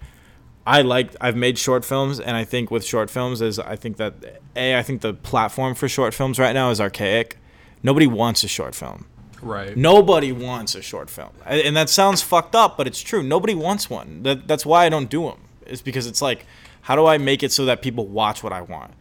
I 0.75 0.81
like 0.83 1.07
I've 1.25 1.35
made 1.45 1.57
short 1.57 1.83
films 1.91 2.19
and 2.19 2.33
I 2.41 2.43
think 2.43 2.69
with 2.69 2.83
short 2.93 3.09
films 3.09 3.41
is 3.41 3.57
I 3.73 3.75
think 3.75 3.97
that 3.97 4.13
A 4.55 4.77
I 4.77 4.83
think 4.83 5.01
the 5.01 5.13
platform 5.31 5.73
for 5.75 5.87
short 5.97 6.13
films 6.13 6.37
right 6.37 6.53
now 6.53 6.69
is 6.69 6.79
archaic. 6.79 7.37
Nobody 7.81 8.07
wants 8.21 8.43
a 8.43 8.47
short 8.57 8.75
film. 8.75 8.99
right. 9.41 9.75
Nobody 9.75 10.31
wants 10.31 10.75
a 10.75 10.81
short 10.91 11.09
film. 11.09 11.33
And 11.45 11.75
that 11.79 11.89
sounds 11.89 12.21
fucked 12.21 12.55
up, 12.63 12.71
but 12.77 12.85
it's 12.87 13.01
true. 13.01 13.23
Nobody 13.23 13.55
wants 13.55 13.89
one. 13.89 14.23
That, 14.23 14.47
that's 14.49 14.65
why 14.65 14.85
I 14.85 14.89
don't 14.89 15.09
do 15.09 15.21
them. 15.29 15.39
It's 15.65 15.81
because 15.89 16.05
it's 16.11 16.21
like, 16.29 16.45
how 16.81 16.95
do 16.95 17.05
I 17.13 17.17
make 17.17 17.41
it 17.41 17.51
so 17.51 17.63
that 17.65 17.81
people 17.81 18.05
watch 18.07 18.43
what 18.43 18.53
I 18.59 18.61
want? 18.61 18.91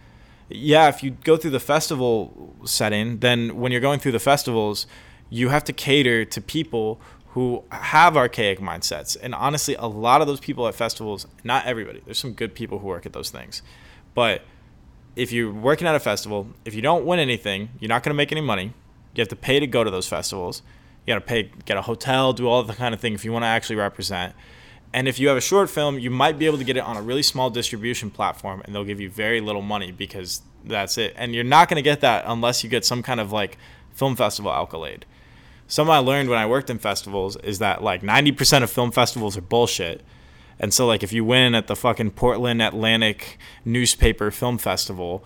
Yeah, 0.48 0.88
if 0.88 1.02
you 1.02 1.10
go 1.30 1.36
through 1.36 1.54
the 1.58 1.60
festival 1.74 2.54
setting, 2.64 3.18
then 3.18 3.38
when 3.60 3.72
you're 3.72 3.86
going 3.88 4.00
through 4.00 4.12
the 4.12 4.26
festivals, 4.32 4.86
you 5.30 5.48
have 5.50 5.64
to 5.64 5.72
cater 5.72 6.24
to 6.24 6.40
people 6.40 7.00
who 7.32 7.62
have 7.70 8.16
archaic 8.16 8.58
mindsets. 8.58 9.16
And 9.20 9.34
honestly, 9.34 9.74
a 9.74 9.86
lot 9.86 10.20
of 10.20 10.26
those 10.26 10.40
people 10.40 10.66
at 10.66 10.74
festivals, 10.74 11.26
not 11.44 11.66
everybody, 11.66 12.00
there's 12.04 12.18
some 12.18 12.32
good 12.32 12.54
people 12.54 12.78
who 12.78 12.86
work 12.86 13.06
at 13.06 13.12
those 13.12 13.30
things. 13.30 13.62
But 14.14 14.42
if 15.14 15.32
you're 15.32 15.52
working 15.52 15.86
at 15.86 15.94
a 15.94 16.00
festival, 16.00 16.48
if 16.64 16.74
you 16.74 16.82
don't 16.82 17.04
win 17.04 17.18
anything, 17.18 17.70
you're 17.80 17.88
not 17.88 18.02
going 18.02 18.10
to 18.10 18.16
make 18.16 18.32
any 18.32 18.40
money. 18.40 18.72
You 19.14 19.20
have 19.20 19.28
to 19.28 19.36
pay 19.36 19.60
to 19.60 19.66
go 19.66 19.84
to 19.84 19.90
those 19.90 20.06
festivals. 20.06 20.62
You 21.06 21.14
got 21.14 21.20
to 21.20 21.26
pay, 21.26 21.50
get 21.64 21.76
a 21.76 21.82
hotel, 21.82 22.32
do 22.32 22.48
all 22.48 22.62
the 22.62 22.74
kind 22.74 22.94
of 22.94 23.00
thing 23.00 23.14
if 23.14 23.24
you 23.24 23.32
want 23.32 23.42
to 23.42 23.48
actually 23.48 23.76
represent. 23.76 24.34
And 24.92 25.06
if 25.06 25.18
you 25.18 25.28
have 25.28 25.36
a 25.36 25.42
short 25.42 25.68
film, 25.68 25.98
you 25.98 26.10
might 26.10 26.38
be 26.38 26.46
able 26.46 26.58
to 26.58 26.64
get 26.64 26.76
it 26.76 26.82
on 26.82 26.96
a 26.96 27.02
really 27.02 27.22
small 27.22 27.50
distribution 27.50 28.10
platform, 28.10 28.62
and 28.64 28.74
they'll 28.74 28.84
give 28.84 29.00
you 29.00 29.10
very 29.10 29.40
little 29.40 29.60
money 29.60 29.92
because 29.92 30.42
that's 30.64 30.96
it. 30.96 31.12
And 31.16 31.34
you're 31.34 31.44
not 31.44 31.68
going 31.68 31.76
to 31.76 31.82
get 31.82 32.00
that 32.00 32.24
unless 32.26 32.64
you 32.64 32.70
get 32.70 32.84
some 32.84 33.02
kind 33.02 33.20
of 33.20 33.32
like 33.32 33.58
film 33.92 34.16
festival 34.16 34.52
accolade. 34.52 35.04
Something 35.68 35.94
I 35.94 35.98
learned 35.98 36.28
when 36.30 36.38
I 36.38 36.46
worked 36.46 36.70
in 36.70 36.78
festivals 36.78 37.36
is 37.36 37.58
that 37.60 37.82
like 37.82 38.02
90% 38.02 38.62
of 38.62 38.70
film 38.70 38.90
festivals 38.90 39.36
are 39.36 39.42
bullshit. 39.42 40.00
And 40.58 40.72
so 40.74 40.86
like 40.86 41.02
if 41.02 41.12
you 41.12 41.24
win 41.24 41.54
at 41.54 41.66
the 41.68 41.76
fucking 41.76 42.12
Portland 42.12 42.60
Atlantic 42.62 43.38
newspaper 43.64 44.30
film 44.30 44.58
festival, 44.58 45.22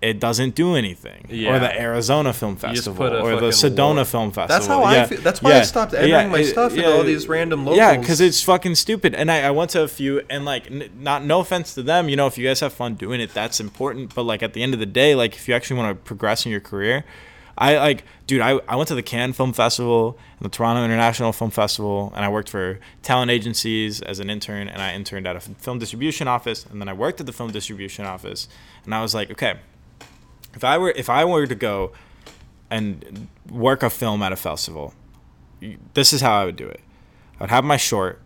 it 0.00 0.20
doesn't 0.20 0.54
do 0.54 0.76
anything. 0.76 1.26
Yeah. 1.28 1.56
Or 1.56 1.58
the 1.58 1.76
Arizona 1.80 2.32
Film 2.32 2.54
Festival 2.54 3.04
or 3.04 3.40
the 3.40 3.48
Sedona 3.48 3.96
lo- 3.96 4.04
Film 4.04 4.30
Festival. 4.30 4.46
That's 4.46 4.66
how 4.68 4.84
I 4.84 5.04
feel- 5.06 5.20
that's 5.22 5.42
why 5.42 5.54
I 5.54 5.62
stopped 5.62 5.92
entering 5.94 6.30
my 6.30 6.42
stuff 6.44 6.76
into 6.76 6.88
all 6.88 7.02
these 7.02 7.26
random 7.26 7.64
locals. 7.64 7.78
Yeah, 7.78 7.96
because 7.96 8.20
it's 8.20 8.40
fucking 8.40 8.76
stupid. 8.76 9.16
And 9.16 9.28
I, 9.28 9.40
I 9.48 9.50
went 9.50 9.70
to 9.70 9.82
a 9.82 9.88
few, 9.88 10.22
and 10.30 10.44
like, 10.44 10.70
n- 10.70 10.88
not 11.00 11.24
no 11.24 11.40
offense 11.40 11.74
to 11.74 11.82
them, 11.82 12.08
you 12.08 12.14
know, 12.14 12.28
if 12.28 12.38
you 12.38 12.46
guys 12.46 12.60
have 12.60 12.72
fun 12.74 12.94
doing 12.94 13.20
it, 13.20 13.34
that's 13.34 13.58
important. 13.58 14.14
But 14.14 14.22
like 14.22 14.40
at 14.40 14.52
the 14.52 14.62
end 14.62 14.72
of 14.72 14.78
the 14.78 14.86
day, 14.86 15.16
like 15.16 15.34
if 15.34 15.48
you 15.48 15.54
actually 15.54 15.80
want 15.80 15.98
to 15.98 16.04
progress 16.04 16.46
in 16.46 16.52
your 16.52 16.60
career, 16.60 17.04
I 17.60 17.76
like, 17.78 18.04
dude, 18.28 18.40
I, 18.40 18.60
I 18.68 18.76
went 18.76 18.86
to 18.88 18.94
the 18.94 19.02
Cannes 19.02 19.32
Film 19.32 19.52
Festival 19.52 20.16
and 20.38 20.46
the 20.46 20.48
Toronto 20.48 20.84
International 20.84 21.32
Film 21.32 21.50
Festival, 21.50 22.12
and 22.14 22.24
I 22.24 22.28
worked 22.28 22.48
for 22.48 22.78
talent 23.02 23.32
agencies 23.32 24.00
as 24.00 24.20
an 24.20 24.30
intern, 24.30 24.68
and 24.68 24.80
I 24.80 24.94
interned 24.94 25.26
at 25.26 25.34
a 25.34 25.40
film 25.40 25.80
distribution 25.80 26.28
office, 26.28 26.64
and 26.64 26.80
then 26.80 26.88
I 26.88 26.92
worked 26.92 27.18
at 27.18 27.26
the 27.26 27.32
film 27.32 27.50
distribution 27.50 28.04
office, 28.04 28.48
and 28.84 28.94
I 28.94 29.02
was 29.02 29.12
like, 29.12 29.32
okay, 29.32 29.56
if 30.54 30.62
I 30.62 30.78
were 30.78 30.92
if 30.96 31.10
I 31.10 31.24
were 31.24 31.46
to 31.46 31.54
go 31.56 31.92
and 32.70 33.26
work 33.50 33.82
a 33.82 33.90
film 33.90 34.22
at 34.22 34.32
a 34.32 34.36
festival, 34.36 34.94
this 35.94 36.12
is 36.12 36.20
how 36.20 36.40
I 36.40 36.44
would 36.44 36.56
do 36.56 36.68
it. 36.68 36.80
I 37.40 37.44
would 37.44 37.50
have 37.50 37.64
my 37.64 37.76
short, 37.76 38.20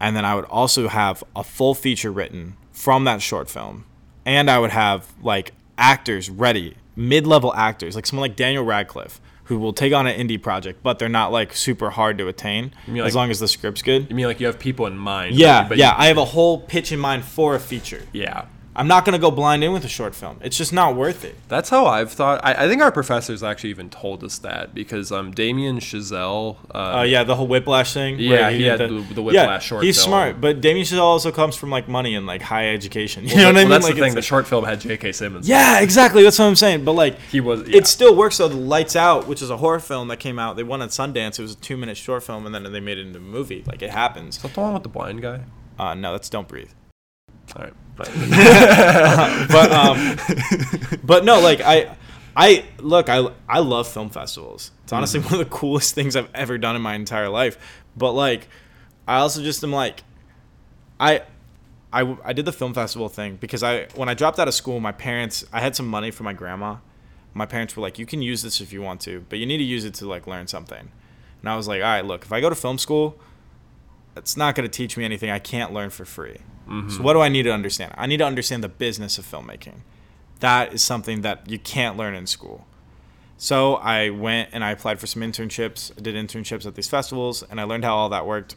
and 0.00 0.16
then 0.16 0.24
I 0.24 0.34
would 0.34 0.46
also 0.46 0.88
have 0.88 1.22
a 1.36 1.44
full 1.44 1.74
feature 1.74 2.10
written 2.10 2.56
from 2.72 3.04
that 3.04 3.20
short 3.20 3.50
film, 3.50 3.84
and 4.24 4.50
I 4.50 4.58
would 4.58 4.70
have 4.70 5.12
like 5.22 5.52
actors 5.76 6.30
ready, 6.30 6.76
mid-level 7.00 7.52
actors, 7.54 7.94
like 7.96 8.06
someone 8.06 8.28
like 8.28 8.36
Daniel 8.36 8.62
Radcliffe, 8.64 9.20
who 9.44 9.58
will 9.58 9.72
take 9.72 9.92
on 9.92 10.06
an 10.06 10.16
indie 10.28 10.40
project, 10.40 10.82
but 10.82 10.98
they're 10.98 11.08
not 11.08 11.32
like 11.32 11.54
super 11.54 11.90
hard 11.90 12.18
to 12.18 12.28
attain 12.28 12.72
as 12.86 12.94
like- 12.94 13.14
long 13.14 13.30
as 13.30 13.40
the 13.40 13.48
script's 13.48 13.82
good. 13.82 14.06
You 14.08 14.14
mean 14.14 14.26
like 14.26 14.38
you 14.38 14.46
have 14.46 14.58
people 14.58 14.86
in 14.86 14.96
mind? 14.96 15.34
Yeah, 15.34 15.66
but 15.68 15.78
yeah. 15.78 15.92
you- 15.92 16.04
I 16.04 16.06
have 16.06 16.18
a 16.18 16.24
whole 16.24 16.58
pitch 16.60 16.92
in 16.92 16.98
mind 17.00 17.24
for 17.24 17.54
a 17.56 17.60
feature. 17.60 18.02
yeah. 18.12 18.44
I'm 18.76 18.86
not 18.86 19.04
gonna 19.04 19.18
go 19.18 19.32
blind 19.32 19.64
in 19.64 19.72
with 19.72 19.84
a 19.84 19.88
short 19.88 20.14
film. 20.14 20.38
It's 20.42 20.56
just 20.56 20.72
not 20.72 20.94
worth 20.94 21.24
it. 21.24 21.34
That's 21.48 21.70
how 21.70 21.86
I've 21.86 22.12
thought. 22.12 22.40
I, 22.44 22.64
I 22.64 22.68
think 22.68 22.80
our 22.80 22.92
professors 22.92 23.42
actually 23.42 23.70
even 23.70 23.90
told 23.90 24.22
us 24.22 24.38
that 24.38 24.74
because 24.74 25.10
um, 25.10 25.32
Damien 25.32 25.80
Chazelle. 25.80 26.56
Uh, 26.72 27.00
Oh 27.00 27.02
yeah, 27.02 27.24
the 27.24 27.34
whole 27.34 27.48
whiplash 27.48 27.92
thing. 27.92 28.18
Yeah, 28.20 28.30
where 28.30 28.50
he 28.52 28.62
had 28.64 28.78
the- 28.78 29.06
the 29.12 29.22
Whiplash 29.22 29.66
short 29.66 29.82
He's 29.84 29.96
film. 29.98 30.08
smart, 30.10 30.40
but 30.40 30.60
Damien 30.60 30.86
Chazelle 30.86 31.00
also 31.02 31.32
comes 31.32 31.56
from 31.56 31.70
like 31.70 31.88
money 31.88 32.14
and 32.14 32.26
like 32.26 32.42
high 32.42 32.72
education. 32.72 33.24
You 33.28 33.34
well, 33.34 33.44
know 33.44 33.46
what 33.48 33.56
I 33.56 33.60
mean? 33.62 33.68
That's 33.70 33.84
like, 33.86 33.94
the 33.96 34.00
thing. 34.02 34.14
The 34.14 34.22
short 34.22 34.46
film 34.46 34.64
had 34.64 34.80
J.K. 34.80 35.12
Simmons. 35.12 35.48
yeah, 35.48 35.80
exactly. 35.80 36.22
That's 36.22 36.38
what 36.38 36.44
I'm 36.46 36.56
saying. 36.56 36.84
But 36.84 36.92
like, 36.92 37.18
He 37.32 37.40
was- 37.40 37.68
yeah. 37.68 37.78
It 37.78 37.86
still 37.88 38.14
works 38.14 38.38
though. 38.38 38.48
The 38.48 38.54
Lights 38.56 38.94
Out, 38.94 39.26
which 39.26 39.42
is 39.42 39.50
a 39.50 39.56
horror 39.56 39.80
film 39.80 40.06
that 40.08 40.18
came 40.20 40.38
out, 40.38 40.54
they 40.56 40.62
won 40.62 40.80
at 40.80 40.90
Sundance. 40.90 41.38
It 41.38 41.42
was 41.42 41.52
a 41.52 41.56
two 41.56 41.76
minute 41.76 41.96
short 41.96 42.22
film, 42.22 42.46
and 42.46 42.54
then 42.54 42.62
they 42.72 42.80
made 42.80 42.98
it 42.98 43.06
into 43.06 43.18
a 43.18 43.22
movie. 43.22 43.64
Like 43.66 43.82
it 43.82 43.90
happens. 43.90 44.38
That 44.38 44.54
the 44.54 44.60
one 44.60 44.74
with 44.74 44.84
the 44.84 44.88
blind 44.88 45.22
guy? 45.22 45.40
Uh, 45.78 45.94
no, 45.94 46.12
that's 46.12 46.28
Don't 46.30 46.46
Breathe. 46.46 46.70
All 47.56 47.62
right. 47.64 47.72
but 49.50 49.72
um, 49.72 50.16
but 51.04 51.24
no, 51.24 51.40
like 51.40 51.60
I, 51.60 51.94
I 52.34 52.64
look, 52.78 53.10
I 53.10 53.28
I 53.48 53.58
love 53.58 53.88
film 53.88 54.08
festivals. 54.08 54.70
It's 54.84 54.92
honestly 54.92 55.20
one 55.20 55.34
of 55.34 55.38
the 55.38 55.44
coolest 55.44 55.94
things 55.94 56.16
I've 56.16 56.30
ever 56.34 56.56
done 56.56 56.76
in 56.76 56.82
my 56.82 56.94
entire 56.94 57.28
life. 57.28 57.58
But 57.96 58.12
like, 58.12 58.48
I 59.06 59.16
also 59.18 59.42
just 59.42 59.62
am 59.64 59.72
like, 59.72 60.02
I. 60.98 61.22
I, 61.92 62.16
I 62.22 62.32
did 62.34 62.44
the 62.44 62.52
film 62.52 62.72
festival 62.72 63.08
thing 63.08 63.34
because 63.34 63.64
I 63.64 63.86
when 63.96 64.08
I 64.08 64.14
dropped 64.14 64.38
out 64.38 64.46
of 64.46 64.54
school, 64.54 64.78
my 64.78 64.92
parents 64.92 65.44
I 65.52 65.58
had 65.58 65.74
some 65.74 65.88
money 65.88 66.12
from 66.12 66.22
my 66.22 66.32
grandma. 66.32 66.76
My 67.34 67.46
parents 67.46 67.76
were 67.76 67.82
like, 67.82 67.98
"You 67.98 68.06
can 68.06 68.22
use 68.22 68.42
this 68.42 68.60
if 68.60 68.72
you 68.72 68.80
want 68.80 69.00
to, 69.00 69.26
but 69.28 69.40
you 69.40 69.46
need 69.46 69.58
to 69.58 69.64
use 69.64 69.84
it 69.84 69.94
to 69.94 70.06
like 70.06 70.28
learn 70.28 70.46
something." 70.46 70.92
And 71.40 71.50
I 71.50 71.56
was 71.56 71.66
like, 71.66 71.82
"All 71.82 71.88
right, 71.88 72.04
look, 72.04 72.22
if 72.24 72.32
I 72.32 72.40
go 72.40 72.48
to 72.48 72.54
film 72.54 72.78
school, 72.78 73.18
it's 74.16 74.36
not 74.36 74.54
going 74.54 74.68
to 74.68 74.72
teach 74.72 74.96
me 74.96 75.04
anything 75.04 75.30
I 75.30 75.40
can't 75.40 75.72
learn 75.72 75.90
for 75.90 76.04
free. 76.04 76.38
Mm-hmm. 76.70 76.88
So 76.90 77.02
what 77.02 77.14
do 77.14 77.20
I 77.20 77.28
need 77.28 77.42
to 77.42 77.52
understand? 77.52 77.92
I 77.96 78.06
need 78.06 78.18
to 78.18 78.24
understand 78.24 78.62
the 78.62 78.68
business 78.68 79.18
of 79.18 79.26
filmmaking. 79.26 79.80
That 80.38 80.72
is 80.72 80.82
something 80.82 81.22
that 81.22 81.50
you 81.50 81.58
can't 81.58 81.96
learn 81.96 82.14
in 82.14 82.26
school. 82.26 82.66
So 83.36 83.76
I 83.76 84.10
went 84.10 84.50
and 84.52 84.62
I 84.62 84.70
applied 84.70 85.00
for 85.00 85.06
some 85.06 85.22
internships. 85.22 85.90
I 85.98 86.00
did 86.00 86.14
internships 86.14 86.66
at 86.66 86.74
these 86.74 86.88
festivals 86.88 87.42
and 87.42 87.60
I 87.60 87.64
learned 87.64 87.84
how 87.84 87.96
all 87.96 88.08
that 88.10 88.26
worked. 88.26 88.56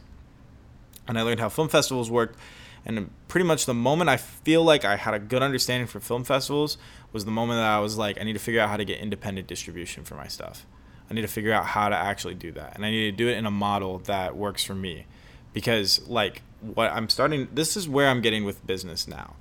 and 1.07 1.17
I 1.17 1.21
learned 1.21 1.39
how 1.39 1.49
film 1.49 1.69
festivals 1.69 2.09
worked. 2.11 2.37
And 2.85 3.09
pretty 3.27 3.45
much 3.45 3.65
the 3.65 3.73
moment 3.73 4.09
I 4.09 4.17
feel 4.17 4.63
like 4.63 4.83
I 4.85 4.97
had 4.97 5.13
a 5.13 5.19
good 5.19 5.41
understanding 5.41 5.87
for 5.87 5.99
film 5.99 6.23
festivals 6.23 6.77
was 7.13 7.25
the 7.25 7.31
moment 7.31 7.59
that 7.59 7.69
I 7.69 7.79
was 7.79 7.97
like, 7.97 8.19
I 8.19 8.23
need 8.23 8.33
to 8.33 8.39
figure 8.39 8.61
out 8.61 8.69
how 8.69 8.77
to 8.77 8.85
get 8.85 8.99
independent 8.99 9.47
distribution 9.47 10.03
for 10.03 10.15
my 10.15 10.27
stuff. 10.27 10.65
I 11.09 11.13
need 11.13 11.21
to 11.21 11.27
figure 11.27 11.53
out 11.53 11.65
how 11.65 11.89
to 11.89 11.95
actually 11.95 12.35
do 12.35 12.51
that. 12.53 12.75
And 12.75 12.85
I 12.85 12.91
need 12.91 13.11
to 13.11 13.17
do 13.17 13.27
it 13.27 13.37
in 13.37 13.45
a 13.45 13.51
model 13.51 13.99
that 13.99 14.35
works 14.35 14.63
for 14.63 14.75
me. 14.75 15.05
Because, 15.53 16.07
like, 16.07 16.41
what 16.61 16.91
I'm 16.91 17.09
starting, 17.09 17.47
this 17.53 17.77
is 17.77 17.87
where 17.87 18.09
I'm 18.09 18.21
getting 18.21 18.43
with 18.43 18.65
business 18.65 19.07
now. 19.07 19.35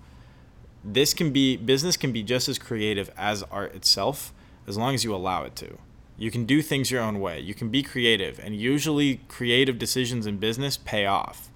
This 0.84 1.14
can 1.14 1.32
be, 1.32 1.56
business 1.56 1.96
can 1.96 2.12
be 2.12 2.22
just 2.22 2.48
as 2.48 2.58
creative 2.58 3.10
as 3.16 3.42
art 3.44 3.74
itself 3.74 4.32
as 4.66 4.76
long 4.76 4.94
as 4.94 5.04
you 5.04 5.14
allow 5.14 5.44
it 5.44 5.56
to. 5.56 5.78
You 6.18 6.30
can 6.30 6.44
do 6.44 6.62
things 6.62 6.90
your 6.90 7.02
own 7.02 7.20
way. 7.20 7.40
You 7.40 7.54
can 7.54 7.70
be 7.70 7.82
creative. 7.82 8.38
And 8.38 8.54
usually, 8.54 9.20
creative 9.28 9.78
decisions 9.78 10.26
in 10.26 10.38
business 10.38 10.76
pay 10.76 11.06
off 11.06 11.48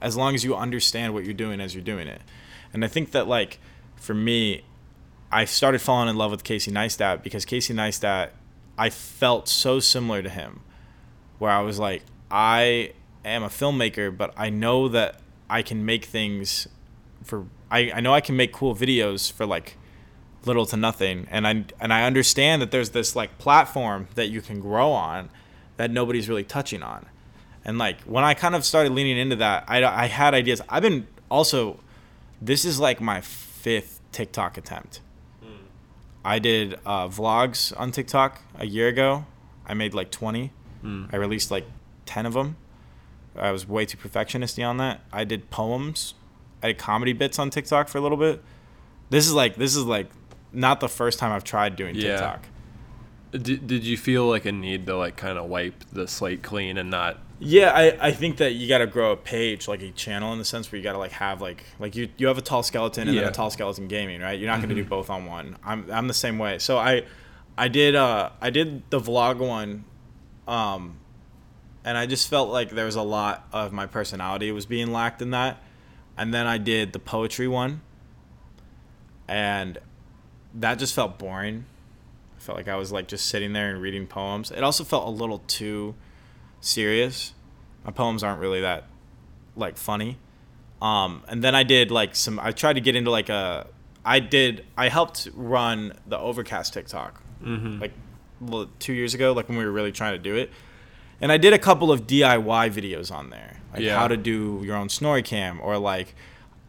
as 0.00 0.16
long 0.16 0.34
as 0.34 0.44
you 0.44 0.54
understand 0.54 1.12
what 1.12 1.24
you're 1.24 1.34
doing 1.34 1.60
as 1.60 1.74
you're 1.74 1.82
doing 1.82 2.06
it. 2.06 2.22
And 2.72 2.84
I 2.84 2.88
think 2.88 3.10
that, 3.12 3.26
like, 3.26 3.58
for 3.96 4.14
me, 4.14 4.62
I 5.30 5.44
started 5.44 5.80
falling 5.80 6.08
in 6.08 6.16
love 6.16 6.30
with 6.30 6.44
Casey 6.44 6.70
Neistat 6.70 7.22
because 7.22 7.44
Casey 7.44 7.74
Neistat, 7.74 8.30
I 8.78 8.90
felt 8.90 9.48
so 9.48 9.80
similar 9.80 10.22
to 10.22 10.28
him, 10.30 10.60
where 11.38 11.50
I 11.50 11.60
was 11.60 11.78
like, 11.78 12.02
I 12.30 12.92
am 13.28 13.42
a 13.42 13.48
filmmaker, 13.48 14.16
but 14.16 14.32
I 14.36 14.50
know 14.50 14.88
that 14.88 15.20
I 15.48 15.62
can 15.62 15.84
make 15.84 16.04
things 16.04 16.68
for 17.24 17.46
I, 17.70 17.92
I 17.94 18.00
know 18.00 18.14
I 18.14 18.20
can 18.20 18.36
make 18.36 18.52
cool 18.52 18.74
videos 18.74 19.30
for 19.30 19.44
like 19.44 19.76
little 20.44 20.64
to 20.66 20.76
nothing 20.76 21.26
and 21.30 21.46
I 21.46 21.64
and 21.80 21.92
I 21.92 22.04
understand 22.04 22.62
that 22.62 22.70
there's 22.70 22.90
this 22.90 23.14
like 23.16 23.38
platform 23.38 24.08
that 24.14 24.28
you 24.28 24.40
can 24.40 24.60
grow 24.60 24.92
on 24.92 25.30
that 25.76 25.90
nobody's 25.90 26.28
really 26.28 26.44
touching 26.44 26.82
on. 26.82 27.06
And 27.64 27.78
like 27.78 28.00
when 28.02 28.24
I 28.24 28.34
kind 28.34 28.54
of 28.54 28.64
started 28.64 28.92
leaning 28.92 29.18
into 29.18 29.36
that, 29.36 29.64
I, 29.68 29.84
I 29.84 30.06
had 30.06 30.32
ideas. 30.34 30.60
I've 30.68 30.82
been 30.82 31.06
also 31.30 31.80
this 32.40 32.64
is 32.64 32.78
like 32.80 33.00
my 33.00 33.20
fifth 33.20 34.00
TikTok 34.12 34.56
attempt. 34.56 35.00
I 36.24 36.38
did 36.38 36.74
uh, 36.84 37.08
vlogs 37.08 37.72
on 37.78 37.90
TikTok 37.90 38.42
a 38.58 38.66
year 38.66 38.88
ago. 38.88 39.24
I 39.66 39.74
made 39.74 39.94
like 39.94 40.10
20. 40.10 40.52
I 41.12 41.16
released 41.16 41.50
like 41.50 41.66
10 42.06 42.26
of 42.26 42.34
them. 42.34 42.56
I 43.38 43.50
was 43.52 43.66
way 43.68 43.84
too 43.86 43.96
perfectionisty 43.96 44.66
on 44.66 44.76
that. 44.78 45.00
I 45.12 45.24
did 45.24 45.50
poems. 45.50 46.14
I 46.62 46.68
did 46.68 46.78
comedy 46.78 47.12
bits 47.12 47.38
on 47.38 47.50
TikTok 47.50 47.88
for 47.88 47.98
a 47.98 48.00
little 48.00 48.18
bit. 48.18 48.42
This 49.10 49.26
is 49.26 49.32
like 49.32 49.56
this 49.56 49.74
is 49.76 49.84
like 49.84 50.10
not 50.52 50.80
the 50.80 50.88
first 50.88 51.18
time 51.18 51.32
I've 51.32 51.44
tried 51.44 51.76
doing 51.76 51.94
Yeah. 51.94 52.10
TikTok. 52.12 52.46
Did, 53.30 53.66
did 53.66 53.84
you 53.84 53.98
feel 53.98 54.26
like 54.26 54.46
a 54.46 54.52
need 54.52 54.86
to 54.86 54.96
like 54.96 55.16
kind 55.16 55.36
of 55.38 55.50
wipe 55.50 55.84
the 55.92 56.08
slate 56.08 56.42
clean 56.42 56.78
and 56.78 56.90
not 56.90 57.18
Yeah, 57.38 57.72
I, 57.74 58.08
I 58.08 58.10
think 58.12 58.38
that 58.38 58.52
you 58.54 58.66
got 58.68 58.78
to 58.78 58.86
grow 58.86 59.12
a 59.12 59.16
page, 59.18 59.68
like 59.68 59.82
a 59.82 59.90
channel, 59.90 60.32
in 60.32 60.38
the 60.38 60.46
sense 60.46 60.72
where 60.72 60.78
you 60.78 60.82
got 60.82 60.92
to 60.94 60.98
like 60.98 61.12
have 61.12 61.42
like 61.42 61.62
like 61.78 61.94
you 61.94 62.08
you 62.16 62.26
have 62.26 62.38
a 62.38 62.42
tall 62.42 62.62
skeleton 62.62 63.06
and 63.08 63.16
then 63.16 63.24
a 63.24 63.30
tall 63.30 63.50
skeleton 63.50 63.86
gaming, 63.86 64.20
right? 64.22 64.38
You're 64.38 64.50
not 64.50 64.56
going 64.60 64.70
to 64.70 64.74
do 64.74 64.84
both 64.84 65.10
on 65.10 65.26
one. 65.26 65.56
I'm 65.62 65.90
I'm 65.90 66.08
the 66.08 66.14
same 66.14 66.38
way. 66.38 66.58
So 66.58 66.78
I 66.78 67.04
I 67.58 67.68
did 67.68 67.94
uh 67.94 68.30
I 68.40 68.48
did 68.50 68.88
the 68.90 68.98
vlog 68.98 69.38
one, 69.38 69.84
um, 70.46 70.97
and 71.84 71.96
I 71.96 72.06
just 72.06 72.28
felt 72.28 72.50
like 72.50 72.70
there 72.70 72.84
was 72.84 72.96
a 72.96 73.02
lot 73.02 73.46
of 73.52 73.72
my 73.72 73.86
personality 73.86 74.50
was 74.52 74.66
being 74.66 74.92
lacked 74.92 75.22
in 75.22 75.30
that, 75.30 75.62
and 76.16 76.32
then 76.32 76.46
I 76.46 76.58
did 76.58 76.92
the 76.92 76.98
poetry 76.98 77.48
one, 77.48 77.80
and 79.26 79.78
that 80.54 80.78
just 80.78 80.94
felt 80.94 81.18
boring. 81.18 81.64
I 82.36 82.40
felt 82.40 82.56
like 82.56 82.68
I 82.68 82.76
was 82.76 82.92
like 82.92 83.08
just 83.08 83.26
sitting 83.26 83.52
there 83.52 83.70
and 83.70 83.80
reading 83.80 84.06
poems. 84.06 84.50
It 84.50 84.62
also 84.62 84.84
felt 84.84 85.06
a 85.06 85.10
little 85.10 85.40
too 85.46 85.94
serious. 86.60 87.34
My 87.84 87.90
poems 87.90 88.22
aren't 88.22 88.40
really 88.40 88.60
that 88.60 88.84
like 89.56 89.76
funny. 89.76 90.18
Um, 90.80 91.24
and 91.28 91.42
then 91.42 91.54
I 91.54 91.64
did 91.64 91.90
like 91.90 92.14
some. 92.14 92.38
I 92.38 92.52
tried 92.52 92.74
to 92.74 92.80
get 92.80 92.96
into 92.96 93.10
like 93.10 93.28
a. 93.28 93.66
I 94.04 94.20
did. 94.20 94.64
I 94.76 94.88
helped 94.88 95.28
run 95.34 95.92
the 96.06 96.18
Overcast 96.18 96.72
TikTok 96.72 97.20
mm-hmm. 97.42 97.80
like 97.80 97.92
two 98.78 98.92
years 98.92 99.14
ago, 99.14 99.32
like 99.32 99.48
when 99.48 99.58
we 99.58 99.64
were 99.64 99.72
really 99.72 99.92
trying 99.92 100.12
to 100.12 100.18
do 100.18 100.36
it. 100.36 100.50
And 101.20 101.32
I 101.32 101.36
did 101.36 101.52
a 101.52 101.58
couple 101.58 101.90
of 101.90 102.06
DIY 102.06 102.70
videos 102.70 103.10
on 103.12 103.30
there, 103.30 103.56
like 103.72 103.82
Yeah. 103.82 103.98
how 103.98 104.08
to 104.08 104.16
do 104.16 104.60
your 104.64 104.76
own 104.76 104.88
snorri 104.88 105.22
cam, 105.22 105.60
or 105.60 105.76
like, 105.78 106.14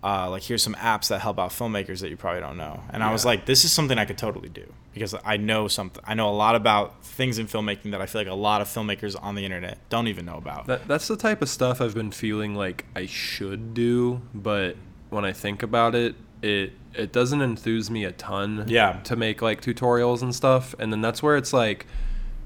uh, 0.03 0.29
like 0.29 0.43
here's 0.43 0.63
some 0.63 0.75
apps 0.75 1.09
that 1.09 1.19
help 1.21 1.37
out 1.39 1.51
filmmakers 1.51 1.99
that 2.01 2.09
you 2.09 2.17
probably 2.17 2.41
don't 2.41 2.57
know. 2.57 2.81
And 2.89 3.03
I 3.03 3.11
was 3.11 3.25
like, 3.25 3.45
this 3.45 3.63
is 3.65 3.71
something 3.71 3.97
I 3.97 4.05
could 4.05 4.17
totally 4.17 4.49
do 4.49 4.65
because 4.93 5.13
I 5.25 5.37
know 5.37 5.67
something. 5.67 6.01
I 6.07 6.13
know 6.13 6.29
a 6.29 6.31
lot 6.35 6.55
about 6.55 7.03
things 7.03 7.37
in 7.37 7.47
filmmaking 7.47 7.91
that 7.91 8.01
I 8.01 8.05
feel 8.05 8.21
like 8.21 8.27
a 8.29 8.33
lot 8.33 8.61
of 8.61 8.67
filmmakers 8.67 9.15
on 9.21 9.35
the 9.35 9.43
internet 9.45 9.77
don't 9.89 10.07
even 10.07 10.25
know 10.25 10.37
about. 10.37 10.65
That, 10.67 10.87
that's 10.87 11.07
the 11.07 11.17
type 11.17 11.41
of 11.41 11.49
stuff 11.49 11.79
I've 11.81 11.93
been 11.93 12.11
feeling 12.11 12.55
like 12.55 12.85
I 12.95 13.05
should 13.05 13.73
do, 13.73 14.21
but 14.33 14.77
when 15.09 15.25
I 15.25 15.33
think 15.33 15.63
about 15.63 15.95
it, 15.95 16.15
it 16.41 16.73
it 16.95 17.11
doesn't 17.11 17.41
enthuse 17.41 17.91
me 17.91 18.03
a 18.05 18.11
ton. 18.13 18.65
Yeah. 18.67 18.93
To 19.03 19.15
make 19.15 19.41
like 19.43 19.61
tutorials 19.61 20.21
and 20.23 20.33
stuff, 20.33 20.73
and 20.79 20.91
then 20.91 21.01
that's 21.01 21.21
where 21.21 21.35
it's 21.37 21.51
like 21.53 21.85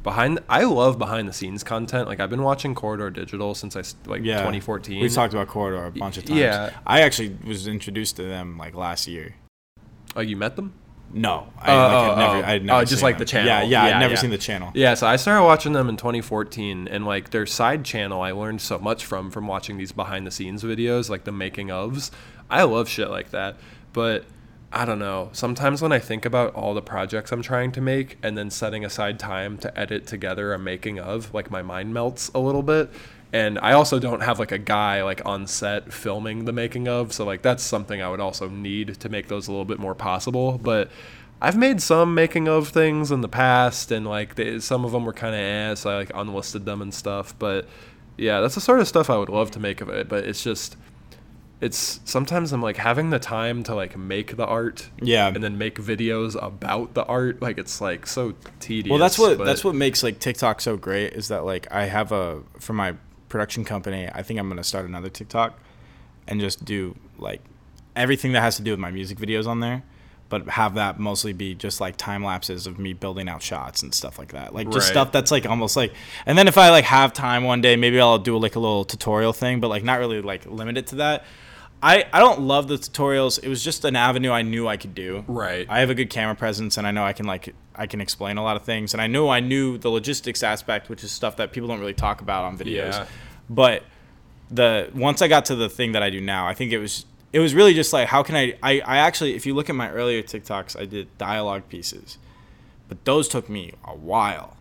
behind. 0.04 0.40
I 0.50 0.64
love 0.64 1.00
behind 1.00 1.28
the 1.28 1.34
scenes 1.34 1.64
content. 1.64 2.08
Like 2.08 2.20
I've 2.20 2.30
been 2.30 2.44
watching 2.44 2.76
Corridor 2.76 3.10
Digital 3.10 3.56
since 3.56 3.76
I 3.76 3.84
like 4.06 4.24
yeah, 4.24 4.38
2014. 4.40 5.02
We've 5.02 5.14
talked 5.14 5.34
about 5.34 5.48
Corridor 5.48 5.86
a 5.86 5.92
bunch 5.92 6.18
of 6.18 6.26
times. 6.26 6.40
Yeah. 6.40 6.72
I 6.86 7.02
actually 7.02 7.38
was 7.46 7.68
introduced 7.68 8.18
to 8.18 8.24
them 8.24 8.58
like 8.58 8.76
last 8.76 9.08
year. 9.08 9.36
Oh, 10.16 10.22
you 10.22 10.38
met 10.38 10.56
them? 10.56 10.74
No, 11.16 11.48
I, 11.60 11.72
Oh, 11.72 11.76
like, 11.78 11.92
oh, 11.94 12.02
had 12.04 12.10
oh, 12.12 12.16
never, 12.16 12.36
oh. 12.46 12.50
I'd 12.50 12.66
never 12.66 12.80
Oh, 12.80 12.82
just 12.86 12.94
seen 12.96 13.04
like 13.04 13.16
them. 13.16 13.20
the 13.20 13.26
channel. 13.26 13.48
Yeah, 13.48 13.62
yeah, 13.62 13.88
Yeah, 13.88 13.96
I'd 13.96 14.00
never 14.00 14.14
yeah. 14.16 14.20
seen 14.20 14.30
the 14.32 14.38
channel. 14.40 14.72
Yeah, 14.74 14.94
so 14.96 15.06
I 15.06 15.16
started 15.16 15.44
watching 15.44 15.74
them 15.74 15.88
in 15.88 15.96
2014, 15.98 16.88
and 16.88 17.06
like 17.06 17.30
their 17.30 17.46
side 17.46 17.86
channel, 17.86 18.22
I 18.22 18.32
learned 18.32 18.62
so 18.62 18.80
much 18.80 19.06
from 19.06 19.30
from 19.30 19.46
watching 19.46 19.78
these 19.78 19.92
behind 19.92 20.26
the 20.26 20.32
scenes 20.32 20.64
videos, 20.64 21.10
like 21.12 21.24
the 21.24 21.32
making 21.32 21.68
ofs. 21.68 22.10
I 22.50 22.64
love 22.64 22.90
shit 22.90 23.10
like 23.12 23.30
that, 23.30 23.58
but 23.94 24.26
I 24.76 24.86
don't 24.86 24.98
know. 24.98 25.30
Sometimes 25.34 25.84
when 25.84 25.92
I 25.92 26.00
think 26.00 26.26
about 26.26 26.56
all 26.56 26.74
the 26.74 26.82
projects 26.82 27.32
I'm 27.32 27.44
trying 27.44 27.72
to 27.74 27.82
make, 27.82 28.18
and 28.24 28.36
then 28.36 28.50
setting 28.50 28.84
aside 28.84 29.20
time 29.20 29.60
to 29.60 29.80
edit 29.80 30.08
together 30.08 30.52
a 30.52 30.58
making 30.58 31.00
of, 31.00 31.32
like 31.32 31.52
my 31.52 31.62
mind 31.62 31.94
melts 31.94 32.32
a 32.34 32.40
little 32.40 32.64
bit. 32.64 32.90
And 33.32 33.60
I 33.60 33.74
also 33.74 34.00
don't 34.00 34.22
have 34.22 34.40
like 34.40 34.52
a 34.52 34.58
guy 34.58 35.04
like 35.04 35.24
on 35.26 35.46
set 35.46 35.94
filming 35.94 36.46
the 36.46 36.52
making 36.52 36.88
of, 36.88 37.14
so 37.14 37.24
like 37.24 37.44
that's 37.44 37.64
something 37.64 38.02
I 38.02 38.10
would 38.10 38.20
also 38.20 38.50
need 38.50 39.00
to 39.00 39.10
make 39.10 39.28
those 39.28 39.48
a 39.48 39.52
little 39.52 39.66
bit 39.66 39.78
more 39.78 39.94
possible. 39.94 40.58
But 40.58 40.90
I've 41.40 41.58
made 41.58 41.80
some 41.80 42.16
making 42.16 42.48
of 42.48 42.70
things 42.70 43.12
in 43.12 43.22
the 43.22 43.28
past, 43.28 43.92
and 43.92 44.08
like 44.08 44.36
they, 44.36 44.60
some 44.60 44.86
of 44.86 44.92
them 44.92 45.06
were 45.06 45.14
kind 45.14 45.36
eh, 45.36 45.68
of 45.68 45.72
ass. 45.74 45.86
I 45.86 45.98
like 45.98 46.12
unlisted 46.16 46.66
them 46.66 46.82
and 46.82 46.92
stuff. 46.94 47.38
But 47.38 47.68
yeah, 48.18 48.42
that's 48.42 48.56
the 48.56 48.62
sort 48.62 48.80
of 48.80 48.88
stuff 48.88 49.10
I 49.12 49.18
would 49.18 49.30
love 49.30 49.52
to 49.52 49.60
make 49.60 49.82
of 49.82 49.90
it. 49.90 50.10
But 50.10 50.24
it's 50.24 50.44
just, 50.44 50.78
it's 51.62 52.00
sometimes 52.04 52.52
I'm 52.52 52.62
like 52.62 52.78
having 52.78 53.10
the 53.10 53.20
time 53.20 53.64
to 53.64 53.76
like 53.76 53.98
make 53.98 54.36
the 54.36 54.46
art, 54.46 54.90
Yeah. 55.02 55.28
and 55.28 55.44
then 55.44 55.58
make 55.58 55.76
videos 55.76 56.36
about 56.42 56.94
the 56.94 57.06
art. 57.06 57.42
Like 57.42 57.58
it's 57.58 57.80
like 57.80 58.06
so 58.08 58.34
tedious. 58.60 58.90
Well, 58.92 59.00
that's 59.00 59.18
what 59.18 59.38
that's 59.38 59.64
what 59.64 59.76
makes 59.76 60.04
like 60.04 60.20
TikTok 60.20 60.60
so 60.62 60.76
great 60.78 61.14
is 61.14 61.30
that 61.30 61.46
like 61.46 61.72
I 61.72 61.86
have 61.86 62.12
a 62.12 62.42
for 62.60 62.74
my 62.74 62.96
production 63.30 63.64
company. 63.64 64.10
I 64.14 64.24
think 64.24 64.40
I'm 64.40 64.50
gonna 64.50 64.64
start 64.64 64.86
another 64.86 65.10
TikTok 65.10 65.58
and 66.28 66.40
just 66.40 66.66
do 66.66 66.96
like 67.18 67.42
everything 67.96 68.34
that 68.34 68.42
has 68.42 68.58
to 68.58 68.62
do 68.64 68.72
with 68.72 68.80
my 68.80 68.92
music 68.92 69.18
videos 69.18 69.48
on 69.48 69.60
there, 69.60 69.84
but 70.34 70.50
have 70.50 70.74
that 70.74 71.00
mostly 71.00 71.32
be 71.32 71.54
just 71.54 71.80
like 71.80 71.96
time 71.96 72.24
lapses 72.24 72.66
of 72.66 72.80
me 72.80 72.92
building 72.94 73.30
out 73.30 73.44
shots 73.44 73.84
and 73.84 73.94
stuff 73.94 74.18
like 74.18 74.32
that. 74.32 74.52
Like 74.52 74.66
just 74.72 74.88
Right. 74.88 74.94
stuff 74.94 75.12
that's 75.12 75.30
like 75.30 75.46
almost 75.46 75.78
like. 75.78 75.94
And 76.26 76.36
then 76.36 76.48
if 76.48 76.58
I 76.58 76.72
like 76.72 76.86
have 76.86 77.14
time 77.14 77.44
one 77.44 77.62
day, 77.62 77.76
maybe 77.76 78.00
I'll 78.00 78.18
do 78.18 78.36
like 78.40 78.56
a 78.56 78.60
little 78.60 78.84
tutorial 78.84 79.32
thing, 79.32 79.60
but 79.60 79.68
like 79.68 79.84
not 79.84 80.00
really 80.00 80.24
like 80.24 80.48
limited 80.48 80.88
to 80.88 80.96
that. 80.96 81.24
I, 81.84 82.06
I 82.12 82.20
don't 82.20 82.42
love 82.42 82.68
the 82.68 82.76
tutorials. 82.76 83.44
It 83.44 83.48
was 83.48 83.64
just 83.64 83.86
an 83.86 83.96
avenue 83.96 84.32
I 84.32 84.42
knew 84.42 84.68
I 84.68 84.76
could 84.76 84.96
do. 84.96 85.24
Right. 85.28 85.68
I 85.70 85.82
have 85.82 85.92
a 85.92 85.96
good 85.96 86.10
camera 86.10 86.34
presence 86.34 86.78
and 86.78 86.88
I 86.88 86.92
know 86.92 87.04
I 87.04 87.14
can 87.14 87.28
like 87.28 87.54
I 87.76 87.86
can 87.86 88.02
explain 88.02 88.38
a 88.38 88.44
lot 88.44 88.56
of 88.56 88.64
things 88.64 88.94
and 88.96 89.02
I 89.02 89.06
knew 89.06 89.28
I 89.28 89.40
knew 89.40 89.78
the 89.78 89.90
logistics 89.90 90.42
aspect 90.42 90.90
which 90.90 91.04
is 91.04 91.12
stuff 91.12 91.36
that 91.38 91.52
people 91.52 91.68
don't 91.68 91.80
really 91.80 91.94
talk 91.94 92.22
about 92.22 92.44
on 92.46 92.58
videos. 92.58 92.94
Yeah. 92.94 93.06
But 93.52 93.84
the 94.50 94.90
once 94.96 95.22
I 95.22 95.28
got 95.28 95.46
to 95.46 95.56
the 95.56 95.70
thing 95.70 95.92
that 95.92 96.02
I 96.02 96.10
do 96.10 96.22
now, 96.22 96.48
I 96.48 96.56
think 96.56 96.72
it 96.72 96.80
was 96.80 97.06
it 97.34 97.40
was 97.40 97.54
really 97.54 97.74
just 97.74 97.92
like 97.92 98.08
how 98.08 98.24
can 98.24 98.36
I 98.36 98.54
I, 98.64 98.80
I 98.86 98.98
actually 99.00 99.34
if 99.36 99.46
you 99.46 99.54
look 99.56 99.70
at 99.70 99.76
my 99.76 99.90
earlier 99.92 100.22
TikToks, 100.24 100.80
I 100.80 100.86
did 100.86 101.16
dialogue 101.18 101.64
pieces. 101.68 102.18
But 102.88 103.04
those 103.06 103.28
took 103.28 103.50
me 103.50 103.74
a 103.86 103.96
while 103.96 104.56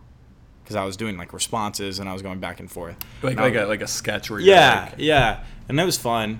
because 0.63 0.75
I 0.75 0.83
was 0.85 0.97
doing 0.97 1.17
like 1.17 1.33
responses 1.33 1.99
and 1.99 2.09
I 2.09 2.13
was 2.13 2.21
going 2.21 2.39
back 2.39 2.59
and 2.59 2.71
forth. 2.71 2.95
like 3.21 3.33
And 3.33 3.41
like 3.41 3.53
was- 3.53 3.63
a 3.63 3.67
like 3.67 3.81
a 3.81 3.87
sketch 3.87 4.29
where 4.29 4.39
you're 4.39 4.55
yeah, 4.55 4.85
like, 4.89 4.95
yeah, 4.97 5.43
and 5.69 5.77
that 5.79 5.85
was 5.85 5.97
fun. 5.97 6.39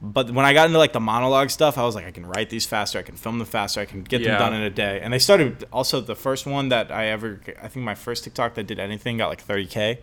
But 0.00 0.30
when 0.30 0.44
I 0.44 0.52
got 0.54 0.66
into 0.66 0.78
like 0.78 0.92
the 0.92 1.00
monologue 1.00 1.50
stuff, 1.50 1.76
I 1.76 1.82
was 1.82 1.96
like, 1.96 2.04
I 2.06 2.12
can 2.12 2.24
write 2.26 2.50
these 2.50 2.66
faster, 2.66 3.00
I 3.00 3.02
can 3.02 3.16
film 3.16 3.38
them 3.38 3.46
faster, 3.48 3.80
I 3.80 3.84
can 3.84 4.02
get 4.04 4.20
Yeah. 4.20 4.32
them 4.32 4.38
done 4.38 4.54
in 4.54 4.62
a 4.62 4.70
day. 4.70 5.00
And 5.02 5.12
they 5.12 5.18
started 5.18 5.64
also 5.72 6.00
the 6.00 6.14
first 6.14 6.46
one 6.46 6.68
that 6.68 6.92
I 6.92 7.06
ever, 7.06 7.40
I 7.60 7.66
think 7.66 7.84
my 7.84 7.96
first 7.96 8.22
TikTok 8.22 8.54
that 8.54 8.66
did 8.68 8.78
anything 8.78 9.16
got 9.18 9.28
like 9.28 9.44
30k, 9.44 9.98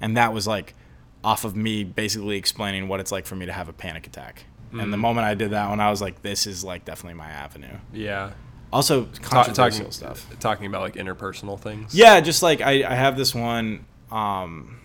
and 0.00 0.14
that 0.16 0.34
was 0.34 0.46
like 0.46 0.74
off 1.24 1.44
of 1.44 1.56
me 1.56 1.84
basically 1.84 2.36
explaining 2.36 2.86
what 2.88 3.00
it's 3.00 3.12
like 3.12 3.24
for 3.24 3.34
me 3.36 3.46
to 3.46 3.52
have 3.52 3.68
a 3.68 3.72
panic 3.72 4.06
attack. 4.06 4.44
And 4.72 4.92
the 4.92 4.96
Mm. 4.96 5.00
moment 5.00 5.26
I 5.26 5.34
did 5.34 5.50
that 5.50 5.68
one, 5.68 5.80
I 5.80 5.90
was 5.90 6.00
like, 6.00 6.22
this 6.22 6.46
is 6.46 6.62
like 6.64 6.84
definitely 6.84 7.14
my 7.18 7.28
avenue. 7.30 7.76
yeah. 7.92 8.30
Also 8.72 9.06
Ta- 9.22 9.42
talking 9.44 9.90
stuff. 9.90 10.24
talking 10.38 10.66
about 10.66 10.82
like 10.82 10.94
interpersonal 10.94 11.58
things. 11.58 11.92
Yeah, 11.92 12.20
just 12.20 12.40
like 12.40 12.60
I, 12.60 12.84
I 12.88 12.94
have 12.94 13.16
this 13.16 13.34
one. 13.34 13.84
Um, 14.12 14.78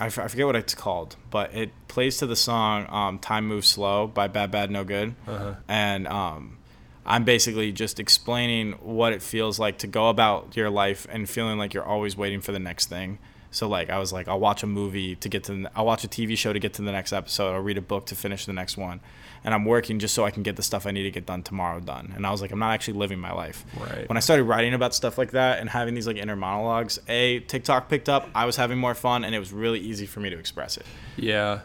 I, 0.00 0.06
f- 0.06 0.18
I 0.18 0.26
forget 0.28 0.46
what 0.46 0.56
it's 0.56 0.74
called, 0.74 1.16
but 1.30 1.54
it 1.54 1.70
plays 1.88 2.16
to 2.18 2.26
the 2.26 2.34
song 2.34 2.86
um, 2.88 3.18
"Time 3.18 3.46
Moves 3.46 3.68
Slow" 3.68 4.06
by 4.06 4.26
BADBADNOTGOOD, 4.26 5.14
Uh-huh. 5.28 5.54
and 5.68 6.08
um, 6.08 6.56
I'm 7.04 7.24
basically 7.24 7.72
just 7.72 8.00
explaining 8.00 8.72
what 8.80 9.12
it 9.12 9.22
feels 9.22 9.58
like 9.58 9.76
to 9.78 9.86
go 9.86 10.08
about 10.08 10.56
your 10.56 10.70
life 10.70 11.06
and 11.10 11.28
feeling 11.28 11.58
like 11.58 11.74
you're 11.74 11.84
always 11.84 12.16
waiting 12.16 12.40
for 12.40 12.52
the 12.52 12.58
next 12.58 12.86
thing. 12.86 13.18
So 13.52 13.68
like 13.68 13.90
I 13.90 13.98
was 13.98 14.12
like, 14.12 14.28
I'll 14.28 14.40
watch 14.40 14.62
a 14.62 14.66
movie 14.66 15.14
to 15.16 15.28
get 15.28 15.44
to, 15.44 15.52
the, 15.52 15.70
I'll 15.76 15.84
watch 15.84 16.02
a 16.04 16.08
TV 16.08 16.36
show 16.36 16.52
to 16.52 16.58
get 16.58 16.74
to 16.74 16.82
the 16.82 16.90
next 16.90 17.12
episode. 17.12 17.52
I'll 17.52 17.60
read 17.60 17.78
a 17.78 17.82
book 17.82 18.06
to 18.06 18.16
finish 18.16 18.46
the 18.46 18.52
next 18.54 18.78
one, 18.78 19.00
and 19.44 19.52
I'm 19.54 19.66
working 19.66 19.98
just 19.98 20.14
so 20.14 20.24
I 20.24 20.30
can 20.30 20.42
get 20.42 20.56
the 20.56 20.62
stuff 20.62 20.86
I 20.86 20.90
need 20.90 21.02
to 21.04 21.10
get 21.10 21.26
done 21.26 21.42
tomorrow 21.42 21.78
done. 21.78 22.14
And 22.16 22.26
I 22.26 22.30
was 22.30 22.40
like, 22.40 22.50
I'm 22.50 22.58
not 22.58 22.72
actually 22.72 22.94
living 22.94 23.20
my 23.20 23.32
life. 23.32 23.64
Right. 23.78 24.08
When 24.08 24.16
I 24.16 24.20
started 24.20 24.44
writing 24.44 24.72
about 24.72 24.94
stuff 24.94 25.18
like 25.18 25.32
that 25.32 25.60
and 25.60 25.68
having 25.68 25.94
these 25.94 26.06
like 26.06 26.16
inner 26.16 26.34
monologues, 26.34 26.98
a 27.08 27.40
TikTok 27.40 27.90
picked 27.90 28.08
up. 28.08 28.28
I 28.34 28.46
was 28.46 28.56
having 28.56 28.78
more 28.78 28.94
fun, 28.94 29.22
and 29.22 29.34
it 29.34 29.38
was 29.38 29.52
really 29.52 29.80
easy 29.80 30.06
for 30.06 30.20
me 30.20 30.30
to 30.30 30.38
express 30.38 30.78
it. 30.78 30.86
Yeah. 31.16 31.60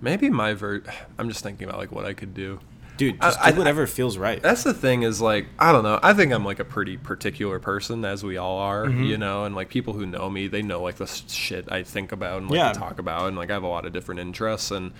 Maybe 0.00 0.30
my 0.30 0.54
ver 0.54 0.82
I'm 1.18 1.28
just 1.28 1.42
thinking 1.42 1.68
about 1.68 1.78
like 1.78 1.92
what 1.92 2.06
I 2.06 2.14
could 2.14 2.32
do. 2.32 2.60
Dude, 3.00 3.16
I- 3.20 3.26
just 3.30 3.40
I- 3.40 3.50
do 3.52 3.58
whatever 3.58 3.86
feels 3.86 4.16
right. 4.18 4.40
That's 4.42 4.62
the 4.62 4.74
thing 4.74 5.02
is 5.02 5.20
like 5.20 5.46
I 5.58 5.72
don't 5.72 5.82
know. 5.82 5.98
I 6.02 6.12
think 6.14 6.32
I'm 6.32 6.44
like 6.44 6.58
a 6.60 6.64
pretty 6.64 6.96
particular 6.96 7.58
person 7.58 8.04
as 8.04 8.22
we 8.22 8.36
all 8.36 8.58
are, 8.58 8.86
Mm-hmm. 8.86 9.04
you 9.04 9.18
know, 9.18 9.44
and 9.44 9.54
like 9.56 9.68
people 9.70 9.94
who 9.94 10.06
know 10.06 10.28
me, 10.30 10.46
they 10.48 10.62
know 10.62 10.82
like 10.82 10.96
the 10.96 11.06
shit 11.06 11.70
I 11.72 11.82
think 11.82 12.12
about 12.12 12.38
and 12.42 12.50
like 12.50 12.58
Yeah. 12.58 12.72
talk 12.72 12.98
about 12.98 13.26
and 13.28 13.36
like 13.36 13.50
I 13.50 13.54
have 13.54 13.62
a 13.62 13.68
lot 13.68 13.86
of 13.86 13.92
different 13.92 14.20
interests 14.20 14.70
and 14.70 14.92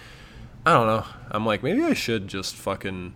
I 0.66 0.72
don't 0.72 0.86
know. 0.86 1.04
I'm 1.30 1.46
like 1.46 1.62
maybe 1.62 1.82
I 1.82 1.94
should 1.94 2.26
just 2.26 2.56
fucking 2.56 3.14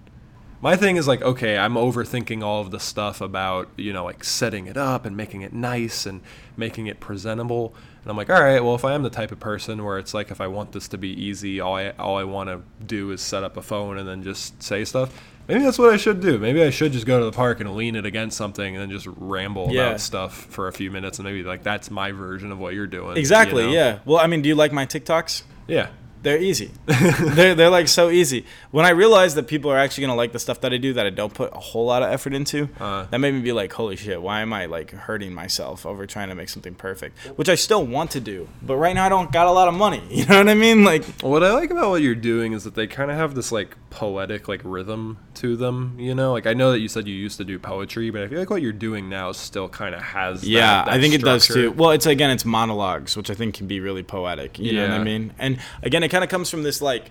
my 0.60 0.76
thing 0.76 0.96
is 0.96 1.06
like 1.08 1.20
okay, 1.22 1.58
I'm 1.58 1.74
overthinking 1.74 2.42
all 2.42 2.60
of 2.60 2.70
the 2.70 2.80
stuff 2.80 3.20
about, 3.20 3.68
you 3.76 3.92
know, 3.92 4.04
like 4.04 4.22
setting 4.24 4.66
it 4.66 4.76
up 4.76 5.04
and 5.04 5.16
making 5.16 5.42
it 5.42 5.52
nice 5.52 6.06
and 6.06 6.20
making 6.56 6.86
it 6.86 7.00
presentable. 7.00 7.74
And 8.04 8.10
I'm 8.10 8.16
like, 8.18 8.28
all 8.30 8.42
right, 8.42 8.62
well, 8.62 8.74
if 8.74 8.84
I 8.84 8.92
am 8.92 9.02
the 9.02 9.08
type 9.10 9.32
of 9.32 9.40
person 9.40 9.82
where 9.82 9.98
it's 9.98 10.12
like 10.14 10.30
if 10.30 10.40
I 10.40 10.46
want 10.46 10.72
this 10.72 10.88
to 10.88 10.98
be 10.98 11.08
easy, 11.08 11.58
all 11.58 11.74
I 11.76 11.90
all 11.98 12.16
I 12.18 12.24
want 12.24 12.50
to 12.50 12.60
do 12.84 13.10
is 13.12 13.20
set 13.22 13.42
up 13.42 13.56
a 13.56 13.62
phone 13.62 13.96
and 13.98 14.06
then 14.06 14.22
just 14.22 14.62
say 14.62 14.84
stuff. 14.84 15.10
Maybe 15.48 15.62
that's 15.62 15.78
what 15.78 15.90
I 15.92 15.96
should 15.98 16.20
do. 16.20 16.38
Maybe 16.38 16.62
I 16.62 16.70
should 16.70 16.92
just 16.92 17.04
go 17.06 17.18
to 17.18 17.24
the 17.26 17.32
park 17.32 17.60
and 17.60 17.74
lean 17.76 17.96
it 17.96 18.06
against 18.06 18.36
something 18.36 18.74
and 18.76 18.82
then 18.82 18.90
just 18.90 19.06
ramble 19.18 19.68
Yeah. 19.70 19.88
about 19.88 20.00
stuff 20.00 20.34
for 20.34 20.68
a 20.68 20.72
few 20.72 20.90
minutes 20.90 21.18
and 21.18 21.24
maybe 21.26 21.42
like 21.42 21.62
that's 21.62 21.90
my 21.90 22.12
version 22.12 22.50
of 22.52 22.58
what 22.58 22.72
you're 22.74 22.86
doing. 22.86 23.16
you 23.16 23.20
Exactly. 23.20 23.64
know? 23.66 23.72
Yeah. 23.72 23.98
Well, 24.06 24.18
I 24.18 24.26
mean, 24.26 24.40
do 24.42 24.48
you 24.48 24.54
like 24.54 24.72
my 24.72 24.86
TikToks? 24.86 25.42
Yeah. 25.66 25.88
They're 26.24 26.42
easy. 26.42 26.70
they're 26.86 27.54
they're 27.54 27.70
like 27.70 27.86
so 27.86 28.10
easy. 28.10 28.44
When 28.72 28.84
I 28.84 28.90
realized 28.90 29.36
that 29.36 29.46
people 29.46 29.70
are 29.70 29.78
actually 29.78 30.02
gonna 30.06 30.16
like 30.16 30.32
the 30.32 30.38
stuff 30.38 30.60
that 30.62 30.72
I 30.72 30.78
do 30.78 30.92
that 30.94 31.06
I 31.06 31.10
don't 31.10 31.32
put 31.32 31.52
a 31.54 31.58
whole 31.60 31.86
lot 31.86 32.02
of 32.02 32.10
effort 32.10 32.32
into, 32.34 32.68
Uh. 32.80 33.04
that 33.10 33.18
made 33.18 33.34
me 33.34 33.40
be 33.40 33.52
like, 33.52 33.72
holy 33.74 33.94
shit, 33.96 34.20
why 34.20 34.40
am 34.40 34.52
I 34.52 34.64
like 34.66 34.90
hurting 34.90 35.32
myself 35.32 35.86
over 35.86 36.06
trying 36.06 36.30
to 36.30 36.34
make 36.34 36.48
something 36.48 36.74
perfect? 36.74 37.16
Which 37.36 37.48
I 37.48 37.54
still 37.54 37.86
want 37.86 38.10
to 38.12 38.20
do, 38.20 38.48
but 38.62 38.76
right 38.76 38.94
now 38.94 39.04
I 39.06 39.08
don't 39.10 39.30
got 39.30 39.46
a 39.46 39.52
lot 39.52 39.68
of 39.68 39.74
money. 39.74 40.02
You 40.10 40.24
know 40.26 40.38
what 40.38 40.48
I 40.48 40.54
mean? 40.54 40.84
Like, 40.84 41.04
What 41.20 41.44
I 41.44 41.52
like 41.52 41.70
about 41.70 41.90
what 41.90 42.00
you're 42.00 42.14
doing 42.14 42.54
is 42.54 42.64
that 42.64 42.74
they 42.74 42.86
kind 42.86 43.10
of 43.10 43.16
have 43.18 43.34
this 43.34 43.52
like 43.52 43.76
poetic 43.90 44.48
like 44.48 44.62
rhythm 44.64 45.18
to 45.34 45.56
them, 45.56 45.94
you 45.98 46.14
know? 46.14 46.32
Like 46.32 46.46
I 46.46 46.54
know 46.54 46.72
that 46.72 46.78
you 46.80 46.88
said 46.88 47.06
you 47.06 47.14
used 47.14 47.36
to 47.36 47.44
do 47.44 47.58
poetry, 47.58 48.08
but 48.10 48.22
I 48.22 48.28
feel 48.28 48.38
like 48.38 48.48
what 48.50 48.62
you're 48.62 48.72
doing 48.72 49.08
now 49.10 49.32
still 49.32 49.68
kind 49.68 49.94
of 49.94 50.00
has 50.02 50.42
yeah, 50.48 50.84
that 50.84 50.94
I 50.94 50.98
think 51.00 51.12
it 51.14 51.22
does 51.22 51.46
too. 51.46 51.70
Well, 51.72 51.90
it's 51.90 52.06
again, 52.06 52.30
it's 52.30 52.44
monologues, 52.46 53.16
which 53.16 53.28
I 53.30 53.34
think 53.34 53.54
can 53.54 53.66
be 53.66 53.80
really 53.80 54.02
poetic. 54.02 54.58
You 54.58 54.72
know 54.72 54.88
what 54.88 55.00
I 55.00 55.04
mean? 55.04 55.34
And 55.38 55.58
again, 55.82 56.02
it 56.02 56.08
kind 56.14 56.24
of 56.24 56.30
comes 56.30 56.48
from 56.50 56.62
this 56.62 56.80
like. 56.80 57.10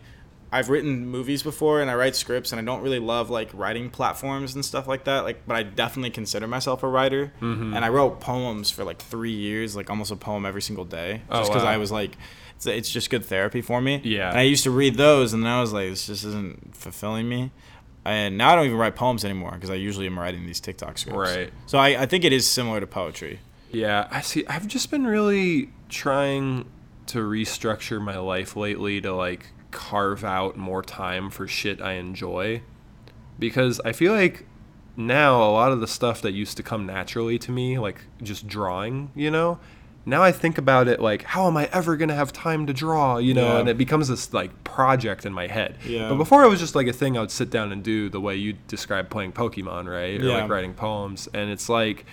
I've 0.52 0.70
written 0.70 1.08
movies 1.08 1.42
before 1.42 1.82
and 1.82 1.90
I 1.90 1.96
write 1.96 2.16
scripts 2.16 2.52
and 2.52 2.62
I 2.62 2.64
don't 2.64 2.84
really 2.84 3.00
love 3.00 3.32
like 3.32 3.50
writing 3.56 3.90
platforms 3.90 4.54
and 4.54 4.64
stuff 4.64 4.88
like 4.88 5.06
that. 5.06 5.24
Like, 5.24 5.48
but 5.48 5.56
I 5.56 5.64
definitely 5.64 6.12
consider 6.12 6.46
myself 6.48 6.84
a 6.84 6.88
writer. 6.88 7.34
Mm-hmm. 7.42 7.74
And 7.74 7.84
I 7.84 7.90
wrote 7.90 8.20
poems 8.20 8.70
for 8.70 8.84
like 8.84 9.00
three 9.02 9.32
years, 9.32 9.76
like 9.76 9.90
almost 9.90 10.12
a 10.12 10.16
poem 10.16 10.46
every 10.46 10.62
single 10.62 10.86
day, 10.86 11.24
Oh, 11.28 11.40
just 11.40 11.50
because 11.50 11.64
wow. 11.64 11.72
I 11.72 11.78
was 11.78 11.92
like, 11.92 12.18
it's, 12.56 12.68
it's 12.68 12.92
just 12.92 13.10
good 13.10 13.26
therapy 13.26 13.62
for 13.62 13.82
me. 13.82 14.00
Yeah. 14.04 14.30
And 14.30 14.38
I 14.38 14.44
used 14.44 14.64
to 14.66 14.70
read 14.70 14.94
those 14.96 15.34
and 15.34 15.44
then 15.44 15.52
I 15.52 15.60
was 15.60 15.74
like, 15.74 15.90
this 15.90 16.06
just 16.06 16.24
isn't 16.24 16.78
fulfilling 16.78 17.28
me. 17.28 17.50
And 18.06 18.38
now 18.38 18.52
I 18.52 18.56
don't 18.56 18.68
even 18.68 18.78
write 18.78 18.96
poems 18.96 19.26
anymore 19.26 19.54
because 19.54 19.72
I 19.72 19.76
usually 19.76 20.06
am 20.06 20.20
writing 20.20 20.46
these 20.46 20.60
TikTok 20.60 21.00
scripts. 21.00 21.18
Right. 21.36 21.52
So 21.66 21.80
I, 21.80 22.04
I 22.04 22.06
think 22.06 22.26
it 22.26 22.32
is 22.32 22.46
similar 22.48 22.80
to 22.80 22.86
poetry. 22.86 23.40
Yeah, 23.72 24.08
I 24.12 24.22
see. 24.22 24.46
I've 24.46 24.68
just 24.68 24.92
been 24.92 25.08
really 25.08 25.72
trying 25.90 26.66
to 27.08 27.20
restructure 27.20 28.02
my 28.02 28.18
life 28.18 28.56
lately 28.56 29.02
to 29.02 29.14
like 29.14 29.48
carve 29.72 30.24
out 30.24 30.56
more 30.58 30.82
time 30.82 31.30
for 31.30 31.48
shit 31.48 31.82
I 31.82 31.94
enjoy. 31.94 32.62
Because 33.40 33.82
I 33.84 33.92
feel 33.92 34.14
like 34.14 34.46
now 34.96 35.42
a 35.42 35.52
lot 35.52 35.72
of 35.72 35.80
the 35.80 35.88
stuff 35.88 36.22
that 36.22 36.34
used 36.34 36.56
to 36.58 36.64
come 36.64 36.86
naturally 36.86 37.40
to 37.40 37.52
me, 37.52 37.80
like 37.80 38.02
just 38.22 38.48
drawing, 38.48 39.12
you 39.16 39.32
know, 39.32 39.60
now 40.06 40.22
I 40.22 40.32
think 40.32 40.58
about 40.58 40.88
it 40.88 41.00
like, 41.00 41.24
how 41.24 41.48
am 41.48 41.58
I 41.58 41.70
ever 41.72 41.98
gonna 41.98 42.14
have 42.14 42.32
time 42.32 42.68
to 42.68 42.74
draw, 42.74 43.18
you 43.18 43.34
know? 43.34 43.54
Yeah. 43.54 43.60
And 43.60 43.70
it 43.70 43.78
becomes 43.78 44.10
this 44.10 44.34
like 44.34 44.64
project 44.64 45.26
in 45.26 45.34
my 45.34 45.48
head. 45.48 45.78
Yeah. 45.86 46.10
But 46.10 46.16
before 46.16 46.44
it 46.44 46.50
was 46.50 46.60
just 46.60 46.76
like 46.76 46.88
a 46.88 46.94
thing 46.94 47.18
I 47.18 47.22
would 47.22 47.32
sit 47.32 47.50
down 47.50 47.72
and 47.72 47.82
do 47.84 48.10
the 48.10 48.20
way 48.22 48.36
you 48.36 48.54
describe 48.68 49.10
playing 49.10 49.32
Pokemon, 49.32 49.88
right? 49.90 50.20
Or 50.22 50.26
Yeah. 50.26 50.42
like 50.42 50.50
writing 50.50 50.74
poems. 50.74 51.28
And 51.34 51.50
it's 51.50 51.70
like 51.70 52.06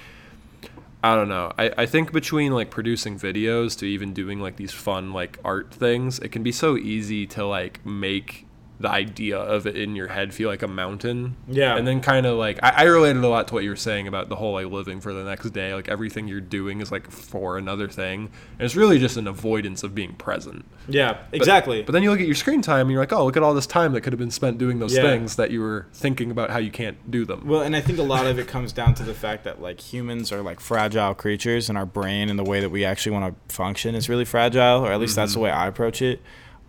I 1.02 1.14
don't 1.14 1.28
know. 1.28 1.52
I, 1.58 1.72
I 1.78 1.86
think 1.86 2.12
between 2.12 2.52
like 2.52 2.70
producing 2.70 3.18
videos 3.18 3.78
to 3.78 3.86
even 3.86 4.12
doing 4.12 4.40
like 4.40 4.56
these 4.56 4.72
fun 4.72 5.12
like 5.12 5.38
art 5.44 5.72
things, 5.72 6.18
it 6.18 6.30
can 6.30 6.42
be 6.42 6.52
so 6.52 6.76
easy 6.76 7.26
to 7.28 7.46
like 7.46 7.84
make 7.86 8.46
the 8.80 8.90
idea 8.90 9.36
of 9.38 9.66
it 9.66 9.76
in 9.76 9.94
your 9.94 10.08
head 10.08 10.32
feel 10.32 10.48
like 10.48 10.62
a 10.62 10.66
mountain. 10.66 11.36
Yeah. 11.46 11.76
And 11.76 11.86
then 11.86 12.00
kind 12.00 12.24
of 12.24 12.38
like 12.38 12.58
I, 12.62 12.70
I 12.70 12.82
related 12.84 13.22
a 13.22 13.28
lot 13.28 13.46
to 13.48 13.54
what 13.54 13.62
you 13.62 13.68
were 13.68 13.76
saying 13.76 14.08
about 14.08 14.30
the 14.30 14.36
whole 14.36 14.54
like 14.54 14.66
living 14.66 15.02
for 15.02 15.12
the 15.12 15.22
next 15.22 15.50
day. 15.50 15.74
Like 15.74 15.90
everything 15.90 16.26
you're 16.28 16.40
doing 16.40 16.80
is 16.80 16.90
like 16.90 17.10
for 17.10 17.58
another 17.58 17.88
thing. 17.88 18.30
And 18.58 18.62
it's 18.64 18.76
really 18.76 18.98
just 18.98 19.18
an 19.18 19.26
avoidance 19.26 19.82
of 19.82 19.94
being 19.94 20.14
present. 20.14 20.64
Yeah, 20.88 21.18
But- 21.30 21.36
exactly. 21.36 21.82
But 21.82 21.92
then 21.92 22.02
you 22.02 22.10
look 22.10 22.20
at 22.20 22.26
your 22.26 22.34
screen 22.34 22.62
time 22.62 22.80
and 22.86 22.90
you're 22.90 23.02
like, 23.02 23.12
oh, 23.12 23.24
look 23.26 23.36
at 23.36 23.42
all 23.42 23.52
this 23.52 23.66
time 23.66 23.92
that 23.92 24.00
could 24.00 24.14
have 24.14 24.18
been 24.18 24.30
spent 24.30 24.56
doing 24.56 24.78
those 24.78 24.96
Yeah. 24.96 25.02
things 25.02 25.36
that 25.36 25.50
you 25.50 25.60
were 25.60 25.86
thinking 25.92 26.30
about 26.30 26.48
how 26.48 26.58
you 26.58 26.70
can't 26.70 27.10
do 27.10 27.26
them. 27.26 27.46
well, 27.46 27.60
and 27.60 27.76
I 27.76 27.82
think 27.82 27.98
a 27.98 28.02
lot 28.02 28.24
of 28.26 28.38
it 28.38 28.48
comes 28.48 28.72
down 28.72 28.94
to 28.94 29.02
the 29.02 29.12
fact 29.14 29.44
that 29.44 29.60
like 29.60 29.78
humans 29.92 30.32
are 30.32 30.40
like 30.40 30.58
fragile 30.58 31.14
creatures, 31.14 31.68
and 31.68 31.76
our 31.76 31.84
brain 31.86 32.30
and 32.30 32.38
the 32.38 32.44
way 32.44 32.60
that 32.60 32.70
we 32.70 32.84
actually 32.86 33.12
want 33.12 33.34
to 33.48 33.54
function 33.54 33.94
is 33.94 34.08
really 34.08 34.24
fragile, 34.24 34.86
or 34.86 34.90
at 34.90 34.98
least 35.00 35.16
that's 35.16 35.34
the 35.34 35.38
way 35.38 35.50
I 35.50 35.66
approach 35.66 36.00
it. 36.00 36.22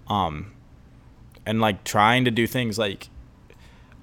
Um, 0.10 0.52
and 1.52 1.60
like 1.60 1.84
trying 1.84 2.24
to 2.24 2.32
do 2.32 2.48
things 2.48 2.80
like 2.80 3.10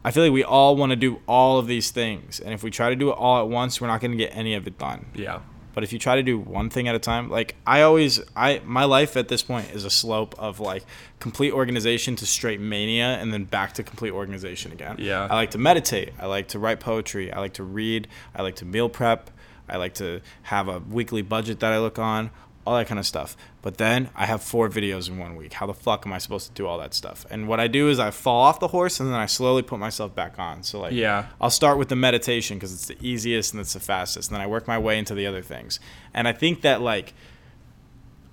I 0.05 0.11
feel 0.11 0.23
like 0.23 0.33
we 0.33 0.45
all 0.45 0.77
want 0.77 0.91
to 0.91 0.97
do 0.97 1.21
all 1.27 1.59
of 1.59 1.67
these 1.67 1.91
things, 1.91 2.41
and 2.41 2.53
if 2.55 2.63
we 2.63 2.71
try 2.71 2.91
to 2.91 2.97
do 2.97 3.09
it 3.09 3.15
all 3.15 3.41
at 3.41 3.49
once, 3.49 3.81
we're 3.81 3.89
not 3.89 4.01
going 4.01 4.13
to 4.13 4.17
get 4.17 4.31
any 4.37 4.55
of 4.55 4.67
it 4.67 4.79
done. 4.79 5.07
yeah. 5.15 5.41
But 5.75 5.85
if 5.85 5.93
you 5.93 5.99
try 6.01 6.17
to 6.17 6.25
do 6.25 6.41
one 6.41 6.71
thing 6.71 6.89
at 6.89 6.97
a 6.97 6.99
time, 6.99 7.31
like 7.31 7.55
I 7.65 7.83
always, 7.83 8.21
I 8.35 8.61
my 8.65 8.85
life 8.85 9.17
at 9.17 9.29
this 9.29 9.43
point 9.43 9.71
is 9.73 9.85
a 9.85 9.91
slope 9.91 10.35
of 10.37 10.59
like 10.59 10.85
complete 11.21 11.53
organization 11.53 12.17
to 12.17 12.27
straight 12.27 12.61
mania, 12.61 13.17
and 13.21 13.33
then 13.33 13.45
back 13.45 13.75
to 13.75 13.85
complete 13.85 14.11
organization 14.11 14.73
again. 14.73 14.97
Yeah. 14.99 15.29
I 15.31 15.35
like 15.35 15.53
to 15.53 15.59
meditate. 15.59 16.15
I 16.19 16.27
like 16.27 16.49
to 16.49 16.59
write 16.59 16.81
poetry. 16.81 17.33
I 17.33 17.39
like 17.39 17.55
to 17.55 17.63
read. 17.63 18.09
I 18.35 18.43
like 18.43 18.57
to 18.57 18.65
meal 18.65 18.89
prep. 18.89 19.31
I 19.69 19.77
like 19.77 19.95
to 19.95 20.21
have 20.43 20.67
a 20.69 20.81
weekly 20.81 21.23
budget 21.23 21.61
that 21.61 21.73
I 21.73 21.79
look 21.79 21.99
on. 21.99 22.31
All 22.69 22.77
that 22.77 22.87
kind 22.87 22.99
of 22.99 23.07
stuff. 23.07 23.35
But 23.63 23.79
then 23.79 24.11
I 24.15 24.27
have 24.27 24.43
four 24.43 24.69
videos 24.69 25.09
in 25.09 25.17
one 25.17 25.37
week. 25.37 25.55
How 25.55 25.65
the 25.65 25.73
fuck 25.73 26.07
am 26.07 26.13
I 26.13 26.19
supposed 26.19 26.49
to 26.49 26.53
do 26.53 26.67
all 26.67 26.77
that 26.81 26.93
stuff? 26.93 27.25
And 27.31 27.49
what 27.49 27.61
I 27.61 27.67
do 27.67 27.89
is 27.89 27.99
I 27.99 28.11
fall 28.11 28.43
off 28.43 28.61
the 28.61 28.69
horse 28.69 29.01
and 29.01 29.09
then 29.09 29.19
I 29.19 29.25
slowly 29.25 29.63
put 29.63 29.79
myself 29.79 30.15
back 30.15 30.39
on. 30.39 30.63
So 30.63 30.81
like 30.81 30.93
Yeah. 30.93 31.29
I'll 31.41 31.49
start 31.49 31.79
with 31.79 31.89
the 31.89 31.97
meditation 31.97 32.59
because 32.59 32.75
it's 32.75 32.85
the 32.85 32.99
easiest 33.01 33.55
and 33.55 33.61
it's 33.63 33.73
the 33.73 33.81
fastest. 33.81 34.29
And 34.29 34.35
then 34.35 34.43
I 34.43 34.47
work 34.47 34.69
my 34.69 34.77
way 34.77 34.99
into 34.99 35.15
the 35.15 35.27
other 35.27 35.41
things. 35.41 35.81
And 36.13 36.29
I 36.29 36.33
think 36.33 36.61
that 36.61 36.83
like 36.83 37.15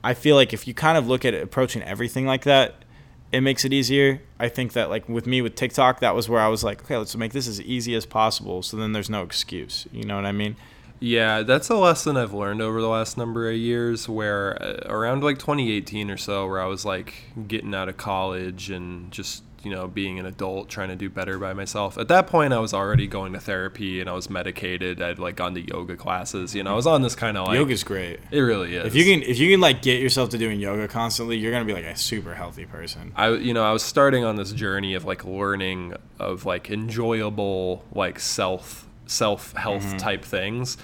I 0.04 0.14
feel 0.14 0.36
like 0.36 0.52
if 0.52 0.68
you 0.68 0.74
kind 0.74 0.98
of 0.98 1.08
look 1.08 1.24
at 1.24 1.34
it, 1.34 1.42
approaching 1.42 1.82
everything 1.82 2.26
like 2.26 2.44
that, 2.44 2.84
it 3.32 3.40
makes 3.40 3.64
it 3.64 3.72
easier. 3.72 4.22
I 4.38 4.50
think 4.50 4.74
that 4.74 4.90
like 4.90 5.08
with 5.08 5.26
me 5.28 5.42
with 5.42 5.56
TikTok, 5.56 6.02
that 6.02 6.14
was 6.14 6.28
where 6.28 6.42
I 6.42 6.50
was 6.50 6.62
like, 6.62 6.84
okay, 6.84 6.98
let's 6.98 7.16
make 7.16 7.32
this 7.32 7.48
as 7.48 7.62
easy 7.62 7.96
as 7.96 8.06
possible. 8.06 8.64
So 8.64 8.76
then 8.76 8.92
there's 8.92 9.10
no 9.10 9.24
excuse. 9.24 9.88
You 9.94 10.04
know 10.04 10.18
what 10.18 10.26
I 10.26 10.34
mean? 10.34 10.58
Yeah, 11.06 11.44
that's 11.44 11.70
a 11.70 11.76
lesson 11.76 12.18
I've 12.18 12.34
learned 12.34 12.64
over 12.64 12.82
the 12.82 12.88
last 12.88 13.16
number 13.16 13.48
of 13.48 13.56
years 13.56 14.10
where 14.10 14.60
uh, 14.62 14.88
around 14.92 15.24
like 15.24 15.38
2018 15.38 16.10
or 16.10 16.18
so 16.18 16.48
where 16.48 16.60
I 16.60 16.66
was 16.66 16.84
like 16.84 17.14
getting 17.48 17.76
out 17.76 17.90
of 17.90 17.98
college 17.98 18.72
and 18.72 19.12
just, 19.12 19.44
you 19.64 19.70
know, 19.70 19.88
being 19.88 20.18
an 20.18 20.26
adult 20.26 20.68
trying 20.68 20.90
to 20.90 20.96
do 20.96 21.08
better 21.08 21.38
by 21.38 21.54
myself. 21.54 22.00
At 22.00 22.08
that 22.08 22.26
point 22.26 22.54
I 22.54 22.60
was 22.60 22.74
already 22.74 23.06
going 23.06 23.34
to 23.34 23.40
therapy 23.40 24.02
and 24.02 24.10
I 24.10 24.14
was 24.14 24.32
medicated. 24.32 25.00
I'd 25.00 25.20
like 25.20 25.36
gone 25.36 25.54
to 25.54 25.62
yoga 25.62 25.96
classes, 25.96 26.56
you 26.56 26.64
know. 26.64 26.72
I 26.72 26.76
was 26.76 26.88
on 26.88 27.04
this 27.04 27.14
kind 27.14 27.38
of 27.38 27.46
like 27.50 27.56
Yoga's 27.56 27.84
great. 27.84 28.20
It 28.32 28.40
really 28.42 28.76
is. 28.76 28.88
If 28.88 28.96
you 28.96 29.04
can 29.04 29.22
if 29.30 29.38
you 29.38 29.52
can 29.52 29.62
like 29.62 29.84
get 29.84 30.02
yourself 30.02 30.30
to 30.32 30.40
doing 30.40 30.60
yoga 30.60 30.88
constantly, 30.88 31.38
you're 31.38 31.52
gonna 31.52 31.66
be 31.66 31.74
like 31.74 31.86
a 31.86 31.96
super 31.96 32.34
healthy 32.34 32.66
person. 32.66 33.12
I 33.16 33.30
you 33.30 33.54
know 33.54 33.64
I 33.64 33.74
was 33.74 33.84
starting 33.84 34.24
on 34.24 34.38
this 34.38 34.52
journey 34.54 34.96
of 34.96 35.06
like 35.06 35.24
learning 35.24 35.94
of 36.20 36.46
like 36.46 36.72
enjoyable 36.72 37.84
like 37.94 38.20
self 38.20 38.88
self 39.08 39.54
health 39.54 39.84
Mm-hmm. 39.84 39.98
type 39.98 40.26
things 40.26 40.78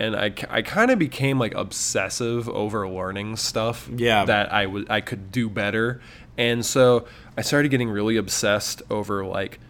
and 0.00 0.16
I, 0.16 0.32
I 0.48 0.62
kind 0.62 0.90
of 0.90 0.98
became 0.98 1.38
like 1.38 1.54
obsessive 1.54 2.48
over 2.48 2.88
learning 2.88 3.36
stuff 3.36 3.88
Yeah. 3.94 4.24
that 4.24 4.52
I 4.52 4.66
would 4.66 4.90
I 4.90 5.00
could 5.00 5.30
do 5.30 5.48
better 5.48 6.00
and 6.38 6.64
so 6.66 7.06
I 7.36 7.42
started 7.42 7.68
getting 7.70 7.88
really 7.90 8.16
obsessed 8.16 8.82
over 8.90 9.24
like 9.24 9.60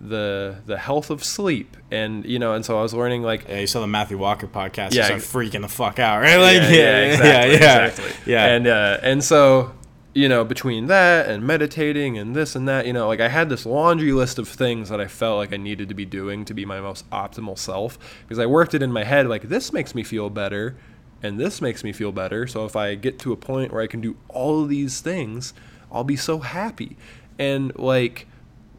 the 0.00 0.56
the 0.66 0.76
health 0.76 1.08
of 1.08 1.22
sleep 1.22 1.76
and 1.90 2.24
you 2.26 2.38
know 2.38 2.52
and 2.52 2.64
so 2.64 2.76
i 2.78 2.82
was 2.82 2.92
learning 2.92 3.22
like 3.22 3.46
Yeah, 3.48 3.60
you 3.60 3.66
saw 3.66 3.80
the 3.80 3.86
Matthew 3.86 4.18
Walker 4.18 4.46
podcast. 4.48 4.92
Yeah, 4.92 5.08
Yeah, 5.08 5.14
ex- 5.14 5.32
freaking 5.32 5.60
the 5.62 5.68
fuck 5.68 5.98
out, 5.98 6.20
right? 6.20 6.36
Like, 6.36 6.62
yeah, 6.62 6.68
yeah, 6.68 6.70
yeah, 6.72 6.98
exactly, 7.06 7.22
yeah, 7.22 7.44
yeah, 7.60 7.84
exactly. 7.86 8.32
yeah. 8.32 8.46
And 8.46 8.66
uh, 8.66 8.98
and 9.02 9.24
so 9.24 9.72
you 10.14 10.28
know 10.28 10.44
between 10.44 10.86
that 10.86 11.28
and 11.28 11.44
meditating 11.44 12.16
and 12.16 12.34
this 12.34 12.54
and 12.54 12.68
that, 12.68 12.86
you 12.86 12.92
know, 12.92 13.08
like 13.08 13.20
I 13.20 13.28
had 13.28 13.48
this 13.48 13.66
laundry 13.66 14.12
list 14.12 14.38
of 14.38 14.48
things 14.48 14.88
that 14.88 15.00
I 15.00 15.08
felt 15.08 15.38
like 15.38 15.52
I 15.52 15.56
needed 15.56 15.88
to 15.88 15.94
be 15.94 16.04
doing 16.04 16.44
to 16.44 16.54
be 16.54 16.64
my 16.64 16.80
most 16.80 17.08
optimal 17.10 17.58
self 17.58 17.98
because 18.22 18.38
I 18.38 18.46
worked 18.46 18.74
it 18.74 18.82
in 18.82 18.92
my 18.92 19.04
head 19.04 19.26
like 19.26 19.42
this 19.42 19.72
makes 19.72 19.94
me 19.94 20.04
feel 20.04 20.30
better 20.30 20.76
and 21.22 21.40
this 21.40 21.60
makes 21.60 21.82
me 21.82 21.92
feel 21.92 22.12
better. 22.12 22.46
So 22.46 22.64
if 22.64 22.76
I 22.76 22.94
get 22.94 23.18
to 23.20 23.32
a 23.32 23.36
point 23.36 23.72
where 23.72 23.82
I 23.82 23.86
can 23.86 24.00
do 24.00 24.16
all 24.28 24.62
of 24.62 24.68
these 24.68 25.00
things, 25.00 25.52
I'll 25.90 26.04
be 26.04 26.16
so 26.16 26.38
happy. 26.38 26.96
And 27.38 27.76
like 27.76 28.28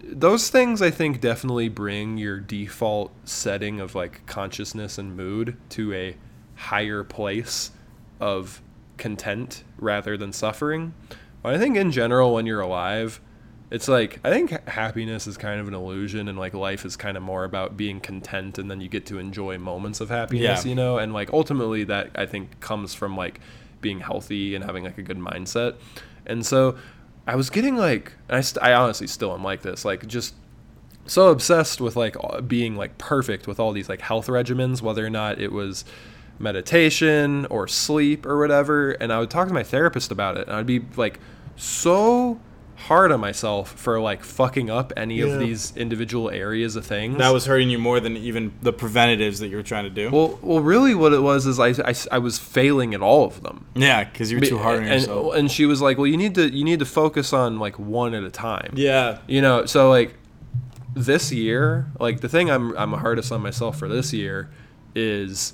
those 0.02 0.50
things 0.50 0.82
I 0.82 0.92
think 0.92 1.20
definitely 1.20 1.68
bring 1.68 2.18
your 2.18 2.40
default 2.40 3.12
setting 3.26 3.80
of 3.80 3.96
like 3.96 4.26
consciousness 4.28 4.98
and 4.98 5.18
mood 5.18 5.58
to 5.70 5.94
a 5.94 6.16
higher 6.56 7.04
place 7.04 7.72
of 8.20 8.62
content 8.98 9.64
rather 9.78 10.16
than 10.16 10.32
suffering. 10.32 10.94
But 11.46 11.54
I 11.54 11.58
think 11.60 11.78
in 11.78 11.92
general 11.92 12.34
when 12.34 12.46
you're 12.48 12.60
alive, 12.62 13.22
it's 13.70 13.88
like 13.88 14.20
I 14.24 14.32
think 14.32 14.50
happiness 14.68 15.28
is 15.28 15.38
kind 15.38 15.60
of 15.60 15.68
an 15.68 15.74
illusion 15.76 16.28
and 16.28 16.40
like 16.40 16.54
life 16.56 16.86
is 16.86 16.96
kind 16.96 17.18
of 17.18 17.22
more 17.24 17.44
about 17.44 17.78
being 17.78 18.00
content 18.00 18.58
and 18.58 18.70
then 18.70 18.82
you 18.82 18.88
get 18.90 19.06
to 19.08 19.20
enjoy 19.20 19.58
moments 19.60 20.02
of 20.02 20.10
happiness, 20.10 20.66
Yeah. 20.66 20.70
you 20.70 20.76
know? 20.76 20.98
And 20.98 21.14
like 21.14 21.32
ultimately 21.34 21.84
that 21.84 22.10
I 22.16 22.26
think 22.26 22.60
comes 22.62 22.94
from 22.96 23.16
like 23.16 23.40
being 23.82 24.00
healthy 24.00 24.56
and 24.56 24.64
having 24.64 24.84
like 24.86 24.98
a 24.98 25.04
good 25.04 25.20
mindset. 25.20 25.76
And 26.26 26.44
so 26.44 26.78
I 27.28 27.36
was 27.36 27.50
getting 27.52 27.76
like 27.76 28.14
I, 28.30 28.42
st- 28.42 28.64
I 28.64 28.74
honestly 28.74 29.06
still 29.08 29.32
am 29.34 29.44
like 29.44 29.62
this, 29.62 29.86
like 29.86 30.08
just 30.08 30.34
so 31.06 31.28
obsessed 31.30 31.80
with 31.80 31.96
like 31.96 32.16
being 32.48 32.76
like 32.76 32.98
perfect 32.98 33.46
with 33.48 33.60
all 33.60 33.72
these 33.72 33.88
like 33.90 34.02
health 34.02 34.26
regimens, 34.28 34.82
whether 34.82 35.06
or 35.06 35.12
not 35.12 35.40
it 35.40 35.52
was 35.52 35.86
meditation 36.40 37.46
or 37.50 37.68
sleep 37.68 38.26
or 38.26 38.38
whatever. 38.40 38.92
And 38.92 39.12
I 39.14 39.20
would 39.20 39.30
talk 39.30 39.48
to 39.48 39.54
my 39.54 39.64
therapist 39.64 40.12
about 40.12 40.38
it, 40.38 40.48
and 40.48 40.56
I'd 40.56 40.66
be 40.66 40.82
like 40.96 41.20
so 41.56 42.40
hard 42.78 43.10
on 43.12 43.20
myself 43.22 43.72
for 43.72 44.02
like 44.02 44.22
fucking 44.22 44.70
up 44.70 44.92
any 44.98 45.20
Yeah. 45.20 45.28
of 45.28 45.40
these 45.40 45.72
individual 45.78 46.30
areas 46.30 46.76
of 46.76 46.86
things. 46.86 47.18
That 47.18 47.30
was 47.34 47.46
hurting 47.46 47.70
you 47.70 47.80
more 47.80 48.02
than 48.02 48.18
even 48.18 48.52
the 48.62 48.74
preventatives 48.74 49.40
that 49.40 49.48
you 49.48 49.56
were 49.56 49.64
trying 49.64 49.86
to 49.86 49.90
do. 49.90 50.12
well, 50.12 50.38
well, 50.42 50.60
really, 50.60 50.94
what 50.94 51.14
it 51.14 51.22
was 51.22 51.46
is 51.46 51.58
I, 51.60 51.70
I, 51.70 51.94
I 52.12 52.18
was 52.20 52.38
failing 52.38 52.94
at 52.94 53.02
all 53.02 53.24
of 53.26 53.42
them. 53.44 53.66
yeah, 53.76 54.04
because 54.04 54.30
you 54.30 54.40
were 54.40 54.46
too 54.46 54.58
hard 54.58 54.80
on 54.80 54.84
and, 54.84 55.02
yourself. 55.02 55.36
and 55.36 55.50
she 55.50 55.66
was 55.66 55.82
like, 55.82 55.98
"Well, 55.98 56.08
you 56.08 56.18
need 56.18 56.36
to 56.36 56.54
you 56.54 56.66
need 56.66 56.80
to 56.80 56.86
focus 56.86 57.32
on 57.32 57.60
like 57.60 57.80
one 57.80 58.14
at 58.14 58.24
a 58.24 58.30
time." 58.30 58.74
yeah, 58.76 59.20
You 59.26 59.42
know, 59.42 59.66
so 59.66 59.90
like 59.90 60.14
this 60.94 61.32
year, 61.32 61.88
like 62.00 62.20
the 62.20 62.30
thing 62.30 62.52
I'm 62.52 62.78
I'm 62.78 62.92
hardest 62.92 63.32
on 63.32 63.42
myself 63.42 63.80
for 63.80 63.88
this 63.88 64.12
year 64.12 64.50
is 64.94 65.54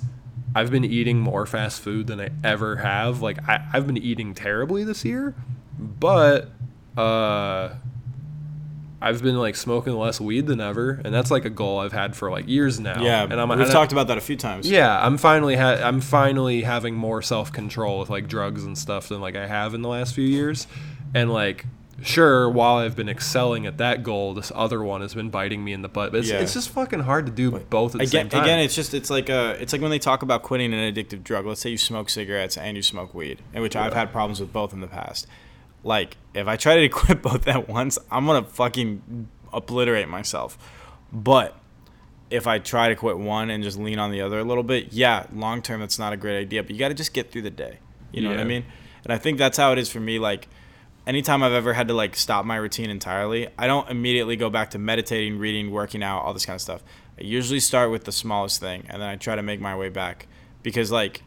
I've 0.54 0.70
been 0.70 0.84
eating 0.84 1.18
more 1.18 1.46
fast 1.46 1.80
food 1.80 2.06
than 2.06 2.20
I 2.20 2.28
ever 2.44 2.76
have. 2.76 3.22
Like 3.22 3.38
I, 3.48 3.66
I've 3.72 3.86
been 3.86 3.96
eating 3.98 4.34
terribly 4.34 4.84
this 4.84 5.04
year, 5.04 5.34
but 5.78 6.50
uh 6.96 7.70
I've 9.04 9.20
been 9.20 9.36
like 9.36 9.56
smoking 9.56 9.94
less 9.94 10.20
weed 10.20 10.46
than 10.46 10.60
ever, 10.60 11.00
and 11.04 11.12
that's 11.12 11.30
like 11.32 11.44
a 11.44 11.50
goal 11.50 11.80
I've 11.80 11.92
had 11.92 12.14
for 12.14 12.30
like 12.30 12.46
years 12.48 12.78
now. 12.78 13.02
yeah. 13.02 13.24
and 13.24 13.32
I'm 13.34 13.48
We've 13.48 13.58
and 13.58 13.68
I- 13.68 13.72
talked 13.72 13.90
about 13.90 14.06
that 14.08 14.18
a 14.18 14.20
few 14.20 14.36
times. 14.36 14.70
yeah, 14.70 15.04
I'm 15.04 15.16
finally 15.18 15.56
ha- 15.56 15.80
I'm 15.82 16.00
finally 16.00 16.62
having 16.62 16.94
more 16.94 17.20
self 17.20 17.50
control 17.52 17.98
with 17.98 18.10
like 18.10 18.28
drugs 18.28 18.62
and 18.64 18.78
stuff 18.78 19.08
than 19.08 19.20
like 19.20 19.34
I 19.34 19.46
have 19.46 19.74
in 19.74 19.82
the 19.82 19.88
last 19.88 20.14
few 20.14 20.24
years, 20.26 20.68
and 21.14 21.32
like 21.32 21.66
sure, 22.02 22.48
while 22.48 22.76
I've 22.76 22.94
been 22.96 23.08
excelling 23.08 23.66
at 23.66 23.78
that 23.78 24.02
goal, 24.02 24.34
this 24.34 24.50
other 24.54 24.82
one 24.82 25.00
has 25.00 25.14
been 25.14 25.30
biting 25.30 25.64
me 25.64 25.72
in 25.72 25.82
the 25.82 25.88
butt. 25.88 26.12
But 26.12 26.18
it's, 26.20 26.28
Yeah. 26.30 26.40
it's 26.40 26.52
just 26.54 26.70
fucking 26.70 27.00
hard 27.00 27.26
to 27.26 27.32
do 27.32 27.50
both 27.52 27.94
at 27.94 27.98
the 27.98 28.04
Again, 28.04 28.10
same 28.10 28.28
time. 28.30 28.42
again, 28.44 28.58
it's 28.58 28.74
just 28.74 28.92
it's 28.94 29.10
like 29.10 29.30
uh 29.30 29.56
it's 29.60 29.72
like 29.72 29.82
when 29.82 29.90
they 29.90 29.98
talk 29.98 30.22
about 30.22 30.42
quitting 30.42 30.72
an 30.74 30.94
addictive 30.94 31.22
drug. 31.24 31.46
Let's 31.46 31.60
say 31.60 31.70
you 31.70 31.78
smoke 31.78 32.10
cigarettes 32.10 32.56
and 32.56 32.76
you 32.76 32.82
smoke 32.82 33.14
weed, 33.14 33.40
in 33.54 33.62
which 33.62 33.76
I've 33.76 33.94
had 33.94 34.12
problems 34.12 34.40
with 34.40 34.52
both 34.52 34.72
in 34.72 34.80
the 34.80 34.86
past. 34.86 35.26
Like 35.84 36.16
if 36.34 36.46
I 36.46 36.56
try 36.56 36.76
to 36.76 36.88
quit 37.00 37.22
both 37.22 37.46
at 37.48 37.68
once, 37.68 37.98
I'm 38.10 38.26
gonna 38.26 38.44
fucking 38.44 39.28
obliterate 39.52 40.08
myself. 40.08 40.58
But 41.12 41.56
if 42.30 42.46
I 42.46 42.58
try 42.58 42.88
to 42.88 42.96
quit 42.96 43.18
one 43.18 43.50
and 43.50 43.62
just 43.62 43.78
lean 43.78 43.98
on 43.98 44.10
the 44.10 44.22
other 44.22 44.38
a 44.38 44.44
little 44.44 44.62
bit, 44.62 44.92
yeah, 44.92 45.26
long 45.34 45.60
term 45.60 45.80
that's 45.80 45.98
not 45.98 46.12
a 46.12 46.16
great 46.16 46.38
idea. 46.40 46.62
But 46.62 46.72
you 46.72 46.78
got 46.78 46.88
to 46.88 46.94
just 46.94 47.12
get 47.12 47.30
through 47.30 47.42
the 47.42 47.50
day. 47.50 47.78
You 48.10 48.22
know 48.22 48.30
what 48.30 48.40
I 48.40 48.44
mean? 48.44 48.64
And 49.04 49.12
I 49.12 49.18
think 49.18 49.36
that's 49.38 49.58
how 49.58 49.72
it 49.72 49.78
is 49.78 49.90
for 49.90 50.00
me. 50.00 50.18
Like 50.18 50.48
anytime 51.06 51.42
I've 51.42 51.52
ever 51.52 51.72
had 51.72 51.88
to 51.88 51.94
like 51.94 52.16
stop 52.16 52.44
my 52.44 52.56
routine 52.56 52.90
entirely, 52.90 53.48
I 53.58 53.66
don't 53.66 53.88
immediately 53.90 54.36
go 54.36 54.50
back 54.50 54.70
to 54.70 54.78
meditating, 54.78 55.38
reading, 55.38 55.70
working 55.70 56.02
out, 56.02 56.22
all 56.22 56.32
this 56.34 56.46
kind 56.46 56.54
of 56.54 56.60
stuff. 56.60 56.82
I 57.18 57.24
usually 57.24 57.60
start 57.60 57.90
with 57.90 58.04
the 58.04 58.12
smallest 58.12 58.60
thing 58.60 58.84
and 58.88 59.00
then 59.02 59.08
I 59.08 59.16
try 59.16 59.36
to 59.36 59.42
make 59.42 59.60
my 59.60 59.76
way 59.76 59.88
back 59.88 60.26
because 60.62 60.90
like 60.90 61.22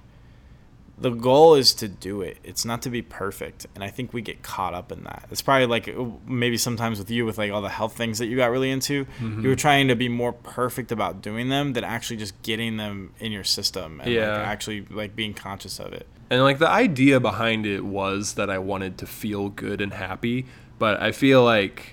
the 0.97 1.09
goal 1.09 1.55
is 1.55 1.73
to 1.75 1.87
do 1.87 2.21
it. 2.21 2.37
It's 2.43 2.63
not 2.63 2.81
to 2.83 2.89
be 2.89 3.01
perfect, 3.01 3.67
and 3.75 3.83
I 3.83 3.89
think 3.89 4.13
we 4.13 4.21
get 4.21 4.41
caught 4.43 4.73
up 4.73 4.93
in 4.93 5.03
that. 5.03 5.27
It's 5.29 5.41
probably 5.41 5.65
like 5.65 5.93
maybe 6.25 6.57
sometimes 6.57 6.99
with 6.99 7.11
you 7.11 7.25
with 7.25 7.37
like 7.37 7.51
all 7.51 7.61
the 7.61 7.67
health 7.67 7.97
things 7.97 8.19
that 8.19 8.27
you 8.27 8.37
got 8.37 8.49
really 8.49 8.71
into, 8.71 9.03
mm-hmm. 9.03 9.41
you 9.41 9.49
were 9.49 9.57
trying 9.57 9.89
to 9.89 9.95
be 9.95 10.07
more 10.07 10.31
perfect 10.31 10.93
about 10.93 11.21
doing 11.21 11.49
them 11.49 11.73
than 11.73 11.83
actually 11.83 12.17
just 12.17 12.41
getting 12.43 12.77
them 12.77 13.11
in 13.19 13.33
your 13.33 13.43
system 13.43 13.99
and 13.99 14.09
Yeah. 14.11 14.37
like 14.37 14.47
actually 14.47 14.85
like 14.89 15.15
being 15.17 15.33
conscious 15.33 15.79
of 15.79 15.91
it. 15.91 16.07
And 16.29 16.41
like 16.41 16.59
the 16.59 16.69
idea 16.69 17.19
behind 17.19 17.65
it 17.65 17.85
was 17.85 18.33
that 18.33 18.49
I 18.49 18.57
wanted 18.57 18.97
to 18.99 19.05
feel 19.05 19.49
good 19.49 19.79
and 19.81 19.93
happy, 19.93 20.45
but 20.79 21.01
I 21.01 21.11
feel 21.11 21.43
like 21.43 21.91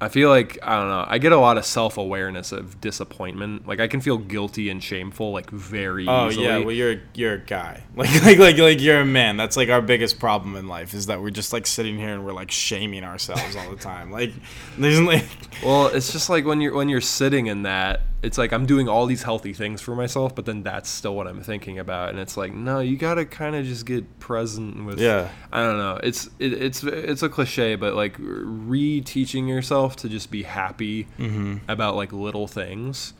I 0.00 0.08
feel 0.08 0.30
like 0.30 0.58
I 0.64 0.74
don't 0.80 0.88
know. 0.88 1.04
I 1.06 1.18
get 1.18 1.30
a 1.30 1.36
lot 1.38 1.58
of 1.58 1.64
self-awareness 1.64 2.50
of 2.50 2.80
disappointment. 2.80 3.68
Like 3.68 3.78
I 3.78 3.86
can 3.86 4.00
feel 4.00 4.18
guilty 4.18 4.68
and 4.68 4.82
shameful 4.82 5.30
like 5.32 5.48
very 5.50 6.08
Oh 6.08 6.28
easily. 6.28 6.46
yeah, 6.46 6.58
well 6.58 6.72
you're 6.72 6.96
you're 7.14 7.34
a 7.34 7.38
guy. 7.38 7.84
Like 7.94 8.22
like 8.24 8.38
like 8.38 8.58
like 8.58 8.80
you're 8.80 9.00
a 9.00 9.04
man. 9.04 9.36
That's 9.36 9.56
like 9.56 9.68
our 9.68 9.82
biggest 9.82 10.18
problem 10.18 10.56
in 10.56 10.66
life 10.66 10.92
is 10.94 11.06
that 11.06 11.20
we're 11.20 11.30
just 11.30 11.52
like 11.52 11.66
sitting 11.66 11.98
here 11.98 12.08
and 12.14 12.24
we're 12.24 12.32
like 12.32 12.50
shaming 12.50 13.04
ourselves 13.04 13.54
all 13.54 13.70
the 13.70 13.76
time. 13.76 14.10
Like 14.10 14.32
there's 14.78 15.00
like 15.00 15.26
Well, 15.62 15.86
it's 15.88 16.10
just 16.10 16.28
like 16.30 16.44
when 16.46 16.60
you're 16.60 16.74
when 16.74 16.88
you're 16.88 17.00
sitting 17.02 17.46
in 17.46 17.62
that, 17.62 18.00
it's 18.22 18.38
like 18.38 18.52
I'm 18.52 18.66
doing 18.66 18.88
all 18.88 19.06
these 19.06 19.24
healthy 19.24 19.52
things 19.52 19.80
for 19.80 19.96
myself, 19.96 20.34
but 20.34 20.46
then 20.46 20.62
that's 20.62 20.88
still 20.88 21.16
what 21.16 21.26
I'm 21.26 21.42
thinking 21.42 21.78
about, 21.78 22.10
and 22.10 22.20
it's 22.20 22.36
like 22.36 22.54
no, 22.54 22.78
you 22.78 22.96
gotta 22.96 23.24
kind 23.24 23.56
of 23.56 23.66
just 23.66 23.84
get 23.84 24.20
present 24.20 24.84
with. 24.86 25.00
Yeah. 25.00 25.28
I 25.50 25.62
don't 25.62 25.78
know. 25.78 25.98
It's 26.02 26.30
it, 26.38 26.52
it's 26.52 26.84
it's 26.84 27.22
a 27.22 27.28
cliche, 27.28 27.74
but 27.74 27.94
like 27.94 28.16
reteaching 28.18 29.48
yourself 29.48 29.96
to 29.96 30.08
just 30.08 30.30
be 30.30 30.44
happy 30.44 31.08
mm-hmm. 31.18 31.58
about 31.68 31.96
like 31.96 32.12
little 32.12 32.46
things. 32.46 33.14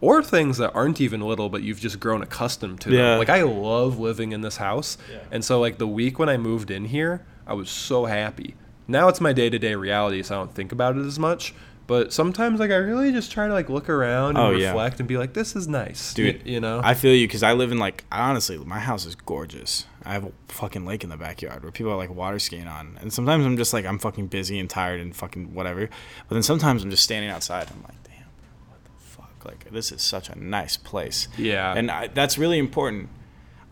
Or 0.00 0.22
things 0.22 0.58
that 0.58 0.72
aren't 0.76 1.00
even 1.00 1.20
little, 1.22 1.48
but 1.48 1.64
you've 1.64 1.80
just 1.80 1.98
grown 1.98 2.22
accustomed 2.22 2.80
to. 2.82 2.90
them. 2.90 2.98
Yeah. 2.98 3.16
Like 3.16 3.28
I 3.28 3.42
love 3.42 3.98
living 3.98 4.30
in 4.30 4.42
this 4.42 4.58
house, 4.58 4.96
Yeah. 5.10 5.18
and 5.32 5.44
so 5.44 5.58
like 5.58 5.78
the 5.78 5.88
week 5.88 6.20
when 6.20 6.28
I 6.28 6.36
moved 6.36 6.70
in 6.70 6.84
here, 6.84 7.26
I 7.48 7.54
was 7.54 7.68
so 7.68 8.04
happy. 8.04 8.54
Now 8.86 9.08
it's 9.08 9.20
my 9.20 9.32
day 9.32 9.50
to 9.50 9.58
day 9.58 9.74
reality, 9.74 10.22
so 10.22 10.36
I 10.36 10.38
don't 10.38 10.54
think 10.54 10.70
about 10.70 10.96
it 10.96 11.04
as 11.04 11.18
much. 11.18 11.52
But 11.88 12.12
sometimes, 12.12 12.60
like, 12.60 12.70
I 12.70 12.76
really 12.76 13.10
just 13.12 13.32
try 13.32 13.48
to 13.48 13.52
like 13.52 13.68
look 13.68 13.88
around 13.88 14.36
and 14.36 14.38
Oh, 14.38 14.50
yeah. 14.50 14.68
reflect 14.68 15.00
and 15.00 15.08
be 15.08 15.16
like, 15.16 15.32
"This 15.32 15.56
is 15.56 15.66
nice, 15.66 16.12
Dude, 16.14 16.36
y- 16.36 16.42
You 16.44 16.60
know, 16.60 16.80
I 16.84 16.92
feel 16.94 17.14
you 17.14 17.26
because 17.26 17.42
I 17.42 17.54
live 17.54 17.72
in 17.72 17.78
like 17.78 18.04
honestly, 18.12 18.58
my 18.58 18.78
house 18.78 19.06
is 19.06 19.14
gorgeous. 19.16 19.86
I 20.04 20.12
have 20.12 20.24
a 20.26 20.32
fucking 20.48 20.84
lake 20.86 21.02
in 21.02 21.10
the 21.10 21.16
backyard 21.16 21.62
where 21.62 21.72
people 21.72 21.90
are 21.90 21.96
like 21.96 22.10
water 22.14 22.38
skiing 22.38 22.68
on, 22.68 22.98
and 23.00 23.12
sometimes 23.12 23.44
I'm 23.46 23.56
just 23.56 23.72
like 23.72 23.86
I'm 23.86 23.98
fucking 23.98 24.26
busy 24.28 24.58
and 24.60 24.68
tired 24.70 25.00
and 25.00 25.16
fucking 25.16 25.54
whatever. 25.54 25.88
But 26.28 26.34
then 26.34 26.42
sometimes 26.42 26.84
I'm 26.84 26.90
just 26.90 27.02
standing 27.04 27.30
outside. 27.30 27.62
And 27.68 27.76
I'm 27.78 27.82
like, 27.84 28.02
damn, 28.04 28.26
what 28.68 28.84
the 28.84 28.90
fuck? 29.04 29.44
Like 29.46 29.72
this 29.72 29.90
is 29.90 30.02
such 30.02 30.28
a 30.28 30.38
nice 30.38 30.76
place. 30.76 31.26
Yeah. 31.38 31.72
and 31.74 31.90
I, 31.90 32.08
that's 32.08 32.36
really 32.36 32.58
important. 32.58 33.08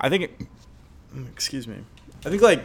I 0.01 0.09
think. 0.09 0.23
It, 0.25 0.41
mm, 1.15 1.29
excuse 1.31 1.69
me. 1.69 1.77
I 2.25 2.31
think 2.31 2.41
like. 2.41 2.63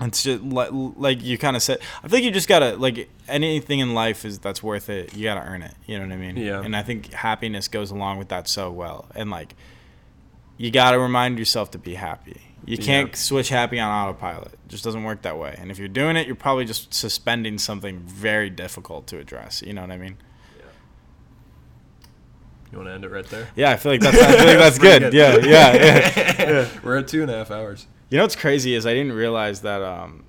It's 0.00 0.24
just 0.24 0.42
like, 0.42 0.70
like 0.72 1.22
you 1.22 1.38
kind 1.38 1.54
of 1.54 1.62
said. 1.62 1.78
I 2.02 2.08
think 2.08 2.24
you 2.24 2.32
just 2.32 2.48
gotta 2.48 2.74
like 2.76 3.08
anything 3.32 3.80
in 3.80 3.94
life 3.94 4.24
is 4.24 4.38
that's 4.38 4.62
worth 4.62 4.88
it. 4.88 5.14
You 5.16 5.24
gotta 5.24 5.40
earn 5.46 5.62
it. 5.62 5.74
You 5.86 5.98
know 5.98 6.06
what 6.06 6.12
I 6.12 6.16
mean? 6.16 6.36
Yeah. 6.36 6.62
And 6.62 6.76
I 6.76 6.82
think 6.82 7.12
happiness 7.12 7.68
goes 7.68 7.90
along 7.90 8.18
with 8.18 8.28
that 8.28 8.46
so 8.48 8.70
well. 8.70 9.06
And 9.14 9.30
like, 9.30 9.54
you 10.58 10.70
gotta 10.70 10.98
remind 10.98 11.38
yourself 11.38 11.70
to 11.72 11.78
be 11.78 11.94
happy. 11.94 12.40
You 12.64 12.78
can't 12.78 13.08
Yeah. 13.10 13.14
switch 13.16 13.48
happy 13.48 13.80
on 13.80 13.90
autopilot. 13.90 14.52
It 14.52 14.68
just 14.68 14.84
doesn't 14.84 15.02
work 15.02 15.22
that 15.22 15.36
way. 15.36 15.56
And 15.58 15.70
if 15.70 15.78
you're 15.78 15.88
doing 15.88 16.16
it, 16.16 16.26
you're 16.26 16.36
probably 16.36 16.64
just 16.64 16.94
suspending 16.94 17.58
something 17.58 17.98
very 18.00 18.50
difficult 18.50 19.06
to 19.08 19.18
address. 19.18 19.62
You 19.62 19.72
know 19.72 19.80
what 19.80 19.90
I 19.90 19.96
mean? 19.96 20.16
Yeah. 20.58 20.64
You 22.70 22.78
want 22.78 22.88
to 22.88 22.94
end 22.94 23.04
it 23.04 23.10
right 23.10 23.26
there? 23.26 23.48
Yeah, 23.56 23.70
I 23.70 23.76
feel 23.76 23.92
like 23.92 24.00
that's 24.00 24.16
I 24.16 24.36
feel 24.36 24.46
like 24.46 24.58
that's 24.58 24.78
good. 24.88 25.02
good. 25.02 25.14
Yeah, 25.14 25.36
yeah, 25.38 26.34
yeah. 26.38 26.68
We're 26.84 26.98
at 26.98 27.08
two 27.08 27.22
and 27.22 27.30
a 27.30 27.34
half 27.34 27.50
hours. 27.50 27.86
You 28.10 28.18
know 28.18 28.24
what's 28.24 28.36
crazy 28.36 28.74
is 28.74 28.86
I 28.86 28.92
didn't 28.94 29.12
realize 29.12 29.62
that 29.62 29.82
um, 29.82 30.24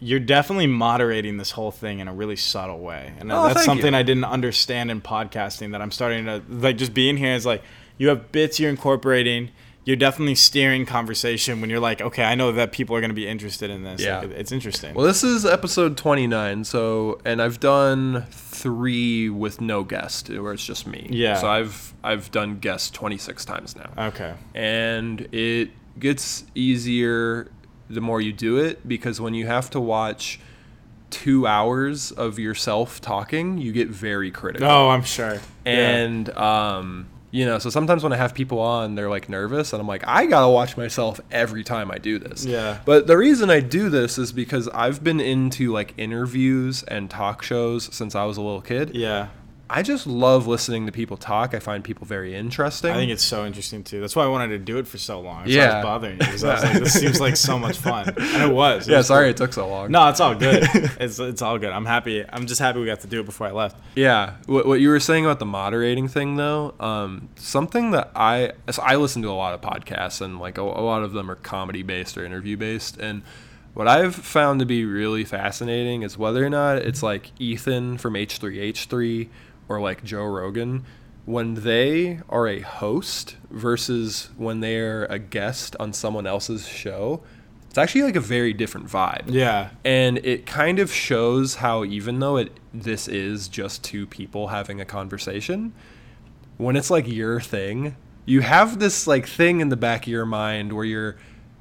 you're 0.00 0.20
definitely 0.20 0.66
moderating 0.68 1.38
this 1.38 1.50
whole 1.52 1.70
thing 1.72 1.98
in 1.98 2.08
a 2.08 2.12
really 2.14 2.36
subtle 2.36 2.78
way, 2.80 3.12
and 3.18 3.32
Oh, 3.32 3.48
that's 3.48 3.64
something 3.64 3.92
you. 3.92 3.98
I 3.98 4.02
didn't 4.02 4.24
understand 4.24 4.90
in 4.90 5.00
podcasting. 5.00 5.72
That 5.72 5.82
I'm 5.82 5.90
starting 5.90 6.24
to 6.26 6.42
like 6.48 6.76
just 6.76 6.94
being 6.94 7.16
here 7.16 7.34
is 7.34 7.44
like 7.46 7.62
you 7.96 8.08
have 8.08 8.30
bits 8.32 8.60
you're 8.60 8.70
incorporating. 8.70 9.50
you're 9.84 9.96
definitely 9.96 10.34
steering 10.34 10.84
conversation 10.84 11.62
when 11.62 11.70
you're 11.70 11.80
like, 11.80 12.02
okay, 12.02 12.22
I 12.22 12.34
know 12.34 12.52
that 12.52 12.72
people 12.72 12.94
are 12.94 13.00
going 13.00 13.08
to 13.10 13.14
be 13.14 13.26
interested 13.26 13.70
in 13.70 13.84
this. 13.84 14.02
Yeah. 14.02 14.20
Like, 14.20 14.32
it's 14.32 14.52
interesting. 14.52 14.94
Well, 14.94 15.06
this 15.06 15.24
is 15.24 15.46
episode 15.46 15.96
29, 15.96 16.64
so 16.64 17.18
and 17.24 17.40
I've 17.40 17.58
done 17.58 18.26
3 18.30 19.30
with 19.30 19.60
no 19.62 19.84
guest 19.84 20.28
where 20.28 20.52
it's 20.52 20.64
just 20.64 20.86
me. 20.86 21.06
Yeah. 21.10 21.36
So 21.36 21.48
I've 21.48 21.94
I've 22.04 22.30
done 22.30 22.58
guests 22.58 22.90
26 22.90 23.44
times 23.46 23.74
now. 23.76 23.90
okay. 24.08 24.34
and 24.54 25.26
it 25.32 25.70
gets 25.98 26.44
easier 26.54 27.50
the 27.90 28.00
more 28.00 28.20
you 28.20 28.32
do 28.32 28.58
it 28.58 28.86
because 28.86 29.20
when 29.20 29.34
you 29.34 29.46
have 29.46 29.70
to 29.70 29.80
watch 29.80 30.40
two 31.10 31.46
hours 31.46 32.12
of 32.12 32.38
yourself 32.38 33.00
talking, 33.00 33.58
you 33.58 33.72
get 33.72 33.88
very 33.88 34.30
critical. 34.30 34.68
Oh, 34.68 34.88
I'm 34.90 35.02
sure. 35.02 35.34
Yeah. 35.64 35.72
And 35.72 36.30
um, 36.36 37.08
you 37.30 37.44
know, 37.44 37.58
so 37.58 37.70
sometimes 37.70 38.02
when 38.02 38.12
I 38.12 38.16
have 38.16 38.34
people 38.34 38.58
on, 38.58 38.94
they're 38.94 39.10
like 39.10 39.28
nervous, 39.28 39.72
and 39.72 39.80
I'm 39.80 39.86
like, 39.88 40.04
I 40.06 40.26
gotta 40.26 40.50
watch 40.50 40.76
myself 40.76 41.20
every 41.30 41.62
time 41.64 41.90
I 41.90 41.98
do 41.98 42.18
this. 42.18 42.44
Yeah. 42.44 42.80
But 42.84 43.06
the 43.06 43.16
reason 43.16 43.50
I 43.50 43.60
do 43.60 43.90
this 43.90 44.18
is 44.18 44.32
because 44.32 44.68
I've 44.68 45.02
been 45.04 45.20
into 45.20 45.72
like 45.72 45.94
interviews 45.96 46.82
and 46.84 47.10
talk 47.10 47.42
shows 47.42 47.94
since 47.94 48.14
I 48.14 48.24
was 48.24 48.36
a 48.36 48.42
little 48.42 48.62
kid. 48.62 48.94
yeah. 48.94 49.28
I 49.70 49.82
just 49.82 50.06
love 50.06 50.46
listening 50.46 50.86
to 50.86 50.92
people 50.92 51.16
talk. 51.16 51.54
I 51.54 51.58
find 51.58 51.84
people 51.84 52.06
very 52.06 52.34
interesting. 52.34 52.90
I 52.90 52.94
think 52.94 53.10
it's 53.10 53.24
so 53.24 53.44
interesting 53.44 53.84
too. 53.84 54.00
That's 54.00 54.16
why 54.16 54.24
I 54.24 54.28
wanted 54.28 54.48
to 54.48 54.58
do 54.58 54.78
it 54.78 54.86
for 54.86 54.96
so 54.96 55.20
long. 55.20 55.40
That's 55.40 55.52
Yeah. 55.54 55.72
I 55.72 55.76
was 55.76 55.84
bothering 55.84 56.12
you 56.12 56.18
because 56.18 56.44
I 56.44 56.54
was 56.54 56.64
like, 56.64 56.78
this 56.84 56.92
seems 56.94 57.20
like 57.20 57.36
so 57.36 57.58
much 57.58 57.76
fun, 57.78 58.08
and 58.08 58.50
it 58.50 58.54
was. 58.54 58.88
It 58.88 58.92
yeah, 58.92 58.98
was 58.98 59.08
sorry 59.08 59.26
cool. 59.26 59.30
it 59.30 59.36
took 59.36 59.52
so 59.52 59.68
long. 59.68 59.90
No, 59.90 60.08
it's 60.08 60.20
all 60.20 60.34
good. 60.34 60.62
it's 61.00 61.18
it's 61.18 61.42
all 61.42 61.58
good. 61.58 61.70
I'm 61.70 61.86
happy. 61.86 62.24
I'm 62.28 62.46
just 62.46 62.60
happy 62.60 62.80
we 62.80 62.86
got 62.86 63.00
to 63.00 63.06
do 63.06 63.20
it 63.20 63.26
before 63.26 63.46
I 63.46 63.50
left. 63.50 63.76
Yeah, 63.94 64.34
what, 64.46 64.66
what 64.66 64.80
you 64.80 64.88
were 64.88 65.00
saying 65.00 65.26
about 65.26 65.38
the 65.38 65.46
moderating 65.46 66.08
thing, 66.08 66.36
though, 66.36 66.74
um, 66.80 67.28
something 67.36 67.90
that 67.90 68.10
I 68.14 68.52
so 68.70 68.82
I 68.82 68.96
listen 68.96 69.20
to 69.22 69.30
a 69.30 69.32
lot 69.32 69.52
of 69.52 69.60
podcasts, 69.60 70.22
and 70.22 70.38
like 70.38 70.56
a, 70.56 70.62
a 70.62 70.64
lot 70.64 71.02
of 71.02 71.12
them 71.12 71.30
are 71.30 71.36
comedy 71.36 71.82
based 71.82 72.16
or 72.16 72.24
interview 72.24 72.56
based, 72.56 72.96
and 72.96 73.22
what 73.74 73.86
I've 73.86 74.14
found 74.14 74.58
to 74.58 74.66
be 74.66 74.84
really 74.84 75.24
fascinating 75.24 76.02
is 76.02 76.18
whether 76.18 76.44
or 76.44 76.50
not 76.50 76.78
it's 76.78 77.00
like 77.00 77.30
Ethan 77.38 77.98
from 77.98 78.14
H3H3 78.14 79.28
or 79.68 79.80
like 79.80 80.02
Joe 80.04 80.24
Rogan, 80.24 80.84
when 81.24 81.54
they 81.54 82.20
are 82.28 82.46
a 82.48 82.60
host 82.60 83.36
versus 83.50 84.30
when 84.36 84.60
they're 84.60 85.04
a 85.06 85.18
guest 85.18 85.76
on 85.78 85.92
someone 85.92 86.26
else's 86.26 86.66
show, 86.66 87.22
it's 87.68 87.76
actually 87.76 88.02
like 88.02 88.16
a 88.16 88.20
very 88.20 88.54
different 88.54 88.86
vibe 88.88 89.24
Yeah. 89.26 89.68
and 89.84 90.18
it 90.24 90.46
kind 90.46 90.78
of 90.78 90.90
shows 90.90 91.56
how 91.56 91.84
even 91.84 92.18
though 92.18 92.38
it 92.38 92.50
this 92.72 93.06
is 93.08 93.46
just 93.46 93.84
two 93.84 94.06
people 94.06 94.48
having 94.48 94.80
a 94.80 94.86
conversation 94.86 95.74
when 96.56 96.76
it's 96.76 96.90
like 96.90 97.06
your 97.06 97.40
thing 97.42 97.94
you 98.24 98.40
have 98.40 98.78
this 98.78 99.06
like 99.06 99.26
thing 99.28 99.60
in 99.60 99.68
the 99.68 99.76
back 99.76 100.04
of 100.04 100.08
your 100.08 100.24
mind 100.24 100.72
where 100.72 100.84
you're 100.86 101.16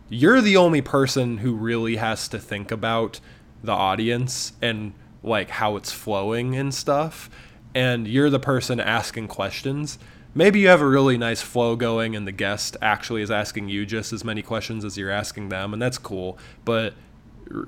you're 0.07 0.39
the 0.41 0.55
only 0.55 0.81
person 0.81 1.39
who 1.39 1.53
really 1.53 1.97
has 1.97 2.29
to 2.29 2.39
think 2.39 2.71
about 2.71 3.19
the 3.61 3.73
audience 3.73 4.53
and 4.61 4.93
like 5.23 5.49
how 5.49 5.75
it's 5.75 5.91
flowing 5.91 6.55
and 6.55 6.73
stuff 6.73 7.29
and 7.77 8.07
you're 8.07 8.31
the 8.31 8.39
person 8.39 8.79
asking 8.79 9.27
questions. 9.27 9.99
Maybe 10.33 10.59
you 10.59 10.67
have 10.67 10.81
a 10.81 10.87
really 10.87 11.15
nice 11.15 11.43
flow 11.43 11.75
going 11.75 12.15
and 12.15 12.25
the 12.25 12.31
guest 12.31 12.75
actually 12.81 13.21
is 13.21 13.29
asking 13.29 13.69
you 13.69 13.85
just 13.85 14.11
as 14.11 14.23
many 14.23 14.41
questions 14.41 14.83
as 14.83 14.97
you're 14.97 15.11
asking 15.11 15.49
them 15.49 15.73
and 15.73 15.81
that's 15.81 15.99
cool 15.99 16.39
but 16.65 16.95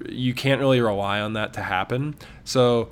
you 0.10 0.34
can't 0.34 0.60
really 0.60 0.82
rely 0.82 1.20
on 1.22 1.34
that 1.34 1.54
to 1.54 1.62
happen. 1.62 2.16
So 2.44 2.90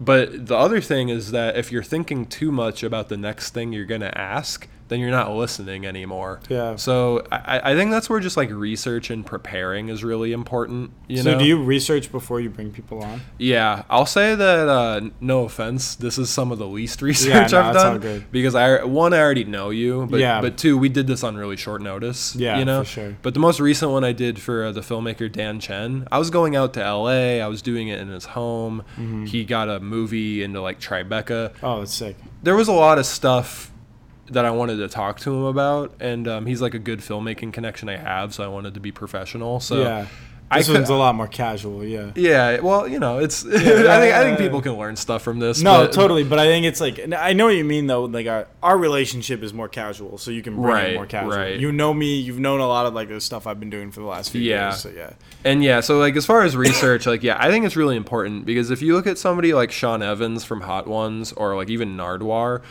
but 0.00 0.48
the 0.48 0.56
other 0.56 0.80
thing 0.80 1.10
is 1.10 1.30
that 1.30 1.56
if 1.56 1.70
you're 1.70 1.84
thinking 1.84 2.26
too 2.26 2.50
much 2.50 2.82
about 2.82 3.08
the 3.08 3.16
next 3.16 3.54
thing 3.54 3.72
you're 3.72 3.86
going 3.86 4.00
to 4.00 4.18
ask 4.18 4.68
then 4.92 5.00
you're 5.00 5.10
not 5.10 5.32
listening 5.34 5.86
anymore 5.86 6.40
Yeah. 6.48 6.76
so 6.76 7.26
I, 7.32 7.72
I 7.72 7.74
think 7.74 7.90
that's 7.90 8.08
where 8.10 8.20
just 8.20 8.36
like 8.36 8.50
research 8.50 9.10
and 9.10 9.24
preparing 9.24 9.88
is 9.88 10.04
really 10.04 10.32
important 10.32 10.90
you 11.08 11.22
so 11.22 11.32
know 11.32 11.38
do 11.38 11.44
you 11.44 11.62
research 11.62 12.12
before 12.12 12.40
you 12.40 12.50
bring 12.50 12.70
people 12.72 13.02
on? 13.02 13.22
yeah, 13.38 13.82
I'll 13.90 14.06
say 14.06 14.34
that. 14.34 14.68
Uh, 14.68 15.00
no 15.20 15.44
offense, 15.44 15.94
this 15.96 16.18
is 16.18 16.28
some 16.30 16.52
of 16.52 16.58
the 16.58 16.66
least 16.66 17.00
research 17.10 17.52
no, 17.52 17.60
I've 17.60 17.74
done 17.74 17.98
good. 18.00 18.30
because 18.30 18.54
I 18.54 18.84
one 18.84 19.12
I 19.14 19.18
already 19.20 19.44
know 19.44 19.70
you, 19.70 20.06
but 20.10 20.20
Yeah. 20.20 20.40
but 20.40 20.56
two 20.58 20.76
we 20.78 20.88
did 20.88 21.06
this 21.06 21.24
on 21.24 21.36
really 21.36 21.56
short 21.56 21.80
notice. 21.82 22.36
Yeah, 22.36 22.58
you 22.58 22.64
know, 22.64 22.82
for 22.84 22.90
sure. 22.90 23.16
But 23.22 23.34
the 23.34 23.40
most 23.40 23.58
recent 23.60 23.90
one 23.90 24.04
I 24.04 24.12
did 24.12 24.38
for 24.40 24.64
uh, 24.66 24.72
the 24.72 24.80
filmmaker 24.82 25.30
Dan 25.32 25.58
Chen, 25.60 26.06
I 26.12 26.18
was 26.18 26.30
going 26.30 26.54
out 26.56 26.74
to 26.74 26.82
L.A. 26.84 27.40
I 27.40 27.46
was 27.48 27.62
doing 27.62 27.88
it 27.88 27.98
in 28.00 28.08
his 28.08 28.26
home. 28.26 28.84
Mm-hmm. 28.96 29.24
He 29.26 29.44
got 29.44 29.68
a 29.68 29.80
movie 29.80 30.42
into 30.42 30.60
like 30.60 30.78
Tribeca. 30.80 31.54
Oh, 31.62 31.80
that's 31.80 31.94
sick. 31.94 32.16
There 32.42 32.54
was 32.56 32.68
a 32.68 32.72
lot 32.72 32.98
of 32.98 33.06
stuff 33.06 33.71
that 34.32 34.44
I 34.44 34.50
wanted 34.50 34.76
to 34.76 34.88
talk 34.88 35.20
to 35.20 35.34
him 35.34 35.44
about, 35.44 35.92
and 36.00 36.26
um, 36.26 36.46
he's 36.46 36.60
like 36.60 36.74
a 36.74 36.78
good 36.78 37.00
filmmaking 37.00 37.52
connection 37.52 37.88
I 37.88 37.96
have, 37.96 38.34
so 38.34 38.44
I 38.44 38.48
wanted 38.48 38.74
to 38.74 38.80
be 38.80 38.92
professional. 38.92 39.60
So 39.60 39.82
yeah. 39.82 40.06
I 40.52 40.58
This 40.58 40.66
could- 40.68 40.74
one's 40.76 40.88
a 40.90 40.94
lot 40.94 41.14
more 41.14 41.26
casual. 41.26 41.84
Yeah. 41.84 42.10
yeah, 42.14 42.60
well, 42.60 42.86
you 42.86 42.98
know, 42.98 43.18
it's. 43.18 43.44
I 43.46 43.50
think 43.50 44.14
I 44.14 44.22
think 44.22 44.38
people 44.38 44.60
can 44.62 44.76
learn 44.78 44.96
stuff 44.96 45.22
from 45.22 45.38
this. 45.38 45.62
No, 45.62 45.84
but- 45.84 45.92
totally. 45.92 46.24
But 46.24 46.38
I 46.38 46.46
think 46.46 46.66
it's 46.66 46.80
like 46.80 47.00
I 47.16 47.32
know 47.32 47.46
what 47.46 47.54
you 47.56 47.64
mean 47.64 47.86
though. 47.86 48.04
Like 48.04 48.26
our, 48.26 48.46
our 48.62 48.76
relationship 48.78 49.42
is 49.42 49.52
more 49.54 49.68
casual, 49.68 50.18
so 50.18 50.30
you 50.30 50.42
can 50.42 50.54
bring 50.54 50.66
Right, 50.66 50.90
it 50.90 50.94
more 50.96 51.06
casual. 51.06 51.30
right. 51.32 51.58
You 51.58 51.72
know 51.72 51.92
me. 51.94 52.16
You've 52.20 52.38
known 52.38 52.60
a 52.60 52.66
lot 52.68 52.86
of 52.86 52.94
like 52.94 53.08
the 53.08 53.20
stuff 53.20 53.46
I've 53.46 53.58
been 53.58 53.70
doing 53.70 53.90
for 53.90 54.00
the 54.00 54.06
last 54.06 54.30
few 54.30 54.40
Yeah. 54.40 54.68
years. 54.70 54.80
So 54.80 54.90
yeah. 54.90 55.12
And 55.44 55.64
yeah, 55.64 55.80
so 55.80 55.98
like 55.98 56.14
as 56.16 56.24
far 56.26 56.42
as 56.42 56.56
research, 56.56 57.06
like 57.06 57.22
yeah, 57.22 57.36
I 57.40 57.50
think 57.50 57.64
it's 57.64 57.76
really 57.76 57.96
important 57.96 58.44
because 58.46 58.70
if 58.70 58.82
you 58.82 58.94
look 58.94 59.06
at 59.06 59.18
somebody 59.18 59.54
like 59.54 59.70
Sean 59.72 60.02
Evans 60.02 60.44
from 60.44 60.60
Hot 60.60 60.86
Ones 60.86 61.32
or 61.32 61.56
like 61.56 61.68
even 61.70 61.96
Nardwuar, 61.96 62.62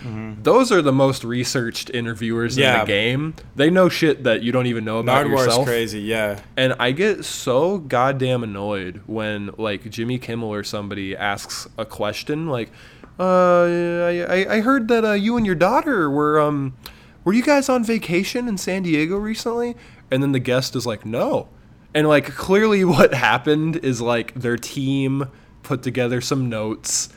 those 0.44 0.72
are 0.72 0.82
the 0.82 0.94
most 0.94 1.24
researched 1.24 1.90
interviewers 1.90 2.58
in 2.58 2.64
Mm-hmm. 2.64 2.80
The 2.82 2.86
game. 2.86 3.34
They 3.56 3.70
know 3.70 3.90
shit 3.90 4.24
that 4.24 4.44
you 4.44 4.52
don't 4.52 4.68
even 4.68 4.86
know 4.86 5.00
about 5.00 5.26
Nardwuar's 5.26 5.46
yourself. 5.46 5.66
crazy. 5.66 6.02
Yeah. 6.02 6.40
And 6.56 6.76
I 6.80 6.92
get 6.92 7.26
so 7.26 7.71
goddamn 7.78 8.44
annoyed 8.44 9.02
when 9.06 9.52
like 9.58 9.90
Jimmy 9.90 10.18
Kimmel 10.20 10.50
or 10.54 10.64
somebody 10.64 11.16
asks 11.16 11.68
a 11.78 11.86
question 11.86 12.48
like, 12.48 12.72
uh, 13.20 13.64
I, 13.64 14.26
I- 14.30 14.54
I 14.56 14.62
heard 14.62 14.88
that 14.88 15.06
uh, 15.06 15.12
you 15.14 15.38
and 15.38 15.46
your 15.46 15.56
daughter 15.56 16.10
were 16.10 16.40
um, 16.40 16.76
were 17.24 17.34
you 17.34 17.44
guys 17.44 17.70
on 17.70 17.84
vacation 17.84 18.48
in 18.48 18.58
San 18.58 18.84
Diego 18.84 19.18
recently? 19.18 19.76
And 20.10 20.22
then 20.24 20.32
the 20.32 20.40
guest 20.40 20.76
is 20.76 20.86
like, 20.86 21.06
no. 21.06 21.48
And 21.94 22.08
like 22.08 22.26
clearly 22.36 22.84
what 22.96 23.14
happened 23.14 23.78
is 23.78 24.02
like 24.02 24.34
their 24.34 24.58
team 24.58 25.28
put 25.64 25.84
together 25.84 26.22
some 26.22 26.50
notes. 26.50 27.10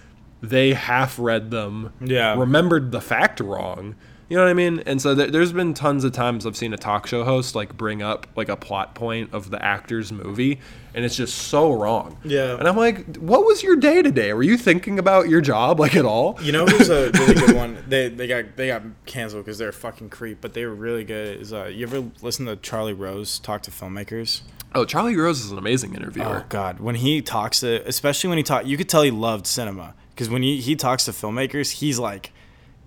They 0.42 0.74
half 0.74 1.18
read 1.18 1.50
them. 1.50 1.92
Yeah. 2.00 2.34
Remembered 2.38 2.92
the 2.92 3.00
fact 3.00 3.40
wrong. 3.40 3.94
You 4.28 4.36
know 4.36 4.44
what 4.44 4.50
I 4.50 4.54
mean? 4.54 4.82
And 4.86 5.00
so 5.02 5.14
there, 5.14 5.30
there's 5.30 5.52
been 5.52 5.74
tons 5.74 6.04
of 6.04 6.12
times 6.12 6.46
I've 6.46 6.56
seen 6.56 6.72
a 6.72 6.78
talk 6.78 7.06
show 7.06 7.24
host 7.24 7.54
like 7.54 7.76
bring 7.76 8.02
up 8.02 8.26
like 8.36 8.48
a 8.48 8.56
plot 8.56 8.94
point 8.94 9.34
of 9.34 9.50
the 9.50 9.62
actor's 9.62 10.12
movie, 10.12 10.60
and 10.94 11.04
it's 11.04 11.16
just 11.16 11.36
so 11.36 11.72
wrong. 11.72 12.16
Yeah. 12.24 12.56
And 12.56 12.66
I'm 12.66 12.76
like, 12.76 13.16
what 13.16 13.44
was 13.44 13.62
your 13.62 13.76
day 13.76 14.00
today? 14.00 14.32
Were 14.32 14.42
you 14.42 14.56
thinking 14.56 14.98
about 14.98 15.28
your 15.28 15.40
job 15.40 15.78
like 15.78 15.94
at 15.94 16.06
all? 16.06 16.38
You 16.40 16.52
know 16.52 16.64
who's 16.64 16.88
a 16.88 17.10
really 17.14 17.34
good 17.34 17.54
one? 17.54 17.84
They 17.86 18.08
they 18.08 18.26
got 18.26 18.56
they 18.56 18.68
got 18.68 18.82
canceled 19.04 19.44
because 19.44 19.58
they're 19.58 19.68
a 19.68 19.72
fucking 19.72 20.08
creep, 20.08 20.40
but 20.40 20.54
they 20.54 20.64
were 20.64 20.74
really 20.74 21.04
good. 21.04 21.40
Is 21.40 21.52
uh, 21.52 21.64
you 21.64 21.86
ever 21.86 22.04
listen 22.22 22.46
to 22.46 22.56
Charlie 22.56 22.94
Rose 22.94 23.38
talk 23.38 23.62
to 23.62 23.70
filmmakers? 23.70 24.40
Oh, 24.74 24.84
Charlie 24.84 25.16
Rose 25.16 25.44
is 25.44 25.52
an 25.52 25.58
amazing 25.58 25.94
interviewer. 25.94 26.44
Oh 26.44 26.46
God, 26.48 26.80
when 26.80 26.96
he 26.96 27.20
talks 27.22 27.60
to, 27.60 27.86
especially 27.86 28.28
when 28.28 28.38
he 28.38 28.42
talk, 28.42 28.66
you 28.66 28.76
could 28.76 28.88
tell 28.88 29.02
he 29.02 29.10
loved 29.10 29.46
cinema 29.46 29.94
because 30.10 30.30
when 30.30 30.42
he 30.42 30.60
he 30.60 30.74
talks 30.76 31.04
to 31.04 31.10
filmmakers, 31.12 31.72
he's 31.72 31.98
like 31.98 32.32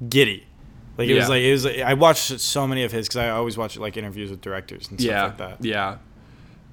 giddy. 0.09 0.46
Like 0.97 1.09
it 1.09 1.15
was 1.15 1.29
like 1.29 1.41
it 1.43 1.51
was. 1.51 1.65
Like, 1.65 1.79
I 1.79 1.93
watched 1.93 2.39
so 2.39 2.67
many 2.67 2.83
of 2.83 2.91
his 2.91 3.07
because 3.07 3.17
I 3.17 3.29
always 3.29 3.57
watch 3.57 3.77
like 3.77 3.97
interviews 3.97 4.31
with 4.31 4.41
directors 4.41 4.89
and 4.89 4.99
yeah, 4.99 5.27
stuff 5.27 5.39
like 5.39 5.59
that. 5.59 5.65
yeah. 5.65 5.97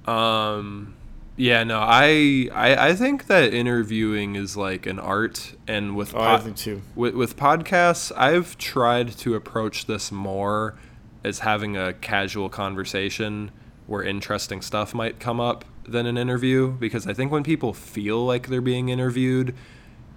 Um, 0.05 0.95
yeah. 1.35 1.63
No, 1.63 1.79
I, 1.79 2.49
I 2.53 2.89
I 2.89 2.95
think 2.95 3.27
that 3.27 3.53
interviewing 3.53 4.35
is 4.35 4.55
like 4.57 4.85
an 4.85 4.99
art, 4.99 5.53
and 5.67 5.95
with 5.95 6.15
Oh, 6.15 6.21
I 6.21 6.37
think 6.37 6.55
too. 6.57 6.81
with 6.95 7.15
with 7.15 7.35
podcasts, 7.37 8.11
I've 8.15 8.57
tried 8.57 9.09
to 9.19 9.35
approach 9.35 9.85
this 9.85 10.11
more 10.11 10.75
as 11.23 11.39
having 11.39 11.75
a 11.75 11.93
casual 11.93 12.49
conversation 12.49 13.51
where 13.87 14.03
interesting 14.03 14.61
stuff 14.61 14.93
might 14.93 15.19
come 15.19 15.39
up 15.39 15.65
than 15.87 16.05
an 16.07 16.17
interview 16.17 16.71
because 16.71 17.05
I 17.07 17.13
think 17.13 17.31
when 17.31 17.43
people 17.43 17.73
feel 17.73 18.25
like 18.25 18.47
they're 18.47 18.61
being 18.61 18.89
interviewed, 18.89 19.53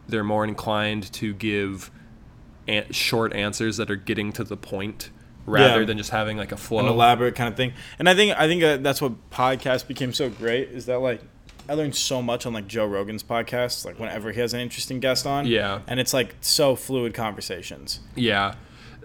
they're 0.07 0.25
more 0.25 0.45
inclined 0.45 1.11
to 1.15 1.35
give 1.35 1.91
an- 2.69 2.93
short 2.93 3.33
answers 3.35 3.77
that 3.79 3.91
are 3.91 3.97
getting 3.97 4.33
to 4.35 4.45
the 4.45 4.57
point 4.57 5.11
rather 5.47 5.81
Yeah. 5.81 5.87
than 5.87 5.99
just 5.99 6.11
having 6.11 6.37
like 6.37 6.53
a 6.53 6.57
flow. 6.57 6.81
An 6.81 6.87
elaborate 6.87 7.35
kind 7.35 7.49
of 7.49 7.57
thing, 7.57 7.73
and 7.99 8.09
I 8.09 8.15
think 8.15 8.39
I 8.39 8.47
think 8.47 8.63
uh, 8.63 8.77
that's 8.79 9.01
what 9.01 9.31
podcasts 9.31 9.87
became 9.87 10.13
so 10.13 10.29
great. 10.29 10.69
Is 10.69 10.87
that 10.87 10.99
like 11.01 11.23
I 11.71 11.75
learned 11.75 11.95
so 11.97 12.23
much 12.23 12.47
on 12.47 12.53
like 12.53 12.67
Joe 12.69 12.87
Rogan's 12.87 13.23
podcast. 13.23 13.85
Like 13.85 13.99
whenever 13.99 14.33
he 14.33 14.41
has 14.41 14.55
an 14.55 14.61
interesting 14.61 15.01
guest 15.01 15.27
on, 15.27 15.47
Yeah. 15.47 15.81
and 15.87 15.99
it's 16.01 16.15
like 16.15 16.37
so 16.41 16.77
fluid 16.77 17.13
conversations. 17.15 18.01
Yeah. 18.15 18.55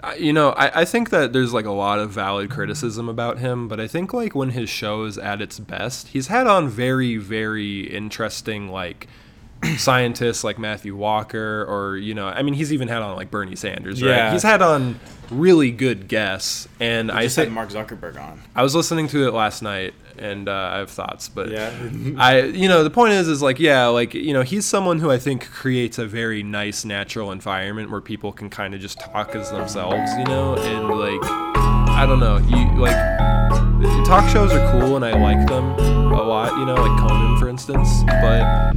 I- 0.04 0.16
You 0.16 0.34
know, 0.34 0.50
I, 0.52 0.82
I 0.82 0.86
think 0.86 1.10
that 1.12 1.32
there's 1.34 1.54
like 1.54 1.66
a 1.66 1.72
lot 1.72 2.00
of 2.00 2.12
valid 2.12 2.50
criticism 2.50 3.08
about 3.08 3.40
him, 3.40 3.68
but 3.70 3.80
I 3.80 3.88
think 3.88 4.14
like 4.14 4.34
when 4.36 4.50
his 4.50 4.70
show 4.70 5.04
is 5.06 5.18
at 5.18 5.42
its 5.42 5.60
best, 5.60 6.10
he's 6.10 6.28
had 6.28 6.46
on 6.48 6.68
very, 6.70 7.16
very 7.18 7.82
interesting, 7.82 8.70
like 8.70 9.08
scientists 9.78 10.44
like 10.44 10.60
Matthew 10.60 10.96
Walker, 10.96 11.66
or 11.68 11.98
you 11.98 12.14
know, 12.14 12.28
I 12.28 12.42
mean, 12.44 12.54
he's 12.54 12.74
even 12.74 12.88
had 12.88 13.02
on 13.02 13.16
like 13.16 13.32
Bernie 13.32 13.56
Sanders, 13.56 14.02
right? 14.02 14.10
Yeah. 14.10 14.32
He's 14.32 14.44
had 14.44 14.62
on 14.62 15.00
really 15.32 15.72
good 15.72 16.08
guests, 16.08 16.68
and 16.80 17.12
I 17.12 17.24
just 17.24 17.36
say, 17.36 17.46
had 17.46 17.54
Mark 17.54 17.70
Zuckerberg 17.70 18.20
on. 18.20 18.42
I 18.56 18.64
was 18.64 18.76
listening 18.76 19.08
to 19.10 19.28
it 19.28 19.34
last 19.34 19.62
night, 19.62 19.94
and 20.18 20.48
uh, 20.48 20.72
I 20.74 20.78
have 20.80 20.90
thoughts, 20.90 21.30
but 21.30 21.50
Yeah. 21.50 21.72
I, 22.18 22.42
you 22.42 22.68
know, 22.68 22.84
the 22.84 22.90
point 22.90 23.14
is, 23.14 23.28
is 23.28 23.42
like, 23.42 23.60
yeah, 23.60 23.88
like, 23.88 24.14
you 24.14 24.34
know, 24.34 24.42
he's 24.42 24.66
someone 24.66 25.00
who 25.00 25.10
I 25.12 25.18
think 25.18 25.50
creates 25.50 25.98
a 25.98 26.06
very 26.06 26.44
nice, 26.44 26.86
natural 26.86 27.32
environment 27.32 27.90
where 27.90 28.02
people 28.02 28.32
can 28.32 28.50
kind 28.50 28.74
of 28.74 28.82
just 28.82 29.00
talk 29.00 29.36
as 29.36 29.50
themselves, 29.52 30.12
you 30.18 30.26
know, 30.26 30.56
and 30.58 30.90
like, 30.90 31.32
I 31.90 32.06
don't 32.08 32.20
know, 32.20 32.38
you 32.38 32.80
like, 32.80 32.96
talk 34.06 34.30
shows 34.30 34.52
are 34.52 34.72
cool 34.72 34.96
and 34.96 35.06
I 35.06 35.12
like 35.20 35.48
them 35.48 35.72
a 36.14 36.22
lot, 36.22 36.58
you 36.58 36.66
know, 36.66 36.76
like 36.76 37.00
Conan, 37.00 37.40
for 37.40 37.50
instance, 37.50 37.90
but 38.22 38.74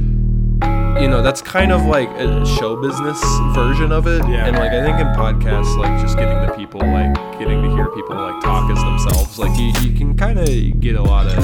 you 0.99 1.07
know 1.07 1.21
that's 1.21 1.41
kind 1.41 1.71
of 1.71 1.85
like 1.85 2.09
a 2.11 2.45
show 2.45 2.75
business 2.75 3.21
version 3.53 3.91
of 3.91 4.07
it 4.07 4.21
Yeah. 4.27 4.47
and 4.47 4.55
like 4.57 4.71
i 4.71 4.83
think 4.83 4.99
in 4.99 5.07
podcasts 5.15 5.77
like 5.77 5.99
just 6.01 6.17
getting 6.17 6.39
the 6.45 6.53
people 6.53 6.79
like 6.81 7.13
getting 7.39 7.61
to 7.63 7.69
hear 7.71 7.87
people 7.89 8.15
like 8.15 8.41
talk 8.41 8.69
as 8.71 8.79
themselves 8.79 9.37
like 9.37 9.57
you, 9.59 9.71
you 9.87 9.95
can 9.97 10.15
kind 10.17 10.39
of 10.39 10.79
get 10.79 10.95
a 10.95 11.01
lot 11.01 11.27
of 11.27 11.43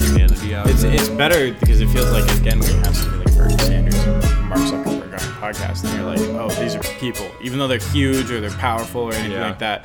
humanity 0.00 0.54
out 0.54 0.68
It's 0.68 0.84
of 0.84 0.92
it 0.94 1.00
it's 1.00 1.08
better 1.10 1.52
because 1.54 1.80
it 1.80 1.88
feels 1.88 2.10
like 2.12 2.24
again 2.40 2.60
we 2.60 2.66
have 2.66 2.96
something 2.96 3.18
like 3.24 3.36
Bernie 3.36 3.58
Sanders 3.58 3.94
and 3.96 4.48
Mark 4.48 4.60
Zuckerberg 4.60 5.04
on 5.08 5.14
a 5.14 5.52
podcast, 5.52 5.84
and 5.84 5.92
you're 5.94 6.04
like, 6.06 6.20
oh, 6.40 6.48
these 6.62 6.74
are 6.76 6.82
people, 6.98 7.26
even 7.42 7.58
though 7.58 7.66
they're 7.68 7.78
huge 7.78 8.30
or 8.30 8.40
they're 8.40 8.50
powerful 8.50 9.02
or 9.02 9.12
anything 9.12 9.32
Yeah. 9.32 9.46
like 9.48 9.58
that. 9.58 9.84